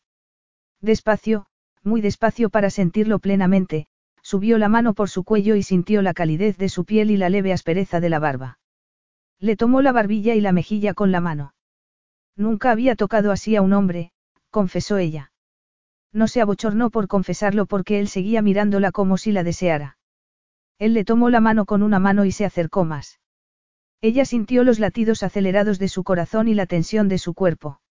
Despacio, 0.80 1.48
muy 1.84 2.00
despacio 2.00 2.50
para 2.50 2.70
sentirlo 2.70 3.20
plenamente, 3.20 3.88
subió 4.22 4.58
la 4.58 4.70
mano 4.70 4.94
por 4.94 5.10
su 5.10 5.26
cuello 5.26 5.56
y 5.58 5.64
sintió 5.64 6.02
la 6.02 6.14
calidez 6.14 6.58
de 6.58 6.70
su 6.70 6.86
piel 6.86 7.12
y 7.12 7.18
la 7.18 7.28
leve 7.28 7.52
aspereza 7.52 8.00
de 8.00 8.10
la 8.10 8.20
barba. 8.20 8.58
Le 9.38 9.58
tomó 9.58 9.82
la 9.82 9.92
barbilla 9.92 10.34
y 10.34 10.40
la 10.40 10.54
mejilla 10.54 10.94
con 10.94 11.12
la 11.12 11.20
mano. 11.20 11.56
Nunca 12.38 12.72
había 12.72 12.96
tocado 12.96 13.32
así 13.32 13.56
a 13.56 13.62
un 13.62 13.74
hombre, 13.74 14.12
confesó 14.52 14.98
ella. 14.98 15.32
No 16.14 16.28
se 16.28 16.40
abochornó 16.40 16.92
por 16.92 17.08
confesarlo 17.08 17.66
porque 17.66 18.00
él 18.00 18.08
seguía 18.08 18.42
mirándola 18.42 18.92
como 18.92 19.18
si 19.18 19.32
la 19.32 19.44
deseara. 19.44 19.98
Él 20.78 20.94
le 20.94 21.04
tomó 21.04 21.30
la 21.30 21.42
mano 21.42 21.66
con 21.66 21.82
una 21.82 22.00
mano 22.00 22.24
y 22.24 22.32
se 22.32 22.46
acercó 22.46 22.86
más. 22.86 23.20
Ella 24.02 24.26
sintió 24.26 24.64
los 24.64 24.78
latidos 24.78 25.24
acelerados 25.24 25.80
de 25.80 25.88
su 25.88 26.04
corazón 26.04 26.48
y 26.48 26.54
la 26.54 26.68
tensión 26.68 27.10
de 27.10 27.18
su 27.18 27.34
cuerpo. 27.34 27.82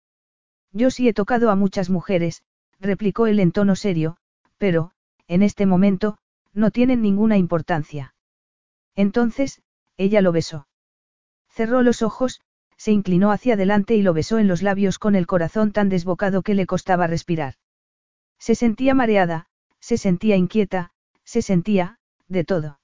Yo 0.73 0.91
sí 0.91 1.09
he 1.09 1.13
tocado 1.13 1.51
a 1.51 1.57
muchas 1.57 1.91
mujeres, 1.91 2.43
replicó 2.79 3.27
él 3.27 3.41
en 3.41 3.51
tono 3.51 3.75
serio, 3.75 4.17
pero, 4.59 4.93
en 5.27 5.43
este 5.43 5.67
momento, 5.67 6.19
no 6.53 6.71
tienen 6.71 7.03
ninguna 7.03 7.37
importancia. 7.37 8.15
Entonces, 8.95 9.61
ella 9.97 10.21
lo 10.21 10.31
besó. 10.31 10.69
Cerró 11.49 11.83
los 11.83 12.03
ojos, 12.03 12.41
se 12.77 12.93
inclinó 12.93 13.31
hacia 13.31 13.55
adelante 13.55 13.97
y 13.97 14.03
lo 14.03 14.13
besó 14.13 14.39
en 14.39 14.49
los 14.49 14.63
labios 14.63 14.99
con 14.99 15.15
el 15.15 15.27
corazón 15.27 15.73
tan 15.73 15.89
desbocado 15.89 16.43
que 16.43 16.55
le 16.55 16.67
costaba 16.67 17.07
respirar. 17.07 17.55
Se 18.39 18.55
sentía 18.55 18.95
mareada, 18.95 19.47
se 19.81 19.99
sentía 19.99 20.37
inquieta, 20.37 20.93
se 21.25 21.43
sentía, 21.43 21.99
de 22.29 22.45
todo. 22.45 22.81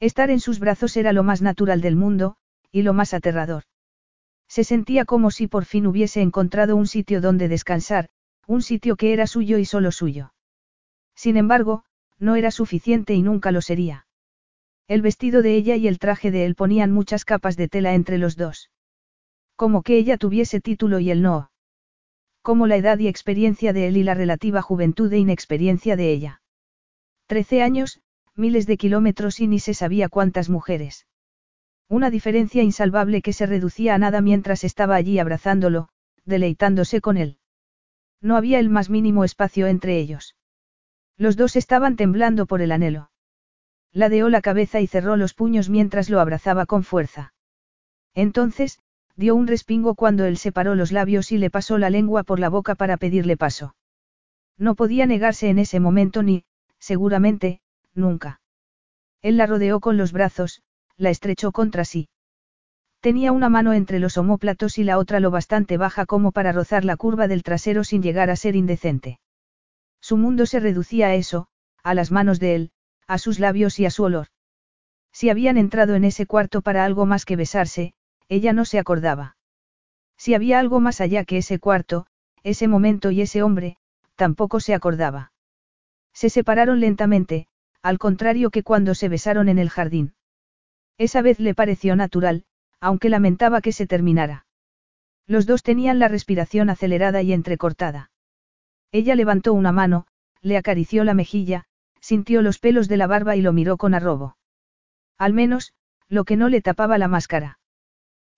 Estar 0.00 0.30
en 0.30 0.40
sus 0.40 0.58
brazos 0.58 0.96
era 0.96 1.12
lo 1.12 1.22
más 1.22 1.42
natural 1.42 1.80
del 1.80 1.96
mundo, 1.96 2.36
y 2.72 2.82
lo 2.82 2.92
más 2.92 3.14
aterrador. 3.14 3.64
Se 4.48 4.64
sentía 4.64 5.04
como 5.04 5.30
si 5.30 5.46
por 5.46 5.64
fin 5.64 5.86
hubiese 5.86 6.20
encontrado 6.20 6.76
un 6.76 6.86
sitio 6.86 7.20
donde 7.20 7.48
descansar, 7.48 8.08
un 8.46 8.62
sitio 8.62 8.96
que 8.96 9.12
era 9.12 9.26
suyo 9.26 9.58
y 9.58 9.64
solo 9.64 9.92
suyo. 9.92 10.34
Sin 11.14 11.36
embargo, 11.36 11.84
no 12.18 12.36
era 12.36 12.50
suficiente 12.50 13.14
y 13.14 13.22
nunca 13.22 13.52
lo 13.52 13.62
sería. 13.62 14.06
El 14.86 15.00
vestido 15.00 15.40
de 15.40 15.54
ella 15.54 15.76
y 15.76 15.88
el 15.88 15.98
traje 15.98 16.30
de 16.30 16.44
él 16.44 16.54
ponían 16.54 16.92
muchas 16.92 17.24
capas 17.24 17.56
de 17.56 17.68
tela 17.68 17.94
entre 17.94 18.18
los 18.18 18.36
dos. 18.36 18.70
Como 19.56 19.82
que 19.82 19.96
ella 19.96 20.16
tuviese 20.18 20.60
título 20.60 20.98
y 20.98 21.10
él 21.10 21.22
no. 21.22 21.50
como 22.42 22.66
la 22.66 22.76
edad 22.76 22.98
y 22.98 23.08
experiencia 23.08 23.72
de 23.72 23.88
él 23.88 23.96
y 23.96 24.02
la 24.02 24.12
relativa 24.12 24.60
juventud 24.60 25.10
e 25.10 25.18
inexperiencia 25.18 25.96
de 25.96 26.12
ella. 26.12 26.42
Trece 27.26 27.62
años, 27.62 28.02
miles 28.34 28.66
de 28.66 28.76
kilómetros 28.76 29.40
y 29.40 29.46
ni 29.46 29.60
se 29.60 29.72
sabía 29.72 30.10
cuántas 30.10 30.50
mujeres. 30.50 31.06
Una 31.88 32.10
diferencia 32.10 32.62
insalvable 32.62 33.22
que 33.22 33.32
se 33.32 33.46
reducía 33.46 33.94
a 33.94 33.98
nada 33.98 34.20
mientras 34.20 34.62
estaba 34.62 34.94
allí 34.94 35.18
abrazándolo, 35.18 35.88
deleitándose 36.26 37.00
con 37.00 37.16
él. 37.16 37.38
No 38.20 38.36
había 38.36 38.58
el 38.58 38.68
más 38.68 38.90
mínimo 38.90 39.24
espacio 39.24 39.66
entre 39.66 39.98
ellos. 39.98 40.36
Los 41.16 41.36
dos 41.36 41.56
estaban 41.56 41.96
temblando 41.96 42.44
por 42.44 42.60
el 42.60 42.72
anhelo. 42.72 43.10
Ladeó 43.90 44.28
la 44.28 44.42
cabeza 44.42 44.82
y 44.82 44.86
cerró 44.86 45.16
los 45.16 45.32
puños 45.32 45.70
mientras 45.70 46.10
lo 46.10 46.20
abrazaba 46.20 46.66
con 46.66 46.84
fuerza. 46.84 47.32
Entonces, 48.12 48.80
dio 49.16 49.34
un 49.34 49.46
respingo 49.46 49.94
cuando 49.94 50.24
él 50.24 50.36
separó 50.36 50.74
los 50.74 50.92
labios 50.92 51.32
y 51.32 51.38
le 51.38 51.50
pasó 51.50 51.78
la 51.78 51.90
lengua 51.90 52.22
por 52.22 52.40
la 52.40 52.48
boca 52.48 52.74
para 52.74 52.96
pedirle 52.96 53.36
paso. 53.36 53.74
No 54.58 54.74
podía 54.74 55.06
negarse 55.06 55.48
en 55.48 55.58
ese 55.58 55.80
momento 55.80 56.22
ni, 56.22 56.44
seguramente, 56.78 57.60
nunca. 57.94 58.40
Él 59.22 59.36
la 59.36 59.46
rodeó 59.46 59.80
con 59.80 59.96
los 59.96 60.12
brazos, 60.12 60.62
la 60.96 61.10
estrechó 61.10 61.52
contra 61.52 61.84
sí. 61.84 62.08
Tenía 63.00 63.32
una 63.32 63.48
mano 63.48 63.72
entre 63.72 63.98
los 63.98 64.16
omóplatos 64.16 64.78
y 64.78 64.84
la 64.84 64.98
otra 64.98 65.20
lo 65.20 65.30
bastante 65.30 65.76
baja 65.76 66.06
como 66.06 66.32
para 66.32 66.52
rozar 66.52 66.84
la 66.84 66.96
curva 66.96 67.28
del 67.28 67.42
trasero 67.42 67.84
sin 67.84 68.02
llegar 68.02 68.30
a 68.30 68.36
ser 68.36 68.56
indecente. 68.56 69.18
Su 70.00 70.16
mundo 70.16 70.46
se 70.46 70.60
reducía 70.60 71.08
a 71.08 71.14
eso, 71.14 71.48
a 71.82 71.94
las 71.94 72.10
manos 72.10 72.40
de 72.40 72.54
él, 72.54 72.70
a 73.06 73.18
sus 73.18 73.38
labios 73.38 73.78
y 73.78 73.86
a 73.86 73.90
su 73.90 74.04
olor. 74.04 74.28
Si 75.12 75.30
habían 75.30 75.58
entrado 75.58 75.94
en 75.94 76.04
ese 76.04 76.26
cuarto 76.26 76.62
para 76.62 76.84
algo 76.84 77.06
más 77.06 77.24
que 77.24 77.36
besarse, 77.36 77.94
ella 78.28 78.52
no 78.52 78.64
se 78.64 78.78
acordaba. 78.78 79.36
Si 80.16 80.34
había 80.34 80.58
algo 80.58 80.80
más 80.80 81.00
allá 81.00 81.24
que 81.24 81.38
ese 81.38 81.58
cuarto, 81.58 82.06
ese 82.42 82.68
momento 82.68 83.10
y 83.10 83.20
ese 83.20 83.42
hombre, 83.42 83.76
tampoco 84.16 84.60
se 84.60 84.74
acordaba. 84.74 85.32
Se 86.12 86.30
separaron 86.30 86.80
lentamente, 86.80 87.48
al 87.82 87.98
contrario 87.98 88.50
que 88.50 88.62
cuando 88.62 88.94
se 88.94 89.08
besaron 89.08 89.48
en 89.48 89.58
el 89.58 89.70
jardín. 89.70 90.14
Esa 90.96 91.22
vez 91.22 91.40
le 91.40 91.54
pareció 91.54 91.96
natural, 91.96 92.44
aunque 92.80 93.08
lamentaba 93.08 93.60
que 93.60 93.72
se 93.72 93.86
terminara. 93.86 94.46
Los 95.26 95.46
dos 95.46 95.62
tenían 95.62 95.98
la 95.98 96.08
respiración 96.08 96.70
acelerada 96.70 97.22
y 97.22 97.32
entrecortada. 97.32 98.10
Ella 98.92 99.14
levantó 99.14 99.52
una 99.54 99.72
mano, 99.72 100.06
le 100.40 100.56
acarició 100.56 101.02
la 101.02 101.14
mejilla, 101.14 101.64
sintió 102.00 102.42
los 102.42 102.58
pelos 102.58 102.86
de 102.86 102.98
la 102.98 103.06
barba 103.06 103.34
y 103.34 103.40
lo 103.40 103.52
miró 103.52 103.76
con 103.76 103.94
arrobo. 103.94 104.36
Al 105.18 105.32
menos, 105.32 105.72
lo 106.08 106.24
que 106.24 106.36
no 106.36 106.48
le 106.48 106.60
tapaba 106.60 106.98
la 106.98 107.08
máscara. 107.08 107.58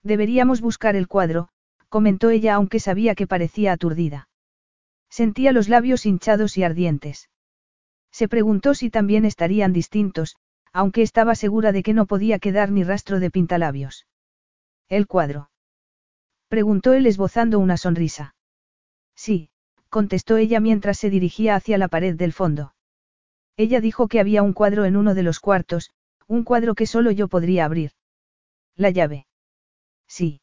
Deberíamos 0.07 0.61
buscar 0.61 0.95
el 0.95 1.09
cuadro, 1.09 1.49
comentó 1.89 2.29
ella 2.29 2.55
aunque 2.55 2.79
sabía 2.79 3.13
que 3.13 3.27
parecía 3.27 3.73
aturdida. 3.73 4.29
Sentía 5.09 5.51
los 5.51 5.67
labios 5.67 6.05
hinchados 6.05 6.57
y 6.57 6.63
ardientes. 6.63 7.29
Se 8.09 8.29
preguntó 8.29 8.73
si 8.73 8.89
también 8.89 9.25
estarían 9.25 9.73
distintos, 9.73 10.37
aunque 10.71 11.01
estaba 11.01 11.35
segura 11.35 11.73
de 11.73 11.83
que 11.83 11.93
no 11.93 12.05
podía 12.05 12.39
quedar 12.39 12.71
ni 12.71 12.85
rastro 12.85 13.19
de 13.19 13.29
pintalabios. 13.29 14.07
¿El 14.87 15.07
cuadro? 15.07 15.49
Preguntó 16.47 16.93
él 16.93 17.05
esbozando 17.05 17.59
una 17.59 17.75
sonrisa. 17.75 18.33
Sí, 19.13 19.49
contestó 19.89 20.37
ella 20.37 20.61
mientras 20.61 20.97
se 20.97 21.09
dirigía 21.09 21.55
hacia 21.55 21.77
la 21.77 21.89
pared 21.89 22.15
del 22.15 22.31
fondo. 22.31 22.73
Ella 23.57 23.81
dijo 23.81 24.07
que 24.07 24.21
había 24.21 24.41
un 24.41 24.53
cuadro 24.53 24.85
en 24.85 24.95
uno 24.95 25.15
de 25.15 25.23
los 25.23 25.41
cuartos, 25.41 25.91
un 26.27 26.45
cuadro 26.45 26.75
que 26.75 26.85
solo 26.85 27.11
yo 27.11 27.27
podría 27.27 27.65
abrir. 27.65 27.91
La 28.77 28.89
llave. 28.89 29.26
Sí. 30.07 30.41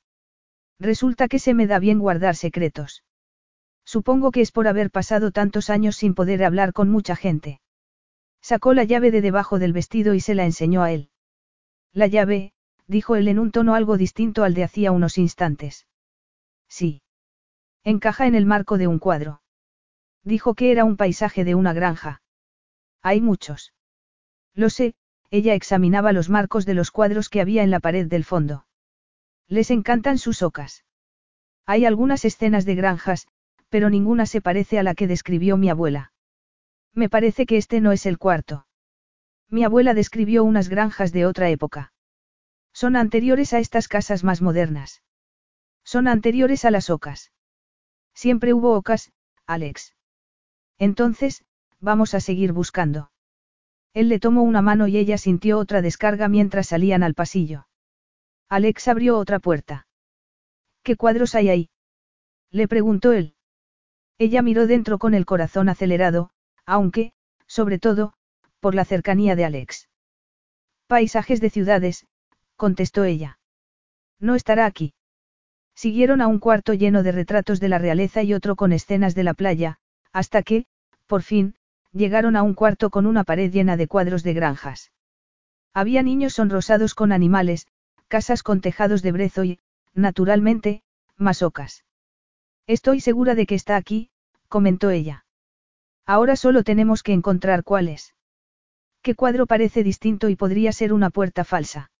Resulta 0.78 1.28
que 1.28 1.38
se 1.38 1.54
me 1.54 1.66
da 1.66 1.78
bien 1.78 1.98
guardar 1.98 2.36
secretos. 2.36 3.04
Supongo 3.84 4.30
que 4.30 4.40
es 4.40 4.50
por 4.50 4.66
haber 4.66 4.90
pasado 4.90 5.30
tantos 5.30 5.70
años 5.70 5.96
sin 5.96 6.14
poder 6.14 6.44
hablar 6.44 6.72
con 6.72 6.90
mucha 6.90 7.16
gente. 7.16 7.60
Sacó 8.40 8.74
la 8.74 8.84
llave 8.84 9.10
de 9.10 9.20
debajo 9.20 9.58
del 9.58 9.72
vestido 9.72 10.14
y 10.14 10.20
se 10.20 10.34
la 10.34 10.44
enseñó 10.44 10.82
a 10.82 10.92
él. 10.92 11.10
La 11.92 12.06
llave, 12.06 12.52
dijo 12.86 13.16
él 13.16 13.28
en 13.28 13.38
un 13.38 13.50
tono 13.50 13.74
algo 13.74 13.96
distinto 13.96 14.42
al 14.44 14.54
de 14.54 14.64
hacía 14.64 14.92
unos 14.92 15.16
instantes. 15.18 15.86
Sí. 16.68 17.02
Encaja 17.84 18.26
en 18.26 18.34
el 18.34 18.46
marco 18.46 18.78
de 18.78 18.86
un 18.86 18.98
cuadro. 18.98 19.42
Dijo 20.22 20.54
que 20.54 20.72
era 20.72 20.84
un 20.84 20.96
paisaje 20.96 21.44
de 21.44 21.54
una 21.54 21.72
granja. 21.72 22.22
Hay 23.02 23.20
muchos. 23.20 23.74
Lo 24.54 24.70
sé, 24.70 24.94
ella 25.30 25.54
examinaba 25.54 26.12
los 26.12 26.30
marcos 26.30 26.64
de 26.64 26.74
los 26.74 26.90
cuadros 26.90 27.28
que 27.28 27.40
había 27.40 27.62
en 27.62 27.70
la 27.70 27.80
pared 27.80 28.06
del 28.06 28.24
fondo. 28.24 28.66
Les 29.48 29.70
encantan 29.70 30.18
sus 30.18 30.42
ocas. 30.42 30.84
Hay 31.66 31.84
algunas 31.84 32.24
escenas 32.24 32.64
de 32.64 32.74
granjas, 32.74 33.26
pero 33.68 33.90
ninguna 33.90 34.26
se 34.26 34.40
parece 34.40 34.78
a 34.78 34.82
la 34.82 34.94
que 34.94 35.06
describió 35.06 35.56
mi 35.56 35.68
abuela. 35.68 36.12
Me 36.92 37.08
parece 37.08 37.46
que 37.46 37.56
este 37.56 37.80
no 37.80 37.92
es 37.92 38.06
el 38.06 38.18
cuarto. 38.18 38.66
Mi 39.48 39.64
abuela 39.64 39.94
describió 39.94 40.44
unas 40.44 40.68
granjas 40.68 41.12
de 41.12 41.26
otra 41.26 41.50
época. 41.50 41.92
Son 42.72 42.96
anteriores 42.96 43.52
a 43.52 43.58
estas 43.58 43.88
casas 43.88 44.24
más 44.24 44.42
modernas. 44.42 45.02
Son 45.84 46.08
anteriores 46.08 46.64
a 46.64 46.70
las 46.70 46.90
ocas. 46.90 47.32
Siempre 48.14 48.54
hubo 48.54 48.74
ocas, 48.74 49.12
Alex. 49.46 49.94
Entonces, 50.78 51.44
vamos 51.80 52.14
a 52.14 52.20
seguir 52.20 52.52
buscando. 52.52 53.10
Él 53.92 54.08
le 54.08 54.18
tomó 54.18 54.42
una 54.42 54.62
mano 54.62 54.88
y 54.88 54.96
ella 54.96 55.18
sintió 55.18 55.58
otra 55.58 55.82
descarga 55.82 56.28
mientras 56.28 56.68
salían 56.68 57.02
al 57.02 57.14
pasillo. 57.14 57.68
Alex 58.54 58.86
abrió 58.86 59.18
otra 59.18 59.40
puerta. 59.40 59.88
¿Qué 60.84 60.94
cuadros 60.94 61.34
hay 61.34 61.48
ahí? 61.48 61.70
Le 62.52 62.68
preguntó 62.68 63.12
él. 63.12 63.34
Ella 64.16 64.42
miró 64.42 64.68
dentro 64.68 65.00
con 65.00 65.12
el 65.12 65.26
corazón 65.26 65.68
acelerado, 65.68 66.30
aunque, 66.64 67.14
sobre 67.48 67.80
todo, 67.80 68.12
por 68.60 68.76
la 68.76 68.84
cercanía 68.84 69.34
de 69.34 69.44
Alex. 69.44 69.88
Paisajes 70.86 71.40
de 71.40 71.50
ciudades, 71.50 72.06
contestó 72.54 73.02
ella. 73.02 73.40
No 74.20 74.36
estará 74.36 74.66
aquí. 74.66 74.94
Siguieron 75.74 76.20
a 76.20 76.28
un 76.28 76.38
cuarto 76.38 76.74
lleno 76.74 77.02
de 77.02 77.10
retratos 77.10 77.58
de 77.58 77.68
la 77.70 77.78
realeza 77.78 78.22
y 78.22 78.34
otro 78.34 78.54
con 78.54 78.72
escenas 78.72 79.16
de 79.16 79.24
la 79.24 79.34
playa, 79.34 79.80
hasta 80.12 80.44
que, 80.44 80.66
por 81.08 81.22
fin, 81.22 81.56
llegaron 81.90 82.36
a 82.36 82.44
un 82.44 82.54
cuarto 82.54 82.90
con 82.90 83.06
una 83.06 83.24
pared 83.24 83.50
llena 83.50 83.76
de 83.76 83.88
cuadros 83.88 84.22
de 84.22 84.32
granjas. 84.32 84.92
Había 85.72 86.04
niños 86.04 86.34
sonrosados 86.34 86.94
con 86.94 87.10
animales, 87.10 87.66
casas 88.14 88.44
con 88.44 88.60
tejados 88.60 89.02
de 89.02 89.10
brezo 89.10 89.42
y, 89.42 89.58
naturalmente, 89.92 90.84
masocas. 91.16 91.84
Estoy 92.68 93.00
segura 93.00 93.34
de 93.34 93.44
que 93.44 93.56
está 93.56 93.74
aquí, 93.74 94.08
comentó 94.46 94.90
ella. 94.90 95.26
Ahora 96.06 96.36
solo 96.36 96.62
tenemos 96.62 97.02
que 97.02 97.12
encontrar 97.12 97.64
cuál 97.64 97.88
es. 97.88 98.14
¿Qué 99.02 99.16
cuadro 99.16 99.46
parece 99.46 99.82
distinto 99.82 100.28
y 100.28 100.36
podría 100.36 100.70
ser 100.70 100.92
una 100.92 101.10
puerta 101.10 101.42
falsa? 101.42 101.90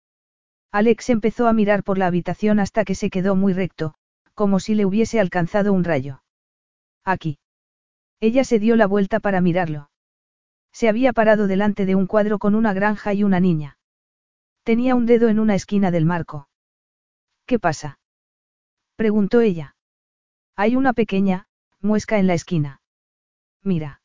Alex 0.71 1.11
empezó 1.11 1.49
a 1.49 1.53
mirar 1.53 1.83
por 1.83 1.99
la 1.99 2.07
habitación 2.07 2.61
hasta 2.61 2.85
que 2.85 2.95
se 2.95 3.11
quedó 3.11 3.35
muy 3.35 3.53
recto, 3.53 3.95
como 4.35 4.61
si 4.61 4.77
le 4.77 4.87
hubiese 4.87 5.19
alcanzado 5.19 5.73
un 5.73 5.83
rayo. 5.83 6.23
Aquí. 7.05 7.41
Ella 8.21 8.45
se 8.45 8.61
dio 8.61 8.77
la 8.77 8.87
vuelta 8.87 9.19
para 9.19 9.41
mirarlo. 9.41 9.91
Se 10.71 10.89
había 10.89 11.13
parado 11.13 11.49
delante 11.49 11.87
de 11.87 11.97
un 11.97 12.07
cuadro 12.07 12.39
con 12.39 12.55
una 12.55 12.73
granja 12.73 13.15
y 13.15 13.25
una 13.25 13.41
niña. 13.41 13.79
Tenía 14.65 14.95
un 14.95 15.05
dedo 15.05 15.29
en 15.29 15.39
una 15.39 15.55
esquina 15.55 15.91
del 15.91 16.07
marco. 16.07 16.49
¿Qué 17.47 17.59
pasa? 17.59 17.99
preguntó 18.97 19.43
ella. 19.43 19.77
Hay 20.57 20.75
una 20.75 20.95
pequeña, 20.95 21.47
muesca 21.81 22.19
en 22.19 22.27
la 22.27 22.33
esquina. 22.33 22.81
Mira. 23.63 24.01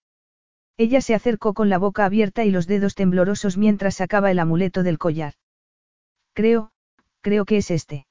Ella 0.75 0.99
se 0.99 1.15
acercó 1.15 1.53
con 1.53 1.69
la 1.69 1.77
boca 1.77 2.03
abierta 2.03 2.43
y 2.43 2.51
los 2.51 2.67
dedos 2.67 2.95
temblorosos 2.95 3.57
mientras 3.57 3.95
sacaba 3.95 4.31
el 4.31 4.39
amuleto 4.39 4.83
del 4.83 4.97
collar. 4.97 5.35
Creo, 6.33 6.71
creo 7.21 7.45
que 7.45 7.57
es 7.57 7.71
este. 7.71 8.05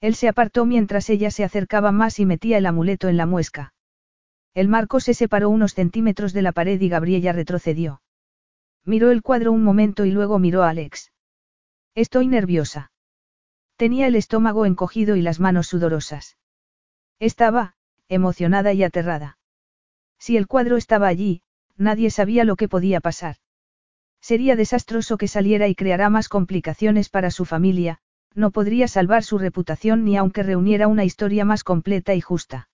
Él 0.00 0.14
se 0.14 0.28
apartó 0.28 0.66
mientras 0.66 1.08
ella 1.08 1.30
se 1.30 1.44
acercaba 1.44 1.90
más 1.90 2.18
y 2.18 2.26
metía 2.26 2.58
el 2.58 2.66
amuleto 2.66 3.08
en 3.08 3.16
la 3.16 3.24
muesca. 3.24 3.72
El 4.52 4.68
marco 4.68 5.00
se 5.00 5.14
separó 5.14 5.48
unos 5.48 5.72
centímetros 5.72 6.34
de 6.34 6.42
la 6.42 6.52
pared 6.52 6.78
y 6.78 6.88
Gabriela 6.90 7.32
retrocedió. 7.32 8.02
Miró 8.84 9.10
el 9.10 9.22
cuadro 9.22 9.52
un 9.52 9.62
momento 9.62 10.04
y 10.04 10.10
luego 10.10 10.38
miró 10.38 10.64
a 10.64 10.70
Alex. 10.70 11.11
Estoy 11.94 12.26
nerviosa. 12.26 12.90
Tenía 13.76 14.06
el 14.06 14.16
estómago 14.16 14.64
encogido 14.64 15.14
y 15.16 15.22
las 15.22 15.40
manos 15.40 15.66
sudorosas. 15.66 16.38
Estaba, 17.18 17.74
emocionada 18.08 18.72
y 18.72 18.82
aterrada. 18.82 19.38
Si 20.18 20.38
el 20.38 20.46
cuadro 20.46 20.78
estaba 20.78 21.08
allí, 21.08 21.42
nadie 21.76 22.10
sabía 22.10 22.44
lo 22.44 22.56
que 22.56 22.68
podía 22.68 23.00
pasar. 23.00 23.36
Sería 24.22 24.56
desastroso 24.56 25.18
que 25.18 25.28
saliera 25.28 25.68
y 25.68 25.74
creará 25.74 26.08
más 26.08 26.28
complicaciones 26.28 27.10
para 27.10 27.30
su 27.30 27.44
familia, 27.44 27.98
no 28.34 28.52
podría 28.52 28.88
salvar 28.88 29.22
su 29.22 29.36
reputación 29.36 30.04
ni 30.04 30.16
aunque 30.16 30.42
reuniera 30.42 30.88
una 30.88 31.04
historia 31.04 31.44
más 31.44 31.62
completa 31.64 32.14
y 32.14 32.20
justa. 32.22 32.70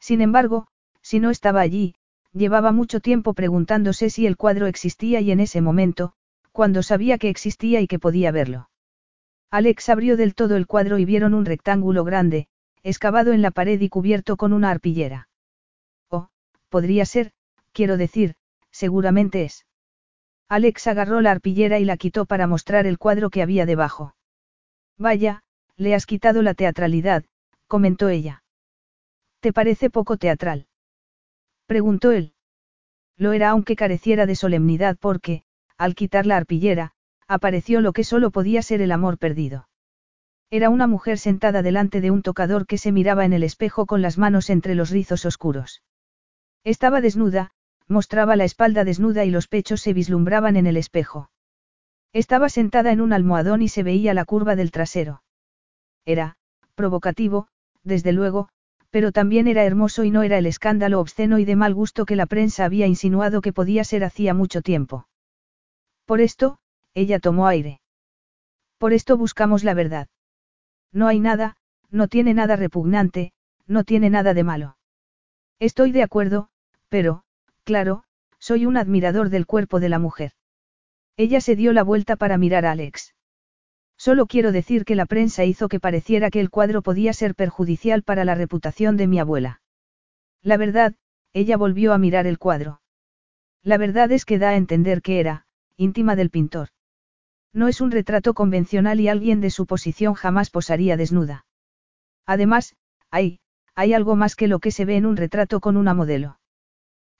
Sin 0.00 0.20
embargo, 0.20 0.66
si 1.00 1.20
no 1.20 1.30
estaba 1.30 1.60
allí, 1.60 1.94
llevaba 2.32 2.72
mucho 2.72 2.98
tiempo 2.98 3.34
preguntándose 3.34 4.10
si 4.10 4.26
el 4.26 4.36
cuadro 4.36 4.66
existía 4.66 5.20
y 5.20 5.30
en 5.30 5.38
ese 5.38 5.60
momento, 5.60 6.14
cuando 6.52 6.82
sabía 6.82 7.18
que 7.18 7.28
existía 7.28 7.80
y 7.80 7.86
que 7.86 7.98
podía 7.98 8.30
verlo. 8.30 8.68
Alex 9.50 9.88
abrió 9.88 10.16
del 10.16 10.34
todo 10.34 10.56
el 10.56 10.66
cuadro 10.66 10.98
y 10.98 11.04
vieron 11.04 11.34
un 11.34 11.44
rectángulo 11.44 12.04
grande, 12.04 12.48
excavado 12.82 13.32
en 13.32 13.42
la 13.42 13.50
pared 13.50 13.80
y 13.80 13.88
cubierto 13.88 14.36
con 14.36 14.52
una 14.52 14.70
arpillera. 14.70 15.28
Oh, 16.08 16.28
podría 16.68 17.04
ser, 17.04 17.32
quiero 17.72 17.96
decir, 17.96 18.34
seguramente 18.70 19.44
es. 19.44 19.66
Alex 20.48 20.86
agarró 20.86 21.20
la 21.20 21.30
arpillera 21.30 21.78
y 21.78 21.84
la 21.84 21.96
quitó 21.96 22.26
para 22.26 22.46
mostrar 22.46 22.86
el 22.86 22.98
cuadro 22.98 23.30
que 23.30 23.42
había 23.42 23.66
debajo. 23.66 24.14
Vaya, 24.98 25.42
le 25.76 25.94
has 25.94 26.06
quitado 26.06 26.42
la 26.42 26.54
teatralidad, 26.54 27.24
comentó 27.66 28.08
ella. 28.08 28.44
¿Te 29.40 29.52
parece 29.52 29.90
poco 29.90 30.18
teatral? 30.18 30.66
Preguntó 31.66 32.12
él. 32.12 32.34
Lo 33.16 33.32
era 33.32 33.50
aunque 33.50 33.76
careciera 33.76 34.26
de 34.26 34.36
solemnidad 34.36 34.96
porque, 35.00 35.44
al 35.78 35.94
quitar 35.94 36.26
la 36.26 36.36
arpillera, 36.36 36.92
apareció 37.28 37.80
lo 37.80 37.92
que 37.92 38.04
solo 38.04 38.30
podía 38.30 38.62
ser 38.62 38.82
el 38.82 38.92
amor 38.92 39.18
perdido. 39.18 39.68
Era 40.50 40.68
una 40.68 40.86
mujer 40.86 41.18
sentada 41.18 41.62
delante 41.62 42.00
de 42.00 42.10
un 42.10 42.22
tocador 42.22 42.66
que 42.66 42.76
se 42.76 42.92
miraba 42.92 43.24
en 43.24 43.32
el 43.32 43.42
espejo 43.42 43.86
con 43.86 44.02
las 44.02 44.18
manos 44.18 44.50
entre 44.50 44.74
los 44.74 44.90
rizos 44.90 45.24
oscuros. 45.24 45.82
Estaba 46.62 47.00
desnuda, 47.00 47.52
mostraba 47.88 48.36
la 48.36 48.44
espalda 48.44 48.84
desnuda 48.84 49.24
y 49.24 49.30
los 49.30 49.48
pechos 49.48 49.80
se 49.80 49.92
vislumbraban 49.92 50.56
en 50.56 50.66
el 50.66 50.76
espejo. 50.76 51.30
Estaba 52.12 52.50
sentada 52.50 52.92
en 52.92 53.00
un 53.00 53.12
almohadón 53.14 53.62
y 53.62 53.68
se 53.68 53.82
veía 53.82 54.12
la 54.12 54.26
curva 54.26 54.54
del 54.54 54.70
trasero. 54.70 55.22
Era, 56.04 56.36
provocativo, 56.74 57.48
desde 57.82 58.12
luego, 58.12 58.48
pero 58.90 59.10
también 59.10 59.48
era 59.48 59.64
hermoso 59.64 60.04
y 60.04 60.10
no 60.10 60.22
era 60.22 60.36
el 60.36 60.44
escándalo 60.44 61.00
obsceno 61.00 61.38
y 61.38 61.46
de 61.46 61.56
mal 61.56 61.72
gusto 61.72 62.04
que 62.04 62.16
la 62.16 62.26
prensa 62.26 62.66
había 62.66 62.86
insinuado 62.86 63.40
que 63.40 63.54
podía 63.54 63.84
ser 63.84 64.04
hacía 64.04 64.34
mucho 64.34 64.60
tiempo. 64.60 65.06
Por 66.12 66.20
esto, 66.20 66.58
ella 66.92 67.20
tomó 67.20 67.46
aire. 67.46 67.80
Por 68.76 68.92
esto 68.92 69.16
buscamos 69.16 69.64
la 69.64 69.72
verdad. 69.72 70.08
No 70.92 71.06
hay 71.08 71.18
nada, 71.18 71.56
no 71.88 72.06
tiene 72.06 72.34
nada 72.34 72.54
repugnante, 72.54 73.32
no 73.66 73.82
tiene 73.84 74.10
nada 74.10 74.34
de 74.34 74.44
malo. 74.44 74.76
Estoy 75.58 75.90
de 75.90 76.02
acuerdo, 76.02 76.50
pero, 76.90 77.24
claro, 77.64 78.04
soy 78.38 78.66
un 78.66 78.76
admirador 78.76 79.30
del 79.30 79.46
cuerpo 79.46 79.80
de 79.80 79.88
la 79.88 79.98
mujer. 79.98 80.32
Ella 81.16 81.40
se 81.40 81.56
dio 81.56 81.72
la 81.72 81.82
vuelta 81.82 82.16
para 82.16 82.36
mirar 82.36 82.66
a 82.66 82.72
Alex. 82.72 83.14
Solo 83.96 84.26
quiero 84.26 84.52
decir 84.52 84.84
que 84.84 84.96
la 84.96 85.06
prensa 85.06 85.46
hizo 85.46 85.66
que 85.70 85.80
pareciera 85.80 86.28
que 86.28 86.40
el 86.40 86.50
cuadro 86.50 86.82
podía 86.82 87.14
ser 87.14 87.34
perjudicial 87.34 88.02
para 88.02 88.26
la 88.26 88.34
reputación 88.34 88.98
de 88.98 89.06
mi 89.06 89.18
abuela. 89.18 89.62
La 90.42 90.58
verdad, 90.58 90.94
ella 91.32 91.56
volvió 91.56 91.94
a 91.94 91.96
mirar 91.96 92.26
el 92.26 92.38
cuadro. 92.38 92.82
La 93.62 93.78
verdad 93.78 94.12
es 94.12 94.26
que 94.26 94.38
da 94.38 94.50
a 94.50 94.56
entender 94.56 95.00
que 95.00 95.18
era, 95.18 95.46
íntima 95.76 96.16
del 96.16 96.30
pintor. 96.30 96.68
No 97.52 97.68
es 97.68 97.80
un 97.80 97.90
retrato 97.90 98.34
convencional 98.34 99.00
y 99.00 99.08
alguien 99.08 99.40
de 99.40 99.50
su 99.50 99.66
posición 99.66 100.14
jamás 100.14 100.50
posaría 100.50 100.96
desnuda. 100.96 101.44
Además, 102.26 102.76
hay, 103.10 103.40
hay 103.74 103.94
algo 103.94 104.16
más 104.16 104.36
que 104.36 104.48
lo 104.48 104.58
que 104.58 104.70
se 104.70 104.84
ve 104.84 104.96
en 104.96 105.06
un 105.06 105.16
retrato 105.16 105.60
con 105.60 105.76
una 105.76 105.94
modelo. 105.94 106.38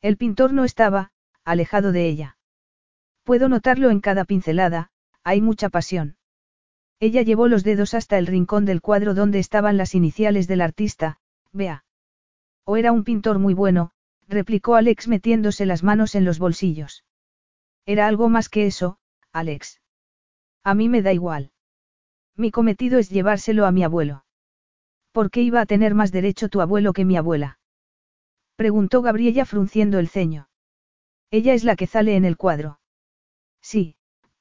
El 0.00 0.16
pintor 0.16 0.52
no 0.52 0.64
estaba, 0.64 1.12
alejado 1.44 1.92
de 1.92 2.08
ella. 2.08 2.38
Puedo 3.24 3.48
notarlo 3.48 3.90
en 3.90 4.00
cada 4.00 4.24
pincelada, 4.24 4.90
hay 5.22 5.40
mucha 5.40 5.68
pasión. 5.68 6.16
Ella 6.98 7.22
llevó 7.22 7.48
los 7.48 7.64
dedos 7.64 7.94
hasta 7.94 8.18
el 8.18 8.26
rincón 8.26 8.64
del 8.64 8.80
cuadro 8.80 9.14
donde 9.14 9.38
estaban 9.38 9.76
las 9.76 9.94
iniciales 9.94 10.46
del 10.46 10.60
artista, 10.60 11.18
vea. 11.52 11.84
O 12.64 12.76
era 12.76 12.92
un 12.92 13.04
pintor 13.04 13.38
muy 13.38 13.54
bueno, 13.54 13.90
replicó 14.28 14.76
Alex 14.76 15.08
metiéndose 15.08 15.66
las 15.66 15.82
manos 15.82 16.14
en 16.14 16.24
los 16.24 16.38
bolsillos. 16.38 17.04
Era 17.86 18.06
algo 18.06 18.28
más 18.28 18.48
que 18.48 18.66
eso, 18.66 18.98
Alex. 19.32 19.80
A 20.64 20.74
mí 20.74 20.88
me 20.88 21.02
da 21.02 21.12
igual. 21.12 21.52
Mi 22.36 22.50
cometido 22.50 22.98
es 22.98 23.10
llevárselo 23.10 23.66
a 23.66 23.72
mi 23.72 23.82
abuelo. 23.82 24.24
¿Por 25.12 25.30
qué 25.30 25.42
iba 25.42 25.60
a 25.60 25.66
tener 25.66 25.94
más 25.94 26.12
derecho 26.12 26.48
tu 26.48 26.60
abuelo 26.60 26.92
que 26.92 27.04
mi 27.04 27.16
abuela? 27.16 27.58
Preguntó 28.56 29.02
Gabriela 29.02 29.44
frunciendo 29.44 29.98
el 29.98 30.08
ceño. 30.08 30.48
Ella 31.30 31.54
es 31.54 31.64
la 31.64 31.76
que 31.76 31.86
sale 31.86 32.16
en 32.16 32.24
el 32.24 32.36
cuadro. 32.36 32.80
Sí, 33.60 33.96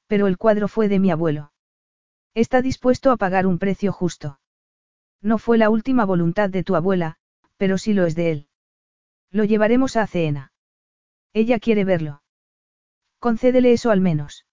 pero 0.06 0.26
el 0.26 0.38
cuadro 0.38 0.68
fue 0.68 0.88
de 0.88 0.98
mi 0.98 1.10
abuelo. 1.10 1.52
Está 2.34 2.62
dispuesto 2.62 3.10
a 3.10 3.16
pagar 3.16 3.46
un 3.46 3.58
precio 3.58 3.92
justo. 3.92 4.38
No 5.20 5.38
fue 5.38 5.58
la 5.58 5.70
última 5.70 6.04
voluntad 6.04 6.50
de 6.50 6.64
tu 6.64 6.76
abuela, 6.76 7.16
pero 7.56 7.78
sí 7.78 7.92
lo 7.92 8.06
es 8.06 8.14
de 8.14 8.30
él. 8.30 8.48
Lo 9.30 9.44
llevaremos 9.44 9.96
a 9.96 10.06
cena. 10.06 10.52
Ella 11.32 11.58
quiere 11.58 11.84
verlo. 11.84 12.21
Concédele 13.22 13.72
eso 13.72 13.92
al 13.92 14.00
menos. 14.00 14.46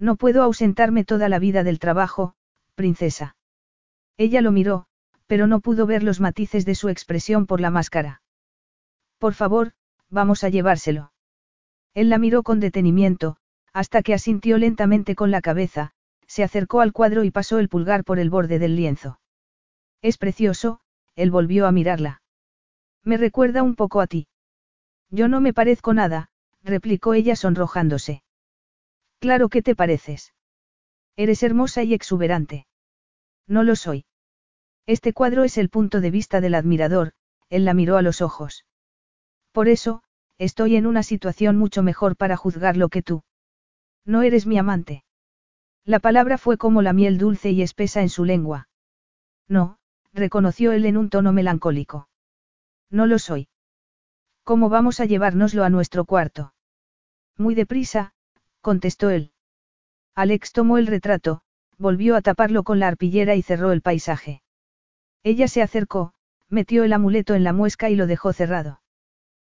No 0.00 0.16
puedo 0.16 0.42
ausentarme 0.42 1.04
toda 1.04 1.28
la 1.28 1.38
vida 1.38 1.62
del 1.62 1.78
trabajo, 1.78 2.34
princesa. 2.74 3.36
Ella 4.16 4.40
lo 4.40 4.50
miró, 4.50 4.86
pero 5.28 5.46
no 5.46 5.60
pudo 5.60 5.86
ver 5.86 6.02
los 6.02 6.18
matices 6.18 6.64
de 6.64 6.74
su 6.74 6.88
expresión 6.88 7.46
por 7.46 7.60
la 7.60 7.70
máscara. 7.70 8.20
Por 9.18 9.34
favor, 9.34 9.74
vamos 10.10 10.42
a 10.42 10.48
llevárselo. 10.48 11.12
Él 11.94 12.08
la 12.08 12.18
miró 12.18 12.42
con 12.42 12.58
detenimiento, 12.58 13.36
hasta 13.72 14.02
que 14.02 14.12
asintió 14.12 14.58
lentamente 14.58 15.14
con 15.14 15.30
la 15.30 15.40
cabeza, 15.40 15.92
se 16.26 16.42
acercó 16.42 16.80
al 16.80 16.92
cuadro 16.92 17.22
y 17.22 17.30
pasó 17.30 17.60
el 17.60 17.68
pulgar 17.68 18.02
por 18.02 18.18
el 18.18 18.28
borde 18.28 18.58
del 18.58 18.74
lienzo. 18.74 19.20
Es 20.02 20.18
precioso, 20.18 20.80
él 21.14 21.30
volvió 21.30 21.68
a 21.68 21.70
mirarla. 21.70 22.22
Me 23.04 23.18
recuerda 23.18 23.62
un 23.62 23.76
poco 23.76 24.00
a 24.00 24.08
ti. 24.08 24.26
Yo 25.10 25.28
no 25.28 25.40
me 25.40 25.52
parezco 25.52 25.94
nada, 25.94 26.30
replicó 26.64 27.14
ella 27.14 27.36
sonrojándose. 27.36 28.22
Claro 29.20 29.48
que 29.48 29.62
te 29.62 29.76
pareces. 29.76 30.34
Eres 31.16 31.42
hermosa 31.42 31.82
y 31.82 31.94
exuberante. 31.94 32.66
No 33.46 33.62
lo 33.62 33.76
soy. 33.76 34.06
Este 34.86 35.12
cuadro 35.12 35.44
es 35.44 35.58
el 35.58 35.68
punto 35.68 36.00
de 36.00 36.10
vista 36.10 36.40
del 36.40 36.54
admirador, 36.54 37.12
él 37.48 37.64
la 37.64 37.74
miró 37.74 37.96
a 37.96 38.02
los 38.02 38.20
ojos. 38.22 38.64
Por 39.52 39.68
eso, 39.68 40.02
estoy 40.38 40.76
en 40.76 40.86
una 40.86 41.02
situación 41.02 41.56
mucho 41.56 41.82
mejor 41.82 42.16
para 42.16 42.36
juzgarlo 42.36 42.88
que 42.88 43.02
tú. 43.02 43.22
No 44.04 44.22
eres 44.22 44.46
mi 44.46 44.58
amante. 44.58 45.04
La 45.84 46.00
palabra 46.00 46.38
fue 46.38 46.56
como 46.56 46.82
la 46.82 46.92
miel 46.92 47.18
dulce 47.18 47.50
y 47.50 47.62
espesa 47.62 48.00
en 48.00 48.08
su 48.08 48.24
lengua. 48.24 48.68
No, 49.48 49.78
reconoció 50.12 50.72
él 50.72 50.86
en 50.86 50.96
un 50.96 51.10
tono 51.10 51.32
melancólico. 51.32 52.08
No 52.90 53.06
lo 53.06 53.18
soy. 53.18 53.48
¿Cómo 54.44 54.68
vamos 54.68 55.00
a 55.00 55.04
llevárnoslo 55.04 55.64
a 55.64 55.70
nuestro 55.70 56.04
cuarto? 56.04 56.53
Muy 57.36 57.54
deprisa, 57.54 58.12
contestó 58.60 59.10
él. 59.10 59.32
Alex 60.14 60.52
tomó 60.52 60.78
el 60.78 60.86
retrato, 60.86 61.42
volvió 61.78 62.14
a 62.14 62.22
taparlo 62.22 62.62
con 62.62 62.78
la 62.78 62.88
arpillera 62.88 63.34
y 63.34 63.42
cerró 63.42 63.72
el 63.72 63.82
paisaje. 63.82 64.42
Ella 65.24 65.48
se 65.48 65.60
acercó, 65.60 66.12
metió 66.48 66.84
el 66.84 66.92
amuleto 66.92 67.34
en 67.34 67.42
la 67.42 67.52
muesca 67.52 67.90
y 67.90 67.96
lo 67.96 68.06
dejó 68.06 68.32
cerrado. 68.32 68.80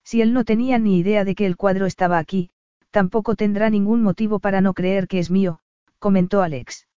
Si 0.04 0.22
él 0.22 0.32
no 0.32 0.45
tenía 0.45 0.80
ni 0.80 1.00
idea 1.00 1.26
de 1.26 1.36
que 1.36 1.45
el 1.45 1.58
cuadro 1.58 1.86
estaba 1.86 2.18
aquí, 2.20 2.52
tampoco 2.92 3.36
tendrá 3.36 3.70
ningún 3.70 4.02
motivo 4.02 4.40
para 4.40 4.62
no 4.62 4.74
creer 4.74 5.08
que 5.10 5.20
es 5.20 5.30
mío, 5.30 5.60
comentó 6.00 6.42
Alex. 6.42 6.88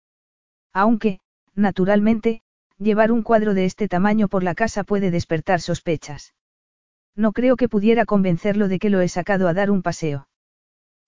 Aunque, 0.71 1.19
naturalmente, 1.55 2.41
llevar 2.77 3.11
un 3.11 3.23
cuadro 3.23 3.53
de 3.53 3.65
este 3.65 3.89
tamaño 3.89 4.29
por 4.29 4.43
la 4.43 4.55
casa 4.55 4.85
puede 4.85 5.11
despertar 5.11 5.59
sospechas. 5.59 6.33
No 7.15 7.33
creo 7.33 7.57
que 7.57 7.67
pudiera 7.67 8.05
convencerlo 8.05 8.69
de 8.69 8.79
que 8.79 8.89
lo 8.89 9.01
he 9.01 9.09
sacado 9.09 9.49
a 9.49 9.53
dar 9.53 9.71
un 9.71 9.81
paseo. 9.81 10.28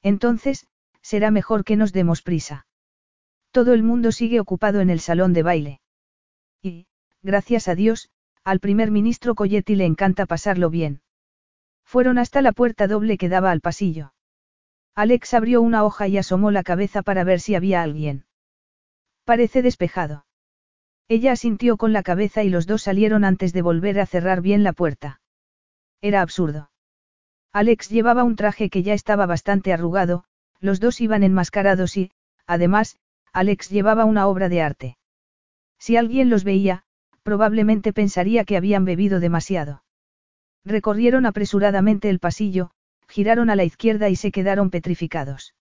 Entonces, 0.04 0.68
será 1.02 1.32
mejor 1.32 1.64
que 1.64 1.76
nos 1.76 1.94
demos 1.94 2.22
prisa. 2.22 2.66
Todo 3.52 3.74
el 3.74 3.84
mundo 3.84 4.12
sigue 4.12 4.40
ocupado 4.40 4.80
en 4.80 4.90
el 4.90 5.00
salón 5.00 5.34
de 5.34 5.44
baile. 5.44 5.82
Y, 6.62 6.88
gracias 7.22 7.68
a 7.68 7.76
Dios, 7.76 8.10
al 8.44 8.60
primer 8.60 8.92
ministro 8.92 9.36
Coyetti 9.36 9.76
le 9.76 9.86
encanta 9.86 10.26
pasarlo 10.26 10.70
bien. 10.70 11.02
Fueron 11.84 12.18
hasta 12.18 12.42
la 12.42 12.54
puerta 12.54 12.88
doble 12.88 13.18
que 13.18 13.30
daba 13.30 13.52
al 13.52 13.62
pasillo. 13.62 14.14
Alex 14.96 15.34
abrió 15.34 15.62
una 15.62 15.84
hoja 15.84 16.08
y 16.08 16.18
asomó 16.18 16.52
la 16.52 16.64
cabeza 16.64 17.02
para 17.02 17.24
ver 17.24 17.40
si 17.40 17.56
había 17.56 17.82
alguien. 17.82 18.26
Parece 19.26 19.62
despejado. 19.62 20.26
Ella 21.08 21.34
asintió 21.34 21.78
con 21.78 21.94
la 21.94 22.04
cabeza 22.04 22.44
y 22.44 22.50
los 22.50 22.68
dos 22.68 22.84
salieron 22.84 23.26
antes 23.26 23.54
de 23.54 23.62
volver 23.62 24.00
a 24.00 24.06
cerrar 24.06 24.42
bien 24.42 24.64
la 24.64 24.74
puerta. 24.74 25.22
Era 26.02 26.22
absurdo. 26.22 26.71
Alex 27.54 27.90
llevaba 27.90 28.24
un 28.24 28.36
traje 28.36 28.70
que 28.70 28.82
ya 28.82 28.94
estaba 28.94 29.26
bastante 29.26 29.74
arrugado, 29.74 30.24
los 30.60 30.80
dos 30.80 31.02
iban 31.02 31.24
enmascarados 31.24 31.98
y, 31.98 32.12
además, 32.48 32.98
Alex 33.34 33.70
llevaba 33.70 34.06
una 34.06 34.28
obra 34.28 34.48
de 34.48 34.62
arte. 34.62 34.98
Si 35.78 35.98
alguien 35.98 36.30
los 36.30 36.44
veía, 36.44 36.84
probablemente 37.24 37.92
pensaría 37.94 38.46
que 38.46 38.56
habían 38.56 38.86
bebido 38.86 39.20
demasiado. 39.20 39.84
Recorrieron 40.64 41.26
apresuradamente 41.26 42.10
el 42.10 42.20
pasillo, 42.20 42.72
giraron 43.08 43.50
a 43.50 43.56
la 43.56 43.64
izquierda 43.64 44.10
y 44.10 44.16
se 44.16 44.32
quedaron 44.32 44.70
petrificados. 44.70 45.54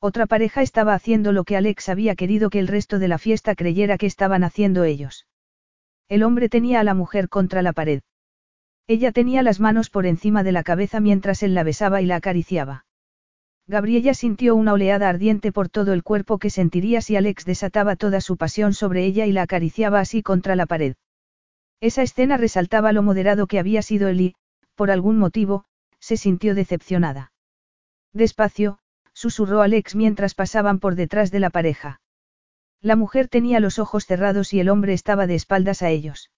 Otra 0.00 0.26
pareja 0.26 0.62
estaba 0.62 0.94
haciendo 0.94 1.32
lo 1.32 1.44
que 1.44 1.56
Alex 1.56 1.88
había 1.88 2.14
querido 2.14 2.50
que 2.50 2.58
el 2.58 2.68
resto 2.68 2.98
de 2.98 3.08
la 3.08 3.18
fiesta 3.18 3.54
creyera 3.54 3.96
que 3.96 4.06
estaban 4.06 4.44
haciendo 4.44 4.84
ellos. 4.84 5.26
El 6.08 6.22
hombre 6.22 6.48
tenía 6.48 6.80
a 6.80 6.84
la 6.84 6.94
mujer 6.94 7.28
contra 7.28 7.62
la 7.62 7.72
pared. 7.72 8.02
Ella 8.88 9.10
tenía 9.10 9.42
las 9.42 9.58
manos 9.58 9.90
por 9.90 10.06
encima 10.06 10.44
de 10.44 10.52
la 10.52 10.62
cabeza 10.62 11.00
mientras 11.00 11.42
él 11.42 11.54
la 11.54 11.64
besaba 11.64 12.02
y 12.02 12.06
la 12.06 12.16
acariciaba. 12.16 12.84
Gabriella 13.66 14.14
sintió 14.14 14.54
una 14.54 14.74
oleada 14.74 15.08
ardiente 15.08 15.50
por 15.50 15.68
todo 15.68 15.92
el 15.92 16.04
cuerpo 16.04 16.38
que 16.38 16.50
sentiría 16.50 17.00
si 17.00 17.16
Alex 17.16 17.44
desataba 17.44 17.96
toda 17.96 18.20
su 18.20 18.36
pasión 18.36 18.74
sobre 18.74 19.04
ella 19.04 19.26
y 19.26 19.32
la 19.32 19.42
acariciaba 19.42 19.98
así 19.98 20.22
contra 20.22 20.54
la 20.54 20.66
pared. 20.66 20.94
Esa 21.80 22.02
escena 22.02 22.36
resaltaba 22.36 22.92
lo 22.92 23.02
moderado 23.02 23.48
que 23.48 23.58
había 23.58 23.82
sido 23.82 24.06
él 24.08 24.20
y, 24.20 24.34
por 24.76 24.92
algún 24.92 25.18
motivo, 25.18 25.64
se 25.98 26.16
sintió 26.16 26.54
decepcionada. 26.54 27.32
Despacio, 28.12 28.78
susurró 29.12 29.62
Alex 29.62 29.96
mientras 29.96 30.34
pasaban 30.34 30.78
por 30.78 30.94
detrás 30.94 31.32
de 31.32 31.40
la 31.40 31.50
pareja. 31.50 32.00
La 32.80 32.94
mujer 32.94 33.26
tenía 33.26 33.58
los 33.58 33.80
ojos 33.80 34.06
cerrados 34.06 34.54
y 34.54 34.60
el 34.60 34.68
hombre 34.68 34.92
estaba 34.92 35.26
de 35.26 35.34
espaldas 35.34 35.82
a 35.82 35.90
ellos. 35.90 36.30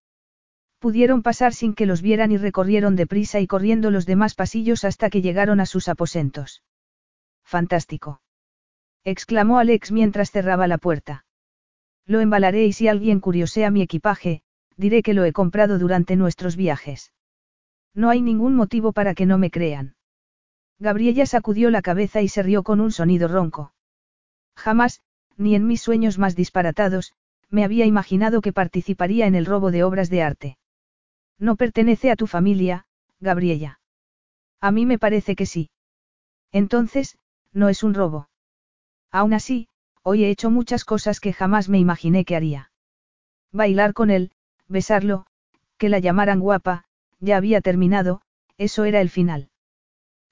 Pudieron 0.79 1.23
pasar 1.23 1.55
sin 1.55 1.75
que 1.75 1.87
los 1.87 2.03
vieran 2.03 2.31
y 2.31 2.37
recorrieron 2.37 2.95
deprisa 2.95 3.41
y 3.41 3.47
corriendo 3.49 3.91
los 3.91 4.07
demás 4.07 4.35
pasillos 4.35 4.85
hasta 4.85 5.11
que 5.11 5.23
llegaron 5.23 5.59
a 5.59 5.67
sus 5.67 5.89
aposentos. 5.89 6.63
Fantástico. 7.45 8.21
exclamó 9.05 9.59
Alex 9.59 9.91
mientras 9.91 10.31
cerraba 10.31 10.69
la 10.69 10.79
puerta. 10.79 11.25
Lo 12.07 12.21
embalaré 12.21 12.65
y 12.67 12.73
si 12.73 12.87
alguien 12.87 13.21
curiosea 13.21 13.71
mi 13.71 13.83
equipaje, 13.83 14.43
diré 14.77 15.03
que 15.03 15.15
lo 15.15 15.25
he 15.25 15.33
comprado 15.33 15.79
durante 15.79 16.15
nuestros 16.15 16.57
viajes. 16.57 17.13
No 17.95 18.11
hay 18.11 18.23
ningún 18.23 18.55
motivo 18.55 18.93
para 18.93 19.15
que 19.15 19.27
no 19.27 19.37
me 19.37 19.51
crean. 19.51 19.97
Gabriella 20.79 21.27
sacudió 21.27 21.71
la 21.71 21.83
cabeza 21.83 22.23
y 22.23 22.29
se 22.29 22.43
rió 22.45 22.63
con 22.63 22.81
un 22.81 22.93
sonido 22.93 23.27
ronco. 23.27 23.73
Jamás, 24.55 25.03
ni 25.37 25.57
en 25.57 25.67
mis 25.67 25.83
sueños 25.83 26.19
más 26.19 26.37
disparatados, 26.37 27.15
me 27.51 27.65
había 27.65 27.85
imaginado 27.85 28.41
que 28.41 28.53
participaría 28.53 29.27
en 29.27 29.35
el 29.35 29.47
robo 29.47 29.73
de 29.73 29.83
obras 29.83 30.11
de 30.11 30.23
arte. 30.23 30.59
No 31.39 31.57
pertenece 31.57 32.11
a 32.11 32.17
tu 32.17 32.27
familia, 32.27 32.87
Gabriella. 33.21 33.81
A 34.61 34.71
mí 34.73 34.87
me 34.87 34.99
parece 34.99 35.37
que 35.37 35.47
sí. 35.47 35.71
Entonces, 36.53 37.17
no 37.53 37.69
es 37.69 37.83
un 37.83 37.95
robo. 37.95 38.29
Aún 39.11 39.33
así, 39.35 39.69
hoy 40.03 40.25
he 40.25 40.31
hecho 40.31 40.51
muchas 40.51 40.85
cosas 40.85 41.21
que 41.21 41.33
jamás 41.33 41.69
me 41.69 41.79
imaginé 41.79 42.25
que 42.25 42.37
haría. 42.37 42.71
Bailar 43.53 43.95
con 43.95 44.11
él, 44.11 44.33
besarlo, 44.67 45.27
que 45.79 45.89
la 45.89 45.99
llamaran 45.99 46.41
guapa, 46.41 46.85
ya 47.21 47.37
había 47.37 47.61
terminado, 47.61 48.21
eso 48.57 48.85
era 48.85 49.01
el 49.01 49.11
final. 49.11 49.51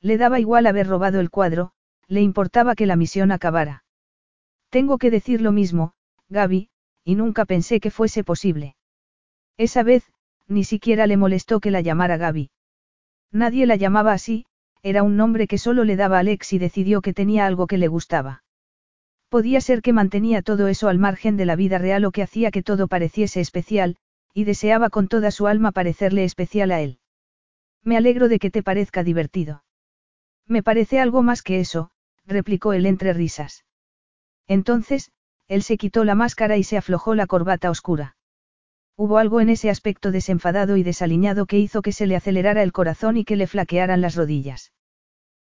Le 0.00 0.18
daba 0.18 0.40
igual 0.40 0.66
haber 0.66 0.88
robado 0.88 1.20
el 1.20 1.30
cuadro, 1.30 1.72
le 2.08 2.20
importaba 2.20 2.74
que 2.74 2.86
la 2.86 2.96
misión 2.96 3.32
acabara. 3.32 3.84
Tengo 4.70 4.98
que 4.98 5.10
decir 5.10 5.40
lo 5.40 5.52
mismo, 5.52 5.94
Gaby, 6.28 6.68
y 7.04 7.14
nunca 7.14 7.44
pensé 7.44 7.80
que 7.80 7.90
fuese 7.90 8.24
posible. 8.24 8.76
Esa 9.56 9.82
vez, 9.82 10.04
ni 10.48 10.64
siquiera 10.64 11.06
le 11.06 11.16
molestó 11.16 11.60
que 11.60 11.70
la 11.70 11.80
llamara 11.80 12.16
Gaby. 12.16 12.50
Nadie 13.32 13.66
la 13.66 13.76
llamaba 13.76 14.12
así, 14.12 14.46
era 14.82 15.02
un 15.02 15.16
nombre 15.16 15.46
que 15.46 15.58
solo 15.58 15.84
le 15.84 15.96
daba 15.96 16.18
Alex 16.18 16.52
y 16.52 16.58
decidió 16.58 17.00
que 17.02 17.12
tenía 17.12 17.46
algo 17.46 17.66
que 17.66 17.78
le 17.78 17.88
gustaba. 17.88 18.44
Podía 19.28 19.60
ser 19.60 19.82
que 19.82 19.92
mantenía 19.92 20.42
todo 20.42 20.68
eso 20.68 20.88
al 20.88 20.98
margen 20.98 21.36
de 21.36 21.46
la 21.46 21.56
vida 21.56 21.78
real 21.78 22.04
o 22.04 22.12
que 22.12 22.22
hacía 22.22 22.50
que 22.50 22.62
todo 22.62 22.86
pareciese 22.86 23.40
especial, 23.40 23.96
y 24.32 24.44
deseaba 24.44 24.90
con 24.90 25.08
toda 25.08 25.30
su 25.30 25.46
alma 25.46 25.72
parecerle 25.72 26.24
especial 26.24 26.70
a 26.70 26.80
él. 26.80 27.00
Me 27.82 27.96
alegro 27.96 28.28
de 28.28 28.38
que 28.38 28.50
te 28.50 28.62
parezca 28.62 29.02
divertido. 29.02 29.64
Me 30.46 30.62
parece 30.62 31.00
algo 31.00 31.22
más 31.22 31.42
que 31.42 31.58
eso, 31.58 31.90
replicó 32.24 32.72
él 32.72 32.86
entre 32.86 33.12
risas. 33.12 33.64
Entonces, 34.46 35.10
él 35.48 35.62
se 35.62 35.76
quitó 35.76 36.04
la 36.04 36.14
máscara 36.14 36.56
y 36.56 36.64
se 36.64 36.76
aflojó 36.76 37.14
la 37.14 37.26
corbata 37.26 37.70
oscura. 37.70 38.15
Hubo 38.96 39.18
algo 39.18 39.40
en 39.40 39.50
ese 39.50 39.68
aspecto 39.68 40.10
desenfadado 40.10 40.76
y 40.76 40.82
desaliñado 40.82 41.46
que 41.46 41.58
hizo 41.58 41.82
que 41.82 41.92
se 41.92 42.06
le 42.06 42.16
acelerara 42.16 42.62
el 42.62 42.72
corazón 42.72 43.18
y 43.18 43.24
que 43.24 43.36
le 43.36 43.46
flaquearan 43.46 44.00
las 44.00 44.14
rodillas. 44.14 44.72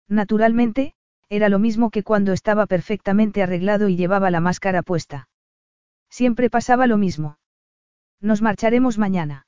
Naturalmente, 0.09 0.95
era 1.29 1.49
lo 1.49 1.59
mismo 1.59 1.91
que 1.91 2.03
cuando 2.03 2.33
estaba 2.33 2.67
perfectamente 2.67 3.43
arreglado 3.43 3.89
y 3.89 3.97
llevaba 3.97 4.31
la 4.31 4.41
máscara 4.41 4.83
puesta. 4.83 5.29
Siempre 6.09 6.51
pasaba 6.51 6.87
lo 6.87 6.97
mismo. 6.97 7.39
Nos 8.21 8.43
marcharemos 8.43 8.99
mañana. 8.99 9.47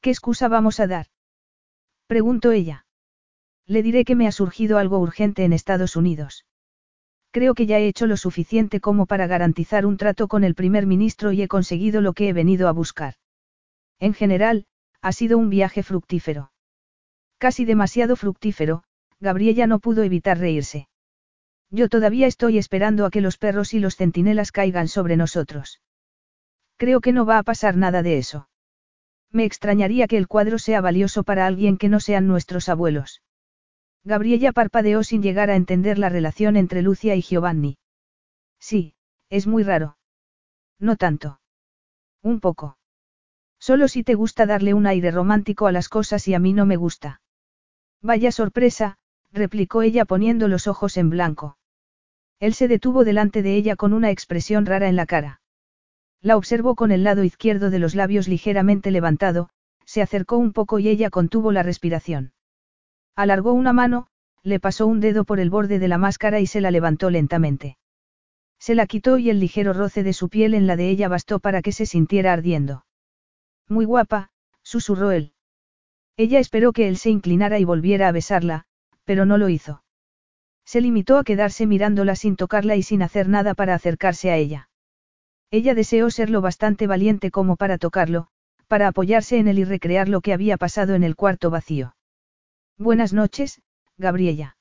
¿Qué 0.00 0.10
excusa 0.10 0.48
vamos 0.48 0.80
a 0.80 0.86
dar? 0.86 1.06
Preguntó 2.06 2.52
ella. 2.52 2.86
Le 3.66 3.82
diré 3.82 4.04
que 4.04 4.16
me 4.16 4.26
ha 4.26 4.32
surgido 4.32 4.78
algo 4.78 4.98
urgente 4.98 5.44
en 5.44 5.52
Estados 5.52 5.94
Unidos. 5.94 6.46
Creo 7.30 7.54
que 7.54 7.66
ya 7.66 7.78
he 7.78 7.86
hecho 7.86 8.06
lo 8.06 8.16
suficiente 8.16 8.80
como 8.80 9.06
para 9.06 9.26
garantizar 9.26 9.84
un 9.86 9.96
trato 9.96 10.28
con 10.28 10.44
el 10.44 10.54
primer 10.54 10.86
ministro 10.86 11.32
y 11.32 11.42
he 11.42 11.48
conseguido 11.48 12.00
lo 12.00 12.12
que 12.12 12.28
he 12.28 12.32
venido 12.32 12.68
a 12.68 12.72
buscar. 12.72 13.14
En 13.98 14.14
general, 14.14 14.66
ha 15.02 15.12
sido 15.12 15.38
un 15.38 15.50
viaje 15.50 15.82
fructífero. 15.82 16.52
Casi 17.38 17.64
demasiado 17.64 18.16
fructífero, 18.16 18.82
Gabriella 19.20 19.66
no 19.66 19.78
pudo 19.78 20.02
evitar 20.02 20.38
reírse. 20.38 20.88
Yo 21.70 21.88
todavía 21.88 22.26
estoy 22.26 22.58
esperando 22.58 23.04
a 23.04 23.10
que 23.10 23.20
los 23.20 23.36
perros 23.36 23.74
y 23.74 23.78
los 23.78 23.96
centinelas 23.96 24.52
caigan 24.52 24.88
sobre 24.88 25.16
nosotros. 25.16 25.80
Creo 26.76 27.00
que 27.00 27.12
no 27.12 27.26
va 27.26 27.38
a 27.38 27.42
pasar 27.42 27.76
nada 27.76 28.02
de 28.02 28.18
eso. 28.18 28.48
Me 29.30 29.44
extrañaría 29.44 30.06
que 30.06 30.16
el 30.16 30.28
cuadro 30.28 30.58
sea 30.58 30.80
valioso 30.80 31.24
para 31.24 31.46
alguien 31.46 31.76
que 31.76 31.88
no 31.88 32.00
sean 32.00 32.26
nuestros 32.26 32.68
abuelos. 32.68 33.20
Gabriella 34.08 34.52
parpadeó 34.52 35.04
sin 35.04 35.22
llegar 35.22 35.50
a 35.50 35.56
entender 35.56 35.98
la 35.98 36.08
relación 36.08 36.56
entre 36.56 36.80
Lucia 36.80 37.14
y 37.14 37.20
Giovanni. 37.20 37.76
Sí, 38.58 38.94
es 39.28 39.46
muy 39.46 39.64
raro. 39.64 39.98
No 40.80 40.96
tanto. 40.96 41.40
Un 42.22 42.40
poco. 42.40 42.78
Solo 43.58 43.86
si 43.86 44.04
te 44.04 44.14
gusta 44.14 44.46
darle 44.46 44.72
un 44.72 44.86
aire 44.86 45.10
romántico 45.10 45.66
a 45.66 45.72
las 45.72 45.90
cosas 45.90 46.26
y 46.26 46.32
a 46.32 46.38
mí 46.38 46.54
no 46.54 46.64
me 46.64 46.76
gusta. 46.76 47.20
Vaya 48.00 48.32
sorpresa, 48.32 48.96
replicó 49.30 49.82
ella 49.82 50.06
poniendo 50.06 50.48
los 50.48 50.68
ojos 50.68 50.96
en 50.96 51.10
blanco. 51.10 51.58
Él 52.40 52.54
se 52.54 52.66
detuvo 52.66 53.04
delante 53.04 53.42
de 53.42 53.56
ella 53.56 53.76
con 53.76 53.92
una 53.92 54.10
expresión 54.10 54.64
rara 54.64 54.88
en 54.88 54.96
la 54.96 55.04
cara. 55.04 55.42
La 56.22 56.38
observó 56.38 56.76
con 56.76 56.92
el 56.92 57.04
lado 57.04 57.24
izquierdo 57.24 57.68
de 57.68 57.78
los 57.78 57.94
labios 57.94 58.26
ligeramente 58.26 58.90
levantado, 58.90 59.50
se 59.84 60.00
acercó 60.00 60.38
un 60.38 60.54
poco 60.54 60.78
y 60.78 60.88
ella 60.88 61.10
contuvo 61.10 61.52
la 61.52 61.62
respiración. 61.62 62.32
Alargó 63.18 63.52
una 63.52 63.72
mano, 63.72 64.06
le 64.44 64.60
pasó 64.60 64.86
un 64.86 65.00
dedo 65.00 65.24
por 65.24 65.40
el 65.40 65.50
borde 65.50 65.80
de 65.80 65.88
la 65.88 65.98
máscara 65.98 66.38
y 66.38 66.46
se 66.46 66.60
la 66.60 66.70
levantó 66.70 67.10
lentamente. 67.10 67.76
Se 68.60 68.76
la 68.76 68.86
quitó 68.86 69.18
y 69.18 69.28
el 69.28 69.40
ligero 69.40 69.72
roce 69.72 70.04
de 70.04 70.12
su 70.12 70.28
piel 70.28 70.54
en 70.54 70.68
la 70.68 70.76
de 70.76 70.88
ella 70.88 71.08
bastó 71.08 71.40
para 71.40 71.60
que 71.60 71.72
se 71.72 71.84
sintiera 71.84 72.32
ardiendo. 72.32 72.86
Muy 73.68 73.86
guapa, 73.86 74.30
susurró 74.62 75.10
él. 75.10 75.32
Ella 76.16 76.38
esperó 76.38 76.72
que 76.72 76.86
él 76.86 76.96
se 76.96 77.10
inclinara 77.10 77.58
y 77.58 77.64
volviera 77.64 78.06
a 78.06 78.12
besarla, 78.12 78.66
pero 79.04 79.26
no 79.26 79.36
lo 79.36 79.48
hizo. 79.48 79.82
Se 80.64 80.80
limitó 80.80 81.18
a 81.18 81.24
quedarse 81.24 81.66
mirándola 81.66 82.14
sin 82.14 82.36
tocarla 82.36 82.76
y 82.76 82.84
sin 82.84 83.02
hacer 83.02 83.28
nada 83.28 83.54
para 83.54 83.74
acercarse 83.74 84.30
a 84.30 84.36
ella. 84.36 84.70
Ella 85.50 85.74
deseó 85.74 86.08
ser 86.10 86.30
lo 86.30 86.40
bastante 86.40 86.86
valiente 86.86 87.32
como 87.32 87.56
para 87.56 87.78
tocarlo, 87.78 88.28
para 88.68 88.86
apoyarse 88.86 89.38
en 89.38 89.48
él 89.48 89.58
y 89.58 89.64
recrear 89.64 90.08
lo 90.08 90.20
que 90.20 90.32
había 90.32 90.56
pasado 90.56 90.94
en 90.94 91.02
el 91.02 91.16
cuarto 91.16 91.50
vacío. 91.50 91.96
Buenas 92.80 93.12
noches, 93.12 93.60
Gabriella. 93.96 94.56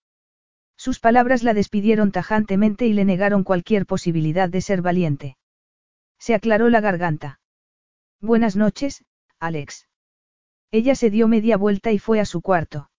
Sus 0.76 1.00
palabras 1.00 1.44
la 1.44 1.54
despidieron 1.54 2.12
tajantemente 2.12 2.88
y 2.88 2.94
le 2.94 3.06
negaron 3.06 3.44
cualquier 3.44 3.86
posibilidad 3.86 4.50
de 4.50 4.62
ser 4.62 4.82
valiente. 4.82 5.38
Se 6.18 6.34
aclaró 6.34 6.70
la 6.70 6.82
garganta. 6.82 7.40
Buenas 8.20 8.56
noches, 8.56 9.06
Alex. 9.40 9.88
Ella 10.72 10.96
se 10.96 11.12
dio 11.12 11.28
media 11.28 11.58
vuelta 11.58 11.92
y 11.92 12.00
fue 12.00 12.20
a 12.20 12.26
su 12.26 12.42
cuarto. 12.42 12.90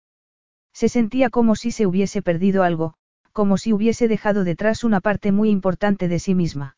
Se 0.72 0.88
sentía 0.88 1.30
como 1.30 1.56
si 1.56 1.72
se 1.72 1.84
hubiese 1.84 2.22
perdido 2.22 2.62
algo, 2.62 2.94
como 3.32 3.58
si 3.58 3.72
hubiese 3.72 4.06
dejado 4.06 4.44
detrás 4.44 4.84
una 4.84 5.00
parte 5.00 5.32
muy 5.32 5.50
importante 5.50 6.06
de 6.06 6.20
sí 6.20 6.36
misma. 6.36 6.76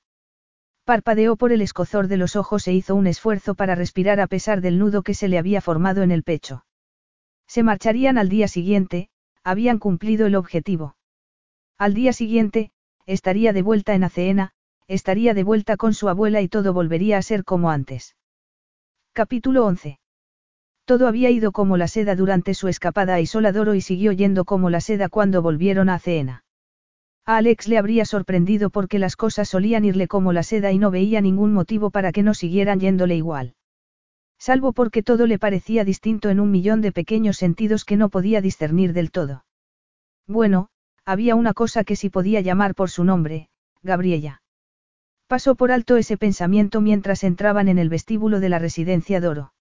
Parpadeó 0.85 1.37
por 1.37 1.53
el 1.53 1.61
escozor 1.61 2.09
de 2.09 2.17
los 2.17 2.37
ojos 2.37 2.67
e 2.69 2.73
hizo 2.73 2.95
un 2.95 3.07
esfuerzo 3.07 3.55
para 3.55 3.75
respirar 3.75 4.19
a 4.19 4.27
pesar 4.27 4.63
del 4.63 4.79
nudo 4.79 5.03
que 5.03 5.13
se 5.13 5.29
le 5.29 5.37
había 5.37 5.61
formado 5.61 6.03
en 6.03 6.11
el 6.11 6.23
pecho. 6.23 6.65
Se 7.51 7.65
marcharían 7.65 8.17
al 8.17 8.29
día 8.29 8.47
siguiente, 8.47 9.09
habían 9.43 9.81
cumplido 9.81 10.29
el 10.29 10.37
objetivo. 10.37 10.95
Al 11.79 11.95
día 11.95 12.13
siguiente, 12.13 12.71
estaría 13.07 13.53
de 13.53 13.63
vuelta 13.63 13.97
en 13.97 14.05
Aceena, 14.05 14.53
estaría 14.87 15.35
de 15.35 15.43
vuelta 15.43 15.77
con 15.77 15.93
su 15.93 16.09
abuela 16.09 16.41
y 16.43 16.49
todo 16.49 16.73
volvería 16.73 17.19
a 17.19 17.23
ser 17.23 17.43
como 17.43 17.73
antes. 17.73 18.15
Capítulo 19.15 19.67
11. 19.67 19.99
Todo 20.85 21.09
había 21.09 21.31
ido 21.31 21.51
como 21.51 21.77
la 21.77 21.89
seda 21.89 22.15
durante 22.15 22.55
su 22.55 22.69
escapada 22.69 23.15
a 23.15 23.21
Isoladoro 23.21 23.75
y 23.75 23.81
siguió 23.81 24.13
yendo 24.13 24.45
como 24.45 24.71
la 24.71 24.81
seda 24.81 25.09
cuando 25.09 25.43
volvieron 25.43 25.89
a 25.89 25.95
Aceena. 25.95 26.45
A 27.27 27.39
Alex 27.39 27.67
le 27.67 27.79
habría 27.79 28.05
sorprendido 28.05 28.71
porque 28.71 29.01
las 29.01 29.17
cosas 29.17 29.49
solían 29.49 29.85
irle 29.85 30.07
como 30.07 30.33
la 30.33 30.45
seda 30.45 30.71
y 30.71 30.79
no 30.79 30.93
veía 30.93 31.21
ningún 31.21 31.53
motivo 31.53 31.91
para 31.91 32.13
que 32.13 32.23
no 32.23 32.33
siguieran 32.33 32.79
yéndole 32.79 33.17
igual. 33.17 33.57
Salvo 34.41 34.73
porque 34.73 35.03
todo 35.03 35.27
le 35.27 35.39
parecía 35.39 35.85
distinto 35.85 36.31
en 36.31 36.41
un 36.41 36.51
millón 36.51 36.81
de 36.81 36.93
pequeños 36.93 37.37
sentidos 37.37 37.85
que 37.85 37.99
no 37.99 38.09
podía 38.09 38.41
discernir 38.41 38.95
del 38.95 39.11
todo. 39.11 39.45
Bueno, 40.27 40.71
había 41.05 41.35
una 41.35 41.53
cosa 41.53 41.85
que 41.85 41.95
sí 41.95 42.09
podía 42.09 42.41
llamar 42.41 42.75
por 42.75 42.89
su 42.89 43.05
nombre, 43.05 43.51
Gabriella. 43.83 44.41
Pasó 45.27 45.57
por 45.57 45.71
alto 45.71 45.99
ese 45.99 46.17
pensamiento 46.17 46.81
mientras 46.81 47.23
entraban 47.23 47.69
en 47.69 47.79
el 47.79 47.91
vestíbulo 47.91 48.41
de 48.41 48.49
la 48.49 48.59
residencia 48.59 49.21
Doro. 49.21 49.53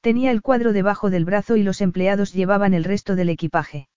Tenía 0.00 0.32
el 0.32 0.42
cuadro 0.42 0.72
debajo 0.72 1.08
del 1.08 1.24
brazo 1.24 1.56
y 1.56 1.62
los 1.62 1.80
empleados 1.80 2.32
llevaban 2.32 2.74
el 2.74 2.82
resto 2.82 3.14
del 3.14 3.28
equipaje. 3.28 3.88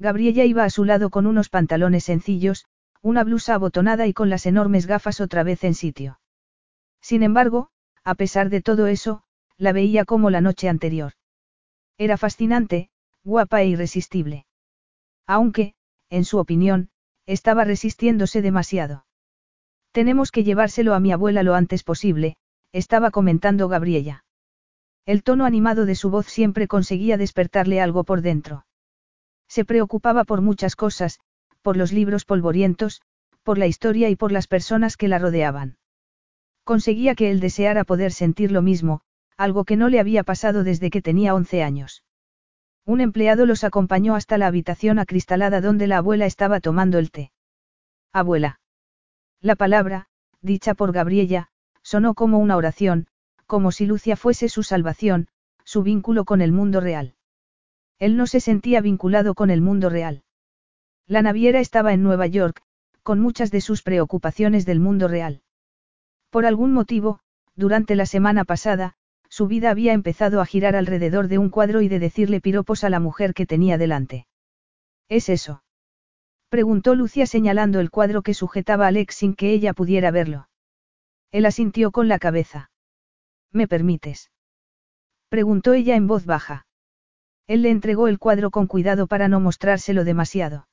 Gabriella 0.00 0.44
iba 0.44 0.64
a 0.64 0.70
su 0.70 0.84
lado 0.84 1.08
con 1.08 1.26
unos 1.26 1.50
pantalones 1.50 2.02
sencillos, 2.02 2.66
una 3.00 3.22
blusa 3.22 3.54
abotonada 3.54 4.08
y 4.08 4.12
con 4.12 4.28
las 4.28 4.44
enormes 4.44 4.86
gafas 4.86 5.20
otra 5.20 5.44
vez 5.44 5.62
en 5.62 5.74
sitio. 5.74 6.18
Sin 7.00 7.22
embargo, 7.22 7.70
a 8.10 8.16
pesar 8.16 8.50
de 8.50 8.60
todo 8.60 8.88
eso, 8.88 9.22
la 9.56 9.72
veía 9.72 10.04
como 10.04 10.30
la 10.30 10.40
noche 10.40 10.68
anterior. 10.68 11.12
Era 11.96 12.16
fascinante, 12.16 12.90
guapa 13.22 13.62
e 13.62 13.68
irresistible. 13.68 14.46
Aunque, 15.28 15.74
en 16.08 16.24
su 16.24 16.38
opinión, 16.38 16.90
estaba 17.24 17.62
resistiéndose 17.62 18.42
demasiado. 18.42 19.06
Tenemos 19.92 20.32
que 20.32 20.42
llevárselo 20.42 20.94
a 20.94 20.98
mi 20.98 21.12
abuela 21.12 21.44
lo 21.44 21.54
antes 21.54 21.84
posible, 21.84 22.36
estaba 22.72 23.12
comentando 23.12 23.68
Gabriella. 23.68 24.24
El 25.06 25.22
tono 25.22 25.44
animado 25.44 25.86
de 25.86 25.94
su 25.94 26.10
voz 26.10 26.26
siempre 26.26 26.66
conseguía 26.66 27.16
despertarle 27.16 27.80
algo 27.80 28.02
por 28.02 28.22
dentro. 28.22 28.66
Se 29.46 29.64
preocupaba 29.64 30.24
por 30.24 30.40
muchas 30.40 30.74
cosas, 30.74 31.20
por 31.62 31.76
los 31.76 31.92
libros 31.92 32.24
polvorientos, 32.24 33.02
por 33.44 33.56
la 33.56 33.68
historia 33.68 34.10
y 34.10 34.16
por 34.16 34.32
las 34.32 34.48
personas 34.48 34.96
que 34.96 35.06
la 35.06 35.20
rodeaban. 35.20 35.76
Conseguía 36.70 37.16
que 37.16 37.32
él 37.32 37.40
deseara 37.40 37.82
poder 37.82 38.12
sentir 38.12 38.52
lo 38.52 38.62
mismo, 38.62 39.00
algo 39.36 39.64
que 39.64 39.76
no 39.76 39.88
le 39.88 39.98
había 39.98 40.22
pasado 40.22 40.62
desde 40.62 40.88
que 40.88 41.02
tenía 41.02 41.34
11 41.34 41.64
años. 41.64 42.04
Un 42.86 43.00
empleado 43.00 43.44
los 43.44 43.64
acompañó 43.64 44.14
hasta 44.14 44.38
la 44.38 44.46
habitación 44.46 45.00
acristalada 45.00 45.60
donde 45.60 45.88
la 45.88 45.96
abuela 45.96 46.26
estaba 46.26 46.60
tomando 46.60 47.00
el 47.00 47.10
té. 47.10 47.32
Abuela. 48.12 48.60
La 49.40 49.56
palabra, 49.56 50.06
dicha 50.42 50.74
por 50.74 50.92
Gabriella, 50.92 51.48
sonó 51.82 52.14
como 52.14 52.38
una 52.38 52.56
oración, 52.56 53.08
como 53.46 53.72
si 53.72 53.84
Lucia 53.84 54.14
fuese 54.14 54.48
su 54.48 54.62
salvación, 54.62 55.26
su 55.64 55.82
vínculo 55.82 56.24
con 56.24 56.40
el 56.40 56.52
mundo 56.52 56.78
real. 56.80 57.16
Él 57.98 58.16
no 58.16 58.28
se 58.28 58.38
sentía 58.38 58.80
vinculado 58.80 59.34
con 59.34 59.50
el 59.50 59.60
mundo 59.60 59.90
real. 59.90 60.22
La 61.08 61.20
naviera 61.20 61.58
estaba 61.58 61.92
en 61.94 62.04
Nueva 62.04 62.28
York, 62.28 62.62
con 63.02 63.18
muchas 63.18 63.50
de 63.50 63.60
sus 63.60 63.82
preocupaciones 63.82 64.66
del 64.66 64.78
mundo 64.78 65.08
real. 65.08 65.42
Por 66.30 66.46
algún 66.46 66.72
motivo, 66.72 67.20
durante 67.56 67.96
la 67.96 68.06
semana 68.06 68.44
pasada, 68.44 68.94
su 69.28 69.46
vida 69.46 69.70
había 69.70 69.92
empezado 69.92 70.40
a 70.40 70.46
girar 70.46 70.76
alrededor 70.76 71.28
de 71.28 71.38
un 71.38 71.50
cuadro 71.50 71.82
y 71.82 71.88
de 71.88 71.98
decirle 71.98 72.40
piropos 72.40 72.84
a 72.84 72.90
la 72.90 73.00
mujer 73.00 73.34
que 73.34 73.46
tenía 73.46 73.78
delante. 73.78 74.26
¿Es 75.08 75.28
eso? 75.28 75.62
Preguntó 76.48 76.94
Lucia 76.94 77.26
señalando 77.26 77.78
el 77.80 77.90
cuadro 77.90 78.22
que 78.22 78.34
sujetaba 78.34 78.86
a 78.86 78.88
Alex 78.88 79.14
sin 79.14 79.34
que 79.34 79.52
ella 79.52 79.72
pudiera 79.72 80.10
verlo. 80.10 80.48
Él 81.30 81.46
asintió 81.46 81.92
con 81.92 82.08
la 82.08 82.18
cabeza. 82.18 82.70
¿Me 83.52 83.68
permites? 83.68 84.30
Preguntó 85.28 85.74
ella 85.74 85.94
en 85.94 86.08
voz 86.08 86.26
baja. 86.26 86.66
Él 87.46 87.62
le 87.62 87.70
entregó 87.70 88.08
el 88.08 88.18
cuadro 88.18 88.50
con 88.50 88.66
cuidado 88.66 89.06
para 89.06 89.28
no 89.28 89.38
mostrárselo 89.38 90.04
demasiado. 90.04 90.68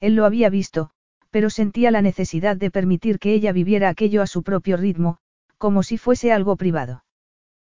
Él 0.00 0.14
lo 0.16 0.24
había 0.24 0.50
visto, 0.50 0.90
pero 1.30 1.48
sentía 1.50 1.90
la 1.90 2.02
necesidad 2.02 2.56
de 2.56 2.70
permitir 2.70 3.18
que 3.18 3.32
ella 3.32 3.52
viviera 3.52 3.88
aquello 3.88 4.22
a 4.22 4.26
su 4.26 4.42
propio 4.42 4.76
ritmo, 4.76 5.18
como 5.58 5.82
si 5.82 5.96
fuese 5.96 6.32
algo 6.32 6.56
privado. 6.56 7.04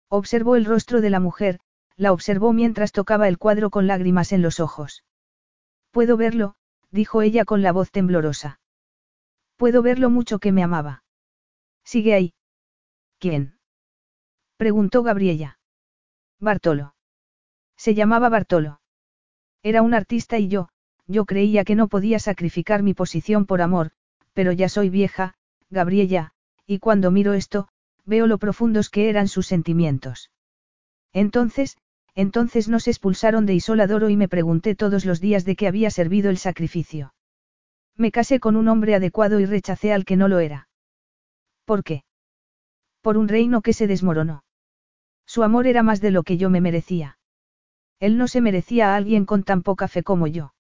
Observó 0.09 0.57
el 0.57 0.65
rostro 0.65 1.01
de 1.01 1.11
la 1.11 1.21
mujer, 1.21 1.61
la 1.97 2.13
observó 2.13 2.53
mientras 2.53 2.93
tocaba 2.93 3.29
el 3.29 3.39
cuadro 3.39 3.71
con 3.71 3.87
lágrimas 3.87 4.33
en 4.33 4.43
los 4.43 4.61
ojos. 4.61 5.05
Puedo 5.91 6.17
verlo, 6.17 6.57
dijo 6.91 7.23
ella 7.23 7.45
con 7.45 7.63
la 7.63 7.73
voz 7.73 7.91
temblorosa. 7.91 8.59
Puedo 9.57 9.83
ver 9.83 9.99
lo 9.99 10.11
mucho 10.11 10.39
que 10.39 10.53
me 10.53 10.63
amaba. 10.63 11.05
Sigue 11.85 12.15
ahí. 12.15 12.35
¿Quién? 13.19 13.59
preguntó 14.57 15.03
Gabriella. 15.03 15.59
Bartolo. 16.41 16.95
Se 17.77 17.95
llamaba 17.95 18.29
Bartolo. 18.29 18.81
Era 19.63 19.83
un 19.83 19.95
artista 19.95 20.39
y 20.39 20.49
yo, 20.49 20.69
yo 21.07 21.25
creía 21.25 21.65
que 21.65 21.75
no 21.75 21.89
podía 21.89 22.19
sacrificar 22.19 22.83
mi 22.83 22.95
posición 22.95 23.47
por 23.47 23.61
amor, 23.63 23.91
pero 24.33 24.53
ya 24.53 24.69
soy 24.69 24.91
vieja, 24.91 25.35
Gabriella, 25.71 26.33
y 26.67 26.79
cuando 26.79 27.11
miro 27.11 27.35
esto, 27.35 27.69
veo 28.05 28.27
lo 28.27 28.39
profundos 28.39 28.91
que 28.91 29.09
eran 29.09 29.29
sus 29.29 29.47
sentimientos. 29.47 30.31
Entonces, 31.13 31.77
entonces 32.15 32.69
nos 32.69 32.87
expulsaron 32.89 33.45
de 33.47 33.55
Isoladoro 33.55 34.09
y 34.09 34.17
me 34.17 34.29
pregunté 34.29 34.75
todos 34.75 35.05
los 35.05 35.21
días 35.21 35.45
de 35.45 35.57
qué 35.57 35.67
había 35.67 35.91
servido 35.91 36.31
el 36.31 36.39
sacrificio. 36.39 37.15
Me 37.97 38.11
casé 38.11 38.41
con 38.41 38.57
un 38.57 38.69
hombre 38.69 38.95
adecuado 38.95 39.41
y 39.41 39.47
rechacé 39.47 39.93
al 39.93 40.05
que 40.05 40.17
no 40.17 40.29
lo 40.29 40.39
era. 40.39 40.69
¿Por 41.65 41.85
qué? 41.85 42.05
Por 43.01 43.17
un 43.17 43.29
reino 43.29 43.63
que 43.63 43.73
se 43.73 43.87
desmoronó. 43.87 44.45
Su 45.27 45.43
amor 45.43 45.67
era 45.67 45.83
más 45.83 46.01
de 46.01 46.11
lo 46.11 46.23
que 46.23 46.37
yo 46.37 46.51
me 46.51 46.61
merecía. 46.61 47.19
Él 48.01 48.19
no 48.19 48.29
se 48.29 48.41
merecía 48.41 48.93
a 48.93 48.97
alguien 48.97 49.25
con 49.25 49.45
tan 49.45 49.63
poca 49.63 49.89
fe 49.89 50.03
como 50.03 50.27
yo. 50.27 50.54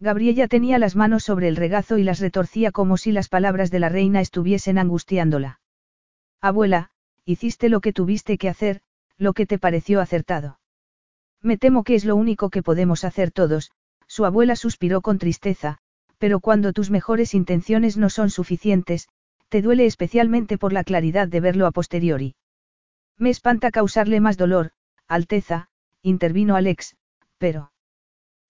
Gabriella 0.00 0.46
tenía 0.46 0.78
las 0.78 0.94
manos 0.94 1.24
sobre 1.24 1.48
el 1.48 1.56
regazo 1.56 1.98
y 1.98 2.04
las 2.04 2.20
retorcía 2.20 2.70
como 2.70 2.96
si 2.96 3.10
las 3.10 3.28
palabras 3.28 3.70
de 3.70 3.80
la 3.80 3.88
reina 3.88 4.20
estuviesen 4.20 4.78
angustiándola. 4.78 5.60
Abuela, 6.40 6.90
hiciste 7.24 7.68
lo 7.68 7.80
que 7.80 7.92
tuviste 7.92 8.38
que 8.38 8.48
hacer, 8.48 8.80
lo 9.16 9.32
que 9.32 9.44
te 9.46 9.58
pareció 9.58 10.00
acertado. 10.00 10.60
Me 11.42 11.58
temo 11.58 11.82
que 11.82 11.96
es 11.96 12.04
lo 12.04 12.14
único 12.14 12.48
que 12.50 12.62
podemos 12.62 13.04
hacer 13.04 13.32
todos, 13.32 13.72
su 14.06 14.24
abuela 14.24 14.54
suspiró 14.54 15.00
con 15.00 15.18
tristeza, 15.18 15.78
pero 16.18 16.40
cuando 16.40 16.72
tus 16.72 16.90
mejores 16.90 17.34
intenciones 17.34 17.96
no 17.96 18.08
son 18.08 18.30
suficientes, 18.30 19.08
te 19.48 19.62
duele 19.62 19.86
especialmente 19.86 20.58
por 20.58 20.72
la 20.72 20.84
claridad 20.84 21.28
de 21.28 21.40
verlo 21.40 21.66
a 21.66 21.72
posteriori. 21.72 22.36
Me 23.16 23.30
espanta 23.30 23.70
causarle 23.70 24.20
más 24.20 24.36
dolor, 24.36 24.70
Alteza, 25.08 25.68
intervino 26.02 26.54
Alex, 26.54 26.96
pero... 27.38 27.72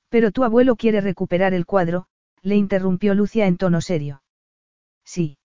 Pero 0.08 0.30
tu 0.32 0.44
abuelo 0.44 0.76
quiere 0.76 1.00
recuperar 1.00 1.54
el 1.54 1.66
cuadro, 1.66 2.06
le 2.42 2.56
interrumpió 2.56 3.14
Lucia 3.14 3.46
en 3.46 3.56
tono 3.56 3.80
serio. 3.80 4.22
Sí. 5.04 5.38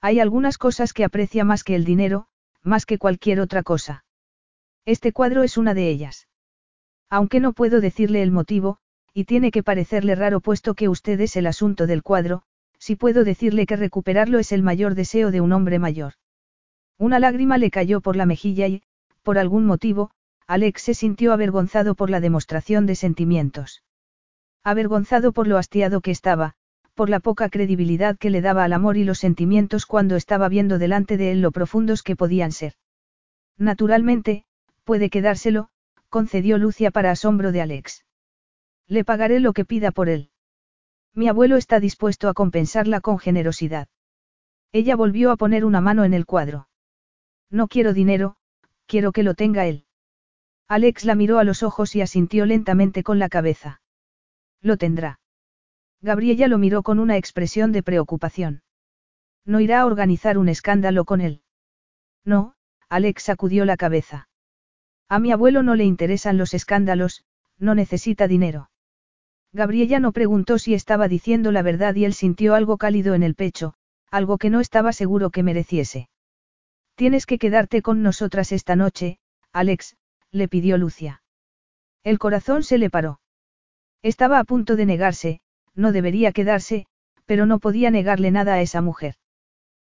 Hay 0.00 0.20
algunas 0.20 0.58
cosas 0.58 0.92
que 0.92 1.04
aprecia 1.04 1.44
más 1.44 1.64
que 1.64 1.74
el 1.74 1.84
dinero, 1.84 2.26
más 2.62 2.86
que 2.86 2.98
cualquier 2.98 3.40
otra 3.40 3.62
cosa. 3.62 4.04
Este 4.84 5.12
cuadro 5.12 5.42
es 5.42 5.56
una 5.56 5.74
de 5.74 5.88
ellas. 5.88 6.28
Aunque 7.08 7.40
no 7.40 7.52
puedo 7.52 7.80
decirle 7.80 8.22
el 8.22 8.30
motivo, 8.30 8.78
y 9.12 9.24
tiene 9.24 9.50
que 9.50 9.62
parecerle 9.62 10.14
raro 10.14 10.40
puesto 10.40 10.74
que 10.74 10.88
usted 10.88 11.20
es 11.20 11.36
el 11.36 11.46
asunto 11.46 11.86
del 11.86 12.02
cuadro, 12.02 12.42
si 12.78 12.96
puedo 12.96 13.24
decirle 13.24 13.66
que 13.66 13.76
recuperarlo 13.76 14.38
es 14.38 14.52
el 14.52 14.62
mayor 14.62 14.94
deseo 14.94 15.30
de 15.30 15.40
un 15.40 15.52
hombre 15.52 15.78
mayor. 15.78 16.14
Una 16.96 17.18
lágrima 17.18 17.58
le 17.58 17.70
cayó 17.70 18.00
por 18.00 18.16
la 18.16 18.26
mejilla 18.26 18.68
y, 18.68 18.82
por 19.22 19.38
algún 19.38 19.66
motivo, 19.66 20.10
Alex 20.50 20.82
se 20.82 20.94
sintió 20.94 21.32
avergonzado 21.32 21.94
por 21.94 22.10
la 22.10 22.18
demostración 22.18 22.84
de 22.84 22.96
sentimientos. 22.96 23.84
Avergonzado 24.64 25.30
por 25.30 25.46
lo 25.46 25.58
hastiado 25.58 26.00
que 26.00 26.10
estaba, 26.10 26.54
por 26.94 27.08
la 27.08 27.20
poca 27.20 27.48
credibilidad 27.50 28.18
que 28.18 28.30
le 28.30 28.40
daba 28.40 28.64
al 28.64 28.72
amor 28.72 28.96
y 28.96 29.04
los 29.04 29.20
sentimientos 29.20 29.86
cuando 29.86 30.16
estaba 30.16 30.48
viendo 30.48 30.80
delante 30.80 31.16
de 31.16 31.30
él 31.30 31.40
lo 31.40 31.52
profundos 31.52 32.02
que 32.02 32.16
podían 32.16 32.50
ser. 32.50 32.72
Naturalmente, 33.58 34.44
puede 34.82 35.08
quedárselo, 35.08 35.68
concedió 36.08 36.58
Lucia 36.58 36.90
para 36.90 37.12
asombro 37.12 37.52
de 37.52 37.60
Alex. 37.60 38.04
Le 38.88 39.04
pagaré 39.04 39.38
lo 39.38 39.52
que 39.52 39.64
pida 39.64 39.92
por 39.92 40.08
él. 40.08 40.30
Mi 41.14 41.28
abuelo 41.28 41.58
está 41.58 41.78
dispuesto 41.78 42.28
a 42.28 42.34
compensarla 42.34 43.00
con 43.00 43.20
generosidad. 43.20 43.86
Ella 44.72 44.96
volvió 44.96 45.30
a 45.30 45.36
poner 45.36 45.64
una 45.64 45.80
mano 45.80 46.02
en 46.02 46.12
el 46.12 46.26
cuadro. 46.26 46.66
No 47.50 47.68
quiero 47.68 47.92
dinero, 47.92 48.34
quiero 48.86 49.12
que 49.12 49.22
lo 49.22 49.34
tenga 49.34 49.66
él. 49.68 49.84
Alex 50.70 51.04
la 51.04 51.16
miró 51.16 51.40
a 51.40 51.44
los 51.44 51.64
ojos 51.64 51.96
y 51.96 52.00
asintió 52.00 52.46
lentamente 52.46 53.02
con 53.02 53.18
la 53.18 53.28
cabeza. 53.28 53.82
Lo 54.62 54.76
tendrá. 54.76 55.18
Gabriella 56.00 56.46
lo 56.46 56.58
miró 56.58 56.84
con 56.84 57.00
una 57.00 57.16
expresión 57.16 57.72
de 57.72 57.82
preocupación. 57.82 58.62
No 59.44 59.58
irá 59.58 59.80
a 59.80 59.86
organizar 59.86 60.38
un 60.38 60.48
escándalo 60.48 61.04
con 61.04 61.22
él. 61.22 61.42
No, 62.24 62.54
Alex 62.88 63.24
sacudió 63.24 63.64
la 63.64 63.76
cabeza. 63.76 64.28
A 65.08 65.18
mi 65.18 65.32
abuelo 65.32 65.64
no 65.64 65.74
le 65.74 65.82
interesan 65.82 66.38
los 66.38 66.54
escándalos, 66.54 67.24
no 67.58 67.74
necesita 67.74 68.28
dinero. 68.28 68.70
Gabriella 69.52 69.98
no 69.98 70.12
preguntó 70.12 70.60
si 70.60 70.74
estaba 70.74 71.08
diciendo 71.08 71.50
la 71.50 71.62
verdad 71.62 71.96
y 71.96 72.04
él 72.04 72.14
sintió 72.14 72.54
algo 72.54 72.78
cálido 72.78 73.14
en 73.14 73.24
el 73.24 73.34
pecho, 73.34 73.74
algo 74.08 74.38
que 74.38 74.50
no 74.50 74.60
estaba 74.60 74.92
seguro 74.92 75.30
que 75.30 75.42
mereciese. 75.42 76.08
Tienes 76.94 77.26
que 77.26 77.38
quedarte 77.38 77.82
con 77.82 78.02
nosotras 78.02 78.52
esta 78.52 78.76
noche, 78.76 79.18
Alex, 79.52 79.96
le 80.32 80.48
pidió 80.48 80.78
Lucia. 80.78 81.22
El 82.02 82.18
corazón 82.18 82.62
se 82.62 82.78
le 82.78 82.90
paró. 82.90 83.20
Estaba 84.02 84.38
a 84.38 84.44
punto 84.44 84.76
de 84.76 84.86
negarse, 84.86 85.40
no 85.74 85.92
debería 85.92 86.32
quedarse, 86.32 86.86
pero 87.26 87.46
no 87.46 87.58
podía 87.58 87.90
negarle 87.90 88.30
nada 88.30 88.54
a 88.54 88.60
esa 88.60 88.80
mujer. 88.80 89.16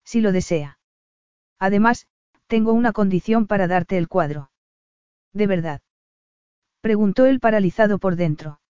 Si 0.04 0.22
lo 0.22 0.32
desea. 0.32 0.80
Además, 1.58 2.08
tengo 2.48 2.74
una 2.74 2.94
condición 2.94 3.48
para 3.48 3.68
darte 3.68 3.98
el 3.98 4.08
cuadro. 4.08 4.52
¿De 5.34 5.48
verdad? 5.48 5.82
Preguntó 6.82 7.26
él 7.26 7.40
paralizado 7.40 7.98
por 7.98 8.16
dentro. 8.16 8.62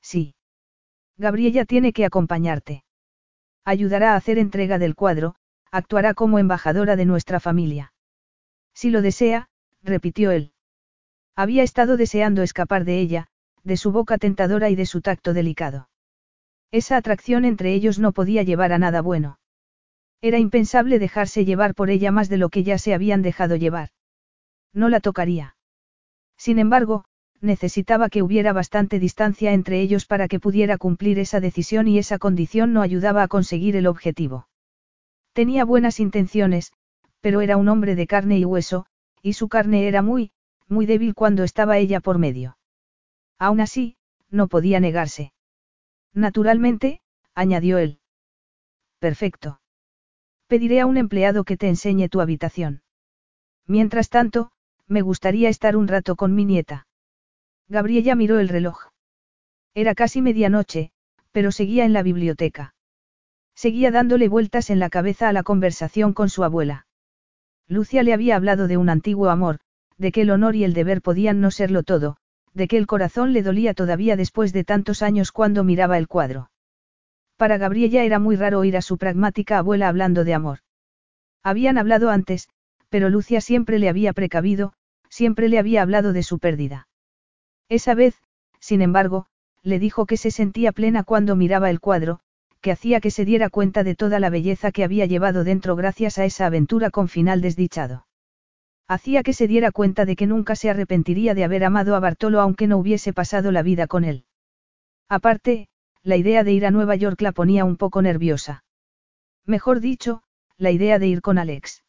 Sí. 0.00 0.34
Gabriella 1.18 1.66
tiene 1.66 1.92
que 1.92 2.06
acompañarte. 2.06 2.84
Ayudará 3.64 4.14
a 4.14 4.16
hacer 4.16 4.38
entrega 4.38 4.78
del 4.78 4.94
cuadro, 4.94 5.36
actuará 5.70 6.14
como 6.14 6.38
embajadora 6.38 6.96
de 6.96 7.04
nuestra 7.04 7.40
familia. 7.40 7.92
Si 8.72 8.90
lo 8.90 9.02
desea, 9.02 9.50
repitió 9.82 10.30
él. 10.30 10.53
Había 11.36 11.62
estado 11.62 11.96
deseando 11.96 12.42
escapar 12.42 12.84
de 12.84 13.00
ella, 13.00 13.26
de 13.64 13.76
su 13.76 13.90
boca 13.90 14.18
tentadora 14.18 14.70
y 14.70 14.76
de 14.76 14.86
su 14.86 15.00
tacto 15.00 15.34
delicado. 15.34 15.88
Esa 16.70 16.96
atracción 16.96 17.44
entre 17.44 17.72
ellos 17.72 17.98
no 17.98 18.12
podía 18.12 18.42
llevar 18.42 18.72
a 18.72 18.78
nada 18.78 19.00
bueno. 19.00 19.38
Era 20.20 20.38
impensable 20.38 20.98
dejarse 20.98 21.44
llevar 21.44 21.74
por 21.74 21.90
ella 21.90 22.10
más 22.10 22.28
de 22.28 22.38
lo 22.38 22.48
que 22.48 22.62
ya 22.62 22.78
se 22.78 22.94
habían 22.94 23.22
dejado 23.22 23.56
llevar. 23.56 23.90
No 24.72 24.88
la 24.88 25.00
tocaría. 25.00 25.56
Sin 26.36 26.58
embargo, 26.58 27.04
necesitaba 27.40 28.08
que 28.08 28.22
hubiera 28.22 28.52
bastante 28.52 28.98
distancia 28.98 29.52
entre 29.52 29.80
ellos 29.80 30.06
para 30.06 30.28
que 30.28 30.40
pudiera 30.40 30.78
cumplir 30.78 31.18
esa 31.18 31.40
decisión 31.40 31.88
y 31.88 31.98
esa 31.98 32.18
condición 32.18 32.72
no 32.72 32.80
ayudaba 32.80 33.22
a 33.22 33.28
conseguir 33.28 33.76
el 33.76 33.86
objetivo. 33.86 34.48
Tenía 35.32 35.64
buenas 35.64 36.00
intenciones, 36.00 36.72
pero 37.20 37.40
era 37.40 37.56
un 37.56 37.68
hombre 37.68 37.94
de 37.96 38.06
carne 38.06 38.38
y 38.38 38.44
hueso, 38.44 38.86
y 39.20 39.34
su 39.34 39.48
carne 39.48 39.88
era 39.88 40.00
muy, 40.00 40.32
muy 40.68 40.86
débil 40.86 41.14
cuando 41.14 41.44
estaba 41.44 41.78
ella 41.78 42.00
por 42.00 42.18
medio. 42.18 42.58
Aún 43.38 43.60
así, 43.60 43.96
no 44.30 44.48
podía 44.48 44.80
negarse. 44.80 45.32
Naturalmente, 46.12 47.00
añadió 47.34 47.78
él. 47.78 47.98
Perfecto. 48.98 49.60
Pediré 50.46 50.80
a 50.80 50.86
un 50.86 50.96
empleado 50.96 51.44
que 51.44 51.56
te 51.56 51.68
enseñe 51.68 52.08
tu 52.08 52.20
habitación. 52.20 52.82
Mientras 53.66 54.08
tanto, 54.08 54.50
me 54.86 55.02
gustaría 55.02 55.48
estar 55.48 55.76
un 55.76 55.88
rato 55.88 56.16
con 56.16 56.34
mi 56.34 56.44
nieta. 56.44 56.86
Gabriella 57.68 58.14
miró 58.14 58.38
el 58.38 58.48
reloj. 58.48 58.90
Era 59.74 59.94
casi 59.94 60.22
medianoche, 60.22 60.92
pero 61.32 61.50
seguía 61.50 61.84
en 61.84 61.92
la 61.92 62.02
biblioteca. 62.02 62.74
Seguía 63.54 63.90
dándole 63.90 64.28
vueltas 64.28 64.70
en 64.70 64.78
la 64.78 64.90
cabeza 64.90 65.28
a 65.28 65.32
la 65.32 65.42
conversación 65.42 66.12
con 66.12 66.28
su 66.28 66.44
abuela. 66.44 66.86
Lucia 67.66 68.02
le 68.02 68.12
había 68.12 68.36
hablado 68.36 68.68
de 68.68 68.76
un 68.76 68.88
antiguo 68.88 69.30
amor, 69.30 69.60
de 69.98 70.12
que 70.12 70.22
el 70.22 70.30
honor 70.30 70.56
y 70.56 70.64
el 70.64 70.74
deber 70.74 71.02
podían 71.02 71.40
no 71.40 71.50
serlo 71.50 71.82
todo, 71.82 72.16
de 72.52 72.68
que 72.68 72.76
el 72.76 72.86
corazón 72.86 73.32
le 73.32 73.42
dolía 73.42 73.74
todavía 73.74 74.16
después 74.16 74.52
de 74.52 74.64
tantos 74.64 75.02
años 75.02 75.32
cuando 75.32 75.64
miraba 75.64 75.98
el 75.98 76.08
cuadro. 76.08 76.50
Para 77.36 77.58
Gabriella 77.58 78.04
era 78.04 78.18
muy 78.18 78.36
raro 78.36 78.60
oír 78.60 78.76
a 78.76 78.82
su 78.82 78.96
pragmática 78.96 79.58
abuela 79.58 79.88
hablando 79.88 80.24
de 80.24 80.34
amor. 80.34 80.58
Habían 81.42 81.78
hablado 81.78 82.10
antes, 82.10 82.48
pero 82.88 83.10
Lucia 83.10 83.40
siempre 83.40 83.78
le 83.78 83.88
había 83.88 84.12
precavido, 84.12 84.72
siempre 85.08 85.48
le 85.48 85.58
había 85.58 85.82
hablado 85.82 86.12
de 86.12 86.22
su 86.22 86.38
pérdida. 86.38 86.88
Esa 87.68 87.94
vez, 87.94 88.22
sin 88.60 88.82
embargo, 88.82 89.26
le 89.62 89.78
dijo 89.78 90.06
que 90.06 90.16
se 90.16 90.30
sentía 90.30 90.72
plena 90.72 91.02
cuando 91.02 91.36
miraba 91.36 91.70
el 91.70 91.80
cuadro, 91.80 92.20
que 92.60 92.70
hacía 92.70 93.00
que 93.00 93.10
se 93.10 93.24
diera 93.24 93.50
cuenta 93.50 93.82
de 93.84 93.94
toda 93.94 94.20
la 94.20 94.30
belleza 94.30 94.72
que 94.72 94.84
había 94.84 95.06
llevado 95.06 95.44
dentro 95.44 95.76
gracias 95.76 96.18
a 96.18 96.24
esa 96.24 96.46
aventura 96.46 96.90
con 96.90 97.08
final 97.08 97.40
desdichado. 97.40 98.06
Hacía 98.86 99.22
que 99.22 99.32
se 99.32 99.48
diera 99.48 99.72
cuenta 99.72 100.04
de 100.04 100.14
que 100.14 100.26
nunca 100.26 100.56
se 100.56 100.68
arrepentiría 100.68 101.34
de 101.34 101.44
haber 101.44 101.64
amado 101.64 101.96
a 101.96 102.00
Bartolo 102.00 102.40
aunque 102.40 102.66
no 102.66 102.76
hubiese 102.76 103.12
pasado 103.12 103.50
la 103.50 103.62
vida 103.62 103.86
con 103.86 104.04
él. 104.04 104.24
Aparte, 105.08 105.68
la 106.02 106.16
idea 106.16 106.44
de 106.44 106.52
ir 106.52 106.66
a 106.66 106.70
Nueva 106.70 106.94
York 106.96 107.20
la 107.22 107.32
ponía 107.32 107.64
un 107.64 107.76
poco 107.76 108.02
nerviosa. 108.02 108.64
Mejor 109.46 109.80
dicho, 109.80 110.22
la 110.58 110.70
idea 110.70 110.98
de 110.98 111.06
ir 111.06 111.22
con 111.22 111.38
Alex. 111.38 111.82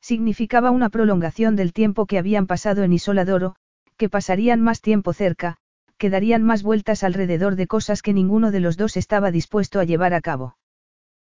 Significaba 0.00 0.70
una 0.70 0.90
prolongación 0.90 1.54
del 1.54 1.72
tiempo 1.72 2.06
que 2.06 2.18
habían 2.18 2.46
pasado 2.46 2.82
en 2.82 2.92
Isoladoro, 2.92 3.54
que 3.96 4.08
pasarían 4.08 4.60
más 4.60 4.80
tiempo 4.80 5.12
cerca, 5.12 5.56
que 5.98 6.10
darían 6.10 6.42
más 6.42 6.62
vueltas 6.62 7.02
alrededor 7.02 7.56
de 7.56 7.66
cosas 7.66 8.02
que 8.02 8.12
ninguno 8.12 8.50
de 8.50 8.60
los 8.60 8.76
dos 8.76 8.96
estaba 8.96 9.30
dispuesto 9.30 9.80
a 9.80 9.84
llevar 9.84 10.14
a 10.14 10.20
cabo. 10.20 10.56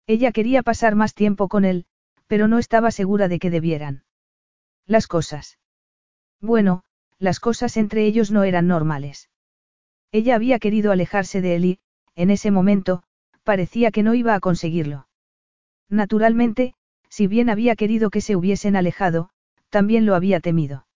Ella 0.06 0.32
quería 0.32 0.62
pasar 0.62 0.94
más 0.94 1.14
tiempo 1.14 1.48
con 1.48 1.64
él, 1.64 1.86
pero 2.26 2.48
no 2.48 2.58
estaba 2.58 2.90
segura 2.90 3.28
de 3.28 3.38
que 3.38 3.50
debieran. 3.50 4.05
Las 4.86 5.06
cosas. 5.06 5.58
Bueno, 6.40 6.82
las 7.18 7.40
cosas 7.40 7.76
entre 7.76 8.06
ellos 8.06 8.30
no 8.30 8.44
eran 8.44 8.68
normales. 8.68 9.30
Ella 10.12 10.36
había 10.36 10.58
querido 10.58 10.92
alejarse 10.92 11.40
de 11.40 11.56
él 11.56 11.64
y, 11.64 11.78
en 12.14 12.30
ese 12.30 12.50
momento, 12.50 13.02
parecía 13.42 13.90
que 13.90 14.02
no 14.02 14.14
iba 14.14 14.34
a 14.34 14.40
conseguirlo. 14.40 15.08
Naturalmente, 15.88 16.74
si 17.08 17.26
bien 17.26 17.50
había 17.50 17.76
querido 17.76 18.10
que 18.10 18.20
se 18.20 18.36
hubiesen 18.36 18.76
alejado, 18.76 19.30
también 19.70 20.06
lo 20.06 20.14
había 20.14 20.40
temido. 20.40 20.86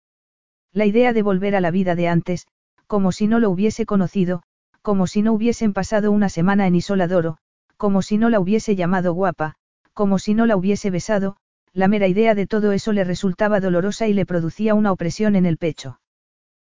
La 0.72 0.86
idea 0.86 1.12
de 1.12 1.22
volver 1.22 1.56
a 1.56 1.60
la 1.60 1.70
vida 1.70 1.94
de 1.94 2.08
antes, 2.08 2.46
como 2.86 3.12
si 3.12 3.26
no 3.26 3.40
lo 3.40 3.50
hubiese 3.50 3.86
conocido, 3.86 4.42
como 4.82 5.06
si 5.06 5.22
no 5.22 5.32
hubiesen 5.32 5.72
pasado 5.72 6.12
una 6.12 6.28
semana 6.28 6.66
en 6.66 6.76
Isoladoro, 6.76 7.38
como 7.76 8.02
si 8.02 8.18
no 8.18 8.30
la 8.30 8.40
hubiese 8.40 8.76
llamado 8.76 9.14
guapa, 9.14 9.56
como 9.94 10.18
si 10.18 10.34
no 10.34 10.46
la 10.46 10.56
hubiese 10.56 10.90
besado, 10.90 11.36
la 11.72 11.88
mera 11.88 12.08
idea 12.08 12.34
de 12.34 12.46
todo 12.46 12.72
eso 12.72 12.92
le 12.92 13.04
resultaba 13.04 13.60
dolorosa 13.60 14.08
y 14.08 14.12
le 14.12 14.26
producía 14.26 14.74
una 14.74 14.92
opresión 14.92 15.36
en 15.36 15.46
el 15.46 15.56
pecho. 15.56 16.00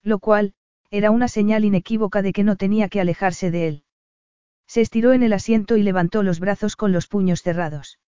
Lo 0.04 0.20
cual, 0.20 0.54
era 0.90 1.12
una 1.12 1.28
señal 1.28 1.64
inequívoca 1.64 2.22
de 2.22 2.34
que 2.34 2.44
no 2.44 2.58
tenía 2.58 2.90
que 2.90 3.00
alejarse 3.00 3.52
de 3.52 3.68
él. 3.68 3.84
Se 4.68 4.82
estiró 4.82 5.14
en 5.14 5.24
el 5.24 5.34
asiento 5.34 5.78
y 5.78 5.84
levantó 5.84 6.24
los 6.24 6.40
brazos 6.40 6.76
con 6.76 6.92
los 6.92 7.08
puños 7.08 7.42
cerrados. 7.42 8.00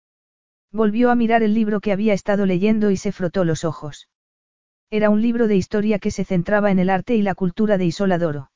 Volvió 0.72 1.10
a 1.10 1.14
mirar 1.14 1.42
el 1.42 1.54
libro 1.54 1.80
que 1.80 1.92
había 1.92 2.14
estado 2.14 2.46
leyendo 2.46 2.90
y 2.90 2.96
se 2.96 3.12
frotó 3.12 3.44
los 3.44 3.64
ojos. 3.64 4.08
Era 4.90 5.10
un 5.10 5.22
libro 5.22 5.48
de 5.48 5.56
historia 5.56 5.98
que 5.98 6.10
se 6.10 6.24
centraba 6.24 6.70
en 6.70 6.78
el 6.78 6.90
arte 6.90 7.14
y 7.14 7.22
la 7.22 7.34
cultura 7.34 7.78
de 7.78 7.86
Isoladoro. 7.86 8.50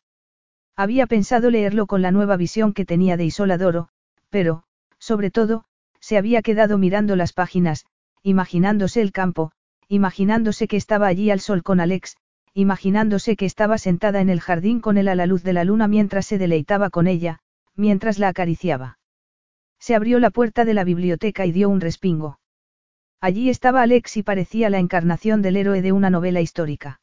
Había 0.76 1.06
pensado 1.06 1.50
leerlo 1.50 1.86
con 1.86 2.02
la 2.02 2.10
nueva 2.10 2.36
visión 2.36 2.72
que 2.72 2.84
tenía 2.84 3.16
de 3.16 3.24
Isoladoro, 3.24 3.88
pero, 4.28 4.64
sobre 4.98 5.30
todo, 5.30 5.64
se 6.00 6.18
había 6.18 6.42
quedado 6.42 6.78
mirando 6.78 7.16
las 7.16 7.32
páginas, 7.32 7.86
imaginándose 8.22 9.00
el 9.00 9.12
campo, 9.12 9.52
imaginándose 9.88 10.68
que 10.68 10.76
estaba 10.76 11.06
allí 11.06 11.30
al 11.30 11.40
sol 11.40 11.62
con 11.62 11.80
Alex, 11.80 12.16
imaginándose 12.54 13.36
que 13.36 13.46
estaba 13.46 13.78
sentada 13.78 14.20
en 14.20 14.30
el 14.30 14.40
jardín 14.40 14.80
con 14.80 14.98
él 14.98 15.08
a 15.08 15.14
la 15.14 15.26
luz 15.26 15.42
de 15.42 15.52
la 15.52 15.64
luna 15.64 15.88
mientras 15.88 16.26
se 16.26 16.38
deleitaba 16.38 16.90
con 16.90 17.06
ella, 17.06 17.40
mientras 17.76 18.18
la 18.18 18.28
acariciaba. 18.28 18.98
Se 19.78 19.94
abrió 19.94 20.18
la 20.18 20.30
puerta 20.30 20.64
de 20.64 20.74
la 20.74 20.82
biblioteca 20.82 21.44
y 21.46 21.52
dio 21.52 21.68
un 21.68 21.80
respingo. 21.80 22.40
Allí 23.20 23.50
estaba 23.50 23.82
Alex 23.82 24.16
y 24.16 24.22
parecía 24.22 24.70
la 24.70 24.78
encarnación 24.78 25.42
del 25.42 25.56
héroe 25.56 25.82
de 25.82 25.92
una 25.92 26.10
novela 26.10 26.40
histórica. 26.40 27.00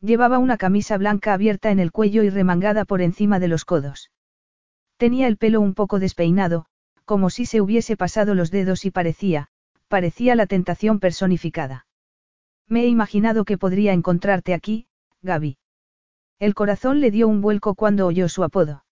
Llevaba 0.00 0.38
una 0.38 0.56
camisa 0.56 0.98
blanca 0.98 1.32
abierta 1.32 1.70
en 1.70 1.78
el 1.78 1.92
cuello 1.92 2.22
y 2.22 2.30
remangada 2.30 2.84
por 2.84 3.00
encima 3.00 3.38
de 3.38 3.48
los 3.48 3.64
codos. 3.64 4.10
Tenía 4.96 5.28
el 5.28 5.36
pelo 5.36 5.60
un 5.60 5.74
poco 5.74 5.98
despeinado, 5.98 6.66
como 7.04 7.30
si 7.30 7.46
se 7.46 7.60
hubiese 7.60 7.96
pasado 7.96 8.34
los 8.34 8.50
dedos 8.50 8.84
y 8.84 8.90
parecía, 8.90 9.48
parecía 9.94 10.34
la 10.34 10.46
tentación 10.46 10.98
personificada. 10.98 11.86
Me 12.66 12.82
he 12.82 12.88
imaginado 12.88 13.44
que 13.44 13.58
podría 13.58 13.92
encontrarte 13.92 14.52
aquí, 14.52 14.88
Gaby. 15.22 15.56
El 16.40 16.52
corazón 16.56 17.00
le 17.00 17.12
dio 17.12 17.28
un 17.28 17.40
vuelco 17.40 17.76
cuando 17.76 18.04
oyó 18.04 18.28
su 18.28 18.42
apodo. 18.42 18.84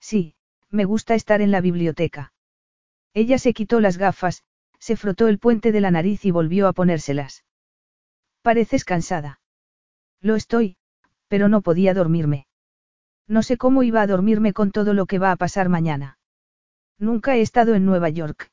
Sí, 0.00 0.34
me 0.68 0.84
gusta 0.84 1.14
estar 1.14 1.40
en 1.40 1.50
la 1.50 1.62
biblioteca. 1.62 2.34
Ella 3.14 3.38
se 3.38 3.54
quitó 3.54 3.80
las 3.80 3.96
gafas, 3.96 4.44
se 4.78 4.96
frotó 4.96 5.28
el 5.28 5.38
puente 5.38 5.72
de 5.72 5.80
la 5.80 5.90
nariz 5.90 6.26
y 6.26 6.30
volvió 6.30 6.68
a 6.68 6.74
ponérselas. 6.74 7.46
Pareces 8.42 8.84
cansada. 8.84 9.40
Lo 10.20 10.36
estoy, 10.36 10.76
pero 11.28 11.48
no 11.48 11.62
podía 11.62 11.94
dormirme. 11.94 12.46
No 13.26 13.42
sé 13.42 13.56
cómo 13.56 13.82
iba 13.82 14.02
a 14.02 14.06
dormirme 14.06 14.52
con 14.52 14.72
todo 14.72 14.92
lo 14.92 15.06
que 15.06 15.18
va 15.18 15.32
a 15.32 15.36
pasar 15.36 15.70
mañana. 15.70 16.18
Nunca 16.98 17.34
he 17.34 17.40
estado 17.40 17.74
en 17.74 17.86
Nueva 17.86 18.10
York. 18.10 18.50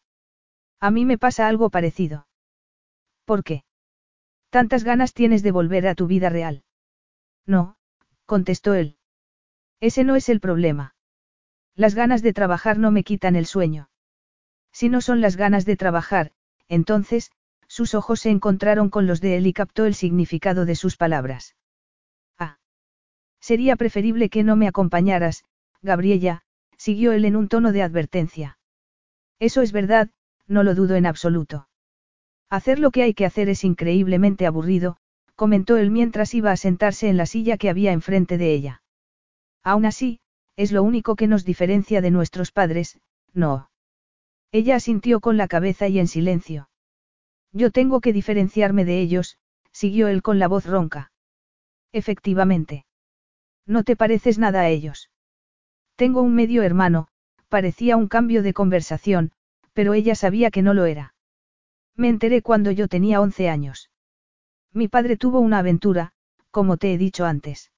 A 0.80 0.92
mí 0.92 1.06
me 1.06 1.18
pasa 1.18 1.48
algo 1.48 1.70
parecido. 1.70 2.28
¿Por 3.26 3.44
qué? 3.44 3.64
¿Tantas 4.50 4.84
ganas 4.84 5.14
tienes 5.14 5.44
de 5.44 5.52
volver 5.52 5.88
a 5.88 5.96
tu 5.96 6.08
vida 6.08 6.30
real? 6.30 6.64
No, 7.46 7.78
contestó 8.26 8.74
él. 8.74 8.98
Ese 9.80 10.04
no 10.04 10.16
es 10.16 10.30
el 10.30 10.40
problema. 10.40 10.96
Las 11.76 11.96
ganas 11.96 12.22
de 12.22 12.34
trabajar 12.34 12.78
no 12.78 12.92
me 12.92 13.04
quitan 13.04 13.36
el 13.36 13.46
sueño. 13.46 13.90
Si 14.72 14.90
no 14.90 15.02
son 15.02 15.22
las 15.22 15.36
ganas 15.36 15.66
de 15.66 15.76
trabajar, 15.76 16.32
entonces, 16.68 17.32
sus 17.68 17.94
ojos 17.94 18.22
se 18.22 18.30
encontraron 18.30 18.90
con 18.90 19.08
los 19.08 19.22
de 19.22 19.38
él 19.38 19.48
y 19.48 19.54
captó 19.54 19.86
el 19.86 19.96
significado 19.96 20.66
de 20.66 20.76
sus 20.76 20.98
palabras. 20.98 21.56
Ah. 22.38 22.60
Sería 23.40 23.76
preferible 23.76 24.30
que 24.30 24.44
no 24.44 24.56
me 24.56 24.68
acompañaras, 24.68 25.44
Gabriella, 25.82 26.44
siguió 26.78 27.12
él 27.12 27.26
en 27.26 27.36
un 27.36 27.48
tono 27.48 27.72
de 27.72 27.84
advertencia. 27.84 28.58
Eso 29.40 29.62
es 29.62 29.72
verdad, 29.72 30.10
no 30.48 30.64
lo 30.64 30.76
dudo 30.76 30.96
en 30.96 31.06
absoluto. 31.06 31.68
Hacer 32.50 32.80
lo 32.80 32.92
que 32.92 33.04
hay 33.04 33.14
que 33.14 33.26
hacer 33.26 33.50
es 33.50 33.64
increíblemente 33.64 34.46
aburrido, 34.46 34.98
comentó 35.36 35.78
él 35.78 35.92
mientras 35.92 36.34
iba 36.34 36.52
a 36.52 36.58
sentarse 36.58 37.10
en 37.10 37.18
la 37.18 37.26
silla 37.26 37.58
que 37.58 37.70
había 37.70 37.92
enfrente 37.92 38.38
de 38.38 38.54
ella. 38.54 38.84
Aún 39.64 39.86
así, 39.86 40.20
es 40.56 40.72
lo 40.72 40.84
único 40.84 41.16
que 41.16 41.28
nos 41.28 41.44
diferencia 41.44 42.02
de 42.02 42.12
nuestros 42.12 42.52
padres, 42.52 43.00
no. 43.34 43.70
Ella 44.52 44.78
asintió 44.78 45.20
con 45.20 45.38
la 45.38 45.48
cabeza 45.48 45.88
y 45.88 46.00
en 46.00 46.08
silencio. 46.08 46.70
Yo 47.52 47.72
tengo 47.72 48.00
que 48.00 48.14
diferenciarme 48.14 48.86
de 48.86 49.02
ellos, 49.02 49.38
siguió 49.72 50.08
él 50.08 50.22
con 50.22 50.40
la 50.40 50.48
voz 50.48 50.66
ronca. 50.66 51.12
Efectivamente. 51.92 52.86
No 53.66 53.84
te 53.84 53.96
pareces 53.96 54.38
nada 54.38 54.62
a 54.62 54.70
ellos. 54.70 55.10
Tengo 55.96 56.22
un 56.22 56.36
medio 56.36 56.64
hermano, 56.64 57.08
parecía 57.50 57.98
un 57.98 58.08
cambio 58.08 58.44
de 58.44 58.54
conversación, 58.54 59.32
pero 59.76 59.94
ella 59.94 60.16
sabía 60.16 60.50
que 60.50 60.64
no 60.64 60.74
lo 60.74 60.86
era. 60.86 61.14
Me 61.96 62.10
enteré 62.10 62.42
cuando 62.42 62.72
yo 62.72 62.88
tenía 62.88 63.22
once 63.22 63.48
años. 63.48 63.92
Mi 64.74 64.88
padre 64.88 65.16
tuvo 65.16 65.40
una 65.40 65.60
aventura, 65.60 66.14
como 66.50 66.78
te 66.78 66.92
he 66.92 66.98
dicho 66.98 67.26
antes. 67.26 67.72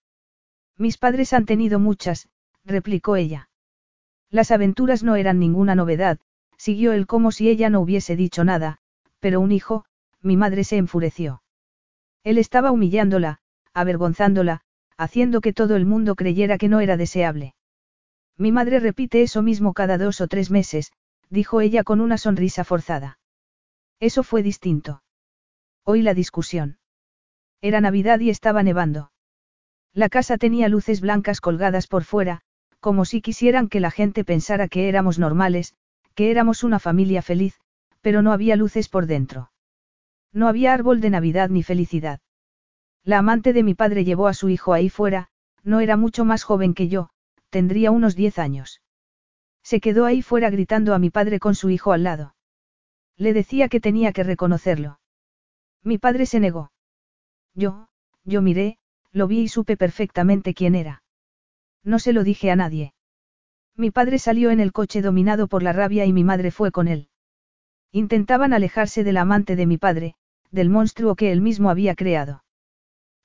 Mis 0.77 0.97
padres 0.97 1.33
han 1.33 1.45
tenido 1.45 1.77
muchas, 1.77 2.29
replicó 2.63 3.17
ella. 3.17 3.49
Las 4.29 4.51
aventuras 4.51 5.03
no 5.03 5.17
eran 5.17 5.39
ninguna 5.39 5.75
novedad, 5.75 6.19
Siguió 6.57 6.93
él 6.93 7.05
como 7.05 7.31
si 7.31 7.49
ella 7.49 7.69
no 7.69 7.79
hubiese 7.79 8.15
dicho 8.15 8.43
nada, 8.43 8.79
pero 9.19 9.39
un 9.39 9.51
hijo, 9.51 9.85
mi 10.21 10.35
madre 10.37 10.63
se 10.63 10.77
enfureció. 10.77 11.43
Él 12.23 12.37
estaba 12.39 12.71
humillándola, 12.71 13.39
avergonzándola, 13.73 14.61
haciendo 14.97 15.39
que 15.39 15.53
todo 15.53 15.75
el 15.75 15.85
mundo 15.85 16.15
creyera 16.15 16.57
que 16.57 16.67
no 16.67 16.79
era 16.79 16.97
deseable. 16.97 17.53
Mi 18.37 18.51
madre 18.51 18.79
repite 18.79 19.21
eso 19.21 19.43
mismo 19.43 19.73
cada 19.73 19.97
dos 19.97 20.19
o 20.19 20.27
tres 20.27 20.49
meses, 20.49 20.91
dijo 21.29 21.61
ella 21.61 21.83
con 21.83 22.01
una 22.01 22.17
sonrisa 22.17 22.63
forzada. 22.63 23.19
Eso 23.99 24.23
fue 24.23 24.43
distinto. 24.43 25.03
Hoy 25.83 26.01
la 26.01 26.13
discusión. 26.13 26.77
Era 27.61 27.81
Navidad 27.81 28.19
y 28.19 28.29
estaba 28.29 28.63
nevando. 28.63 29.11
La 29.93 30.09
casa 30.09 30.37
tenía 30.37 30.69
luces 30.69 31.01
blancas 31.01 31.41
colgadas 31.41 31.87
por 31.87 32.03
fuera, 32.03 32.41
como 32.79 33.05
si 33.05 33.21
quisieran 33.21 33.67
que 33.67 33.79
la 33.79 33.91
gente 33.91 34.23
pensara 34.23 34.67
que 34.67 34.89
éramos 34.89 35.17
normales, 35.17 35.75
que 36.13 36.29
éramos 36.29 36.63
una 36.63 36.79
familia 36.79 37.21
feliz, 37.21 37.59
pero 38.01 38.21
no 38.21 38.31
había 38.31 38.55
luces 38.55 38.89
por 38.89 39.07
dentro. 39.07 39.51
No 40.31 40.47
había 40.47 40.73
árbol 40.73 41.01
de 41.01 41.09
Navidad 41.09 41.49
ni 41.49 41.63
felicidad. 41.63 42.19
La 43.03 43.19
amante 43.19 43.53
de 43.53 43.63
mi 43.63 43.73
padre 43.73 44.03
llevó 44.03 44.27
a 44.27 44.33
su 44.33 44.49
hijo 44.49 44.73
ahí 44.73 44.89
fuera, 44.89 45.29
no 45.63 45.79
era 45.79 45.97
mucho 45.97 46.25
más 46.25 46.43
joven 46.43 46.73
que 46.73 46.89
yo, 46.89 47.09
tendría 47.49 47.91
unos 47.91 48.15
diez 48.15 48.37
años. 48.37 48.81
Se 49.67 49.81
quedó 49.81 50.05
ahí 50.05 50.21
fuera 50.21 50.49
gritando 50.49 50.93
a 50.93 50.97
mi 50.97 51.09
padre 51.09 51.41
con 51.41 51.53
su 51.53 51.69
hijo 51.69 51.91
al 51.91 52.03
lado. 52.03 52.33
Le 53.17 53.33
decía 53.33 53.67
que 53.67 53.81
tenía 53.81 54.13
que 54.13 54.23
reconocerlo. 54.23 55.01
Mi 55.83 55.97
padre 55.97 56.25
se 56.25 56.39
negó. 56.39 56.71
Yo, 57.53 57.89
yo 58.23 58.41
miré, 58.41 58.77
lo 59.11 59.27
vi 59.27 59.41
y 59.41 59.47
supe 59.49 59.75
perfectamente 59.75 60.53
quién 60.53 60.73
era. 60.73 61.03
No 61.83 61.99
se 61.99 62.13
lo 62.13 62.23
dije 62.23 62.49
a 62.49 62.55
nadie. 62.55 62.93
Mi 63.75 63.91
padre 63.91 64.19
salió 64.19 64.51
en 64.51 64.61
el 64.61 64.71
coche 64.71 65.01
dominado 65.01 65.49
por 65.49 65.63
la 65.63 65.73
rabia 65.73 66.05
y 66.05 66.13
mi 66.13 66.23
madre 66.23 66.51
fue 66.51 66.71
con 66.71 66.87
él. 66.87 67.09
Intentaban 67.91 68.53
alejarse 68.53 69.03
del 69.03 69.17
amante 69.17 69.57
de 69.57 69.65
mi 69.65 69.77
padre, 69.77 70.15
del 70.49 70.69
monstruo 70.69 71.17
que 71.17 71.33
él 71.33 71.41
mismo 71.41 71.69
había 71.69 71.93
creado. 71.93 72.41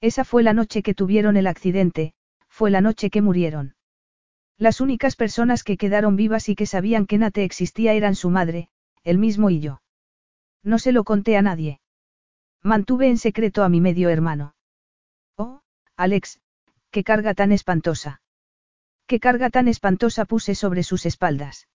Esa 0.01 0.25
fue 0.25 0.43
la 0.43 0.55
noche 0.55 0.83
que 0.83 0.93
tuvieron 0.93 1.37
el 1.37 1.47
accidente, 1.47 2.15
fue 2.49 2.73
la 2.73 2.81
noche 2.81 3.11
que 3.11 3.23
murieron. 3.23 3.77
Las 4.59 4.81
únicas 4.81 5.17
personas 5.17 5.65
que 5.65 5.77
quedaron 5.77 6.17
vivas 6.17 6.49
y 6.49 6.55
que 6.55 6.67
sabían 6.67 7.07
que 7.07 7.19
Nate 7.19 7.45
existía 7.45 7.95
eran 7.95 8.15
su 8.15 8.31
madre, 8.31 8.69
él 9.03 9.19
mismo 9.19 9.51
y 9.51 9.61
yo. 9.61 9.83
No 10.63 10.79
se 10.79 10.93
lo 10.93 11.05
conté 11.05 11.37
a 11.37 11.43
nadie. 11.43 11.81
Mantuve 12.63 13.09
en 13.09 13.19
secreto 13.19 13.65
a 13.65 13.69
mi 13.69 13.81
medio 13.81 14.09
hermano. 14.09 14.55
Oh, 15.37 15.63
Alex, 15.97 16.41
qué 16.91 17.03
carga 17.03 17.35
tan 17.35 17.51
espantosa. 17.51 18.23
Qué 19.07 19.19
carga 19.19 19.51
tan 19.51 19.67
espantosa 19.67 20.25
puse 20.25 20.55
sobre 20.55 20.85
sus 20.85 21.07
espaldas. 21.07 21.69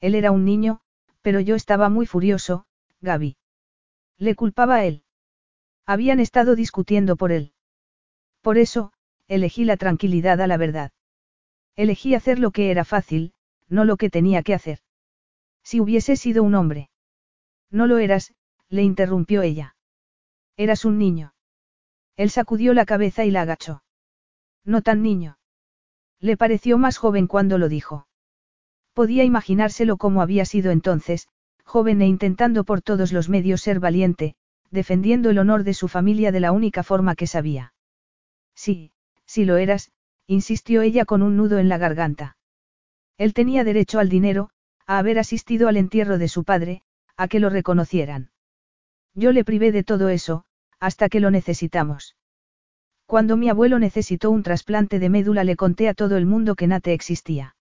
Él 0.00 0.14
era 0.14 0.30
un 0.30 0.44
niño, 0.44 0.80
pero 1.22 1.40
yo 1.40 1.54
estaba 1.54 1.88
muy 1.88 2.06
furioso, 2.06 2.66
Gaby. 3.00 3.36
Le 4.18 4.34
culpaba 4.34 4.76
a 4.76 4.84
él. 4.84 5.04
Habían 5.86 6.20
estado 6.20 6.54
discutiendo 6.54 7.16
por 7.16 7.32
él. 7.32 7.52
Por 8.42 8.58
eso, 8.58 8.92
elegí 9.28 9.64
la 9.64 9.76
tranquilidad 9.76 10.40
a 10.40 10.46
la 10.46 10.56
verdad. 10.56 10.92
Elegí 11.76 12.14
hacer 12.14 12.38
lo 12.38 12.50
que 12.50 12.70
era 12.70 12.84
fácil, 12.84 13.32
no 13.68 13.84
lo 13.84 13.96
que 13.96 14.10
tenía 14.10 14.42
que 14.42 14.54
hacer. 14.54 14.80
Si 15.62 15.80
hubiese 15.80 16.16
sido 16.16 16.42
un 16.42 16.54
hombre. 16.54 16.90
No 17.70 17.86
lo 17.86 17.98
eras, 17.98 18.34
le 18.68 18.82
interrumpió 18.82 19.42
ella. 19.42 19.76
Eras 20.56 20.84
un 20.84 20.98
niño. 20.98 21.34
Él 22.16 22.30
sacudió 22.30 22.74
la 22.74 22.84
cabeza 22.84 23.24
y 23.24 23.30
la 23.30 23.42
agachó. 23.42 23.82
No 24.64 24.82
tan 24.82 25.02
niño. 25.02 25.38
Le 26.20 26.36
pareció 26.36 26.78
más 26.78 26.98
joven 26.98 27.26
cuando 27.26 27.58
lo 27.58 27.68
dijo. 27.68 28.06
Podía 28.92 29.24
imaginárselo 29.24 29.96
como 29.96 30.20
había 30.20 30.44
sido 30.44 30.70
entonces, 30.70 31.28
joven 31.64 32.02
e 32.02 32.06
intentando 32.06 32.64
por 32.64 32.82
todos 32.82 33.12
los 33.12 33.28
medios 33.28 33.62
ser 33.62 33.80
valiente, 33.80 34.34
defendiendo 34.70 35.30
el 35.30 35.38
honor 35.38 35.64
de 35.64 35.74
su 35.74 35.88
familia 35.88 36.32
de 36.32 36.40
la 36.40 36.52
única 36.52 36.82
forma 36.82 37.14
que 37.14 37.26
sabía. 37.26 37.72
Sí, 38.54 38.92
sí 39.24 39.44
lo 39.44 39.56
eras, 39.56 39.90
insistió 40.26 40.82
ella 40.82 41.04
con 41.04 41.22
un 41.22 41.36
nudo 41.36 41.58
en 41.58 41.68
la 41.68 41.78
garganta. 41.78 42.36
Él 43.18 43.34
tenía 43.34 43.64
derecho 43.64 43.98
al 43.98 44.08
dinero, 44.08 44.50
a 44.86 44.98
haber 44.98 45.18
asistido 45.18 45.68
al 45.68 45.76
entierro 45.76 46.18
de 46.18 46.28
su 46.28 46.44
padre, 46.44 46.82
a 47.16 47.28
que 47.28 47.40
lo 47.40 47.50
reconocieran. 47.50 48.30
Yo 49.14 49.32
le 49.32 49.44
privé 49.44 49.72
de 49.72 49.84
todo 49.84 50.08
eso, 50.08 50.44
hasta 50.80 51.08
que 51.08 51.20
lo 51.20 51.30
necesitamos. 51.30 52.16
Cuando 53.06 53.36
mi 53.36 53.48
abuelo 53.48 53.78
necesitó 53.78 54.30
un 54.30 54.42
trasplante 54.42 54.98
de 54.98 55.10
médula 55.10 55.44
le 55.44 55.56
conté 55.56 55.88
a 55.88 55.94
todo 55.94 56.16
el 56.16 56.26
mundo 56.26 56.54
que 56.54 56.66
Nate 56.66 56.94
existía. 56.94 57.56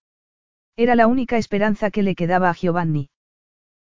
Era 0.77 0.95
la 0.95 1.07
única 1.07 1.37
esperanza 1.37 1.91
que 1.91 2.03
le 2.03 2.15
quedaba 2.15 2.49
a 2.49 2.53
Giovanni. 2.53 3.09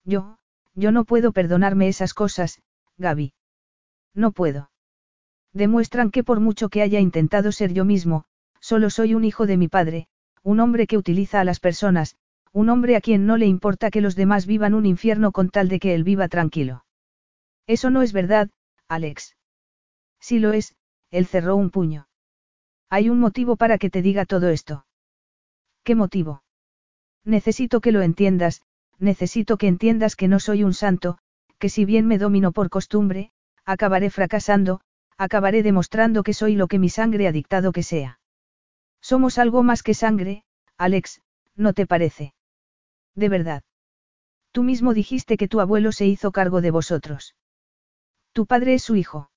Yo, 0.03 0.38
yo 0.76 0.92
no 0.92 1.06
puedo 1.06 1.32
perdonarme 1.32 1.88
esas 1.88 2.14
cosas, 2.14 2.61
Gaby. 2.98 3.34
No 4.14 4.32
puedo. 4.32 4.72
Demuestran 5.53 6.11
que 6.11 6.24
por 6.24 6.40
mucho 6.40 6.69
que 6.69 6.82
haya 6.82 7.00
intentado 7.00 7.52
ser 7.52 7.74
yo 7.74 7.85
mismo, 7.85 8.26
solo 8.64 8.90
soy 8.90 9.14
un 9.14 9.25
hijo 9.25 9.45
de 9.45 9.58
mi 9.58 9.67
padre, 9.67 10.08
un 10.42 10.61
hombre 10.61 10.88
que 10.88 10.98
utiliza 10.98 11.42
a 11.42 11.43
las 11.43 11.59
personas, 11.59 12.16
un 12.53 12.69
hombre 12.69 12.95
a 12.95 13.01
quien 13.01 13.25
no 13.25 13.35
le 13.35 13.45
importa 13.45 13.92
que 13.92 14.00
los 14.00 14.16
demás 14.16 14.45
vivan 14.45 14.74
un 14.74 14.85
infierno 14.85 15.33
con 15.33 15.50
tal 15.50 15.67
de 15.67 15.82
que 15.82 15.93
él 15.93 16.06
viva 16.06 16.30
tranquilo. 16.30 16.85
Eso 17.67 17.90
no 17.90 18.01
es 18.01 18.14
verdad, 18.14 18.50
Alex. 18.88 19.35
Si 20.22 20.40
lo 20.40 20.53
es, 20.53 20.77
él 21.11 21.25
cerró 21.25 21.58
un 21.58 21.72
puño. 21.72 22.08
Hay 22.90 23.09
un 23.09 23.19
motivo 23.19 23.58
para 23.58 23.77
que 23.77 23.90
te 23.90 24.01
diga 24.01 24.24
todo 24.24 24.48
esto. 24.48 24.85
¿Qué 25.83 25.93
motivo? 25.95 26.43
Necesito 27.25 27.82
que 27.82 27.92
lo 27.92 28.01
entiendas, 28.01 28.61
necesito 28.98 29.58
que 29.58 29.67
entiendas 29.67 30.16
que 30.16 30.30
no 30.30 30.40
soy 30.40 30.64
un 30.64 30.74
santo, 30.74 31.17
que 31.59 31.67
si 31.67 31.83
bien 31.83 32.08
me 32.08 32.17
domino 32.17 32.53
por 32.53 32.69
costumbre, 32.69 33.32
acabaré 33.66 34.09
fracasando, 34.09 34.80
acabaré 35.17 35.64
demostrando 35.64 36.24
que 36.24 36.33
soy 36.33 36.56
lo 36.56 36.67
que 36.67 36.80
mi 36.80 36.88
sangre 36.88 37.27
ha 37.27 37.33
dictado 37.33 37.74
que 37.74 37.83
sea. 37.83 38.19
Somos 39.03 39.38
algo 39.38 39.64
más 39.64 39.83
que 39.83 39.93
sangre, 39.93 40.45
Alex, 40.77 41.22
¿no 41.57 41.73
te 41.73 41.85
parece? 41.85 42.33
De 43.15 43.27
verdad. 43.27 43.64
Tú 44.53 44.64
mismo 44.64 44.93
dijiste 44.93 45.35
que 45.35 45.49
tu 45.49 45.59
abuelo 45.59 45.91
se 45.91 46.06
hizo 46.06 46.32
cargo 46.32 46.61
de 46.61 46.72
vosotros. 46.72 47.35
Tu 48.32 48.45
padre 48.45 48.75
es 48.75 48.83
su 48.83 48.95
hijo. 48.95 49.30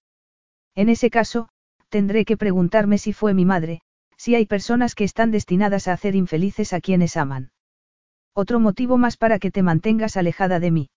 En 0.76 0.88
ese 0.88 1.10
caso, 1.10 1.48
tendré 1.88 2.24
que 2.24 2.36
preguntarme 2.36 2.96
si 2.96 3.12
fue 3.12 3.34
mi 3.34 3.44
madre, 3.44 3.80
si 4.16 4.36
hay 4.36 4.46
personas 4.46 4.94
que 4.94 5.02
están 5.02 5.32
destinadas 5.32 5.88
a 5.88 5.94
hacer 5.94 6.14
infelices 6.14 6.72
a 6.72 6.80
quienes 6.80 7.16
aman. 7.16 7.50
Otro 8.34 8.60
motivo 8.60 8.98
más 8.98 9.16
para 9.16 9.40
que 9.40 9.50
te 9.50 9.64
mantengas 9.64 10.16
alejada 10.16 10.60
de 10.60 10.70
mí. 10.70 10.90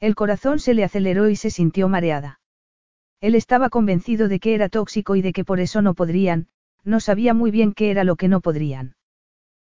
El 0.00 0.16
corazón 0.16 0.58
se 0.58 0.74
le 0.74 0.82
aceleró 0.82 1.28
y 1.28 1.36
se 1.36 1.50
sintió 1.50 1.88
mareada. 1.88 2.40
Él 3.20 3.36
estaba 3.36 3.70
convencido 3.70 4.26
de 4.26 4.40
que 4.40 4.54
era 4.54 4.68
tóxico 4.68 5.14
y 5.14 5.22
de 5.22 5.32
que 5.32 5.44
por 5.44 5.60
eso 5.60 5.80
no 5.80 5.94
podrían, 5.94 6.48
no 6.84 7.00
sabía 7.00 7.34
muy 7.34 7.50
bien 7.50 7.72
qué 7.72 7.90
era 7.90 8.04
lo 8.04 8.16
que 8.16 8.28
no 8.28 8.40
podrían. 8.40 8.96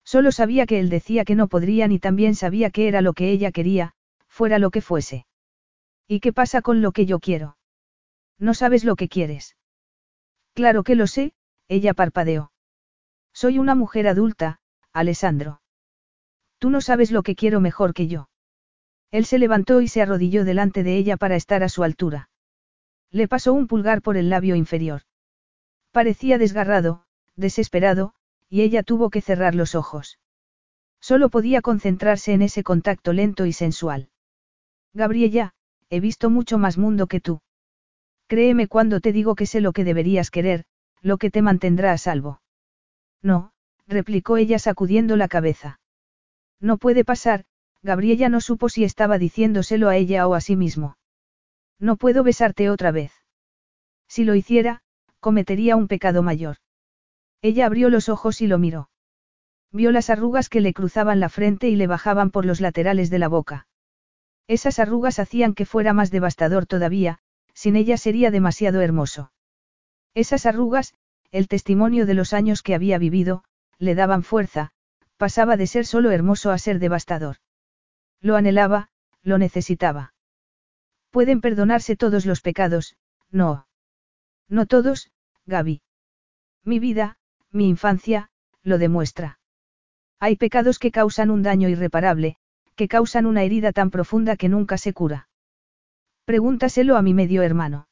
Solo 0.04 0.32
sabía 0.32 0.66
que 0.66 0.80
él 0.80 0.88
decía 0.88 1.24
que 1.24 1.34
no 1.34 1.48
podrían 1.48 1.92
y 1.92 1.98
también 1.98 2.34
sabía 2.34 2.70
qué 2.70 2.88
era 2.88 3.00
lo 3.00 3.12
que 3.12 3.30
ella 3.30 3.52
quería, 3.52 3.92
fuera 4.28 4.58
lo 4.58 4.70
que 4.70 4.80
fuese. 4.80 5.26
¿Y 6.08 6.20
qué 6.20 6.32
pasa 6.32 6.62
con 6.62 6.82
lo 6.82 6.92
que 6.92 7.06
yo 7.06 7.20
quiero? 7.20 7.56
No 8.38 8.54
sabes 8.54 8.84
lo 8.84 8.96
que 8.96 9.08
quieres. 9.08 9.56
Claro 10.54 10.82
que 10.82 10.94
lo 10.94 11.06
sé, 11.06 11.32
ella 11.68 11.94
parpadeó. 11.94 12.52
Soy 13.32 13.58
una 13.58 13.74
mujer 13.74 14.08
adulta, 14.08 14.60
Alessandro. 14.92 15.60
Tú 16.58 16.70
no 16.70 16.80
sabes 16.80 17.10
lo 17.10 17.22
que 17.22 17.36
quiero 17.36 17.60
mejor 17.60 17.94
que 17.94 18.08
yo. 18.08 18.28
Él 19.10 19.24
se 19.24 19.38
levantó 19.38 19.80
y 19.80 19.88
se 19.88 20.02
arrodilló 20.02 20.44
delante 20.44 20.82
de 20.82 20.96
ella 20.96 21.16
para 21.16 21.36
estar 21.36 21.62
a 21.62 21.68
su 21.68 21.84
altura. 21.84 22.28
Le 23.10 23.28
pasó 23.28 23.52
un 23.52 23.66
pulgar 23.66 24.02
por 24.02 24.16
el 24.16 24.30
labio 24.30 24.56
inferior. 24.56 25.02
Parecía 25.92 26.38
desgarrado, 26.38 27.04
desesperado, 27.36 28.14
y 28.48 28.62
ella 28.62 28.82
tuvo 28.82 29.10
que 29.10 29.20
cerrar 29.20 29.54
los 29.54 29.74
ojos. 29.74 30.18
Solo 31.00 31.30
podía 31.30 31.62
concentrarse 31.62 32.32
en 32.32 32.42
ese 32.42 32.62
contacto 32.62 33.12
lento 33.12 33.46
y 33.46 33.52
sensual. 33.52 34.10
Gabriella, 34.92 35.54
he 35.88 36.00
visto 36.00 36.30
mucho 36.30 36.58
más 36.58 36.78
mundo 36.78 37.06
que 37.06 37.20
tú. 37.20 37.40
Créeme 38.26 38.68
cuando 38.68 39.00
te 39.00 39.12
digo 39.12 39.34
que 39.34 39.46
sé 39.46 39.60
lo 39.60 39.72
que 39.72 39.84
deberías 39.84 40.30
querer, 40.30 40.64
lo 41.00 41.18
que 41.18 41.30
te 41.30 41.42
mantendrá 41.42 41.92
a 41.92 41.98
salvo. 41.98 42.42
No, 43.22 43.52
replicó 43.86 44.36
ella 44.36 44.58
sacudiendo 44.58 45.16
la 45.16 45.28
cabeza. 45.28 45.80
No 46.60 46.76
puede 46.76 47.04
pasar, 47.04 47.44
Gabriella 47.82 48.28
no 48.28 48.40
supo 48.40 48.68
si 48.68 48.84
estaba 48.84 49.18
diciéndoselo 49.18 49.88
a 49.88 49.96
ella 49.96 50.28
o 50.28 50.34
a 50.34 50.40
sí 50.40 50.54
mismo. 50.54 50.96
No 51.78 51.96
puedo 51.96 52.22
besarte 52.22 52.68
otra 52.70 52.92
vez. 52.92 53.12
Si 54.06 54.24
lo 54.24 54.34
hiciera, 54.34 54.82
cometería 55.20 55.76
un 55.76 55.88
pecado 55.88 56.22
mayor. 56.22 56.56
Ella 57.42 57.66
abrió 57.66 57.88
los 57.90 58.08
ojos 58.08 58.40
y 58.40 58.46
lo 58.46 58.58
miró. 58.58 58.90
Vio 59.72 59.92
las 59.92 60.10
arrugas 60.10 60.48
que 60.48 60.60
le 60.60 60.74
cruzaban 60.74 61.20
la 61.20 61.28
frente 61.28 61.68
y 61.68 61.76
le 61.76 61.86
bajaban 61.86 62.30
por 62.30 62.44
los 62.44 62.60
laterales 62.60 63.08
de 63.08 63.18
la 63.18 63.28
boca. 63.28 63.68
Esas 64.48 64.80
arrugas 64.80 65.18
hacían 65.18 65.54
que 65.54 65.64
fuera 65.64 65.92
más 65.92 66.10
devastador 66.10 66.66
todavía, 66.66 67.20
sin 67.54 67.76
ella 67.76 67.96
sería 67.96 68.30
demasiado 68.30 68.80
hermoso. 68.80 69.32
Esas 70.14 70.44
arrugas, 70.44 70.94
el 71.30 71.46
testimonio 71.46 72.04
de 72.04 72.14
los 72.14 72.32
años 72.32 72.62
que 72.62 72.74
había 72.74 72.98
vivido, 72.98 73.44
le 73.78 73.94
daban 73.94 74.24
fuerza, 74.24 74.72
pasaba 75.16 75.56
de 75.56 75.68
ser 75.68 75.86
solo 75.86 76.10
hermoso 76.10 76.50
a 76.50 76.58
ser 76.58 76.80
devastador. 76.80 77.36
Lo 78.20 78.36
anhelaba, 78.36 78.88
lo 79.22 79.38
necesitaba. 79.38 80.14
Pueden 81.10 81.40
perdonarse 81.40 81.94
todos 81.94 82.26
los 82.26 82.40
pecados, 82.40 82.96
no. 83.30 83.66
No 84.50 84.66
todos, 84.66 85.10
Gaby. 85.46 85.80
Mi 86.64 86.80
vida, 86.80 87.16
mi 87.52 87.68
infancia, 87.68 88.30
lo 88.62 88.78
demuestra. 88.78 89.38
Hay 90.18 90.36
pecados 90.36 90.78
que 90.78 90.90
causan 90.90 91.30
un 91.30 91.42
daño 91.42 91.68
irreparable, 91.68 92.36
que 92.74 92.88
causan 92.88 93.26
una 93.26 93.44
herida 93.44 93.72
tan 93.72 93.90
profunda 93.90 94.36
que 94.36 94.48
nunca 94.48 94.76
se 94.76 94.92
cura. 94.92 95.28
Pregúntaselo 96.24 96.96
a 96.96 97.02
mi 97.02 97.14
medio 97.14 97.42
hermano. 97.42 97.88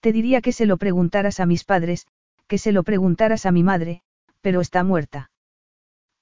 Te 0.00 0.12
diría 0.12 0.40
que 0.40 0.52
se 0.52 0.66
lo 0.66 0.78
preguntaras 0.78 1.40
a 1.40 1.46
mis 1.46 1.64
padres, 1.64 2.06
que 2.46 2.58
se 2.58 2.72
lo 2.72 2.82
preguntaras 2.82 3.46
a 3.46 3.52
mi 3.52 3.62
madre, 3.62 4.02
pero 4.40 4.60
está 4.60 4.82
muerta. 4.82 5.30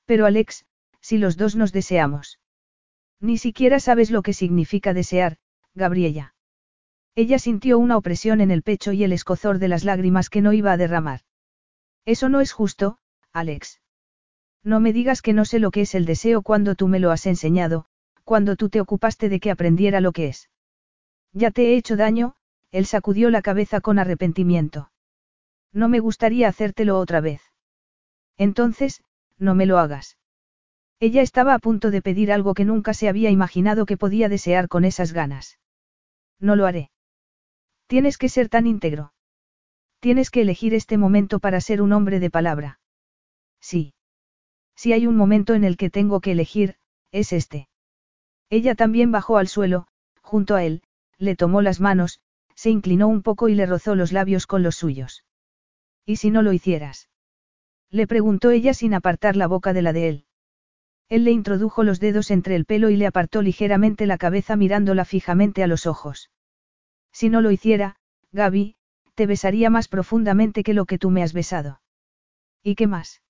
Pero 0.04 0.26
Alex, 0.26 0.66
si 1.00 1.16
los 1.18 1.36
dos 1.36 1.54
nos 1.54 1.72
deseamos. 1.72 2.40
Ni 3.20 3.38
siquiera 3.38 3.78
sabes 3.78 4.10
lo 4.10 4.22
que 4.22 4.32
significa 4.32 4.92
desear, 4.92 5.38
Gabriela. 5.74 6.33
Ella 7.16 7.38
sintió 7.38 7.78
una 7.78 7.96
opresión 7.96 8.40
en 8.40 8.50
el 8.50 8.62
pecho 8.62 8.92
y 8.92 9.04
el 9.04 9.12
escozor 9.12 9.58
de 9.58 9.68
las 9.68 9.84
lágrimas 9.84 10.30
que 10.30 10.40
no 10.40 10.52
iba 10.52 10.72
a 10.72 10.76
derramar. 10.76 11.20
Eso 12.04 12.28
no 12.28 12.40
es 12.40 12.52
justo, 12.52 12.98
Alex. 13.32 13.80
No 14.64 14.80
me 14.80 14.92
digas 14.92 15.22
que 15.22 15.32
no 15.32 15.44
sé 15.44 15.58
lo 15.58 15.70
que 15.70 15.82
es 15.82 15.94
el 15.94 16.06
deseo 16.06 16.42
cuando 16.42 16.74
tú 16.74 16.88
me 16.88 16.98
lo 16.98 17.10
has 17.10 17.26
enseñado, 17.26 17.86
cuando 18.24 18.56
tú 18.56 18.68
te 18.68 18.80
ocupaste 18.80 19.28
de 19.28 19.38
que 19.38 19.50
aprendiera 19.50 20.00
lo 20.00 20.12
que 20.12 20.28
es. 20.28 20.50
Ya 21.32 21.50
te 21.50 21.66
he 21.66 21.76
hecho 21.76 21.96
daño, 21.96 22.34
él 22.70 22.86
sacudió 22.86 23.30
la 23.30 23.42
cabeza 23.42 23.80
con 23.80 23.98
arrepentimiento. 23.98 24.90
No 25.72 25.88
me 25.88 26.00
gustaría 26.00 26.48
hacértelo 26.48 26.98
otra 26.98 27.20
vez. 27.20 27.42
Entonces, 28.36 29.04
no 29.38 29.54
me 29.54 29.66
lo 29.66 29.78
hagas. 29.78 30.18
Ella 30.98 31.22
estaba 31.22 31.54
a 31.54 31.58
punto 31.58 31.90
de 31.90 32.02
pedir 32.02 32.32
algo 32.32 32.54
que 32.54 32.64
nunca 32.64 32.94
se 32.94 33.08
había 33.08 33.30
imaginado 33.30 33.86
que 33.86 33.96
podía 33.96 34.28
desear 34.28 34.68
con 34.68 34.84
esas 34.84 35.12
ganas. 35.12 35.58
No 36.40 36.56
lo 36.56 36.66
haré. 36.66 36.90
Tienes 37.86 38.18
que 38.18 38.28
ser 38.28 38.48
tan 38.48 38.66
íntegro. 38.66 39.12
Tienes 40.00 40.30
que 40.30 40.42
elegir 40.42 40.74
este 40.74 40.98
momento 40.98 41.38
para 41.38 41.60
ser 41.60 41.80
un 41.82 41.92
hombre 41.92 42.20
de 42.20 42.30
palabra. 42.30 42.80
Sí. 43.60 43.94
Si 44.76 44.92
hay 44.92 45.06
un 45.06 45.16
momento 45.16 45.54
en 45.54 45.64
el 45.64 45.76
que 45.76 45.90
tengo 45.90 46.20
que 46.20 46.32
elegir, 46.32 46.76
es 47.12 47.32
este. 47.32 47.68
Ella 48.50 48.74
también 48.74 49.12
bajó 49.12 49.38
al 49.38 49.48
suelo, 49.48 49.86
junto 50.20 50.56
a 50.56 50.64
él, 50.64 50.82
le 51.18 51.36
tomó 51.36 51.62
las 51.62 51.80
manos, 51.80 52.20
se 52.54 52.70
inclinó 52.70 53.08
un 53.08 53.22
poco 53.22 53.48
y 53.48 53.54
le 53.54 53.66
rozó 53.66 53.94
los 53.94 54.12
labios 54.12 54.46
con 54.46 54.62
los 54.62 54.76
suyos. 54.76 55.24
¿Y 56.04 56.16
si 56.16 56.30
no 56.30 56.42
lo 56.42 56.52
hicieras? 56.52 57.08
Le 57.90 58.06
preguntó 58.06 58.50
ella 58.50 58.74
sin 58.74 58.94
apartar 58.94 59.36
la 59.36 59.46
boca 59.46 59.72
de 59.72 59.82
la 59.82 59.92
de 59.92 60.08
él. 60.08 60.24
Él 61.08 61.24
le 61.24 61.30
introdujo 61.30 61.84
los 61.84 62.00
dedos 62.00 62.30
entre 62.30 62.56
el 62.56 62.64
pelo 62.64 62.90
y 62.90 62.96
le 62.96 63.06
apartó 63.06 63.42
ligeramente 63.42 64.06
la 64.06 64.18
cabeza 64.18 64.56
mirándola 64.56 65.04
fijamente 65.04 65.62
a 65.62 65.66
los 65.66 65.86
ojos. 65.86 66.30
Si 67.14 67.28
no 67.30 67.40
lo 67.40 67.52
hiciera, 67.52 67.96
Gaby, 68.32 68.74
te 69.14 69.26
besaría 69.26 69.70
más 69.70 69.86
profundamente 69.86 70.64
que 70.64 70.74
lo 70.74 70.84
que 70.84 70.98
tú 70.98 71.10
me 71.10 71.22
has 71.22 71.32
besado. 71.32 71.80
¿Y 72.62 72.74
qué 72.74 72.88
más? 72.88 73.22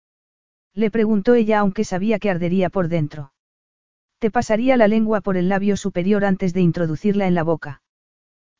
Le 0.73 0.91
preguntó 0.91 1.35
ella 1.35 1.59
aunque 1.59 1.85
sabía 1.85 2.19
que 2.19 2.31
ardería 2.31 2.71
por 2.71 2.89
dentro. 2.89 3.35
Te 4.19 4.31
pasaría 4.31 4.79
la 4.79 4.89
lengua 4.89 5.21
por 5.21 5.37
el 5.37 5.51
labio 5.51 5.77
superior 5.77 6.25
antes 6.25 6.55
de 6.55 6.63
introducirla 6.63 7.27
en 7.27 7.35
la 7.35 7.43
boca. 7.43 7.83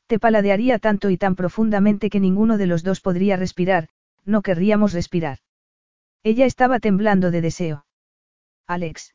Te 0.07 0.19
paladearía 0.19 0.79
tanto 0.79 1.09
y 1.09 1.17
tan 1.17 1.37
profundamente 1.37 2.11
que 2.11 2.21
ninguno 2.21 2.59
de 2.59 2.67
los 2.67 2.83
dos 2.83 3.01
podría 3.01 3.39
respirar, 3.39 3.89
no 4.27 4.43
querríamos 4.43 4.93
respirar. 4.93 5.39
Ella 6.23 6.45
estaba 6.45 6.81
temblando 6.81 7.31
de 7.31 7.41
deseo. 7.41 7.87
Alex. 8.67 9.15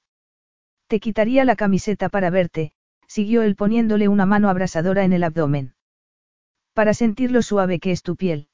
Te 0.87 0.99
quitaría 0.99 1.45
la 1.45 1.55
camiseta 1.55 2.09
para 2.09 2.31
verte, 2.31 2.73
siguió 3.05 3.43
él 3.43 3.55
poniéndole 3.55 4.07
una 4.07 4.25
mano 4.25 4.49
abrasadora 4.49 5.03
en 5.03 5.13
el 5.13 5.23
abdomen. 5.23 5.75
Para 6.79 6.93
sentir 6.93 7.29
lo 7.31 7.41
suave 7.41 7.77
que 7.77 7.91
es 7.91 8.03
tu 8.03 8.15
piel. 8.15 8.47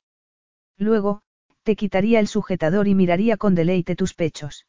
Luego, 0.80 1.22
te 1.62 1.76
quitaría 1.76 2.20
el 2.20 2.28
sujetador 2.28 2.88
y 2.88 2.95
miraría 2.95 3.38
con 3.38 3.54
deleite 3.54 3.95
tus 3.95 4.16
pechos. 4.16 4.66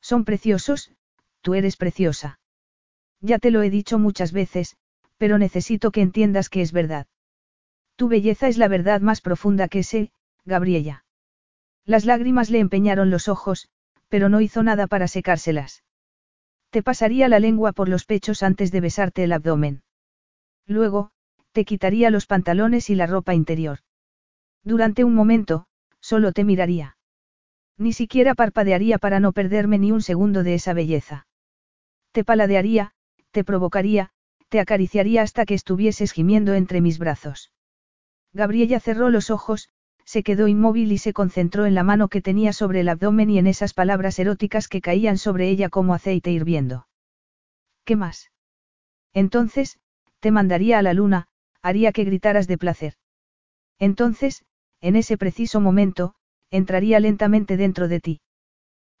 Son 0.00 0.24
preciosos, 0.24 0.92
tú 1.40 1.54
eres 1.54 1.76
preciosa. 1.76 2.38
Ya 3.20 3.40
te 3.40 3.50
lo 3.50 3.62
he 3.62 3.70
dicho 3.70 3.98
muchas 3.98 4.30
veces, 4.30 4.76
pero 5.16 5.38
necesito 5.38 5.90
que 5.90 6.02
entiendas 6.02 6.48
que 6.48 6.62
es 6.62 6.70
verdad. 6.70 7.08
Tu 7.96 8.06
belleza 8.06 8.46
es 8.46 8.58
la 8.58 8.68
verdad 8.68 9.00
más 9.00 9.22
profunda 9.22 9.66
que 9.66 9.82
sé, 9.82 10.12
Gabriela. 10.44 11.04
Las 11.84 12.04
lágrimas 12.04 12.48
le 12.48 12.60
empeñaron 12.60 13.10
los 13.10 13.26
ojos, 13.26 13.68
pero 14.06 14.28
no 14.28 14.40
hizo 14.40 14.62
nada 14.62 14.86
para 14.86 15.08
secárselas. 15.08 15.82
Te 16.70 16.84
pasaría 16.84 17.28
la 17.28 17.40
lengua 17.40 17.72
por 17.72 17.88
los 17.88 18.04
pechos 18.04 18.44
antes 18.44 18.70
de 18.70 18.80
besarte 18.80 19.24
el 19.24 19.32
abdomen. 19.32 19.82
Luego, 20.64 21.10
te 21.58 21.64
quitaría 21.64 22.10
los 22.10 22.26
pantalones 22.26 22.88
y 22.88 22.94
la 22.94 23.08
ropa 23.08 23.34
interior. 23.34 23.80
Durante 24.62 25.02
un 25.02 25.12
momento, 25.12 25.66
solo 25.98 26.30
te 26.30 26.44
miraría. 26.44 26.96
Ni 27.76 27.92
siquiera 27.92 28.36
parpadearía 28.36 28.98
para 28.98 29.18
no 29.18 29.32
perderme 29.32 29.76
ni 29.76 29.90
un 29.90 30.00
segundo 30.00 30.44
de 30.44 30.54
esa 30.54 30.72
belleza. 30.72 31.26
Te 32.12 32.22
paladearía, 32.22 32.92
te 33.32 33.42
provocaría, 33.42 34.10
te 34.48 34.60
acariciaría 34.60 35.22
hasta 35.22 35.46
que 35.46 35.54
estuvieses 35.54 36.12
gimiendo 36.12 36.54
entre 36.54 36.80
mis 36.80 37.00
brazos. 37.00 37.50
Gabriela 38.32 38.78
cerró 38.78 39.10
los 39.10 39.28
ojos, 39.28 39.68
se 40.04 40.22
quedó 40.22 40.46
inmóvil 40.46 40.92
y 40.92 40.98
se 40.98 41.12
concentró 41.12 41.66
en 41.66 41.74
la 41.74 41.82
mano 41.82 42.06
que 42.06 42.22
tenía 42.22 42.52
sobre 42.52 42.82
el 42.82 42.88
abdomen 42.88 43.30
y 43.30 43.38
en 43.40 43.48
esas 43.48 43.74
palabras 43.74 44.20
eróticas 44.20 44.68
que 44.68 44.80
caían 44.80 45.18
sobre 45.18 45.48
ella 45.48 45.70
como 45.70 45.92
aceite 45.92 46.30
hirviendo. 46.30 46.86
¿Qué 47.84 47.96
más? 47.96 48.30
Entonces, 49.12 49.80
te 50.20 50.30
mandaría 50.30 50.78
a 50.78 50.82
la 50.82 50.94
luna, 50.94 51.26
haría 51.62 51.92
que 51.92 52.04
gritaras 52.04 52.46
de 52.46 52.58
placer. 52.58 52.94
Entonces, 53.78 54.44
en 54.80 54.96
ese 54.96 55.16
preciso 55.16 55.60
momento, 55.60 56.14
entraría 56.50 57.00
lentamente 57.00 57.56
dentro 57.56 57.88
de 57.88 58.00
ti. 58.00 58.20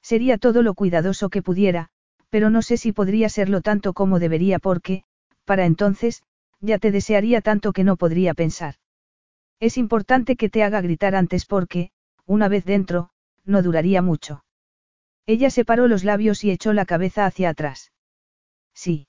Sería 0.02 0.38
todo 0.38 0.62
lo 0.62 0.74
cuidadoso 0.74 1.28
que 1.28 1.42
pudiera, 1.42 1.88
pero 2.30 2.50
no 2.50 2.62
sé 2.62 2.76
si 2.76 2.92
podría 2.92 3.28
serlo 3.28 3.60
tanto 3.60 3.92
como 3.92 4.18
debería 4.18 4.58
porque, 4.58 5.04
para 5.44 5.66
entonces, 5.66 6.22
ya 6.60 6.78
te 6.78 6.90
desearía 6.90 7.40
tanto 7.40 7.72
que 7.72 7.84
no 7.84 7.96
podría 7.96 8.34
pensar. 8.34 8.74
Es 9.60 9.76
importante 9.76 10.36
que 10.36 10.48
te 10.48 10.62
haga 10.62 10.80
gritar 10.80 11.14
antes 11.14 11.46
porque, 11.46 11.90
una 12.26 12.48
vez 12.48 12.64
dentro, 12.64 13.10
no 13.44 13.62
duraría 13.62 14.02
mucho. 14.02 14.44
Ella 15.26 15.50
separó 15.50 15.88
los 15.88 16.04
labios 16.04 16.44
y 16.44 16.50
echó 16.50 16.72
la 16.72 16.84
cabeza 16.84 17.26
hacia 17.26 17.50
atrás. 17.50 17.92
Sí. 18.74 19.08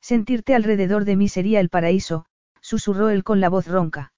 Sentirte 0.00 0.54
alrededor 0.54 1.04
de 1.04 1.16
mí 1.16 1.28
sería 1.28 1.60
el 1.60 1.68
paraíso, 1.68 2.26
susurró 2.60 3.10
él 3.10 3.24
con 3.24 3.40
la 3.40 3.48
voz 3.48 3.66
ronca. 3.66 4.12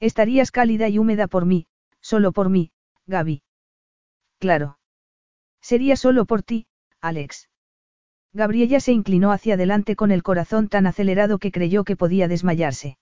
Estarías 0.00 0.50
cálida 0.50 0.88
y 0.88 0.98
húmeda 0.98 1.26
por 1.26 1.46
mí, 1.46 1.66
solo 2.00 2.32
por 2.32 2.50
mí, 2.50 2.70
Gaby. 3.06 3.42
Claro. 4.38 4.78
Sería 5.60 5.96
solo 5.96 6.26
por 6.26 6.42
ti, 6.42 6.66
Alex. 7.00 7.48
Gabriella 8.32 8.80
se 8.80 8.92
inclinó 8.92 9.32
hacia 9.32 9.54
adelante 9.54 9.96
con 9.96 10.10
el 10.10 10.22
corazón 10.22 10.68
tan 10.68 10.86
acelerado 10.86 11.38
que 11.38 11.50
creyó 11.50 11.84
que 11.84 11.96
podía 11.96 12.28
desmayarse. 12.28 12.98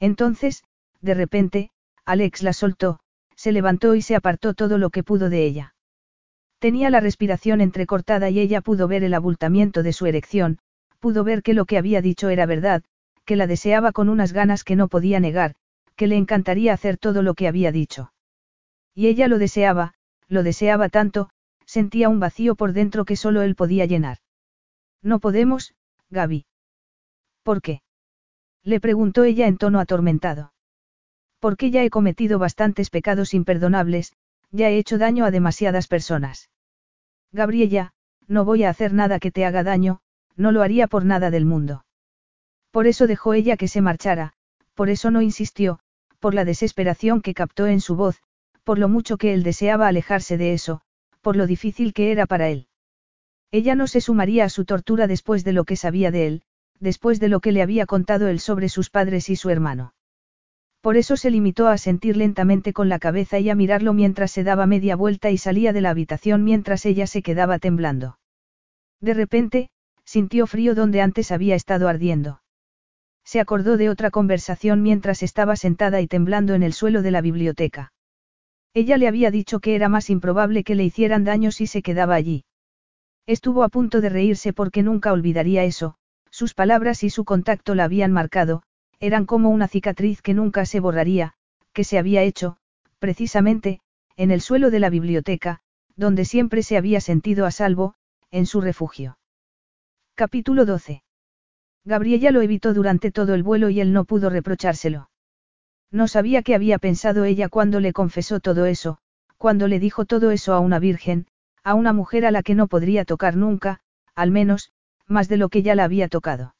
Entonces, 0.00 0.64
de 1.00 1.14
repente, 1.14 1.70
Alex 2.06 2.42
la 2.42 2.52
soltó, 2.52 3.00
se 3.34 3.52
levantó 3.52 3.94
y 3.94 4.02
se 4.02 4.16
apartó 4.16 4.54
todo 4.54 4.78
lo 4.78 4.90
que 4.90 5.02
pudo 5.02 5.28
de 5.28 5.44
ella. 5.44 5.74
Tenía 6.58 6.88
la 6.88 7.00
respiración 7.00 7.60
entrecortada 7.60 8.30
y 8.30 8.40
ella 8.40 8.62
pudo 8.62 8.88
ver 8.88 9.04
el 9.04 9.12
abultamiento 9.12 9.82
de 9.82 9.92
su 9.92 10.06
erección, 10.06 10.58
pudo 11.00 11.22
ver 11.22 11.42
que 11.42 11.52
lo 11.52 11.66
que 11.66 11.76
había 11.76 12.00
dicho 12.00 12.30
era 12.30 12.46
verdad, 12.46 12.82
que 13.26 13.36
la 13.36 13.46
deseaba 13.46 13.92
con 13.92 14.08
unas 14.08 14.32
ganas 14.32 14.64
que 14.64 14.76
no 14.76 14.88
podía 14.88 15.20
negar, 15.20 15.56
que 15.96 16.06
le 16.06 16.16
encantaría 16.16 16.72
hacer 16.72 16.96
todo 16.96 17.22
lo 17.22 17.34
que 17.34 17.48
había 17.48 17.72
dicho. 17.72 18.12
Y 18.94 19.08
ella 19.08 19.28
lo 19.28 19.38
deseaba, 19.38 19.94
lo 20.28 20.42
deseaba 20.42 20.88
tanto, 20.88 21.28
sentía 21.66 22.08
un 22.08 22.20
vacío 22.20 22.54
por 22.54 22.72
dentro 22.72 23.04
que 23.04 23.16
solo 23.16 23.42
él 23.42 23.54
podía 23.54 23.84
llenar. 23.84 24.18
No 25.02 25.18
podemos, 25.18 25.74
Gaby. 26.10 26.46
¿Por 27.42 27.60
qué? 27.60 27.82
Le 28.62 28.80
preguntó 28.80 29.24
ella 29.24 29.46
en 29.46 29.58
tono 29.58 29.80
atormentado. 29.80 30.52
Porque 31.38 31.70
ya 31.70 31.84
he 31.84 31.90
cometido 31.90 32.38
bastantes 32.38 32.90
pecados 32.90 33.34
imperdonables, 33.34 34.14
ya 34.50 34.70
he 34.70 34.78
hecho 34.78 34.98
daño 34.98 35.24
a 35.24 35.30
demasiadas 35.30 35.86
personas. 35.88 36.50
Gabriella, 37.32 37.92
no 38.28 38.44
voy 38.44 38.64
a 38.64 38.70
hacer 38.70 38.92
nada 38.92 39.18
que 39.18 39.30
te 39.30 39.44
haga 39.44 39.62
daño, 39.62 40.00
no 40.36 40.52
lo 40.52 40.62
haría 40.62 40.86
por 40.86 41.04
nada 41.04 41.30
del 41.30 41.44
mundo. 41.44 41.85
Por 42.70 42.86
eso 42.86 43.06
dejó 43.06 43.34
ella 43.34 43.56
que 43.56 43.68
se 43.68 43.80
marchara, 43.80 44.32
por 44.74 44.90
eso 44.90 45.10
no 45.10 45.22
insistió, 45.22 45.80
por 46.20 46.34
la 46.34 46.44
desesperación 46.44 47.22
que 47.22 47.34
captó 47.34 47.66
en 47.66 47.80
su 47.80 47.96
voz, 47.96 48.22
por 48.64 48.78
lo 48.78 48.88
mucho 48.88 49.16
que 49.16 49.32
él 49.32 49.42
deseaba 49.42 49.88
alejarse 49.88 50.36
de 50.36 50.52
eso, 50.52 50.80
por 51.20 51.36
lo 51.36 51.46
difícil 51.46 51.92
que 51.92 52.12
era 52.12 52.26
para 52.26 52.48
él. 52.48 52.68
Ella 53.50 53.74
no 53.74 53.86
se 53.86 54.00
sumaría 54.00 54.44
a 54.44 54.48
su 54.48 54.64
tortura 54.64 55.06
después 55.06 55.44
de 55.44 55.52
lo 55.52 55.64
que 55.64 55.76
sabía 55.76 56.10
de 56.10 56.26
él, 56.26 56.42
después 56.80 57.20
de 57.20 57.28
lo 57.28 57.40
que 57.40 57.52
le 57.52 57.62
había 57.62 57.86
contado 57.86 58.28
él 58.28 58.40
sobre 58.40 58.68
sus 58.68 58.90
padres 58.90 59.30
y 59.30 59.36
su 59.36 59.50
hermano. 59.50 59.94
Por 60.80 60.96
eso 60.96 61.16
se 61.16 61.30
limitó 61.30 61.68
a 61.68 61.78
sentir 61.78 62.16
lentamente 62.16 62.72
con 62.72 62.88
la 62.88 62.98
cabeza 62.98 63.38
y 63.38 63.50
a 63.50 63.54
mirarlo 63.54 63.92
mientras 63.92 64.30
se 64.30 64.44
daba 64.44 64.66
media 64.66 64.94
vuelta 64.94 65.30
y 65.30 65.38
salía 65.38 65.72
de 65.72 65.80
la 65.80 65.90
habitación 65.90 66.44
mientras 66.44 66.86
ella 66.86 67.06
se 67.06 67.22
quedaba 67.22 67.58
temblando. 67.58 68.18
De 69.00 69.14
repente, 69.14 69.70
sintió 70.04 70.46
frío 70.46 70.74
donde 70.74 71.00
antes 71.00 71.32
había 71.32 71.54
estado 71.54 71.88
ardiendo. 71.88 72.40
Se 73.26 73.40
acordó 73.40 73.76
de 73.76 73.90
otra 73.90 74.12
conversación 74.12 74.82
mientras 74.82 75.24
estaba 75.24 75.56
sentada 75.56 76.00
y 76.00 76.06
temblando 76.06 76.54
en 76.54 76.62
el 76.62 76.72
suelo 76.72 77.02
de 77.02 77.10
la 77.10 77.20
biblioteca. 77.20 77.92
Ella 78.72 78.96
le 78.98 79.08
había 79.08 79.32
dicho 79.32 79.58
que 79.58 79.74
era 79.74 79.88
más 79.88 80.10
improbable 80.10 80.62
que 80.62 80.76
le 80.76 80.84
hicieran 80.84 81.24
daño 81.24 81.50
si 81.50 81.66
se 81.66 81.82
quedaba 81.82 82.14
allí. 82.14 82.44
Estuvo 83.26 83.64
a 83.64 83.68
punto 83.68 84.00
de 84.00 84.10
reírse 84.10 84.52
porque 84.52 84.84
nunca 84.84 85.12
olvidaría 85.12 85.64
eso, 85.64 85.96
sus 86.30 86.54
palabras 86.54 87.02
y 87.02 87.10
su 87.10 87.24
contacto 87.24 87.74
la 87.74 87.84
habían 87.84 88.12
marcado, 88.12 88.62
eran 89.00 89.26
como 89.26 89.50
una 89.50 89.66
cicatriz 89.66 90.22
que 90.22 90.32
nunca 90.32 90.64
se 90.64 90.78
borraría, 90.78 91.34
que 91.72 91.82
se 91.82 91.98
había 91.98 92.22
hecho, 92.22 92.58
precisamente, 93.00 93.80
en 94.16 94.30
el 94.30 94.40
suelo 94.40 94.70
de 94.70 94.78
la 94.78 94.88
biblioteca, 94.88 95.60
donde 95.96 96.24
siempre 96.24 96.62
se 96.62 96.76
había 96.76 97.00
sentido 97.00 97.44
a 97.44 97.50
salvo, 97.50 97.94
en 98.30 98.46
su 98.46 98.60
refugio. 98.60 99.18
Capítulo 100.14 100.64
12. 100.64 101.02
Gabriela 101.86 102.32
lo 102.32 102.42
evitó 102.42 102.74
durante 102.74 103.12
todo 103.12 103.32
el 103.34 103.44
vuelo 103.44 103.70
y 103.70 103.80
él 103.80 103.92
no 103.92 104.04
pudo 104.04 104.28
reprochárselo. 104.28 105.08
No 105.92 106.08
sabía 106.08 106.42
qué 106.42 106.56
había 106.56 106.78
pensado 106.78 107.24
ella 107.24 107.48
cuando 107.48 107.78
le 107.78 107.92
confesó 107.92 108.40
todo 108.40 108.66
eso, 108.66 108.98
cuando 109.38 109.68
le 109.68 109.78
dijo 109.78 110.04
todo 110.04 110.32
eso 110.32 110.52
a 110.52 110.58
una 110.58 110.80
virgen, 110.80 111.28
a 111.62 111.74
una 111.74 111.92
mujer 111.92 112.26
a 112.26 112.32
la 112.32 112.42
que 112.42 112.56
no 112.56 112.66
podría 112.66 113.04
tocar 113.04 113.36
nunca, 113.36 113.78
al 114.16 114.32
menos, 114.32 114.72
más 115.06 115.28
de 115.28 115.36
lo 115.36 115.48
que 115.48 115.62
ya 115.62 115.76
la 115.76 115.84
había 115.84 116.08
tocado. 116.08 116.56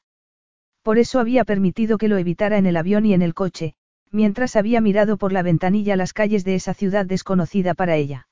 Por 0.81 0.97
eso 0.97 1.19
había 1.19 1.43
permitido 1.43 1.97
que 1.97 2.07
lo 2.07 2.17
evitara 2.17 2.57
en 2.57 2.65
el 2.65 2.77
avión 2.77 3.05
y 3.05 3.13
en 3.13 3.21
el 3.21 3.33
coche, 3.33 3.75
mientras 4.09 4.55
había 4.55 4.79
mirado 4.79 5.17
por 5.17 5.33
la 5.33 5.43
ventanilla 5.43 5.97
las 5.97 6.13
calles 6.13 6.45
de 6.45 6.55
esa 6.55 6.73
ciudad 6.73 7.05
desconocida 7.05 7.73
para 7.73 7.97
ella. 7.97 8.29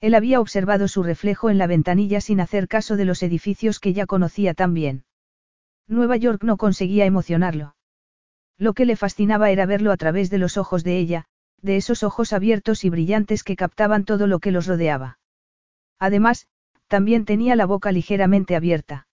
Él 0.00 0.16
había 0.16 0.40
observado 0.40 0.88
su 0.88 1.04
reflejo 1.04 1.48
en 1.48 1.58
la 1.58 1.68
ventanilla 1.68 2.20
sin 2.20 2.40
hacer 2.40 2.66
caso 2.66 2.96
de 2.96 3.04
los 3.04 3.22
edificios 3.22 3.78
que 3.78 3.92
ya 3.92 4.06
conocía 4.06 4.54
tan 4.54 4.74
bien. 4.74 5.04
Nueva 5.88 6.16
York 6.16 6.44
no 6.44 6.56
conseguía 6.56 7.06
emocionarlo. 7.06 7.74
Lo 8.58 8.74
que 8.74 8.84
le 8.84 8.96
fascinaba 8.96 9.50
era 9.50 9.66
verlo 9.66 9.90
a 9.90 9.96
través 9.96 10.30
de 10.30 10.38
los 10.38 10.56
ojos 10.56 10.84
de 10.84 10.98
ella, 10.98 11.24
de 11.62 11.76
esos 11.76 12.02
ojos 12.02 12.32
abiertos 12.32 12.84
y 12.84 12.90
brillantes 12.90 13.42
que 13.42 13.56
captaban 13.56 14.04
todo 14.04 14.26
lo 14.26 14.38
que 14.38 14.52
los 14.52 14.66
rodeaba. 14.66 15.18
Además, 15.98 16.46
también 16.86 17.24
tenía 17.24 17.56
la 17.56 17.66
boca 17.66 17.92
ligeramente 17.92 18.54
abierta. 18.54 19.06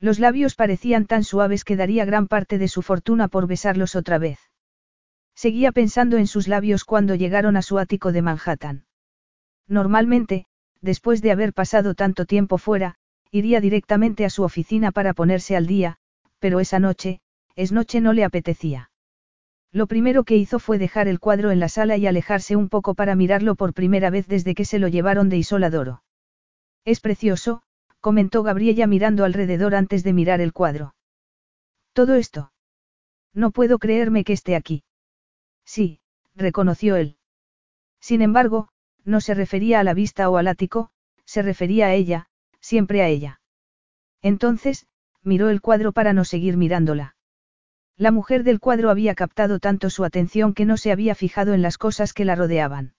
Los 0.00 0.18
labios 0.18 0.54
parecían 0.54 1.06
tan 1.06 1.24
suaves 1.24 1.64
que 1.64 1.76
daría 1.76 2.04
gran 2.04 2.26
parte 2.26 2.58
de 2.58 2.68
su 2.68 2.82
fortuna 2.82 3.28
por 3.28 3.46
besarlos 3.46 3.94
otra 3.94 4.18
vez. 4.18 4.38
Seguía 5.34 5.72
pensando 5.72 6.16
en 6.16 6.26
sus 6.26 6.48
labios 6.48 6.84
cuando 6.84 7.14
llegaron 7.14 7.56
a 7.56 7.62
su 7.62 7.78
ático 7.78 8.12
de 8.12 8.22
Manhattan. 8.22 8.84
Normalmente, 9.66 10.46
después 10.80 11.22
de 11.22 11.30
haber 11.30 11.52
pasado 11.52 11.94
tanto 11.94 12.24
tiempo 12.24 12.58
fuera, 12.58 12.96
iría 13.30 13.60
directamente 13.60 14.24
a 14.24 14.30
su 14.30 14.42
oficina 14.42 14.92
para 14.92 15.14
ponerse 15.14 15.56
al 15.56 15.66
día, 15.66 15.96
pero 16.38 16.60
esa 16.60 16.78
noche, 16.78 17.20
es 17.56 17.72
noche 17.72 18.00
no 18.00 18.12
le 18.12 18.24
apetecía. 18.24 18.90
Lo 19.72 19.86
primero 19.86 20.24
que 20.24 20.36
hizo 20.36 20.58
fue 20.58 20.78
dejar 20.78 21.06
el 21.06 21.20
cuadro 21.20 21.50
en 21.52 21.60
la 21.60 21.68
sala 21.68 21.96
y 21.96 22.06
alejarse 22.06 22.56
un 22.56 22.68
poco 22.68 22.94
para 22.94 23.14
mirarlo 23.14 23.54
por 23.54 23.72
primera 23.72 24.10
vez 24.10 24.26
desde 24.26 24.54
que 24.54 24.64
se 24.64 24.80
lo 24.80 24.88
llevaron 24.88 25.28
de 25.28 25.36
Isoladoro. 25.36 26.02
Es 26.84 27.00
precioso, 27.00 27.62
comentó 28.00 28.42
Gabriella 28.42 28.86
mirando 28.86 29.24
alrededor 29.24 29.74
antes 29.74 30.02
de 30.02 30.12
mirar 30.12 30.40
el 30.40 30.52
cuadro. 30.52 30.94
Todo 31.92 32.14
esto. 32.14 32.52
No 33.32 33.52
puedo 33.52 33.78
creerme 33.78 34.24
que 34.24 34.32
esté 34.32 34.56
aquí. 34.56 34.82
Sí, 35.64 36.00
reconoció 36.34 36.96
él. 36.96 37.16
Sin 38.00 38.22
embargo, 38.22 38.68
no 39.04 39.20
se 39.20 39.34
refería 39.34 39.78
a 39.78 39.84
la 39.84 39.94
vista 39.94 40.28
o 40.30 40.36
al 40.36 40.48
ático, 40.48 40.90
se 41.24 41.42
refería 41.42 41.86
a 41.86 41.94
ella, 41.94 42.29
siempre 42.70 43.02
a 43.02 43.08
ella. 43.08 43.40
Entonces, 44.22 44.86
miró 45.24 45.50
el 45.50 45.60
cuadro 45.60 45.90
para 45.90 46.12
no 46.12 46.24
seguir 46.24 46.56
mirándola. 46.56 47.16
La 47.96 48.12
mujer 48.12 48.44
del 48.44 48.60
cuadro 48.60 48.90
había 48.90 49.16
captado 49.16 49.58
tanto 49.58 49.90
su 49.90 50.04
atención 50.04 50.54
que 50.54 50.66
no 50.66 50.76
se 50.76 50.92
había 50.92 51.16
fijado 51.16 51.52
en 51.52 51.62
las 51.62 51.78
cosas 51.78 52.12
que 52.12 52.24
la 52.24 52.36
rodeaban. 52.36 52.94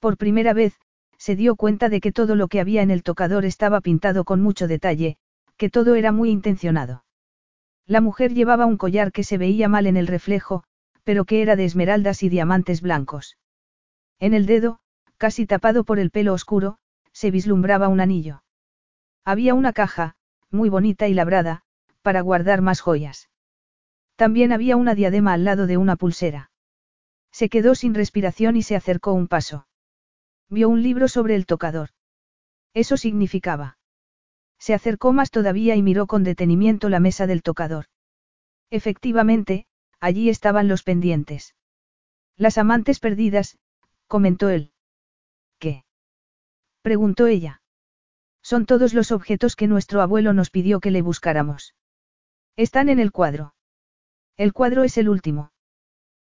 Por 0.00 0.16
primera 0.16 0.54
vez, 0.54 0.72
se 1.18 1.36
dio 1.36 1.54
cuenta 1.54 1.90
de 1.90 2.00
que 2.00 2.12
todo 2.12 2.34
lo 2.34 2.48
que 2.48 2.60
había 2.60 2.80
en 2.80 2.90
el 2.90 3.02
tocador 3.02 3.44
estaba 3.44 3.82
pintado 3.82 4.24
con 4.24 4.40
mucho 4.40 4.66
detalle, 4.66 5.18
que 5.58 5.68
todo 5.68 5.94
era 5.94 6.10
muy 6.10 6.30
intencionado. 6.30 7.04
La 7.86 8.00
mujer 8.00 8.32
llevaba 8.32 8.64
un 8.64 8.78
collar 8.78 9.12
que 9.12 9.22
se 9.22 9.36
veía 9.36 9.68
mal 9.68 9.86
en 9.86 9.98
el 9.98 10.06
reflejo, 10.06 10.64
pero 11.04 11.26
que 11.26 11.42
era 11.42 11.56
de 11.56 11.66
esmeraldas 11.66 12.22
y 12.22 12.30
diamantes 12.30 12.80
blancos. 12.80 13.36
En 14.18 14.32
el 14.32 14.46
dedo, 14.46 14.78
casi 15.18 15.44
tapado 15.44 15.84
por 15.84 15.98
el 15.98 16.10
pelo 16.10 16.32
oscuro, 16.32 16.78
se 17.12 17.30
vislumbraba 17.30 17.88
un 17.88 18.00
anillo. 18.00 18.42
Había 19.28 19.52
una 19.52 19.74
caja, 19.74 20.14
muy 20.50 20.70
bonita 20.70 21.06
y 21.06 21.12
labrada, 21.12 21.60
para 22.00 22.22
guardar 22.22 22.62
más 22.62 22.80
joyas. 22.80 23.28
También 24.16 24.52
había 24.52 24.78
una 24.78 24.94
diadema 24.94 25.34
al 25.34 25.44
lado 25.44 25.66
de 25.66 25.76
una 25.76 25.96
pulsera. 25.96 26.50
Se 27.30 27.50
quedó 27.50 27.74
sin 27.74 27.92
respiración 27.92 28.56
y 28.56 28.62
se 28.62 28.74
acercó 28.74 29.12
un 29.12 29.28
paso. 29.28 29.66
Vio 30.48 30.70
un 30.70 30.82
libro 30.82 31.08
sobre 31.08 31.34
el 31.34 31.44
tocador. 31.44 31.90
Eso 32.72 32.96
significaba. 32.96 33.76
Se 34.58 34.72
acercó 34.72 35.12
más 35.12 35.30
todavía 35.30 35.76
y 35.76 35.82
miró 35.82 36.06
con 36.06 36.24
detenimiento 36.24 36.88
la 36.88 36.98
mesa 36.98 37.26
del 37.26 37.42
tocador. 37.42 37.84
Efectivamente, 38.70 39.66
allí 40.00 40.30
estaban 40.30 40.68
los 40.68 40.82
pendientes. 40.82 41.54
Las 42.38 42.56
amantes 42.56 42.98
perdidas, 42.98 43.58
comentó 44.06 44.48
él. 44.48 44.72
¿Qué? 45.58 45.84
preguntó 46.80 47.26
ella. 47.26 47.60
Son 48.48 48.64
todos 48.64 48.94
los 48.94 49.12
objetos 49.12 49.56
que 49.56 49.66
nuestro 49.66 50.00
abuelo 50.00 50.32
nos 50.32 50.48
pidió 50.48 50.80
que 50.80 50.90
le 50.90 51.02
buscáramos. 51.02 51.74
Están 52.56 52.88
en 52.88 52.98
el 52.98 53.12
cuadro. 53.12 53.52
El 54.38 54.54
cuadro 54.54 54.84
es 54.84 54.96
el 54.96 55.10
último. 55.10 55.52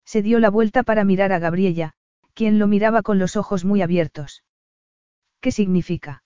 Se 0.03 0.22
dio 0.22 0.39
la 0.39 0.49
vuelta 0.49 0.83
para 0.83 1.06
mirar 1.06 1.31
a 1.31 1.39
Gabriella, 1.39 1.93
quien 2.33 2.59
lo 2.59 2.67
miraba 2.67 3.03
con 3.03 3.19
los 3.19 3.38
ojos 3.38 3.64
muy 3.64 3.81
abiertos. 3.81 4.43
¿Qué 5.39 5.53
significa? 5.53 6.25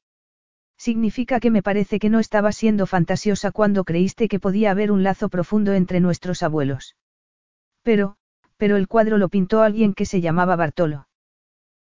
Significa 0.77 1.39
que 1.39 1.51
me 1.51 1.61
parece 1.61 1.99
que 1.99 2.09
no 2.09 2.17
estaba 2.19 2.51
siendo 2.53 2.87
fantasiosa 2.87 3.51
cuando 3.51 3.83
creíste 3.83 4.27
que 4.27 4.39
podía 4.39 4.71
haber 4.71 4.91
un 4.91 5.03
lazo 5.03 5.29
profundo 5.29 5.73
entre 5.73 5.99
nuestros 5.99 6.41
abuelos. 6.41 6.95
Pero, 7.83 8.17
pero 8.57 8.77
el 8.77 8.87
cuadro 8.87 9.19
lo 9.19 9.29
pintó 9.29 9.61
alguien 9.61 9.93
que 9.93 10.07
se 10.07 10.21
llamaba 10.21 10.55
Bartolo. 10.55 11.07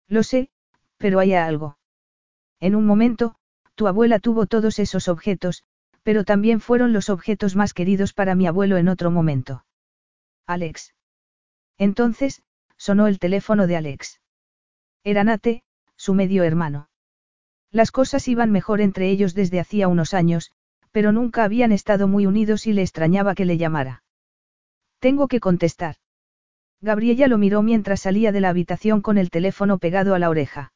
Lo 0.09 0.21
sé, 0.23 0.49
pero 0.97 1.19
hay 1.19 1.33
algo. 1.33 1.77
En 2.59 2.75
un 2.75 2.85
momento, 2.85 3.37
tu 3.81 3.87
abuela 3.87 4.19
tuvo 4.19 4.45
todos 4.45 4.77
esos 4.77 5.07
objetos, 5.07 5.63
pero 6.03 6.23
también 6.23 6.59
fueron 6.59 6.93
los 6.93 7.09
objetos 7.09 7.55
más 7.55 7.73
queridos 7.73 8.13
para 8.13 8.35
mi 8.35 8.45
abuelo 8.45 8.77
en 8.77 8.87
otro 8.87 9.09
momento. 9.09 9.65
Alex. 10.45 10.93
Entonces, 11.79 12.43
sonó 12.77 13.07
el 13.07 13.17
teléfono 13.17 13.65
de 13.65 13.77
Alex. 13.77 14.21
Era 15.03 15.23
Nate, 15.23 15.63
su 15.95 16.13
medio 16.13 16.43
hermano. 16.43 16.89
Las 17.71 17.89
cosas 17.89 18.27
iban 18.27 18.51
mejor 18.51 18.81
entre 18.81 19.09
ellos 19.09 19.33
desde 19.33 19.59
hacía 19.59 19.87
unos 19.87 20.13
años, 20.13 20.51
pero 20.91 21.11
nunca 21.11 21.43
habían 21.43 21.71
estado 21.71 22.07
muy 22.07 22.27
unidos 22.27 22.67
y 22.67 22.73
le 22.73 22.83
extrañaba 22.83 23.33
que 23.33 23.45
le 23.45 23.57
llamara. 23.57 24.03
Tengo 24.99 25.27
que 25.27 25.39
contestar. 25.39 25.95
Gabriella 26.81 27.27
lo 27.27 27.39
miró 27.39 27.63
mientras 27.63 28.01
salía 28.01 28.31
de 28.31 28.41
la 28.41 28.49
habitación 28.49 29.01
con 29.01 29.17
el 29.17 29.31
teléfono 29.31 29.79
pegado 29.79 30.13
a 30.13 30.19
la 30.19 30.29
oreja. 30.29 30.71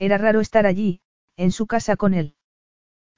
Era 0.00 0.18
raro 0.18 0.40
estar 0.40 0.66
allí, 0.66 1.02
en 1.36 1.52
su 1.52 1.66
casa 1.66 1.96
con 1.96 2.14
él. 2.14 2.34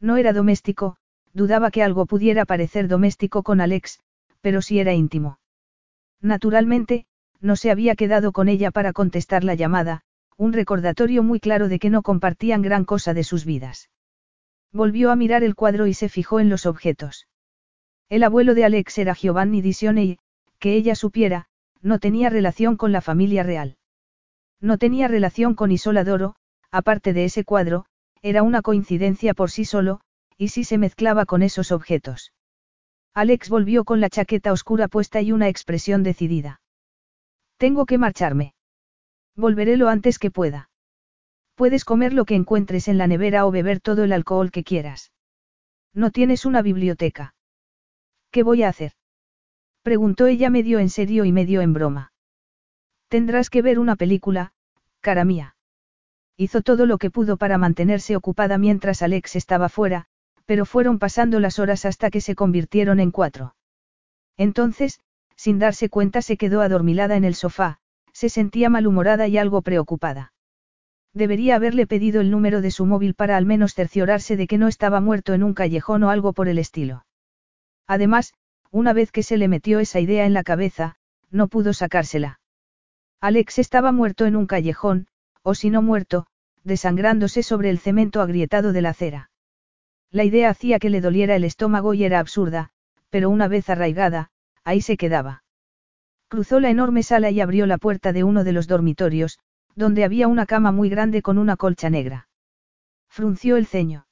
No 0.00 0.16
era 0.16 0.32
doméstico, 0.32 0.96
dudaba 1.32 1.70
que 1.70 1.82
algo 1.82 2.06
pudiera 2.06 2.44
parecer 2.44 2.88
doméstico 2.88 3.42
con 3.42 3.60
Alex, 3.60 4.00
pero 4.40 4.62
sí 4.62 4.78
era 4.78 4.94
íntimo. 4.94 5.38
Naturalmente, 6.20 7.06
no 7.40 7.56
se 7.56 7.70
había 7.70 7.94
quedado 7.94 8.32
con 8.32 8.48
ella 8.48 8.70
para 8.70 8.92
contestar 8.92 9.44
la 9.44 9.54
llamada, 9.54 10.02
un 10.36 10.52
recordatorio 10.52 11.22
muy 11.22 11.40
claro 11.40 11.68
de 11.68 11.78
que 11.78 11.90
no 11.90 12.02
compartían 12.02 12.62
gran 12.62 12.84
cosa 12.84 13.14
de 13.14 13.24
sus 13.24 13.44
vidas. 13.44 13.90
Volvió 14.72 15.10
a 15.10 15.16
mirar 15.16 15.42
el 15.42 15.54
cuadro 15.54 15.86
y 15.86 15.94
se 15.94 16.08
fijó 16.08 16.40
en 16.40 16.48
los 16.48 16.66
objetos. 16.66 17.26
El 18.08 18.22
abuelo 18.22 18.54
de 18.54 18.64
Alex 18.64 18.98
era 18.98 19.14
Giovanni 19.14 19.62
Disione 19.62 20.04
y, 20.04 20.18
que 20.58 20.74
ella 20.74 20.94
supiera, 20.94 21.46
no 21.80 21.98
tenía 21.98 22.30
relación 22.30 22.76
con 22.76 22.92
la 22.92 23.00
familia 23.00 23.42
real. 23.42 23.76
No 24.60 24.78
tenía 24.78 25.08
relación 25.08 25.54
con 25.54 25.70
Isoladoro, 25.70 26.34
aparte 26.70 27.12
de 27.12 27.24
ese 27.24 27.44
cuadro, 27.44 27.86
era 28.22 28.42
una 28.42 28.62
coincidencia 28.62 29.34
por 29.34 29.50
sí 29.50 29.64
solo, 29.64 30.00
y 30.36 30.48
si 30.48 30.64
se 30.64 30.78
mezclaba 30.78 31.26
con 31.26 31.42
esos 31.42 31.72
objetos. 31.72 32.32
Alex 33.14 33.48
volvió 33.48 33.84
con 33.84 34.00
la 34.00 34.08
chaqueta 34.08 34.52
oscura 34.52 34.86
puesta 34.88 35.20
y 35.20 35.32
una 35.32 35.48
expresión 35.48 36.02
decidida. 36.02 36.60
Tengo 37.56 37.86
que 37.86 37.98
marcharme. 37.98 38.54
Volveré 39.34 39.76
lo 39.76 39.88
antes 39.88 40.18
que 40.18 40.30
pueda. 40.30 40.70
Puedes 41.56 41.84
comer 41.84 42.12
lo 42.12 42.24
que 42.24 42.36
encuentres 42.36 42.86
en 42.86 42.98
la 42.98 43.08
nevera 43.08 43.44
o 43.44 43.50
beber 43.50 43.80
todo 43.80 44.04
el 44.04 44.12
alcohol 44.12 44.52
que 44.52 44.62
quieras. 44.62 45.10
No 45.92 46.12
tienes 46.12 46.46
una 46.46 46.62
biblioteca. 46.62 47.34
¿Qué 48.30 48.44
voy 48.44 48.62
a 48.62 48.68
hacer? 48.68 48.92
Preguntó 49.82 50.26
ella 50.26 50.50
medio 50.50 50.78
en 50.78 50.88
serio 50.88 51.24
y 51.24 51.32
medio 51.32 51.60
en 51.60 51.72
broma. 51.72 52.12
Tendrás 53.08 53.50
que 53.50 53.62
ver 53.62 53.80
una 53.80 53.96
película, 53.96 54.52
cara 55.00 55.24
mía. 55.24 55.56
Hizo 56.40 56.62
todo 56.62 56.86
lo 56.86 56.98
que 56.98 57.10
pudo 57.10 57.36
para 57.36 57.58
mantenerse 57.58 58.14
ocupada 58.14 58.58
mientras 58.58 59.02
Alex 59.02 59.34
estaba 59.34 59.68
fuera, 59.68 60.06
pero 60.46 60.64
fueron 60.64 61.00
pasando 61.00 61.40
las 61.40 61.58
horas 61.58 61.84
hasta 61.84 62.10
que 62.10 62.20
se 62.20 62.36
convirtieron 62.36 63.00
en 63.00 63.10
cuatro. 63.10 63.56
Entonces, 64.36 65.00
sin 65.34 65.58
darse 65.58 65.88
cuenta, 65.88 66.22
se 66.22 66.36
quedó 66.36 66.60
adormilada 66.60 67.16
en 67.16 67.24
el 67.24 67.34
sofá, 67.34 67.80
se 68.12 68.28
sentía 68.28 68.70
malhumorada 68.70 69.26
y 69.26 69.36
algo 69.36 69.62
preocupada. 69.62 70.32
Debería 71.12 71.56
haberle 71.56 71.88
pedido 71.88 72.20
el 72.20 72.30
número 72.30 72.60
de 72.60 72.70
su 72.70 72.86
móvil 72.86 73.14
para 73.14 73.36
al 73.36 73.44
menos 73.44 73.74
cerciorarse 73.74 74.36
de 74.36 74.46
que 74.46 74.58
no 74.58 74.68
estaba 74.68 75.00
muerto 75.00 75.34
en 75.34 75.42
un 75.42 75.54
callejón 75.54 76.04
o 76.04 76.10
algo 76.10 76.32
por 76.32 76.46
el 76.46 76.58
estilo. 76.58 77.04
Además, 77.88 78.32
una 78.70 78.92
vez 78.92 79.10
que 79.10 79.24
se 79.24 79.38
le 79.38 79.48
metió 79.48 79.80
esa 79.80 79.98
idea 79.98 80.24
en 80.24 80.34
la 80.34 80.44
cabeza, 80.44 80.94
no 81.32 81.48
pudo 81.48 81.72
sacársela. 81.72 82.38
Alex 83.20 83.58
estaba 83.58 83.90
muerto 83.90 84.24
en 84.24 84.36
un 84.36 84.46
callejón, 84.46 85.08
o 85.48 85.54
si 85.54 85.70
no 85.70 85.80
muerto, 85.80 86.26
desangrándose 86.62 87.42
sobre 87.42 87.70
el 87.70 87.78
cemento 87.78 88.20
agrietado 88.20 88.74
de 88.74 88.82
la 88.82 88.90
acera. 88.90 89.30
La 90.10 90.24
idea 90.24 90.50
hacía 90.50 90.78
que 90.78 90.90
le 90.90 91.00
doliera 91.00 91.36
el 91.36 91.44
estómago 91.44 91.94
y 91.94 92.04
era 92.04 92.18
absurda, 92.18 92.68
pero 93.08 93.30
una 93.30 93.48
vez 93.48 93.70
arraigada, 93.70 94.28
ahí 94.62 94.82
se 94.82 94.98
quedaba. 94.98 95.44
Cruzó 96.28 96.60
la 96.60 96.68
enorme 96.68 97.02
sala 97.02 97.30
y 97.30 97.40
abrió 97.40 97.64
la 97.64 97.78
puerta 97.78 98.12
de 98.12 98.24
uno 98.24 98.44
de 98.44 98.52
los 98.52 98.66
dormitorios, 98.66 99.38
donde 99.74 100.04
había 100.04 100.28
una 100.28 100.44
cama 100.44 100.70
muy 100.70 100.90
grande 100.90 101.22
con 101.22 101.38
una 101.38 101.56
colcha 101.56 101.88
negra. 101.88 102.28
Frunció 103.08 103.56
el 103.56 103.64
ceño. 103.64 104.06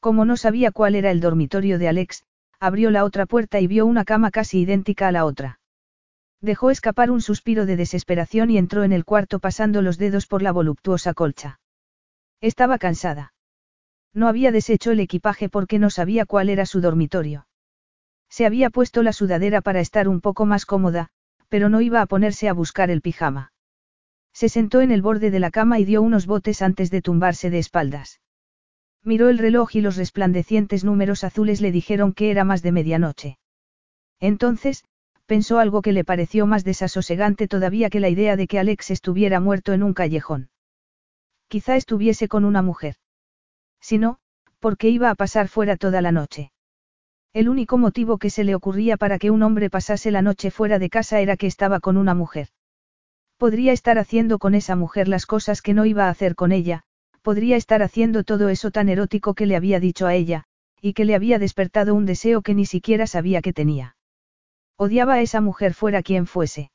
Como 0.00 0.24
no 0.24 0.38
sabía 0.38 0.70
cuál 0.72 0.94
era 0.94 1.10
el 1.10 1.20
dormitorio 1.20 1.78
de 1.78 1.88
Alex, 1.88 2.24
abrió 2.60 2.90
la 2.90 3.04
otra 3.04 3.26
puerta 3.26 3.60
y 3.60 3.66
vio 3.66 3.84
una 3.84 4.06
cama 4.06 4.30
casi 4.30 4.60
idéntica 4.60 5.08
a 5.08 5.12
la 5.12 5.26
otra. 5.26 5.60
Dejó 6.40 6.70
escapar 6.70 7.10
un 7.10 7.20
suspiro 7.20 7.66
de 7.66 7.76
desesperación 7.76 8.50
y 8.50 8.58
entró 8.58 8.84
en 8.84 8.92
el 8.92 9.04
cuarto 9.04 9.38
pasando 9.38 9.82
los 9.82 9.98
dedos 9.98 10.26
por 10.26 10.42
la 10.42 10.52
voluptuosa 10.52 11.14
colcha. 11.14 11.60
Estaba 12.40 12.78
cansada. 12.78 13.32
No 14.12 14.28
había 14.28 14.52
deshecho 14.52 14.92
el 14.92 15.00
equipaje 15.00 15.48
porque 15.48 15.78
no 15.78 15.90
sabía 15.90 16.26
cuál 16.26 16.48
era 16.48 16.66
su 16.66 16.80
dormitorio. 16.80 17.46
Se 18.28 18.46
había 18.46 18.70
puesto 18.70 19.02
la 19.02 19.12
sudadera 19.12 19.60
para 19.60 19.80
estar 19.80 20.08
un 20.08 20.20
poco 20.20 20.46
más 20.46 20.66
cómoda, 20.66 21.08
pero 21.48 21.68
no 21.68 21.80
iba 21.80 22.00
a 22.00 22.06
ponerse 22.06 22.48
a 22.48 22.52
buscar 22.52 22.90
el 22.90 23.00
pijama. 23.00 23.52
Se 24.32 24.48
sentó 24.48 24.82
en 24.82 24.90
el 24.90 25.00
borde 25.00 25.30
de 25.30 25.40
la 25.40 25.50
cama 25.50 25.78
y 25.78 25.84
dio 25.84 26.02
unos 26.02 26.26
botes 26.26 26.60
antes 26.60 26.90
de 26.90 27.00
tumbarse 27.00 27.48
de 27.48 27.58
espaldas. 27.58 28.20
Miró 29.02 29.28
el 29.28 29.38
reloj 29.38 29.76
y 29.76 29.80
los 29.80 29.96
resplandecientes 29.96 30.84
números 30.84 31.24
azules 31.24 31.60
le 31.60 31.72
dijeron 31.72 32.12
que 32.12 32.30
era 32.30 32.44
más 32.44 32.62
de 32.62 32.72
medianoche. 32.72 33.38
Entonces, 34.18 34.84
pensó 35.26 35.58
algo 35.58 35.82
que 35.82 35.92
le 35.92 36.04
pareció 36.04 36.46
más 36.46 36.64
desasosegante 36.64 37.48
todavía 37.48 37.90
que 37.90 38.00
la 38.00 38.08
idea 38.08 38.36
de 38.36 38.46
que 38.46 38.58
Alex 38.58 38.90
estuviera 38.90 39.40
muerto 39.40 39.72
en 39.72 39.82
un 39.82 39.92
callejón. 39.92 40.50
Quizá 41.48 41.76
estuviese 41.76 42.28
con 42.28 42.44
una 42.44 42.62
mujer. 42.62 42.96
Si 43.80 43.98
no, 43.98 44.18
¿por 44.60 44.76
qué 44.76 44.88
iba 44.88 45.10
a 45.10 45.14
pasar 45.14 45.48
fuera 45.48 45.76
toda 45.76 46.00
la 46.00 46.12
noche? 46.12 46.52
El 47.32 47.48
único 47.48 47.76
motivo 47.76 48.18
que 48.18 48.30
se 48.30 48.44
le 48.44 48.54
ocurría 48.54 48.96
para 48.96 49.18
que 49.18 49.30
un 49.30 49.42
hombre 49.42 49.68
pasase 49.68 50.10
la 50.10 50.22
noche 50.22 50.50
fuera 50.50 50.78
de 50.78 50.88
casa 50.88 51.20
era 51.20 51.36
que 51.36 51.46
estaba 51.46 51.80
con 51.80 51.96
una 51.96 52.14
mujer. 52.14 52.48
Podría 53.36 53.72
estar 53.72 53.98
haciendo 53.98 54.38
con 54.38 54.54
esa 54.54 54.76
mujer 54.76 55.08
las 55.08 55.26
cosas 55.26 55.60
que 55.60 55.74
no 55.74 55.84
iba 55.84 56.06
a 56.06 56.10
hacer 56.10 56.34
con 56.34 56.52
ella, 56.52 56.84
podría 57.20 57.56
estar 57.56 57.82
haciendo 57.82 58.24
todo 58.24 58.48
eso 58.48 58.70
tan 58.70 58.88
erótico 58.88 59.34
que 59.34 59.46
le 59.46 59.56
había 59.56 59.80
dicho 59.80 60.06
a 60.06 60.14
ella, 60.14 60.44
y 60.80 60.94
que 60.94 61.04
le 61.04 61.14
había 61.14 61.38
despertado 61.38 61.94
un 61.94 62.06
deseo 62.06 62.40
que 62.40 62.54
ni 62.54 62.64
siquiera 62.64 63.06
sabía 63.06 63.42
que 63.42 63.52
tenía. 63.52 63.95
Odiaba 64.78 65.14
a 65.14 65.20
esa 65.22 65.40
mujer 65.40 65.72
fuera 65.72 66.02
quien 66.02 66.26
fuese. 66.26 66.70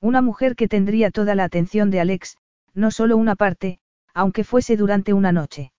Una 0.00 0.20
mujer 0.20 0.56
que 0.56 0.68
tendría 0.68 1.10
toda 1.10 1.34
la 1.34 1.44
atención 1.44 1.90
de 1.90 2.00
Alex, 2.00 2.36
no 2.74 2.90
solo 2.90 3.16
una 3.16 3.34
parte, 3.34 3.78
aunque 4.12 4.44
fuese 4.44 4.76
durante 4.76 5.14
una 5.14 5.32
noche. 5.32 5.72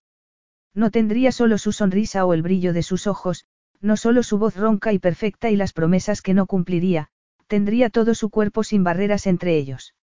No 0.74 0.90
tendría 0.90 1.32
solo 1.32 1.60
su 1.60 1.72
sonrisa 1.72 2.26
o 2.26 2.34
el 2.34 2.42
brillo 2.42 2.74
de 2.74 2.82
sus 2.82 3.06
ojos, 3.06 3.46
no 3.80 3.96
solo 3.96 4.24
su 4.24 4.40
voz 4.40 4.56
ronca 4.56 4.92
y 4.92 5.00
perfecta 5.00 5.52
y 5.52 5.56
las 5.56 5.72
promesas 5.72 6.24
que 6.24 6.34
no 6.34 6.48
cumpliría, 6.48 7.10
tendría 7.46 7.92
todo 7.92 8.16
su 8.16 8.32
cuerpo 8.32 8.64
sin 8.64 8.84
barreras 8.84 9.28
entre 9.28 9.56
ellos. 9.56 9.94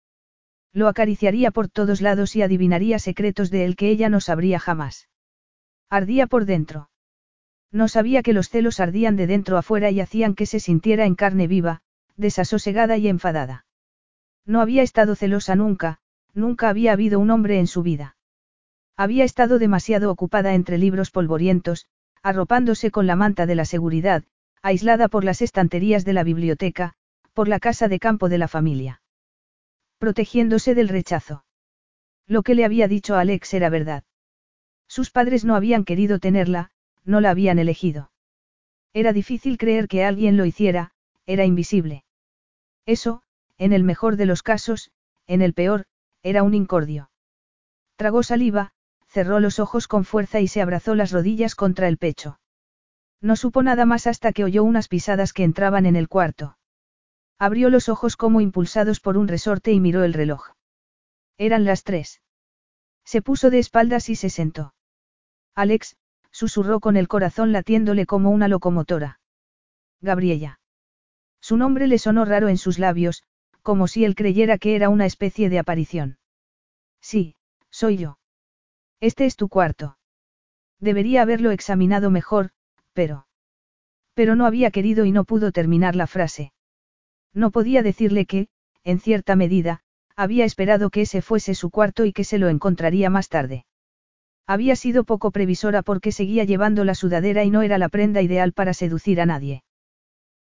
Lo 0.72 0.86
acariciaría 0.86 1.50
por 1.50 1.68
todos 1.68 2.00
lados 2.00 2.36
y 2.36 2.42
adivinaría 2.42 3.00
secretos 3.00 3.50
de 3.50 3.64
él 3.64 3.74
que 3.74 3.90
ella 3.90 4.08
no 4.08 4.20
sabría 4.20 4.60
jamás. 4.60 5.08
Ardía 5.90 6.28
por 6.28 6.46
dentro. 6.46 6.91
No 7.72 7.88
sabía 7.88 8.22
que 8.22 8.34
los 8.34 8.50
celos 8.50 8.80
ardían 8.80 9.16
de 9.16 9.26
dentro 9.26 9.56
afuera 9.56 9.90
y 9.90 10.00
hacían 10.00 10.34
que 10.34 10.46
se 10.46 10.60
sintiera 10.60 11.06
en 11.06 11.14
carne 11.14 11.46
viva, 11.46 11.80
desasosegada 12.16 12.98
y 12.98 13.08
enfadada. 13.08 13.64
No 14.44 14.60
había 14.60 14.82
estado 14.82 15.14
celosa 15.14 15.56
nunca, 15.56 15.98
nunca 16.34 16.68
había 16.68 16.92
habido 16.92 17.18
un 17.18 17.30
hombre 17.30 17.58
en 17.58 17.66
su 17.66 17.82
vida. 17.82 18.16
Había 18.96 19.24
estado 19.24 19.58
demasiado 19.58 20.10
ocupada 20.10 20.54
entre 20.54 20.76
libros 20.76 21.10
polvorientos, 21.10 21.86
arropándose 22.22 22.90
con 22.90 23.06
la 23.06 23.16
manta 23.16 23.46
de 23.46 23.54
la 23.54 23.64
seguridad, 23.64 24.22
aislada 24.60 25.08
por 25.08 25.24
las 25.24 25.40
estanterías 25.40 26.04
de 26.04 26.12
la 26.12 26.24
biblioteca, 26.24 26.92
por 27.32 27.48
la 27.48 27.58
casa 27.58 27.88
de 27.88 27.98
campo 27.98 28.28
de 28.28 28.38
la 28.38 28.48
familia. 28.48 29.02
Protegiéndose 29.98 30.74
del 30.74 30.88
rechazo. 30.88 31.44
Lo 32.26 32.42
que 32.42 32.54
le 32.54 32.64
había 32.64 32.86
dicho 32.86 33.14
a 33.16 33.20
Alex 33.20 33.54
era 33.54 33.70
verdad. 33.70 34.04
Sus 34.86 35.10
padres 35.10 35.44
no 35.44 35.56
habían 35.56 35.84
querido 35.84 36.18
tenerla, 36.18 36.70
no 37.04 37.20
la 37.20 37.30
habían 37.30 37.58
elegido. 37.58 38.10
Era 38.92 39.12
difícil 39.12 39.58
creer 39.58 39.88
que 39.88 40.04
alguien 40.04 40.36
lo 40.36 40.44
hiciera, 40.44 40.92
era 41.26 41.44
invisible. 41.44 42.04
Eso, 42.86 43.22
en 43.58 43.72
el 43.72 43.84
mejor 43.84 44.16
de 44.16 44.26
los 44.26 44.42
casos, 44.42 44.90
en 45.26 45.42
el 45.42 45.54
peor, 45.54 45.86
era 46.22 46.42
un 46.42 46.54
incordio. 46.54 47.10
Tragó 47.96 48.22
saliva, 48.22 48.72
cerró 49.06 49.40
los 49.40 49.58
ojos 49.58 49.88
con 49.88 50.04
fuerza 50.04 50.40
y 50.40 50.48
se 50.48 50.62
abrazó 50.62 50.94
las 50.94 51.12
rodillas 51.12 51.54
contra 51.54 51.88
el 51.88 51.98
pecho. 51.98 52.40
No 53.20 53.36
supo 53.36 53.62
nada 53.62 53.86
más 53.86 54.06
hasta 54.06 54.32
que 54.32 54.44
oyó 54.44 54.64
unas 54.64 54.88
pisadas 54.88 55.32
que 55.32 55.44
entraban 55.44 55.86
en 55.86 55.96
el 55.96 56.08
cuarto. 56.08 56.58
Abrió 57.38 57.70
los 57.70 57.88
ojos 57.88 58.16
como 58.16 58.40
impulsados 58.40 59.00
por 59.00 59.16
un 59.16 59.28
resorte 59.28 59.72
y 59.72 59.80
miró 59.80 60.04
el 60.04 60.12
reloj. 60.12 60.50
Eran 61.38 61.64
las 61.64 61.84
tres. 61.84 62.20
Se 63.04 63.22
puso 63.22 63.50
de 63.50 63.58
espaldas 63.58 64.08
y 64.08 64.16
se 64.16 64.30
sentó. 64.30 64.74
Alex, 65.54 65.96
susurró 66.32 66.80
con 66.80 66.96
el 66.96 67.06
corazón 67.08 67.52
latiéndole 67.52 68.06
como 68.06 68.30
una 68.30 68.48
locomotora. 68.48 69.20
Gabriela. 70.00 70.58
Su 71.40 71.56
nombre 71.56 71.86
le 71.86 71.98
sonó 71.98 72.24
raro 72.24 72.48
en 72.48 72.58
sus 72.58 72.78
labios, 72.78 73.22
como 73.62 73.86
si 73.86 74.04
él 74.04 74.14
creyera 74.14 74.58
que 74.58 74.74
era 74.74 74.88
una 74.88 75.06
especie 75.06 75.48
de 75.48 75.58
aparición. 75.58 76.18
Sí, 77.00 77.36
soy 77.70 77.98
yo. 77.98 78.18
Este 79.00 79.26
es 79.26 79.36
tu 79.36 79.48
cuarto. 79.48 79.98
Debería 80.80 81.22
haberlo 81.22 81.50
examinado 81.52 82.10
mejor, 82.10 82.50
pero... 82.92 83.26
Pero 84.14 84.36
no 84.36 84.46
había 84.46 84.70
querido 84.70 85.04
y 85.04 85.12
no 85.12 85.24
pudo 85.24 85.52
terminar 85.52 85.96
la 85.96 86.06
frase. 86.06 86.52
No 87.32 87.50
podía 87.50 87.82
decirle 87.82 88.26
que, 88.26 88.48
en 88.84 89.00
cierta 89.00 89.36
medida, 89.36 89.82
había 90.16 90.44
esperado 90.44 90.90
que 90.90 91.02
ese 91.02 91.22
fuese 91.22 91.54
su 91.54 91.70
cuarto 91.70 92.04
y 92.04 92.12
que 92.12 92.24
se 92.24 92.38
lo 92.38 92.48
encontraría 92.48 93.10
más 93.10 93.28
tarde. 93.28 93.64
Había 94.46 94.76
sido 94.76 95.04
poco 95.04 95.30
previsora 95.30 95.82
porque 95.82 96.12
seguía 96.12 96.44
llevando 96.44 96.84
la 96.84 96.94
sudadera 96.94 97.44
y 97.44 97.50
no 97.50 97.62
era 97.62 97.78
la 97.78 97.88
prenda 97.88 98.22
ideal 98.22 98.52
para 98.52 98.74
seducir 98.74 99.20
a 99.20 99.26
nadie. 99.26 99.62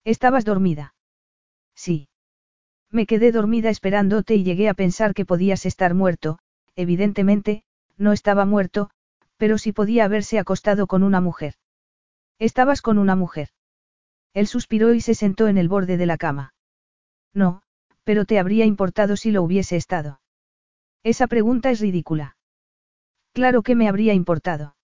¿Estabas 0.04 0.46
dormida? 0.46 0.96
Sí. 1.76 2.08
Me 2.90 3.06
quedé 3.06 3.32
dormida 3.32 3.70
esperándote 3.70 4.36
y 4.36 4.44
llegué 4.44 4.68
a 4.68 4.74
pensar 4.74 5.14
que 5.14 5.26
podías 5.26 5.66
estar 5.66 5.94
muerto, 5.94 6.40
evidentemente, 6.76 7.64
no 7.98 8.12
estaba 8.12 8.46
muerto, 8.46 8.90
pero 9.38 9.58
sí 9.58 9.72
podía 9.72 10.06
haberse 10.06 10.40
acostado 10.40 10.88
con 10.88 11.04
una 11.04 11.22
mujer. 11.22 11.56
Estabas 12.40 12.82
con 12.82 12.98
una 12.98 13.16
mujer. 13.16 13.50
Él 14.34 14.48
suspiró 14.48 14.94
y 14.94 15.02
se 15.02 15.14
sentó 15.14 15.48
en 15.48 15.58
el 15.58 15.70
borde 15.70 15.98
de 15.98 16.06
la 16.06 16.18
cama. 16.18 16.54
No, 17.34 17.62
pero 18.04 18.26
te 18.26 18.40
habría 18.40 18.66
importado 18.66 19.16
si 19.16 19.32
lo 19.32 19.44
hubiese 19.44 19.76
estado. 19.76 20.22
Esa 21.04 21.28
pregunta 21.28 21.70
es 21.70 21.80
ridícula. 21.80 22.36
Claro 23.34 23.62
que 23.62 23.76
me 23.76 23.88
habría 23.88 24.14
importado. 24.14 24.76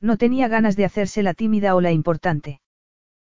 No 0.00 0.16
tenía 0.16 0.48
ganas 0.48 0.76
de 0.76 0.84
hacerse 0.84 1.22
la 1.22 1.34
tímida 1.34 1.74
o 1.74 1.80
la 1.80 1.92
importante. 1.92 2.60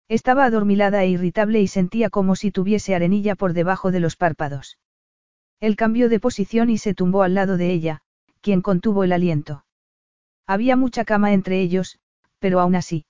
Estaba 0.09 0.44
adormilada 0.44 1.05
e 1.05 1.09
irritable 1.10 1.60
y 1.60 1.69
sentía 1.69 2.10
como 2.10 2.36
si 2.36 2.51
tuviese 2.51 2.94
arenilla 2.94 3.35
por 3.36 3.52
debajo 3.52 3.91
de 3.91 4.01
los 4.01 4.17
párpados. 4.17 4.78
Él 5.60 5.77
cambió 5.77 6.09
de 6.09 6.20
posición 6.20 6.70
y 6.70 6.78
se 6.78 6.94
tumbó 6.94 7.23
al 7.23 7.35
lado 7.35 7.57
de 7.57 7.70
ella, 7.70 8.01
quien 8.41 8.62
contuvo 8.62 9.05
el 9.05 9.12
aliento. 9.12 9.65
Había 10.47 10.75
mucha 10.75 11.05
cama 11.05 11.33
entre 11.33 11.60
ellos, 11.60 12.01
pero 12.39 12.60
aún 12.60 12.75
así. 12.75 13.05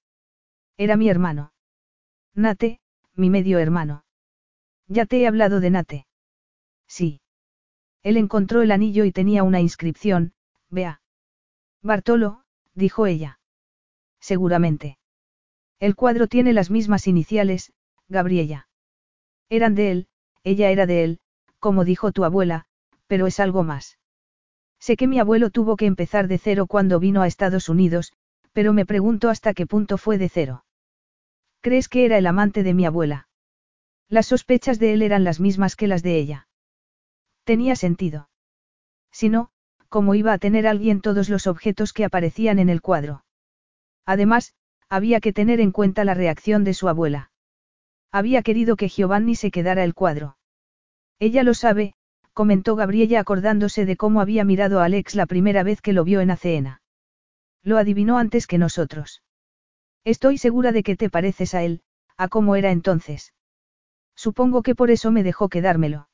Era 0.77 0.97
mi 0.97 1.09
hermano. 1.09 1.53
Nate, 2.35 2.81
mi 3.15 3.31
medio 3.31 3.59
hermano. 3.59 4.05
Ya 4.89 5.07
te 5.07 5.21
he 5.21 5.27
hablado 5.27 5.61
de 5.61 5.71
Nate. 5.71 6.07
Sí. 6.89 7.21
Él 8.03 8.17
encontró 8.17 8.63
el 8.63 8.73
anillo 8.73 9.05
y 9.05 9.13
tenía 9.13 9.43
una 9.45 9.61
inscripción, 9.61 10.33
vea. 10.69 11.01
Bartolo, 11.83 12.43
dijo 12.75 13.07
ella. 13.07 13.41
Seguramente. 14.21 14.99
El 15.79 15.97
cuadro 15.97 16.27
tiene 16.27 16.53
las 16.53 16.71
mismas 16.71 17.07
iniciales, 17.07 17.73
Gabriela. 18.09 18.69
Eran 19.49 19.75
de 19.75 19.91
él, 19.91 20.09
ella 20.45 20.71
era 20.71 20.87
de 20.87 21.05
él, 21.05 21.21
como 21.59 21.85
dijo 21.85 22.13
tu 22.13 22.25
abuela, 22.25 22.67
pero 23.07 23.27
es 23.27 23.41
algo 23.41 23.63
más. 23.63 23.99
Sé 24.79 24.97
que 24.97 25.07
mi 25.07 25.19
abuelo 25.19 25.51
tuvo 25.51 25.77
que 25.77 25.87
empezar 25.87 26.29
de 26.29 26.39
cero 26.39 26.67
cuando 26.67 27.01
vino 27.01 27.23
a 27.23 27.27
Estados 27.27 27.69
Unidos, 27.69 28.13
pero 28.53 28.73
me 28.73 28.87
pregunto 28.87 29.29
hasta 29.29 29.55
qué 29.55 29.67
punto 29.67 29.99
fue 29.99 30.19
de 30.19 30.29
cero. 30.29 30.65
¿Crees 31.61 31.89
que 31.89 32.05
era 32.05 32.19
el 32.19 32.27
amante 32.27 32.63
de 32.63 32.75
mi 32.75 32.87
abuela? 32.87 33.29
Las 34.09 34.27
sospechas 34.27 34.79
de 34.79 34.93
él 34.95 35.03
eran 35.03 35.25
las 35.25 35.41
mismas 35.41 35.77
que 35.77 35.87
las 35.87 36.03
de 36.03 36.19
ella. 36.19 36.49
Tenía 37.45 37.77
sentido. 37.77 38.29
Si 39.13 39.29
no, 39.29 39.51
¿cómo 39.91 40.15
iba 40.15 40.33
a 40.33 40.39
tener 40.39 40.67
alguien 40.67 41.03
todos 41.03 41.29
los 41.29 41.47
objetos 41.47 41.93
que 41.93 42.05
aparecían 42.07 42.59
en 42.59 42.71
el 42.71 42.81
cuadro? 42.81 43.25
Además, 44.07 44.55
había 44.89 45.21
que 45.21 45.33
tener 45.33 45.61
en 45.61 45.73
cuenta 45.73 46.05
la 46.05 46.15
reacción 46.15 46.65
de 46.65 46.75
su 46.75 46.89
abuela. 46.89 47.33
Había 48.11 48.43
querido 48.43 48.77
que 48.77 48.89
Giovanni 48.89 49.35
se 49.35 49.51
quedara 49.51 49.85
el 49.85 49.95
cuadro. 49.95 50.39
Ella 51.19 51.43
lo 51.43 51.55
sabe, 51.55 51.95
comentó 52.33 52.77
Gabriella 52.77 53.21
acordándose 53.21 53.85
de 53.85 53.97
cómo 53.97 54.21
había 54.21 54.45
mirado 54.45 54.81
a 54.81 54.85
Alex 54.85 55.15
la 55.15 55.27
primera 55.27 55.63
vez 55.65 55.83
que 55.83 55.93
lo 55.93 56.05
vio 56.05 56.21
en 56.21 56.31
Aceena. 56.31 56.83
Lo 57.63 57.77
adivinó 57.77 58.17
antes 58.17 58.47
que 58.47 58.59
nosotros. 58.59 59.23
Estoy 60.05 60.39
segura 60.39 60.73
de 60.73 60.83
que 60.83 60.97
te 60.97 61.11
pareces 61.11 61.55
a 61.55 61.63
él, 61.63 61.83
a 62.17 62.29
cómo 62.29 62.57
era 62.57 62.71
entonces. 62.71 63.35
Supongo 64.15 64.63
que 64.63 64.75
por 64.75 64.91
eso 64.91 65.11
me 65.11 65.23
dejó 65.23 65.49
quedármelo. 65.49 66.09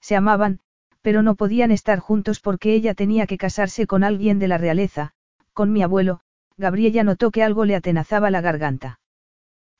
Se 0.00 0.16
amaban, 0.16 0.60
pero 1.02 1.22
no 1.22 1.34
podían 1.34 1.70
estar 1.70 1.98
juntos 1.98 2.40
porque 2.40 2.74
ella 2.74 2.94
tenía 2.94 3.26
que 3.26 3.38
casarse 3.38 3.86
con 3.86 4.04
alguien 4.04 4.38
de 4.38 4.48
la 4.48 4.58
realeza, 4.58 5.12
con 5.52 5.72
mi 5.72 5.82
abuelo, 5.82 6.20
Gabriella 6.56 7.04
notó 7.04 7.30
que 7.30 7.42
algo 7.42 7.64
le 7.64 7.74
atenazaba 7.74 8.30
la 8.30 8.40
garganta. 8.40 9.00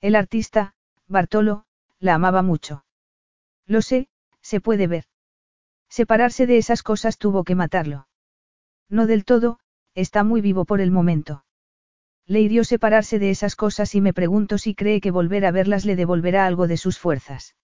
El 0.01 0.15
artista, 0.17 0.75
Bartolo, 1.07 1.65
la 1.99 2.15
amaba 2.15 2.43
mucho. 2.43 2.85
Lo 3.67 3.83
sé, 3.83 4.09
se 4.41 4.61
puede 4.61 4.87
ver. 4.87 5.05
Separarse 5.89 6.47
de 6.47 6.57
esas 6.57 6.83
cosas 6.83 7.19
tuvo 7.19 7.45
que 7.45 7.55
matarlo. 7.55 8.09
No 8.89 9.07
del 9.07 9.25
todo, 9.25 9.59
está 9.95 10.25
muy 10.25 10.41
vivo 10.41 10.65
por 10.65 10.81
el 10.81 10.91
momento. 10.91 11.45
Le 12.27 12.41
hirió 12.41 12.65
separarse 12.65 13.19
de 13.19 13.31
esas 13.31 13.57
cosas 13.57 13.95
y 13.95 14.01
me 14.01 14.13
pregunto 14.13 14.57
si 14.57 14.75
cree 14.75 15.01
que 15.01 15.11
volver 15.11 15.45
a 15.45 15.51
verlas 15.51 15.85
le 15.85 15.97
devolverá 15.97 16.47
algo 16.47 16.69
de 16.69 16.77
sus 16.77 16.99
fuerzas. 16.99 17.57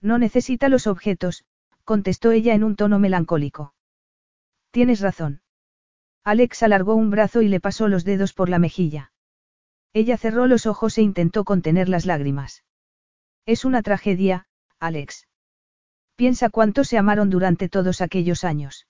No 0.00 0.18
necesita 0.18 0.68
los 0.68 0.86
objetos, 0.86 1.44
contestó 1.84 2.32
ella 2.32 2.54
en 2.54 2.64
un 2.64 2.76
tono 2.76 2.98
melancólico. 2.98 3.74
Tienes 4.70 5.00
razón. 5.00 5.42
Alex 6.24 6.62
alargó 6.62 6.94
un 6.94 7.10
brazo 7.10 7.42
y 7.42 7.48
le 7.48 7.60
pasó 7.60 7.88
los 7.88 8.04
dedos 8.04 8.32
por 8.32 8.48
la 8.48 8.58
mejilla. 8.58 9.12
Ella 9.92 10.16
cerró 10.16 10.46
los 10.46 10.66
ojos 10.66 10.98
e 10.98 11.02
intentó 11.02 11.44
contener 11.44 11.88
las 11.88 12.06
lágrimas. 12.06 12.64
Es 13.46 13.64
una 13.64 13.82
tragedia, 13.82 14.46
Alex. 14.80 15.28
Piensa 16.16 16.48
cuánto 16.48 16.84
se 16.84 16.96
amaron 16.96 17.28
durante 17.28 17.68
todos 17.68 18.00
aquellos 18.00 18.42
años. 18.42 18.86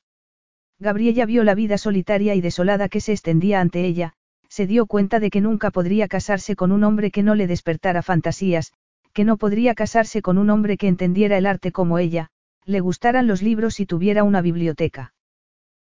Gabriella 0.78 1.26
vio 1.26 1.44
la 1.44 1.55
vida 1.55 1.78
solitaria 1.78 2.34
y 2.34 2.40
desolada 2.40 2.89
que 2.89 3.00
se 3.00 3.12
extendía 3.12 3.60
ante 3.60 3.84
ella, 3.84 4.14
se 4.48 4.66
dio 4.66 4.86
cuenta 4.86 5.18
de 5.18 5.31
que 5.31 5.40
nunca 5.40 5.70
podría 5.70 6.06
casarse 6.06 6.55
con 6.55 6.70
un 6.70 6.84
hombre 6.84 7.10
que 7.10 7.23
no 7.23 7.34
le 7.34 7.47
despertara 7.47 8.02
fantasías, 8.02 8.73
que 9.12 9.24
no 9.24 9.36
podría 9.36 9.74
casarse 9.74 10.23
con 10.23 10.39
un 10.39 10.50
hombre 10.50 10.76
que 10.76 10.89
entendiera 10.89 11.36
el 11.39 11.47
arte 11.47 11.73
como 11.73 11.98
ella, 11.98 12.31
le 12.67 12.81
gustaran 12.81 13.26
los 13.26 13.43
libros 13.43 13.81
y 13.81 13.86
tuviera 13.86 14.25
una 14.25 14.41
biblioteca. 14.41 15.15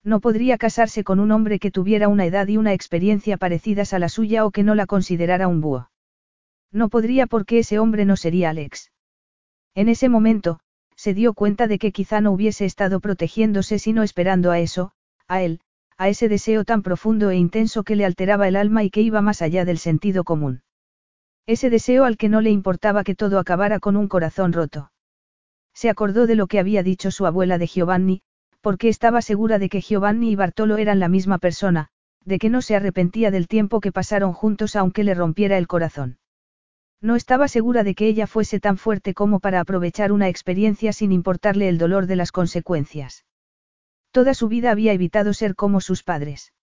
No 0.03 0.21
podría 0.21 0.59
casarse 0.59 1.03
con 1.03 1.19
un 1.21 1.31
hombre 1.31 1.59
que 1.59 1.71
tuviera 1.71 2.09
una 2.09 2.27
edad 2.27 2.47
y 2.49 2.57
una 2.57 2.73
experiencia 2.73 3.37
parecidas 3.37 3.95
a 3.95 3.99
la 3.99 4.09
suya 4.09 4.45
o 4.45 4.51
que 4.51 4.63
no 4.63 4.75
la 4.75 4.87
considerara 4.87 5.49
un 5.49 5.61
búho. 5.61 5.91
No 6.71 6.89
podría 6.89 7.27
porque 7.27 7.61
ese 7.61 7.79
hombre 7.79 8.05
no 8.05 8.17
sería 8.17 8.51
Alex. 8.51 8.93
En 9.75 9.89
ese 9.89 10.09
momento, 10.09 10.61
se 10.97 11.15
dio 11.15 11.33
cuenta 11.33 11.67
de 11.67 11.79
que 11.79 11.93
quizá 11.93 12.21
no 12.21 12.33
hubiese 12.33 12.65
estado 12.65 13.01
protegiéndose 13.01 13.79
sino 13.79 14.03
esperando 14.03 14.51
a 14.51 14.59
eso, 14.59 14.93
a 15.27 15.43
él, 15.43 15.61
a 15.97 16.09
ese 16.09 16.29
deseo 16.29 16.65
tan 16.65 16.83
profundo 16.83 17.31
e 17.31 17.37
intenso 17.37 17.83
que 17.83 17.97
le 17.97 18.05
alteraba 18.05 18.49
el 18.49 18.57
alma 18.57 18.85
y 18.85 18.91
que 18.91 19.01
iba 19.01 19.23
más 19.23 19.43
allá 19.43 19.65
del 19.65 19.79
sentido 19.79 20.25
común. 20.25 20.63
Ese 21.47 21.71
deseo 21.71 22.05
al 22.05 22.17
que 22.17 22.29
no 22.29 22.41
le 22.41 22.51
importaba 22.51 23.05
que 23.05 23.15
todo 23.15 23.39
acabara 23.39 23.79
con 23.79 23.97
un 23.97 24.09
corazón 24.09 24.53
roto. 24.53 24.91
Se 25.75 25.91
acordó 25.91 26.27
de 26.27 26.37
lo 26.37 26.47
que 26.47 26.59
había 26.59 26.83
dicho 26.83 27.11
su 27.11 27.27
abuela 27.27 27.59
de 27.59 27.67
Giovanni, 27.67 28.23
porque 28.61 28.89
estaba 28.89 29.21
segura 29.21 29.59
de 29.59 29.69
que 29.69 29.83
Giovanni 29.83 30.31
y 30.31 30.37
Bartolo 30.37 30.79
eran 30.79 31.01
la 31.01 31.09
misma 31.09 31.39
persona, 31.39 31.91
de 32.25 32.39
que 32.39 32.49
no 32.49 32.63
se 32.63 32.77
arrepentía 32.77 33.31
del 33.31 33.49
tiempo 33.49 33.81
que 33.81 33.93
pasaron 33.93 34.33
juntos 34.33 34.77
aunque 34.77 35.05
le 35.05 35.15
rompiera 35.15 35.59
el 35.59 35.67
corazón. 35.67 36.19
No 37.01 37.17
estaba 37.17 37.49
segura 37.49 37.85
de 37.85 37.95
que 37.95 38.07
ella 38.07 38.27
fuese 38.27 38.61
tan 38.61 38.79
fuerte 38.79 39.13
como 39.13 39.41
para 39.41 39.61
aprovechar 39.61 40.11
una 40.11 40.29
experiencia 40.29 40.93
sin 40.95 41.13
importarle 41.13 41.69
el 41.69 41.77
dolor 41.77 42.07
de 42.07 42.17
las 42.17 42.33
consecuencias. 42.33 43.27
Toda 44.11 44.33
su 44.33 44.49
vida 44.49 44.71
había 44.71 44.93
evitado 44.93 45.35
ser 45.35 45.55
como 45.55 45.81
sus 45.81 46.03
padres. 46.03 46.55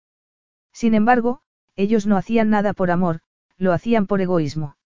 Sin 0.73 0.95
embargo, 0.95 1.41
ellos 1.75 2.07
no 2.07 2.17
hacían 2.17 2.49
nada 2.49 2.73
por 2.73 2.89
amor, 2.89 3.19
lo 3.57 3.73
hacían 3.73 4.07
por 4.07 4.21
egoísmo. 4.21 4.77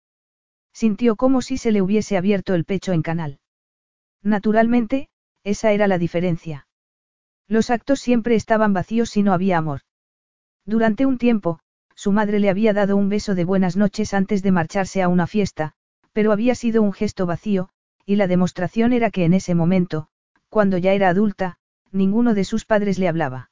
Sintió 0.74 1.16
como 1.16 1.42
si 1.42 1.58
se 1.58 1.72
le 1.72 1.82
hubiese 1.82 2.18
abierto 2.18 2.54
el 2.54 2.66
pecho 2.66 2.92
en 2.92 3.02
canal. 3.02 3.40
Naturalmente, 4.26 5.08
esa 5.44 5.72
era 5.72 5.88
la 5.88 6.00
diferencia. 6.00 6.68
Los 7.48 7.70
actos 7.70 8.00
siempre 8.00 8.34
estaban 8.34 8.74
vacíos 8.74 9.12
si 9.12 9.22
no 9.22 9.34
había 9.34 9.60
amor. 9.60 9.82
Durante 10.66 11.06
un 11.06 11.20
tiempo, 11.20 11.60
su 11.94 12.12
madre 12.12 12.40
le 12.40 12.50
había 12.50 12.74
dado 12.74 12.98
un 12.98 13.08
beso 13.08 13.36
de 13.36 13.46
buenas 13.46 13.78
noches 13.78 14.16
antes 14.16 14.42
de 14.42 14.52
marcharse 14.52 15.04
a 15.04 15.10
una 15.10 15.28
fiesta, 15.28 15.74
pero 16.12 16.32
había 16.32 16.56
sido 16.56 16.82
un 16.82 16.92
gesto 16.92 17.28
vacío, 17.28 17.70
y 18.04 18.16
la 18.16 18.26
demostración 18.26 18.94
era 18.94 19.12
que 19.12 19.26
en 19.26 19.36
ese 19.36 19.54
momento, 19.54 20.08
cuando 20.50 20.80
ya 20.80 20.94
era 20.94 21.10
adulta, 21.10 21.58
ninguno 21.92 22.34
de 22.34 22.46
sus 22.46 22.66
padres 22.66 22.98
le 22.98 23.08
hablaba. 23.08 23.52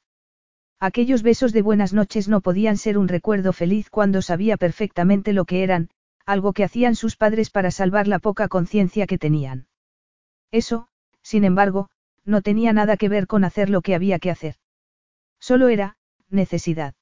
Aquellos 0.80 1.22
besos 1.22 1.52
de 1.52 1.62
buenas 1.62 1.92
noches 1.92 2.28
no 2.28 2.40
podían 2.40 2.78
ser 2.78 2.98
un 2.98 3.06
recuerdo 3.06 3.52
feliz 3.52 3.90
cuando 3.90 4.22
sabía 4.22 4.56
perfectamente 4.56 5.32
lo 5.32 5.44
que 5.44 5.62
eran, 5.62 5.88
algo 6.26 6.52
que 6.52 6.64
hacían 6.64 6.96
sus 6.96 7.14
padres 7.14 7.50
para 7.50 7.70
salvar 7.70 8.08
la 8.08 8.18
poca 8.18 8.48
conciencia 8.48 9.06
que 9.06 9.18
tenían. 9.18 9.68
Eso, 10.54 10.86
sin 11.20 11.42
embargo, 11.42 11.88
no 12.24 12.40
tenía 12.40 12.72
nada 12.72 12.96
que 12.96 13.08
ver 13.08 13.26
con 13.26 13.42
hacer 13.42 13.70
lo 13.70 13.82
que 13.82 13.96
había 13.96 14.20
que 14.20 14.30
hacer. 14.30 14.54
Solo 15.40 15.66
era, 15.66 15.96
necesidad. 16.30 16.94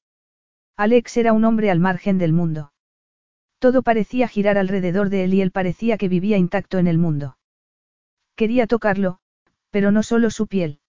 Alex 0.75 1.17
era 1.17 1.33
un 1.33 1.45
hombre 1.45 1.69
al 1.69 1.79
margen 1.79 2.17
del 2.17 2.33
mundo. 2.33 2.73
Todo 3.59 3.83
parecía 3.83 4.27
girar 4.27 4.57
alrededor 4.57 5.09
de 5.09 5.25
él 5.25 5.35
y 5.35 5.41
él 5.41 5.51
parecía 5.51 5.99
que 5.99 6.07
vivía 6.07 6.37
intacto 6.37 6.79
en 6.79 6.87
el 6.87 6.97
mundo. 6.97 7.37
Quería 8.35 8.65
tocarlo, 8.65 9.19
pero 9.69 9.91
no 9.91 10.01
solo 10.01 10.31
su 10.31 10.47
piel. 10.47 10.79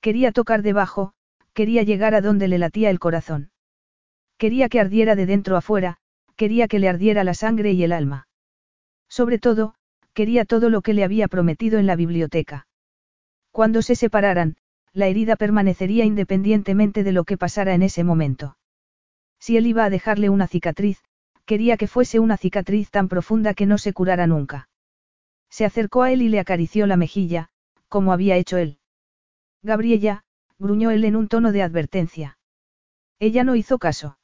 Quería 0.00 0.32
tocar 0.32 0.62
debajo, 0.62 1.12
quería 1.52 1.84
llegar 1.84 2.16
a 2.16 2.20
donde 2.20 2.48
le 2.48 2.58
latía 2.58 2.90
el 2.90 2.98
corazón. 2.98 3.52
Quería 4.38 4.68
que 4.68 4.80
ardiera 4.80 5.14
de 5.14 5.26
dentro 5.26 5.56
a 5.56 5.60
fuera, 5.60 5.98
quería 6.34 6.66
que 6.66 6.80
le 6.80 6.88
ardiera 6.88 7.22
la 7.22 7.34
sangre 7.34 7.70
y 7.70 7.84
el 7.84 7.92
alma. 7.92 8.26
Sobre 9.08 9.38
todo, 9.38 9.76
quería 10.16 10.46
todo 10.46 10.70
lo 10.70 10.80
que 10.80 10.94
le 10.94 11.04
había 11.04 11.28
prometido 11.28 11.78
en 11.78 11.86
la 11.86 11.94
biblioteca. 11.94 12.66
Cuando 13.52 13.82
se 13.82 13.94
separaran, 13.94 14.56
la 14.94 15.08
herida 15.08 15.36
permanecería 15.36 16.06
independientemente 16.06 17.04
de 17.04 17.12
lo 17.12 17.24
que 17.24 17.36
pasara 17.36 17.74
en 17.74 17.82
ese 17.82 18.02
momento. 18.02 18.56
Si 19.38 19.58
él 19.58 19.66
iba 19.66 19.84
a 19.84 19.90
dejarle 19.90 20.30
una 20.30 20.46
cicatriz, 20.46 21.04
quería 21.44 21.76
que 21.76 21.86
fuese 21.86 22.18
una 22.18 22.38
cicatriz 22.38 22.90
tan 22.90 23.08
profunda 23.08 23.52
que 23.52 23.66
no 23.66 23.76
se 23.76 23.92
curara 23.92 24.26
nunca. 24.26 24.70
Se 25.50 25.66
acercó 25.66 26.02
a 26.02 26.10
él 26.10 26.22
y 26.22 26.30
le 26.30 26.40
acarició 26.40 26.86
la 26.86 26.96
mejilla, 26.96 27.50
como 27.90 28.14
había 28.14 28.36
hecho 28.36 28.56
él. 28.56 28.78
Gabriella, 29.62 30.24
gruñó 30.58 30.92
él 30.92 31.04
en 31.04 31.16
un 31.16 31.28
tono 31.28 31.52
de 31.52 31.62
advertencia. 31.62 32.38
Ella 33.18 33.44
no 33.44 33.54
hizo 33.54 33.78
caso. 33.78 34.16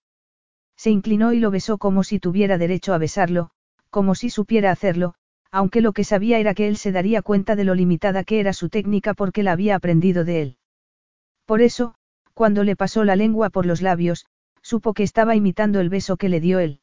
Se 0.74 0.88
inclinó 0.88 1.34
y 1.34 1.38
lo 1.38 1.50
besó 1.50 1.76
como 1.76 2.02
si 2.02 2.18
tuviera 2.18 2.56
derecho 2.56 2.94
a 2.94 2.98
besarlo, 2.98 3.50
como 3.90 4.14
si 4.14 4.30
supiera 4.30 4.70
hacerlo, 4.70 5.16
aunque 5.52 5.82
lo 5.82 5.92
que 5.92 6.02
sabía 6.02 6.38
era 6.38 6.54
que 6.54 6.66
él 6.66 6.78
se 6.78 6.92
daría 6.92 7.20
cuenta 7.20 7.54
de 7.54 7.64
lo 7.64 7.74
limitada 7.74 8.24
que 8.24 8.40
era 8.40 8.54
su 8.54 8.70
técnica 8.70 9.12
porque 9.12 9.42
la 9.42 9.52
había 9.52 9.76
aprendido 9.76 10.24
de 10.24 10.42
él. 10.42 10.56
Por 11.44 11.60
eso, 11.60 11.94
cuando 12.32 12.64
le 12.64 12.74
pasó 12.74 13.04
la 13.04 13.16
lengua 13.16 13.50
por 13.50 13.66
los 13.66 13.82
labios, 13.82 14.26
supo 14.62 14.94
que 14.94 15.02
estaba 15.02 15.36
imitando 15.36 15.80
el 15.80 15.90
beso 15.90 16.16
que 16.16 16.30
le 16.30 16.40
dio 16.40 16.58
él. 16.58 16.80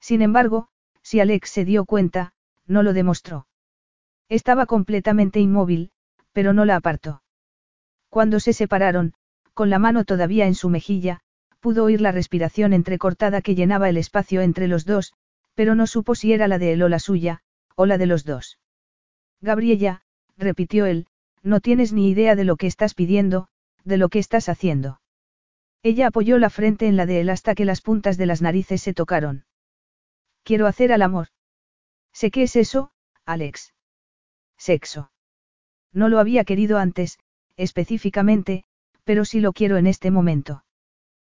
Sin 0.00 0.20
embargo, 0.20 0.68
si 1.02 1.20
Alex 1.20 1.48
se 1.48 1.64
dio 1.64 1.86
cuenta, 1.86 2.34
no 2.66 2.82
lo 2.82 2.92
demostró. 2.92 3.46
Estaba 4.28 4.66
completamente 4.66 5.40
inmóvil, 5.40 5.90
pero 6.32 6.52
no 6.52 6.66
la 6.66 6.76
apartó. 6.76 7.22
Cuando 8.10 8.38
se 8.40 8.52
separaron, 8.52 9.14
con 9.54 9.70
la 9.70 9.78
mano 9.78 10.04
todavía 10.04 10.46
en 10.46 10.54
su 10.54 10.68
mejilla, 10.68 11.20
pudo 11.60 11.84
oír 11.84 12.02
la 12.02 12.12
respiración 12.12 12.74
entrecortada 12.74 13.40
que 13.40 13.54
llenaba 13.54 13.88
el 13.88 13.96
espacio 13.96 14.42
entre 14.42 14.68
los 14.68 14.84
dos, 14.84 15.14
pero 15.54 15.74
no 15.74 15.86
supo 15.86 16.14
si 16.14 16.34
era 16.34 16.46
la 16.46 16.58
de 16.58 16.74
él 16.74 16.82
o 16.82 16.88
la 16.88 16.98
suya, 16.98 17.42
o 17.78 17.86
la 17.86 17.96
de 17.96 18.06
los 18.06 18.24
dos. 18.24 18.58
Gabriella, 19.40 20.02
repitió 20.36 20.84
él, 20.84 21.06
no 21.44 21.60
tienes 21.60 21.92
ni 21.92 22.10
idea 22.10 22.34
de 22.34 22.42
lo 22.42 22.56
que 22.56 22.66
estás 22.66 22.92
pidiendo, 22.92 23.46
de 23.84 23.98
lo 23.98 24.08
que 24.08 24.18
estás 24.18 24.48
haciendo. 24.48 25.00
Ella 25.84 26.08
apoyó 26.08 26.38
la 26.38 26.50
frente 26.50 26.88
en 26.88 26.96
la 26.96 27.06
de 27.06 27.20
él 27.20 27.30
hasta 27.30 27.54
que 27.54 27.64
las 27.64 27.80
puntas 27.80 28.16
de 28.16 28.26
las 28.26 28.42
narices 28.42 28.82
se 28.82 28.94
tocaron. 28.94 29.44
Quiero 30.42 30.66
hacer 30.66 30.92
al 30.92 31.02
amor. 31.02 31.28
Sé 32.12 32.32
qué 32.32 32.42
es 32.42 32.56
eso, 32.56 32.90
Alex. 33.24 33.74
Sexo. 34.56 35.12
No 35.92 36.08
lo 36.08 36.18
había 36.18 36.42
querido 36.42 36.78
antes, 36.78 37.20
específicamente, 37.56 38.64
pero 39.04 39.24
sí 39.24 39.38
lo 39.38 39.52
quiero 39.52 39.76
en 39.76 39.86
este 39.86 40.10
momento. 40.10 40.64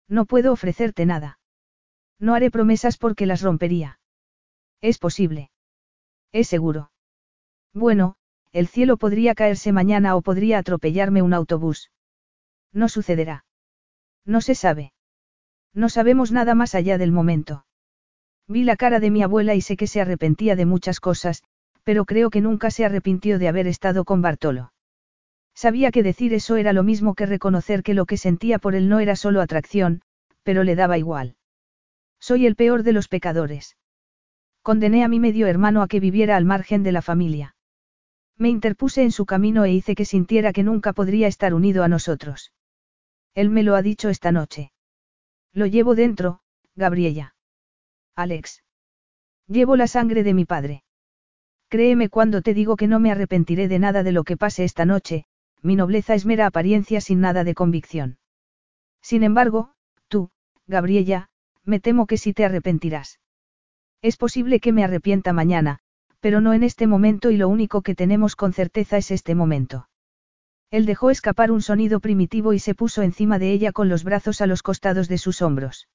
No 0.08 0.24
puedo 0.24 0.54
ofrecerte 0.54 1.04
nada. 1.04 1.38
No 2.18 2.32
haré 2.32 2.50
promesas 2.50 2.96
porque 2.96 3.26
las 3.26 3.42
rompería. 3.42 4.00
Es 4.80 4.98
posible. 4.98 5.49
Es 6.32 6.48
seguro. 6.48 6.90
Bueno, 7.74 8.16
el 8.52 8.68
cielo 8.68 8.96
podría 8.96 9.34
caerse 9.34 9.72
mañana 9.72 10.16
o 10.16 10.22
podría 10.22 10.58
atropellarme 10.58 11.22
un 11.22 11.34
autobús. 11.34 11.90
No 12.72 12.88
sucederá. 12.88 13.44
No 14.24 14.40
se 14.40 14.54
sabe. 14.54 14.92
No 15.72 15.88
sabemos 15.88 16.32
nada 16.32 16.54
más 16.54 16.74
allá 16.74 16.98
del 16.98 17.12
momento. 17.12 17.64
Vi 18.48 18.64
la 18.64 18.76
cara 18.76 18.98
de 18.98 19.10
mi 19.10 19.22
abuela 19.22 19.54
y 19.54 19.60
sé 19.60 19.76
que 19.76 19.86
se 19.86 20.00
arrepentía 20.00 20.56
de 20.56 20.66
muchas 20.66 20.98
cosas, 20.98 21.44
pero 21.84 22.04
creo 22.04 22.30
que 22.30 22.40
nunca 22.40 22.70
se 22.70 22.84
arrepintió 22.84 23.38
de 23.38 23.48
haber 23.48 23.66
estado 23.66 24.04
con 24.04 24.22
Bartolo. 24.22 24.72
Sabía 25.54 25.90
que 25.90 26.02
decir 26.02 26.34
eso 26.34 26.56
era 26.56 26.72
lo 26.72 26.82
mismo 26.82 27.14
que 27.14 27.26
reconocer 27.26 27.82
que 27.82 27.94
lo 27.94 28.06
que 28.06 28.16
sentía 28.16 28.58
por 28.58 28.74
él 28.74 28.88
no 28.88 28.98
era 28.98 29.14
solo 29.16 29.40
atracción, 29.40 30.02
pero 30.42 30.64
le 30.64 30.74
daba 30.74 30.98
igual. 30.98 31.36
Soy 32.18 32.46
el 32.46 32.56
peor 32.56 32.82
de 32.82 32.92
los 32.92 33.08
pecadores. 33.08 33.76
Condené 34.62 35.04
a 35.04 35.08
mi 35.08 35.20
medio 35.20 35.46
hermano 35.46 35.82
a 35.82 35.88
que 35.88 36.00
viviera 36.00 36.36
al 36.36 36.44
margen 36.44 36.82
de 36.82 36.92
la 36.92 37.02
familia. 37.02 37.56
Me 38.36 38.48
interpuse 38.48 39.02
en 39.02 39.12
su 39.12 39.26
camino 39.26 39.64
e 39.64 39.72
hice 39.72 39.94
que 39.94 40.04
sintiera 40.04 40.52
que 40.52 40.62
nunca 40.62 40.92
podría 40.92 41.26
estar 41.26 41.54
unido 41.54 41.84
a 41.84 41.88
nosotros. 41.88 42.52
Él 43.34 43.50
me 43.50 43.62
lo 43.62 43.74
ha 43.74 43.82
dicho 43.82 44.08
esta 44.08 44.32
noche. 44.32 44.72
Lo 45.52 45.66
llevo 45.66 45.94
dentro, 45.94 46.40
Gabriella. 46.74 47.34
Alex. 48.16 48.62
Llevo 49.46 49.76
la 49.76 49.86
sangre 49.86 50.22
de 50.22 50.34
mi 50.34 50.44
padre. 50.44 50.84
Créeme 51.68 52.08
cuando 52.08 52.42
te 52.42 52.52
digo 52.52 52.76
que 52.76 52.86
no 52.86 53.00
me 53.00 53.10
arrepentiré 53.10 53.68
de 53.68 53.78
nada 53.78 54.02
de 54.02 54.12
lo 54.12 54.24
que 54.24 54.36
pase 54.36 54.64
esta 54.64 54.84
noche, 54.84 55.24
mi 55.62 55.76
nobleza 55.76 56.14
es 56.14 56.26
mera 56.26 56.46
apariencia 56.46 57.00
sin 57.00 57.20
nada 57.20 57.44
de 57.44 57.54
convicción. 57.54 58.18
Sin 59.00 59.22
embargo, 59.22 59.72
tú, 60.08 60.30
Gabriella, 60.66 61.30
me 61.64 61.80
temo 61.80 62.06
que 62.06 62.16
sí 62.16 62.32
te 62.32 62.44
arrepentirás. 62.44 63.20
Es 64.02 64.16
posible 64.16 64.60
que 64.60 64.72
me 64.72 64.82
arrepienta 64.82 65.32
mañana, 65.32 65.80
pero 66.20 66.40
no 66.40 66.54
en 66.54 66.62
este 66.62 66.86
momento 66.86 67.30
y 67.30 67.36
lo 67.36 67.48
único 67.48 67.82
que 67.82 67.94
tenemos 67.94 68.36
con 68.36 68.52
certeza 68.52 68.96
es 68.96 69.10
este 69.10 69.34
momento. 69.34 69.88
Él 70.70 70.86
dejó 70.86 71.10
escapar 71.10 71.50
un 71.50 71.62
sonido 71.62 72.00
primitivo 72.00 72.52
y 72.52 72.60
se 72.60 72.74
puso 72.74 73.02
encima 73.02 73.38
de 73.38 73.52
ella 73.52 73.72
con 73.72 73.88
los 73.88 74.04
brazos 74.04 74.40
a 74.40 74.46
los 74.46 74.62
costados 74.62 75.08
de 75.08 75.18
sus 75.18 75.42
hombros. 75.42 75.88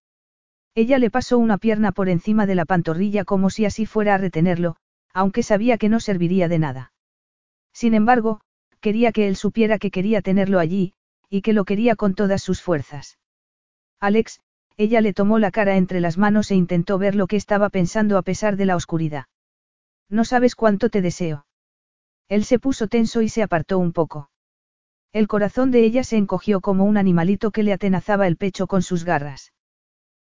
Ella 0.76 1.00
le 1.00 1.10
pasó 1.10 1.38
una 1.38 1.58
pierna 1.58 1.94
por 1.94 2.10
encima 2.10 2.46
de 2.46 2.56
la 2.56 2.66
pantorrilla 2.66 3.24
como 3.24 3.50
si 3.50 3.66
así 3.66 3.86
fuera 3.86 4.16
a 4.16 4.18
retenerlo, 4.18 4.76
aunque 5.14 5.44
sabía 5.44 5.78
que 5.78 5.88
no 5.88 6.02
serviría 6.02 6.50
de 6.50 6.60
nada. 6.60 6.92
Sin 7.74 7.94
embargo, 7.94 8.42
quería 8.82 9.14
que 9.14 9.28
él 9.28 9.38
supiera 9.38 9.80
que 9.80 9.92
quería 9.92 10.22
tenerlo 10.22 10.60
allí, 10.60 10.94
y 11.30 11.42
que 11.42 11.54
lo 11.54 11.64
quería 11.64 11.96
con 11.96 12.14
todas 12.14 12.44
sus 12.44 12.62
fuerzas. 12.62 13.18
Alex, 14.02 14.42
ella 14.78 15.02
le 15.02 15.14
tomó 15.14 15.40
la 15.40 15.52
cara 15.52 15.78
entre 15.78 16.00
las 16.00 16.18
manos 16.18 16.52
e 16.52 16.56
intentó 16.56 16.98
ver 16.98 17.16
lo 17.16 17.28
que 17.28 17.38
estaba 17.38 17.70
pensando 17.70 18.18
a 18.18 18.22
pesar 18.22 18.58
de 18.58 18.66
la 18.66 18.76
oscuridad. 18.76 19.26
No 20.10 20.26
sabes 20.26 20.56
cuánto 20.56 20.90
te 20.90 21.02
deseo. 21.02 21.46
Él 22.28 22.44
se 22.44 22.60
puso 22.60 22.88
tenso 22.88 23.22
y 23.22 23.30
se 23.30 23.44
apartó 23.44 23.80
un 23.80 23.94
poco. 23.94 24.30
El 25.14 25.28
corazón 25.28 25.72
de 25.72 25.86
ella 25.86 26.04
se 26.04 26.18
encogió 26.18 26.60
como 26.60 26.84
un 26.84 26.98
animalito 26.98 27.52
que 27.52 27.64
le 27.64 27.72
atenazaba 27.72 28.28
el 28.28 28.36
pecho 28.36 28.68
con 28.68 28.82
sus 28.82 29.06
garras. 29.06 29.54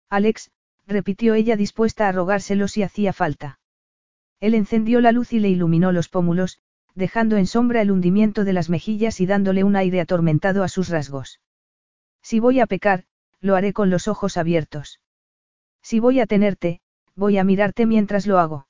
Alex, 0.09 0.51
repitió 0.87 1.35
ella 1.35 1.57
dispuesta 1.57 2.09
a 2.09 2.12
rogárselo 2.12 2.67
si 2.67 2.83
hacía 2.83 3.12
falta. 3.12 3.61
Él 4.41 4.55
encendió 4.55 5.01
la 5.01 5.12
luz 5.12 5.33
y 5.33 5.39
le 5.39 5.49
iluminó 5.49 5.93
los 5.93 6.09
pómulos, 6.09 6.59
dejando 6.95 7.37
en 7.37 7.47
sombra 7.47 7.83
el 7.83 7.93
hundimiento 7.93 8.45
de 8.45 8.53
las 8.53 8.69
mejillas 8.69 9.20
y 9.20 9.27
dándole 9.27 9.62
un 9.62 9.77
aire 9.77 10.01
atormentado 10.01 10.65
a 10.65 10.69
sus 10.69 10.89
rasgos. 10.89 11.41
Si 12.23 12.41
voy 12.41 12.59
a 12.59 12.67
pecar, 12.67 13.05
lo 13.41 13.57
haré 13.57 13.73
con 13.73 13.91
los 13.91 14.09
ojos 14.09 14.36
abiertos. 14.36 15.01
Si 15.83 15.99
voy 16.01 16.20
a 16.20 16.27
tenerte, 16.27 16.81
voy 17.15 17.39
a 17.39 17.44
mirarte 17.44 17.86
mientras 17.86 18.27
lo 18.27 18.39
hago. 18.39 18.67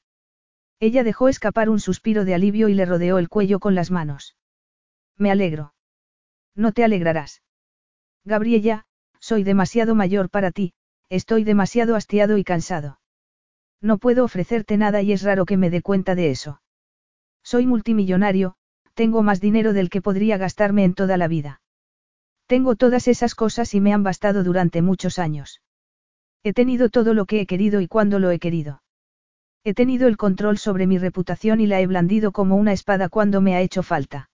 Ella 0.79 1.05
dejó 1.05 1.29
escapar 1.29 1.69
un 1.69 1.81
suspiro 1.81 2.25
de 2.25 2.35
alivio 2.35 2.69
y 2.69 2.75
le 2.75 2.87
rodeó 2.87 3.19
el 3.19 3.29
cuello 3.29 3.61
con 3.61 3.75
las 3.75 3.91
manos. 3.91 4.37
Me 5.17 5.31
alegro. 5.31 5.75
No 6.55 6.73
te 6.73 6.85
alegrarás. 6.85 7.43
Gabriella, 8.25 8.87
soy 9.19 9.45
demasiado 9.45 9.95
mayor 9.95 10.31
para 10.31 10.51
ti, 10.51 10.73
estoy 11.09 11.45
demasiado 11.45 11.97
hastiado 11.97 12.39
y 12.39 12.45
cansado. 12.45 13.01
No 13.83 13.99
puedo 13.99 14.25
ofrecerte 14.25 14.77
nada 14.77 15.03
y 15.03 15.13
es 15.13 15.23
raro 15.23 15.47
que 15.47 15.57
me 15.57 15.71
dé 15.71 15.83
cuenta 15.83 16.15
de 16.15 16.31
eso. 16.31 16.63
Soy 17.43 17.67
multimillonario, 17.67 18.57
tengo 18.95 19.23
más 19.23 19.41
dinero 19.41 19.73
del 19.73 19.91
que 19.91 20.03
podría 20.03 20.37
gastarme 20.37 20.85
en 20.85 20.95
toda 20.95 21.17
la 21.17 21.29
vida. 21.29 21.61
Tengo 22.51 22.75
todas 22.75 23.07
esas 23.07 23.37
cosas 23.37 23.75
y 23.75 23.81
me 23.81 23.93
han 23.93 24.03
bastado 24.03 24.43
durante 24.43 24.83
muchos 24.83 25.21
años. 25.21 25.63
He 26.43 26.53
tenido 26.53 26.89
todo 26.89 27.15
lo 27.15 27.25
que 27.25 27.41
he 27.41 27.47
querido 27.47 27.81
y 27.81 27.87
cuando 27.87 28.19
lo 28.19 28.33
he 28.33 28.41
querido. 28.41 28.83
He 29.63 29.73
tenido 29.73 30.09
el 30.09 30.17
control 30.17 30.59
sobre 30.59 30.89
mi 30.89 30.99
reputación 30.99 31.61
y 31.61 31.69
la 31.69 31.81
he 31.81 31.87
blandido 31.87 32.33
como 32.33 32.57
una 32.57 32.73
espada 32.73 33.09
cuando 33.09 33.41
me 33.41 33.55
ha 33.55 33.61
hecho 33.61 33.85
falta. 33.85 34.31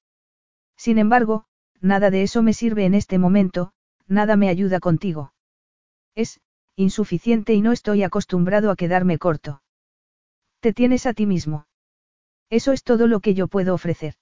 Sin 0.78 0.96
embargo, 0.96 1.44
nada 1.82 2.08
de 2.08 2.22
eso 2.22 2.42
me 2.42 2.54
sirve 2.54 2.86
en 2.86 2.94
este 2.94 3.18
momento, 3.18 3.74
nada 4.06 4.34
me 4.36 4.48
ayuda 4.48 4.80
contigo. 4.80 5.34
Es, 6.14 6.40
insuficiente 6.74 7.52
y 7.52 7.60
no 7.60 7.70
estoy 7.70 8.02
acostumbrado 8.02 8.70
a 8.70 8.76
quedarme 8.76 9.18
corto. 9.18 9.60
Te 10.60 10.72
tienes 10.72 11.04
a 11.04 11.12
ti 11.12 11.26
mismo. 11.26 11.66
Eso 12.48 12.72
es 12.72 12.82
todo 12.82 13.08
lo 13.08 13.20
que 13.20 13.34
yo 13.34 13.46
puedo 13.46 13.74
ofrecer. 13.74 14.14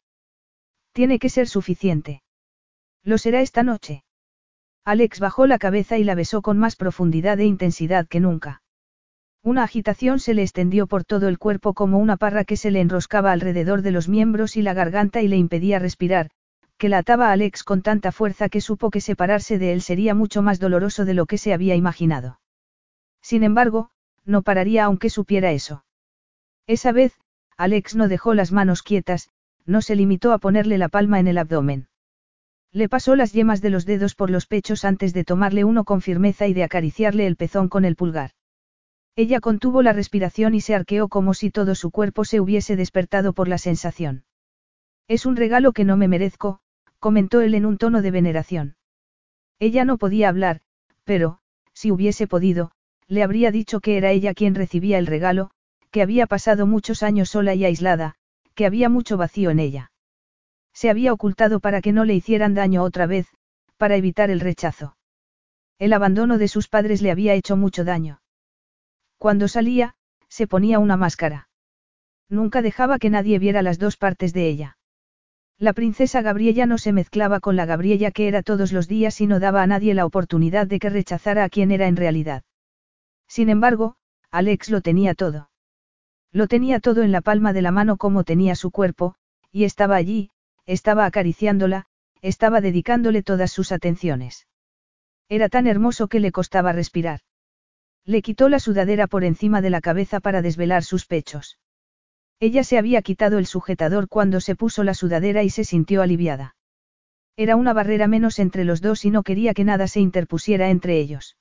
Tiene 0.92 1.20
que 1.20 1.28
ser 1.28 1.47
suficiente. 1.47 2.24
Lo 3.05 3.18
será 3.18 3.42
esta 3.42 3.62
noche. 3.62 4.02
Alex 4.84 5.20
bajó 5.20 5.47
la 5.47 5.58
cabeza 5.58 5.99
y 5.99 6.05
la 6.05 6.15
besó 6.15 6.42
con 6.42 6.58
más 6.58 6.74
profundidad 6.76 7.39
e 7.39 7.44
intensidad 7.44 8.07
que 8.08 8.20
nunca. 8.20 8.62
Una 9.42 9.62
agitación 9.62 10.20
se 10.20 10.33
le 10.33 10.42
extendió 10.42 10.86
por 10.86 11.05
todo 11.05 11.28
el 11.28 11.39
cuerpo 11.39 11.74
como 11.74 11.99
una 11.99 12.16
parra 12.16 12.44
que 12.44 12.57
se 12.57 12.70
le 12.70 12.81
enroscaba 12.81 13.31
alrededor 13.33 13.83
de 13.83 13.91
los 13.91 14.08
miembros 14.08 14.57
y 14.57 14.62
la 14.62 14.73
garganta 14.73 15.20
y 15.20 15.28
le 15.28 15.36
impedía 15.36 15.78
respirar, 15.78 16.31
que 16.78 16.89
la 16.89 16.99
ataba 16.99 17.31
Alex 17.31 17.62
con 17.62 17.83
tanta 17.83 18.10
fuerza 18.10 18.49
que 18.49 18.62
supo 18.62 18.91
que 18.91 19.02
separarse 19.02 19.58
de 19.58 19.73
él 19.73 19.83
sería 19.83 20.15
mucho 20.15 20.41
más 20.41 20.58
doloroso 20.58 21.05
de 21.05 21.12
lo 21.12 21.26
que 21.26 21.36
se 21.36 21.52
había 21.52 21.74
imaginado. 21.74 22.41
Sin 23.20 23.42
embargo, 23.42 23.91
no 24.24 24.41
pararía 24.41 24.84
aunque 24.84 25.10
supiera 25.10 25.52
eso. 25.52 25.84
Esa 26.66 26.92
vez, 26.92 27.12
Alex 27.58 27.97
no 27.97 28.08
dejó 28.08 28.33
las 28.33 28.50
manos 28.50 28.83
quietas, 28.83 29.28
no 29.66 29.83
se 29.83 29.94
limitó 29.94 30.33
a 30.33 30.39
ponerle 30.39 30.78
la 30.78 30.89
palma 30.89 31.20
en 31.20 31.28
el 31.28 31.36
abdomen. 31.36 31.89
Le 32.75 32.89
pasó 32.89 33.15
las 33.15 33.33
yemas 33.33 33.62
de 33.62 33.70
los 33.70 33.86
dedos 33.86 34.17
por 34.17 34.31
los 34.31 34.47
pechos 34.47 34.85
antes 34.85 35.15
de 35.15 35.23
tomarle 35.23 35.62
uno 35.62 35.85
con 35.85 36.01
firmeza 36.01 36.49
y 36.49 36.55
de 36.55 36.65
acariciarle 36.65 37.25
el 37.28 37.36
pezón 37.36 37.69
con 37.69 37.85
el 37.85 37.94
pulgar. 37.94 38.33
Ella 39.15 39.39
contuvo 39.39 39.81
la 39.81 39.93
respiración 39.93 40.57
y 40.57 40.61
se 40.61 40.75
arqueó 40.75 41.07
como 41.07 41.35
si 41.35 41.53
todo 41.53 41.77
su 41.77 41.93
cuerpo 41.93 42.25
se 42.25 42.41
hubiese 42.41 42.75
despertado 42.75 43.33
por 43.33 43.47
la 43.47 43.59
sensación. 43.59 44.25
Es 45.07 45.25
un 45.25 45.36
regalo 45.36 45.73
que 45.73 45.85
no 45.85 45.97
me 45.97 46.09
merezco, 46.09 46.59
comentó 46.99 47.43
él 47.43 47.55
en 47.55 47.65
un 47.65 47.78
tono 47.78 48.03
de 48.03 48.11
veneración. 48.11 48.77
Ella 49.61 49.85
no 49.85 49.97
podía 49.97 50.28
hablar, 50.28 50.61
pero, 51.05 51.39
si 51.75 51.93
hubiese 51.93 52.27
podido, 52.27 52.73
le 53.07 53.23
habría 53.23 53.53
dicho 53.53 53.78
que 53.78 53.97
era 53.99 54.11
ella 54.11 54.35
quien 54.35 54.57
recibía 54.57 54.99
el 54.99 55.07
regalo, 55.07 55.53
que 55.93 56.03
había 56.03 56.27
pasado 56.27 56.67
muchos 56.67 57.05
años 57.05 57.28
sola 57.31 57.55
y 57.55 57.65
aislada, 57.65 58.17
que 58.57 58.67
había 58.67 58.89
mucho 58.89 59.17
vacío 59.17 59.51
en 59.51 59.61
ella. 59.61 59.93
Se 60.75 60.91
había 60.91 61.12
ocultado 61.12 61.61
para 61.61 61.81
que 61.81 61.93
no 61.93 62.05
le 62.05 62.15
hicieran 62.15 62.53
daño 62.55 62.83
otra 62.83 63.07
vez, 63.07 63.28
para 63.78 63.97
evitar 63.97 64.31
el 64.31 64.41
rechazo. 64.41 64.97
El 65.78 65.93
abandono 65.93 66.36
de 66.36 66.49
sus 66.49 66.69
padres 66.69 67.01
le 67.01 67.11
había 67.11 67.35
hecho 67.35 67.57
mucho 67.57 67.85
daño. 67.85 68.20
Cuando 69.19 69.49
salía, 69.49 69.94
se 70.28 70.47
ponía 70.47 70.78
una 70.78 70.97
máscara. 70.97 71.49
Nunca 72.28 72.61
dejaba 72.61 72.99
que 72.99 73.11
nadie 73.11 73.39
viera 73.39 73.62
las 73.62 73.78
dos 73.78 73.97
partes 73.97 74.33
de 74.33 74.49
ella. 74.49 74.78
La 75.59 75.73
princesa 75.73 76.20
Gabriella 76.20 76.67
no 76.67 76.78
se 76.78 76.93
mezclaba 76.93 77.39
con 77.39 77.55
la 77.55 77.65
Gabriella 77.65 78.11
que 78.11 78.27
era 78.27 78.43
todos 78.43 78.73
los 78.73 78.89
días 78.89 79.20
y 79.20 79.27
no 79.28 79.39
daba 79.39 79.62
a 79.62 79.67
nadie 79.67 79.94
la 79.94 80.05
oportunidad 80.05 80.67
de 80.67 80.81
que 80.81 80.91
rechazara 80.91 81.44
a 81.44 81.49
quien 81.49 81.70
era 81.70 81.86
en 81.86 81.97
realidad. 81.97 82.43
Sin 83.28 83.49
embargo, 83.49 83.97
Alex 84.31 84.70
lo 84.70 84.81
tenía 84.81 85.15
todo. 85.15 85.51
Lo 86.33 86.49
tenía 86.49 86.81
todo 86.81 87.03
en 87.03 87.12
la 87.12 87.20
palma 87.20 87.53
de 87.53 87.62
la 87.62 87.70
mano 87.70 87.97
como 87.97 88.25
tenía 88.25 88.57
su 88.57 88.73
cuerpo, 88.73 89.15
y 89.53 89.62
estaba 89.62 89.94
allí, 89.94 90.31
estaba 90.67 91.07
acariciándola, 91.07 91.86
estaba 92.23 92.60
dedicándole 92.60 93.23
todas 93.23 93.52
sus 93.52 93.73
atenciones. 93.73 94.47
Era 95.28 95.49
tan 95.49 95.67
hermoso 95.67 96.09
que 96.09 96.20
le 96.20 96.33
costaba 96.33 96.73
respirar. 96.73 97.20
Le 98.05 98.23
quitó 98.23 98.49
la 98.49 98.59
sudadera 98.59 99.07
por 99.07 99.25
encima 99.25 99.60
de 99.60 99.70
la 99.70 99.81
cabeza 99.81 100.20
para 100.20 100.43
desvelar 100.43 100.84
sus 100.84 101.07
pechos. 101.07 101.59
Ella 102.41 102.65
se 102.65 102.78
había 102.78 103.02
quitado 103.02 103.39
el 103.39 103.47
sujetador 103.47 104.09
cuando 104.09 104.41
se 104.41 104.57
puso 104.57 104.84
la 104.84 104.94
sudadera 104.94 105.43
y 105.43 105.51
se 105.51 105.65
sintió 105.65 106.02
aliviada. 106.02 106.57
Era 107.36 107.57
una 107.57 107.73
barrera 107.73 108.07
menos 108.07 108.39
entre 108.39 108.65
los 108.65 108.81
dos 108.81 109.05
y 109.05 109.10
no 109.10 109.23
quería 109.23 109.55
que 109.55 109.65
nada 109.65 109.89
se 109.89 110.01
interpusiera 110.01 110.70
entre 110.70 110.99
ellos. 110.99 111.36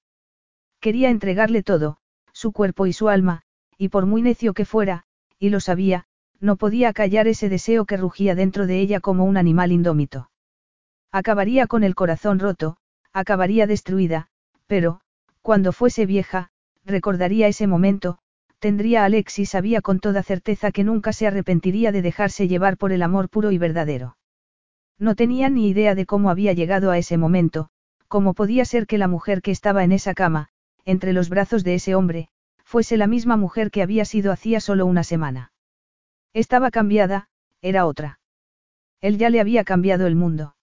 Quería 0.80 1.10
entregarle 1.10 1.64
todo, 1.64 1.98
su 2.32 2.52
cuerpo 2.52 2.88
y 2.88 2.94
su 2.94 3.10
alma, 3.10 3.44
y 3.78 3.90
por 3.90 4.06
muy 4.06 4.22
necio 4.22 4.54
que 4.54 4.66
fuera, 4.66 5.06
y 5.40 5.50
lo 5.50 5.60
sabía, 5.60 6.06
no 6.40 6.56
podía 6.56 6.94
callar 6.94 7.28
ese 7.28 7.50
deseo 7.50 7.86
que 7.86 7.98
rugía 7.98 8.36
dentro 8.36 8.68
de 8.68 8.80
ella 8.80 9.00
como 9.00 9.26
un 9.26 9.38
animal 9.38 9.72
indómito. 9.72 10.30
Acabaría 11.12 11.68
con 11.68 11.84
el 11.84 11.96
corazón 11.96 12.40
roto, 12.40 12.78
acabaría 13.14 13.68
destruida, 13.68 14.28
pero, 14.68 15.02
cuando 15.42 15.72
fuese 15.72 16.06
vieja, 16.06 16.50
recordaría 16.86 17.48
ese 17.48 17.68
momento, 17.68 18.18
tendría 18.60 19.04
a 19.04 19.06
Alex 19.06 19.40
y 19.40 19.46
sabía 19.46 19.82
con 19.82 20.00
toda 20.00 20.24
certeza 20.24 20.72
que 20.72 20.84
nunca 20.84 21.14
se 21.14 21.28
arrepentiría 21.28 21.92
de 21.92 22.02
dejarse 22.02 22.48
llevar 22.48 22.78
por 22.78 22.92
el 22.92 23.04
amor 23.04 23.30
puro 23.30 23.52
y 23.52 23.58
verdadero. 23.58 24.18
No 24.98 25.16
tenía 25.16 25.50
ni 25.50 25.70
idea 25.70 25.96
de 25.96 26.06
cómo 26.06 26.30
había 26.30 26.54
llegado 26.54 26.92
a 26.92 26.98
ese 26.98 27.18
momento, 27.18 27.70
cómo 28.08 28.34
podía 28.34 28.66
ser 28.66 28.88
que 28.88 28.98
la 28.98 29.08
mujer 29.08 29.42
que 29.42 29.52
estaba 29.52 29.84
en 29.84 29.92
esa 29.92 30.14
cama, 30.14 30.50
entre 30.86 31.14
los 31.14 31.30
brazos 31.30 31.64
de 31.64 31.76
ese 31.76 31.96
hombre, 31.96 32.30
fuese 32.64 32.98
la 32.98 33.08
misma 33.08 33.38
mujer 33.38 33.70
que 33.72 33.82
había 33.82 34.06
sido 34.06 34.32
hacía 34.32 34.60
solo 34.60 34.86
una 34.86 35.04
semana. 35.04 35.53
Estaba 36.34 36.72
cambiada, 36.72 37.30
era 37.62 37.86
otra. 37.86 38.20
Él 39.02 39.18
ya 39.18 39.30
le 39.30 39.40
había 39.40 39.64
cambiado 39.64 40.08
el 40.08 40.16
mundo. 40.16 40.56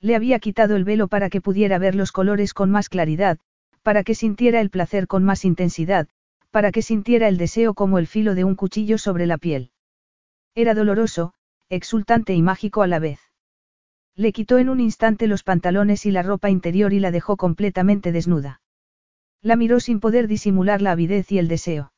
Le 0.00 0.16
había 0.16 0.38
quitado 0.38 0.76
el 0.76 0.84
velo 0.84 1.08
para 1.08 1.30
que 1.30 1.40
pudiera 1.40 1.78
ver 1.78 1.94
los 1.94 2.12
colores 2.12 2.54
con 2.54 2.70
más 2.70 2.88
claridad, 2.88 3.38
para 3.82 4.04
que 4.04 4.14
sintiera 4.14 4.60
el 4.60 4.70
placer 4.70 5.06
con 5.06 5.24
más 5.24 5.44
intensidad, 5.44 6.08
para 6.50 6.72
que 6.72 6.82
sintiera 6.82 7.28
el 7.28 7.36
deseo 7.36 7.74
como 7.74 7.98
el 7.98 8.06
filo 8.06 8.34
de 8.34 8.44
un 8.44 8.54
cuchillo 8.54 8.98
sobre 8.98 9.26
la 9.26 9.36
piel. 9.36 9.70
Era 10.54 10.74
doloroso, 10.74 11.34
exultante 11.68 12.34
y 12.34 12.42
mágico 12.42 12.82
a 12.82 12.86
la 12.86 12.98
vez. 12.98 13.20
Le 14.14 14.32
quitó 14.32 14.58
en 14.58 14.70
un 14.70 14.80
instante 14.80 15.26
los 15.26 15.42
pantalones 15.42 16.06
y 16.06 16.10
la 16.10 16.22
ropa 16.22 16.48
interior 16.48 16.94
y 16.94 17.00
la 17.00 17.10
dejó 17.10 17.36
completamente 17.36 18.12
desnuda. 18.12 18.62
La 19.42 19.56
miró 19.56 19.78
sin 19.80 20.00
poder 20.00 20.26
disimular 20.26 20.80
la 20.80 20.92
avidez 20.92 21.30
y 21.30 21.38
el 21.38 21.48
deseo. 21.48 21.92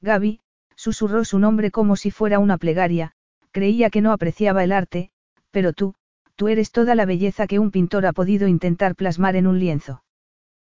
Gaby, 0.00 0.40
susurró 0.76 1.24
su 1.24 1.38
nombre 1.38 1.70
como 1.70 1.96
si 1.96 2.10
fuera 2.10 2.38
una 2.38 2.58
plegaria, 2.58 3.12
creía 3.50 3.90
que 3.90 4.00
no 4.00 4.12
apreciaba 4.12 4.64
el 4.64 4.72
arte, 4.72 5.10
pero 5.50 5.72
tú, 5.72 5.94
tú 6.36 6.48
eres 6.48 6.72
toda 6.72 6.94
la 6.94 7.04
belleza 7.04 7.46
que 7.46 7.58
un 7.58 7.70
pintor 7.70 8.06
ha 8.06 8.12
podido 8.12 8.48
intentar 8.48 8.96
plasmar 8.96 9.36
en 9.36 9.46
un 9.46 9.58
lienzo. 9.58 10.02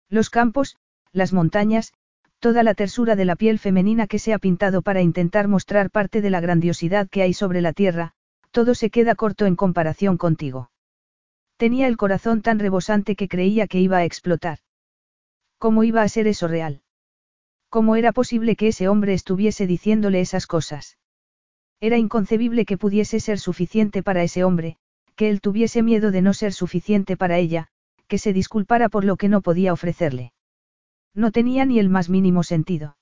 Los 0.09 0.31
campos, 0.31 0.77
las 1.13 1.33
montañas, 1.33 1.93
toda 2.39 2.63
la 2.63 2.75
tersura 2.75 3.17
de 3.17 3.25
la 3.25 3.37
piel 3.37 3.59
femenina 3.59 4.07
que 4.07 4.19
se 4.19 4.33
ha 4.33 4.39
pintado 4.39 4.83
para 4.83 5.03
intentar 5.03 5.49
mostrar 5.49 5.91
parte 5.91 6.21
de 6.21 6.31
la 6.31 6.41
grandiosidad 6.41 7.09
que 7.09 7.23
hay 7.23 7.33
sobre 7.33 7.61
la 7.61 7.73
tierra, 7.73 8.13
todo 8.51 8.75
se 8.75 8.91
queda 8.91 9.15
corto 9.15 9.47
en 9.47 9.57
comparación 9.57 10.17
contigo. 10.17 10.71
Tenía 11.57 11.89
el 11.89 11.97
corazón 11.97 12.43
tan 12.43 12.59
rebosante 12.59 13.17
que 13.17 13.29
creía 13.29 13.67
que 13.67 13.81
iba 13.81 13.99
a 13.99 14.05
explotar. 14.05 14.59
¿Cómo 15.59 15.85
iba 15.85 16.03
a 16.03 16.09
ser 16.09 16.27
eso 16.27 16.49
real? 16.49 16.83
¿Cómo 17.77 17.97
era 17.97 18.13
posible 18.13 18.57
que 18.57 18.69
ese 18.69 18.89
hombre 18.89 19.13
estuviese 19.13 19.67
diciéndole 19.67 20.23
esas 20.23 20.47
cosas? 20.47 20.97
Era 21.79 21.99
inconcebible 21.99 22.65
que 22.65 22.79
pudiese 22.79 23.21
ser 23.21 23.39
suficiente 23.39 24.03
para 24.03 24.23
ese 24.23 24.45
hombre, 24.45 24.79
que 25.15 25.29
él 25.29 25.43
tuviese 25.43 25.83
miedo 25.83 26.11
de 26.11 26.23
no 26.23 26.33
ser 26.33 26.55
suficiente 26.55 27.19
para 27.19 27.37
ella, 27.37 27.69
que 28.09 28.17
se 28.17 28.33
disculpara 28.33 28.89
por 28.89 29.05
lo 29.05 29.17
que 29.19 29.29
no 29.29 29.43
podía 29.43 29.75
ofrecerle. 29.75 30.33
No 31.13 31.33
tenía 31.33 31.67
ni 31.67 31.79
el 31.79 31.91
más 31.91 32.09
mínimo 32.09 32.45
sentido. 32.45 32.97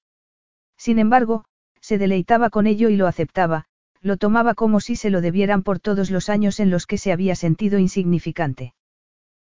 Sin 0.77 0.99
embargo, 0.99 1.45
se 1.81 1.97
deleitaba 1.97 2.51
con 2.51 2.67
ello 2.67 2.89
y 2.89 2.97
lo 2.97 3.07
aceptaba, 3.07 3.67
lo 4.01 4.17
tomaba 4.17 4.55
como 4.55 4.81
si 4.81 4.97
se 4.97 5.11
lo 5.11 5.21
debieran 5.21 5.63
por 5.63 5.79
todos 5.79 6.11
los 6.11 6.29
años 6.29 6.59
en 6.59 6.71
los 6.71 6.89
que 6.89 6.99
se 6.99 7.13
había 7.13 7.37
sentido 7.37 7.79
insignificante. 7.79 8.75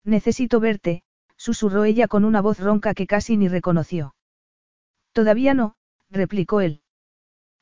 Necesito 0.04 0.60
verte, 0.60 1.02
susurró 1.38 1.86
ella 1.86 2.10
con 2.10 2.26
una 2.26 2.42
voz 2.42 2.60
ronca 2.60 2.94
que 2.94 3.08
casi 3.08 3.38
ni 3.38 3.48
reconoció. 3.48 4.16
Todavía 5.14 5.54
no, 5.54 5.76
replicó 6.10 6.62
él. 6.62 6.82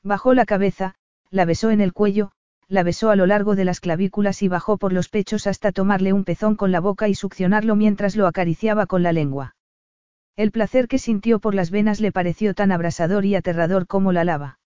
Bajó 0.03 0.33
la 0.33 0.45
cabeza, 0.45 0.95
la 1.29 1.45
besó 1.45 1.69
en 1.69 1.81
el 1.81 1.93
cuello, 1.93 2.31
la 2.67 2.83
besó 2.83 3.09
a 3.09 3.15
lo 3.15 3.25
largo 3.25 3.55
de 3.55 3.65
las 3.65 3.81
clavículas 3.81 4.41
y 4.41 4.47
bajó 4.47 4.77
por 4.77 4.93
los 4.93 5.09
pechos 5.09 5.45
hasta 5.45 5.73
tomarle 5.73 6.13
un 6.13 6.23
pezón 6.23 6.55
con 6.55 6.71
la 6.71 6.79
boca 6.79 7.09
y 7.09 7.15
succionarlo 7.15 7.75
mientras 7.75 8.15
lo 8.15 8.27
acariciaba 8.27 8.85
con 8.87 9.03
la 9.03 9.11
lengua. 9.11 9.55
El 10.37 10.51
placer 10.51 10.87
que 10.87 10.97
sintió 10.97 11.39
por 11.39 11.53
las 11.53 11.69
venas 11.69 11.99
le 11.99 12.13
pareció 12.13 12.53
tan 12.53 12.71
abrasador 12.71 13.25
y 13.25 13.35
aterrador 13.35 13.85
como 13.85 14.13
la 14.13 14.23
lava. 14.23 14.59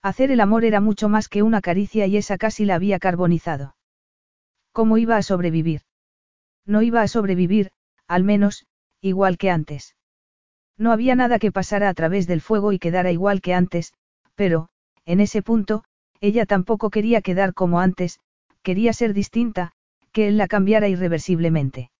Hacer 0.00 0.30
el 0.30 0.40
amor 0.40 0.64
era 0.64 0.80
mucho 0.80 1.08
más 1.08 1.28
que 1.28 1.42
una 1.42 1.60
caricia 1.60 2.06
y 2.06 2.16
esa 2.16 2.38
casi 2.38 2.64
la 2.64 2.76
había 2.76 3.00
carbonizado. 3.00 3.74
¿Cómo 4.70 4.98
iba 4.98 5.16
a 5.16 5.22
sobrevivir? 5.22 5.82
No 6.64 6.82
iba 6.82 7.02
a 7.02 7.08
sobrevivir, 7.08 7.72
al 8.06 8.22
menos, 8.22 8.66
igual 9.00 9.38
que 9.38 9.50
antes. 9.50 9.96
No 10.76 10.92
había 10.92 11.14
nada 11.14 11.38
que 11.38 11.52
pasara 11.52 11.88
a 11.88 11.94
través 11.94 12.26
del 12.26 12.40
fuego 12.40 12.72
y 12.72 12.78
quedara 12.78 13.12
igual 13.12 13.40
que 13.40 13.54
antes, 13.54 13.92
pero, 14.34 14.68
en 15.04 15.20
ese 15.20 15.42
punto, 15.42 15.84
ella 16.20 16.46
tampoco 16.46 16.90
quería 16.90 17.20
quedar 17.20 17.54
como 17.54 17.80
antes, 17.80 18.18
quería 18.62 18.92
ser 18.92 19.14
distinta, 19.14 19.72
que 20.12 20.28
él 20.28 20.36
la 20.36 20.48
cambiara 20.48 20.88
irreversiblemente. 20.88 21.90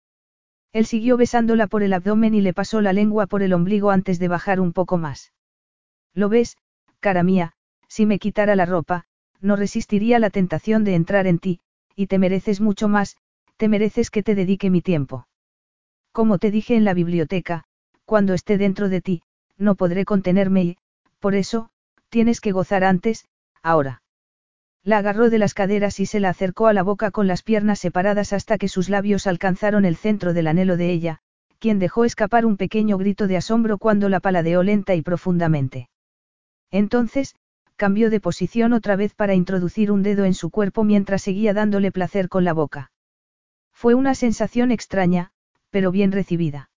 Él 0.73 0.87
siguió 0.87 1.17
besándola 1.17 1.69
por 1.69 1.83
el 1.83 1.93
abdomen 1.93 2.35
y 2.35 2.41
le 2.41 2.53
pasó 2.53 2.81
la 2.81 2.93
lengua 2.93 3.27
por 3.27 3.43
el 3.43 3.53
ombligo 3.53 3.91
antes 3.91 4.19
de 4.19 4.29
bajar 4.29 4.61
un 4.61 4.73
poco 4.73 4.99
más. 4.99 5.33
¿Lo 6.15 6.29
ves, 6.29 6.57
cara 7.01 7.23
mía? 7.23 7.53
Si 7.89 8.07
me 8.07 8.19
quitara 8.19 8.57
la 8.57 8.67
ropa, 8.67 9.05
no 9.41 9.57
resistiría 9.57 10.19
la 10.19 10.31
tentación 10.31 10.83
de 10.83 10.95
entrar 10.95 11.27
en 11.27 11.39
ti, 11.39 11.61
y 11.95 12.09
te 12.09 12.19
mereces 12.19 12.61
mucho 12.61 12.89
más, 12.89 13.17
te 13.57 13.69
mereces 13.69 14.11
que 14.11 14.23
te 14.23 14.35
dedique 14.35 14.71
mi 14.71 14.81
tiempo. 14.81 15.29
Como 16.11 16.39
te 16.39 16.51
dije 16.51 16.75
en 16.75 16.85
la 16.85 16.95
biblioteca, 16.95 17.65
cuando 18.05 18.35
esté 18.35 18.59
dentro 18.59 18.89
de 18.89 19.01
ti, 19.01 19.23
no 19.57 19.75
podré 19.75 20.05
contenerme 20.05 20.65
y, 20.65 20.77
por 21.21 21.35
eso, 21.35 21.71
tienes 22.09 22.41
que 22.41 22.53
gozar 22.53 22.85
antes, 22.85 23.27
ahora. 23.63 24.03
La 24.83 24.99
agarró 24.99 25.31
de 25.31 25.39
las 25.39 25.55
caderas 25.55 25.99
y 26.01 26.07
se 26.07 26.21
la 26.21 26.29
acercó 26.29 26.67
a 26.67 26.75
la 26.75 26.83
boca 26.83 27.11
con 27.11 27.27
las 27.27 27.43
piernas 27.43 27.79
separadas 27.79 28.33
hasta 28.33 28.59
que 28.59 28.69
sus 28.69 28.91
labios 28.91 29.27
alcanzaron 29.27 29.87
el 29.87 29.97
centro 29.97 30.35
del 30.35 30.47
anhelo 30.47 30.77
de 30.77 30.91
ella, 30.91 31.21
quien 31.59 31.79
dejó 31.79 32.05
escapar 32.05 32.45
un 32.45 32.59
pequeño 32.59 32.99
grito 32.99 33.27
de 33.27 33.39
asombro 33.39 33.79
cuando 33.79 34.11
la 34.11 34.21
paladeó 34.21 34.63
lenta 34.63 34.95
y 34.95 35.01
profundamente. 35.01 35.89
Entonces, 36.71 37.35
cambió 37.77 38.11
de 38.11 38.21
posición 38.21 38.75
otra 38.75 38.97
vez 38.97 39.15
para 39.15 39.35
introducir 39.35 39.91
un 39.91 40.03
dedo 40.03 40.27
en 40.27 40.35
su 40.35 40.51
cuerpo 40.51 40.85
mientras 40.85 41.23
seguía 41.23 41.55
dándole 41.55 41.91
placer 41.91 42.29
con 42.29 42.45
la 42.45 42.53
boca. 42.53 42.91
Fue 43.73 43.95
una 43.95 44.15
sensación 44.15 44.71
extraña, 44.71 45.31
pero 45.71 45.91
bien 45.91 46.13
recibida. 46.13 46.69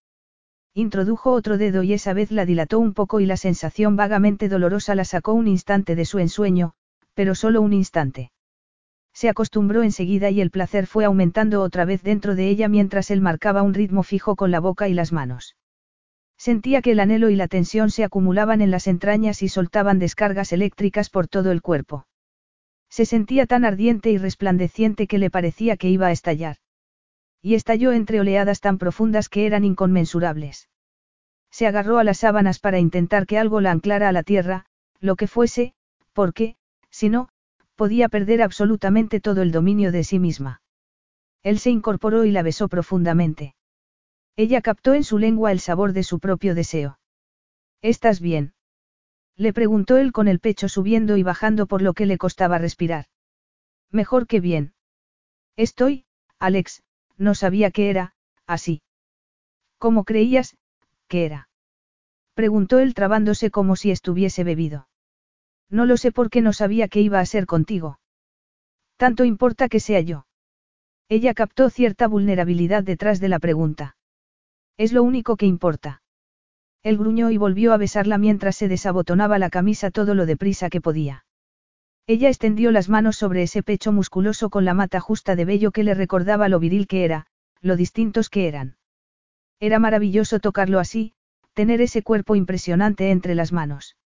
Introdujo 0.78 1.32
otro 1.32 1.58
dedo 1.58 1.82
y 1.82 1.94
esa 1.94 2.14
vez 2.14 2.30
la 2.30 2.46
dilató 2.46 2.78
un 2.78 2.94
poco 2.94 3.20
y 3.20 3.26
la 3.26 3.36
sensación 3.36 3.96
vagamente 3.96 4.48
dolorosa 4.48 4.94
la 4.94 5.06
sacó 5.06 5.34
un 5.34 5.48
instante 5.48 5.96
de 5.96 6.06
su 6.06 6.20
ensueño, 6.20 6.74
pero 7.16 7.34
solo 7.34 7.64
un 7.64 7.74
instante. 7.74 8.30
Se 9.12 9.28
acostumbró 9.28 9.82
enseguida 9.82 10.30
y 10.30 10.40
el 10.40 10.52
placer 10.52 10.86
fue 10.86 11.06
aumentando 11.06 11.64
otra 11.64 11.84
vez 11.84 12.04
dentro 12.04 12.36
de 12.36 12.48
ella 12.48 12.68
mientras 12.68 13.10
él 13.10 13.22
marcaba 13.22 13.64
un 13.64 13.74
ritmo 13.74 14.04
fijo 14.04 14.36
con 14.36 14.52
la 14.52 14.60
boca 14.60 14.88
y 14.88 14.94
las 14.94 15.12
manos. 15.12 15.56
Sentía 16.38 16.84
que 16.84 16.92
el 16.92 17.00
anhelo 17.00 17.32
y 17.32 17.36
la 17.36 17.48
tensión 17.48 17.90
se 17.90 18.04
acumulaban 18.04 18.62
en 18.62 18.70
las 18.70 18.86
entrañas 18.86 19.42
y 19.42 19.50
soltaban 19.50 19.98
descargas 19.98 20.54
eléctricas 20.54 21.10
por 21.10 21.28
todo 21.28 21.52
el 21.52 21.64
cuerpo. 21.64 22.06
Se 22.88 23.06
sentía 23.06 23.48
tan 23.48 23.66
ardiente 23.66 24.12
y 24.12 24.20
resplandeciente 24.20 25.08
que 25.08 25.18
le 25.18 25.32
parecía 25.32 25.76
que 25.76 25.90
iba 25.90 26.06
a 26.06 26.12
estallar. 26.12 26.58
Y 27.48 27.56
estalló 27.56 27.94
entre 27.94 28.20
oleadas 28.20 28.60
tan 28.60 28.78
profundas 28.78 29.30
que 29.30 29.46
eran 29.46 29.64
inconmensurables. 29.64 30.68
Se 31.50 31.66
agarró 31.66 31.98
a 31.98 32.04
las 32.04 32.18
sábanas 32.18 32.60
para 32.60 32.78
intentar 32.78 33.26
que 33.26 33.38
algo 33.38 33.62
la 33.62 33.72
anclara 33.72 34.10
a 34.10 34.12
la 34.12 34.22
tierra, 34.22 34.66
lo 35.00 35.16
que 35.16 35.28
fuese, 35.28 35.74
porque, 36.12 36.58
si 36.90 37.08
no, 37.08 37.30
podía 37.78 38.10
perder 38.10 38.42
absolutamente 38.42 39.22
todo 39.22 39.42
el 39.44 39.54
dominio 39.54 39.94
de 39.94 40.04
sí 40.04 40.20
misma. 40.20 40.62
Él 41.42 41.60
se 41.60 41.70
incorporó 41.70 42.26
y 42.26 42.32
la 42.32 42.44
besó 42.44 42.68
profundamente. 42.68 43.56
Ella 44.36 44.60
captó 44.60 44.94
en 44.94 45.06
su 45.06 45.18
lengua 45.18 45.54
el 45.54 45.62
sabor 45.62 45.94
de 45.94 46.04
su 46.04 46.20
propio 46.20 46.54
deseo. 46.54 47.00
¿Estás 47.82 48.20
bien? 48.20 48.56
Le 49.38 49.54
preguntó 49.54 49.96
él 49.96 50.12
con 50.12 50.28
el 50.28 50.42
pecho 50.42 50.68
subiendo 50.68 51.16
y 51.16 51.24
bajando 51.24 51.66
por 51.66 51.82
lo 51.82 51.94
que 51.94 52.08
le 52.08 52.18
costaba 52.18 52.58
respirar. 52.58 53.06
Mejor 53.90 54.28
que 54.28 54.42
bien. 54.42 54.74
Estoy, 55.56 56.04
Alex, 56.40 56.84
no 57.18 57.36
sabía 57.36 57.72
que 57.72 57.90
era, 57.90 58.14
así. 58.46 58.82
¿Cómo 59.78 60.04
creías, 60.04 60.58
que 61.08 61.26
era? 61.26 61.50
Preguntó 62.34 62.80
él 62.80 62.94
trabándose 62.94 63.52
como 63.52 63.76
si 63.76 63.92
estuviese 63.92 64.44
bebido. 64.44 64.88
No 65.70 65.86
lo 65.86 65.98
sé 65.98 66.12
porque 66.12 66.42
no 66.42 66.54
sabía 66.54 66.88
que 66.88 67.02
iba 67.02 67.20
a 67.20 67.26
ser 67.26 67.46
contigo. 67.46 68.00
Tanto 68.96 69.26
importa 69.26 69.70
que 69.70 69.80
sea 69.80 70.02
yo. 70.02 70.26
Ella 71.10 71.34
captó 71.34 71.70
cierta 71.70 72.08
vulnerabilidad 72.08 72.84
detrás 72.84 73.20
de 73.20 73.30
la 73.30 73.40
pregunta. 73.40 73.96
Es 74.78 74.94
lo 74.94 75.04
único 75.04 75.38
que 75.38 75.46
importa. 75.46 76.02
Él 76.84 76.98
gruñó 76.98 77.32
y 77.32 77.38
volvió 77.38 77.74
a 77.74 77.78
besarla 77.78 78.18
mientras 78.18 78.56
se 78.56 78.68
desabotonaba 78.68 79.40
la 79.40 79.50
camisa 79.50 79.92
todo 79.92 80.16
lo 80.16 80.26
deprisa 80.26 80.70
que 80.70 80.82
podía. 80.82 81.26
Ella 82.08 82.30
extendió 82.30 82.72
las 82.72 82.88
manos 82.88 83.18
sobre 83.18 83.44
ese 83.44 83.64
pecho 83.64 83.92
musculoso 83.92 84.50
con 84.50 84.64
la 84.64 84.74
mata 84.74 85.02
justa 85.02 85.36
de 85.36 85.44
vello 85.44 85.72
que 85.72 85.84
le 85.84 85.94
recordaba 85.94 86.48
lo 86.48 86.58
viril 86.58 86.88
que 86.88 87.04
era, 87.04 87.28
lo 87.60 87.76
distintos 87.76 88.30
que 88.30 88.48
eran. 88.48 88.78
Era 89.60 89.78
maravilloso 89.78 90.40
tocarlo 90.40 90.80
así, 90.80 91.14
tener 91.54 91.82
ese 91.82 92.04
cuerpo 92.04 92.38
impresionante 92.38 93.12
entre 93.12 93.36
las 93.36 93.52
manos. 93.52 93.98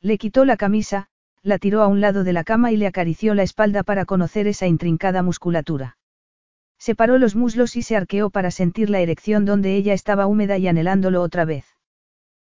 Le 0.00 0.18
quitó 0.18 0.44
la 0.44 0.56
camisa, 0.56 1.06
la 1.42 1.58
tiró 1.58 1.82
a 1.82 1.86
un 1.86 2.00
lado 2.00 2.24
de 2.24 2.32
la 2.32 2.42
cama 2.42 2.72
y 2.72 2.76
le 2.76 2.88
acarició 2.88 3.34
la 3.34 3.44
espalda 3.44 3.84
para 3.84 4.06
conocer 4.06 4.48
esa 4.48 4.66
intrincada 4.66 5.22
musculatura. 5.22 5.98
Separó 6.78 7.16
los 7.16 7.36
muslos 7.36 7.76
y 7.76 7.82
se 7.82 7.96
arqueó 7.96 8.30
para 8.30 8.50
sentir 8.50 8.90
la 8.90 9.00
erección 9.00 9.44
donde 9.44 9.76
ella 9.76 9.92
estaba 9.92 10.26
húmeda 10.26 10.58
y 10.58 10.66
anhelándolo 10.66 11.22
otra 11.22 11.44
vez. 11.44 11.66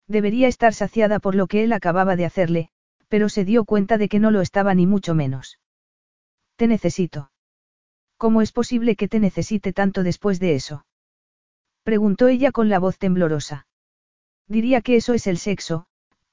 Debería 0.07 0.49
estar 0.49 0.75
saciada 0.75 1.19
por 1.19 1.35
lo 1.35 1.47
que 1.47 1.65
él 1.65 1.73
acababa 1.73 2.17
de 2.17 2.27
hacerle, 2.27 2.71
pero 3.09 3.29
se 3.29 3.45
dio 3.45 3.65
cuenta 3.65 3.99
de 3.99 4.09
que 4.09 4.19
no 4.19 4.31
lo 4.31 4.41
estaba 4.41 4.75
ni 4.75 4.87
mucho 4.87 5.15
menos. 5.15 5.59
Te 6.57 6.67
necesito. 6.67 7.31
¿Cómo 8.17 8.43
es 8.43 8.53
posible 8.53 8.97
que 8.97 9.09
te 9.09 9.21
necesite 9.21 9.73
tanto 9.73 10.03
después 10.03 10.41
de 10.41 10.55
eso? 10.55 10.87
Preguntó 11.83 12.29
ella 12.29 12.51
con 12.51 12.69
la 12.69 12.79
voz 12.79 12.99
temblorosa. 12.99 13.67
Diría 14.49 14.81
que 14.81 14.97
eso 14.97 15.13
es 15.15 15.27
el 15.27 15.39
sexo, 15.39 15.87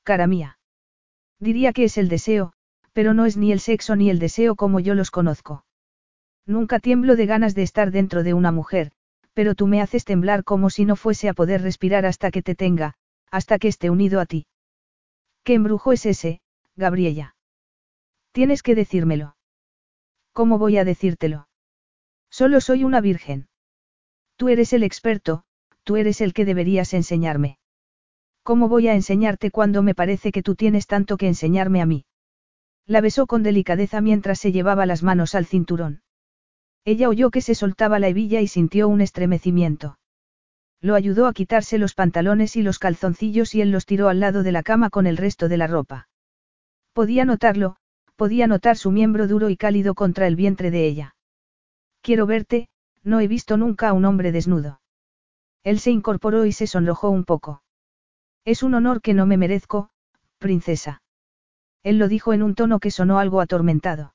cara 0.03 0.27
mía. 0.27 0.57
Diría 1.39 1.73
que 1.73 1.83
es 1.83 1.97
el 1.97 2.09
deseo, 2.09 2.53
pero 2.93 3.13
no 3.13 3.25
es 3.25 3.37
ni 3.37 3.51
el 3.51 3.59
sexo 3.59 3.95
ni 3.95 4.09
el 4.09 4.19
deseo 4.19 4.55
como 4.55 4.79
yo 4.79 4.95
los 4.95 5.11
conozco. 5.11 5.65
Nunca 6.45 6.79
tiemblo 6.79 7.15
de 7.15 7.25
ganas 7.25 7.55
de 7.55 7.63
estar 7.63 7.91
dentro 7.91 8.23
de 8.23 8.33
una 8.33 8.51
mujer, 8.51 8.91
pero 9.33 9.55
tú 9.55 9.67
me 9.67 9.81
haces 9.81 10.05
temblar 10.05 10.43
como 10.43 10.69
si 10.69 10.85
no 10.85 10.95
fuese 10.95 11.27
a 11.27 11.33
poder 11.33 11.61
respirar 11.61 12.05
hasta 12.05 12.31
que 12.31 12.41
te 12.41 12.55
tenga, 12.55 12.95
hasta 13.31 13.59
que 13.59 13.67
esté 13.67 13.89
unido 13.89 14.19
a 14.19 14.25
ti. 14.25 14.45
¿Qué 15.43 15.55
embrujo 15.55 15.91
es 15.91 16.05
ese, 16.05 16.39
Gabriela? 16.75 17.35
Tienes 18.31 18.63
que 18.63 18.75
decírmelo. 18.75 19.35
¿Cómo 20.31 20.57
voy 20.57 20.77
a 20.77 20.83
decírtelo? 20.83 21.47
Solo 22.31 22.61
soy 22.61 22.83
una 22.83 22.99
virgen. 22.99 23.47
Tú 24.37 24.49
eres 24.49 24.73
el 24.73 24.81
experto, 24.83 25.43
tú 25.83 25.97
eres 25.97 26.19
el 26.21 26.33
que 26.33 26.45
deberías 26.45 26.93
enseñarme. 26.93 27.59
¿Cómo 28.41 28.67
voy 28.67 28.87
a 28.87 28.95
enseñarte 28.95 29.51
cuando 29.51 29.83
me 29.83 29.93
parece 29.93 30.31
que 30.31 30.41
tú 30.41 30.55
tienes 30.55 30.87
tanto 30.87 31.17
que 31.17 31.27
enseñarme 31.27 31.81
a 31.81 31.85
mí? 31.85 32.05
La 32.85 33.01
besó 33.01 33.27
con 33.27 33.43
delicadeza 33.43 34.01
mientras 34.01 34.39
se 34.39 34.51
llevaba 34.51 34.85
las 34.85 35.03
manos 35.03 35.35
al 35.35 35.45
cinturón. 35.45 36.01
Ella 36.83 37.07
oyó 37.07 37.29
que 37.29 37.41
se 37.41 37.55
soltaba 37.55 37.99
la 37.99 38.09
hebilla 38.09 38.41
y 38.41 38.47
sintió 38.47 38.89
un 38.89 38.99
estremecimiento. 38.99 39.97
Lo 40.81 40.95
ayudó 40.95 41.27
a 41.27 41.33
quitarse 41.33 41.77
los 41.77 41.93
pantalones 41.93 42.57
y 42.57 42.61
los 42.61 42.79
calzoncillos 42.79 43.55
y 43.55 43.61
él 43.61 43.71
los 43.71 43.85
tiró 43.85 44.09
al 44.09 44.19
lado 44.19 44.43
de 44.43 44.51
la 44.51 44.63
cama 44.63 44.89
con 44.89 45.07
el 45.07 45.15
resto 45.15 45.47
de 45.47 45.57
la 45.57 45.67
ropa. 45.67 46.09
Podía 46.93 47.25
notarlo, 47.25 47.75
podía 48.15 48.45
notar 48.47 48.77
su 48.77 48.91
miembro 48.91 49.27
duro 49.27 49.49
y 49.49 49.57
cálido 49.57 49.95
contra 49.95 50.27
el 50.27 50.35
vientre 50.35 50.69
de 50.69 50.85
ella. 50.85 51.15
Quiero 52.01 52.25
verte, 52.25 52.69
no 53.03 53.19
he 53.19 53.27
visto 53.27 53.57
nunca 53.57 53.89
a 53.89 53.93
un 53.93 54.05
hombre 54.05 54.31
desnudo. 54.31 54.79
Él 55.63 55.79
se 55.79 55.91
incorporó 55.91 56.45
y 56.45 56.51
se 56.51 56.67
sonrojó 56.67 57.09
un 57.09 57.23
poco. 57.23 57.63
Es 58.45 58.61
un 58.61 58.75
honor 58.75 59.01
que 59.01 59.13
no 59.13 59.25
me 59.25 59.37
merezco, 59.37 59.89
princesa. 60.37 61.01
Él 61.81 61.97
lo 61.97 62.07
dijo 62.07 62.33
en 62.33 62.43
un 62.43 62.55
tono 62.55 62.79
que 62.79 62.91
sonó 62.91 63.17
algo 63.17 63.41
atormentado. 63.41 64.13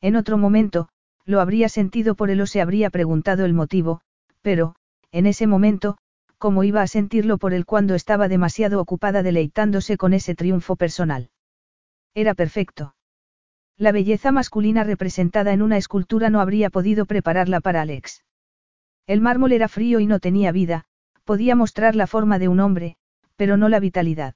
En 0.00 0.14
otro 0.14 0.38
momento, 0.38 0.88
lo 1.24 1.40
habría 1.40 1.68
sentido 1.68 2.14
por 2.14 2.30
él 2.30 2.40
o 2.40 2.46
se 2.46 2.60
habría 2.60 2.90
preguntado 2.90 3.44
el 3.44 3.54
motivo, 3.54 4.02
pero, 4.40 4.76
en 5.10 5.26
ese 5.26 5.46
momento, 5.46 5.98
¿cómo 6.38 6.62
iba 6.64 6.82
a 6.82 6.86
sentirlo 6.86 7.38
por 7.38 7.52
él 7.52 7.66
cuando 7.66 7.94
estaba 7.94 8.28
demasiado 8.28 8.80
ocupada 8.80 9.22
deleitándose 9.22 9.96
con 9.96 10.14
ese 10.14 10.34
triunfo 10.34 10.76
personal? 10.76 11.30
Era 12.18 12.34
perfecto. 12.34 12.96
La 13.76 13.92
belleza 13.92 14.32
masculina 14.32 14.82
representada 14.82 15.52
en 15.52 15.62
una 15.62 15.76
escultura 15.76 16.30
no 16.30 16.40
habría 16.40 16.68
podido 16.68 17.06
prepararla 17.06 17.60
para 17.60 17.80
Alex. 17.80 18.24
El 19.06 19.20
mármol 19.20 19.52
era 19.52 19.68
frío 19.68 20.00
y 20.00 20.06
no 20.06 20.18
tenía 20.18 20.50
vida, 20.50 20.86
podía 21.22 21.54
mostrar 21.54 21.94
la 21.94 22.08
forma 22.08 22.40
de 22.40 22.48
un 22.48 22.58
hombre, 22.58 22.96
pero 23.36 23.56
no 23.56 23.68
la 23.68 23.78
vitalidad. 23.78 24.34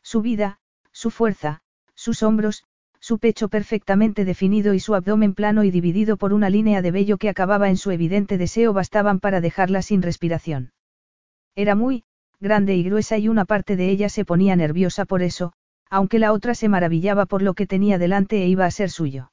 Su 0.00 0.22
vida, 0.22 0.60
su 0.92 1.10
fuerza, 1.10 1.62
sus 1.96 2.22
hombros, 2.22 2.62
su 3.00 3.18
pecho 3.18 3.48
perfectamente 3.48 4.24
definido 4.24 4.72
y 4.72 4.78
su 4.78 4.94
abdomen 4.94 5.34
plano 5.34 5.64
y 5.64 5.72
dividido 5.72 6.16
por 6.16 6.32
una 6.32 6.50
línea 6.50 6.82
de 6.82 6.92
vello 6.92 7.18
que 7.18 7.30
acababa 7.30 7.68
en 7.68 7.78
su 7.78 7.90
evidente 7.90 8.38
deseo 8.38 8.72
bastaban 8.72 9.18
para 9.18 9.40
dejarla 9.40 9.82
sin 9.82 10.02
respiración. 10.02 10.70
Era 11.56 11.74
muy, 11.74 12.04
grande 12.38 12.76
y 12.76 12.84
gruesa 12.84 13.18
y 13.18 13.26
una 13.26 13.44
parte 13.44 13.74
de 13.74 13.90
ella 13.90 14.08
se 14.08 14.24
ponía 14.24 14.54
nerviosa 14.54 15.04
por 15.04 15.22
eso, 15.22 15.52
aunque 15.92 16.18
la 16.18 16.32
otra 16.32 16.54
se 16.54 16.70
maravillaba 16.70 17.26
por 17.26 17.42
lo 17.42 17.52
que 17.52 17.66
tenía 17.66 17.98
delante 17.98 18.42
e 18.42 18.48
iba 18.48 18.64
a 18.64 18.70
ser 18.70 18.88
suyo. 18.88 19.30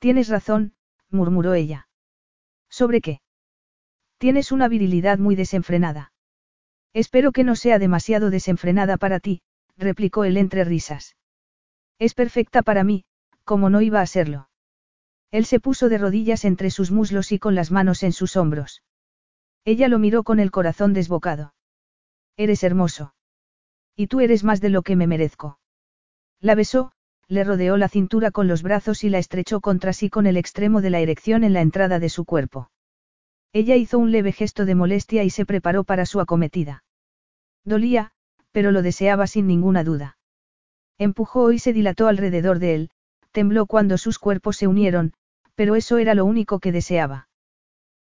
Tienes 0.00 0.28
razón, 0.28 0.74
murmuró 1.08 1.54
ella. 1.54 1.86
¿Sobre 2.68 3.00
qué? 3.00 3.20
Tienes 4.18 4.50
una 4.50 4.66
virilidad 4.66 5.18
muy 5.18 5.36
desenfrenada. 5.36 6.12
Espero 6.92 7.30
que 7.30 7.44
no 7.44 7.54
sea 7.54 7.78
demasiado 7.78 8.28
desenfrenada 8.28 8.96
para 8.96 9.20
ti, 9.20 9.42
replicó 9.76 10.24
él 10.24 10.36
entre 10.36 10.64
risas. 10.64 11.14
Es 12.00 12.14
perfecta 12.14 12.62
para 12.62 12.82
mí, 12.82 13.04
como 13.44 13.70
no 13.70 13.82
iba 13.82 14.00
a 14.00 14.06
serlo. 14.06 14.48
Él 15.30 15.44
se 15.44 15.60
puso 15.60 15.88
de 15.88 15.98
rodillas 15.98 16.44
entre 16.44 16.70
sus 16.70 16.90
muslos 16.90 17.30
y 17.30 17.38
con 17.38 17.54
las 17.54 17.70
manos 17.70 18.02
en 18.02 18.12
sus 18.12 18.34
hombros. 18.36 18.82
Ella 19.64 19.86
lo 19.86 20.00
miró 20.00 20.24
con 20.24 20.40
el 20.40 20.50
corazón 20.50 20.92
desbocado. 20.92 21.54
Eres 22.36 22.64
hermoso. 22.64 23.14
Y 23.96 24.06
tú 24.06 24.20
eres 24.20 24.44
más 24.44 24.60
de 24.60 24.70
lo 24.70 24.82
que 24.82 24.96
me 24.96 25.06
merezco. 25.06 25.58
La 26.40 26.54
besó, 26.54 26.92
le 27.28 27.44
rodeó 27.44 27.76
la 27.76 27.88
cintura 27.88 28.30
con 28.30 28.48
los 28.48 28.62
brazos 28.62 29.04
y 29.04 29.08
la 29.08 29.18
estrechó 29.18 29.60
contra 29.60 29.92
sí 29.92 30.10
con 30.10 30.26
el 30.26 30.36
extremo 30.36 30.80
de 30.80 30.90
la 30.90 31.00
erección 31.00 31.44
en 31.44 31.52
la 31.52 31.60
entrada 31.60 31.98
de 31.98 32.08
su 32.08 32.24
cuerpo. 32.24 32.70
Ella 33.52 33.76
hizo 33.76 33.98
un 33.98 34.12
leve 34.12 34.32
gesto 34.32 34.64
de 34.64 34.74
molestia 34.74 35.24
y 35.24 35.30
se 35.30 35.44
preparó 35.44 35.84
para 35.84 36.06
su 36.06 36.20
acometida. 36.20 36.84
Dolía, 37.64 38.12
pero 38.50 38.70
lo 38.72 38.82
deseaba 38.82 39.26
sin 39.26 39.46
ninguna 39.46 39.84
duda. 39.84 40.18
Empujó 40.98 41.52
y 41.52 41.58
se 41.58 41.72
dilató 41.72 42.08
alrededor 42.08 42.58
de 42.58 42.74
él, 42.74 42.90
tembló 43.30 43.66
cuando 43.66 43.98
sus 43.98 44.18
cuerpos 44.18 44.56
se 44.56 44.66
unieron, 44.66 45.12
pero 45.54 45.76
eso 45.76 45.98
era 45.98 46.14
lo 46.14 46.24
único 46.24 46.60
que 46.60 46.72
deseaba. 46.72 47.28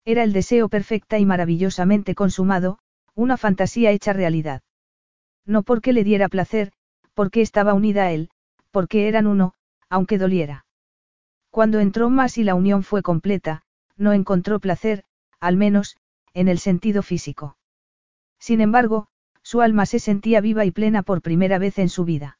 Era 0.04 0.22
el 0.22 0.32
deseo 0.32 0.68
perfecta 0.68 1.18
y 1.18 1.26
maravillosamente 1.26 2.14
consumado, 2.14 2.78
una 3.14 3.36
fantasía 3.36 3.90
hecha 3.90 4.12
realidad. 4.12 4.62
No 5.48 5.62
porque 5.62 5.94
le 5.94 6.04
diera 6.04 6.28
placer, 6.28 6.72
porque 7.14 7.40
estaba 7.40 7.72
unida 7.72 8.04
a 8.04 8.12
él, 8.12 8.28
porque 8.70 9.08
eran 9.08 9.26
uno, 9.26 9.54
aunque 9.88 10.18
doliera. 10.18 10.66
Cuando 11.50 11.80
entró 11.80 12.10
más 12.10 12.36
y 12.36 12.44
la 12.44 12.54
unión 12.54 12.82
fue 12.82 13.02
completa, 13.02 13.62
no 13.96 14.12
encontró 14.12 14.60
placer, 14.60 15.04
al 15.40 15.56
menos, 15.56 15.96
en 16.34 16.48
el 16.48 16.58
sentido 16.58 17.02
físico. 17.02 17.56
Sin 18.38 18.60
embargo, 18.60 19.08
su 19.42 19.62
alma 19.62 19.86
se 19.86 19.98
sentía 19.98 20.42
viva 20.42 20.66
y 20.66 20.70
plena 20.70 21.02
por 21.02 21.22
primera 21.22 21.58
vez 21.58 21.78
en 21.78 21.88
su 21.88 22.04
vida. 22.04 22.38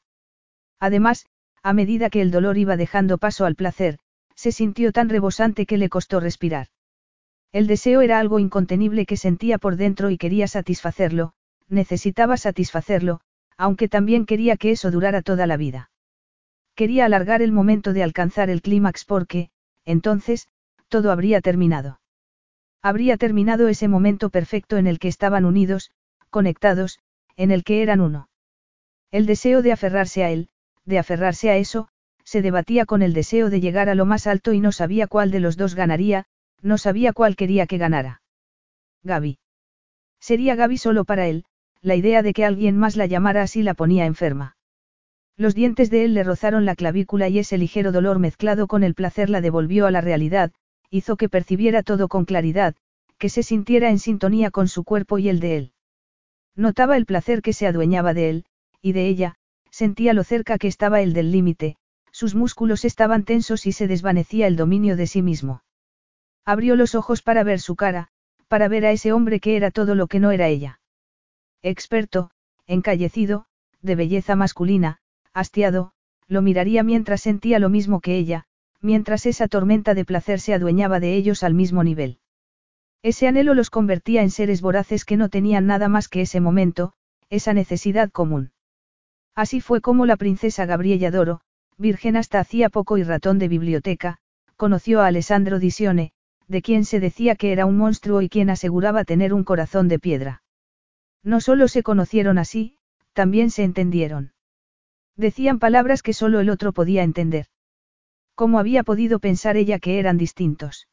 Además, 0.79 1.25
a 1.63 1.73
medida 1.73 2.11
que 2.11 2.21
el 2.21 2.29
dolor 2.29 2.59
iba 2.59 2.77
dejando 2.77 3.17
paso 3.17 3.45
al 3.45 3.55
placer, 3.55 3.97
se 4.35 4.51
sintió 4.51 4.91
tan 4.91 5.09
rebosante 5.09 5.65
que 5.65 5.79
le 5.79 5.89
costó 5.89 6.19
respirar. 6.19 6.67
El 7.51 7.65
deseo 7.65 8.01
era 8.01 8.19
algo 8.19 8.37
incontenible 8.37 9.07
que 9.07 9.17
sentía 9.17 9.57
por 9.57 9.75
dentro 9.75 10.11
y 10.11 10.19
quería 10.19 10.47
satisfacerlo, 10.47 11.33
necesitaba 11.69 12.37
satisfacerlo, 12.37 13.21
aunque 13.57 13.87
también 13.87 14.25
quería 14.25 14.57
que 14.57 14.71
eso 14.71 14.91
durara 14.91 15.21
toda 15.21 15.47
la 15.47 15.57
vida. 15.57 15.91
Quería 16.75 17.05
alargar 17.05 17.41
el 17.41 17.51
momento 17.51 17.93
de 17.93 18.03
alcanzar 18.03 18.49
el 18.49 18.61
clímax 18.61 19.05
porque, 19.05 19.49
entonces, 19.85 20.47
todo 20.87 21.11
habría 21.11 21.41
terminado. 21.41 21.99
Habría 22.81 23.17
terminado 23.17 23.67
ese 23.67 23.87
momento 23.87 24.29
perfecto 24.29 24.77
en 24.77 24.87
el 24.87 24.99
que 24.99 25.09
estaban 25.09 25.45
unidos, 25.45 25.91
conectados, 26.29 26.99
en 27.35 27.51
el 27.51 27.63
que 27.63 27.81
eran 27.81 27.99
uno. 27.99 28.29
El 29.11 29.25
deseo 29.25 29.61
de 29.61 29.71
aferrarse 29.71 30.23
a 30.23 30.31
él, 30.31 30.49
de 30.85 30.99
aferrarse 30.99 31.49
a 31.49 31.57
eso, 31.57 31.89
se 32.23 32.41
debatía 32.41 32.85
con 32.85 33.01
el 33.01 33.13
deseo 33.13 33.49
de 33.49 33.59
llegar 33.59 33.89
a 33.89 33.95
lo 33.95 34.05
más 34.05 34.27
alto 34.27 34.53
y 34.53 34.59
no 34.59 34.71
sabía 34.71 35.07
cuál 35.07 35.31
de 35.31 35.39
los 35.39 35.57
dos 35.57 35.75
ganaría, 35.75 36.25
no 36.61 36.77
sabía 36.77 37.11
cuál 37.11 37.35
quería 37.35 37.67
que 37.67 37.77
ganara. 37.77 38.21
Gaby. 39.03 39.39
Sería 40.19 40.55
Gaby 40.55 40.77
solo 40.77 41.05
para 41.05 41.27
él, 41.27 41.45
la 41.81 41.95
idea 41.95 42.21
de 42.21 42.33
que 42.33 42.45
alguien 42.45 42.77
más 42.77 42.95
la 42.95 43.05
llamara 43.05 43.41
así 43.41 43.63
la 43.63 43.73
ponía 43.73 44.05
enferma. 44.05 44.57
Los 45.37 45.55
dientes 45.55 45.89
de 45.89 46.05
él 46.05 46.13
le 46.13 46.23
rozaron 46.23 46.65
la 46.65 46.75
clavícula 46.75 47.29
y 47.29 47.39
ese 47.39 47.57
ligero 47.57 47.91
dolor 47.91 48.19
mezclado 48.19 48.67
con 48.67 48.83
el 48.83 48.93
placer 48.93 49.29
la 49.29 49.41
devolvió 49.41 49.85
a 49.85 49.91
la 49.91 50.01
realidad, 50.01 50.51
hizo 50.89 51.15
que 51.15 51.29
percibiera 51.29 51.83
todo 51.83 52.07
con 52.07 52.25
claridad, 52.25 52.75
que 53.17 53.29
se 53.29 53.43
sintiera 53.43 53.89
en 53.89 53.99
sintonía 53.99 54.51
con 54.51 54.67
su 54.67 54.83
cuerpo 54.83 55.17
y 55.17 55.29
el 55.29 55.39
de 55.39 55.57
él. 55.57 55.73
Notaba 56.55 56.97
el 56.97 57.05
placer 57.05 57.41
que 57.41 57.53
se 57.53 57.67
adueñaba 57.67 58.13
de 58.13 58.29
él, 58.29 58.45
y 58.81 58.91
de 58.91 59.07
ella, 59.07 59.35
Sentía 59.71 60.13
lo 60.13 60.23
cerca 60.23 60.57
que 60.57 60.67
estaba 60.67 61.01
él 61.01 61.13
del 61.13 61.31
límite, 61.31 61.77
sus 62.11 62.35
músculos 62.35 62.85
estaban 62.85 63.23
tensos 63.23 63.65
y 63.65 63.71
se 63.71 63.87
desvanecía 63.87 64.47
el 64.47 64.55
dominio 64.55 64.95
de 64.95 65.07
sí 65.07 65.21
mismo. 65.21 65.63
Abrió 66.43 66.75
los 66.75 66.95
ojos 66.95 67.21
para 67.21 67.43
ver 67.43 67.59
su 67.59 67.75
cara, 67.75 68.09
para 68.47 68.67
ver 68.67 68.85
a 68.85 68.91
ese 68.91 69.13
hombre 69.13 69.39
que 69.39 69.55
era 69.55 69.71
todo 69.71 69.95
lo 69.95 70.07
que 70.07 70.19
no 70.19 70.31
era 70.31 70.47
ella. 70.47 70.79
Experto, 71.61 72.31
encallecido, 72.67 73.45
de 73.81 73.95
belleza 73.95 74.35
masculina, 74.35 74.99
hastiado, 75.33 75.91
lo 76.27 76.41
miraría 76.41 76.83
mientras 76.83 77.21
sentía 77.21 77.59
lo 77.59 77.69
mismo 77.69 77.99
que 77.99 78.17
ella, 78.17 78.45
mientras 78.81 79.25
esa 79.25 79.47
tormenta 79.47 79.93
de 79.93 80.05
placer 80.05 80.39
se 80.39 80.53
adueñaba 80.53 80.99
de 80.99 81.15
ellos 81.15 81.43
al 81.43 81.53
mismo 81.53 81.83
nivel. 81.83 82.19
Ese 83.01 83.27
anhelo 83.27 83.53
los 83.53 83.69
convertía 83.69 84.21
en 84.21 84.29
seres 84.29 84.61
voraces 84.61 85.05
que 85.05 85.17
no 85.17 85.29
tenían 85.29 85.65
nada 85.65 85.89
más 85.89 86.07
que 86.07 86.21
ese 86.21 86.39
momento, 86.39 86.93
esa 87.29 87.53
necesidad 87.53 88.09
común. 88.09 88.51
Así 89.35 89.61
fue 89.61 89.81
como 89.81 90.05
la 90.05 90.17
princesa 90.17 90.65
Gabriella 90.65 91.11
Doro, 91.11 91.41
virgen 91.77 92.17
hasta 92.17 92.39
hacía 92.39 92.69
poco 92.69 92.97
y 92.97 93.03
ratón 93.03 93.39
de 93.39 93.47
biblioteca, 93.47 94.19
conoció 94.57 95.01
a 95.01 95.07
Alessandro 95.07 95.59
Disione, 95.59 96.11
de 96.47 96.61
quien 96.61 96.83
se 96.83 96.99
decía 96.99 97.35
que 97.35 97.51
era 97.51 97.65
un 97.65 97.77
monstruo 97.77 98.21
y 98.21 98.29
quien 98.29 98.49
aseguraba 98.49 99.05
tener 99.05 99.33
un 99.33 99.43
corazón 99.43 99.87
de 99.87 99.99
piedra. 99.99 100.43
No 101.23 101.41
solo 101.41 101.67
se 101.67 101.83
conocieron 101.83 102.37
así, 102.37 102.77
también 103.13 103.49
se 103.51 103.63
entendieron. 103.63 104.33
Decían 105.15 105.59
palabras 105.59 106.01
que 106.01 106.13
solo 106.13 106.39
el 106.39 106.49
otro 106.49 106.71
podía 106.71 107.03
entender. 107.03 107.47
¿Cómo 108.35 108.57
había 108.57 108.83
podido 108.83 109.19
pensar 109.19 109.57
ella 109.57 109.79
que 109.79 109.99
eran 109.99 110.17
distintos? 110.17 110.87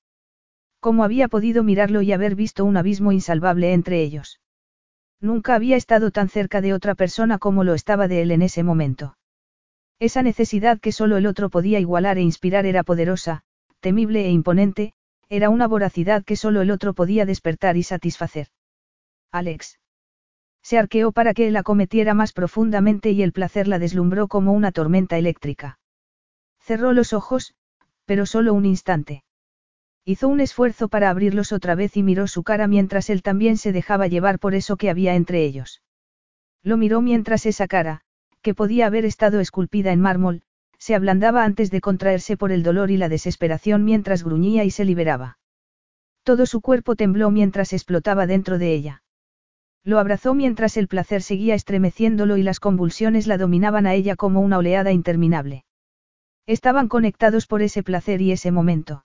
¿Cómo 0.80 1.04
había 1.04 1.28
podido 1.28 1.62
mirarlo 1.62 2.02
y 2.02 2.12
haber 2.12 2.34
visto 2.34 2.64
un 2.64 2.76
abismo 2.76 3.12
insalvable 3.12 3.72
entre 3.72 4.02
ellos? 4.02 4.40
Nunca 5.20 5.54
había 5.54 5.76
estado 5.76 6.10
tan 6.10 6.28
cerca 6.28 6.60
de 6.60 6.74
otra 6.74 6.94
persona 6.94 7.38
como 7.38 7.64
lo 7.64 7.74
estaba 7.74 8.08
de 8.08 8.22
él 8.22 8.30
en 8.32 8.42
ese 8.42 8.62
momento. 8.62 9.16
Esa 9.98 10.22
necesidad 10.22 10.80
que 10.80 10.92
solo 10.92 11.16
el 11.16 11.26
otro 11.26 11.48
podía 11.48 11.80
igualar 11.80 12.18
e 12.18 12.22
inspirar 12.22 12.66
era 12.66 12.82
poderosa, 12.82 13.42
temible 13.80 14.26
e 14.26 14.30
imponente, 14.30 14.92
era 15.28 15.48
una 15.48 15.66
voracidad 15.66 16.24
que 16.24 16.36
solo 16.36 16.60
el 16.60 16.70
otro 16.70 16.94
podía 16.94 17.24
despertar 17.24 17.76
y 17.76 17.82
satisfacer. 17.82 18.48
Alex. 19.32 19.78
Se 20.66 20.78
arqueó 20.78 21.12
para 21.12 21.32
que 21.32 21.46
él 21.46 21.54
acometiera 21.54 22.12
más 22.12 22.32
profundamente 22.32 23.12
y 23.12 23.22
el 23.22 23.30
placer 23.30 23.68
la 23.68 23.78
deslumbró 23.78 24.26
como 24.26 24.52
una 24.52 24.72
tormenta 24.72 25.16
eléctrica. 25.16 25.78
Cerró 26.58 26.92
los 26.92 27.12
ojos, 27.12 27.54
pero 28.04 28.26
solo 28.26 28.52
un 28.52 28.64
instante. 28.64 29.22
Hizo 30.04 30.26
un 30.26 30.40
esfuerzo 30.40 30.88
para 30.88 31.08
abrirlos 31.08 31.52
otra 31.52 31.76
vez 31.76 31.96
y 31.96 32.02
miró 32.02 32.26
su 32.26 32.42
cara 32.42 32.66
mientras 32.66 33.10
él 33.10 33.22
también 33.22 33.58
se 33.58 33.70
dejaba 33.70 34.08
llevar 34.08 34.40
por 34.40 34.56
eso 34.56 34.76
que 34.76 34.90
había 34.90 35.14
entre 35.14 35.44
ellos. 35.44 35.82
Lo 36.64 36.76
miró 36.76 37.00
mientras 37.00 37.46
esa 37.46 37.68
cara, 37.68 38.00
que 38.42 38.52
podía 38.52 38.86
haber 38.86 39.04
estado 39.04 39.38
esculpida 39.38 39.92
en 39.92 40.00
mármol, 40.00 40.42
se 40.78 40.96
ablandaba 40.96 41.44
antes 41.44 41.70
de 41.70 41.80
contraerse 41.80 42.36
por 42.36 42.50
el 42.50 42.64
dolor 42.64 42.90
y 42.90 42.96
la 42.96 43.08
desesperación 43.08 43.84
mientras 43.84 44.24
gruñía 44.24 44.64
y 44.64 44.72
se 44.72 44.84
liberaba. 44.84 45.38
Todo 46.24 46.44
su 46.44 46.60
cuerpo 46.60 46.96
tembló 46.96 47.30
mientras 47.30 47.72
explotaba 47.72 48.26
dentro 48.26 48.58
de 48.58 48.74
ella. 48.74 49.02
Lo 49.86 50.00
abrazó 50.00 50.34
mientras 50.34 50.76
el 50.76 50.88
placer 50.88 51.22
seguía 51.22 51.54
estremeciéndolo 51.54 52.36
y 52.36 52.42
las 52.42 52.58
convulsiones 52.58 53.28
la 53.28 53.38
dominaban 53.38 53.86
a 53.86 53.94
ella 53.94 54.16
como 54.16 54.40
una 54.40 54.58
oleada 54.58 54.90
interminable. 54.90 55.64
Estaban 56.44 56.88
conectados 56.88 57.46
por 57.46 57.62
ese 57.62 57.84
placer 57.84 58.20
y 58.20 58.32
ese 58.32 58.50
momento. 58.50 59.04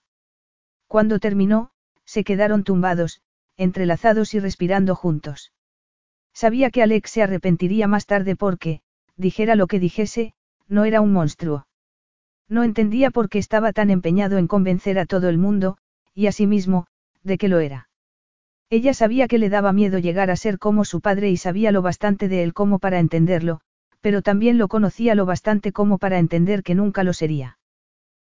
Cuando 0.88 1.20
terminó, 1.20 1.70
se 2.04 2.24
quedaron 2.24 2.64
tumbados, 2.64 3.22
entrelazados 3.56 4.34
y 4.34 4.40
respirando 4.40 4.96
juntos. 4.96 5.52
Sabía 6.34 6.70
que 6.70 6.82
Alex 6.82 7.12
se 7.12 7.22
arrepentiría 7.22 7.86
más 7.86 8.06
tarde 8.06 8.34
porque, 8.34 8.80
dijera 9.16 9.54
lo 9.54 9.68
que 9.68 9.78
dijese, 9.78 10.34
no 10.66 10.84
era 10.84 11.00
un 11.00 11.12
monstruo. 11.12 11.68
No 12.48 12.64
entendía 12.64 13.12
por 13.12 13.28
qué 13.28 13.38
estaba 13.38 13.72
tan 13.72 13.90
empeñado 13.90 14.36
en 14.36 14.48
convencer 14.48 14.98
a 14.98 15.06
todo 15.06 15.28
el 15.28 15.38
mundo, 15.38 15.78
y 16.12 16.26
a 16.26 16.32
sí 16.32 16.48
mismo, 16.48 16.88
de 17.22 17.38
que 17.38 17.46
lo 17.46 17.60
era. 17.60 17.88
Ella 18.72 18.94
sabía 18.94 19.28
que 19.28 19.36
le 19.36 19.50
daba 19.50 19.74
miedo 19.74 19.98
llegar 19.98 20.30
a 20.30 20.36
ser 20.36 20.58
como 20.58 20.86
su 20.86 21.02
padre 21.02 21.28
y 21.28 21.36
sabía 21.36 21.72
lo 21.72 21.82
bastante 21.82 22.26
de 22.26 22.42
él 22.42 22.54
como 22.54 22.78
para 22.78 23.00
entenderlo, 23.00 23.60
pero 24.00 24.22
también 24.22 24.56
lo 24.56 24.66
conocía 24.66 25.14
lo 25.14 25.26
bastante 25.26 25.72
como 25.72 25.98
para 25.98 26.18
entender 26.18 26.62
que 26.62 26.74
nunca 26.74 27.04
lo 27.04 27.12
sería. 27.12 27.58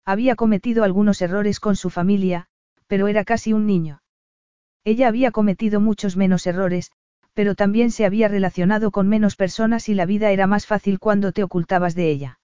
Había 0.05 0.37
cometido 0.37 0.85
algunos 0.85 1.21
errores 1.23 1.59
con 1.59 1.75
su 1.75 1.91
familia, 1.91 2.47
pero 2.87 3.09
era 3.09 3.25
casi 3.25 3.53
un 3.53 3.67
niño. 3.67 4.01
Ella 4.85 5.09
había 5.09 5.33
cometido 5.33 5.81
muchos 5.81 6.17
menos 6.17 6.47
errores, 6.47 6.93
pero 7.35 7.57
también 7.57 7.91
se 7.91 8.05
había 8.05 8.29
relacionado 8.29 8.93
con 8.93 9.09
menos 9.09 9.35
personas 9.35 9.89
y 9.89 9.95
la 9.95 10.07
vida 10.07 10.31
era 10.31 10.47
más 10.47 10.67
fácil 10.67 11.01
cuando 11.01 11.33
te 11.33 11.43
ocultabas 11.43 11.97
de 11.97 12.13
ella. 12.13 12.39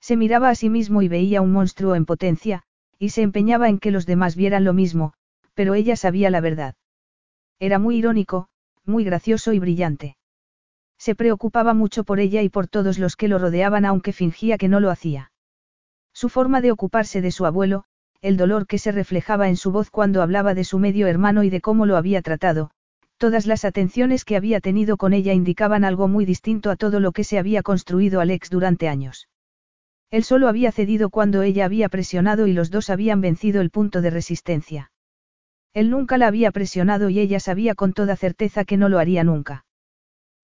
Se 0.00 0.16
miraba 0.16 0.50
a 0.50 0.54
sí 0.54 0.70
mismo 0.70 1.02
y 1.02 1.08
veía 1.08 1.42
un 1.42 1.50
monstruo 1.50 1.96
en 1.96 2.06
potencia, 2.06 2.62
y 2.96 3.08
se 3.08 3.22
empeñaba 3.22 3.68
en 3.68 3.80
que 3.80 3.90
los 3.90 4.06
demás 4.06 4.36
vieran 4.36 4.62
lo 4.62 4.72
mismo, 4.72 5.14
pero 5.54 5.74
ella 5.74 5.96
sabía 5.96 6.30
la 6.30 6.40
verdad. 6.40 6.76
Era 7.60 7.78
muy 7.78 7.96
irónico, 7.96 8.48
muy 8.84 9.04
gracioso 9.04 9.52
y 9.52 9.58
brillante. 9.58 10.16
Se 10.98 11.14
preocupaba 11.14 11.74
mucho 11.74 12.04
por 12.04 12.20
ella 12.20 12.42
y 12.42 12.48
por 12.48 12.68
todos 12.68 12.98
los 12.98 13.16
que 13.16 13.28
lo 13.28 13.38
rodeaban 13.38 13.84
aunque 13.84 14.12
fingía 14.12 14.58
que 14.58 14.68
no 14.68 14.80
lo 14.80 14.90
hacía. 14.90 15.32
Su 16.12 16.28
forma 16.28 16.60
de 16.60 16.72
ocuparse 16.72 17.20
de 17.20 17.30
su 17.30 17.46
abuelo, 17.46 17.84
el 18.20 18.36
dolor 18.36 18.66
que 18.66 18.78
se 18.78 18.90
reflejaba 18.90 19.48
en 19.48 19.56
su 19.56 19.70
voz 19.70 19.90
cuando 19.90 20.22
hablaba 20.22 20.54
de 20.54 20.64
su 20.64 20.78
medio 20.78 21.06
hermano 21.06 21.44
y 21.44 21.50
de 21.50 21.60
cómo 21.60 21.86
lo 21.86 21.96
había 21.96 22.22
tratado, 22.22 22.70
todas 23.16 23.46
las 23.46 23.64
atenciones 23.64 24.24
que 24.24 24.36
había 24.36 24.60
tenido 24.60 24.96
con 24.96 25.12
ella 25.12 25.32
indicaban 25.32 25.84
algo 25.84 26.08
muy 26.08 26.24
distinto 26.24 26.70
a 26.70 26.76
todo 26.76 26.98
lo 26.98 27.12
que 27.12 27.24
se 27.24 27.38
había 27.38 27.62
construido 27.62 28.20
Alex 28.20 28.50
durante 28.50 28.88
años. 28.88 29.28
Él 30.10 30.24
solo 30.24 30.48
había 30.48 30.72
cedido 30.72 31.10
cuando 31.10 31.42
ella 31.42 31.64
había 31.64 31.88
presionado 31.88 32.46
y 32.46 32.52
los 32.52 32.70
dos 32.70 32.90
habían 32.90 33.20
vencido 33.20 33.60
el 33.60 33.70
punto 33.70 34.00
de 34.00 34.10
resistencia. 34.10 34.90
Él 35.74 35.90
nunca 35.90 36.18
la 36.18 36.26
había 36.26 36.50
presionado 36.50 37.10
y 37.10 37.20
ella 37.20 37.40
sabía 37.40 37.74
con 37.74 37.92
toda 37.92 38.16
certeza 38.16 38.64
que 38.64 38.76
no 38.76 38.88
lo 38.88 38.98
haría 38.98 39.24
nunca. 39.24 39.64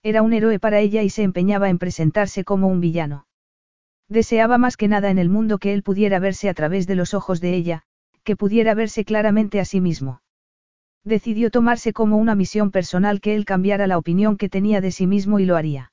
Era 0.02 0.22
un 0.22 0.32
héroe 0.32 0.58
para 0.58 0.80
ella 0.80 1.02
y 1.02 1.10
se 1.10 1.22
empeñaba 1.22 1.70
en 1.70 1.78
presentarse 1.78 2.44
como 2.44 2.68
un 2.68 2.80
villano. 2.80 3.26
Deseaba 4.08 4.58
más 4.58 4.76
que 4.76 4.88
nada 4.88 5.10
en 5.10 5.18
el 5.18 5.30
mundo 5.30 5.58
que 5.58 5.72
él 5.72 5.82
pudiera 5.82 6.18
verse 6.18 6.48
a 6.48 6.54
través 6.54 6.86
de 6.86 6.94
los 6.94 7.14
ojos 7.14 7.40
de 7.40 7.54
ella, 7.54 7.82
que 8.22 8.36
pudiera 8.36 8.74
verse 8.74 9.04
claramente 9.04 9.60
a 9.60 9.64
sí 9.64 9.80
mismo. 9.80 10.20
Decidió 11.04 11.50
tomarse 11.50 11.92
como 11.92 12.16
una 12.16 12.34
misión 12.34 12.70
personal 12.70 13.20
que 13.20 13.34
él 13.34 13.44
cambiara 13.44 13.86
la 13.86 13.98
opinión 13.98 14.36
que 14.36 14.48
tenía 14.48 14.80
de 14.80 14.90
sí 14.90 15.06
mismo 15.06 15.38
y 15.38 15.46
lo 15.46 15.56
haría. 15.56 15.92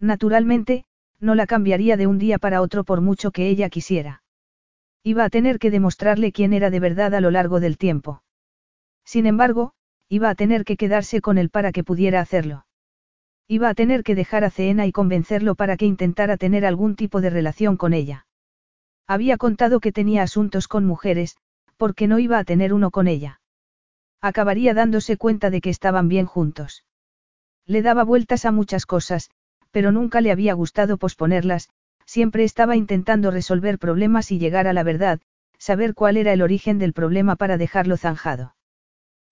Naturalmente, 0.00 0.84
no 1.20 1.34
la 1.34 1.46
cambiaría 1.46 1.96
de 1.96 2.06
un 2.06 2.18
día 2.18 2.38
para 2.38 2.62
otro 2.62 2.84
por 2.84 3.00
mucho 3.00 3.30
que 3.30 3.48
ella 3.48 3.68
quisiera. 3.68 4.22
Iba 5.02 5.24
a 5.24 5.30
tener 5.30 5.58
que 5.58 5.70
demostrarle 5.70 6.32
quién 6.32 6.52
era 6.52 6.70
de 6.70 6.80
verdad 6.80 7.14
a 7.14 7.20
lo 7.20 7.30
largo 7.30 7.60
del 7.60 7.78
tiempo. 7.78 8.22
Sin 9.10 9.26
embargo, 9.26 9.72
iba 10.08 10.30
a 10.30 10.36
tener 10.36 10.64
que 10.64 10.76
quedarse 10.76 11.20
con 11.20 11.36
él 11.36 11.50
para 11.50 11.72
que 11.72 11.82
pudiera 11.82 12.20
hacerlo. 12.20 12.64
Iba 13.48 13.68
a 13.68 13.74
tener 13.74 14.04
que 14.04 14.14
dejar 14.14 14.44
a 14.44 14.50
Ceena 14.50 14.86
y 14.86 14.92
convencerlo 14.92 15.56
para 15.56 15.76
que 15.76 15.84
intentara 15.84 16.36
tener 16.36 16.64
algún 16.64 16.94
tipo 16.94 17.20
de 17.20 17.28
relación 17.28 17.76
con 17.76 17.92
ella. 17.92 18.28
Había 19.08 19.36
contado 19.36 19.80
que 19.80 19.90
tenía 19.90 20.22
asuntos 20.22 20.68
con 20.68 20.86
mujeres, 20.86 21.36
porque 21.76 22.06
no 22.06 22.20
iba 22.20 22.38
a 22.38 22.44
tener 22.44 22.72
uno 22.72 22.92
con 22.92 23.08
ella. 23.08 23.40
Acabaría 24.20 24.74
dándose 24.74 25.16
cuenta 25.16 25.50
de 25.50 25.60
que 25.60 25.70
estaban 25.70 26.06
bien 26.06 26.26
juntos. 26.26 26.84
Le 27.66 27.82
daba 27.82 28.04
vueltas 28.04 28.44
a 28.44 28.52
muchas 28.52 28.86
cosas, 28.86 29.32
pero 29.72 29.90
nunca 29.90 30.20
le 30.20 30.30
había 30.30 30.54
gustado 30.54 30.98
posponerlas, 30.98 31.68
siempre 32.04 32.44
estaba 32.44 32.76
intentando 32.76 33.32
resolver 33.32 33.80
problemas 33.80 34.30
y 34.30 34.38
llegar 34.38 34.68
a 34.68 34.72
la 34.72 34.84
verdad, 34.84 35.18
saber 35.58 35.94
cuál 35.94 36.16
era 36.16 36.32
el 36.32 36.42
origen 36.42 36.78
del 36.78 36.92
problema 36.92 37.34
para 37.34 37.58
dejarlo 37.58 37.96
zanjado. 37.96 38.54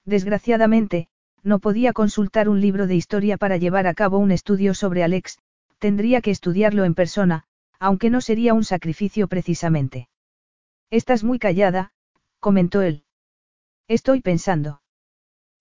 Desgraciadamente, 0.08 1.06
no 1.42 1.58
podía 1.58 1.92
consultar 1.92 2.48
un 2.48 2.62
libro 2.62 2.86
de 2.86 2.94
historia 2.94 3.36
para 3.36 3.58
llevar 3.58 3.86
a 3.86 3.92
cabo 3.92 4.16
un 4.16 4.30
estudio 4.30 4.72
sobre 4.72 5.04
Alex, 5.04 5.38
tendría 5.78 6.22
que 6.22 6.30
estudiarlo 6.30 6.84
en 6.84 6.94
persona, 6.94 7.44
aunque 7.78 8.08
no 8.08 8.22
sería 8.22 8.54
un 8.54 8.64
sacrificio 8.64 9.28
precisamente. 9.28 10.08
Estás 10.88 11.24
muy 11.24 11.38
callada, 11.38 11.92
comentó 12.40 12.80
él. 12.80 13.04
Estoy 13.86 14.22
pensando. 14.22 14.80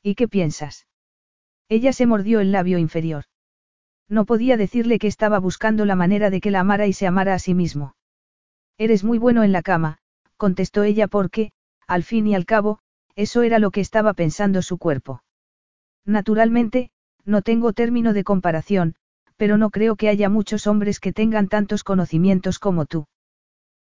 ¿Y 0.01 0.15
qué 0.15 0.29
piensas? 0.29 0.87
Ella 1.67 1.91
se 1.91 2.05
mordió 2.05 2.39
el 2.39 2.53
labio 2.53 2.77
inferior. 2.77 3.25
No 4.07 4.23
podía 4.23 4.55
decirle 4.55 4.97
que 4.97 5.07
estaba 5.07 5.39
buscando 5.39 5.83
la 5.83 5.97
manera 5.97 6.29
de 6.29 6.39
que 6.39 6.51
la 6.51 6.61
amara 6.61 6.87
y 6.87 6.93
se 6.93 7.05
amara 7.05 7.33
a 7.33 7.39
sí 7.39 7.53
mismo. 7.53 7.97
Eres 8.77 9.03
muy 9.03 9.17
bueno 9.17 9.43
en 9.43 9.51
la 9.51 9.61
cama, 9.61 9.97
contestó 10.37 10.83
ella 10.83 11.09
porque, 11.09 11.51
al 11.85 12.03
fin 12.03 12.27
y 12.27 12.33
al 12.35 12.45
cabo, 12.45 12.79
eso 13.17 13.41
era 13.41 13.57
lo 13.57 13.71
que 13.71 13.81
estaba 13.81 14.13
pensando 14.13 14.61
su 14.61 14.77
cuerpo. 14.77 15.23
Naturalmente, 16.05 16.91
no 17.25 17.41
tengo 17.41 17.73
término 17.73 18.13
de 18.13 18.23
comparación, 18.23 18.95
pero 19.37 19.57
no 19.57 19.71
creo 19.71 19.95
que 19.95 20.07
haya 20.07 20.29
muchos 20.29 20.67
hombres 20.67 20.99
que 20.99 21.11
tengan 21.11 21.49
tantos 21.49 21.83
conocimientos 21.83 22.59
como 22.59 22.85
tú. 22.85 23.07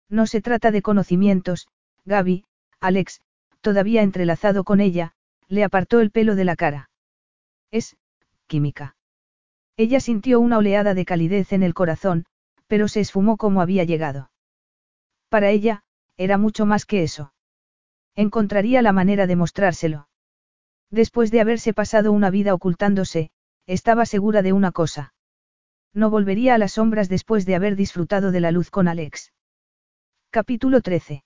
No 0.09 0.25
se 0.25 0.41
trata 0.41 0.71
de 0.71 0.81
conocimientos, 0.81 1.67
Gaby, 2.05 2.45
Alex, 2.79 3.21
todavía 3.61 4.01
entrelazado 4.01 4.63
con 4.63 4.81
ella, 4.81 5.13
le 5.47 5.63
apartó 5.63 5.99
el 5.99 6.09
pelo 6.09 6.35
de 6.35 6.43
la 6.43 6.55
cara. 6.55 6.89
Es, 7.71 7.95
química. 8.47 8.95
Ella 9.77 9.99
sintió 9.99 10.39
una 10.39 10.57
oleada 10.57 10.95
de 10.95 11.05
calidez 11.05 11.53
en 11.53 11.61
el 11.61 11.75
corazón, 11.75 12.25
pero 12.65 12.87
se 12.87 13.01
esfumó 13.01 13.37
como 13.37 13.61
había 13.61 13.83
llegado. 13.83 14.31
Para 15.29 15.51
ella, 15.51 15.83
era 16.17 16.39
mucho 16.39 16.65
más 16.65 16.85
que 16.85 17.03
eso. 17.03 17.33
Encontraría 18.17 18.81
la 18.81 18.93
manera 18.93 19.27
de 19.27 19.35
mostrárselo. 19.35 20.09
Después 20.89 21.29
de 21.29 21.39
haberse 21.39 21.71
pasado 21.71 22.11
una 22.11 22.31
vida 22.31 22.55
ocultándose, 22.55 23.29
estaba 23.67 24.07
segura 24.07 24.41
de 24.41 24.53
una 24.53 24.71
cosa. 24.71 25.13
No 25.93 26.09
volvería 26.09 26.55
a 26.55 26.57
las 26.57 26.73
sombras 26.73 27.09
después 27.09 27.45
de 27.45 27.53
haber 27.53 27.75
disfrutado 27.75 28.31
de 28.31 28.39
la 28.39 28.49
luz 28.49 28.71
con 28.71 28.87
Alex. 28.87 29.33
Capítulo 30.31 30.81
13. 30.81 31.23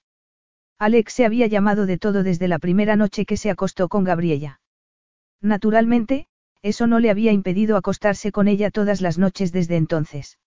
Alex 0.80 1.14
se 1.14 1.26
había 1.26 1.48
llamado 1.48 1.86
de 1.86 1.98
todo 1.98 2.24
desde 2.24 2.50
la 2.50 2.60
primera 2.60 2.98
noche 2.98 3.26
que 3.26 3.38
se 3.38 3.50
acostó 3.50 3.88
con 3.88 4.03
Gabriella. 4.03 4.60
Naturalmente, 5.40 6.28
eso 6.61 6.88
no 6.88 7.00
le 7.00 7.10
había 7.10 7.32
impedido 7.32 7.78
acostarse 7.78 8.34
con 8.34 8.50
ella 8.50 8.70
todas 8.70 9.00
las 9.00 9.18
noches 9.18 9.53
desde 9.53 9.78
entonces. 9.78 10.40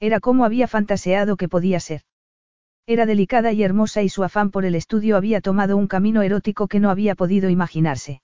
Era 0.00 0.18
como 0.18 0.44
había 0.44 0.66
fantaseado 0.66 1.36
que 1.36 1.48
podía 1.48 1.78
ser. 1.78 2.02
Era 2.86 3.06
delicada 3.06 3.52
y 3.52 3.62
hermosa 3.62 4.02
y 4.02 4.08
su 4.08 4.24
afán 4.24 4.50
por 4.50 4.64
el 4.64 4.74
estudio 4.74 5.16
había 5.16 5.40
tomado 5.40 5.76
un 5.76 5.86
camino 5.86 6.22
erótico 6.22 6.68
que 6.68 6.80
no 6.80 6.90
había 6.90 7.14
podido 7.14 7.50
imaginarse. 7.50 8.22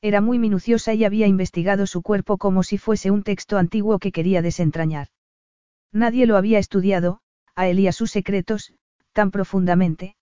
Era 0.00 0.20
muy 0.20 0.38
minuciosa 0.38 0.94
y 0.94 1.04
había 1.04 1.26
investigado 1.26 1.86
su 1.86 2.02
cuerpo 2.02 2.38
como 2.38 2.62
si 2.62 2.78
fuese 2.78 3.10
un 3.10 3.22
texto 3.22 3.58
antiguo 3.58 3.98
que 3.98 4.12
quería 4.12 4.42
desentrañar. 4.42 5.08
Nadie 5.92 6.26
lo 6.26 6.36
había 6.36 6.58
estudiado, 6.58 7.20
a 7.54 7.66
él 7.66 7.80
y 7.80 7.88
a 7.88 7.92
sus 7.92 8.10
secretos, 8.10 8.74
tan 9.12 9.30
profundamente. 9.30 10.16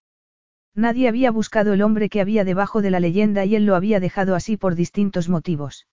Nadie 0.74 1.08
había 1.08 1.30
buscado 1.30 1.72
el 1.72 1.82
hombre 1.82 2.08
que 2.08 2.20
había 2.20 2.44
debajo 2.44 2.82
de 2.82 2.90
la 2.90 3.00
leyenda 3.00 3.44
y 3.44 3.56
él 3.56 3.66
lo 3.66 3.74
había 3.74 4.00
dejado 4.00 4.34
así 4.34 4.56
por 4.56 4.74
distintos 4.74 5.28
motivos. 5.28 5.86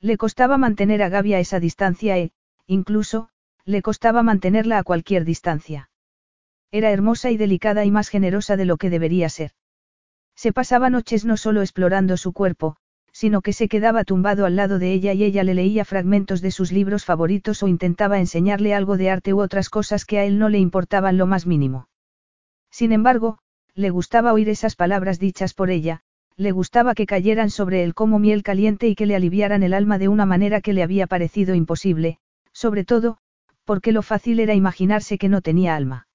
Le 0.00 0.16
costaba 0.16 0.58
mantener 0.58 1.02
a 1.02 1.08
Gaby 1.08 1.34
a 1.34 1.40
esa 1.40 1.60
distancia 1.60 2.18
e, 2.18 2.32
incluso, 2.66 3.28
le 3.64 3.82
costaba 3.82 4.22
mantenerla 4.22 4.78
a 4.78 4.82
cualquier 4.82 5.24
distancia. 5.24 5.90
Era 6.70 6.90
hermosa 6.90 7.30
y 7.30 7.36
delicada 7.36 7.84
y 7.84 7.90
más 7.90 8.08
generosa 8.08 8.56
de 8.56 8.64
lo 8.64 8.76
que 8.76 8.90
debería 8.90 9.28
ser. 9.28 9.52
Se 10.34 10.52
pasaba 10.52 10.90
noches 10.90 11.24
no 11.24 11.36
solo 11.36 11.62
explorando 11.62 12.16
su 12.16 12.32
cuerpo, 12.32 12.76
sino 13.12 13.40
que 13.40 13.52
se 13.52 13.68
quedaba 13.68 14.04
tumbado 14.04 14.46
al 14.46 14.56
lado 14.56 14.78
de 14.78 14.92
ella 14.92 15.12
y 15.12 15.24
ella 15.24 15.42
le 15.44 15.54
leía 15.54 15.84
fragmentos 15.84 16.40
de 16.40 16.50
sus 16.50 16.70
libros 16.72 17.04
favoritos 17.04 17.62
o 17.62 17.68
intentaba 17.68 18.18
enseñarle 18.18 18.74
algo 18.74 18.96
de 18.96 19.10
arte 19.10 19.34
u 19.34 19.40
otras 19.40 19.70
cosas 19.70 20.04
que 20.04 20.18
a 20.18 20.24
él 20.24 20.38
no 20.38 20.48
le 20.48 20.58
importaban 20.58 21.16
lo 21.16 21.26
más 21.26 21.46
mínimo. 21.46 21.88
Sin 22.70 22.92
embargo, 22.92 23.38
le 23.74 23.90
gustaba 23.90 24.32
oír 24.32 24.48
esas 24.48 24.76
palabras 24.76 25.18
dichas 25.18 25.54
por 25.54 25.70
ella, 25.70 26.02
le 26.36 26.52
gustaba 26.52 26.94
que 26.94 27.06
cayeran 27.06 27.50
sobre 27.50 27.82
él 27.82 27.94
como 27.94 28.18
miel 28.18 28.42
caliente 28.42 28.88
y 28.88 28.94
que 28.94 29.06
le 29.06 29.16
aliviaran 29.16 29.62
el 29.62 29.74
alma 29.74 29.98
de 29.98 30.08
una 30.08 30.26
manera 30.26 30.60
que 30.60 30.72
le 30.72 30.82
había 30.82 31.06
parecido 31.06 31.54
imposible, 31.54 32.18
sobre 32.52 32.84
todo, 32.84 33.18
porque 33.64 33.92
lo 33.92 34.02
fácil 34.02 34.38
era 34.38 34.54
imaginarse 34.54 35.18
que 35.18 35.28
no 35.28 35.40
tenía 35.40 35.74
alma. 35.74 36.07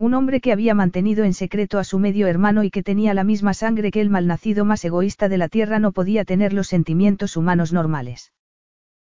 Un 0.00 0.14
hombre 0.14 0.40
que 0.40 0.52
había 0.52 0.74
mantenido 0.74 1.24
en 1.24 1.34
secreto 1.34 1.76
a 1.80 1.84
su 1.84 1.98
medio 1.98 2.28
hermano 2.28 2.62
y 2.62 2.70
que 2.70 2.84
tenía 2.84 3.14
la 3.14 3.24
misma 3.24 3.52
sangre 3.52 3.90
que 3.90 4.00
el 4.00 4.10
malnacido 4.10 4.64
más 4.64 4.84
egoísta 4.84 5.28
de 5.28 5.38
la 5.38 5.48
tierra 5.48 5.80
no 5.80 5.90
podía 5.90 6.24
tener 6.24 6.52
los 6.52 6.68
sentimientos 6.68 7.36
humanos 7.36 7.72
normales. 7.72 8.32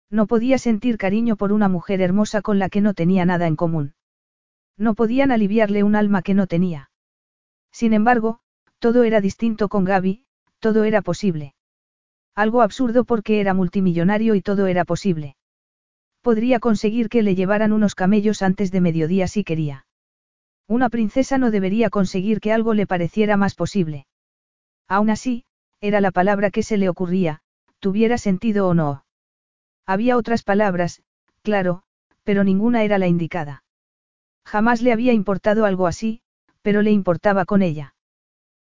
No 0.08 0.28
podía 0.28 0.56
sentir 0.56 0.96
cariño 0.96 1.34
por 1.34 1.52
una 1.52 1.68
mujer 1.68 2.00
hermosa 2.00 2.42
con 2.42 2.60
la 2.60 2.68
que 2.68 2.80
no 2.80 2.94
tenía 2.94 3.24
nada 3.24 3.48
en 3.48 3.56
común. 3.56 3.94
No 4.78 4.94
podían 4.94 5.32
aliviarle 5.32 5.82
un 5.82 5.96
alma 5.96 6.22
que 6.22 6.34
no 6.34 6.46
tenía. 6.46 6.90
Sin 7.72 7.92
embargo, 7.92 8.38
todo 8.78 9.02
era 9.02 9.20
distinto 9.20 9.68
con 9.68 9.84
Gaby, 9.84 10.24
todo 10.60 10.84
era 10.84 11.02
posible. 11.02 11.54
Algo 12.36 12.62
absurdo 12.62 13.02
porque 13.02 13.40
era 13.40 13.52
multimillonario 13.52 14.36
y 14.36 14.42
todo 14.42 14.68
era 14.68 14.84
posible. 14.84 15.34
Podría 16.22 16.60
conseguir 16.60 17.08
que 17.08 17.24
le 17.24 17.34
llevaran 17.34 17.72
unos 17.72 17.96
camellos 17.96 18.42
antes 18.42 18.70
de 18.70 18.80
mediodía 18.80 19.26
si 19.26 19.42
quería. 19.42 19.83
Una 20.66 20.88
princesa 20.88 21.38
no 21.38 21.50
debería 21.50 21.90
conseguir 21.90 22.40
que 22.40 22.52
algo 22.52 22.74
le 22.74 22.86
pareciera 22.86 23.36
más 23.36 23.54
posible. 23.54 24.06
Aún 24.88 25.10
así, 25.10 25.44
era 25.80 26.00
la 26.00 26.10
palabra 26.10 26.50
que 26.50 26.62
se 26.62 26.78
le 26.78 26.88
ocurría, 26.88 27.42
tuviera 27.78 28.16
sentido 28.16 28.68
o 28.68 28.74
no. 28.74 29.04
Había 29.86 30.16
otras 30.16 30.42
palabras, 30.42 31.02
claro, 31.42 31.82
pero 32.22 32.44
ninguna 32.44 32.82
era 32.84 32.96
la 32.96 33.06
indicada. 33.06 33.62
Jamás 34.46 34.80
le 34.80 34.92
había 34.92 35.12
importado 35.12 35.66
algo 35.66 35.86
así, 35.86 36.22
pero 36.62 36.80
le 36.80 36.90
importaba 36.90 37.44
con 37.44 37.60
ella. 37.60 37.94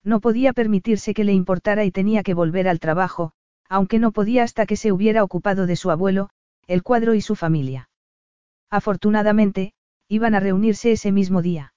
No 0.02 0.20
podía 0.20 0.54
permitirse 0.54 1.12
que 1.12 1.24
le 1.24 1.32
importara 1.32 1.84
y 1.84 1.90
tenía 1.90 2.22
que 2.22 2.34
volver 2.34 2.68
al 2.68 2.80
trabajo, 2.80 3.32
aunque 3.68 3.98
no 3.98 4.12
podía 4.12 4.42
hasta 4.42 4.66
que 4.66 4.76
se 4.76 4.92
hubiera 4.92 5.22
ocupado 5.22 5.66
de 5.66 5.76
su 5.76 5.90
abuelo, 5.90 6.30
el 6.66 6.82
cuadro 6.82 7.14
y 7.14 7.20
su 7.20 7.36
familia. 7.36 7.90
Afortunadamente, 8.70 9.74
iban 10.08 10.34
a 10.34 10.40
reunirse 10.40 10.92
ese 10.92 11.12
mismo 11.12 11.42
día. 11.42 11.71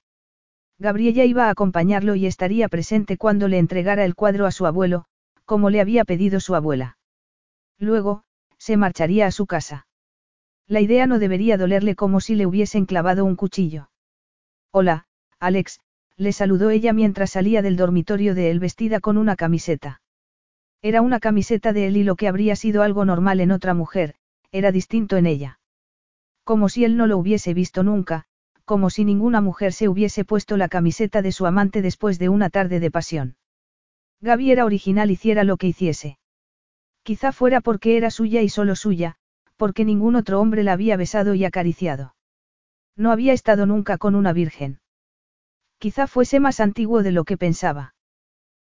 Gabriella 0.77 1.23
iba 1.23 1.47
a 1.47 1.49
acompañarlo 1.49 2.15
y 2.15 2.25
estaría 2.25 2.67
presente 2.67 3.17
cuando 3.17 3.47
le 3.47 3.59
entregara 3.59 4.03
el 4.03 4.15
cuadro 4.15 4.45
a 4.45 4.51
su 4.51 4.65
abuelo, 4.65 5.05
como 5.45 5.69
le 5.69 5.79
había 5.79 6.03
pedido 6.03 6.39
su 6.39 6.55
abuela. 6.55 6.97
Luego, 7.79 8.23
se 8.57 8.77
marcharía 8.77 9.27
a 9.27 9.31
su 9.31 9.45
casa. 9.45 9.87
La 10.67 10.81
idea 10.81 11.05
no 11.07 11.19
debería 11.19 11.57
dolerle 11.57 11.95
como 11.95 12.19
si 12.19 12.35
le 12.35 12.45
hubiesen 12.45 12.85
clavado 12.85 13.23
un 13.23 13.35
cuchillo. 13.35 13.89
Hola, 14.71 15.05
Alex, 15.39 15.79
le 16.17 16.31
saludó 16.31 16.69
ella 16.69 16.91
mientras 16.93 17.31
salía 17.31 17.61
del 17.61 17.77
dormitorio 17.77 18.35
de 18.35 18.49
él 18.49 18.59
vestida 18.59 18.99
con 18.99 19.17
una 19.17 19.35
camiseta. 19.35 20.01
Era 20.81 21.01
una 21.01 21.19
camiseta 21.19 21.73
de 21.73 21.87
él 21.87 21.97
y 21.97 22.03
lo 22.03 22.15
que 22.15 22.27
habría 22.27 22.55
sido 22.55 22.81
algo 22.81 23.05
normal 23.05 23.39
en 23.39 23.51
otra 23.51 23.73
mujer, 23.73 24.15
era 24.51 24.71
distinto 24.71 25.17
en 25.17 25.25
ella. 25.25 25.59
Como 26.43 26.69
si 26.69 26.85
él 26.85 26.97
no 26.97 27.07
lo 27.07 27.17
hubiese 27.17 27.53
visto 27.53 27.83
nunca, 27.83 28.25
como 28.65 28.89
si 28.89 29.05
ninguna 29.05 29.41
mujer 29.41 29.73
se 29.73 29.87
hubiese 29.87 30.25
puesto 30.25 30.57
la 30.57 30.67
camiseta 30.67 31.21
de 31.21 31.31
su 31.31 31.45
amante 31.45 31.81
después 31.81 32.19
de 32.19 32.29
una 32.29 32.49
tarde 32.49 32.79
de 32.79 32.91
pasión. 32.91 33.37
Gaby 34.21 34.51
era 34.51 34.65
original 34.65 35.11
hiciera 35.11 35.43
lo 35.43 35.57
que 35.57 35.67
hiciese. 35.67 36.17
Quizá 37.03 37.31
fuera 37.31 37.61
porque 37.61 37.97
era 37.97 38.09
suya 38.09 38.41
y 38.41 38.49
solo 38.49 38.75
suya, 38.75 39.15
porque 39.55 39.85
ningún 39.85 40.15
otro 40.15 40.41
hombre 40.41 40.63
la 40.63 40.73
había 40.73 40.97
besado 40.97 41.35
y 41.35 41.45
acariciado. 41.45 42.15
No 42.97 43.11
había 43.11 43.33
estado 43.33 43.67
nunca 43.67 43.97
con 43.97 44.15
una 44.15 44.33
virgen. 44.33 44.79
Quizá 45.77 46.07
fuese 46.07 46.39
más 46.39 46.59
antiguo 46.59 47.03
de 47.03 47.11
lo 47.11 47.23
que 47.23 47.37
pensaba. 47.37 47.93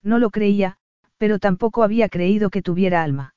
No 0.02 0.18
lo 0.18 0.32
creía, 0.32 0.78
pero 1.18 1.38
tampoco 1.38 1.84
había 1.84 2.10
creído 2.10 2.50
que 2.50 2.62
tuviera 2.62 3.04
alma. 3.04 3.36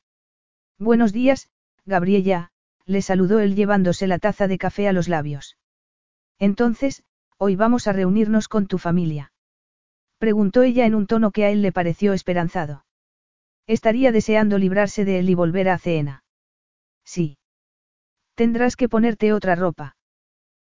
Buenos 0.78 1.12
días, 1.12 1.50
Gabriella, 1.84 2.50
le 2.86 3.02
saludó 3.02 3.40
él 3.40 3.54
llevándose 3.54 4.06
la 4.06 4.18
taza 4.18 4.48
de 4.48 4.58
café 4.58 4.88
a 4.88 4.92
los 4.92 5.08
labios. 5.08 5.56
Entonces, 6.38 7.02
hoy 7.38 7.56
vamos 7.56 7.86
a 7.86 7.92
reunirnos 7.92 8.48
con 8.48 8.66
tu 8.66 8.78
familia. 8.78 9.32
Preguntó 10.18 10.62
ella 10.62 10.86
en 10.86 10.94
un 10.94 11.06
tono 11.06 11.30
que 11.30 11.44
a 11.44 11.50
él 11.50 11.62
le 11.62 11.72
pareció 11.72 12.12
esperanzado. 12.12 12.84
Estaría 13.66 14.12
deseando 14.12 14.58
librarse 14.58 15.04
de 15.04 15.18
él 15.18 15.30
y 15.30 15.34
volver 15.34 15.68
a 15.68 15.78
Ceena. 15.78 16.24
Sí. 17.04 17.38
Tendrás 18.34 18.76
que 18.76 18.88
ponerte 18.88 19.32
otra 19.32 19.54
ropa. 19.54 19.96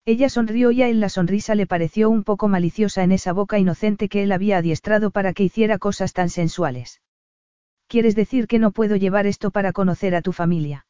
Ella 0.06 0.28
sonrió 0.28 0.70
y 0.70 0.82
a 0.82 0.88
él 0.88 1.00
la 1.00 1.08
sonrisa 1.08 1.54
le 1.54 1.66
pareció 1.66 2.10
un 2.10 2.24
poco 2.24 2.46
maliciosa 2.46 3.02
en 3.02 3.12
esa 3.12 3.32
boca 3.32 3.58
inocente 3.58 4.08
que 4.08 4.22
él 4.22 4.32
había 4.32 4.58
adiestrado 4.58 5.10
para 5.10 5.32
que 5.32 5.44
hiciera 5.44 5.78
cosas 5.78 6.12
tan 6.12 6.28
sensuales. 6.28 7.00
¿Quieres 7.88 8.14
decir 8.14 8.46
que 8.46 8.58
no 8.58 8.70
puedo 8.70 8.96
llevar 8.96 9.26
esto 9.26 9.50
para 9.50 9.72
conocer 9.72 10.14
a 10.14 10.22
tu 10.22 10.32
familia? 10.32 10.86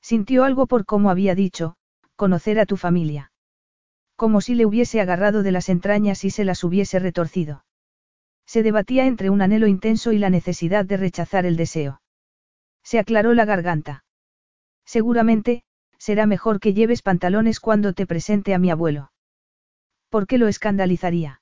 Sintió 0.00 0.44
algo 0.44 0.66
por 0.66 0.84
cómo 0.84 1.10
había 1.10 1.34
dicho, 1.34 1.74
conocer 2.14 2.60
a 2.60 2.66
tu 2.66 2.76
familia. 2.76 3.32
Como 4.18 4.40
si 4.40 4.56
le 4.56 4.66
hubiese 4.66 5.00
agarrado 5.00 5.44
de 5.44 5.52
las 5.52 5.68
entrañas 5.68 6.24
y 6.24 6.30
se 6.30 6.44
las 6.44 6.64
hubiese 6.64 6.98
retorcido. 6.98 7.64
Se 8.46 8.64
debatía 8.64 9.06
entre 9.06 9.30
un 9.30 9.42
anhelo 9.42 9.68
intenso 9.68 10.10
y 10.10 10.18
la 10.18 10.28
necesidad 10.28 10.84
de 10.84 10.96
rechazar 10.96 11.46
el 11.46 11.56
deseo. 11.56 12.02
Se 12.82 12.98
aclaró 12.98 13.32
la 13.32 13.44
garganta. 13.44 14.04
Seguramente, 14.84 15.62
será 15.98 16.26
mejor 16.26 16.58
que 16.58 16.74
lleves 16.74 17.00
pantalones 17.00 17.60
cuando 17.60 17.92
te 17.92 18.08
presente 18.08 18.54
a 18.54 18.58
mi 18.58 18.72
abuelo. 18.72 19.12
¿Por 20.08 20.26
qué 20.26 20.36
lo 20.36 20.48
escandalizaría? 20.48 21.40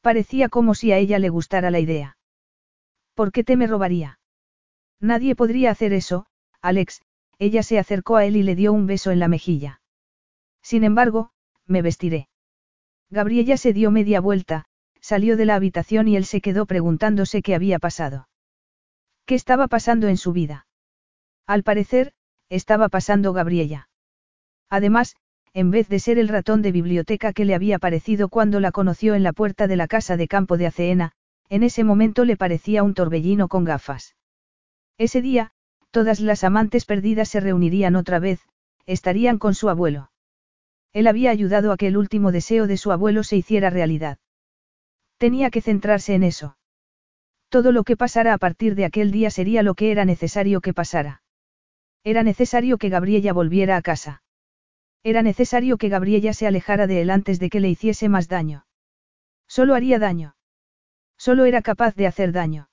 Parecía 0.00 0.48
como 0.48 0.74
si 0.74 0.92
a 0.92 0.96
ella 0.96 1.18
le 1.18 1.28
gustara 1.28 1.70
la 1.70 1.78
idea. 1.78 2.16
¿Por 3.12 3.32
qué 3.32 3.44
te 3.44 3.58
me 3.58 3.66
robaría? 3.66 4.18
Nadie 4.98 5.36
podría 5.36 5.70
hacer 5.70 5.92
eso, 5.92 6.24
Alex, 6.62 7.02
ella 7.38 7.62
se 7.62 7.78
acercó 7.78 8.16
a 8.16 8.24
él 8.24 8.36
y 8.36 8.42
le 8.42 8.54
dio 8.54 8.72
un 8.72 8.86
beso 8.86 9.10
en 9.10 9.18
la 9.18 9.28
mejilla. 9.28 9.82
Sin 10.62 10.84
embargo, 10.84 11.31
me 11.66 11.82
vestiré. 11.82 12.28
Gabriella 13.10 13.56
se 13.56 13.72
dio 13.72 13.90
media 13.90 14.20
vuelta, 14.20 14.66
salió 15.00 15.36
de 15.36 15.46
la 15.46 15.56
habitación 15.56 16.08
y 16.08 16.16
él 16.16 16.24
se 16.24 16.40
quedó 16.40 16.66
preguntándose 16.66 17.42
qué 17.42 17.54
había 17.54 17.78
pasado. 17.78 18.28
¿Qué 19.26 19.34
estaba 19.34 19.68
pasando 19.68 20.08
en 20.08 20.16
su 20.16 20.32
vida? 20.32 20.66
Al 21.46 21.62
parecer, 21.62 22.12
estaba 22.48 22.88
pasando 22.88 23.32
Gabriella. 23.32 23.88
Además, 24.70 25.16
en 25.54 25.70
vez 25.70 25.88
de 25.88 25.98
ser 25.98 26.18
el 26.18 26.28
ratón 26.28 26.62
de 26.62 26.72
biblioteca 26.72 27.32
que 27.32 27.44
le 27.44 27.54
había 27.54 27.78
parecido 27.78 28.28
cuando 28.28 28.60
la 28.60 28.72
conoció 28.72 29.14
en 29.14 29.22
la 29.22 29.32
puerta 29.32 29.66
de 29.66 29.76
la 29.76 29.86
casa 29.88 30.16
de 30.16 30.28
campo 30.28 30.56
de 30.56 30.66
Aceena, 30.66 31.12
en 31.48 31.62
ese 31.62 31.84
momento 31.84 32.24
le 32.24 32.36
parecía 32.36 32.82
un 32.82 32.94
torbellino 32.94 33.48
con 33.48 33.64
gafas. 33.64 34.16
Ese 34.96 35.20
día, 35.20 35.52
todas 35.90 36.20
las 36.20 36.44
amantes 36.44 36.86
perdidas 36.86 37.28
se 37.28 37.40
reunirían 37.40 37.96
otra 37.96 38.18
vez, 38.18 38.40
estarían 38.86 39.38
con 39.38 39.54
su 39.54 39.68
abuelo. 39.68 40.11
Él 40.92 41.06
había 41.06 41.30
ayudado 41.30 41.72
a 41.72 41.76
que 41.76 41.86
el 41.86 41.96
último 41.96 42.32
deseo 42.32 42.66
de 42.66 42.76
su 42.76 42.92
abuelo 42.92 43.24
se 43.24 43.36
hiciera 43.36 43.70
realidad. 43.70 44.18
Tenía 45.18 45.50
que 45.50 45.62
centrarse 45.62 46.14
en 46.14 46.22
eso. 46.22 46.56
Todo 47.48 47.72
lo 47.72 47.84
que 47.84 47.96
pasara 47.96 48.34
a 48.34 48.38
partir 48.38 48.74
de 48.74 48.84
aquel 48.84 49.10
día 49.10 49.30
sería 49.30 49.62
lo 49.62 49.74
que 49.74 49.90
era 49.90 50.04
necesario 50.04 50.60
que 50.60 50.74
pasara. 50.74 51.22
Era 52.04 52.22
necesario 52.22 52.78
que 52.78 52.88
Gabriella 52.88 53.32
volviera 53.32 53.76
a 53.76 53.82
casa. 53.82 54.22
Era 55.04 55.22
necesario 55.22 55.78
que 55.78 55.88
Gabriella 55.88 56.32
se 56.32 56.46
alejara 56.46 56.86
de 56.86 57.02
él 57.02 57.10
antes 57.10 57.38
de 57.40 57.50
que 57.50 57.60
le 57.60 57.68
hiciese 57.68 58.08
más 58.08 58.28
daño. 58.28 58.66
Solo 59.48 59.74
haría 59.74 59.98
daño. 59.98 60.36
Solo 61.18 61.44
era 61.44 61.62
capaz 61.62 61.94
de 61.94 62.06
hacer 62.06 62.32
daño. 62.32 62.68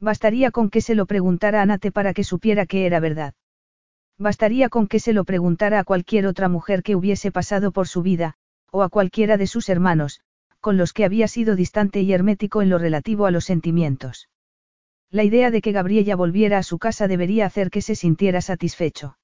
Bastaría 0.00 0.50
con 0.50 0.70
que 0.70 0.80
se 0.80 0.94
lo 0.94 1.06
preguntara 1.06 1.62
a 1.62 1.66
Nate 1.66 1.92
para 1.92 2.14
que 2.14 2.24
supiera 2.24 2.66
que 2.66 2.86
era 2.86 3.00
verdad. 3.00 3.34
Bastaría 4.20 4.68
con 4.68 4.86
que 4.86 5.00
se 5.00 5.14
lo 5.14 5.24
preguntara 5.24 5.78
a 5.78 5.84
cualquier 5.84 6.26
otra 6.26 6.50
mujer 6.50 6.82
que 6.82 6.94
hubiese 6.94 7.32
pasado 7.32 7.72
por 7.72 7.88
su 7.88 8.02
vida, 8.02 8.34
o 8.70 8.82
a 8.82 8.90
cualquiera 8.90 9.38
de 9.38 9.46
sus 9.46 9.70
hermanos, 9.70 10.20
con 10.60 10.76
los 10.76 10.92
que 10.92 11.06
había 11.06 11.26
sido 11.26 11.56
distante 11.56 12.02
y 12.02 12.12
hermético 12.12 12.60
en 12.60 12.68
lo 12.68 12.76
relativo 12.76 13.24
a 13.24 13.30
los 13.30 13.46
sentimientos. 13.46 14.28
La 15.10 15.24
idea 15.24 15.50
de 15.50 15.62
que 15.62 15.72
Gabriella 15.72 16.16
volviera 16.16 16.58
a 16.58 16.62
su 16.62 16.78
casa 16.78 17.08
debería 17.08 17.46
hacer 17.46 17.70
que 17.70 17.80
se 17.80 17.94
sintiera 17.94 18.42
satisfecho. 18.42 19.16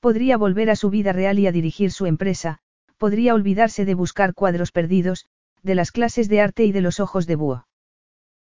Podría 0.00 0.38
volver 0.38 0.70
a 0.70 0.76
su 0.76 0.88
vida 0.88 1.12
real 1.12 1.38
y 1.38 1.46
a 1.46 1.52
dirigir 1.52 1.92
su 1.92 2.06
empresa, 2.06 2.60
podría 2.96 3.34
olvidarse 3.34 3.84
de 3.84 3.94
buscar 3.94 4.32
cuadros 4.32 4.72
perdidos, 4.72 5.26
de 5.62 5.74
las 5.74 5.92
clases 5.92 6.30
de 6.30 6.40
arte 6.40 6.64
y 6.64 6.72
de 6.72 6.80
los 6.80 7.00
ojos 7.00 7.26
de 7.26 7.36
búho. 7.36 7.66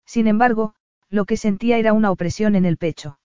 Sin 0.05 0.27
embargo, 0.27 0.75
lo 1.09 1.25
que 1.25 1.35
sentía 1.35 1.79
era 1.79 1.93
una 1.93 2.11
opresión 2.11 2.53
en 2.53 2.65
el 2.65 2.77
pecho. 2.77 3.17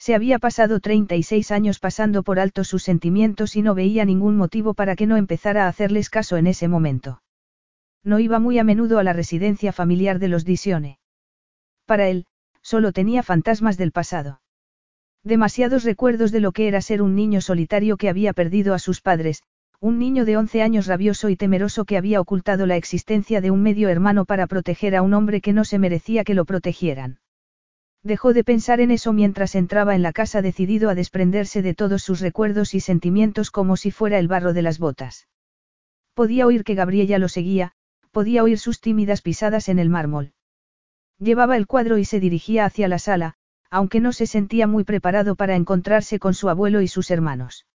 Se 0.00 0.14
había 0.14 0.38
pasado 0.38 0.80
36 0.80 1.50
años 1.50 1.78
pasando 1.78 2.22
por 2.22 2.40
alto 2.40 2.64
sus 2.64 2.82
sentimientos 2.82 3.54
y 3.54 3.60
no 3.60 3.74
veía 3.74 4.06
ningún 4.06 4.34
motivo 4.34 4.72
para 4.72 4.96
que 4.96 5.06
no 5.06 5.18
empezara 5.18 5.66
a 5.66 5.68
hacerles 5.68 6.08
caso 6.08 6.38
en 6.38 6.46
ese 6.46 6.68
momento. 6.68 7.22
No 8.02 8.18
iba 8.18 8.38
muy 8.38 8.58
a 8.58 8.64
menudo 8.64 8.98
a 8.98 9.04
la 9.04 9.12
residencia 9.12 9.74
familiar 9.74 10.18
de 10.18 10.28
los 10.28 10.46
Disione. 10.46 10.98
Para 11.84 12.08
él, 12.08 12.24
solo 12.62 12.92
tenía 12.92 13.22
fantasmas 13.22 13.76
del 13.76 13.92
pasado. 13.92 14.40
Demasiados 15.22 15.84
recuerdos 15.84 16.32
de 16.32 16.40
lo 16.40 16.52
que 16.52 16.66
era 16.66 16.80
ser 16.80 17.02
un 17.02 17.14
niño 17.14 17.42
solitario 17.42 17.98
que 17.98 18.08
había 18.08 18.32
perdido 18.32 18.72
a 18.72 18.78
sus 18.78 19.02
padres, 19.02 19.42
un 19.80 19.98
niño 19.98 20.24
de 20.24 20.38
11 20.38 20.62
años 20.62 20.86
rabioso 20.86 21.28
y 21.28 21.36
temeroso 21.36 21.84
que 21.84 21.98
había 21.98 22.22
ocultado 22.22 22.64
la 22.64 22.76
existencia 22.76 23.42
de 23.42 23.50
un 23.50 23.62
medio 23.62 23.90
hermano 23.90 24.24
para 24.24 24.46
proteger 24.46 24.96
a 24.96 25.02
un 25.02 25.12
hombre 25.12 25.42
que 25.42 25.52
no 25.52 25.66
se 25.66 25.78
merecía 25.78 26.24
que 26.24 26.32
lo 26.32 26.46
protegieran. 26.46 27.19
Dejó 28.02 28.32
de 28.32 28.44
pensar 28.44 28.80
en 28.80 28.90
eso 28.90 29.12
mientras 29.12 29.54
entraba 29.54 29.94
en 29.94 30.02
la 30.02 30.12
casa 30.12 30.40
decidido 30.40 30.88
a 30.88 30.94
desprenderse 30.94 31.60
de 31.60 31.74
todos 31.74 32.02
sus 32.02 32.20
recuerdos 32.20 32.74
y 32.74 32.80
sentimientos 32.80 33.50
como 33.50 33.76
si 33.76 33.90
fuera 33.90 34.18
el 34.18 34.28
barro 34.28 34.54
de 34.54 34.62
las 34.62 34.78
botas. 34.78 35.28
Podía 36.14 36.46
oír 36.46 36.64
que 36.64 36.74
Gabriella 36.74 37.18
lo 37.18 37.28
seguía, 37.28 37.72
podía 38.10 38.42
oír 38.42 38.58
sus 38.58 38.80
tímidas 38.80 39.20
pisadas 39.20 39.68
en 39.68 39.78
el 39.78 39.90
mármol. 39.90 40.32
Llevaba 41.18 41.56
el 41.56 41.66
cuadro 41.66 41.98
y 41.98 42.06
se 42.06 42.20
dirigía 42.20 42.64
hacia 42.64 42.88
la 42.88 42.98
sala, 42.98 43.34
aunque 43.70 44.00
no 44.00 44.12
se 44.12 44.26
sentía 44.26 44.66
muy 44.66 44.84
preparado 44.84 45.36
para 45.36 45.54
encontrarse 45.54 46.18
con 46.18 46.32
su 46.34 46.48
abuelo 46.48 46.80
y 46.80 46.88
sus 46.88 47.10
hermanos. 47.10 47.66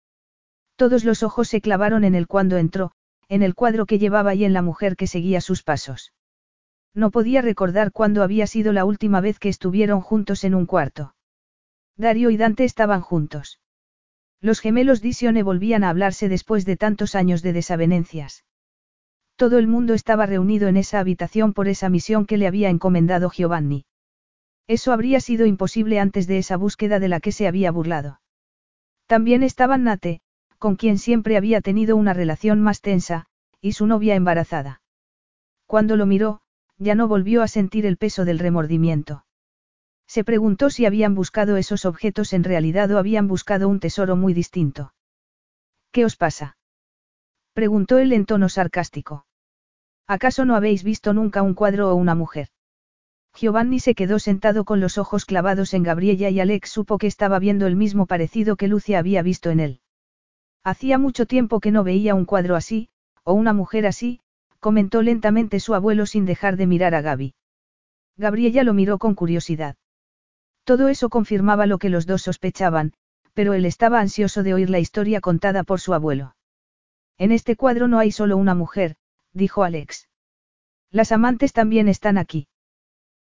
Todos 0.76 1.04
los 1.04 1.22
ojos 1.22 1.48
se 1.48 1.60
clavaron 1.60 2.02
en 2.02 2.14
él 2.14 2.26
cuando 2.26 2.56
entró, 2.56 2.92
en 3.28 3.42
el 3.42 3.54
cuadro 3.54 3.86
que 3.86 3.98
llevaba 3.98 4.34
y 4.34 4.44
en 4.44 4.54
la 4.54 4.62
mujer 4.62 4.96
que 4.96 5.06
seguía 5.06 5.40
sus 5.40 5.62
pasos. 5.62 6.12
No 6.94 7.10
podía 7.10 7.42
recordar 7.42 7.90
cuándo 7.90 8.23
había 8.23 8.47
sido 8.47 8.73
la 8.73 8.84
última 8.84 9.20
vez 9.20 9.39
que 9.39 9.48
estuvieron 9.48 10.00
juntos 10.00 10.44
en 10.44 10.55
un 10.55 10.64
cuarto. 10.64 11.14
Dario 11.97 12.31
y 12.31 12.36
Dante 12.36 12.64
estaban 12.64 13.00
juntos. 13.00 13.60
Los 14.40 14.60
gemelos 14.60 15.00
Disione 15.00 15.42
volvían 15.42 15.84
a 15.84 15.90
hablarse 15.90 16.28
después 16.28 16.64
de 16.64 16.76
tantos 16.76 17.14
años 17.14 17.42
de 17.42 17.52
desavenencias. 17.52 18.44
Todo 19.36 19.58
el 19.58 19.66
mundo 19.66 19.94
estaba 19.94 20.26
reunido 20.26 20.68
en 20.68 20.76
esa 20.76 21.00
habitación 21.00 21.52
por 21.55 21.66
esa 21.66 21.89
misión 21.89 22.26
que 22.26 22.36
le 22.36 22.47
había 22.47 22.68
encomendado 22.68 23.31
Giovanni. 23.31 23.86
Eso 24.68 24.92
habría 24.92 25.20
sido 25.20 25.47
imposible 25.47 25.98
antes 25.98 26.26
de 26.26 26.39
esa 26.39 26.56
búsqueda 26.56 27.00
de 27.00 27.08
la 27.08 27.20
que 27.20 27.32
se 27.32 27.48
había 27.48 27.73
burlado. 27.73 28.20
También 29.06 29.42
estaban 29.42 29.84
Nate, 29.84 30.20
con 30.58 30.76
quien 30.76 30.98
siempre 30.98 31.36
había 31.36 31.60
tenido 31.60 31.97
una 31.97 32.14
relación 32.14 32.60
más 32.60 32.81
tensa, 32.81 33.26
y 33.60 33.73
su 33.73 33.86
novia 33.86 34.14
embarazada. 34.14 34.82
Cuando 35.66 35.97
lo 35.97 36.06
miró, 36.06 36.40
ya 36.78 36.94
no 36.94 37.08
volvió 37.08 37.42
a 37.42 37.48
sentir 37.48 37.86
el 37.86 37.96
peso 37.96 38.24
del 38.24 38.38
remordimiento. 38.38 39.24
Se 40.06 40.24
preguntó 40.24 40.70
si 40.70 40.86
habían 40.86 41.14
buscado 41.14 41.56
esos 41.56 41.84
objetos 41.84 42.32
en 42.32 42.44
realidad 42.44 42.90
o 42.90 42.98
habían 42.98 43.28
buscado 43.28 43.68
un 43.68 43.80
tesoro 43.80 44.16
muy 44.16 44.34
distinto. 44.34 44.92
¿Qué 45.92 46.04
os 46.04 46.16
pasa? 46.16 46.56
preguntó 47.52 47.98
él 47.98 48.12
en 48.12 48.26
tono 48.26 48.48
sarcástico. 48.48 49.26
¿Acaso 50.06 50.44
no 50.44 50.56
habéis 50.56 50.84
visto 50.84 51.14
nunca 51.14 51.42
un 51.42 51.54
cuadro 51.54 51.90
o 51.90 51.94
una 51.94 52.14
mujer? 52.14 52.48
Giovanni 53.34 53.80
se 53.80 53.94
quedó 53.94 54.18
sentado 54.18 54.64
con 54.64 54.80
los 54.80 54.98
ojos 54.98 55.24
clavados 55.24 55.74
en 55.74 55.82
Gabriella 55.82 56.28
y 56.30 56.40
Alex 56.40 56.70
supo 56.70 56.98
que 56.98 57.06
estaba 57.06 57.38
viendo 57.38 57.66
el 57.66 57.74
mismo 57.74 58.06
parecido 58.06 58.56
que 58.56 58.68
Lucia 58.68 58.98
había 58.98 59.22
visto 59.22 59.50
en 59.50 59.60
él. 59.60 59.80
Hacía 60.62 60.98
mucho 60.98 61.26
tiempo 61.26 61.60
que 61.60 61.70
no 61.70 61.84
veía 61.84 62.14
un 62.14 62.26
cuadro 62.26 62.54
así, 62.54 62.88
o 63.24 63.32
una 63.32 63.52
mujer 63.52 63.86
así, 63.86 64.20
comentó 64.64 65.02
lentamente 65.02 65.60
su 65.60 65.74
abuelo 65.74 66.06
sin 66.06 66.24
dejar 66.24 66.56
de 66.56 66.66
mirar 66.66 66.94
a 66.94 67.02
Gaby. 67.02 67.34
Gabriella 68.16 68.64
lo 68.64 68.72
miró 68.72 68.96
con 68.96 69.14
curiosidad. 69.14 69.76
Todo 70.64 70.88
eso 70.88 71.10
confirmaba 71.10 71.66
lo 71.66 71.76
que 71.76 71.90
los 71.90 72.06
dos 72.06 72.22
sospechaban, 72.22 72.94
pero 73.34 73.52
él 73.52 73.66
estaba 73.66 74.00
ansioso 74.00 74.42
de 74.42 74.54
oír 74.54 74.70
la 74.70 74.78
historia 74.78 75.20
contada 75.20 75.64
por 75.64 75.80
su 75.80 75.92
abuelo. 75.92 76.34
En 77.18 77.30
este 77.30 77.56
cuadro 77.56 77.88
no 77.88 77.98
hay 77.98 78.10
solo 78.10 78.38
una 78.38 78.54
mujer, 78.54 78.96
dijo 79.34 79.64
Alex. 79.64 80.08
Las 80.90 81.12
amantes 81.12 81.52
también 81.52 81.86
están 81.86 82.16
aquí. 82.16 82.48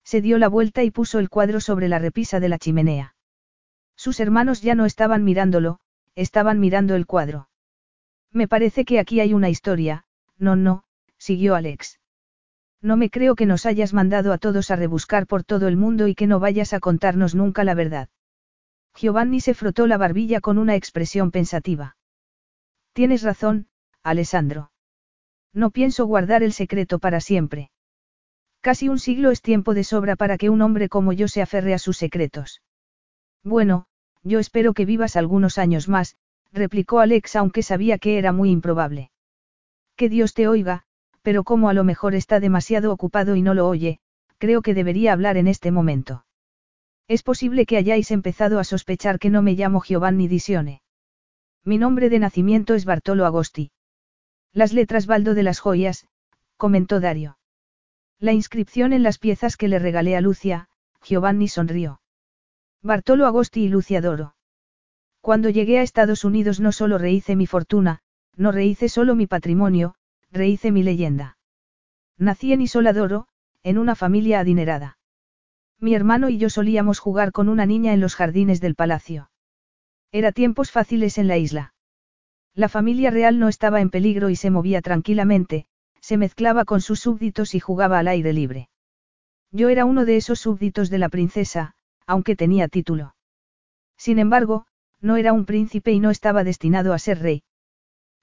Se 0.04 0.20
dio 0.20 0.40
la 0.40 0.50
vuelta 0.50 0.84
y 0.84 0.92
puso 0.92 1.20
el 1.20 1.30
cuadro 1.30 1.62
sobre 1.62 1.88
la 1.88 2.00
repisa 2.00 2.42
de 2.42 2.50
la 2.50 2.60
chimenea. 2.60 3.16
Sus 3.96 4.20
hermanos 4.20 4.62
ya 4.62 4.76
no 4.76 4.86
estaban 4.86 5.24
mirándolo, 5.24 5.80
estaban 6.16 6.60
mirando 6.60 6.96
el 6.96 7.06
cuadro. 7.06 7.48
Me 8.30 8.50
parece 8.50 8.84
que 8.84 9.00
aquí 9.00 9.22
hay 9.22 9.34
una 9.34 9.48
historia, 9.48 10.04
no, 10.38 10.58
no, 10.58 10.84
siguió 11.20 11.54
Alex. 11.56 12.00
No 12.82 12.98
me 12.98 13.10
creo 13.10 13.36
que 13.36 13.46
nos 13.46 13.66
hayas 13.66 13.94
mandado 13.94 14.34
a 14.34 14.38
todos 14.38 14.72
a 14.72 14.76
rebuscar 14.76 15.28
por 15.28 15.44
todo 15.44 15.68
el 15.68 15.78
mundo 15.78 16.08
y 16.08 16.16
que 16.16 16.28
no 16.28 16.40
vayas 16.40 16.74
a 16.74 16.80
contarnos 16.80 17.36
nunca 17.36 17.64
la 17.64 17.76
verdad. 17.76 18.10
Giovanni 18.96 19.42
se 19.42 19.54
frotó 19.54 19.86
la 19.86 19.98
barbilla 19.98 20.42
con 20.42 20.58
una 20.58 20.76
expresión 20.76 21.32
pensativa. 21.32 21.98
Tienes 22.94 23.22
razón, 23.24 23.68
Alessandro. 24.02 24.72
No 25.54 25.72
pienso 25.72 26.06
guardar 26.06 26.42
el 26.42 26.54
secreto 26.54 27.00
para 27.00 27.20
siempre. 27.20 27.72
Casi 28.62 28.90
un 28.90 29.00
siglo 29.00 29.32
es 29.32 29.42
tiempo 29.42 29.74
de 29.74 29.84
sobra 29.84 30.16
para 30.16 30.38
que 30.38 30.50
un 30.50 30.62
hombre 30.62 30.90
como 30.90 31.14
yo 31.14 31.28
se 31.28 31.42
aferre 31.42 31.74
a 31.74 31.80
sus 31.80 31.98
secretos. 31.98 32.62
Bueno, 33.44 33.88
yo 34.24 34.40
espero 34.40 34.74
que 34.74 34.86
vivas 34.86 35.16
algunos 35.16 35.58
años 35.58 35.88
más, 35.88 36.18
replicó 36.52 37.00
Alex 37.00 37.36
aunque 37.36 37.64
sabía 37.64 37.98
que 37.98 38.18
era 38.18 38.32
muy 38.34 38.52
improbable. 38.52 39.12
Que 39.96 40.10
Dios 40.10 40.34
te 40.34 40.48
oiga, 40.48 40.86
pero 41.22 41.44
como 41.44 41.70
a 41.70 41.74
lo 41.74 41.84
mejor 41.84 42.16
está 42.16 42.40
demasiado 42.40 42.92
ocupado 42.92 43.36
y 43.36 43.42
no 43.42 43.54
lo 43.54 43.68
oye, 43.68 44.00
creo 44.38 44.62
que 44.62 44.74
debería 44.74 45.14
hablar 45.14 45.38
en 45.38 45.48
este 45.48 45.72
momento. 45.72 46.26
Es 47.08 47.24
posible 47.24 47.66
que 47.66 47.78
hayáis 47.78 48.12
empezado 48.12 48.60
a 48.60 48.64
sospechar 48.64 49.20
que 49.20 49.30
no 49.30 49.42
me 49.42 49.54
llamo 49.54 49.82
Giovanni 49.82 50.28
Disione. 50.28 50.82
Mi 51.66 51.78
nombre 51.78 52.10
de 52.10 52.20
nacimiento 52.20 52.76
es 52.76 52.86
Bartolo 52.86 53.26
Agosti. 53.26 53.72
Las 54.54 54.74
letras 54.74 55.08
Baldo 55.08 55.34
de 55.34 55.44
las 55.44 55.60
joyas, 55.60 56.08
comentó 56.58 57.00
Dario. 57.00 57.38
La 58.20 58.34
inscripción 58.34 58.94
en 58.94 59.04
las 59.04 59.18
piezas 59.18 59.58
que 59.58 59.68
le 59.68 59.80
regalé 59.80 60.16
a 60.16 60.22
Lucia, 60.22 60.68
Giovanni 61.02 61.48
sonrió. 61.48 62.02
Bartolo 62.82 63.26
Agosti 63.26 63.64
y 63.64 63.70
Lucia 63.70 64.02
Doro. 64.02 64.36
Cuando 65.22 65.50
llegué 65.50 65.80
a 65.80 65.84
Estados 65.84 66.24
Unidos 66.24 66.60
no 66.60 66.72
solo 66.72 66.98
rehice 66.98 67.36
mi 67.36 67.46
fortuna, 67.46 68.00
no 68.36 68.52
rehice 68.52 68.88
solo 68.88 69.16
mi 69.16 69.28
patrimonio, 69.28 69.96
rehice 70.32 70.72
mi 70.72 70.84
leyenda. 70.84 71.38
Nací 72.18 72.54
en 72.54 72.62
Isoladoro, 72.62 73.28
en 73.64 73.78
una 73.78 73.96
familia 73.96 74.40
adinerada. 74.40 74.98
Mi 75.80 75.96
hermano 75.96 76.30
y 76.30 76.38
yo 76.38 76.50
solíamos 76.50 77.00
jugar 77.00 77.32
con 77.32 77.50
una 77.50 77.66
niña 77.66 77.94
en 77.94 78.02
los 78.02 78.16
jardines 78.16 78.60
del 78.62 78.76
palacio. 78.76 79.32
Era 80.12 80.32
tiempos 80.32 80.72
fáciles 80.72 81.18
en 81.18 81.28
la 81.28 81.38
isla. 81.38 81.74
La 82.54 82.68
familia 82.68 83.12
real 83.12 83.40
no 83.40 83.48
estaba 83.48 83.80
en 83.80 83.90
peligro 83.90 84.30
y 84.30 84.36
se 84.36 84.50
movía 84.50 84.82
tranquilamente, 84.82 85.68
se 86.02 86.18
mezclaba 86.18 86.66
con 86.66 86.82
sus 86.82 87.00
súbditos 87.00 87.56
y 87.56 87.60
jugaba 87.60 88.00
al 88.00 88.08
aire 88.08 88.34
libre. 88.34 88.70
Yo 89.52 89.70
era 89.70 89.86
uno 89.86 90.06
de 90.06 90.18
esos 90.18 90.40
súbditos 90.40 90.90
de 90.90 90.98
la 90.98 91.10
princesa, 91.10 91.76
aunque 92.06 92.36
tenía 92.36 92.68
título. 92.68 93.16
Sin 93.98 94.20
embargo, 94.20 94.66
no 95.00 95.16
era 95.16 95.34
un 95.34 95.46
príncipe 95.46 95.92
y 95.92 96.00
no 96.00 96.10
estaba 96.10 96.44
destinado 96.44 96.94
a 96.94 97.00
ser 97.00 97.20
rey. 97.20 97.44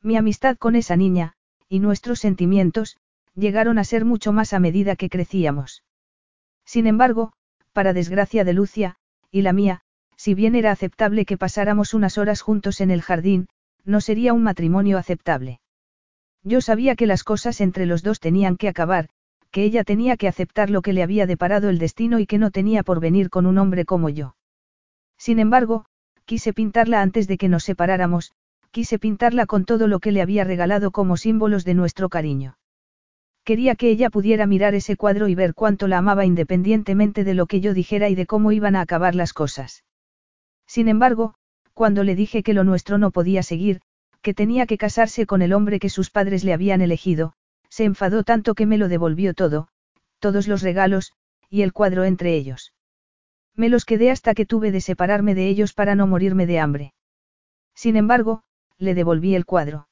Mi 0.03 0.17
amistad 0.17 0.57
con 0.57 0.77
esa 0.77 0.97
niña, 0.97 1.36
y 1.69 1.81
nuestros 1.81 2.21
sentimientos, 2.21 2.97
llegaron 3.35 3.79
a 3.79 3.85
ser 3.85 4.05
mucho 4.05 4.33
más 4.33 4.53
a 4.53 4.61
medida 4.61 4.97
que 4.97 5.09
crecíamos. 5.09 5.83
Sin 6.65 6.87
embargo, 6.87 7.33
para 7.73 7.93
desgracia 7.93 8.45
de 8.45 8.53
Lucia, 8.53 8.97
y 9.31 9.43
la 9.43 9.53
mía, 9.53 9.83
si 10.17 10.35
bien 10.35 10.55
era 10.55 10.71
aceptable 10.71 11.25
que 11.25 11.37
pasáramos 11.37 11.95
unas 11.95 12.19
horas 12.19 12.41
juntos 12.41 12.81
en 12.81 12.91
el 12.91 13.03
jardín, 13.03 13.49
no 13.85 14.01
sería 14.01 14.33
un 14.33 14.43
matrimonio 14.43 14.99
aceptable. 14.99 15.61
Yo 16.43 16.61
sabía 16.61 16.97
que 16.97 17.07
las 17.07 17.25
cosas 17.25 17.61
entre 17.61 17.87
los 17.87 18.03
dos 18.03 18.21
tenían 18.21 18.57
que 18.57 18.69
acabar, 18.69 19.09
que 19.51 19.65
ella 19.65 19.85
tenía 19.85 20.17
que 20.17 20.29
aceptar 20.29 20.71
lo 20.71 20.83
que 20.83 20.93
le 20.93 21.03
había 21.03 21.27
deparado 21.27 21.69
el 21.69 21.79
destino 21.79 22.19
y 22.19 22.27
que 22.27 22.39
no 22.39 22.51
tenía 22.51 22.83
por 22.83 23.01
venir 23.01 23.31
con 23.31 23.47
un 23.47 23.59
hombre 23.59 23.85
como 23.85 24.09
yo. 24.09 24.37
Sin 25.19 25.39
embargo, 25.39 25.87
quise 26.25 26.53
pintarla 26.53 27.03
antes 27.03 27.27
de 27.29 27.39
que 27.39 27.49
nos 27.49 27.65
separáramos, 27.65 28.33
quise 28.77 28.99
pintarla 28.99 29.47
con 29.47 29.65
todo 29.65 29.89
lo 29.89 30.01
que 30.01 30.13
le 30.13 30.21
había 30.21 30.45
regalado 30.45 30.91
como 30.91 31.17
símbolos 31.17 31.65
de 31.65 31.73
nuestro 31.73 32.11
cariño. 32.11 32.59
Quería 33.43 33.75
que 33.75 33.89
ella 33.89 34.11
pudiera 34.11 34.45
mirar 34.45 34.75
ese 34.75 34.97
cuadro 34.99 35.29
y 35.29 35.35
ver 35.35 35.55
cuánto 35.55 35.89
la 35.89 35.97
amaba 35.97 36.27
independientemente 36.27 37.25
de 37.25 37.33
lo 37.33 37.47
que 37.47 37.63
yo 37.63 37.73
dijera 37.73 38.11
y 38.11 38.15
de 38.15 38.27
cómo 38.27 38.53
iban 38.53 38.77
a 38.77 38.83
acabar 38.83 39.15
las 39.15 39.33
cosas. 39.33 39.85
Sin 40.67 40.89
embargo, 40.89 41.37
cuando 41.73 42.05
le 42.05 42.15
dije 42.15 42.43
que 42.43 42.53
lo 42.53 42.65
nuestro 42.65 42.99
no 42.99 43.13
podía 43.13 43.43
seguir, 43.43 43.81
que 44.21 44.35
tenía 44.35 44.67
que 44.67 44.77
casarse 44.77 45.25
con 45.25 45.41
el 45.41 45.55
hombre 45.55 45.79
que 45.79 45.89
sus 45.89 46.11
padres 46.11 46.45
le 46.45 46.53
habían 46.53 46.83
elegido, 46.83 47.33
se 47.71 47.85
enfadó 47.85 48.25
tanto 48.25 48.55
que 48.55 48.67
me 48.67 48.77
lo 48.77 48.89
devolvió 48.89 49.33
todo, 49.33 49.69
todos 50.19 50.49
los 50.49 50.61
regalos, 50.61 51.15
y 51.49 51.63
el 51.63 51.73
cuadro 51.73 52.05
entre 52.05 52.35
ellos. 52.35 52.75
Me 53.55 53.71
los 53.71 53.87
quedé 53.87 54.11
hasta 54.11 54.35
que 54.35 54.45
tuve 54.45 54.71
de 54.71 54.83
separarme 54.83 55.35
de 55.35 55.49
ellos 55.49 55.73
para 55.73 55.95
no 55.95 56.07
morirme 56.07 56.45
de 56.45 56.59
hambre. 56.59 56.93
Sin 57.75 57.97
embargo, 57.97 58.43
le 58.79 58.95
devolví 58.95 59.35
el 59.35 59.45
cuadro. 59.45 59.89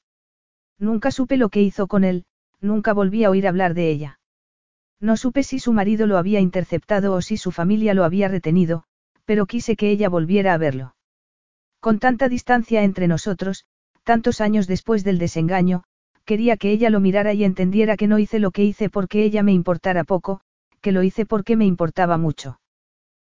Nunca 0.77 1.11
supe 1.11 1.37
lo 1.37 1.49
que 1.49 1.61
hizo 1.61 1.87
con 1.87 2.03
él, 2.03 2.25
nunca 2.61 2.93
volví 2.93 3.23
a 3.23 3.29
oír 3.29 3.47
hablar 3.47 3.73
de 3.73 3.89
ella. 3.89 4.19
No 4.99 5.17
supe 5.17 5.43
si 5.43 5.59
su 5.59 5.73
marido 5.73 6.07
lo 6.07 6.17
había 6.17 6.39
interceptado 6.39 7.13
o 7.13 7.21
si 7.21 7.37
su 7.37 7.51
familia 7.51 7.93
lo 7.93 8.03
había 8.03 8.27
retenido, 8.27 8.83
pero 9.25 9.45
quise 9.45 9.75
que 9.75 9.89
ella 9.89 10.09
volviera 10.09 10.53
a 10.53 10.57
verlo. 10.57 10.95
Con 11.79 11.99
tanta 11.99 12.29
distancia 12.29 12.83
entre 12.83 13.07
nosotros, 13.07 13.65
tantos 14.03 14.41
años 14.41 14.67
después 14.67 15.03
del 15.03 15.17
desengaño, 15.17 15.83
quería 16.25 16.57
que 16.57 16.71
ella 16.71 16.89
lo 16.89 16.99
mirara 16.99 17.33
y 17.33 17.43
entendiera 17.43 17.97
que 17.97 18.07
no 18.07 18.19
hice 18.19 18.39
lo 18.39 18.51
que 18.51 18.63
hice 18.63 18.89
porque 18.89 19.23
ella 19.23 19.43
me 19.43 19.53
importara 19.53 20.03
poco, 20.03 20.41
que 20.81 20.91
lo 20.91 21.03
hice 21.03 21.25
porque 21.25 21.55
me 21.55 21.65
importaba 21.65 22.17
mucho. 22.17 22.59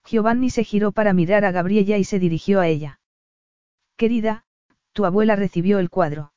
Giovanni 0.05 0.51
se 0.51 0.65
giró 0.65 0.93
para 0.93 1.13
mirar 1.13 1.45
a 1.45 1.51
Gabriella 1.51 1.99
y 1.99 2.05
se 2.05 2.19
dirigió 2.19 2.61
a 2.61 2.69
ella. 2.69 3.01
Querida, 3.97 4.45
tu 4.97 5.05
abuela 5.05 5.37
recibió 5.37 5.79
el 5.79 5.91
cuadro. 5.91 6.33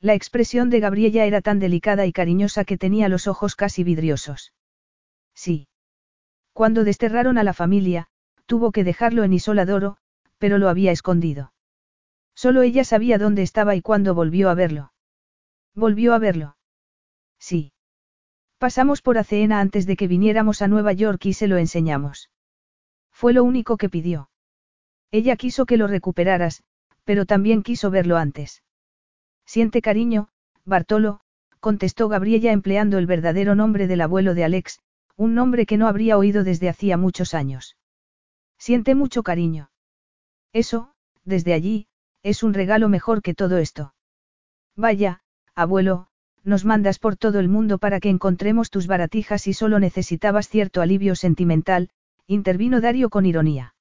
La 0.00 0.14
expresión 0.14 0.70
de 0.70 0.78
Gabriella 0.78 1.24
era 1.24 1.40
tan 1.40 1.58
delicada 1.58 2.06
y 2.06 2.12
cariñosa 2.12 2.64
que 2.64 2.78
tenía 2.78 3.08
los 3.08 3.26
ojos 3.26 3.56
casi 3.56 3.82
vidriosos. 3.82 4.52
Sí. 5.34 5.66
Cuando 6.52 6.84
desterraron 6.84 7.38
a 7.38 7.42
la 7.42 7.52
familia, 7.52 8.06
tuvo 8.46 8.70
que 8.70 8.84
dejarlo 8.84 9.24
en 9.24 9.32
Isoladoro, 9.32 9.96
pero 10.38 10.58
lo 10.58 10.68
había 10.68 10.92
escondido. 10.92 11.52
Solo 12.36 12.62
ella 12.62 12.84
sabía 12.84 13.18
dónde 13.18 13.42
estaba 13.42 13.74
y 13.74 13.82
cuándo 13.82 14.14
volvió 14.14 14.48
a 14.48 14.54
verlo. 14.54 14.92
¿Volvió 15.74 16.14
a 16.14 16.20
verlo? 16.20 16.56
Sí. 17.40 17.72
Pasamos 18.58 19.02
por 19.02 19.18
Aceena 19.18 19.58
antes 19.58 19.86
de 19.86 19.96
que 19.96 20.06
viniéramos 20.06 20.62
a 20.62 20.68
Nueva 20.68 20.92
York 20.92 21.26
y 21.26 21.32
se 21.32 21.48
lo 21.48 21.56
enseñamos. 21.56 22.30
Fue 23.10 23.32
lo 23.32 23.42
único 23.42 23.76
que 23.76 23.88
pidió. 23.88 24.30
Ella 25.10 25.34
quiso 25.34 25.66
que 25.66 25.76
lo 25.76 25.88
recuperaras, 25.88 26.62
pero 27.04 27.26
también 27.26 27.62
quiso 27.62 27.90
verlo 27.90 28.16
antes. 28.16 28.62
Siente 29.44 29.82
cariño, 29.82 30.28
Bartolo, 30.64 31.20
contestó 31.60 32.08
Gabriella 32.08 32.52
empleando 32.52 32.98
el 32.98 33.06
verdadero 33.06 33.54
nombre 33.54 33.86
del 33.86 34.00
abuelo 34.00 34.34
de 34.34 34.44
Alex, 34.44 34.80
un 35.16 35.34
nombre 35.34 35.66
que 35.66 35.76
no 35.76 35.88
habría 35.88 36.18
oído 36.18 36.44
desde 36.44 36.68
hacía 36.68 36.96
muchos 36.96 37.34
años. 37.34 37.76
Siente 38.58 38.94
mucho 38.94 39.22
cariño. 39.22 39.70
Eso, 40.52 40.92
desde 41.24 41.52
allí, 41.52 41.86
es 42.22 42.42
un 42.42 42.54
regalo 42.54 42.88
mejor 42.88 43.22
que 43.22 43.34
todo 43.34 43.58
esto. 43.58 43.94
Vaya, 44.76 45.20
abuelo, 45.54 46.08
nos 46.44 46.64
mandas 46.64 46.98
por 46.98 47.16
todo 47.16 47.38
el 47.40 47.48
mundo 47.48 47.78
para 47.78 48.00
que 48.00 48.08
encontremos 48.08 48.70
tus 48.70 48.86
baratijas 48.86 49.46
y 49.46 49.52
solo 49.52 49.78
necesitabas 49.78 50.48
cierto 50.48 50.80
alivio 50.80 51.14
sentimental, 51.14 51.90
intervino 52.26 52.80
Dario 52.80 53.10
con 53.10 53.26
ironía. 53.26 53.74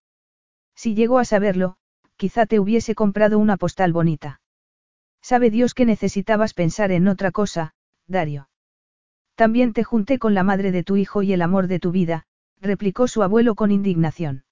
Si 0.75 0.95
llego 0.95 1.19
a 1.19 1.25
saberlo, 1.25 1.77
quizá 2.22 2.45
te 2.45 2.59
hubiese 2.59 2.93
comprado 2.93 3.40
una 3.40 3.58
postal 3.58 3.93
bonita. 3.93 4.41
Sabe 5.24 5.50
Dios 5.50 5.74
que 5.74 5.88
necesitabas 5.88 6.53
pensar 6.53 6.91
en 6.91 7.08
otra 7.08 7.32
cosa, 7.32 7.74
Dario. 8.06 8.48
También 9.33 9.74
te 9.74 9.83
junté 9.83 10.19
con 10.19 10.35
la 10.35 10.43
madre 10.43 10.72
de 10.72 10.83
tu 10.83 10.98
hijo 10.98 11.24
y 11.24 11.33
el 11.33 11.41
amor 11.41 11.66
de 11.66 11.80
tu 11.80 11.90
vida, 11.90 12.27
replicó 12.59 13.08
su 13.08 13.24
abuelo 13.24 13.56
con 13.56 13.72
indignación. 13.72 14.43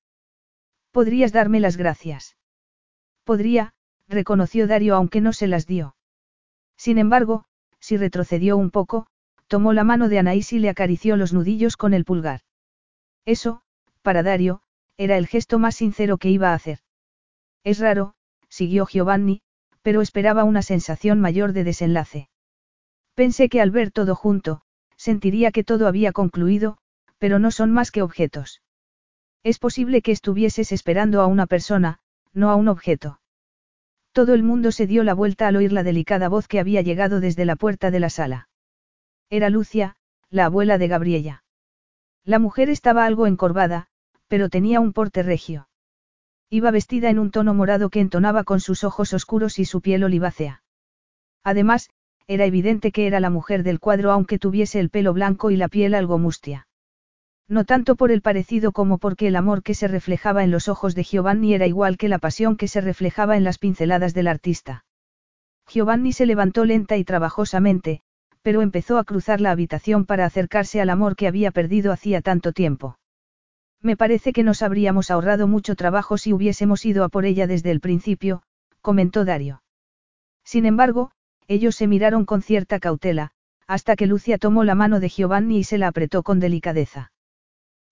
Podrías 0.90 1.32
darme 1.32 1.60
las 1.60 1.78
gracias. 1.78 2.38
Podría, 3.24 3.76
reconoció 4.08 4.66
Dario 4.66 4.96
aunque 4.96 5.22
no 5.22 5.32
se 5.32 5.46
las 5.46 5.68
dio. 5.68 5.96
Sin 6.76 6.98
embargo, 6.98 7.46
si 7.80 7.98
retrocedió 7.98 8.58
un 8.58 8.72
poco, 8.72 9.06
tomó 9.46 9.74
la 9.74 9.84
mano 9.84 10.10
de 10.10 10.18
Anaís 10.18 10.54
y 10.54 10.58
le 10.58 10.70
acarició 10.70 11.18
los 11.18 11.34
nudillos 11.34 11.78
con 11.78 11.94
el 11.94 12.04
pulgar. 12.04 12.42
Eso, 13.26 13.62
para 14.02 14.24
Dario, 14.24 14.64
era 14.98 15.18
el 15.18 15.28
gesto 15.28 15.60
más 15.60 15.76
sincero 15.76 16.18
que 16.18 16.32
iba 16.32 16.50
a 16.50 16.56
hacer. 16.56 16.80
Es 17.64 17.80
raro, 17.80 18.14
siguió 18.48 18.86
Giovanni, 18.86 19.42
pero 19.82 20.02
esperaba 20.02 20.44
una 20.44 20.62
sensación 20.62 21.20
mayor 21.20 21.54
de 21.54 21.64
desenlace. 21.64 22.30
Pensé 23.16 23.50
que 23.50 23.62
al 23.62 23.72
ver 23.72 23.92
todo 23.92 24.16
junto, 24.16 24.62
sentiría 24.98 25.52
que 25.52 25.64
todo 25.64 25.88
había 25.88 26.12
concluido, 26.12 26.78
pero 27.18 27.40
no 27.40 27.52
son 27.52 27.72
más 27.72 27.92
que 27.92 28.02
objetos. 28.02 28.62
Es 29.44 29.60
posible 29.60 30.02
que 30.02 30.12
estuvieses 30.12 30.72
esperando 30.72 31.22
a 31.22 31.28
una 31.28 31.48
persona, 31.48 32.00
no 32.34 32.50
a 32.50 32.56
un 32.56 32.68
objeto. 32.68 33.20
Todo 34.12 34.34
el 34.34 34.44
mundo 34.44 34.72
se 34.72 34.88
dio 34.88 35.04
la 35.04 35.14
vuelta 35.14 35.48
al 35.48 35.56
oír 35.56 35.72
la 35.72 35.84
delicada 35.84 36.28
voz 36.28 36.48
que 36.48 36.60
había 36.60 36.82
llegado 36.82 37.20
desde 37.20 37.46
la 37.46 37.56
puerta 37.56 37.92
de 37.92 38.00
la 38.00 38.10
sala. 38.10 38.50
Era 39.30 39.50
Lucia, 39.50 39.96
la 40.30 40.46
abuela 40.46 40.78
de 40.78 40.88
Gabriella. 40.88 41.44
La 42.26 42.40
mujer 42.40 42.70
estaba 42.70 43.06
algo 43.06 43.28
encorvada, 43.28 43.88
pero 44.28 44.50
tenía 44.50 44.80
un 44.80 44.92
porte 44.92 45.24
regio. 45.24 45.69
Iba 46.52 46.72
vestida 46.72 47.10
en 47.10 47.20
un 47.20 47.30
tono 47.30 47.54
morado 47.54 47.90
que 47.90 48.00
entonaba 48.00 48.44
con 48.44 48.60
sus 48.60 48.84
ojos 48.84 49.14
oscuros 49.14 49.60
y 49.60 49.66
su 49.66 49.82
piel 49.82 50.04
olivácea. 50.04 50.64
Además, 51.44 51.90
era 52.28 52.46
evidente 52.46 52.92
que 52.92 53.08
era 53.08 53.20
la 53.20 53.30
mujer 53.30 53.64
del 53.64 53.80
cuadro 53.80 54.12
aunque 54.12 54.40
tuviese 54.40 54.80
el 54.80 54.90
pelo 54.90 55.14
blanco 55.14 55.52
y 55.52 55.58
la 55.58 55.68
piel 55.68 55.96
algo 55.96 56.18
mustia. 56.18 56.68
No 57.48 57.66
tanto 57.66 57.96
por 57.96 58.12
el 58.12 58.22
parecido 58.22 58.72
como 58.72 59.00
porque 59.00 59.28
el 59.28 59.36
amor 59.36 59.64
que 59.64 59.74
se 59.74 59.88
reflejaba 59.88 60.44
en 60.44 60.52
los 60.52 60.68
ojos 60.68 60.94
de 60.94 61.04
Giovanni 61.04 61.56
era 61.56 61.66
igual 61.66 61.98
que 61.98 62.08
la 62.08 62.20
pasión 62.20 62.58
que 62.58 62.68
se 62.68 62.82
reflejaba 62.82 63.38
en 63.38 63.44
las 63.44 63.58
pinceladas 63.58 64.14
del 64.14 64.28
artista. 64.28 64.86
Giovanni 65.68 66.14
se 66.14 66.28
levantó 66.28 66.66
lenta 66.66 66.98
y 66.98 67.04
trabajosamente, 67.04 68.02
pero 68.44 68.62
empezó 68.62 69.00
a 69.00 69.04
cruzar 69.04 69.42
la 69.42 69.50
habitación 69.50 70.06
para 70.06 70.26
acercarse 70.26 70.80
al 70.80 70.92
amor 70.92 71.16
que 71.16 71.28
había 71.28 71.50
perdido 71.50 71.92
hacía 71.92 72.22
tanto 72.22 72.54
tiempo. 72.54 72.99
Me 73.82 73.96
parece 73.96 74.34
que 74.34 74.44
nos 74.44 74.62
habríamos 74.62 75.10
ahorrado 75.10 75.48
mucho 75.48 75.76
trabajo 75.76 76.18
si 76.18 76.34
hubiésemos 76.34 76.86
ido 76.86 77.04
a 77.04 77.10
por 77.10 77.26
ella 77.26 77.48
desde 77.48 77.72
el 77.72 77.80
principio, 77.80 78.44
comentó 78.82 79.24
Dario. 79.26 79.64
Sin 80.44 80.66
embargo, 80.66 81.12
ellos 81.48 81.76
se 81.76 81.88
miraron 81.88 82.26
con 82.26 82.42
cierta 82.42 82.80
cautela, 82.80 83.32
hasta 83.68 83.96
que 83.96 84.08
Lucia 84.08 84.38
tomó 84.38 84.64
la 84.64 84.76
mano 84.76 85.00
de 85.00 85.10
Giovanni 85.10 85.60
y 85.60 85.64
se 85.64 85.78
la 85.78 85.88
apretó 85.88 86.24
con 86.24 86.40
delicadeza. 86.40 87.12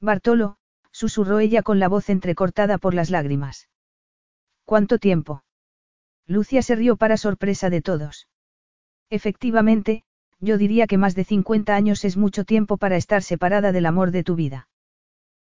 Bartolo, 0.01 0.57
susurró 0.91 1.39
ella 1.39 1.61
con 1.61 1.79
la 1.79 1.87
voz 1.87 2.09
entrecortada 2.09 2.77
por 2.77 2.93
las 2.93 3.09
lágrimas. 3.09 3.69
¿Cuánto 4.65 4.97
tiempo? 4.97 5.43
Lucia 6.25 6.61
se 6.61 6.75
rió 6.75 6.97
para 6.97 7.15
sorpresa 7.15 7.69
de 7.69 7.81
todos. 7.81 8.27
Efectivamente, 9.09 10.03
yo 10.39 10.57
diría 10.57 10.87
que 10.87 10.97
más 10.97 11.15
de 11.15 11.23
50 11.23 11.73
años 11.73 12.03
es 12.03 12.17
mucho 12.17 12.43
tiempo 12.43 12.77
para 12.77 12.97
estar 12.97 13.23
separada 13.23 13.71
del 13.71 13.85
amor 13.85 14.11
de 14.11 14.23
tu 14.23 14.35
vida. 14.35 14.67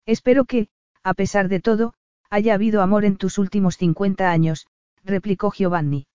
Espero 0.06 0.46
que, 0.46 0.68
a 1.04 1.14
pesar 1.14 1.48
de 1.48 1.60
todo, 1.60 1.94
haya 2.30 2.54
habido 2.54 2.82
amor 2.82 3.06
en 3.06 3.18
tus 3.18 3.38
últimos 3.38 3.78
50 3.78 4.32
años, 4.32 4.68
replicó 5.04 5.52
Giovanni. 5.52 6.08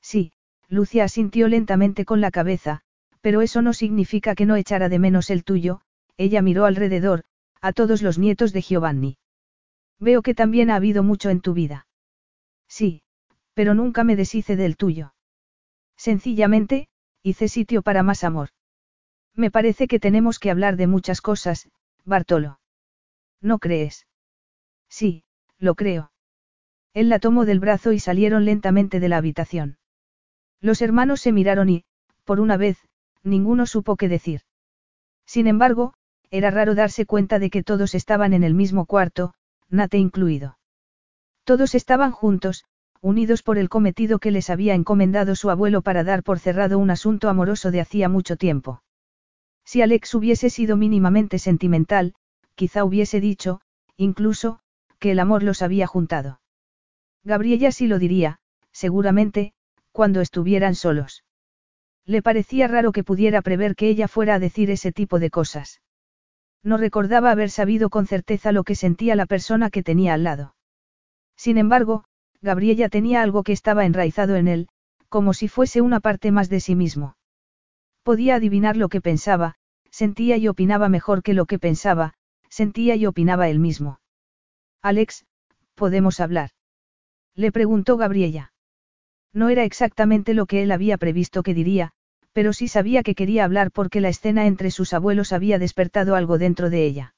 Sí, 0.00 0.32
Lucia 0.68 1.04
asintió 1.04 1.48
lentamente 1.48 2.04
con 2.04 2.20
la 2.20 2.30
cabeza, 2.30 2.82
pero 3.20 3.42
eso 3.42 3.62
no 3.62 3.72
significa 3.72 4.34
que 4.34 4.46
no 4.46 4.56
echara 4.56 4.88
de 4.88 4.98
menos 4.98 5.30
el 5.30 5.44
tuyo, 5.44 5.80
ella 6.16 6.42
miró 6.42 6.64
alrededor, 6.64 7.24
a 7.60 7.72
todos 7.72 8.02
los 8.02 8.18
nietos 8.18 8.52
de 8.52 8.62
Giovanni. 8.62 9.18
Veo 9.98 10.22
que 10.22 10.34
también 10.34 10.70
ha 10.70 10.76
habido 10.76 11.02
mucho 11.02 11.30
en 11.30 11.40
tu 11.40 11.54
vida. 11.54 11.86
Sí, 12.68 13.02
pero 13.54 13.74
nunca 13.74 14.04
me 14.04 14.16
deshice 14.16 14.56
del 14.56 14.76
tuyo. 14.76 15.14
Sencillamente, 15.96 16.88
hice 17.22 17.48
sitio 17.48 17.82
para 17.82 18.02
más 18.02 18.24
amor. 18.24 18.50
Me 19.34 19.50
parece 19.50 19.88
que 19.88 19.98
tenemos 19.98 20.38
que 20.38 20.50
hablar 20.50 20.76
de 20.76 20.86
muchas 20.86 21.20
cosas, 21.20 21.68
Bartolo. 22.04 22.58
¿No 23.40 23.58
crees? 23.58 24.06
Sí, 24.88 25.24
lo 25.58 25.74
creo. 25.74 26.12
Él 26.94 27.08
la 27.08 27.18
tomó 27.18 27.44
del 27.44 27.60
brazo 27.60 27.92
y 27.92 28.00
salieron 28.00 28.44
lentamente 28.44 29.00
de 29.00 29.08
la 29.08 29.18
habitación. 29.18 29.78
Los 30.60 30.80
hermanos 30.80 31.20
se 31.20 31.32
miraron 31.32 31.68
y, 31.68 31.84
por 32.24 32.40
una 32.40 32.56
vez, 32.56 32.78
ninguno 33.22 33.66
supo 33.66 33.96
qué 33.96 34.08
decir. 34.08 34.40
Sin 35.26 35.46
embargo, 35.46 35.94
era 36.30 36.50
raro 36.50 36.74
darse 36.74 37.06
cuenta 37.06 37.38
de 37.38 37.50
que 37.50 37.62
todos 37.62 37.94
estaban 37.94 38.32
en 38.32 38.44
el 38.44 38.54
mismo 38.54 38.86
cuarto, 38.86 39.34
Nate 39.68 39.98
incluido. 39.98 40.58
Todos 41.44 41.74
estaban 41.74 42.12
juntos, 42.12 42.64
unidos 43.00 43.42
por 43.42 43.58
el 43.58 43.68
cometido 43.68 44.18
que 44.18 44.30
les 44.30 44.50
había 44.50 44.74
encomendado 44.74 45.36
su 45.36 45.50
abuelo 45.50 45.82
para 45.82 46.04
dar 46.04 46.22
por 46.22 46.38
cerrado 46.38 46.78
un 46.78 46.90
asunto 46.90 47.28
amoroso 47.28 47.70
de 47.70 47.80
hacía 47.80 48.08
mucho 48.08 48.36
tiempo. 48.36 48.82
Si 49.64 49.82
Alex 49.82 50.14
hubiese 50.14 50.50
sido 50.50 50.76
mínimamente 50.76 51.38
sentimental, 51.38 52.14
quizá 52.56 52.84
hubiese 52.84 53.20
dicho, 53.20 53.60
incluso, 53.96 54.58
que 54.98 55.12
el 55.12 55.20
amor 55.20 55.42
los 55.44 55.62
había 55.62 55.86
juntado. 55.86 56.40
Gabriella 57.22 57.70
sí 57.70 57.86
lo 57.86 57.98
diría, 57.98 58.40
seguramente, 58.72 59.52
cuando 59.92 60.20
estuvieran 60.20 60.74
solos. 60.74 61.24
Le 62.04 62.22
parecía 62.22 62.68
raro 62.68 62.92
que 62.92 63.04
pudiera 63.04 63.42
prever 63.42 63.76
que 63.76 63.88
ella 63.88 64.08
fuera 64.08 64.34
a 64.34 64.38
decir 64.38 64.70
ese 64.70 64.92
tipo 64.92 65.18
de 65.18 65.30
cosas. 65.30 65.80
No 66.62 66.76
recordaba 66.76 67.30
haber 67.30 67.50
sabido 67.50 67.90
con 67.90 68.06
certeza 68.06 68.52
lo 68.52 68.64
que 68.64 68.74
sentía 68.74 69.16
la 69.16 69.26
persona 69.26 69.70
que 69.70 69.82
tenía 69.82 70.14
al 70.14 70.24
lado. 70.24 70.56
Sin 71.36 71.58
embargo, 71.58 72.04
Gabriella 72.40 72.88
tenía 72.88 73.22
algo 73.22 73.42
que 73.42 73.52
estaba 73.52 73.84
enraizado 73.86 74.36
en 74.36 74.48
él, 74.48 74.68
como 75.08 75.34
si 75.34 75.48
fuese 75.48 75.80
una 75.80 76.00
parte 76.00 76.30
más 76.32 76.48
de 76.48 76.60
sí 76.60 76.74
mismo. 76.74 77.16
Podía 78.02 78.36
adivinar 78.36 78.76
lo 78.76 78.88
que 78.88 79.00
pensaba, 79.00 79.56
sentía 79.90 80.36
y 80.36 80.48
opinaba 80.48 80.88
mejor 80.88 81.22
que 81.22 81.34
lo 81.34 81.46
que 81.46 81.58
pensaba, 81.58 82.14
sentía 82.56 82.96
y 82.96 83.04
opinaba 83.04 83.50
él 83.50 83.58
mismo. 83.58 84.00
Alex, 84.80 85.26
¿podemos 85.74 86.20
hablar? 86.20 86.50
Le 87.34 87.52
preguntó 87.52 87.98
Gabriella. 87.98 88.54
No 89.34 89.50
era 89.50 89.64
exactamente 89.64 90.32
lo 90.32 90.46
que 90.46 90.62
él 90.62 90.72
había 90.72 90.96
previsto 90.96 91.42
que 91.42 91.52
diría, 91.52 91.90
pero 92.32 92.54
sí 92.54 92.66
sabía 92.68 93.02
que 93.02 93.14
quería 93.14 93.44
hablar 93.44 93.70
porque 93.72 94.00
la 94.00 94.08
escena 94.08 94.46
entre 94.46 94.70
sus 94.70 94.94
abuelos 94.94 95.34
había 95.34 95.58
despertado 95.58 96.14
algo 96.14 96.38
dentro 96.38 96.70
de 96.70 96.86
ella. 96.86 97.14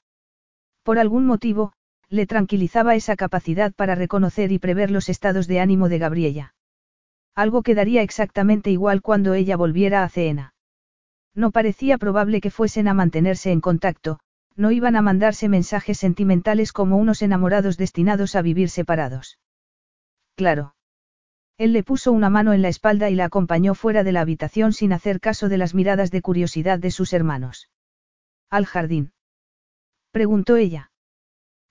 Por 0.83 0.99
algún 0.99 1.25
motivo, 1.25 1.71
le 2.09 2.25
tranquilizaba 2.25 2.95
esa 2.95 3.15
capacidad 3.15 3.71
para 3.73 3.95
reconocer 3.95 4.51
y 4.51 4.59
prever 4.59 4.91
los 4.91 5.07
estados 5.07 5.47
de 5.47 5.61
ánimo 5.61 5.87
de 5.87 5.99
Gabriella. 5.99 6.53
Algo 7.33 7.63
quedaría 7.63 8.01
exactamente 8.01 8.71
igual 8.71 9.01
cuando 9.01 9.35
ella 9.35 9.55
volviera 9.55 10.03
a 10.03 10.09
Ceena. 10.09 10.53
No 11.33 11.51
parecía 11.51 11.97
probable 11.97 12.41
que 12.41 12.51
fuesen 12.51 12.89
a 12.89 12.93
mantenerse 12.93 13.53
en 13.53 13.61
contacto, 13.61 14.19
no 14.59 14.71
iban 14.71 14.97
a 14.97 15.01
mandarse 15.01 15.47
mensajes 15.47 15.97
sentimentales 15.97 16.73
como 16.73 16.97
unos 16.97 17.21
enamorados 17.21 17.77
destinados 17.77 18.35
a 18.35 18.41
vivir 18.41 18.69
separados. 18.69 19.39
Claro. 20.35 20.75
Él 21.57 21.71
le 21.71 21.81
puso 21.81 22.11
una 22.11 22.29
mano 22.29 22.51
en 22.51 22.61
la 22.61 22.67
espalda 22.67 23.09
y 23.09 23.15
la 23.15 23.23
acompañó 23.23 23.73
fuera 23.73 24.03
de 24.03 24.11
la 24.11 24.19
habitación 24.19 24.73
sin 24.73 24.91
hacer 24.91 25.21
caso 25.21 25.47
de 25.47 25.57
las 25.57 25.73
miradas 25.73 26.11
de 26.11 26.21
curiosidad 26.21 26.77
de 26.77 26.91
sus 26.91 27.13
hermanos. 27.13 27.69
¿Al 28.49 28.65
jardín? 28.65 29.13
preguntó 30.11 30.57
ella. 30.57 30.91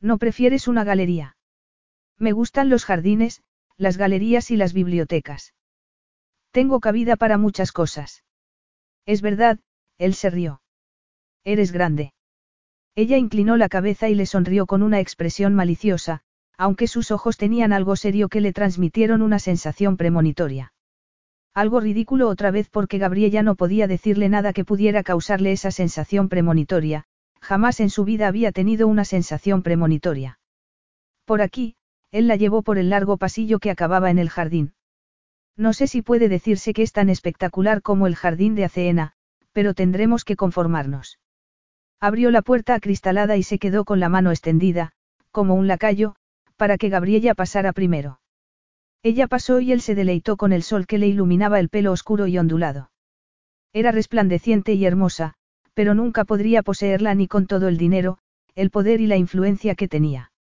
¿No 0.01 0.17
prefieres 0.17 0.67
una 0.67 0.83
galería? 0.83 1.37
Me 2.17 2.33
gustan 2.33 2.71
los 2.71 2.87
jardines, 2.87 3.43
las 3.77 3.99
galerías 3.99 4.51
y 4.51 4.57
las 4.57 4.73
bibliotecas. 4.73 5.53
Tengo 6.53 6.81
cabida 6.81 7.17
para 7.17 7.37
muchas 7.37 7.71
cosas. 7.71 8.25
Es 9.05 9.21
verdad, 9.21 9.59
él 9.99 10.15
se 10.15 10.31
rió. 10.31 10.63
Eres 11.45 11.71
grande. 11.71 12.15
Ella 12.99 13.17
inclinó 13.17 13.57
la 13.57 13.69
cabeza 13.69 14.09
y 14.09 14.17
le 14.17 14.27
sonrió 14.27 14.67
con 14.67 14.83
una 14.83 14.99
expresión 14.99 15.55
maliciosa, 15.55 16.23
aunque 16.57 16.89
sus 16.89 17.13
ojos 17.13 17.37
tenían 17.37 17.73
algo 17.73 17.95
serio 17.95 18.29
que 18.29 18.41
le 18.41 18.53
transmitieron 18.53 19.23
una 19.23 19.39
sensación 19.39 19.97
premonitoria. 19.97 20.73
Algo 21.55 21.79
ridículo 21.79 22.29
otra 22.29 22.51
vez 22.51 22.69
porque 22.69 22.99
Gabriella 22.99 23.45
no 23.45 23.55
podía 23.55 23.87
decirle 23.87 24.29
nada 24.29 24.53
que 24.53 24.65
pudiera 24.65 25.05
causarle 25.05 25.53
esa 25.53 25.71
sensación 25.71 26.29
premonitoria, 26.29 27.05
jamás 27.41 27.79
en 27.79 27.89
su 27.89 28.05
vida 28.05 28.27
había 28.27 28.51
tenido 28.51 28.89
una 28.89 29.05
sensación 29.05 29.63
premonitoria. 29.63 30.41
Por 31.25 31.41
aquí, 31.41 31.77
él 32.11 32.27
la 32.27 32.35
llevó 32.35 32.63
por 32.63 32.79
el 32.79 32.91
largo 32.91 33.17
pasillo 33.17 33.61
que 33.61 33.71
acababa 33.71 34.11
en 34.11 34.19
el 34.19 34.29
jardín. 34.29 34.73
No 35.57 35.73
sé 35.73 35.87
si 35.87 36.03
puede 36.03 36.29
decirse 36.29 36.73
que 36.73 36.83
es 36.83 36.91
tan 36.91 37.11
espectacular 37.11 37.81
como 37.81 38.09
el 38.09 38.17
jardín 38.17 38.57
de 38.57 38.65
Aceena, 38.65 39.13
pero 39.53 39.73
tendremos 39.73 40.25
que 40.25 40.35
conformarnos. 40.35 41.21
Abrió 42.01 42.31
la 42.31 42.43
puerta 42.43 42.75
acristalada 42.75 43.37
y 43.37 43.43
se 43.43 43.59
quedó 43.59 43.85
con 43.85 43.99
la 43.99 44.09
mano 44.09 44.31
extendida, 44.31 44.93
como 45.33 45.55
un 45.55 45.67
lacayo, 45.67 46.15
para 46.57 46.79
que 46.79 46.89
Gabriella 46.89 47.35
pasara 47.35 47.73
primero. 47.73 48.21
Ella 49.03 49.27
pasó 49.27 49.61
y 49.61 49.73
él 49.73 49.81
se 49.81 49.95
deleitó 49.95 50.37
con 50.37 50.53
el 50.53 50.63
sol 50.63 50.87
que 50.87 50.99
le 50.99 51.09
iluminaba 51.09 51.61
el 51.61 51.69
pelo 51.69 51.93
oscuro 51.93 52.27
y 52.27 52.39
ondulado. 52.39 52.91
Era 53.73 53.93
resplandeciente 53.93 54.75
y 54.75 54.85
hermosa, 54.85 55.35
pero 55.75 55.95
nunca 55.95 56.25
podría 56.25 56.63
poseerla 56.63 57.15
ni 57.15 57.29
con 57.29 57.47
todo 57.47 57.69
el 57.69 57.79
dinero, 57.79 58.19
el 58.55 58.71
poder 58.71 59.01
y 59.01 59.07
la 59.07 59.17
influencia 59.17 59.75
que 59.75 59.89
tenía. 59.89 60.33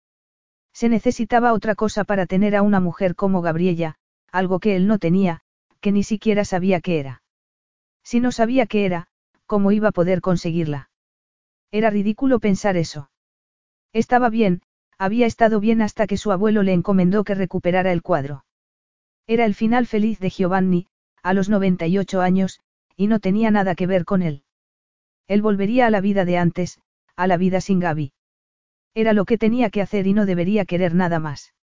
Se 0.73 0.89
necesitaba 0.89 1.53
otra 1.53 1.75
cosa 1.75 2.05
para 2.05 2.27
tener 2.27 2.57
a 2.57 2.63
una 2.63 2.81
mujer 2.81 3.15
como 3.15 3.43
Gabriella, 3.43 3.97
algo 4.31 4.61
que 4.61 4.77
él 4.77 4.87
no 4.87 4.99
tenía, 4.99 5.41
que 5.81 5.93
ni 5.93 6.03
siquiera 6.03 6.45
sabía 6.45 6.81
qué 6.81 7.01
era. 7.01 7.23
Si 8.03 8.21
no 8.21 8.33
sabía 8.33 8.67
qué 8.67 8.85
era, 8.85 9.09
¿cómo 9.47 9.73
iba 9.73 9.89
a 9.89 9.93
poder 9.93 10.21
conseguirla? 10.21 10.88
Era 11.71 11.91
ridículo 11.91 12.41
pensar 12.41 12.77
eso. 12.77 13.11
Estaba 13.93 14.31
bien, 14.31 14.63
había 14.99 15.27
estado 15.27 15.61
bien 15.61 15.83
hasta 15.83 16.07
que 16.07 16.17
su 16.17 16.33
abuelo 16.33 16.63
le 16.63 16.73
encomendó 16.73 17.25
que 17.25 17.35
recuperara 17.35 17.93
el 17.93 18.03
cuadro. 18.03 18.45
Era 19.27 19.45
el 19.45 19.55
final 19.55 19.87
feliz 19.87 20.19
de 20.19 20.31
Giovanni, 20.31 20.87
a 21.23 21.35
los 21.35 21.49
98 21.49 22.21
años, 22.21 22.61
y 22.97 23.07
no 23.07 23.21
tenía 23.21 23.51
nada 23.51 23.75
que 23.75 23.87
ver 23.87 24.05
con 24.05 24.23
él. 24.23 24.43
Él 25.27 25.43
volvería 25.43 25.87
a 25.87 25.91
la 25.91 26.01
vida 26.01 26.25
de 26.25 26.39
antes, 26.39 26.81
a 27.15 27.27
la 27.27 27.37
vida 27.37 27.61
sin 27.61 27.79
Gaby. 27.79 28.13
Era 28.95 29.13
lo 29.13 29.27
que 29.27 29.39
tenía 29.39 29.71
que 29.71 29.83
hacer 29.83 30.07
y 30.07 30.15
no 30.15 30.25
debería 30.25 30.65
querer 30.65 30.95
nada 30.95 31.21
más. 31.21 31.55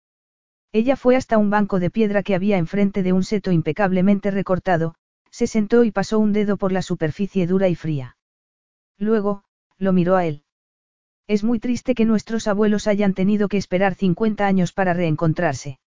Ella 0.71 0.95
fue 0.95 1.15
hasta 1.15 1.37
un 1.37 1.49
banco 1.49 1.79
de 1.79 1.89
piedra 1.89 2.21
que 2.21 2.35
había 2.35 2.57
enfrente 2.57 3.01
de 3.01 3.13
un 3.13 3.23
seto 3.23 3.51
impecablemente 3.51 4.29
recortado, 4.29 4.95
se 5.31 5.47
sentó 5.47 5.83
y 5.83 5.91
pasó 5.91 6.19
un 6.19 6.31
dedo 6.31 6.57
por 6.57 6.71
la 6.71 6.81
superficie 6.81 7.47
dura 7.47 7.67
y 7.67 7.75
fría. 7.75 8.17
Luego, 8.97 9.43
lo 9.77 9.93
miró 9.93 10.15
a 10.15 10.25
él. 10.25 10.43
Es 11.27 11.43
muy 11.43 11.59
triste 11.59 11.95
que 11.95 12.05
nuestros 12.05 12.47
abuelos 12.47 12.87
hayan 12.87 13.13
tenido 13.13 13.47
que 13.47 13.57
esperar 13.57 13.95
50 13.95 14.45
años 14.45 14.73
para 14.73 14.93
reencontrarse. 14.93 15.79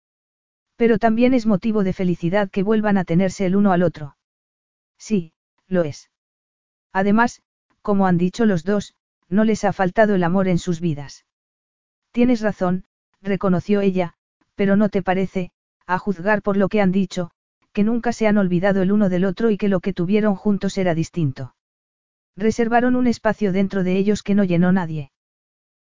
Pero 0.76 0.98
también 0.98 1.34
es 1.34 1.46
motivo 1.46 1.84
de 1.84 1.92
felicidad 1.92 2.50
que 2.50 2.62
vuelvan 2.62 2.98
a 2.98 3.04
tenerse 3.04 3.46
el 3.46 3.56
uno 3.56 3.72
al 3.72 3.82
otro. 3.82 4.16
Sí, 4.98 5.32
lo 5.68 5.82
es. 5.82 6.10
Además, 6.92 7.42
como 7.82 8.06
han 8.06 8.18
dicho 8.18 8.46
los 8.46 8.64
dos, 8.64 8.94
no 9.28 9.44
les 9.44 9.64
ha 9.64 9.72
faltado 9.72 10.14
el 10.14 10.24
amor 10.24 10.48
en 10.48 10.58
sus 10.58 10.80
vidas. 10.80 11.26
Tienes 12.12 12.40
razón, 12.40 12.84
reconoció 13.20 13.80
ella, 13.80 14.14
pero 14.54 14.76
no 14.76 14.88
te 14.88 15.02
parece, 15.02 15.50
a 15.86 15.98
juzgar 15.98 16.42
por 16.42 16.56
lo 16.56 16.68
que 16.68 16.80
han 16.80 16.92
dicho, 16.92 17.30
que 17.72 17.84
nunca 17.84 18.12
se 18.12 18.26
han 18.26 18.38
olvidado 18.38 18.80
el 18.80 18.92
uno 18.92 19.10
del 19.10 19.26
otro 19.26 19.50
y 19.50 19.58
que 19.58 19.68
lo 19.68 19.80
que 19.80 19.92
tuvieron 19.92 20.34
juntos 20.34 20.78
era 20.78 20.94
distinto. 20.94 21.55
Reservaron 22.36 22.96
un 22.96 23.06
espacio 23.06 23.52
dentro 23.52 23.82
de 23.82 23.96
ellos 23.96 24.22
que 24.22 24.34
no 24.34 24.44
llenó 24.44 24.70
nadie. 24.70 25.10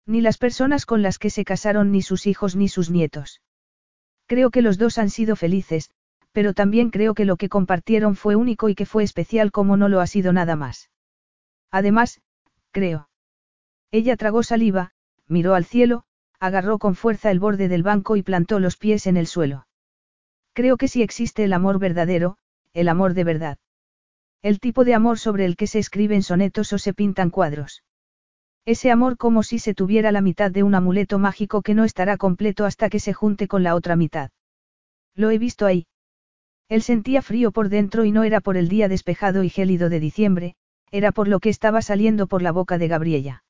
Ni 0.06 0.20
las 0.20 0.36
personas 0.36 0.86
con 0.86 1.02
las 1.02 1.18
que 1.18 1.30
se 1.30 1.44
casaron, 1.44 1.92
ni 1.92 2.02
sus 2.02 2.26
hijos, 2.26 2.56
ni 2.56 2.68
sus 2.68 2.90
nietos. 2.90 3.40
Creo 4.26 4.50
que 4.50 4.62
los 4.62 4.76
dos 4.76 4.98
han 4.98 5.10
sido 5.10 5.36
felices, 5.36 5.90
pero 6.32 6.54
también 6.54 6.90
creo 6.90 7.14
que 7.14 7.24
lo 7.24 7.36
que 7.36 7.48
compartieron 7.48 8.16
fue 8.16 8.36
único 8.36 8.68
y 8.68 8.74
que 8.74 8.86
fue 8.86 9.04
especial 9.04 9.52
como 9.52 9.76
no 9.76 9.88
lo 9.88 10.00
ha 10.00 10.06
sido 10.06 10.32
nada 10.32 10.56
más. 10.56 10.90
Además, 11.70 12.20
creo. 12.72 13.08
Ella 13.92 14.16
tragó 14.16 14.42
saliva, 14.42 14.92
miró 15.26 15.54
al 15.54 15.64
cielo, 15.64 16.04
agarró 16.38 16.78
con 16.78 16.94
fuerza 16.94 17.30
el 17.30 17.38
borde 17.38 17.68
del 17.68 17.82
banco 17.82 18.16
y 18.16 18.22
plantó 18.22 18.58
los 18.58 18.76
pies 18.76 19.06
en 19.06 19.16
el 19.16 19.26
suelo. 19.26 19.66
Creo 20.52 20.76
que 20.76 20.88
si 20.88 21.02
existe 21.02 21.44
el 21.44 21.52
amor 21.52 21.78
verdadero, 21.78 22.36
el 22.72 22.88
amor 22.88 23.14
de 23.14 23.24
verdad. 23.24 23.58
El 24.42 24.58
tipo 24.58 24.84
de 24.84 24.94
amor 24.94 25.18
sobre 25.18 25.44
el 25.44 25.56
que 25.56 25.66
se 25.66 25.78
escriben 25.78 26.22
sonetos 26.22 26.72
o 26.72 26.78
se 26.78 26.94
pintan 26.94 27.28
cuadros. 27.28 27.82
Ese 28.64 28.90
amor 28.90 29.18
como 29.18 29.42
si 29.42 29.58
se 29.58 29.74
tuviera 29.74 30.12
la 30.12 30.22
mitad 30.22 30.50
de 30.50 30.62
un 30.62 30.74
amuleto 30.74 31.18
mágico 31.18 31.60
que 31.60 31.74
no 31.74 31.84
estará 31.84 32.16
completo 32.16 32.64
hasta 32.64 32.88
que 32.88 33.00
se 33.00 33.12
junte 33.12 33.48
con 33.48 33.62
la 33.62 33.74
otra 33.74 33.96
mitad. 33.96 34.30
Lo 35.14 35.30
he 35.30 35.36
visto 35.36 35.66
ahí. 35.66 35.86
Él 36.70 36.82
sentía 36.82 37.20
frío 37.20 37.52
por 37.52 37.68
dentro 37.68 38.04
y 38.04 38.12
no 38.12 38.24
era 38.24 38.40
por 38.40 38.56
el 38.56 38.68
día 38.68 38.88
despejado 38.88 39.44
y 39.44 39.50
gélido 39.50 39.90
de 39.90 40.00
diciembre, 40.00 40.54
era 40.90 41.12
por 41.12 41.28
lo 41.28 41.40
que 41.40 41.50
estaba 41.50 41.82
saliendo 41.82 42.26
por 42.26 42.40
la 42.40 42.52
boca 42.52 42.78
de 42.78 42.88
Gabriella. 42.88 43.44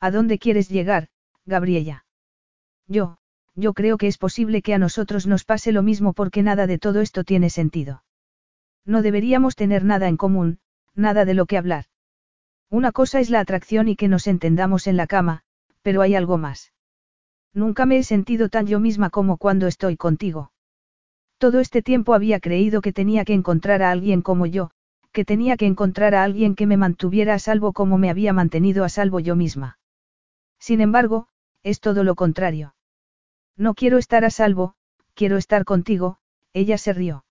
¿A 0.00 0.10
dónde 0.10 0.38
quieres 0.38 0.70
llegar, 0.70 1.08
Gabriella? 1.44 2.06
Yo, 2.86 3.18
yo 3.54 3.74
creo 3.74 3.98
que 3.98 4.06
es 4.06 4.16
posible 4.16 4.62
que 4.62 4.72
a 4.72 4.78
nosotros 4.78 5.26
nos 5.26 5.44
pase 5.44 5.72
lo 5.72 5.82
mismo 5.82 6.14
porque 6.14 6.42
nada 6.42 6.66
de 6.66 6.78
todo 6.78 7.02
esto 7.02 7.24
tiene 7.24 7.50
sentido. 7.50 8.04
No 8.86 9.02
deberíamos 9.02 9.56
tener 9.56 9.84
nada 9.84 10.08
en 10.08 10.16
común, 10.16 10.60
nada 10.94 11.24
de 11.24 11.34
lo 11.34 11.46
que 11.46 11.58
hablar. 11.58 11.86
Una 12.70 12.92
cosa 12.92 13.20
es 13.20 13.28
la 13.28 13.40
atracción 13.40 13.88
y 13.88 13.96
que 13.96 14.08
nos 14.08 14.26
entendamos 14.26 14.86
en 14.86 14.96
la 14.96 15.06
cama, 15.06 15.42
pero 15.82 16.02
hay 16.02 16.14
algo 16.14 16.38
más. 16.38 16.72
Nunca 17.52 17.84
me 17.84 17.98
he 17.98 18.04
sentido 18.04 18.48
tan 18.48 18.66
yo 18.66 18.80
misma 18.80 19.10
como 19.10 19.36
cuando 19.36 19.66
estoy 19.66 19.96
contigo. 19.96 20.52
Todo 21.38 21.60
este 21.60 21.82
tiempo 21.82 22.14
había 22.14 22.40
creído 22.40 22.80
que 22.80 22.92
tenía 22.92 23.24
que 23.24 23.34
encontrar 23.34 23.82
a 23.82 23.90
alguien 23.90 24.22
como 24.22 24.46
yo, 24.46 24.70
que 25.12 25.24
tenía 25.24 25.56
que 25.56 25.66
encontrar 25.66 26.14
a 26.14 26.22
alguien 26.22 26.54
que 26.54 26.66
me 26.66 26.76
mantuviera 26.76 27.34
a 27.34 27.38
salvo 27.38 27.72
como 27.72 27.98
me 27.98 28.10
había 28.10 28.32
mantenido 28.32 28.84
a 28.84 28.88
salvo 28.88 29.20
yo 29.20 29.36
misma. 29.36 29.78
Sin 30.58 30.80
embargo, 30.80 31.28
es 31.62 31.80
todo 31.80 32.04
lo 32.04 32.14
contrario. 32.14 32.74
No 33.56 33.74
quiero 33.74 33.98
estar 33.98 34.24
a 34.24 34.30
salvo, 34.30 34.74
quiero 35.14 35.36
estar 35.36 35.64
contigo, 35.64 36.18
ella 36.52 36.78
se 36.78 36.92
rió. 36.92 37.25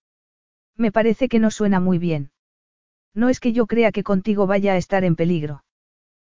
Me 0.77 0.91
parece 0.91 1.29
que 1.29 1.39
no 1.39 1.51
suena 1.51 1.79
muy 1.79 1.97
bien. 1.97 2.31
No 3.13 3.29
es 3.29 3.39
que 3.39 3.53
yo 3.53 3.65
crea 3.65 3.91
que 3.91 4.03
contigo 4.03 4.45
vaya 4.45 4.73
a 4.73 4.77
estar 4.77 5.03
en 5.03 5.15
peligro. 5.15 5.63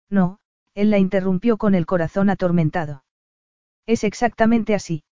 No, 0.10 0.40
él 0.76 0.90
la 0.90 0.98
interrumpió 0.98 1.58
con 1.58 1.76
el 1.76 1.86
corazón 1.86 2.30
atormentado. 2.30 3.04
Es 3.86 4.04
exactamente 4.04 4.76
así. 4.76 5.04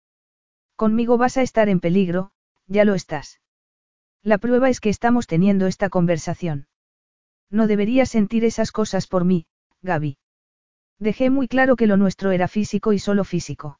Conmigo 0.76 1.18
vas 1.18 1.36
a 1.36 1.42
estar 1.42 1.68
en 1.68 1.80
peligro, 1.80 2.30
ya 2.66 2.84
lo 2.84 2.94
estás. 2.94 3.40
La 4.22 4.38
prueba 4.38 4.68
es 4.68 4.80
que 4.80 4.90
estamos 4.90 5.26
teniendo 5.26 5.66
esta 5.66 5.88
conversación. 5.88 6.68
No 7.50 7.66
deberías 7.66 8.10
sentir 8.10 8.44
esas 8.44 8.72
cosas 8.72 9.06
por 9.06 9.24
mí, 9.24 9.46
Gaby. 9.82 10.18
Dejé 10.98 11.30
muy 11.30 11.48
claro 11.48 11.76
que 11.76 11.86
lo 11.86 11.96
nuestro 11.96 12.30
era 12.30 12.48
físico 12.48 12.92
y 12.92 12.98
solo 12.98 13.24
físico. 13.24 13.78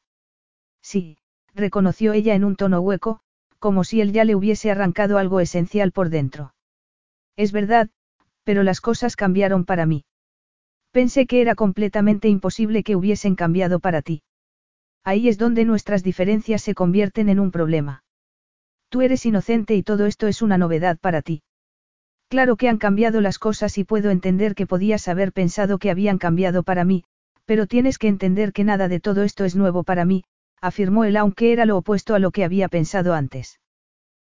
Sí, 0.81 1.17
reconoció 1.53 2.13
ella 2.13 2.35
en 2.35 2.43
un 2.43 2.55
tono 2.55 2.79
hueco, 2.79 3.21
como 3.59 3.83
si 3.83 4.01
él 4.01 4.11
ya 4.11 4.23
le 4.25 4.35
hubiese 4.35 4.71
arrancado 4.71 5.17
algo 5.17 5.39
esencial 5.39 5.91
por 5.91 6.09
dentro. 6.09 6.53
Es 7.35 7.51
verdad, 7.51 7.89
pero 8.43 8.63
las 8.63 8.81
cosas 8.81 9.15
cambiaron 9.15 9.65
para 9.65 9.85
mí. 9.85 10.05
Pensé 10.91 11.27
que 11.27 11.41
era 11.41 11.55
completamente 11.55 12.27
imposible 12.27 12.83
que 12.83 12.95
hubiesen 12.95 13.35
cambiado 13.35 13.79
para 13.79 14.01
ti. 14.01 14.23
Ahí 15.03 15.29
es 15.29 15.37
donde 15.37 15.65
nuestras 15.65 16.03
diferencias 16.03 16.61
se 16.61 16.73
convierten 16.73 17.29
en 17.29 17.39
un 17.39 17.51
problema. 17.51 18.03
Tú 18.89 19.01
eres 19.01 19.25
inocente 19.25 19.75
y 19.75 19.83
todo 19.83 20.05
esto 20.05 20.27
es 20.27 20.41
una 20.41 20.57
novedad 20.57 20.97
para 20.97 21.21
ti. 21.21 21.43
Claro 22.29 22.57
que 22.57 22.67
han 22.67 22.77
cambiado 22.77 23.21
las 23.21 23.39
cosas 23.39 23.77
y 23.77 23.83
puedo 23.83 24.09
entender 24.09 24.53
que 24.55 24.67
podías 24.67 25.07
haber 25.07 25.31
pensado 25.31 25.77
que 25.77 25.91
habían 25.91 26.17
cambiado 26.17 26.63
para 26.63 26.83
mí, 26.83 27.03
pero 27.45 27.67
tienes 27.67 27.97
que 27.97 28.09
entender 28.09 28.51
que 28.51 28.63
nada 28.63 28.87
de 28.87 28.99
todo 28.99 29.23
esto 29.23 29.45
es 29.45 29.55
nuevo 29.55 29.83
para 29.83 30.03
mí, 30.03 30.23
afirmó 30.61 31.03
él 31.03 31.17
aunque 31.17 31.51
era 31.51 31.65
lo 31.65 31.77
opuesto 31.77 32.15
a 32.15 32.19
lo 32.19 32.31
que 32.31 32.43
había 32.43 32.67
pensado 32.67 33.13
antes. 33.13 33.59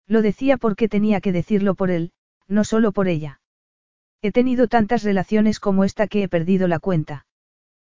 Lo 0.07 0.23
decía 0.23 0.57
porque 0.57 0.89
tenía 0.89 1.21
que 1.21 1.33
decirlo 1.33 1.75
por 1.75 1.91
él, 1.91 2.13
no 2.49 2.65
solo 2.65 2.93
por 2.93 3.09
ella. 3.09 3.41
He 4.21 4.31
tenido 4.33 4.69
tantas 4.69 5.03
relaciones 5.03 5.59
como 5.59 5.85
esta 5.85 6.07
que 6.07 6.23
he 6.23 6.29
perdido 6.29 6.69
la 6.69 6.79
cuenta. 6.79 7.27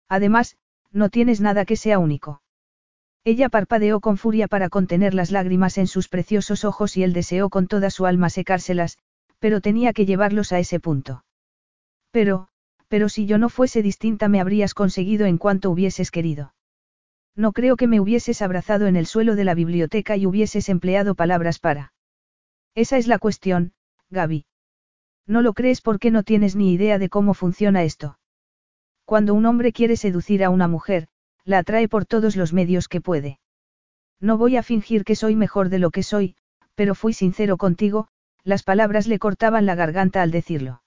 Además, 0.09 0.57
no 0.91 1.11
tienes 1.11 1.41
nada 1.41 1.65
que 1.65 1.77
sea 1.77 1.99
único. 1.99 2.41
Ella 3.25 3.49
parpadeó 3.49 4.01
con 4.01 4.17
furia 4.17 4.49
para 4.49 4.69
contener 4.69 5.15
las 5.15 5.31
lágrimas 5.31 5.78
en 5.78 5.86
sus 5.86 6.09
preciosos 6.09 6.65
ojos 6.65 6.97
y 6.97 7.03
él 7.03 7.12
deseó 7.12 7.51
con 7.51 7.67
toda 7.67 7.91
su 7.91 8.07
alma 8.07 8.31
secárselas, 8.31 8.99
pero 9.39 9.61
tenía 9.61 9.93
que 9.93 10.07
llevarlos 10.07 10.53
a 10.53 10.59
ese 10.59 10.81
punto. 10.81 11.25
Pero, 12.11 12.49
pero 12.89 13.09
si 13.09 13.27
yo 13.27 13.39
no 13.39 13.49
fuese 13.49 13.83
distinta 13.83 14.28
me 14.28 14.41
habrías 14.41 14.73
conseguido 14.73 15.27
en 15.27 15.39
cuanto 15.39 15.70
hubieses 15.70 16.11
querido. 16.11 16.53
No 17.36 17.52
creo 17.52 17.76
que 17.76 17.88
me 17.88 18.00
hubieses 18.00 18.42
abrazado 18.42 18.86
en 18.86 18.96
el 18.96 19.06
suelo 19.06 19.34
de 19.34 19.44
la 19.44 19.54
biblioteca 19.54 20.16
y 20.16 20.26
hubieses 20.26 20.68
empleado 20.68 21.14
palabras 21.14 21.58
para. 21.58 21.92
Esa 22.74 22.96
es 22.96 23.06
la 23.06 23.18
cuestión, 23.18 23.72
Gaby. 24.10 24.46
No 25.26 25.42
lo 25.42 25.54
crees 25.54 25.80
porque 25.80 26.10
no 26.10 26.22
tienes 26.22 26.54
ni 26.54 26.72
idea 26.72 26.98
de 26.98 27.08
cómo 27.08 27.34
funciona 27.34 27.82
esto. 27.82 28.18
Cuando 29.04 29.34
un 29.34 29.46
hombre 29.46 29.72
quiere 29.72 29.96
seducir 29.96 30.44
a 30.44 30.50
una 30.50 30.68
mujer, 30.68 31.08
la 31.44 31.58
atrae 31.58 31.88
por 31.88 32.06
todos 32.06 32.36
los 32.36 32.52
medios 32.52 32.88
que 32.88 33.00
puede. 33.00 33.38
No 34.20 34.38
voy 34.38 34.56
a 34.56 34.62
fingir 34.62 35.04
que 35.04 35.16
soy 35.16 35.34
mejor 35.36 35.68
de 35.68 35.78
lo 35.78 35.90
que 35.90 36.02
soy, 36.02 36.36
pero 36.74 36.94
fui 36.94 37.12
sincero 37.12 37.56
contigo, 37.56 38.08
las 38.42 38.62
palabras 38.62 39.06
le 39.06 39.18
cortaban 39.18 39.66
la 39.66 39.74
garganta 39.74 40.22
al 40.22 40.30
decirlo. 40.30 40.82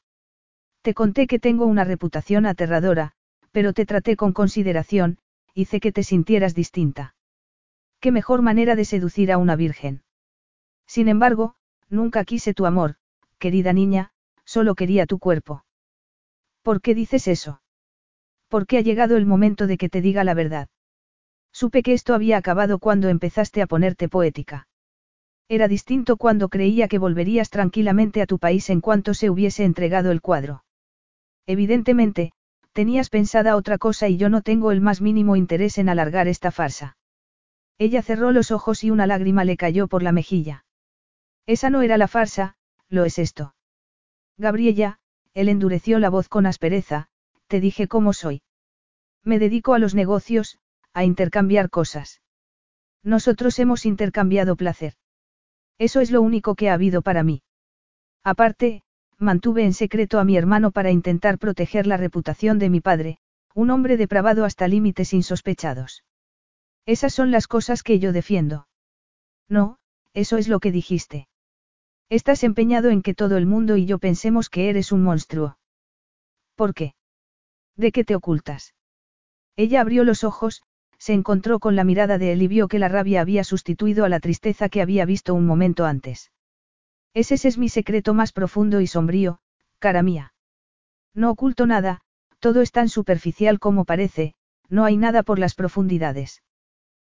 Te 0.82 0.94
conté 0.94 1.28
que 1.28 1.40
tengo 1.40 1.66
una 1.66 1.84
reputación 1.84 2.46
aterradora, 2.46 3.12
pero 3.52 3.74
te 3.74 3.86
traté 3.86 4.16
con 4.16 4.34
consideración, 4.34 5.18
hice 5.58 5.80
que 5.80 5.92
te 5.92 6.04
sintieras 6.04 6.54
distinta. 6.54 7.16
¿Qué 8.00 8.12
mejor 8.12 8.44
manera 8.44 8.76
de 8.76 8.86
seducir 8.86 9.32
a 9.32 9.40
una 9.40 9.56
virgen? 9.56 10.04
Sin 10.86 11.08
embargo, 11.08 11.56
nunca 11.90 12.24
quise 12.26 12.54
tu 12.54 12.68
amor, 12.68 12.98
querida 13.40 13.74
niña, 13.74 14.12
solo 14.46 14.76
quería 14.76 15.08
tu 15.08 15.18
cuerpo. 15.18 15.66
¿Por 16.62 16.80
qué 16.80 16.94
dices 16.94 17.28
eso? 17.28 17.60
Porque 18.50 18.78
ha 18.78 18.82
llegado 18.82 19.18
el 19.18 19.26
momento 19.26 19.66
de 19.66 19.80
que 19.80 19.90
te 19.90 20.00
diga 20.00 20.24
la 20.24 20.36
verdad. 20.36 20.70
Supe 21.52 21.82
que 21.82 21.94
esto 21.94 22.14
había 22.14 22.38
acabado 22.38 22.78
cuando 22.78 23.10
empezaste 23.10 23.64
a 23.64 23.68
ponerte 23.68 24.10
poética. 24.10 24.68
Era 25.50 25.68
distinto 25.68 26.18
cuando 26.18 26.50
creía 26.50 26.88
que 26.88 27.00
volverías 27.00 27.50
tranquilamente 27.50 28.22
a 28.22 28.28
tu 28.28 28.38
país 28.38 28.70
en 28.70 28.80
cuanto 28.80 29.16
se 29.16 29.32
hubiese 29.32 29.64
entregado 29.64 30.12
el 30.12 30.22
cuadro. 30.22 30.66
Evidentemente, 31.48 32.34
tenías 32.78 33.10
pensada 33.10 33.56
otra 33.56 33.80
cosa 33.80 34.08
y 34.08 34.18
yo 34.18 34.30
no 34.30 34.44
tengo 34.44 34.72
el 34.72 34.82
más 34.82 35.02
mínimo 35.02 35.36
interés 35.36 35.80
en 35.80 35.90
alargar 35.90 36.28
esta 36.28 36.52
farsa. 36.52 36.96
Ella 37.80 38.04
cerró 38.04 38.32
los 38.32 38.52
ojos 38.52 38.84
y 38.84 38.92
una 38.92 39.08
lágrima 39.08 39.44
le 39.46 39.58
cayó 39.58 39.88
por 39.88 40.04
la 40.04 40.12
mejilla. 40.12 40.64
Esa 41.48 41.72
no 41.72 41.82
era 41.82 41.98
la 41.98 42.08
farsa, 42.08 42.54
lo 42.88 43.04
es 43.04 43.18
esto. 43.18 43.56
Gabriella, 44.38 45.00
él 45.34 45.50
endureció 45.50 45.98
la 45.98 46.12
voz 46.12 46.30
con 46.30 46.46
aspereza, 46.46 47.08
te 47.48 47.60
dije 47.62 47.88
cómo 47.88 48.14
soy. 48.14 48.44
Me 49.24 49.40
dedico 49.40 49.74
a 49.74 49.80
los 49.80 49.96
negocios, 49.96 50.60
a 50.94 51.04
intercambiar 51.04 51.72
cosas. 51.72 52.22
Nosotros 53.02 53.58
hemos 53.58 53.88
intercambiado 53.88 54.56
placer. 54.56 54.94
Eso 55.80 56.00
es 56.00 56.12
lo 56.12 56.22
único 56.22 56.54
que 56.54 56.70
ha 56.70 56.76
habido 56.76 57.02
para 57.02 57.24
mí. 57.24 57.42
Aparte, 58.24 58.84
mantuve 59.20 59.64
en 59.64 59.74
secreto 59.74 60.20
a 60.20 60.24
mi 60.24 60.38
hermano 60.38 60.72
para 60.72 60.92
intentar 60.92 61.38
proteger 61.38 61.88
la 61.88 61.98
reputación 61.98 62.60
de 62.60 62.70
mi 62.70 62.82
padre, 62.82 63.18
un 63.54 63.72
hombre 63.72 63.98
depravado 63.98 64.46
hasta 64.46 64.68
límites 64.68 65.14
insospechados. 65.14 66.04
Esas 66.86 67.14
son 67.14 67.32
las 67.32 67.48
cosas 67.48 67.84
que 67.84 68.00
yo 68.00 68.14
defiendo. 68.14 68.68
No, 69.50 69.78
eso 70.14 70.38
es 70.38 70.48
lo 70.48 70.60
que 70.60 70.72
dijiste. 70.72 71.28
Estás 72.10 72.44
empeñado 72.44 72.90
en 72.90 73.02
que 73.02 73.14
todo 73.14 73.38
el 73.38 73.46
mundo 73.46 73.76
y 73.76 73.86
yo 73.86 74.00
pensemos 74.00 74.50
que 74.50 74.70
eres 74.70 74.92
un 74.92 75.04
monstruo. 75.04 75.58
¿Por 76.56 76.74
qué? 76.74 76.94
¿De 77.76 77.92
qué 77.92 78.04
te 78.04 78.16
ocultas? 78.16 78.74
Ella 79.56 79.82
abrió 79.82 80.04
los 80.04 80.24
ojos, 80.24 80.64
se 80.98 81.14
encontró 81.14 81.60
con 81.60 81.76
la 81.76 81.84
mirada 81.84 82.18
de 82.18 82.32
él 82.32 82.42
y 82.42 82.48
vio 82.48 82.68
que 82.68 82.80
la 82.80 82.88
rabia 82.88 83.22
había 83.22 83.44
sustituido 83.44 84.06
a 84.06 84.10
la 84.10 84.20
tristeza 84.20 84.70
que 84.70 84.82
había 84.82 85.06
visto 85.06 85.34
un 85.34 85.46
momento 85.46 85.86
antes. 85.86 86.32
Ese 87.18 87.34
es 87.48 87.58
mi 87.58 87.68
secreto 87.68 88.14
más 88.14 88.32
profundo 88.32 88.80
y 88.80 88.86
sombrío, 88.86 89.40
cara 89.80 90.04
mía. 90.04 90.36
No 91.16 91.32
oculto 91.32 91.66
nada, 91.66 92.02
todo 92.38 92.62
es 92.62 92.72
tan 92.72 92.90
superficial 92.90 93.58
como 93.58 93.86
parece, 93.86 94.36
no 94.70 94.86
hay 94.86 94.98
nada 94.98 95.24
por 95.24 95.40
las 95.40 95.56
profundidades. 95.56 96.44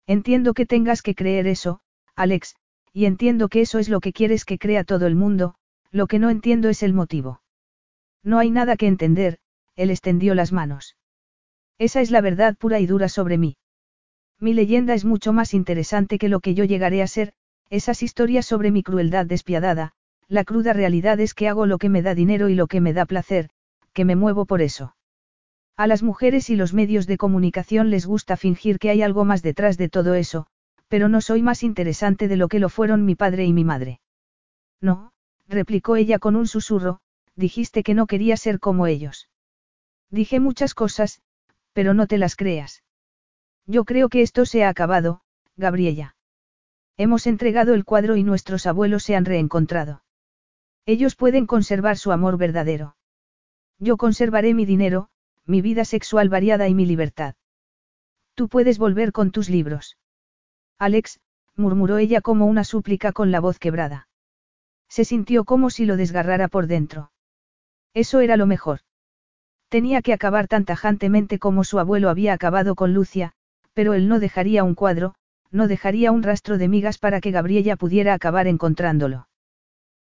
Entiendo 0.08 0.54
que 0.54 0.66
tengas 0.66 1.02
que 1.02 1.16
creer 1.16 1.48
eso, 1.48 1.82
Alex, 2.16 2.56
y 2.94 3.08
entiendo 3.08 3.50
que 3.50 3.60
eso 3.60 3.78
es 3.78 3.90
lo 3.90 4.00
que 4.00 4.14
quieres 4.14 4.46
que 4.46 4.58
crea 4.58 4.86
todo 4.86 5.06
el 5.06 5.16
mundo, 5.16 5.56
lo 5.92 6.08
que 6.08 6.18
no 6.18 6.30
entiendo 6.30 6.70
es 6.70 6.82
el 6.82 6.94
motivo. 6.94 7.42
No 8.24 8.40
hay 8.40 8.52
nada 8.52 8.78
que 8.78 8.88
entender, 8.88 9.40
él 9.76 9.92
extendió 9.92 10.34
las 10.34 10.54
manos. 10.54 10.96
Esa 11.78 12.00
es 12.00 12.10
la 12.10 12.22
verdad 12.22 12.56
pura 12.56 12.80
y 12.80 12.86
dura 12.86 13.10
sobre 13.10 13.38
mí. 13.38 13.58
Mi 14.40 14.54
leyenda 14.54 14.94
es 14.94 15.04
mucho 15.04 15.34
más 15.34 15.54
interesante 15.54 16.18
que 16.18 16.30
lo 16.30 16.40
que 16.40 16.54
yo 16.54 16.64
llegaré 16.64 17.02
a 17.02 17.08
ser, 17.08 17.34
esas 17.70 18.04
historias 18.04 18.46
sobre 18.46 18.72
mi 18.72 18.84
crueldad 18.84 19.26
despiadada, 19.26 19.92
la 20.28 20.44
cruda 20.44 20.74
realidad 20.74 21.20
es 21.20 21.34
que 21.34 21.48
hago 21.48 21.66
lo 21.66 21.78
que 21.78 21.90
me 21.90 22.02
da 22.02 22.16
dinero 22.16 22.50
y 22.50 22.56
lo 22.56 22.68
que 22.68 22.82
me 22.82 22.94
da 22.94 23.06
placer, 23.06 23.50
que 23.94 24.06
me 24.06 24.16
muevo 24.16 24.46
por 24.46 24.62
eso. 24.62 24.96
A 25.76 25.88
las 25.88 26.04
mujeres 26.04 26.50
y 26.50 26.56
los 26.56 26.74
medios 26.74 27.08
de 27.08 27.18
comunicación 27.18 27.90
les 27.90 28.06
gusta 28.06 28.38
fingir 28.38 28.80
que 28.80 28.90
hay 28.90 29.02
algo 29.02 29.26
más 29.26 29.42
detrás 29.42 29.78
de 29.78 29.90
todo 29.90 30.14
eso, 30.14 30.46
pero 30.88 31.10
no 31.10 31.22
soy 31.22 31.42
más 31.42 31.64
interesante 31.64 32.28
de 32.28 32.38
lo 32.38 32.48
que 32.48 32.60
lo 32.60 32.70
fueron 32.70 33.06
mi 33.06 33.16
padre 33.16 33.46
y 33.46 33.54
mi 33.54 33.64
madre. 33.64 34.02
No, 34.82 35.14
replicó 35.48 35.96
ella 35.96 36.20
con 36.20 36.36
un 36.36 36.48
susurro, 36.48 37.00
dijiste 37.36 37.84
que 37.84 37.94
no 37.94 38.08
quería 38.08 38.38
ser 38.38 38.60
como 38.60 38.88
ellos. 38.88 39.30
Dije 40.10 40.40
muchas 40.40 40.74
cosas, 40.74 41.22
pero 41.74 41.94
no 41.94 42.08
te 42.08 42.18
las 42.18 42.36
creas. 42.36 42.84
Yo 43.66 43.86
creo 43.86 44.10
que 44.10 44.22
esto 44.22 44.46
se 44.46 44.64
ha 44.64 44.70
acabado, 44.70 45.22
Gabriela. 45.56 46.16
Hemos 47.00 47.28
entregado 47.28 47.76
el 47.76 47.86
cuadro 47.86 48.18
y 48.18 48.24
nuestros 48.24 48.66
abuelos 48.66 49.04
se 49.04 49.16
han 49.16 49.24
reencontrado. 49.24 50.04
Ellos 50.86 51.16
pueden 51.16 51.46
conservar 51.46 51.98
su 51.98 52.12
amor 52.12 52.38
verdadero. 52.38 52.98
Yo 53.78 53.96
conservaré 53.96 54.54
mi 54.54 54.66
dinero, 54.66 55.08
mi 55.46 55.62
vida 55.62 55.86
sexual 55.86 56.28
variada 56.28 56.68
y 56.68 56.76
mi 56.76 56.86
libertad. 56.86 57.36
Tú 58.36 58.50
puedes 58.50 58.78
volver 58.78 59.14
con 59.14 59.32
tus 59.32 59.48
libros. 59.48 59.98
Alex, 60.78 61.22
murmuró 61.56 62.00
ella 62.00 62.20
como 62.20 62.48
una 62.48 62.66
súplica 62.66 63.14
con 63.14 63.32
la 63.32 63.40
voz 63.40 63.60
quebrada. 63.60 64.10
Se 64.90 65.06
sintió 65.06 65.46
como 65.46 65.70
si 65.70 65.86
lo 65.86 65.96
desgarrara 65.96 66.50
por 66.50 66.68
dentro. 66.68 67.14
Eso 67.94 68.20
era 68.20 68.36
lo 68.36 68.46
mejor. 68.46 68.82
Tenía 69.70 70.02
que 70.02 70.12
acabar 70.12 70.50
tan 70.50 70.66
tajantemente 70.66 71.40
como 71.40 71.64
su 71.64 71.80
abuelo 71.80 72.10
había 72.10 72.34
acabado 72.34 72.76
con 72.76 72.94
Lucia, 72.94 73.32
pero 73.72 73.94
él 73.94 74.10
no 74.10 74.20
dejaría 74.20 74.66
un 74.66 74.76
cuadro, 74.76 75.16
no 75.52 75.68
dejaría 75.68 76.12
un 76.12 76.24
rastro 76.24 76.58
de 76.58 76.68
migas 76.68 76.98
para 76.98 77.22
que 77.22 77.32
Gabriella 77.32 77.76
pudiera 77.76 78.14
acabar 78.14 78.48
encontrándolo. 78.48 79.28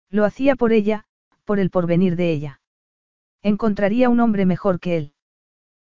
Lo 0.09 0.25
hacía 0.25 0.55
por 0.55 0.73
ella, 0.73 1.05
por 1.45 1.59
el 1.59 1.69
porvenir 1.69 2.15
de 2.15 2.31
ella. 2.31 2.61
Encontraría 3.41 4.09
un 4.09 4.19
hombre 4.19 4.45
mejor 4.45 4.79
que 4.79 4.97
él. 4.97 5.13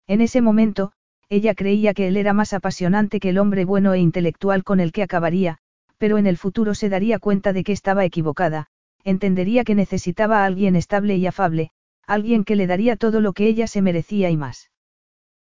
En 0.08 0.22
ese 0.22 0.42
momento, 0.42 0.92
ella 1.30 1.54
creía 1.54 1.94
que 1.94 2.08
él 2.08 2.18
era 2.18 2.34
más 2.34 2.54
apasionante 2.54 3.20
que 3.20 3.30
el 3.30 3.38
hombre 3.38 3.66
bueno 3.66 3.94
e 3.94 4.00
intelectual 4.00 4.64
con 4.64 4.80
el 4.80 4.92
que 4.92 5.04
acabaría, 5.04 5.60
pero 5.98 6.18
en 6.18 6.26
el 6.26 6.38
futuro 6.38 6.74
se 6.74 6.90
daría 6.90 7.20
cuenta 7.20 7.54
de 7.54 7.64
que 7.64 7.72
estaba 7.72 8.06
equivocada, 8.06 8.68
entendería 9.04 9.64
que 9.64 9.76
necesitaba 9.76 10.42
a 10.42 10.46
alguien 10.46 10.76
estable 10.76 11.18
y 11.18 11.28
afable, 11.28 11.72
alguien 12.08 12.44
que 12.44 12.56
le 12.56 12.66
daría 12.66 12.96
todo 12.96 13.22
lo 13.22 13.34
que 13.34 13.48
ella 13.48 13.68
se 13.68 13.82
merecía 13.82 14.30
y 14.30 14.38
más. 14.38 14.72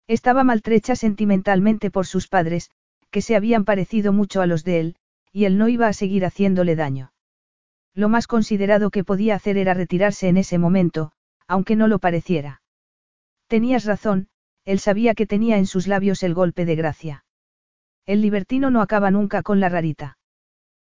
Estaba 0.06 0.44
maltrecha 0.44 0.96
sentimentalmente 0.96 1.90
por 1.90 2.06
sus 2.06 2.28
padres, 2.28 2.70
que 3.14 3.22
se 3.22 3.36
habían 3.36 3.64
parecido 3.64 4.12
mucho 4.12 4.40
a 4.40 4.46
los 4.46 4.64
de 4.64 4.80
él, 4.80 4.96
y 5.30 5.44
él 5.44 5.56
no 5.56 5.68
iba 5.68 5.86
a 5.86 5.92
seguir 5.92 6.24
haciéndole 6.24 6.74
daño. 6.74 7.12
Lo 7.94 8.08
más 8.08 8.26
considerado 8.26 8.90
que 8.90 9.04
podía 9.04 9.36
hacer 9.36 9.56
era 9.56 9.72
retirarse 9.72 10.26
en 10.26 10.36
ese 10.36 10.58
momento, 10.58 11.12
aunque 11.46 11.76
no 11.76 11.86
lo 11.86 12.00
pareciera. 12.00 12.60
Tenías 13.46 13.84
razón, 13.84 14.26
él 14.64 14.80
sabía 14.80 15.14
que 15.14 15.28
tenía 15.28 15.58
en 15.58 15.66
sus 15.66 15.86
labios 15.86 16.24
el 16.24 16.34
golpe 16.34 16.64
de 16.64 16.74
gracia. 16.74 17.24
El 18.04 18.20
libertino 18.20 18.72
no 18.72 18.82
acaba 18.82 19.12
nunca 19.12 19.44
con 19.44 19.60
la 19.60 19.68
rarita. 19.68 20.18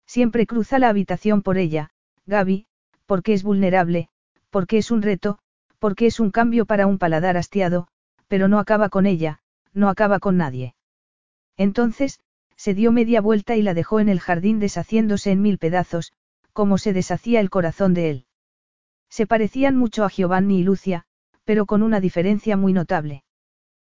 Siempre 0.06 0.46
cruza 0.46 0.78
la 0.78 0.90
habitación 0.90 1.42
por 1.42 1.58
ella, 1.58 1.90
Gaby, 2.26 2.66
porque 3.04 3.32
es 3.32 3.42
vulnerable, 3.42 4.10
porque 4.48 4.78
es 4.78 4.92
un 4.92 5.02
reto, 5.02 5.40
porque 5.80 6.06
es 6.06 6.20
un 6.20 6.30
cambio 6.30 6.66
para 6.66 6.86
un 6.86 6.98
paladar 6.98 7.36
hastiado, 7.36 7.88
pero 8.28 8.46
no 8.46 8.60
acaba 8.60 8.90
con 8.90 9.06
ella, 9.06 9.40
no 9.74 9.88
acaba 9.88 10.20
con 10.20 10.36
nadie. 10.36 10.76
Entonces, 11.56 12.20
se 12.56 12.74
dio 12.74 12.92
media 12.92 13.20
vuelta 13.20 13.56
y 13.56 13.62
la 13.62 13.74
dejó 13.74 14.00
en 14.00 14.08
el 14.08 14.20
jardín 14.20 14.58
deshaciéndose 14.58 15.32
en 15.32 15.42
mil 15.42 15.58
pedazos, 15.58 16.12
como 16.52 16.78
se 16.78 16.92
deshacía 16.92 17.40
el 17.40 17.50
corazón 17.50 17.94
de 17.94 18.10
él. 18.10 18.26
Se 19.08 19.26
parecían 19.26 19.76
mucho 19.76 20.04
a 20.04 20.08
Giovanni 20.08 20.60
y 20.60 20.62
Lucia, 20.62 21.04
pero 21.44 21.66
con 21.66 21.82
una 21.82 22.00
diferencia 22.00 22.56
muy 22.56 22.72
notable. 22.72 23.24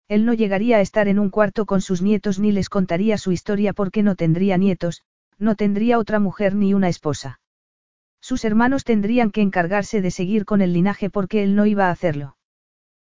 Él 0.08 0.26
no 0.26 0.34
llegaría 0.34 0.78
a 0.78 0.82
estar 0.82 1.08
en 1.08 1.20
un 1.20 1.30
cuarto 1.30 1.66
con 1.66 1.82
sus 1.82 2.02
nietos 2.02 2.40
ni 2.40 2.52
les 2.52 2.70
contaría 2.70 3.18
su 3.18 3.32
historia 3.32 3.74
porque 3.74 4.04
no 4.04 4.16
tendría 4.16 4.58
nietos, 4.58 5.04
no 5.38 5.56
tendría 5.56 6.00
otra 6.00 6.20
mujer 6.20 6.56
ni 6.56 6.74
una 6.74 6.90
esposa. 6.90 7.40
Sus 8.22 8.46
hermanos 8.46 8.84
tendrían 8.84 9.32
que 9.32 9.42
encargarse 9.42 10.02
de 10.02 10.12
seguir 10.12 10.46
con 10.46 10.62
el 10.62 10.74
linaje 10.74 11.10
porque 11.10 11.44
él 11.44 11.56
no 11.56 11.66
iba 11.66 11.88
a 11.88 11.92
hacerlo. 11.92 12.38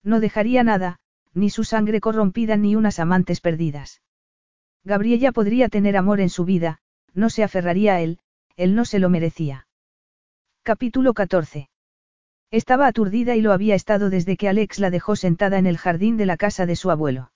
No 0.02 0.20
dejaría 0.20 0.62
nada, 0.62 1.00
ni 1.34 1.50
su 1.50 1.64
sangre 1.64 2.00
corrompida 2.00 2.56
ni 2.56 2.76
unas 2.76 2.98
amantes 2.98 3.40
perdidas. 3.40 4.00
Gabriella 4.84 5.32
podría 5.32 5.68
tener 5.68 5.96
amor 5.96 6.20
en 6.20 6.30
su 6.30 6.44
vida, 6.44 6.80
no 7.12 7.28
se 7.28 7.42
aferraría 7.42 7.94
a 7.94 8.00
él, 8.00 8.18
él 8.56 8.74
no 8.74 8.84
se 8.84 8.98
lo 8.98 9.10
merecía. 9.10 9.66
Capítulo 10.62 11.12
14. 11.12 11.68
Estaba 12.50 12.86
aturdida 12.86 13.36
y 13.36 13.42
lo 13.42 13.52
había 13.52 13.74
estado 13.74 14.10
desde 14.10 14.36
que 14.36 14.48
Alex 14.48 14.78
la 14.78 14.90
dejó 14.90 15.16
sentada 15.16 15.58
en 15.58 15.66
el 15.66 15.78
jardín 15.78 16.16
de 16.16 16.26
la 16.26 16.36
casa 16.36 16.66
de 16.66 16.76
su 16.76 16.90
abuelo. 16.90 17.30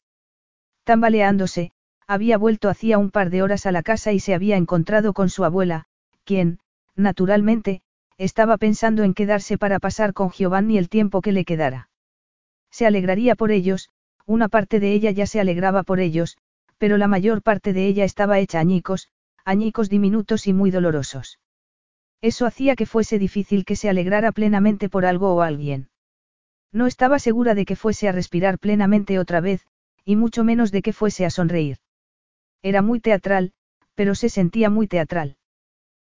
Tambaleándose, 0.84 1.72
había 2.06 2.36
vuelto 2.36 2.68
hacía 2.68 2.98
un 2.98 3.10
par 3.10 3.30
de 3.30 3.42
horas 3.42 3.66
a 3.66 3.72
la 3.72 3.82
casa 3.82 4.12
y 4.12 4.20
se 4.20 4.34
había 4.34 4.56
encontrado 4.56 5.12
con 5.12 5.30
su 5.30 5.44
abuela, 5.44 5.86
quien, 6.24 6.58
naturalmente, 6.96 7.82
estaba 8.18 8.56
pensando 8.56 9.02
en 9.02 9.14
quedarse 9.14 9.58
para 9.58 9.78
pasar 9.78 10.12
con 10.12 10.30
Giovanni 10.30 10.78
el 10.78 10.88
tiempo 10.88 11.20
que 11.20 11.32
le 11.32 11.44
quedara. 11.44 11.88
Se 12.70 12.86
alegraría 12.86 13.34
por 13.34 13.50
ellos, 13.50 13.90
una 14.26 14.48
parte 14.48 14.80
de 14.80 14.92
ella 14.92 15.10
ya 15.10 15.26
se 15.26 15.40
alegraba 15.40 15.82
por 15.82 16.00
ellos, 16.00 16.36
pero 16.78 16.98
la 16.98 17.08
mayor 17.08 17.42
parte 17.42 17.72
de 17.72 17.86
ella 17.86 18.04
estaba 18.04 18.38
hecha 18.38 18.60
añicos, 18.60 19.08
añicos 19.44 19.88
diminutos 19.88 20.46
y 20.46 20.52
muy 20.52 20.70
dolorosos. 20.70 21.38
Eso 22.20 22.46
hacía 22.46 22.76
que 22.76 22.86
fuese 22.86 23.18
difícil 23.18 23.64
que 23.64 23.76
se 23.76 23.88
alegrara 23.90 24.32
plenamente 24.32 24.88
por 24.88 25.04
algo 25.04 25.34
o 25.34 25.42
alguien. 25.42 25.90
No 26.72 26.86
estaba 26.86 27.18
segura 27.18 27.54
de 27.54 27.66
que 27.66 27.76
fuese 27.76 28.08
a 28.08 28.12
respirar 28.12 28.58
plenamente 28.58 29.18
otra 29.18 29.40
vez, 29.40 29.66
y 30.04 30.16
mucho 30.16 30.44
menos 30.44 30.72
de 30.72 30.82
que 30.82 30.92
fuese 30.92 31.24
a 31.24 31.30
sonreír. 31.30 31.78
Era 32.62 32.82
muy 32.82 33.00
teatral, 33.00 33.52
pero 33.94 34.14
se 34.14 34.28
sentía 34.28 34.70
muy 34.70 34.88
teatral. 34.88 35.36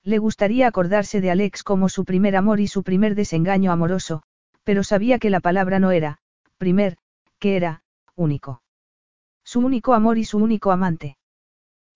Le 0.03 0.18
gustaría 0.18 0.68
acordarse 0.68 1.19
de 1.19 1.32
Alex 1.32 1.64
como 1.64 1.90
su 1.90 2.06
primer 2.06 2.36
amor 2.36 2.60
y 2.60 2.68
su 2.68 2.84
primer 2.84 3.14
desengaño 3.14 3.72
amoroso, 3.72 4.24
pero 4.64 4.84
sabía 4.84 5.19
que 5.19 5.30
la 5.30 5.42
palabra 5.42 5.80
no 5.80 5.92
era, 5.92 6.19
primer, 6.58 6.98
que 7.40 7.58
era, 7.58 7.84
único. 8.16 8.61
Su 9.48 9.61
único 9.61 9.93
amor 9.93 10.17
y 10.17 10.26
su 10.26 10.40
único 10.40 10.74
amante. 10.74 11.16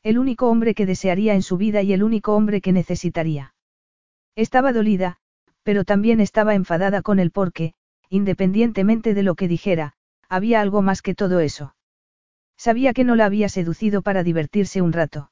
El 0.03 0.17
único 0.17 0.49
hombre 0.49 0.73
que 0.73 0.85
desearía 0.85 1.33
en 1.33 1.41
su 1.41 1.57
vida 1.57 1.81
y 1.81 1.91
el 1.91 2.01
único 2.01 2.33
hombre 2.33 2.61
que 2.61 2.71
necesitaría. 2.71 3.53
Estaba 4.37 4.71
dolida, 4.71 5.17
pero 5.61 5.83
también 5.83 6.21
estaba 6.21 6.55
enfadada 6.55 7.01
con 7.01 7.19
él 7.19 7.29
porque, 7.29 7.73
independientemente 8.07 9.13
de 9.13 9.23
lo 9.23 9.35
que 9.35 9.49
dijera, 9.49 9.95
había 10.29 10.61
algo 10.61 10.81
más 10.81 11.01
que 11.01 11.13
todo 11.13 11.41
eso. 11.41 11.75
Sabía 12.55 12.93
que 12.93 13.03
no 13.03 13.17
la 13.17 13.25
había 13.25 13.49
seducido 13.49 14.01
para 14.01 14.23
divertirse 14.23 14.81
un 14.81 14.93
rato. 14.93 15.29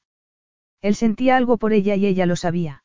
Él 0.82 0.96
sentía 0.96 1.38
algo 1.38 1.58
por 1.58 1.72
ella 1.72 1.96
y 1.96 2.06
ella 2.06 2.26
lo 2.26 2.36
sabía. 2.36 2.84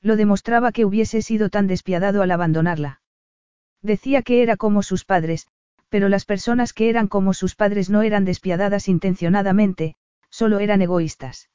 Lo 0.00 0.16
demostraba 0.16 0.72
que 0.72 0.86
hubiese 0.86 1.20
sido 1.20 1.50
tan 1.50 1.66
despiadado 1.66 2.22
al 2.22 2.30
abandonarla. 2.30 3.02
Decía 3.82 4.22
que 4.22 4.40
era 4.42 4.56
como 4.56 4.82
sus 4.82 5.04
padres, 5.04 5.46
pero 5.88 6.08
las 6.08 6.24
personas 6.24 6.72
que 6.72 6.88
eran 6.88 7.08
como 7.08 7.34
sus 7.34 7.54
padres 7.54 7.90
no 7.90 8.02
eran 8.02 8.24
despiadadas 8.24 8.88
intencionadamente, 8.88 9.96
solo 10.30 10.58
eran 10.58 10.82
egoístas. 10.82 11.50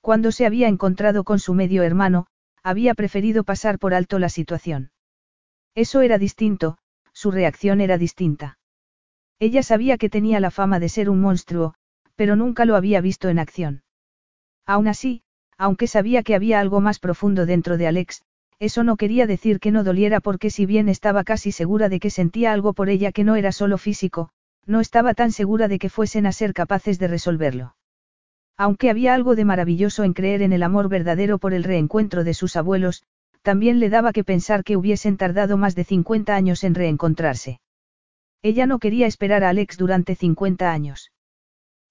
Cuando 0.00 0.32
se 0.32 0.46
había 0.46 0.68
encontrado 0.68 1.24
con 1.24 1.38
su 1.38 1.54
medio 1.54 1.82
hermano, 1.82 2.26
había 2.62 2.94
preferido 2.94 3.44
pasar 3.44 3.78
por 3.78 3.94
alto 3.94 4.18
la 4.18 4.28
situación. 4.28 4.90
Eso 5.74 6.00
era 6.00 6.18
distinto, 6.18 6.78
su 7.12 7.30
reacción 7.30 7.80
era 7.80 7.98
distinta. 7.98 8.58
Ella 9.38 9.62
sabía 9.62 9.98
que 9.98 10.10
tenía 10.10 10.40
la 10.40 10.50
fama 10.50 10.78
de 10.78 10.88
ser 10.88 11.10
un 11.10 11.20
monstruo, 11.20 11.74
pero 12.16 12.36
nunca 12.36 12.64
lo 12.64 12.76
había 12.76 13.00
visto 13.00 13.28
en 13.28 13.38
acción. 13.38 13.82
Aún 14.66 14.86
así, 14.88 15.22
aunque 15.58 15.86
sabía 15.86 16.22
que 16.22 16.34
había 16.34 16.60
algo 16.60 16.80
más 16.80 16.98
profundo 16.98 17.46
dentro 17.46 17.76
de 17.76 17.86
Alex, 17.86 18.22
eso 18.62 18.84
no 18.84 18.96
quería 18.96 19.26
decir 19.26 19.58
que 19.58 19.72
no 19.72 19.82
doliera 19.82 20.20
porque 20.20 20.48
si 20.48 20.66
bien 20.66 20.88
estaba 20.88 21.24
casi 21.24 21.50
segura 21.50 21.88
de 21.88 21.98
que 21.98 22.10
sentía 22.10 22.52
algo 22.52 22.74
por 22.74 22.90
ella 22.90 23.10
que 23.10 23.24
no 23.24 23.34
era 23.34 23.50
solo 23.50 23.76
físico, 23.76 24.28
no 24.66 24.78
estaba 24.78 25.14
tan 25.14 25.32
segura 25.32 25.66
de 25.66 25.80
que 25.80 25.90
fuesen 25.90 26.26
a 26.26 26.32
ser 26.32 26.54
capaces 26.54 27.00
de 27.00 27.08
resolverlo. 27.08 27.74
Aunque 28.56 28.88
había 28.88 29.14
algo 29.14 29.34
de 29.34 29.44
maravilloso 29.44 30.04
en 30.04 30.12
creer 30.12 30.42
en 30.42 30.52
el 30.52 30.62
amor 30.62 30.88
verdadero 30.88 31.38
por 31.38 31.54
el 31.54 31.64
reencuentro 31.64 32.22
de 32.22 32.34
sus 32.34 32.54
abuelos, 32.54 33.02
también 33.42 33.80
le 33.80 33.90
daba 33.90 34.12
que 34.12 34.22
pensar 34.22 34.62
que 34.62 34.76
hubiesen 34.76 35.16
tardado 35.16 35.56
más 35.56 35.74
de 35.74 35.82
50 35.82 36.32
años 36.32 36.62
en 36.62 36.76
reencontrarse. 36.76 37.58
Ella 38.42 38.66
no 38.66 38.78
quería 38.78 39.08
esperar 39.08 39.42
a 39.42 39.48
Alex 39.48 39.76
durante 39.76 40.14
50 40.14 40.70
años. 40.70 41.10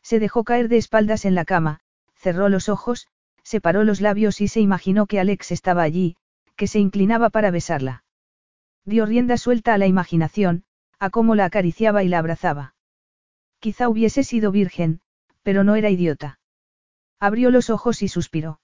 Se 0.01 0.19
dejó 0.19 0.45
caer 0.45 0.69
de 0.69 0.77
espaldas 0.77 1.25
en 1.25 1.35
la 1.35 1.43
cama, 1.43 1.81
cerró 2.15 2.47
los 2.47 2.69
ojos, 2.69 3.09
separó 3.43 3.83
los 3.83 3.99
labios 3.99 4.39
y 4.39 4.47
se 4.47 4.61
imaginó 4.61 5.05
que 5.05 5.19
Alex 5.19 5.51
estaba 5.51 5.83
allí, 5.83 6.15
que 6.61 6.67
se 6.67 6.77
inclinaba 6.77 7.31
para 7.31 7.49
besarla. 7.49 8.03
Dio 8.85 9.07
rienda 9.07 9.37
suelta 9.37 9.73
a 9.73 9.79
la 9.79 9.87
imaginación, 9.87 10.63
a 10.99 11.09
cómo 11.09 11.33
la 11.33 11.45
acariciaba 11.45 12.03
y 12.03 12.07
la 12.07 12.19
abrazaba. 12.19 12.75
Quizá 13.57 13.89
hubiese 13.89 14.23
sido 14.23 14.51
virgen, 14.51 15.01
pero 15.41 15.63
no 15.63 15.73
era 15.73 15.89
idiota. 15.89 16.39
Abrió 17.19 17.49
los 17.49 17.71
ojos 17.71 18.03
y 18.03 18.07
suspiró. 18.07 18.59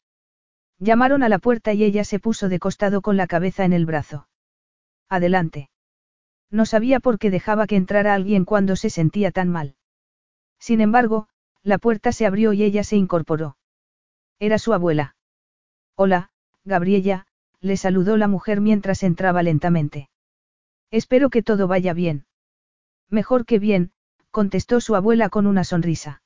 Llamaron 0.78 1.24
a 1.24 1.28
la 1.28 1.40
puerta 1.40 1.74
y 1.74 1.84
ella 1.84 2.04
se 2.04 2.20
puso 2.20 2.50
de 2.50 2.60
costado 2.60 3.02
con 3.02 3.18
la 3.18 3.26
cabeza 3.26 3.66
en 3.66 3.74
el 3.74 3.88
brazo. 3.88 4.28
Adelante. 5.10 5.72
No 6.52 6.68
sabía 6.68 7.00
por 7.00 7.18
qué 7.18 7.32
dejaba 7.32 7.66
que 7.66 7.78
entrara 7.78 8.14
alguien 8.14 8.46
cuando 8.46 8.76
se 8.76 8.92
sentía 8.92 9.32
tan 9.32 9.50
mal. 9.50 9.76
Sin 10.60 10.82
embargo, 10.82 11.30
la 11.64 11.80
puerta 11.80 12.12
se 12.12 12.28
abrió 12.28 12.54
y 12.54 12.62
ella 12.62 12.84
se 12.84 12.96
incorporó. 12.96 13.58
Era 14.38 14.60
su 14.60 14.74
abuela. 14.74 15.16
Hola, 15.96 16.30
Gabriella, 16.64 17.26
le 17.68 17.78
saludó 17.78 18.18
la 18.18 18.28
mujer 18.28 18.62
mientras 18.62 19.04
entraba 19.04 19.44
lentamente. 19.44 20.10
Espero 20.90 21.30
que 21.30 21.44
todo 21.44 21.68
vaya 21.68 21.94
bien. 21.94 22.26
Mejor 23.10 23.46
que 23.46 23.60
bien, 23.60 23.92
contestó 24.32 24.82
su 24.82 24.96
abuela 24.96 25.30
con 25.30 25.46
una 25.46 25.64
sonrisa. 25.64 26.22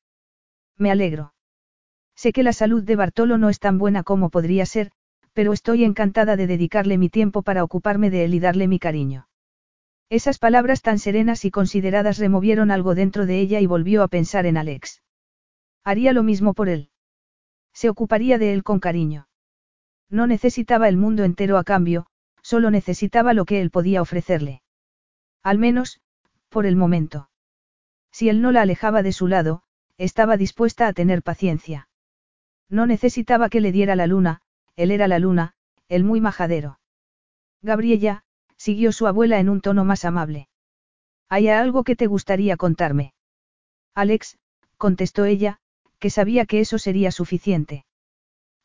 Me 0.77 0.91
alegro. 0.91 1.33
Sé 2.15 2.31
que 2.33 2.43
la 2.43 2.53
salud 2.53 2.83
de 2.83 2.95
Bartolo 2.95 3.37
no 3.37 3.49
es 3.49 3.59
tan 3.59 3.77
buena 3.77 4.03
como 4.03 4.29
podría 4.29 4.65
ser, 4.65 4.91
pero 5.33 5.53
estoy 5.53 5.83
encantada 5.83 6.35
de 6.35 6.47
dedicarle 6.47 6.97
mi 6.97 7.09
tiempo 7.09 7.41
para 7.41 7.63
ocuparme 7.63 8.09
de 8.09 8.25
él 8.25 8.33
y 8.33 8.39
darle 8.39 8.67
mi 8.67 8.79
cariño. 8.79 9.27
Esas 10.09 10.39
palabras 10.39 10.81
tan 10.81 10.99
serenas 10.99 11.45
y 11.45 11.51
consideradas 11.51 12.17
removieron 12.17 12.69
algo 12.69 12.95
dentro 12.95 13.25
de 13.25 13.39
ella 13.39 13.61
y 13.61 13.65
volvió 13.65 14.03
a 14.03 14.09
pensar 14.09 14.45
en 14.45 14.57
Alex. 14.57 15.01
Haría 15.83 16.11
lo 16.11 16.21
mismo 16.21 16.53
por 16.53 16.67
él. 16.67 16.89
Se 17.73 17.89
ocuparía 17.89 18.37
de 18.37 18.53
él 18.53 18.63
con 18.63 18.79
cariño. 18.79 19.27
No 20.11 20.27
necesitaba 20.27 20.89
el 20.89 20.97
mundo 20.97 21.23
entero 21.23 21.57
a 21.57 21.63
cambio, 21.63 22.05
solo 22.43 22.69
necesitaba 22.69 23.33
lo 23.33 23.45
que 23.45 23.61
él 23.61 23.71
podía 23.71 24.01
ofrecerle. 24.01 24.61
Al 25.41 25.57
menos, 25.57 26.01
por 26.49 26.65
el 26.65 26.75
momento. 26.75 27.29
Si 28.11 28.27
él 28.27 28.41
no 28.41 28.51
la 28.51 28.63
alejaba 28.63 29.03
de 29.03 29.13
su 29.13 29.27
lado, 29.27 29.63
estaba 29.97 30.35
dispuesta 30.35 30.87
a 30.87 30.93
tener 30.93 31.23
paciencia. 31.23 31.87
No 32.69 32.85
necesitaba 32.85 33.49
que 33.49 33.61
le 33.61 33.71
diera 33.71 33.95
la 33.95 34.05
luna, 34.05 34.41
él 34.75 34.91
era 34.91 35.07
la 35.07 35.17
luna, 35.17 35.53
el 35.87 36.03
muy 36.03 36.19
majadero. 36.19 36.79
Gabriella, 37.61 38.23
siguió 38.57 38.91
su 38.91 39.07
abuela 39.07 39.39
en 39.39 39.47
un 39.47 39.61
tono 39.61 39.85
más 39.85 40.03
amable. 40.03 40.49
¿Hay 41.29 41.47
algo 41.47 41.85
que 41.85 41.95
te 41.95 42.07
gustaría 42.07 42.57
contarme? 42.57 43.13
Alex, 43.95 44.37
contestó 44.77 45.23
ella, 45.23 45.59
que 45.99 46.09
sabía 46.09 46.45
que 46.45 46.59
eso 46.59 46.77
sería 46.77 47.11
suficiente. 47.11 47.85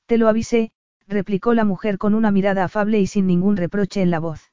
Te 0.07 0.19
lo 0.19 0.29
avisé, 0.29 0.73
replicó 1.07 1.55
la 1.55 1.65
mujer 1.65 1.99
con 1.99 2.15
una 2.15 2.31
mirada 2.31 2.65
afable 2.65 3.01
y 3.01 3.07
sin 3.07 3.27
ningún 3.27 3.57
reproche 3.57 4.03
en 4.03 4.11
la 4.11 4.21
voz. 4.21 4.53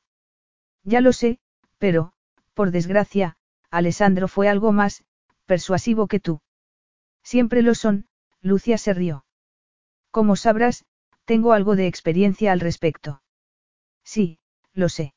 Ya 0.83 1.01
lo 1.01 1.13
sé, 1.13 1.39
pero, 1.77 2.13
por 2.53 2.71
desgracia, 2.71 3.37
Alessandro 3.69 4.27
fue 4.27 4.47
algo 4.47 4.71
más, 4.71 5.03
persuasivo 5.45 6.07
que 6.07 6.19
tú. 6.19 6.41
Siempre 7.23 7.61
lo 7.61 7.73
son, 7.73 8.05
Lucia 8.41 8.77
se 8.77 8.93
rió. 8.93 9.25
Como 10.11 10.35
sabrás, 10.35 10.85
tengo 11.25 11.53
algo 11.53 11.75
de 11.75 11.87
experiencia 11.87 12.51
al 12.51 12.59
respecto. 12.59 13.23
Sí, 14.03 14.39
lo 14.73 14.89
sé. 14.89 15.13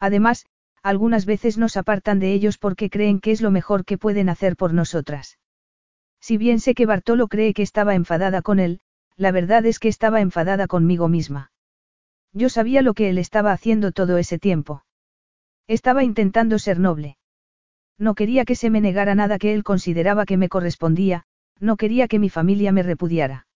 Además, 0.00 0.46
algunas 0.82 1.26
veces 1.26 1.58
nos 1.58 1.76
apartan 1.76 2.18
de 2.18 2.32
ellos 2.32 2.58
porque 2.58 2.88
creen 2.88 3.20
que 3.20 3.30
es 3.30 3.40
lo 3.40 3.50
mejor 3.50 3.84
que 3.84 3.98
pueden 3.98 4.28
hacer 4.28 4.56
por 4.56 4.72
nosotras. 4.72 5.38
Si 6.20 6.36
bien 6.36 6.60
sé 6.60 6.74
que 6.74 6.86
Bartolo 6.86 7.28
cree 7.28 7.54
que 7.54 7.62
estaba 7.62 7.94
enfadada 7.94 8.42
con 8.42 8.58
él, 8.58 8.80
la 9.18 9.32
verdad 9.32 9.66
es 9.66 9.80
que 9.80 9.88
estaba 9.88 10.20
enfadada 10.20 10.68
conmigo 10.68 11.08
misma. 11.08 11.50
Yo 12.32 12.48
sabía 12.48 12.82
lo 12.82 12.94
que 12.94 13.10
él 13.10 13.18
estaba 13.18 13.52
haciendo 13.52 13.90
todo 13.90 14.16
ese 14.16 14.38
tiempo. 14.38 14.84
Estaba 15.66 16.04
intentando 16.04 16.58
ser 16.58 16.78
noble. 16.78 17.18
No 17.98 18.14
quería 18.14 18.44
que 18.44 18.54
se 18.54 18.70
me 18.70 18.80
negara 18.80 19.16
nada 19.16 19.38
que 19.38 19.52
él 19.52 19.64
consideraba 19.64 20.24
que 20.24 20.36
me 20.36 20.48
correspondía, 20.48 21.24
no 21.58 21.76
quería 21.76 22.06
que 22.06 22.20
mi 22.20 22.30
familia 22.30 22.70
me 22.70 22.84
repudiara. 22.84 23.48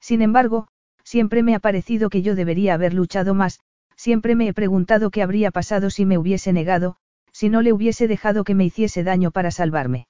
Sin 0.00 0.22
embargo, 0.22 0.66
siempre 1.04 1.44
me 1.44 1.54
ha 1.54 1.60
parecido 1.60 2.10
que 2.10 2.22
yo 2.22 2.34
debería 2.34 2.74
haber 2.74 2.92
luchado 2.92 3.32
más, 3.32 3.60
siempre 3.94 4.34
me 4.34 4.48
he 4.48 4.54
preguntado 4.54 5.10
qué 5.10 5.22
habría 5.22 5.52
pasado 5.52 5.90
si 5.90 6.04
me 6.04 6.18
hubiese 6.18 6.52
negado, 6.52 6.96
si 7.32 7.48
no 7.48 7.62
le 7.62 7.72
hubiese 7.72 8.08
dejado 8.08 8.42
que 8.42 8.56
me 8.56 8.64
hiciese 8.64 9.04
daño 9.04 9.30
para 9.30 9.52
salvarme. 9.52 10.08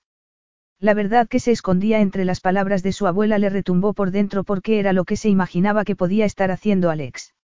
La 0.80 0.94
verdad 0.94 1.28
que 1.28 1.40
se 1.40 1.52
escondía 1.52 2.00
entre 2.00 2.24
las 2.24 2.40
palabras 2.40 2.82
de 2.82 2.92
su 2.92 3.06
abuela 3.06 3.38
le 3.38 3.50
retumbó 3.50 3.92
por 3.92 4.10
dentro 4.10 4.44
porque 4.44 4.78
era 4.80 4.94
lo 4.94 5.04
que 5.04 5.16
se 5.16 5.28
imaginaba 5.28 5.84
que 5.84 5.94
podía 5.94 6.24
estar 6.24 6.50
haciendo 6.50 6.88
Alex. 6.88 7.34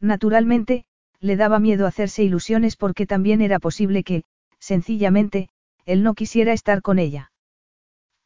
Naturalmente, 0.00 0.86
le 1.20 1.36
daba 1.36 1.58
miedo 1.58 1.86
hacerse 1.86 2.24
ilusiones 2.24 2.76
porque 2.76 3.06
también 3.06 3.42
era 3.42 3.58
posible 3.58 4.02
que, 4.02 4.24
sencillamente, 4.58 5.50
él 5.84 6.02
no 6.02 6.14
quisiera 6.14 6.54
estar 6.54 6.80
con 6.80 6.98
ella. 6.98 7.32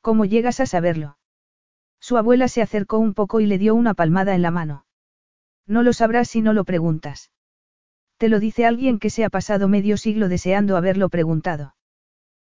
¿Cómo 0.01 0.25
llegas 0.25 0.61
a 0.61 0.67
saberlo? 0.67 1.19
Su 2.01 2.17
abuela 2.17 2.47
se 2.47 2.63
acercó 2.63 2.99
un 2.99 3.15
poco 3.15 3.41
y 3.41 3.47
le 3.47 3.59
dio 3.59 3.75
una 3.75 3.95
palmada 3.95 4.37
en 4.37 4.43
la 4.43 4.53
mano. 4.53 4.87
No 5.67 5.83
lo 5.83 5.93
sabrás 5.93 6.29
si 6.29 6.43
no 6.43 6.53
lo 6.53 6.65
preguntas. 6.65 7.33
Te 8.19 8.29
lo 8.29 8.39
dice 8.39 8.67
alguien 8.67 9.01
que 9.01 9.11
se 9.11 9.25
ha 9.25 9.31
pasado 9.31 9.67
medio 9.67 9.97
siglo 9.97 10.29
deseando 10.29 10.77
haberlo 10.77 11.09
preguntado. 11.09 11.75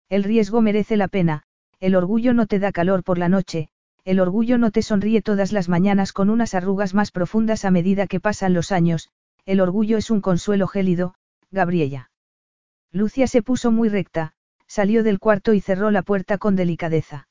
El 0.09 0.25
riesgo 0.25 0.61
merece 0.61 0.97
la 0.97 1.09
pena, 1.09 1.45
el 1.81 1.95
orgullo 1.97 2.35
no 2.35 2.47
te 2.47 2.59
da 2.59 2.73
calor 2.73 3.03
por 3.03 3.19
la 3.19 3.29
noche, 3.29 3.69
el 4.05 4.21
orgullo 4.21 4.59
no 4.59 4.71
te 4.71 4.83
sonríe 4.83 5.23
todas 5.23 5.53
las 5.53 5.69
mañanas 5.69 6.13
con 6.13 6.31
unas 6.31 6.55
arrugas 6.55 6.95
más 6.95 7.11
profundas 7.11 7.65
a 7.65 7.71
medida 7.71 8.07
que 8.07 8.21
pasan 8.21 8.55
los 8.55 8.71
años, 8.71 9.09
el 9.47 9.61
orgullo 9.61 9.97
es 9.97 10.11
un 10.11 10.21
consuelo 10.21 10.67
gélido, 10.67 11.15
Gabriela. 11.51 12.11
Lucia 12.93 13.27
se 13.27 13.43
puso 13.43 13.71
muy 13.71 13.89
recta, 13.89 14.35
salió 14.67 15.03
del 15.03 15.19
cuarto 15.19 15.55
y 15.55 15.61
cerró 15.61 15.91
la 15.91 16.03
puerta 16.03 16.39
con 16.39 16.55
delicadeza. 16.55 17.29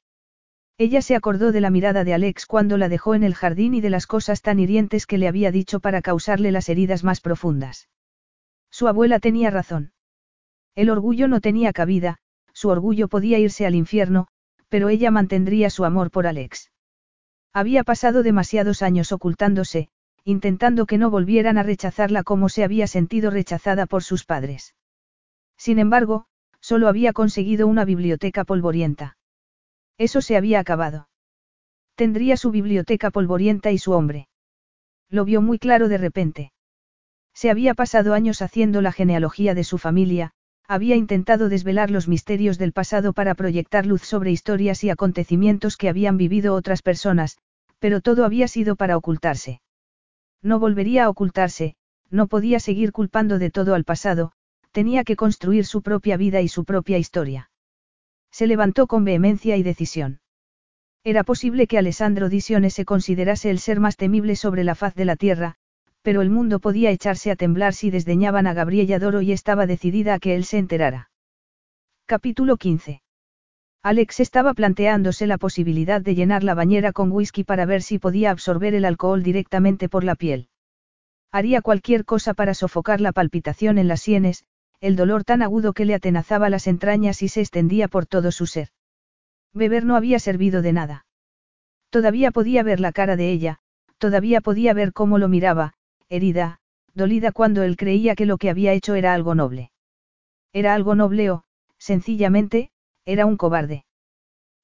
Ella 0.77 1.01
se 1.01 1.15
acordó 1.15 1.51
de 1.51 1.61
la 1.61 1.69
mirada 1.69 2.03
de 2.03 2.13
Alex 2.13 2.45
cuando 2.45 2.77
la 2.77 2.89
dejó 2.89 3.13
en 3.13 3.23
el 3.23 3.35
jardín 3.35 3.73
y 3.73 3.81
de 3.81 3.89
las 3.89 4.07
cosas 4.07 4.41
tan 4.41 4.59
hirientes 4.59 5.05
que 5.05 5.17
le 5.17 5.27
había 5.27 5.51
dicho 5.51 5.81
para 5.81 6.01
causarle 6.01 6.51
las 6.51 6.69
heridas 6.69 7.03
más 7.03 7.19
profundas. 7.19 7.89
Su 8.71 8.87
abuela 8.87 9.19
tenía 9.19 9.51
razón. 9.51 9.91
El 10.75 10.89
orgullo 10.89 11.27
no 11.27 11.41
tenía 11.41 11.73
cabida, 11.73 12.17
su 12.53 12.69
orgullo 12.69 13.09
podía 13.09 13.39
irse 13.39 13.65
al 13.65 13.75
infierno, 13.75 14.27
pero 14.69 14.89
ella 14.89 15.11
mantendría 15.11 15.69
su 15.69 15.83
amor 15.83 16.11
por 16.11 16.27
Alex. 16.27 16.71
Había 17.53 17.83
pasado 17.83 18.23
demasiados 18.23 18.81
años 18.81 19.11
ocultándose, 19.11 19.89
intentando 20.23 20.85
que 20.85 20.97
no 20.97 21.09
volvieran 21.09 21.57
a 21.57 21.63
rechazarla 21.63 22.23
como 22.23 22.49
se 22.49 22.63
había 22.63 22.87
sentido 22.87 23.31
rechazada 23.31 23.87
por 23.87 24.03
sus 24.03 24.25
padres. 24.25 24.75
Sin 25.57 25.79
embargo, 25.79 26.25
solo 26.61 26.87
había 26.87 27.13
conseguido 27.13 27.67
una 27.67 27.85
biblioteca 27.85 28.43
polvorienta. 28.43 29.17
Eso 29.97 30.21
se 30.21 30.37
había 30.37 30.59
acabado. 30.59 31.09
Tendría 31.95 32.37
su 32.37 32.51
biblioteca 32.51 33.11
polvorienta 33.11 33.71
y 33.71 33.77
su 33.77 33.91
hombre. 33.91 34.29
Lo 35.09 35.25
vio 35.25 35.41
muy 35.41 35.59
claro 35.59 35.89
de 35.89 35.97
repente. 35.97 36.53
Se 37.33 37.49
había 37.49 37.73
pasado 37.73 38.13
años 38.13 38.41
haciendo 38.41 38.81
la 38.81 38.91
genealogía 38.91 39.55
de 39.55 39.63
su 39.63 39.77
familia, 39.77 40.31
había 40.69 40.95
intentado 40.95 41.49
desvelar 41.49 41.89
los 41.89 42.07
misterios 42.07 42.59
del 42.59 42.73
pasado 42.73 43.11
para 43.11 43.33
proyectar 43.33 43.87
luz 43.87 44.03
sobre 44.03 44.29
historias 44.29 44.83
y 44.83 44.91
acontecimientos 44.91 45.77
que 45.77 45.89
habían 45.89 46.15
vivido 46.15 46.53
otras 46.53 46.83
personas, 46.83 47.39
pero 47.79 48.01
todo 48.01 48.23
había 48.23 48.47
sido 48.47 48.75
para 48.75 48.95
ocultarse. 48.95 49.61
No 50.43 50.59
volvería 50.59 51.05
a 51.05 51.09
ocultarse, 51.09 51.75
no 52.11 52.27
podía 52.27 52.59
seguir 52.59 52.91
culpando 52.91 53.39
de 53.39 53.49
todo 53.49 53.73
al 53.73 53.83
pasado, 53.83 54.31
tenía 54.71 55.03
que 55.03 55.15
construir 55.15 55.65
su 55.65 55.81
propia 55.81 56.17
vida 56.17 56.39
y 56.41 56.47
su 56.47 56.65
propia 56.65 56.99
historia. 56.99 57.49
Se 58.31 58.45
levantó 58.45 58.85
con 58.85 59.03
vehemencia 59.03 59.57
y 59.57 59.63
decisión. 59.63 60.21
Era 61.03 61.23
posible 61.23 61.65
que 61.65 61.79
Alessandro 61.79 62.29
Disione 62.29 62.69
se 62.69 62.85
considerase 62.85 63.49
el 63.49 63.57
ser 63.57 63.79
más 63.79 63.97
temible 63.97 64.35
sobre 64.35 64.63
la 64.63 64.75
faz 64.75 64.93
de 64.93 65.05
la 65.05 65.15
tierra, 65.15 65.55
pero 66.01 66.21
el 66.21 66.29
mundo 66.29 66.59
podía 66.59 66.91
echarse 66.91 67.31
a 67.31 67.35
temblar 67.35 67.73
si 67.73 67.91
desdeñaban 67.91 68.47
a 68.47 68.53
Gabriella 68.53 68.99
Doro 68.99 69.21
y 69.21 69.31
estaba 69.31 69.65
decidida 69.65 70.15
a 70.15 70.19
que 70.19 70.35
él 70.35 70.45
se 70.45 70.57
enterara. 70.57 71.09
Capítulo 72.05 72.57
15. 72.57 73.01
Alex 73.81 74.19
estaba 74.19 74.53
planteándose 74.53 75.27
la 75.27 75.37
posibilidad 75.37 76.01
de 76.01 76.15
llenar 76.15 76.43
la 76.43 76.53
bañera 76.53 76.91
con 76.91 77.11
whisky 77.11 77.43
para 77.43 77.65
ver 77.65 77.81
si 77.81 77.97
podía 77.97 78.31
absorber 78.31 78.73
el 78.75 78.83
alcohol 78.83 79.23
directamente 79.23 79.87
por 79.87 80.03
la 80.03 80.15
piel. 80.15 80.49
Haría 81.31 81.61
cualquier 81.61 82.05
cosa 82.05 82.33
para 82.33 82.53
sofocar 82.53 82.99
la 82.99 83.11
palpitación 83.11 83.77
en 83.77 83.87
las 83.87 84.01
sienes, 84.01 84.43
el 84.81 84.95
dolor 84.95 85.23
tan 85.23 85.41
agudo 85.41 85.73
que 85.73 85.85
le 85.85 85.93
atenazaba 85.93 86.49
las 86.49 86.67
entrañas 86.67 87.21
y 87.21 87.27
se 87.27 87.41
extendía 87.41 87.87
por 87.87 88.05
todo 88.05 88.31
su 88.31 88.47
ser. 88.47 88.69
Beber 89.53 89.85
no 89.85 89.95
había 89.95 90.19
servido 90.19 90.61
de 90.61 90.73
nada. 90.73 91.05
Todavía 91.89 92.31
podía 92.31 92.63
ver 92.63 92.79
la 92.79 92.91
cara 92.91 93.15
de 93.15 93.31
ella, 93.31 93.59
todavía 93.97 94.41
podía 94.41 94.73
ver 94.73 94.93
cómo 94.93 95.17
lo 95.17 95.27
miraba, 95.27 95.73
herida, 96.09 96.59
dolida 96.93 97.31
cuando 97.31 97.63
él 97.63 97.77
creía 97.77 98.15
que 98.15 98.25
lo 98.25 98.37
que 98.37 98.49
había 98.49 98.73
hecho 98.73 98.95
era 98.95 99.13
algo 99.13 99.35
noble. 99.35 99.71
Era 100.51 100.73
algo 100.73 100.95
noble 100.95 101.31
o, 101.31 101.43
sencillamente, 101.77 102.71
era 103.05 103.25
un 103.25 103.37
cobarde. 103.37 103.85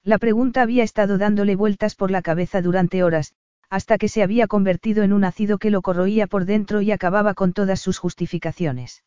La 0.02 0.18
pregunta 0.18 0.62
había 0.62 0.84
estado 0.84 1.18
dándole 1.18 1.56
vueltas 1.56 1.94
por 1.94 2.10
la 2.10 2.22
cabeza 2.22 2.62
durante 2.62 3.02
horas, 3.02 3.34
hasta 3.70 3.98
que 3.98 4.08
se 4.08 4.22
había 4.22 4.46
convertido 4.46 5.02
en 5.02 5.12
un 5.12 5.24
ácido 5.24 5.58
que 5.58 5.70
lo 5.70 5.82
corroía 5.82 6.26
por 6.26 6.44
dentro 6.44 6.82
y 6.82 6.92
acababa 6.92 7.34
con 7.34 7.52
todas 7.52 7.80
sus 7.80 7.98
justificaciones. 7.98 9.04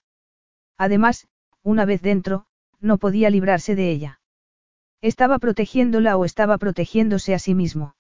Además, 0.78 1.28
una 1.64 1.86
vez 1.86 2.02
dentro, 2.02 2.46
no 2.80 2.98
podía 2.98 3.30
librarse 3.30 3.76
de 3.76 3.92
ella. 3.92 4.22
Estaba 5.02 5.40
protegiéndola 5.40 6.18
o 6.18 6.26
estaba 6.26 6.58
protegiéndose 6.58 7.34
a 7.34 7.40
sí 7.40 7.56
mismo. 7.56 7.96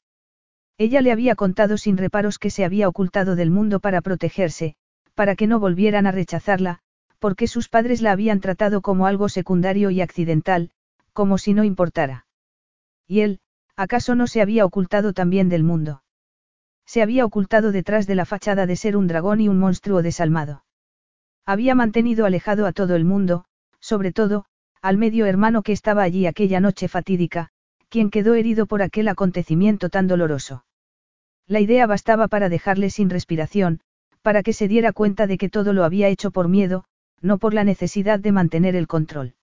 Ella 0.79 1.01
le 1.01 1.11
había 1.11 1.35
contado 1.35 1.77
sin 1.77 1.97
reparos 1.97 2.39
que 2.39 2.49
se 2.49 2.63
había 2.63 2.87
ocultado 2.87 3.35
del 3.35 3.51
mundo 3.51 3.81
para 3.81 3.99
protegerse, 3.99 4.75
para 5.13 5.35
que 5.35 5.45
no 5.45 5.59
volvieran 5.59 6.07
a 6.07 6.13
rechazarla, 6.13 6.79
porque 7.19 7.47
sus 7.47 7.67
padres 7.67 8.01
la 8.01 8.13
habían 8.13 8.39
tratado 8.39 8.79
como 8.79 9.05
algo 9.05 9.27
secundario 9.27 9.89
y 9.89 9.99
accidental, 9.99 10.71
como 11.11 11.37
si 11.37 11.53
no 11.53 11.65
importara. 11.65 12.27
Y 13.05 13.19
él, 13.19 13.41
¿acaso 13.75 14.15
no 14.15 14.25
se 14.25 14.41
había 14.41 14.63
ocultado 14.63 15.11
también 15.11 15.49
del 15.49 15.65
mundo? 15.65 16.01
Se 16.85 17.01
había 17.01 17.25
ocultado 17.25 17.73
detrás 17.73 18.07
de 18.07 18.15
la 18.15 18.23
fachada 18.23 18.65
de 18.65 18.77
ser 18.77 18.95
un 18.95 19.07
dragón 19.07 19.41
y 19.41 19.49
un 19.49 19.59
monstruo 19.59 20.01
desalmado. 20.01 20.63
Había 21.45 21.75
mantenido 21.75 22.25
alejado 22.25 22.65
a 22.65 22.71
todo 22.71 22.95
el 22.95 23.03
mundo, 23.03 23.43
sobre 23.81 24.13
todo, 24.13 24.45
al 24.81 24.95
medio 24.95 25.25
hermano 25.25 25.61
que 25.61 25.73
estaba 25.73 26.03
allí 26.03 26.25
aquella 26.25 26.61
noche 26.61 26.87
fatídica, 26.87 27.49
quien 27.89 28.09
quedó 28.09 28.33
herido 28.35 28.65
por 28.65 28.81
aquel 28.81 29.09
acontecimiento 29.09 29.89
tan 29.89 30.07
doloroso. 30.07 30.63
La 31.49 31.59
idea 31.59 31.87
bastaba 31.87 32.27
para 32.27 32.47
dejarle 32.47 32.91
sin 32.91 33.09
respiración, 33.09 33.79
para 34.21 34.43
que 34.43 34.53
se 34.53 34.67
diera 34.67 34.93
cuenta 34.93 35.25
de 35.25 35.39
que 35.39 35.49
todo 35.49 35.73
lo 35.73 35.83
había 35.83 36.07
hecho 36.07 36.29
por 36.29 36.47
miedo, 36.47 36.85
no 37.21 37.39
por 37.39 37.55
la 37.55 37.63
necesidad 37.63 38.19
de 38.19 38.31
mantener 38.31 38.75
el 38.75 38.85
control. 38.85 39.33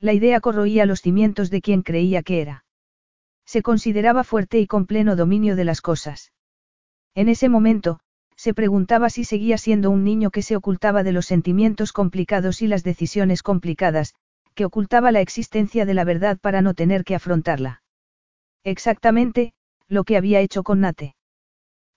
La 0.00 0.12
idea 0.12 0.40
corroía 0.40 0.86
los 0.86 1.02
cimientos 1.02 1.48
de 1.48 1.60
quien 1.60 1.82
creía 1.82 2.24
que 2.24 2.40
era. 2.40 2.64
Se 3.46 3.62
consideraba 3.62 4.24
fuerte 4.24 4.58
y 4.58 4.66
con 4.66 4.86
pleno 4.86 5.14
dominio 5.14 5.54
de 5.54 5.64
las 5.64 5.80
cosas. 5.80 6.32
En 7.14 7.28
ese 7.28 7.48
momento, 7.48 8.00
se 8.34 8.52
preguntaba 8.52 9.08
si 9.08 9.22
seguía 9.22 9.56
siendo 9.56 9.90
un 9.90 10.02
niño 10.02 10.32
que 10.32 10.42
se 10.42 10.56
ocultaba 10.56 11.04
de 11.04 11.12
los 11.12 11.26
sentimientos 11.26 11.92
complicados 11.92 12.60
y 12.60 12.66
las 12.66 12.82
decisiones 12.82 13.44
complicadas, 13.44 14.14
que 14.54 14.64
ocultaba 14.64 15.12
la 15.12 15.20
existencia 15.20 15.86
de 15.86 15.94
la 15.94 16.02
verdad 16.02 16.38
para 16.40 16.60
no 16.60 16.74
tener 16.74 17.04
que 17.04 17.14
afrontarla. 17.14 17.82
Exactamente, 18.64 19.52
lo 19.86 20.02
que 20.02 20.16
había 20.16 20.40
hecho 20.40 20.64
con 20.64 20.80
Nate. 20.80 21.14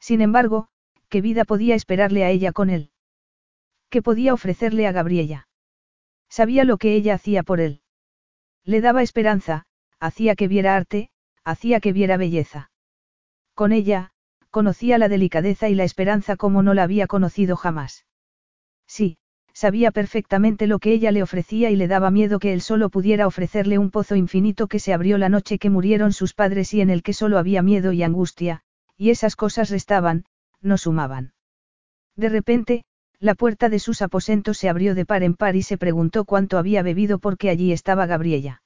Sin 0.04 0.20
embargo, 0.20 0.68
¿qué 1.08 1.22
vida 1.22 1.46
podía 1.46 1.76
esperarle 1.76 2.26
a 2.26 2.30
ella 2.30 2.52
con 2.52 2.70
él? 2.70 2.92
¿Qué 3.90 4.02
podía 4.02 4.34
ofrecerle 4.34 4.86
a 4.86 4.92
Gabriella? 4.92 5.48
Sabía 6.28 6.66
lo 6.66 6.78
que 6.78 6.94
ella 6.94 7.14
hacía 7.14 7.42
por 7.42 7.62
él. 7.62 7.80
Le 8.66 8.82
daba 8.82 9.02
esperanza, 9.02 9.64
hacía 10.02 10.36
que 10.36 10.50
viera 10.50 10.76
arte, 10.76 11.10
hacía 11.46 11.80
que 11.80 11.94
viera 11.94 12.18
belleza. 12.18 12.70
Con 13.54 13.72
ella, 13.72 14.12
conocía 14.50 14.98
la 14.98 15.08
delicadeza 15.08 15.70
y 15.70 15.74
la 15.74 15.86
esperanza 15.86 16.36
como 16.36 16.64
no 16.64 16.74
la 16.74 16.84
había 16.84 17.08
conocido 17.08 17.56
jamás. 17.56 18.06
Sí, 18.86 19.18
sabía 19.54 19.92
perfectamente 19.92 20.68
lo 20.68 20.80
que 20.80 20.92
ella 20.92 21.14
le 21.14 21.24
ofrecía 21.24 21.72
y 21.72 21.78
le 21.78 21.88
daba 21.88 22.12
miedo 22.12 22.40
que 22.40 22.52
él 22.52 22.60
solo 22.60 22.90
pudiera 22.90 23.26
ofrecerle 23.26 23.78
un 23.78 23.90
pozo 23.90 24.18
infinito 24.18 24.68
que 24.68 24.80
se 24.80 24.92
abrió 24.92 25.18
la 25.18 25.30
noche 25.30 25.60
que 25.60 25.70
murieron 25.70 26.12
sus 26.12 26.34
padres 26.34 26.74
y 26.74 26.82
en 26.82 26.90
el 26.90 27.04
que 27.04 27.14
solo 27.14 27.38
había 27.38 27.62
miedo 27.62 27.94
y 27.94 28.04
angustia, 28.04 28.66
y 28.98 29.10
esas 29.10 29.36
cosas 29.36 29.70
restaban, 29.70 30.26
no 30.62 30.78
sumaban. 30.78 31.34
De 32.16 32.30
repente, 32.30 32.84
la 33.20 33.36
puerta 33.36 33.70
de 33.70 33.80
sus 33.80 34.02
aposentos 34.02 34.58
se 34.58 34.70
abrió 34.70 34.96
de 34.96 35.06
par 35.06 35.24
en 35.24 35.34
par 35.34 35.56
y 35.56 35.62
se 35.62 35.78
preguntó 35.78 36.26
cuánto 36.26 36.58
había 36.58 36.84
bebido 36.84 37.20
porque 37.20 37.50
allí 37.50 37.72
estaba 37.72 38.06
Gabriella. 38.06 38.62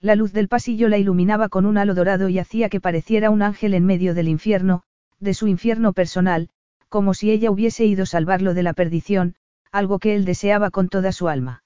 La 0.00 0.14
luz 0.14 0.32
del 0.32 0.48
pasillo 0.48 0.88
la 0.88 0.98
iluminaba 0.98 1.48
con 1.48 1.66
un 1.66 1.78
halo 1.78 1.94
dorado 1.94 2.28
y 2.28 2.38
hacía 2.38 2.68
que 2.68 2.80
pareciera 2.80 3.30
un 3.30 3.42
ángel 3.42 3.74
en 3.74 3.84
medio 3.84 4.14
del 4.14 4.28
infierno, 4.28 4.82
de 5.18 5.34
su 5.34 5.46
infierno 5.46 5.92
personal, 5.92 6.48
como 6.88 7.14
si 7.14 7.30
ella 7.30 7.50
hubiese 7.50 7.84
ido 7.84 8.06
salvarlo 8.06 8.54
de 8.54 8.62
la 8.62 8.72
perdición, 8.72 9.34
algo 9.72 9.98
que 9.98 10.14
él 10.14 10.24
deseaba 10.24 10.70
con 10.70 10.88
toda 10.88 11.12
su 11.12 11.28
alma. 11.28 11.62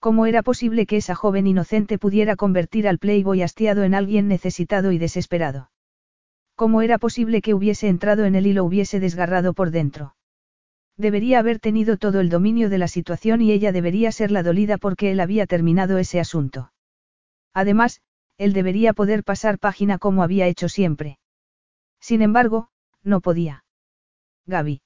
¿Cómo 0.00 0.26
era 0.26 0.42
posible 0.42 0.86
que 0.86 0.96
esa 0.96 1.14
joven 1.14 1.46
inocente 1.46 1.98
pudiera 1.98 2.36
convertir 2.36 2.88
al 2.88 2.98
playboy 2.98 3.42
hastiado 3.42 3.84
en 3.84 3.94
alguien 3.94 4.28
necesitado 4.28 4.90
y 4.90 4.98
desesperado? 4.98 5.70
¿Cómo 6.62 6.80
era 6.80 6.98
posible 6.98 7.42
que 7.42 7.54
hubiese 7.54 7.88
entrado 7.88 8.24
en 8.24 8.36
él 8.36 8.46
y 8.46 8.52
lo 8.52 8.62
hubiese 8.62 9.00
desgarrado 9.00 9.52
por 9.52 9.72
dentro? 9.72 10.14
Debería 10.96 11.40
haber 11.40 11.58
tenido 11.58 11.96
todo 11.96 12.20
el 12.20 12.28
dominio 12.28 12.70
de 12.70 12.78
la 12.78 12.86
situación 12.86 13.42
y 13.42 13.50
ella 13.50 13.72
debería 13.72 14.12
ser 14.12 14.30
la 14.30 14.44
dolida 14.44 14.78
porque 14.78 15.10
él 15.10 15.18
había 15.18 15.46
terminado 15.46 15.98
ese 15.98 16.20
asunto. 16.20 16.72
Además, 17.52 18.00
él 18.38 18.52
debería 18.52 18.92
poder 18.92 19.24
pasar 19.24 19.58
página 19.58 19.98
como 19.98 20.22
había 20.22 20.46
hecho 20.46 20.68
siempre. 20.68 21.18
Sin 21.98 22.22
embargo, 22.22 22.68
no 23.02 23.20
podía. 23.20 23.64
Gaby. 24.46 24.82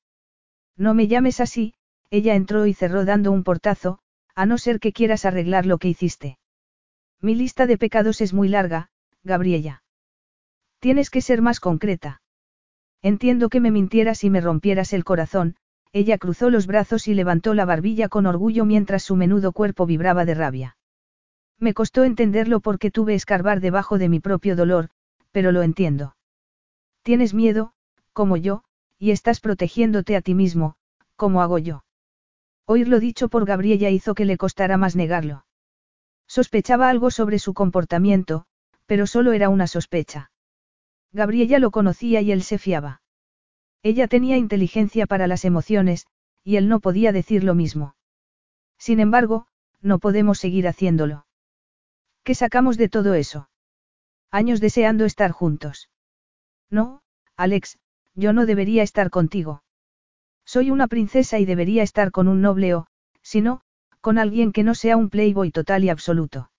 No 0.79 0.95
me 0.95 1.09
llames 1.09 1.41
así, 1.41 1.75
ella 2.09 2.37
entró 2.37 2.65
y 2.65 2.73
cerró 2.73 3.05
dando 3.05 3.33
un 3.33 3.45
portazo, 3.45 3.99
a 4.35 4.47
no 4.47 4.57
ser 4.57 4.81
que 4.81 4.95
quieras 4.95 5.27
arreglar 5.27 5.67
lo 5.67 5.77
que 5.77 5.89
hiciste. 5.89 6.39
Mi 7.21 7.35
lista 7.35 7.67
de 7.67 7.77
pecados 7.77 8.23
es 8.23 8.33
muy 8.33 8.49
larga, 8.49 8.89
Gabriela. 9.25 9.83
Tienes 10.79 11.11
que 11.11 11.21
ser 11.21 11.43
más 11.43 11.61
concreta. 11.61 12.21
Entiendo 13.03 13.49
que 13.49 13.61
me 13.61 13.71
mintieras 13.71 14.25
y 14.25 14.31
me 14.31 14.41
rompieras 14.41 14.93
el 14.93 15.05
corazón, 15.05 15.57
ella 15.93 16.19
cruzó 16.19 16.51
los 16.51 16.67
brazos 16.67 17.09
y 17.09 17.15
levantó 17.15 17.55
la 17.55 17.65
barbilla 17.65 18.09
con 18.09 18.27
orgullo 18.27 18.65
mientras 18.65 19.03
su 19.03 19.17
menudo 19.17 19.53
cuerpo 19.53 19.87
vibraba 19.87 20.25
de 20.25 20.35
rabia. 20.35 20.77
Me 21.59 21.73
costó 21.73 22.05
entenderlo 22.05 22.61
porque 22.61 22.91
tuve 22.91 23.15
escarbar 23.15 23.61
debajo 23.61 23.99
de 23.99 24.09
mi 24.09 24.21
propio 24.21 24.57
dolor, 24.57 24.91
pero 25.33 25.53
lo 25.53 25.63
entiendo. 25.63 26.17
Tienes 27.03 27.33
miedo, 27.33 27.73
como 28.13 28.37
yo, 28.37 28.63
y 28.99 29.11
estás 29.11 29.41
protegiéndote 29.41 30.17
a 30.17 30.21
ti 30.21 30.35
mismo, 30.35 30.77
como 31.17 31.41
hago 31.41 31.59
yo. 31.59 31.85
Oírlo 32.67 33.01
dicho 33.01 33.29
por 33.29 33.47
Gabriela 33.47 33.91
hizo 33.91 34.15
que 34.15 34.25
le 34.25 34.37
costara 34.37 34.77
más 34.77 34.97
negarlo. 34.97 35.47
Sospechaba 36.27 36.89
algo 36.91 37.11
sobre 37.11 37.39
su 37.39 37.55
comportamiento, 37.55 38.45
pero 38.87 39.07
solo 39.07 39.33
era 39.33 39.49
una 39.49 39.67
sospecha. 39.67 40.31
Gabriela 41.12 41.59
lo 41.59 41.70
conocía 41.70 42.20
y 42.20 42.33
él 42.33 42.43
se 42.43 42.59
fiaba. 42.59 43.02
Ella 43.83 44.09
tenía 44.09 44.36
inteligencia 44.36 45.07
para 45.07 45.26
las 45.26 45.44
emociones, 45.44 46.07
y 46.43 46.57
él 46.57 46.68
no 46.68 46.81
podía 46.81 47.12
decir 47.12 47.44
lo 47.44 47.55
mismo. 47.55 47.94
Sin 48.78 49.01
embargo, 49.01 49.47
no 49.81 49.99
podemos 49.99 50.39
seguir 50.39 50.68
haciéndolo. 50.68 51.26
¿Qué 52.25 52.35
sacamos 52.35 52.76
de 52.76 52.89
todo 52.89 53.15
eso? 53.15 53.49
Años 54.31 54.60
deseando 54.60 55.05
estar 55.05 55.31
juntos. 55.31 55.89
No, 56.70 57.02
Alex, 57.36 57.78
yo 58.15 58.33
no 58.33 58.47
debería 58.47 58.83
estar 58.83 59.10
contigo. 59.10 59.62
Soy 60.44 60.70
una 60.70 60.89
princesa 60.89 61.39
y 61.39 61.44
debería 61.44 61.83
estar 61.83 62.10
con 62.10 62.28
un 62.28 62.41
noble 62.41 62.75
o, 62.75 62.86
si 63.23 63.41
no, 63.41 63.62
con 64.01 64.18
alguien 64.18 64.52
que 64.52 64.62
no 64.62 64.75
sea 64.75 64.97
un 64.97 65.10
playboy 65.10 65.51
total 65.51 65.85
y 65.85 65.89
absoluto. 65.89 66.51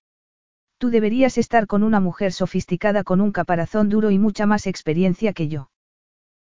Tú 0.77 0.89
deberías 0.89 1.37
estar 1.37 1.65
con 1.65 1.83
una 1.83 1.99
mujer 1.99 2.31
sofisticada 2.31 3.03
con 3.03 3.19
un 3.19 3.31
caparazón 3.31 3.89
duro 3.89 4.11
y 4.11 4.19
mucha 4.19 4.45
más 4.45 4.67
experiencia 4.67 5.33
que 5.33 5.47
yo. 5.47 5.71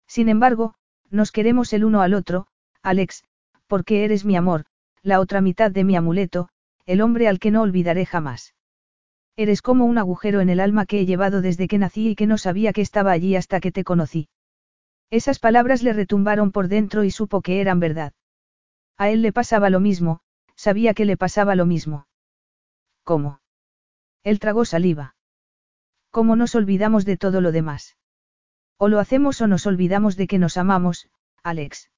Sin 0.07 0.29
embargo, 0.29 0.75
nos 1.11 1.33
queremos 1.33 1.73
el 1.73 1.85
uno 1.85 2.01
al 2.01 2.15
otro, 2.15 2.47
Alex, 2.83 3.25
porque 3.67 4.05
eres 4.05 4.25
mi 4.25 4.37
amor, 4.37 4.65
la 5.03 5.21
otra 5.21 5.41
mitad 5.41 5.71
de 5.71 5.85
mi 5.85 5.97
amuleto, 5.97 6.49
el 6.87 7.03
hombre 7.03 7.29
al 7.29 7.39
que 7.39 7.51
no 7.51 7.63
olvidaré 7.63 8.07
jamás. 8.07 8.55
Eres 9.37 9.61
como 9.61 9.85
un 9.85 9.99
agujero 9.99 10.41
en 10.41 10.49
el 10.49 10.61
alma 10.61 10.87
que 10.87 11.01
he 11.01 11.07
llevado 11.07 11.43
desde 11.43 11.69
que 11.69 11.79
nací 11.79 12.11
y 12.11 12.15
que 12.15 12.27
no 12.27 12.39
sabía 12.39 12.73
que 12.73 12.81
estaba 12.81 13.13
allí 13.13 13.37
hasta 13.37 13.61
que 13.61 13.73
te 13.73 13.85
conocí. 13.85 14.29
Esas 15.11 15.39
palabras 15.39 15.83
le 15.83 15.93
retumbaron 15.93 16.53
por 16.53 16.69
dentro 16.69 17.05
y 17.05 17.11
supo 17.11 17.43
que 17.43 17.61
eran 17.61 17.81
verdad. 17.81 18.15
A 18.97 19.11
él 19.11 19.21
le 19.21 19.33
pasaba 19.33 19.69
lo 19.69 19.81
mismo, 19.81 20.21
sabía 20.57 20.95
que 20.95 21.05
le 21.05 21.19
pasaba 21.19 21.55
lo 21.55 21.67
mismo. 21.67 22.07
¿Cómo? 23.05 23.42
Él 24.25 24.39
tragó 24.39 24.65
saliva. 24.65 25.15
¿Cómo 26.11 26.37
nos 26.37 26.55
olvidamos 26.55 27.05
de 27.05 27.17
todo 27.17 27.41
lo 27.41 27.53
demás? 27.53 27.97
O 28.77 28.89
lo 28.89 28.99
hacemos 28.99 29.41
o 29.41 29.47
nos 29.47 29.67
olvidamos 29.67 30.17
de 30.17 30.27
que 30.27 30.39
nos 30.39 30.57
amamos, 30.57 31.09
Alex. 31.43 31.91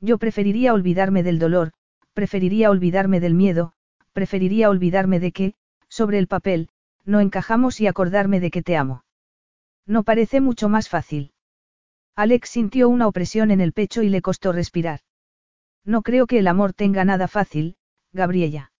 Yo 0.00 0.18
preferiría 0.18 0.74
olvidarme 0.74 1.22
del 1.22 1.38
dolor, 1.38 1.72
preferiría 2.12 2.70
olvidarme 2.70 3.20
del 3.20 3.34
miedo, 3.34 3.72
preferiría 4.12 4.70
olvidarme 4.70 5.20
de 5.20 5.32
que, 5.32 5.54
sobre 5.88 6.18
el 6.18 6.26
papel, 6.26 6.68
no 7.04 7.20
encajamos 7.20 7.80
y 7.80 7.86
acordarme 7.86 8.40
de 8.40 8.50
que 8.50 8.62
te 8.62 8.76
amo. 8.76 9.04
No 9.86 10.02
parece 10.02 10.40
mucho 10.40 10.68
más 10.68 10.88
fácil. 10.88 11.32
Alex 12.14 12.50
sintió 12.50 12.88
una 12.88 13.06
opresión 13.06 13.50
en 13.50 13.60
el 13.60 13.72
pecho 13.72 14.02
y 14.02 14.08
le 14.08 14.20
costó 14.20 14.52
respirar. 14.52 15.00
No 15.84 16.02
creo 16.02 16.26
que 16.26 16.38
el 16.40 16.48
amor 16.48 16.72
tenga 16.74 17.04
nada 17.04 17.28
fácil, 17.28 17.76
Gabriela. 18.12 18.72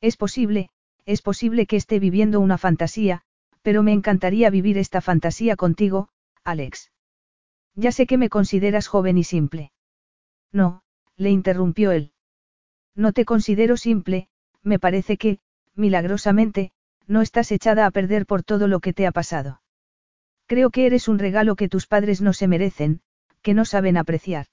Es 0.00 0.16
posible, 0.16 0.68
es 1.06 1.22
posible 1.22 1.66
que 1.66 1.76
esté 1.76 1.98
viviendo 1.98 2.40
una 2.40 2.58
fantasía, 2.58 3.22
pero 3.62 3.82
me 3.82 3.92
encantaría 3.92 4.50
vivir 4.50 4.76
esta 4.76 5.00
fantasía 5.00 5.56
contigo, 5.56 6.08
Alex. 6.44 6.92
Ya 7.74 7.92
sé 7.92 8.06
que 8.06 8.18
me 8.18 8.28
consideras 8.28 8.88
joven 8.88 9.16
y 9.16 9.24
simple. 9.24 9.72
No, 10.52 10.82
le 11.16 11.30
interrumpió 11.30 11.92
él. 11.92 12.12
No 12.94 13.12
te 13.12 13.24
considero 13.24 13.76
simple, 13.76 14.28
me 14.62 14.78
parece 14.78 15.16
que, 15.16 15.38
milagrosamente, 15.74 16.72
no 17.06 17.22
estás 17.22 17.52
echada 17.52 17.86
a 17.86 17.90
perder 17.90 18.26
por 18.26 18.42
todo 18.42 18.66
lo 18.66 18.80
que 18.80 18.92
te 18.92 19.06
ha 19.06 19.12
pasado. 19.12 19.62
Creo 20.46 20.70
que 20.70 20.86
eres 20.86 21.08
un 21.08 21.18
regalo 21.18 21.56
que 21.56 21.68
tus 21.68 21.86
padres 21.86 22.20
no 22.20 22.32
se 22.32 22.48
merecen, 22.48 23.00
que 23.42 23.54
no 23.54 23.64
saben 23.64 23.96
apreciar. 23.96 24.46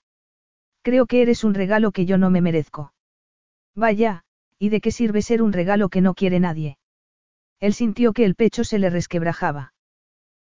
Creo 0.81 1.05
que 1.05 1.21
eres 1.21 1.43
un 1.43 1.53
regalo 1.53 1.91
que 1.91 2.05
yo 2.05 2.17
no 2.17 2.29
me 2.29 2.41
merezco. 2.41 2.93
Vaya, 3.75 4.25
¿y 4.63 4.69
de 4.69 4.79
qué 4.79 4.91
sirve 4.91 5.21
ser 5.21 5.41
un 5.41 5.51
regalo 5.51 5.89
que 5.89 5.99
no 5.99 6.13
quiere 6.13 6.39
nadie? 6.39 6.77
Él 7.59 7.73
sintió 7.73 8.13
que 8.13 8.23
el 8.23 8.33
pecho 8.33 8.63
se 8.63 8.79
le 8.79 8.89
resquebrajaba. 8.89 9.73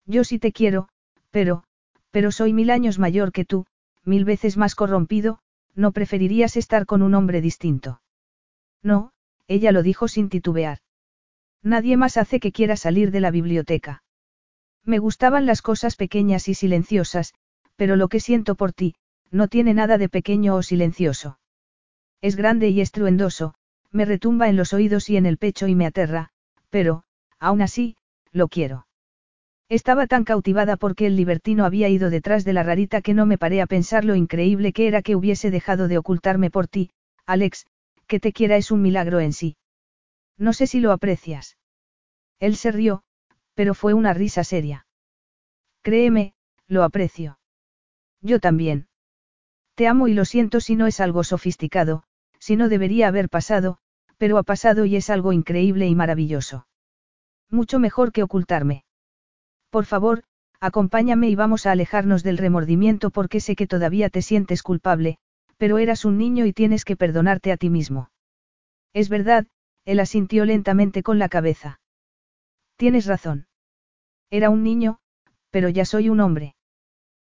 Yo 0.06 0.22
sí 0.22 0.38
te 0.38 0.52
quiero, 0.52 0.88
pero, 1.32 1.64
pero 2.12 2.30
soy 2.30 2.52
mil 2.52 2.70
años 2.70 3.00
mayor 3.00 3.32
que 3.32 3.44
tú, 3.44 3.66
mil 4.04 4.24
veces 4.24 4.56
más 4.56 4.76
corrompido, 4.76 5.40
no 5.74 5.90
preferirías 5.90 6.56
estar 6.56 6.86
con 6.86 7.02
un 7.02 7.12
hombre 7.14 7.40
distinto. 7.40 8.02
No, 8.84 9.10
ella 9.48 9.72
lo 9.72 9.82
dijo 9.82 10.06
sin 10.06 10.28
titubear. 10.28 10.78
Nadie 11.64 11.96
más 11.96 12.16
hace 12.16 12.38
que 12.38 12.52
quiera 12.52 12.76
salir 12.76 13.10
de 13.10 13.18
la 13.18 13.32
biblioteca. 13.32 14.04
Me 14.84 15.00
gustaban 15.00 15.44
las 15.44 15.60
cosas 15.60 15.96
pequeñas 15.96 16.46
y 16.46 16.54
silenciosas, 16.54 17.34
pero 17.74 17.96
lo 17.96 18.06
que 18.06 18.20
siento 18.20 18.54
por 18.54 18.72
ti, 18.72 18.94
no 19.32 19.48
tiene 19.48 19.74
nada 19.74 19.98
de 19.98 20.08
pequeño 20.08 20.54
o 20.54 20.62
silencioso. 20.62 21.40
Es 22.20 22.36
grande 22.36 22.68
y 22.68 22.80
estruendoso, 22.80 23.56
me 23.94 24.04
retumba 24.04 24.48
en 24.48 24.56
los 24.56 24.72
oídos 24.72 25.08
y 25.08 25.16
en 25.16 25.24
el 25.24 25.38
pecho 25.38 25.68
y 25.68 25.76
me 25.76 25.86
aterra, 25.86 26.30
pero, 26.68 27.04
aún 27.38 27.62
así, 27.62 27.96
lo 28.32 28.48
quiero. 28.48 28.88
Estaba 29.68 30.08
tan 30.08 30.24
cautivada 30.24 30.76
porque 30.76 31.06
el 31.06 31.14
libertino 31.14 31.64
había 31.64 31.88
ido 31.88 32.10
detrás 32.10 32.44
de 32.44 32.52
la 32.52 32.64
rarita 32.64 33.02
que 33.02 33.14
no 33.14 33.24
me 33.24 33.38
paré 33.38 33.62
a 33.62 33.66
pensar 33.66 34.04
lo 34.04 34.16
increíble 34.16 34.72
que 34.72 34.88
era 34.88 35.00
que 35.00 35.14
hubiese 35.14 35.52
dejado 35.52 35.86
de 35.86 35.98
ocultarme 35.98 36.50
por 36.50 36.66
ti, 36.66 36.90
Alex, 37.24 37.66
que 38.08 38.18
te 38.18 38.32
quiera 38.32 38.56
es 38.56 38.72
un 38.72 38.82
milagro 38.82 39.20
en 39.20 39.32
sí. 39.32 39.56
No 40.36 40.52
sé 40.52 40.66
si 40.66 40.80
lo 40.80 40.90
aprecias. 40.90 41.56
Él 42.40 42.56
se 42.56 42.72
rió, 42.72 43.04
pero 43.54 43.74
fue 43.74 43.94
una 43.94 44.12
risa 44.12 44.42
seria. 44.42 44.86
Créeme, 45.82 46.34
lo 46.66 46.82
aprecio. 46.82 47.38
Yo 48.20 48.40
también. 48.40 48.88
Te 49.76 49.86
amo 49.86 50.08
y 50.08 50.14
lo 50.14 50.24
siento 50.24 50.58
si 50.58 50.74
no 50.74 50.88
es 50.88 50.98
algo 50.98 51.22
sofisticado, 51.22 52.02
si 52.38 52.56
no 52.56 52.68
debería 52.68 53.08
haber 53.08 53.28
pasado, 53.28 53.78
pero 54.24 54.38
ha 54.38 54.42
pasado 54.42 54.86
y 54.86 54.96
es 54.96 55.10
algo 55.10 55.34
increíble 55.34 55.86
y 55.86 55.94
maravilloso. 55.94 56.66
Mucho 57.50 57.78
mejor 57.78 58.10
que 58.10 58.22
ocultarme. 58.22 58.82
Por 59.68 59.84
favor, 59.84 60.22
acompáñame 60.60 61.28
y 61.28 61.34
vamos 61.34 61.66
a 61.66 61.72
alejarnos 61.72 62.22
del 62.22 62.38
remordimiento 62.38 63.10
porque 63.10 63.40
sé 63.40 63.54
que 63.54 63.66
todavía 63.66 64.08
te 64.08 64.22
sientes 64.22 64.62
culpable, 64.62 65.18
pero 65.58 65.76
eras 65.76 66.06
un 66.06 66.16
niño 66.16 66.46
y 66.46 66.54
tienes 66.54 66.86
que 66.86 66.96
perdonarte 66.96 67.52
a 67.52 67.58
ti 67.58 67.68
mismo. 67.68 68.08
Es 68.94 69.10
verdad, 69.10 69.46
él 69.84 70.00
asintió 70.00 70.46
lentamente 70.46 71.02
con 71.02 71.18
la 71.18 71.28
cabeza. 71.28 71.80
Tienes 72.76 73.04
razón. 73.04 73.46
Era 74.30 74.48
un 74.48 74.62
niño, 74.62 75.00
pero 75.50 75.68
ya 75.68 75.84
soy 75.84 76.08
un 76.08 76.20
hombre. 76.20 76.54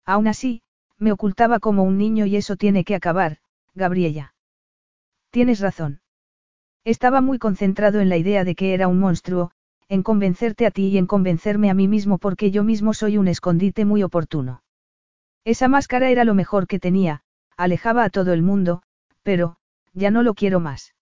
Aún 0.06 0.28
así, 0.28 0.62
me 1.00 1.12
ocultaba 1.12 1.58
como 1.58 1.82
un 1.82 1.98
niño 1.98 2.28
y 2.28 2.36
eso 2.36 2.56
tiene 2.56 2.84
que 2.84 2.94
acabar, 2.94 3.40
Gabriela. 3.74 4.36
Tienes 5.32 5.60
razón. 5.60 6.03
Estaba 6.86 7.22
muy 7.22 7.40
concentrado 7.40 8.02
en 8.02 8.10
la 8.10 8.18
idea 8.18 8.44
de 8.44 8.56
que 8.56 8.74
era 8.74 8.88
un 8.88 9.00
monstruo, 9.00 9.52
en 9.88 10.04
convencerte 10.04 10.66
a 10.66 10.72
ti 10.72 10.88
y 10.88 10.98
en 10.98 11.08
convencerme 11.08 11.70
a 11.70 11.74
mí 11.74 11.88
mismo 11.88 12.18
porque 12.18 12.52
yo 12.52 12.64
mismo 12.64 12.94
soy 12.94 13.18
un 13.18 13.28
escondite 13.28 13.86
muy 13.86 14.04
oportuno. 14.04 14.64
Esa 15.46 15.68
máscara 15.68 16.10
era 16.10 16.24
lo 16.24 16.34
mejor 16.34 16.68
que 16.68 16.80
tenía, 16.80 17.22
alejaba 17.58 18.04
a 18.04 18.10
todo 18.10 18.34
el 18.34 18.42
mundo, 18.42 18.82
pero, 19.24 19.58
ya 19.94 20.12
no 20.12 20.24
lo 20.24 20.34
quiero 20.34 20.60
más. 20.60 20.94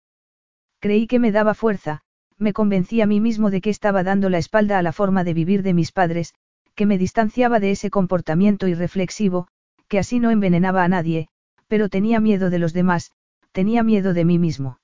Creí 0.80 1.08
que 1.08 1.20
me 1.20 1.32
daba 1.32 1.54
fuerza, 1.54 2.02
me 2.38 2.54
convencí 2.54 3.02
a 3.02 3.06
mí 3.08 3.20
mismo 3.20 3.50
de 3.50 3.62
que 3.62 3.70
estaba 3.70 4.04
dando 4.04 4.30
la 4.30 4.40
espalda 4.40 4.78
a 4.78 4.82
la 4.82 4.92
forma 4.92 5.24
de 5.24 5.34
vivir 5.34 5.64
de 5.64 5.74
mis 5.74 5.92
padres, 5.92 6.34
que 6.76 6.86
me 6.86 6.98
distanciaba 6.98 7.60
de 7.60 7.72
ese 7.72 7.90
comportamiento 7.90 8.68
irreflexivo, 8.68 9.48
que 9.88 10.00
así 10.00 10.20
no 10.20 10.32
envenenaba 10.32 10.84
a 10.84 10.88
nadie, 10.88 11.28
pero 11.68 11.90
tenía 11.90 12.20
miedo 12.20 12.50
de 12.50 12.60
los 12.60 12.74
demás, 12.74 13.12
tenía 13.52 13.84
miedo 13.84 14.14
de 14.14 14.26
mí 14.26 14.40
mismo. 14.40 14.81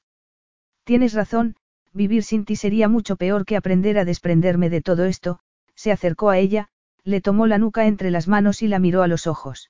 Tienes 0.87 1.13
razón, 1.13 1.57
vivir 1.91 2.23
sin 2.23 2.45
ti 2.45 2.55
sería 2.55 2.87
mucho 2.87 3.17
peor 3.17 3.43
que 3.43 3.57
aprender 3.57 3.99
a 3.99 4.05
desprenderme 4.05 4.69
de 4.69 4.81
todo 4.81 5.03
esto, 5.03 5.39
se 5.75 5.91
acercó 5.91 6.29
a 6.29 6.37
ella, 6.37 6.69
le 7.03 7.19
tomó 7.19 7.45
la 7.45 7.57
nuca 7.57 7.87
entre 7.87 8.09
las 8.09 8.29
manos 8.29 8.61
y 8.61 8.69
la 8.69 8.79
miró 8.79 9.03
a 9.03 9.09
los 9.09 9.27
ojos. 9.27 9.69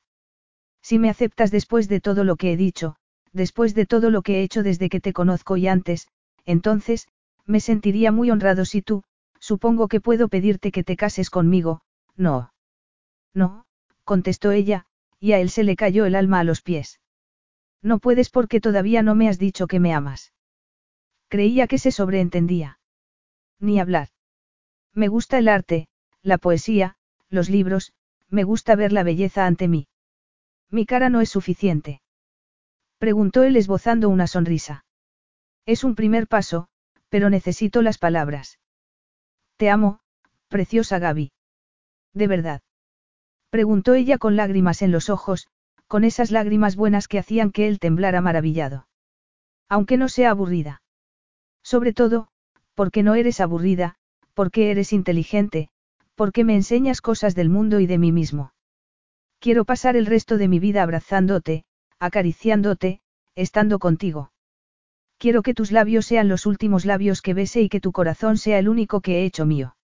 Si 0.84 1.00
me 1.00 1.10
aceptas 1.10 1.50
después 1.50 1.90
de 1.90 2.02
todo 2.02 2.24
lo 2.24 2.36
que 2.36 2.52
he 2.52 2.56
dicho, 2.56 2.98
después 3.34 3.74
de 3.74 3.88
todo 3.88 4.12
lo 4.12 4.22
que 4.22 4.36
he 4.36 4.44
hecho 4.44 4.62
desde 4.62 4.90
que 4.90 5.00
te 5.00 5.12
conozco 5.12 5.58
y 5.58 5.68
antes, 5.68 6.08
entonces, 6.46 7.08
me 7.48 7.62
sentiría 7.62 8.12
muy 8.12 8.30
honrado 8.30 8.64
si 8.64 8.84
tú, 8.84 9.02
supongo 9.40 9.88
que 9.88 10.00
puedo 10.00 10.28
pedirte 10.28 10.72
que 10.72 10.84
te 10.84 10.96
cases 10.96 11.32
conmigo, 11.32 11.82
no. 12.16 12.54
No, 13.34 13.66
contestó 14.04 14.52
ella, 14.52 14.86
y 15.20 15.32
a 15.32 15.40
él 15.40 15.50
se 15.50 15.64
le 15.64 15.76
cayó 15.76 16.06
el 16.06 16.14
alma 16.14 16.42
a 16.42 16.44
los 16.44 16.62
pies. 16.62 17.00
No 17.82 17.98
puedes 17.98 18.30
porque 18.30 18.62
todavía 18.62 19.02
no 19.02 19.16
me 19.16 19.30
has 19.30 19.40
dicho 19.40 19.66
que 19.66 19.80
me 19.80 19.96
amas. 19.96 20.32
Creía 21.30 21.68
que 21.68 21.78
se 21.78 21.92
sobreentendía. 21.92 22.80
Ni 23.60 23.80
hablar. 23.80 24.10
Me 24.94 25.08
gusta 25.08 25.38
el 25.38 25.48
arte, 25.48 25.88
la 26.22 26.38
poesía, 26.38 26.96
los 27.30 27.50
libros, 27.50 27.94
me 28.30 28.44
gusta 28.44 28.76
ver 28.76 28.92
la 28.92 29.04
belleza 29.04 29.46
ante 29.46 29.68
mí. 29.68 29.88
Mi 30.70 30.86
cara 30.86 31.10
no 31.10 31.22
es 31.22 31.30
suficiente. 31.30 32.02
Preguntó 32.98 33.44
él 33.44 33.56
esbozando 33.56 34.10
una 34.10 34.28
sonrisa. 34.28 34.86
Es 35.66 35.84
un 35.84 35.96
primer 35.96 36.28
paso, 36.28 36.68
pero 37.10 37.30
necesito 37.30 37.82
las 37.82 37.98
palabras. 37.98 38.60
Te 39.58 39.70
amo, 39.70 40.00
preciosa 40.48 41.00
Gaby. 41.00 41.32
¿De 42.14 42.28
verdad? 42.28 42.62
Preguntó 43.50 43.94
ella 43.94 44.18
con 44.18 44.36
lágrimas 44.36 44.82
en 44.82 44.92
los 44.92 45.10
ojos, 45.10 45.48
con 45.88 46.04
esas 46.04 46.32
lágrimas 46.32 46.76
buenas 46.76 47.08
que 47.08 47.20
hacían 47.20 47.52
que 47.52 47.68
él 47.68 47.80
temblara 47.80 48.22
maravillado. 48.22 48.88
Aunque 49.70 49.98
no 49.98 50.10
sea 50.10 50.32
aburrida. 50.32 50.82
Sobre 51.72 51.92
todo, 51.92 52.30
porque 52.76 53.04
no 53.04 53.16
eres 53.16 53.42
aburrida, 53.42 53.96
porque 54.34 54.72
eres 54.72 54.94
inteligente, 54.94 55.68
porque 56.16 56.46
me 56.46 56.56
enseñas 56.56 57.02
cosas 57.02 57.36
del 57.36 57.50
mundo 57.50 57.82
y 57.82 57.88
de 57.88 57.98
mí 57.98 58.14
mismo. 58.14 58.54
Quiero 59.42 59.66
pasar 59.66 59.98
el 59.98 60.06
resto 60.06 60.38
de 60.38 60.48
mi 60.48 60.60
vida 60.60 60.82
abrazándote, 60.82 61.66
acariciándote, 62.00 63.02
estando 63.36 63.80
contigo. 63.80 64.32
Quiero 65.18 65.42
que 65.42 65.54
tus 65.54 65.74
labios 65.74 66.06
sean 66.06 66.30
los 66.30 66.46
últimos 66.46 66.86
labios 66.86 67.22
que 67.22 67.34
bese 67.34 67.62
y 67.62 67.68
que 67.68 67.82
tu 67.82 67.92
corazón 67.92 68.38
sea 68.38 68.60
el 68.60 68.70
único 68.70 69.02
que 69.02 69.18
he 69.18 69.26
hecho 69.26 69.46
mío. 69.46 69.76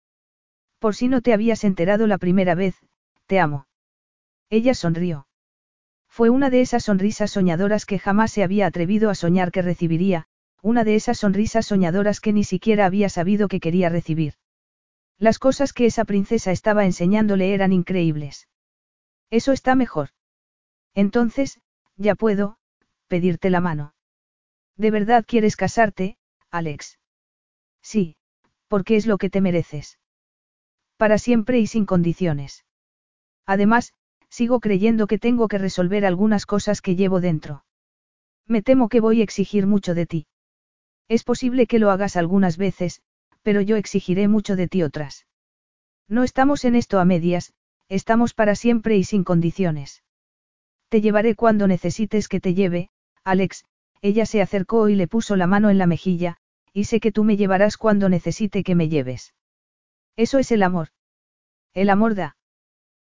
Por 0.80 0.96
si 0.96 1.10
no 1.10 1.20
te 1.20 1.34
habías 1.34 1.66
enterado 1.66 2.08
la 2.08 2.18
primera 2.18 2.56
vez, 2.56 2.78
te 3.26 3.42
amo. 3.42 3.68
Ella 4.50 4.74
sonrió. 4.74 5.28
Fue 6.08 6.30
una 6.30 6.50
de 6.50 6.62
esas 6.62 6.86
sonrisas 6.86 7.32
soñadoras 7.32 7.86
que 7.86 8.00
jamás 8.00 8.32
se 8.32 8.42
había 8.42 8.68
atrevido 8.68 9.10
a 9.10 9.16
soñar 9.16 9.52
que 9.52 9.62
recibiría, 9.62 10.28
una 10.64 10.86
de 10.86 10.96
esas 10.96 11.20
sonrisas 11.20 11.66
soñadoras 11.66 12.22
que 12.22 12.32
ni 12.32 12.46
siquiera 12.46 12.86
había 12.86 13.10
sabido 13.10 13.50
que 13.50 13.60
quería 13.60 13.90
recibir. 13.90 14.36
Las 15.20 15.38
cosas 15.38 15.74
que 15.74 15.86
esa 15.86 16.06
princesa 16.06 16.52
estaba 16.52 16.86
enseñándole 16.86 17.54
eran 17.54 17.74
increíbles. 17.74 18.48
Eso 19.30 19.52
está 19.52 19.76
mejor. 19.76 20.10
Entonces, 20.96 21.60
ya 21.98 22.16
puedo, 22.16 22.58
pedirte 23.08 23.50
la 23.50 23.60
mano. 23.60 23.94
¿De 24.78 24.90
verdad 24.90 25.26
quieres 25.28 25.58
casarte, 25.58 26.18
Alex? 26.50 26.98
Sí, 27.82 28.16
porque 28.70 28.96
es 28.96 29.06
lo 29.06 29.18
que 29.18 29.30
te 29.30 29.42
mereces. 29.42 30.00
Para 30.96 31.18
siempre 31.18 31.60
y 31.60 31.68
sin 31.68 31.86
condiciones. 31.86 32.64
Además, 33.46 33.94
sigo 34.30 34.62
creyendo 34.62 35.08
que 35.08 35.20
tengo 35.20 35.50
que 35.50 35.58
resolver 35.58 36.06
algunas 36.06 36.46
cosas 36.46 36.82
que 36.82 36.96
llevo 36.96 37.20
dentro. 37.20 37.66
Me 38.48 38.62
temo 38.62 38.88
que 38.88 39.02
voy 39.02 39.20
a 39.20 39.24
exigir 39.26 39.68
mucho 39.68 39.94
de 39.94 40.06
ti. 40.06 40.28
Es 41.08 41.24
posible 41.24 41.68
que 41.68 41.80
lo 41.80 41.92
hagas 41.92 42.16
algunas 42.16 42.58
veces, 42.58 43.02
pero 43.42 43.62
yo 43.62 43.76
exigiré 43.76 44.28
mucho 44.28 44.56
de 44.56 44.68
ti 44.68 44.84
otras. 44.84 45.28
No 46.08 46.24
estamos 46.24 46.66
en 46.66 46.76
esto 46.76 47.00
a 47.00 47.06
medias, 47.06 47.54
estamos 47.90 48.34
para 48.34 48.56
siempre 48.56 48.98
y 48.98 49.04
sin 49.04 49.24
condiciones. 49.24 50.04
Te 50.90 51.02
llevaré 51.02 51.36
cuando 51.36 51.68
necesites 51.68 52.28
que 52.28 52.40
te 52.40 52.54
lleve, 52.54 52.90
Alex, 53.24 53.66
ella 54.02 54.26
se 54.26 54.42
acercó 54.42 54.90
y 54.90 54.96
le 54.96 55.08
puso 55.08 55.36
la 55.36 55.48
mano 55.48 55.70
en 55.70 55.78
la 55.78 55.88
mejilla, 55.88 56.38
y 56.74 56.86
sé 56.86 57.00
que 57.00 57.12
tú 57.12 57.24
me 57.24 57.38
llevarás 57.38 57.78
cuando 57.78 58.10
necesite 58.10 58.64
que 58.64 58.76
me 58.76 58.90
lleves. 58.90 59.34
Eso 60.16 60.40
es 60.40 60.52
el 60.52 60.64
amor. 60.64 60.90
El 61.74 61.90
amor 61.90 62.16
da. 62.16 62.38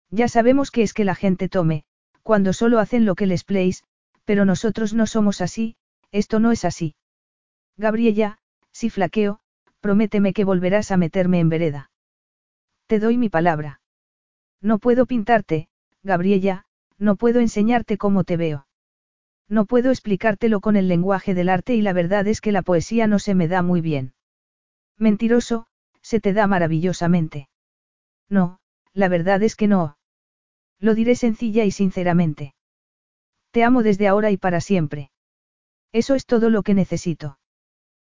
Ya 0.09 0.27
sabemos 0.27 0.71
que 0.71 0.83
es 0.83 0.93
que 0.93 1.03
la 1.03 1.15
gente 1.15 1.49
tome, 1.49 1.83
cuando 2.23 2.53
solo 2.53 2.79
hacen 2.79 3.05
lo 3.05 3.15
que 3.15 3.27
les 3.27 3.43
pleis, 3.43 3.83
pero 4.23 4.45
nosotros 4.45 4.93
no 4.93 5.05
somos 5.05 5.41
así, 5.41 5.75
esto 6.11 6.39
no 6.39 6.51
es 6.51 6.65
así. 6.65 6.95
Gabriella, 7.77 8.37
si 8.71 8.89
flaqueo, 8.89 9.39
prométeme 9.81 10.33
que 10.33 10.45
volverás 10.45 10.91
a 10.91 10.97
meterme 10.97 11.39
en 11.39 11.49
vereda. 11.49 11.91
Te 12.87 12.99
doy 12.99 13.17
mi 13.17 13.29
palabra. 13.29 13.81
No 14.61 14.79
puedo 14.79 15.05
pintarte, 15.05 15.67
Gabriella, 16.03 16.65
no 16.97 17.15
puedo 17.15 17.39
enseñarte 17.39 17.97
cómo 17.97 18.23
te 18.23 18.37
veo. 18.37 18.67
No 19.47 19.65
puedo 19.65 19.91
explicártelo 19.91 20.59
con 20.59 20.75
el 20.75 20.87
lenguaje 20.87 21.33
del 21.33 21.49
arte 21.49 21.75
y 21.75 21.81
la 21.81 21.93
verdad 21.93 22.27
es 22.27 22.41
que 22.41 22.51
la 22.51 22.61
poesía 22.61 23.07
no 23.07 23.19
se 23.19 23.35
me 23.35 23.47
da 23.47 23.61
muy 23.61 23.81
bien. 23.81 24.13
Mentiroso, 24.97 25.67
se 26.01 26.19
te 26.19 26.33
da 26.33 26.47
maravillosamente. 26.47 27.49
No, 28.29 28.59
la 28.93 29.07
verdad 29.07 29.43
es 29.43 29.55
que 29.55 29.67
no. 29.67 29.97
Lo 30.79 30.95
diré 30.95 31.15
sencilla 31.15 31.65
y 31.65 31.71
sinceramente. 31.71 32.55
Te 33.51 33.63
amo 33.63 33.83
desde 33.83 34.07
ahora 34.07 34.31
y 34.31 34.37
para 34.37 34.61
siempre. 34.61 35.11
Eso 35.91 36.15
es 36.15 36.25
todo 36.25 36.49
lo 36.49 36.63
que 36.63 36.73
necesito. 36.73 37.37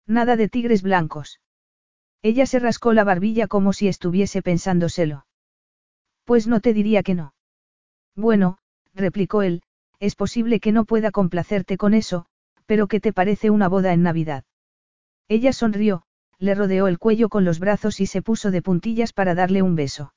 Nada 0.07 0.35
de 0.35 0.49
tigres 0.49 0.81
blancos. 0.81 1.39
Ella 2.21 2.45
se 2.45 2.59
rascó 2.59 2.93
la 2.93 3.03
barbilla 3.03 3.47
como 3.47 3.73
si 3.73 3.87
estuviese 3.87 4.41
pensándoselo. 4.41 5.25
Pues 6.25 6.47
no 6.47 6.59
te 6.59 6.73
diría 6.73 7.03
que 7.03 7.15
no. 7.15 7.33
Bueno, 8.15 8.57
replicó 8.93 9.41
él, 9.41 9.63
es 9.99 10.15
posible 10.15 10.59
que 10.59 10.71
no 10.71 10.85
pueda 10.85 11.11
complacerte 11.11 11.77
con 11.77 11.93
eso, 11.93 12.25
pero 12.65 12.87
¿qué 12.87 12.99
te 12.99 13.13
parece 13.13 13.49
una 13.49 13.67
boda 13.67 13.93
en 13.93 14.03
Navidad? 14.03 14.43
Ella 15.27 15.53
sonrió, 15.53 16.03
le 16.37 16.55
rodeó 16.55 16.87
el 16.87 16.99
cuello 16.99 17.29
con 17.29 17.45
los 17.45 17.59
brazos 17.59 17.99
y 17.99 18.05
se 18.05 18.21
puso 18.21 18.51
de 18.51 18.61
puntillas 18.61 19.13
para 19.13 19.35
darle 19.35 19.61
un 19.61 19.75
beso. 19.75 20.13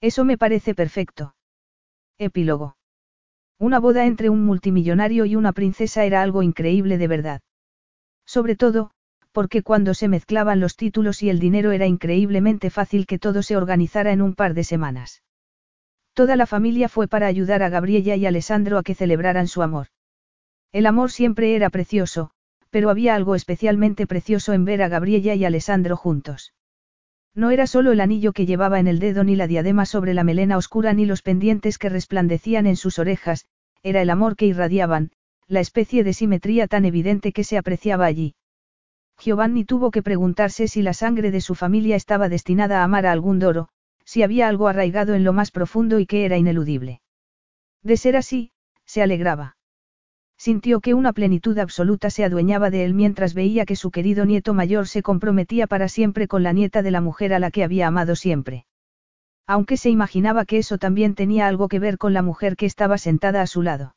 Eso 0.00 0.24
me 0.24 0.36
parece 0.36 0.74
perfecto. 0.74 1.34
Epílogo. 2.18 2.76
Una 3.58 3.78
boda 3.78 4.06
entre 4.06 4.28
un 4.28 4.44
multimillonario 4.44 5.24
y 5.24 5.36
una 5.36 5.52
princesa 5.52 6.04
era 6.04 6.20
algo 6.22 6.42
increíble 6.42 6.98
de 6.98 7.08
verdad. 7.08 7.40
Sobre 8.26 8.56
todo, 8.56 8.90
porque 9.36 9.62
cuando 9.62 9.92
se 9.92 10.08
mezclaban 10.08 10.60
los 10.60 10.76
títulos 10.76 11.22
y 11.22 11.28
el 11.28 11.38
dinero 11.38 11.70
era 11.72 11.86
increíblemente 11.86 12.70
fácil 12.70 13.04
que 13.04 13.18
todo 13.18 13.42
se 13.42 13.54
organizara 13.54 14.10
en 14.10 14.22
un 14.22 14.34
par 14.34 14.54
de 14.54 14.64
semanas. 14.64 15.22
Toda 16.14 16.36
la 16.36 16.46
familia 16.46 16.88
fue 16.88 17.06
para 17.06 17.26
ayudar 17.26 17.62
a 17.62 17.68
Gabriella 17.68 18.16
y 18.16 18.24
Alessandro 18.24 18.78
a 18.78 18.82
que 18.82 18.94
celebraran 18.94 19.46
su 19.46 19.60
amor. 19.60 19.88
El 20.72 20.86
amor 20.86 21.10
siempre 21.10 21.54
era 21.54 21.68
precioso, 21.68 22.30
pero 22.70 22.88
había 22.88 23.14
algo 23.14 23.34
especialmente 23.34 24.06
precioso 24.06 24.54
en 24.54 24.64
ver 24.64 24.80
a 24.80 24.88
Gabriella 24.88 25.34
y 25.34 25.44
Alessandro 25.44 25.98
juntos. 25.98 26.54
No 27.34 27.50
era 27.50 27.66
solo 27.66 27.92
el 27.92 28.00
anillo 28.00 28.32
que 28.32 28.46
llevaba 28.46 28.80
en 28.80 28.86
el 28.86 29.00
dedo 29.00 29.22
ni 29.22 29.36
la 29.36 29.46
diadema 29.46 29.84
sobre 29.84 30.14
la 30.14 30.24
melena 30.24 30.56
oscura 30.56 30.94
ni 30.94 31.04
los 31.04 31.20
pendientes 31.20 31.76
que 31.76 31.90
resplandecían 31.90 32.66
en 32.66 32.76
sus 32.76 32.98
orejas, 32.98 33.44
era 33.82 34.00
el 34.00 34.08
amor 34.08 34.34
que 34.34 34.46
irradiaban, 34.46 35.10
la 35.46 35.60
especie 35.60 36.04
de 36.04 36.14
simetría 36.14 36.68
tan 36.68 36.86
evidente 36.86 37.32
que 37.32 37.44
se 37.44 37.58
apreciaba 37.58 38.06
allí. 38.06 38.34
Giovanni 39.18 39.64
tuvo 39.64 39.90
que 39.90 40.02
preguntarse 40.02 40.68
si 40.68 40.82
la 40.82 40.92
sangre 40.92 41.30
de 41.30 41.40
su 41.40 41.54
familia 41.54 41.96
estaba 41.96 42.28
destinada 42.28 42.80
a 42.80 42.84
amar 42.84 43.06
a 43.06 43.12
algún 43.12 43.38
doro, 43.38 43.68
si 44.04 44.22
había 44.22 44.48
algo 44.48 44.68
arraigado 44.68 45.14
en 45.14 45.24
lo 45.24 45.32
más 45.32 45.50
profundo 45.50 45.98
y 45.98 46.06
que 46.06 46.24
era 46.24 46.36
ineludible. 46.36 47.00
De 47.82 47.96
ser 47.96 48.16
así, 48.16 48.52
se 48.84 49.02
alegraba. 49.02 49.56
Sintió 50.38 50.80
que 50.80 50.94
una 50.94 51.12
plenitud 51.12 51.58
absoluta 51.58 52.10
se 52.10 52.24
adueñaba 52.24 52.70
de 52.70 52.84
él 52.84 52.94
mientras 52.94 53.32
veía 53.32 53.64
que 53.64 53.74
su 53.74 53.90
querido 53.90 54.26
nieto 54.26 54.52
mayor 54.54 54.86
se 54.86 55.02
comprometía 55.02 55.66
para 55.66 55.88
siempre 55.88 56.28
con 56.28 56.42
la 56.42 56.52
nieta 56.52 56.82
de 56.82 56.90
la 56.90 57.00
mujer 57.00 57.32
a 57.32 57.38
la 57.38 57.50
que 57.50 57.64
había 57.64 57.86
amado 57.86 58.16
siempre. 58.16 58.66
Aunque 59.46 59.76
se 59.76 59.90
imaginaba 59.90 60.44
que 60.44 60.58
eso 60.58 60.76
también 60.76 61.14
tenía 61.14 61.46
algo 61.46 61.68
que 61.68 61.78
ver 61.78 61.98
con 61.98 62.12
la 62.12 62.22
mujer 62.22 62.56
que 62.56 62.66
estaba 62.66 62.98
sentada 62.98 63.40
a 63.40 63.46
su 63.46 63.62
lado. 63.62 63.96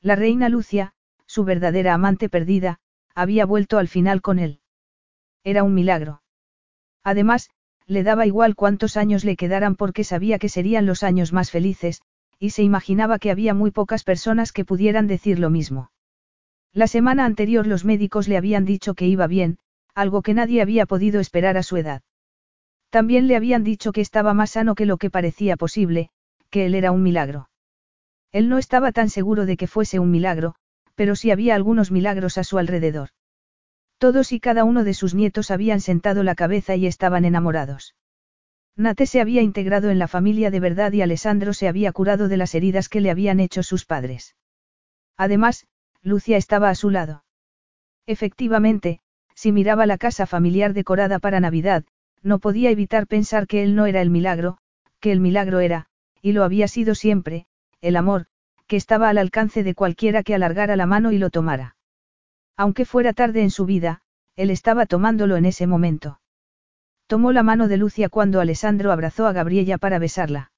La 0.00 0.16
reina 0.16 0.48
Lucia, 0.48 0.94
su 1.26 1.44
verdadera 1.44 1.92
amante 1.92 2.28
perdida, 2.28 2.78
había 3.14 3.46
vuelto 3.46 3.78
al 3.78 3.88
final 3.88 4.20
con 4.20 4.38
él. 4.38 4.60
Era 5.44 5.62
un 5.62 5.74
milagro. 5.74 6.22
Además, 7.02 7.50
le 7.86 8.02
daba 8.02 8.26
igual 8.26 8.54
cuántos 8.54 8.96
años 8.96 9.24
le 9.24 9.36
quedaran 9.36 9.74
porque 9.74 10.04
sabía 10.04 10.38
que 10.38 10.48
serían 10.48 10.86
los 10.86 11.02
años 11.02 11.32
más 11.32 11.50
felices, 11.50 12.02
y 12.38 12.50
se 12.50 12.62
imaginaba 12.62 13.18
que 13.18 13.30
había 13.30 13.52
muy 13.52 13.70
pocas 13.70 14.04
personas 14.04 14.52
que 14.52 14.64
pudieran 14.64 15.06
decir 15.06 15.38
lo 15.38 15.50
mismo. 15.50 15.90
La 16.72 16.86
semana 16.86 17.24
anterior 17.24 17.66
los 17.66 17.84
médicos 17.84 18.28
le 18.28 18.36
habían 18.36 18.64
dicho 18.64 18.94
que 18.94 19.06
iba 19.06 19.26
bien, 19.26 19.58
algo 19.94 20.22
que 20.22 20.34
nadie 20.34 20.62
había 20.62 20.86
podido 20.86 21.20
esperar 21.20 21.56
a 21.56 21.62
su 21.62 21.76
edad. 21.76 22.02
También 22.90 23.26
le 23.26 23.36
habían 23.36 23.64
dicho 23.64 23.92
que 23.92 24.00
estaba 24.00 24.34
más 24.34 24.50
sano 24.50 24.74
que 24.74 24.86
lo 24.86 24.96
que 24.96 25.10
parecía 25.10 25.56
posible, 25.56 26.10
que 26.48 26.66
él 26.66 26.74
era 26.74 26.92
un 26.92 27.02
milagro. 27.02 27.50
Él 28.32 28.48
no 28.48 28.58
estaba 28.58 28.92
tan 28.92 29.10
seguro 29.10 29.46
de 29.46 29.56
que 29.56 29.66
fuese 29.66 29.98
un 29.98 30.10
milagro, 30.10 30.54
pero 31.00 31.16
sí 31.16 31.30
había 31.30 31.54
algunos 31.54 31.90
milagros 31.90 32.36
a 32.36 32.44
su 32.44 32.58
alrededor. 32.58 33.08
Todos 33.96 34.32
y 34.32 34.38
cada 34.38 34.64
uno 34.64 34.84
de 34.84 34.92
sus 34.92 35.14
nietos 35.14 35.50
habían 35.50 35.80
sentado 35.80 36.22
la 36.22 36.34
cabeza 36.34 36.76
y 36.76 36.86
estaban 36.86 37.24
enamorados. 37.24 37.94
Nate 38.76 39.06
se 39.06 39.22
había 39.22 39.40
integrado 39.40 39.88
en 39.88 39.98
la 39.98 40.08
familia 40.08 40.50
de 40.50 40.60
verdad 40.60 40.92
y 40.92 41.00
Alessandro 41.00 41.54
se 41.54 41.68
había 41.68 41.90
curado 41.92 42.28
de 42.28 42.36
las 42.36 42.54
heridas 42.54 42.90
que 42.90 43.00
le 43.00 43.10
habían 43.10 43.40
hecho 43.40 43.62
sus 43.62 43.86
padres. 43.86 44.36
Además, 45.16 45.66
Lucia 46.02 46.36
estaba 46.36 46.68
a 46.68 46.74
su 46.74 46.90
lado. 46.90 47.24
Efectivamente, 48.04 49.00
si 49.34 49.52
miraba 49.52 49.86
la 49.86 49.96
casa 49.96 50.26
familiar 50.26 50.74
decorada 50.74 51.18
para 51.18 51.40
Navidad, 51.40 51.82
no 52.22 52.40
podía 52.40 52.68
evitar 52.68 53.06
pensar 53.06 53.46
que 53.46 53.62
él 53.62 53.74
no 53.74 53.86
era 53.86 54.02
el 54.02 54.10
milagro, 54.10 54.58
que 55.00 55.12
el 55.12 55.20
milagro 55.20 55.60
era, 55.60 55.86
y 56.20 56.32
lo 56.32 56.44
había 56.44 56.68
sido 56.68 56.94
siempre, 56.94 57.46
el 57.80 57.96
amor, 57.96 58.26
que 58.70 58.76
estaba 58.76 59.08
al 59.08 59.18
alcance 59.18 59.64
de 59.64 59.74
cualquiera 59.74 60.22
que 60.22 60.32
alargara 60.32 60.76
la 60.76 60.86
mano 60.86 61.10
y 61.10 61.18
lo 61.18 61.30
tomara. 61.30 61.74
Aunque 62.56 62.84
fuera 62.84 63.12
tarde 63.12 63.42
en 63.42 63.50
su 63.50 63.66
vida, 63.66 64.02
él 64.36 64.48
estaba 64.48 64.86
tomándolo 64.86 65.36
en 65.36 65.44
ese 65.44 65.66
momento. 65.66 66.20
Tomó 67.08 67.32
la 67.32 67.42
mano 67.42 67.66
de 67.66 67.76
Lucia 67.76 68.08
cuando 68.08 68.40
Alessandro 68.40 68.92
abrazó 68.92 69.26
a 69.26 69.32
Gabriella 69.32 69.76
para 69.76 69.98
besarla. 69.98 70.52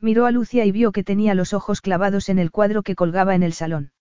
Miró 0.00 0.24
a 0.24 0.30
Lucia 0.30 0.64
y 0.64 0.72
vio 0.72 0.92
que 0.92 1.04
tenía 1.04 1.34
los 1.34 1.52
ojos 1.52 1.82
clavados 1.82 2.30
en 2.30 2.38
el 2.38 2.50
cuadro 2.50 2.82
que 2.82 2.94
colgaba 2.94 3.34
en 3.34 3.42
el 3.42 3.52
salón. 3.52 3.92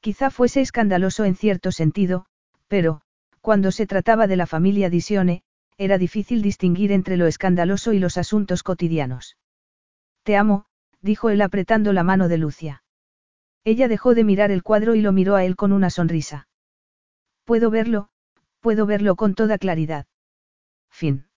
Quizá 0.00 0.28
fuese 0.28 0.60
escandaloso 0.60 1.24
en 1.24 1.36
cierto 1.36 1.70
sentido, 1.70 2.26
pero, 2.66 3.02
cuando 3.40 3.70
se 3.70 3.86
trataba 3.86 4.26
de 4.26 4.34
la 4.34 4.46
familia 4.46 4.90
Disione, 4.90 5.44
era 5.76 5.96
difícil 5.96 6.42
distinguir 6.42 6.90
entre 6.90 7.16
lo 7.16 7.28
escandaloso 7.28 7.92
y 7.92 8.00
los 8.00 8.18
asuntos 8.18 8.64
cotidianos. 8.64 9.36
Te 10.24 10.36
amo, 10.36 10.66
dijo 11.00 11.30
él 11.30 11.40
apretando 11.40 11.92
la 11.92 12.02
mano 12.02 12.28
de 12.28 12.38
Lucia. 12.38 12.82
Ella 13.64 13.88
dejó 13.88 14.14
de 14.14 14.24
mirar 14.24 14.50
el 14.50 14.62
cuadro 14.62 14.94
y 14.94 15.00
lo 15.00 15.12
miró 15.12 15.36
a 15.36 15.44
él 15.44 15.56
con 15.56 15.72
una 15.72 15.90
sonrisa. 15.90 16.48
Puedo 17.44 17.70
verlo, 17.70 18.08
puedo 18.60 18.86
verlo 18.86 19.16
con 19.16 19.34
toda 19.34 19.58
claridad. 19.58 20.06
Fin. 20.90 21.27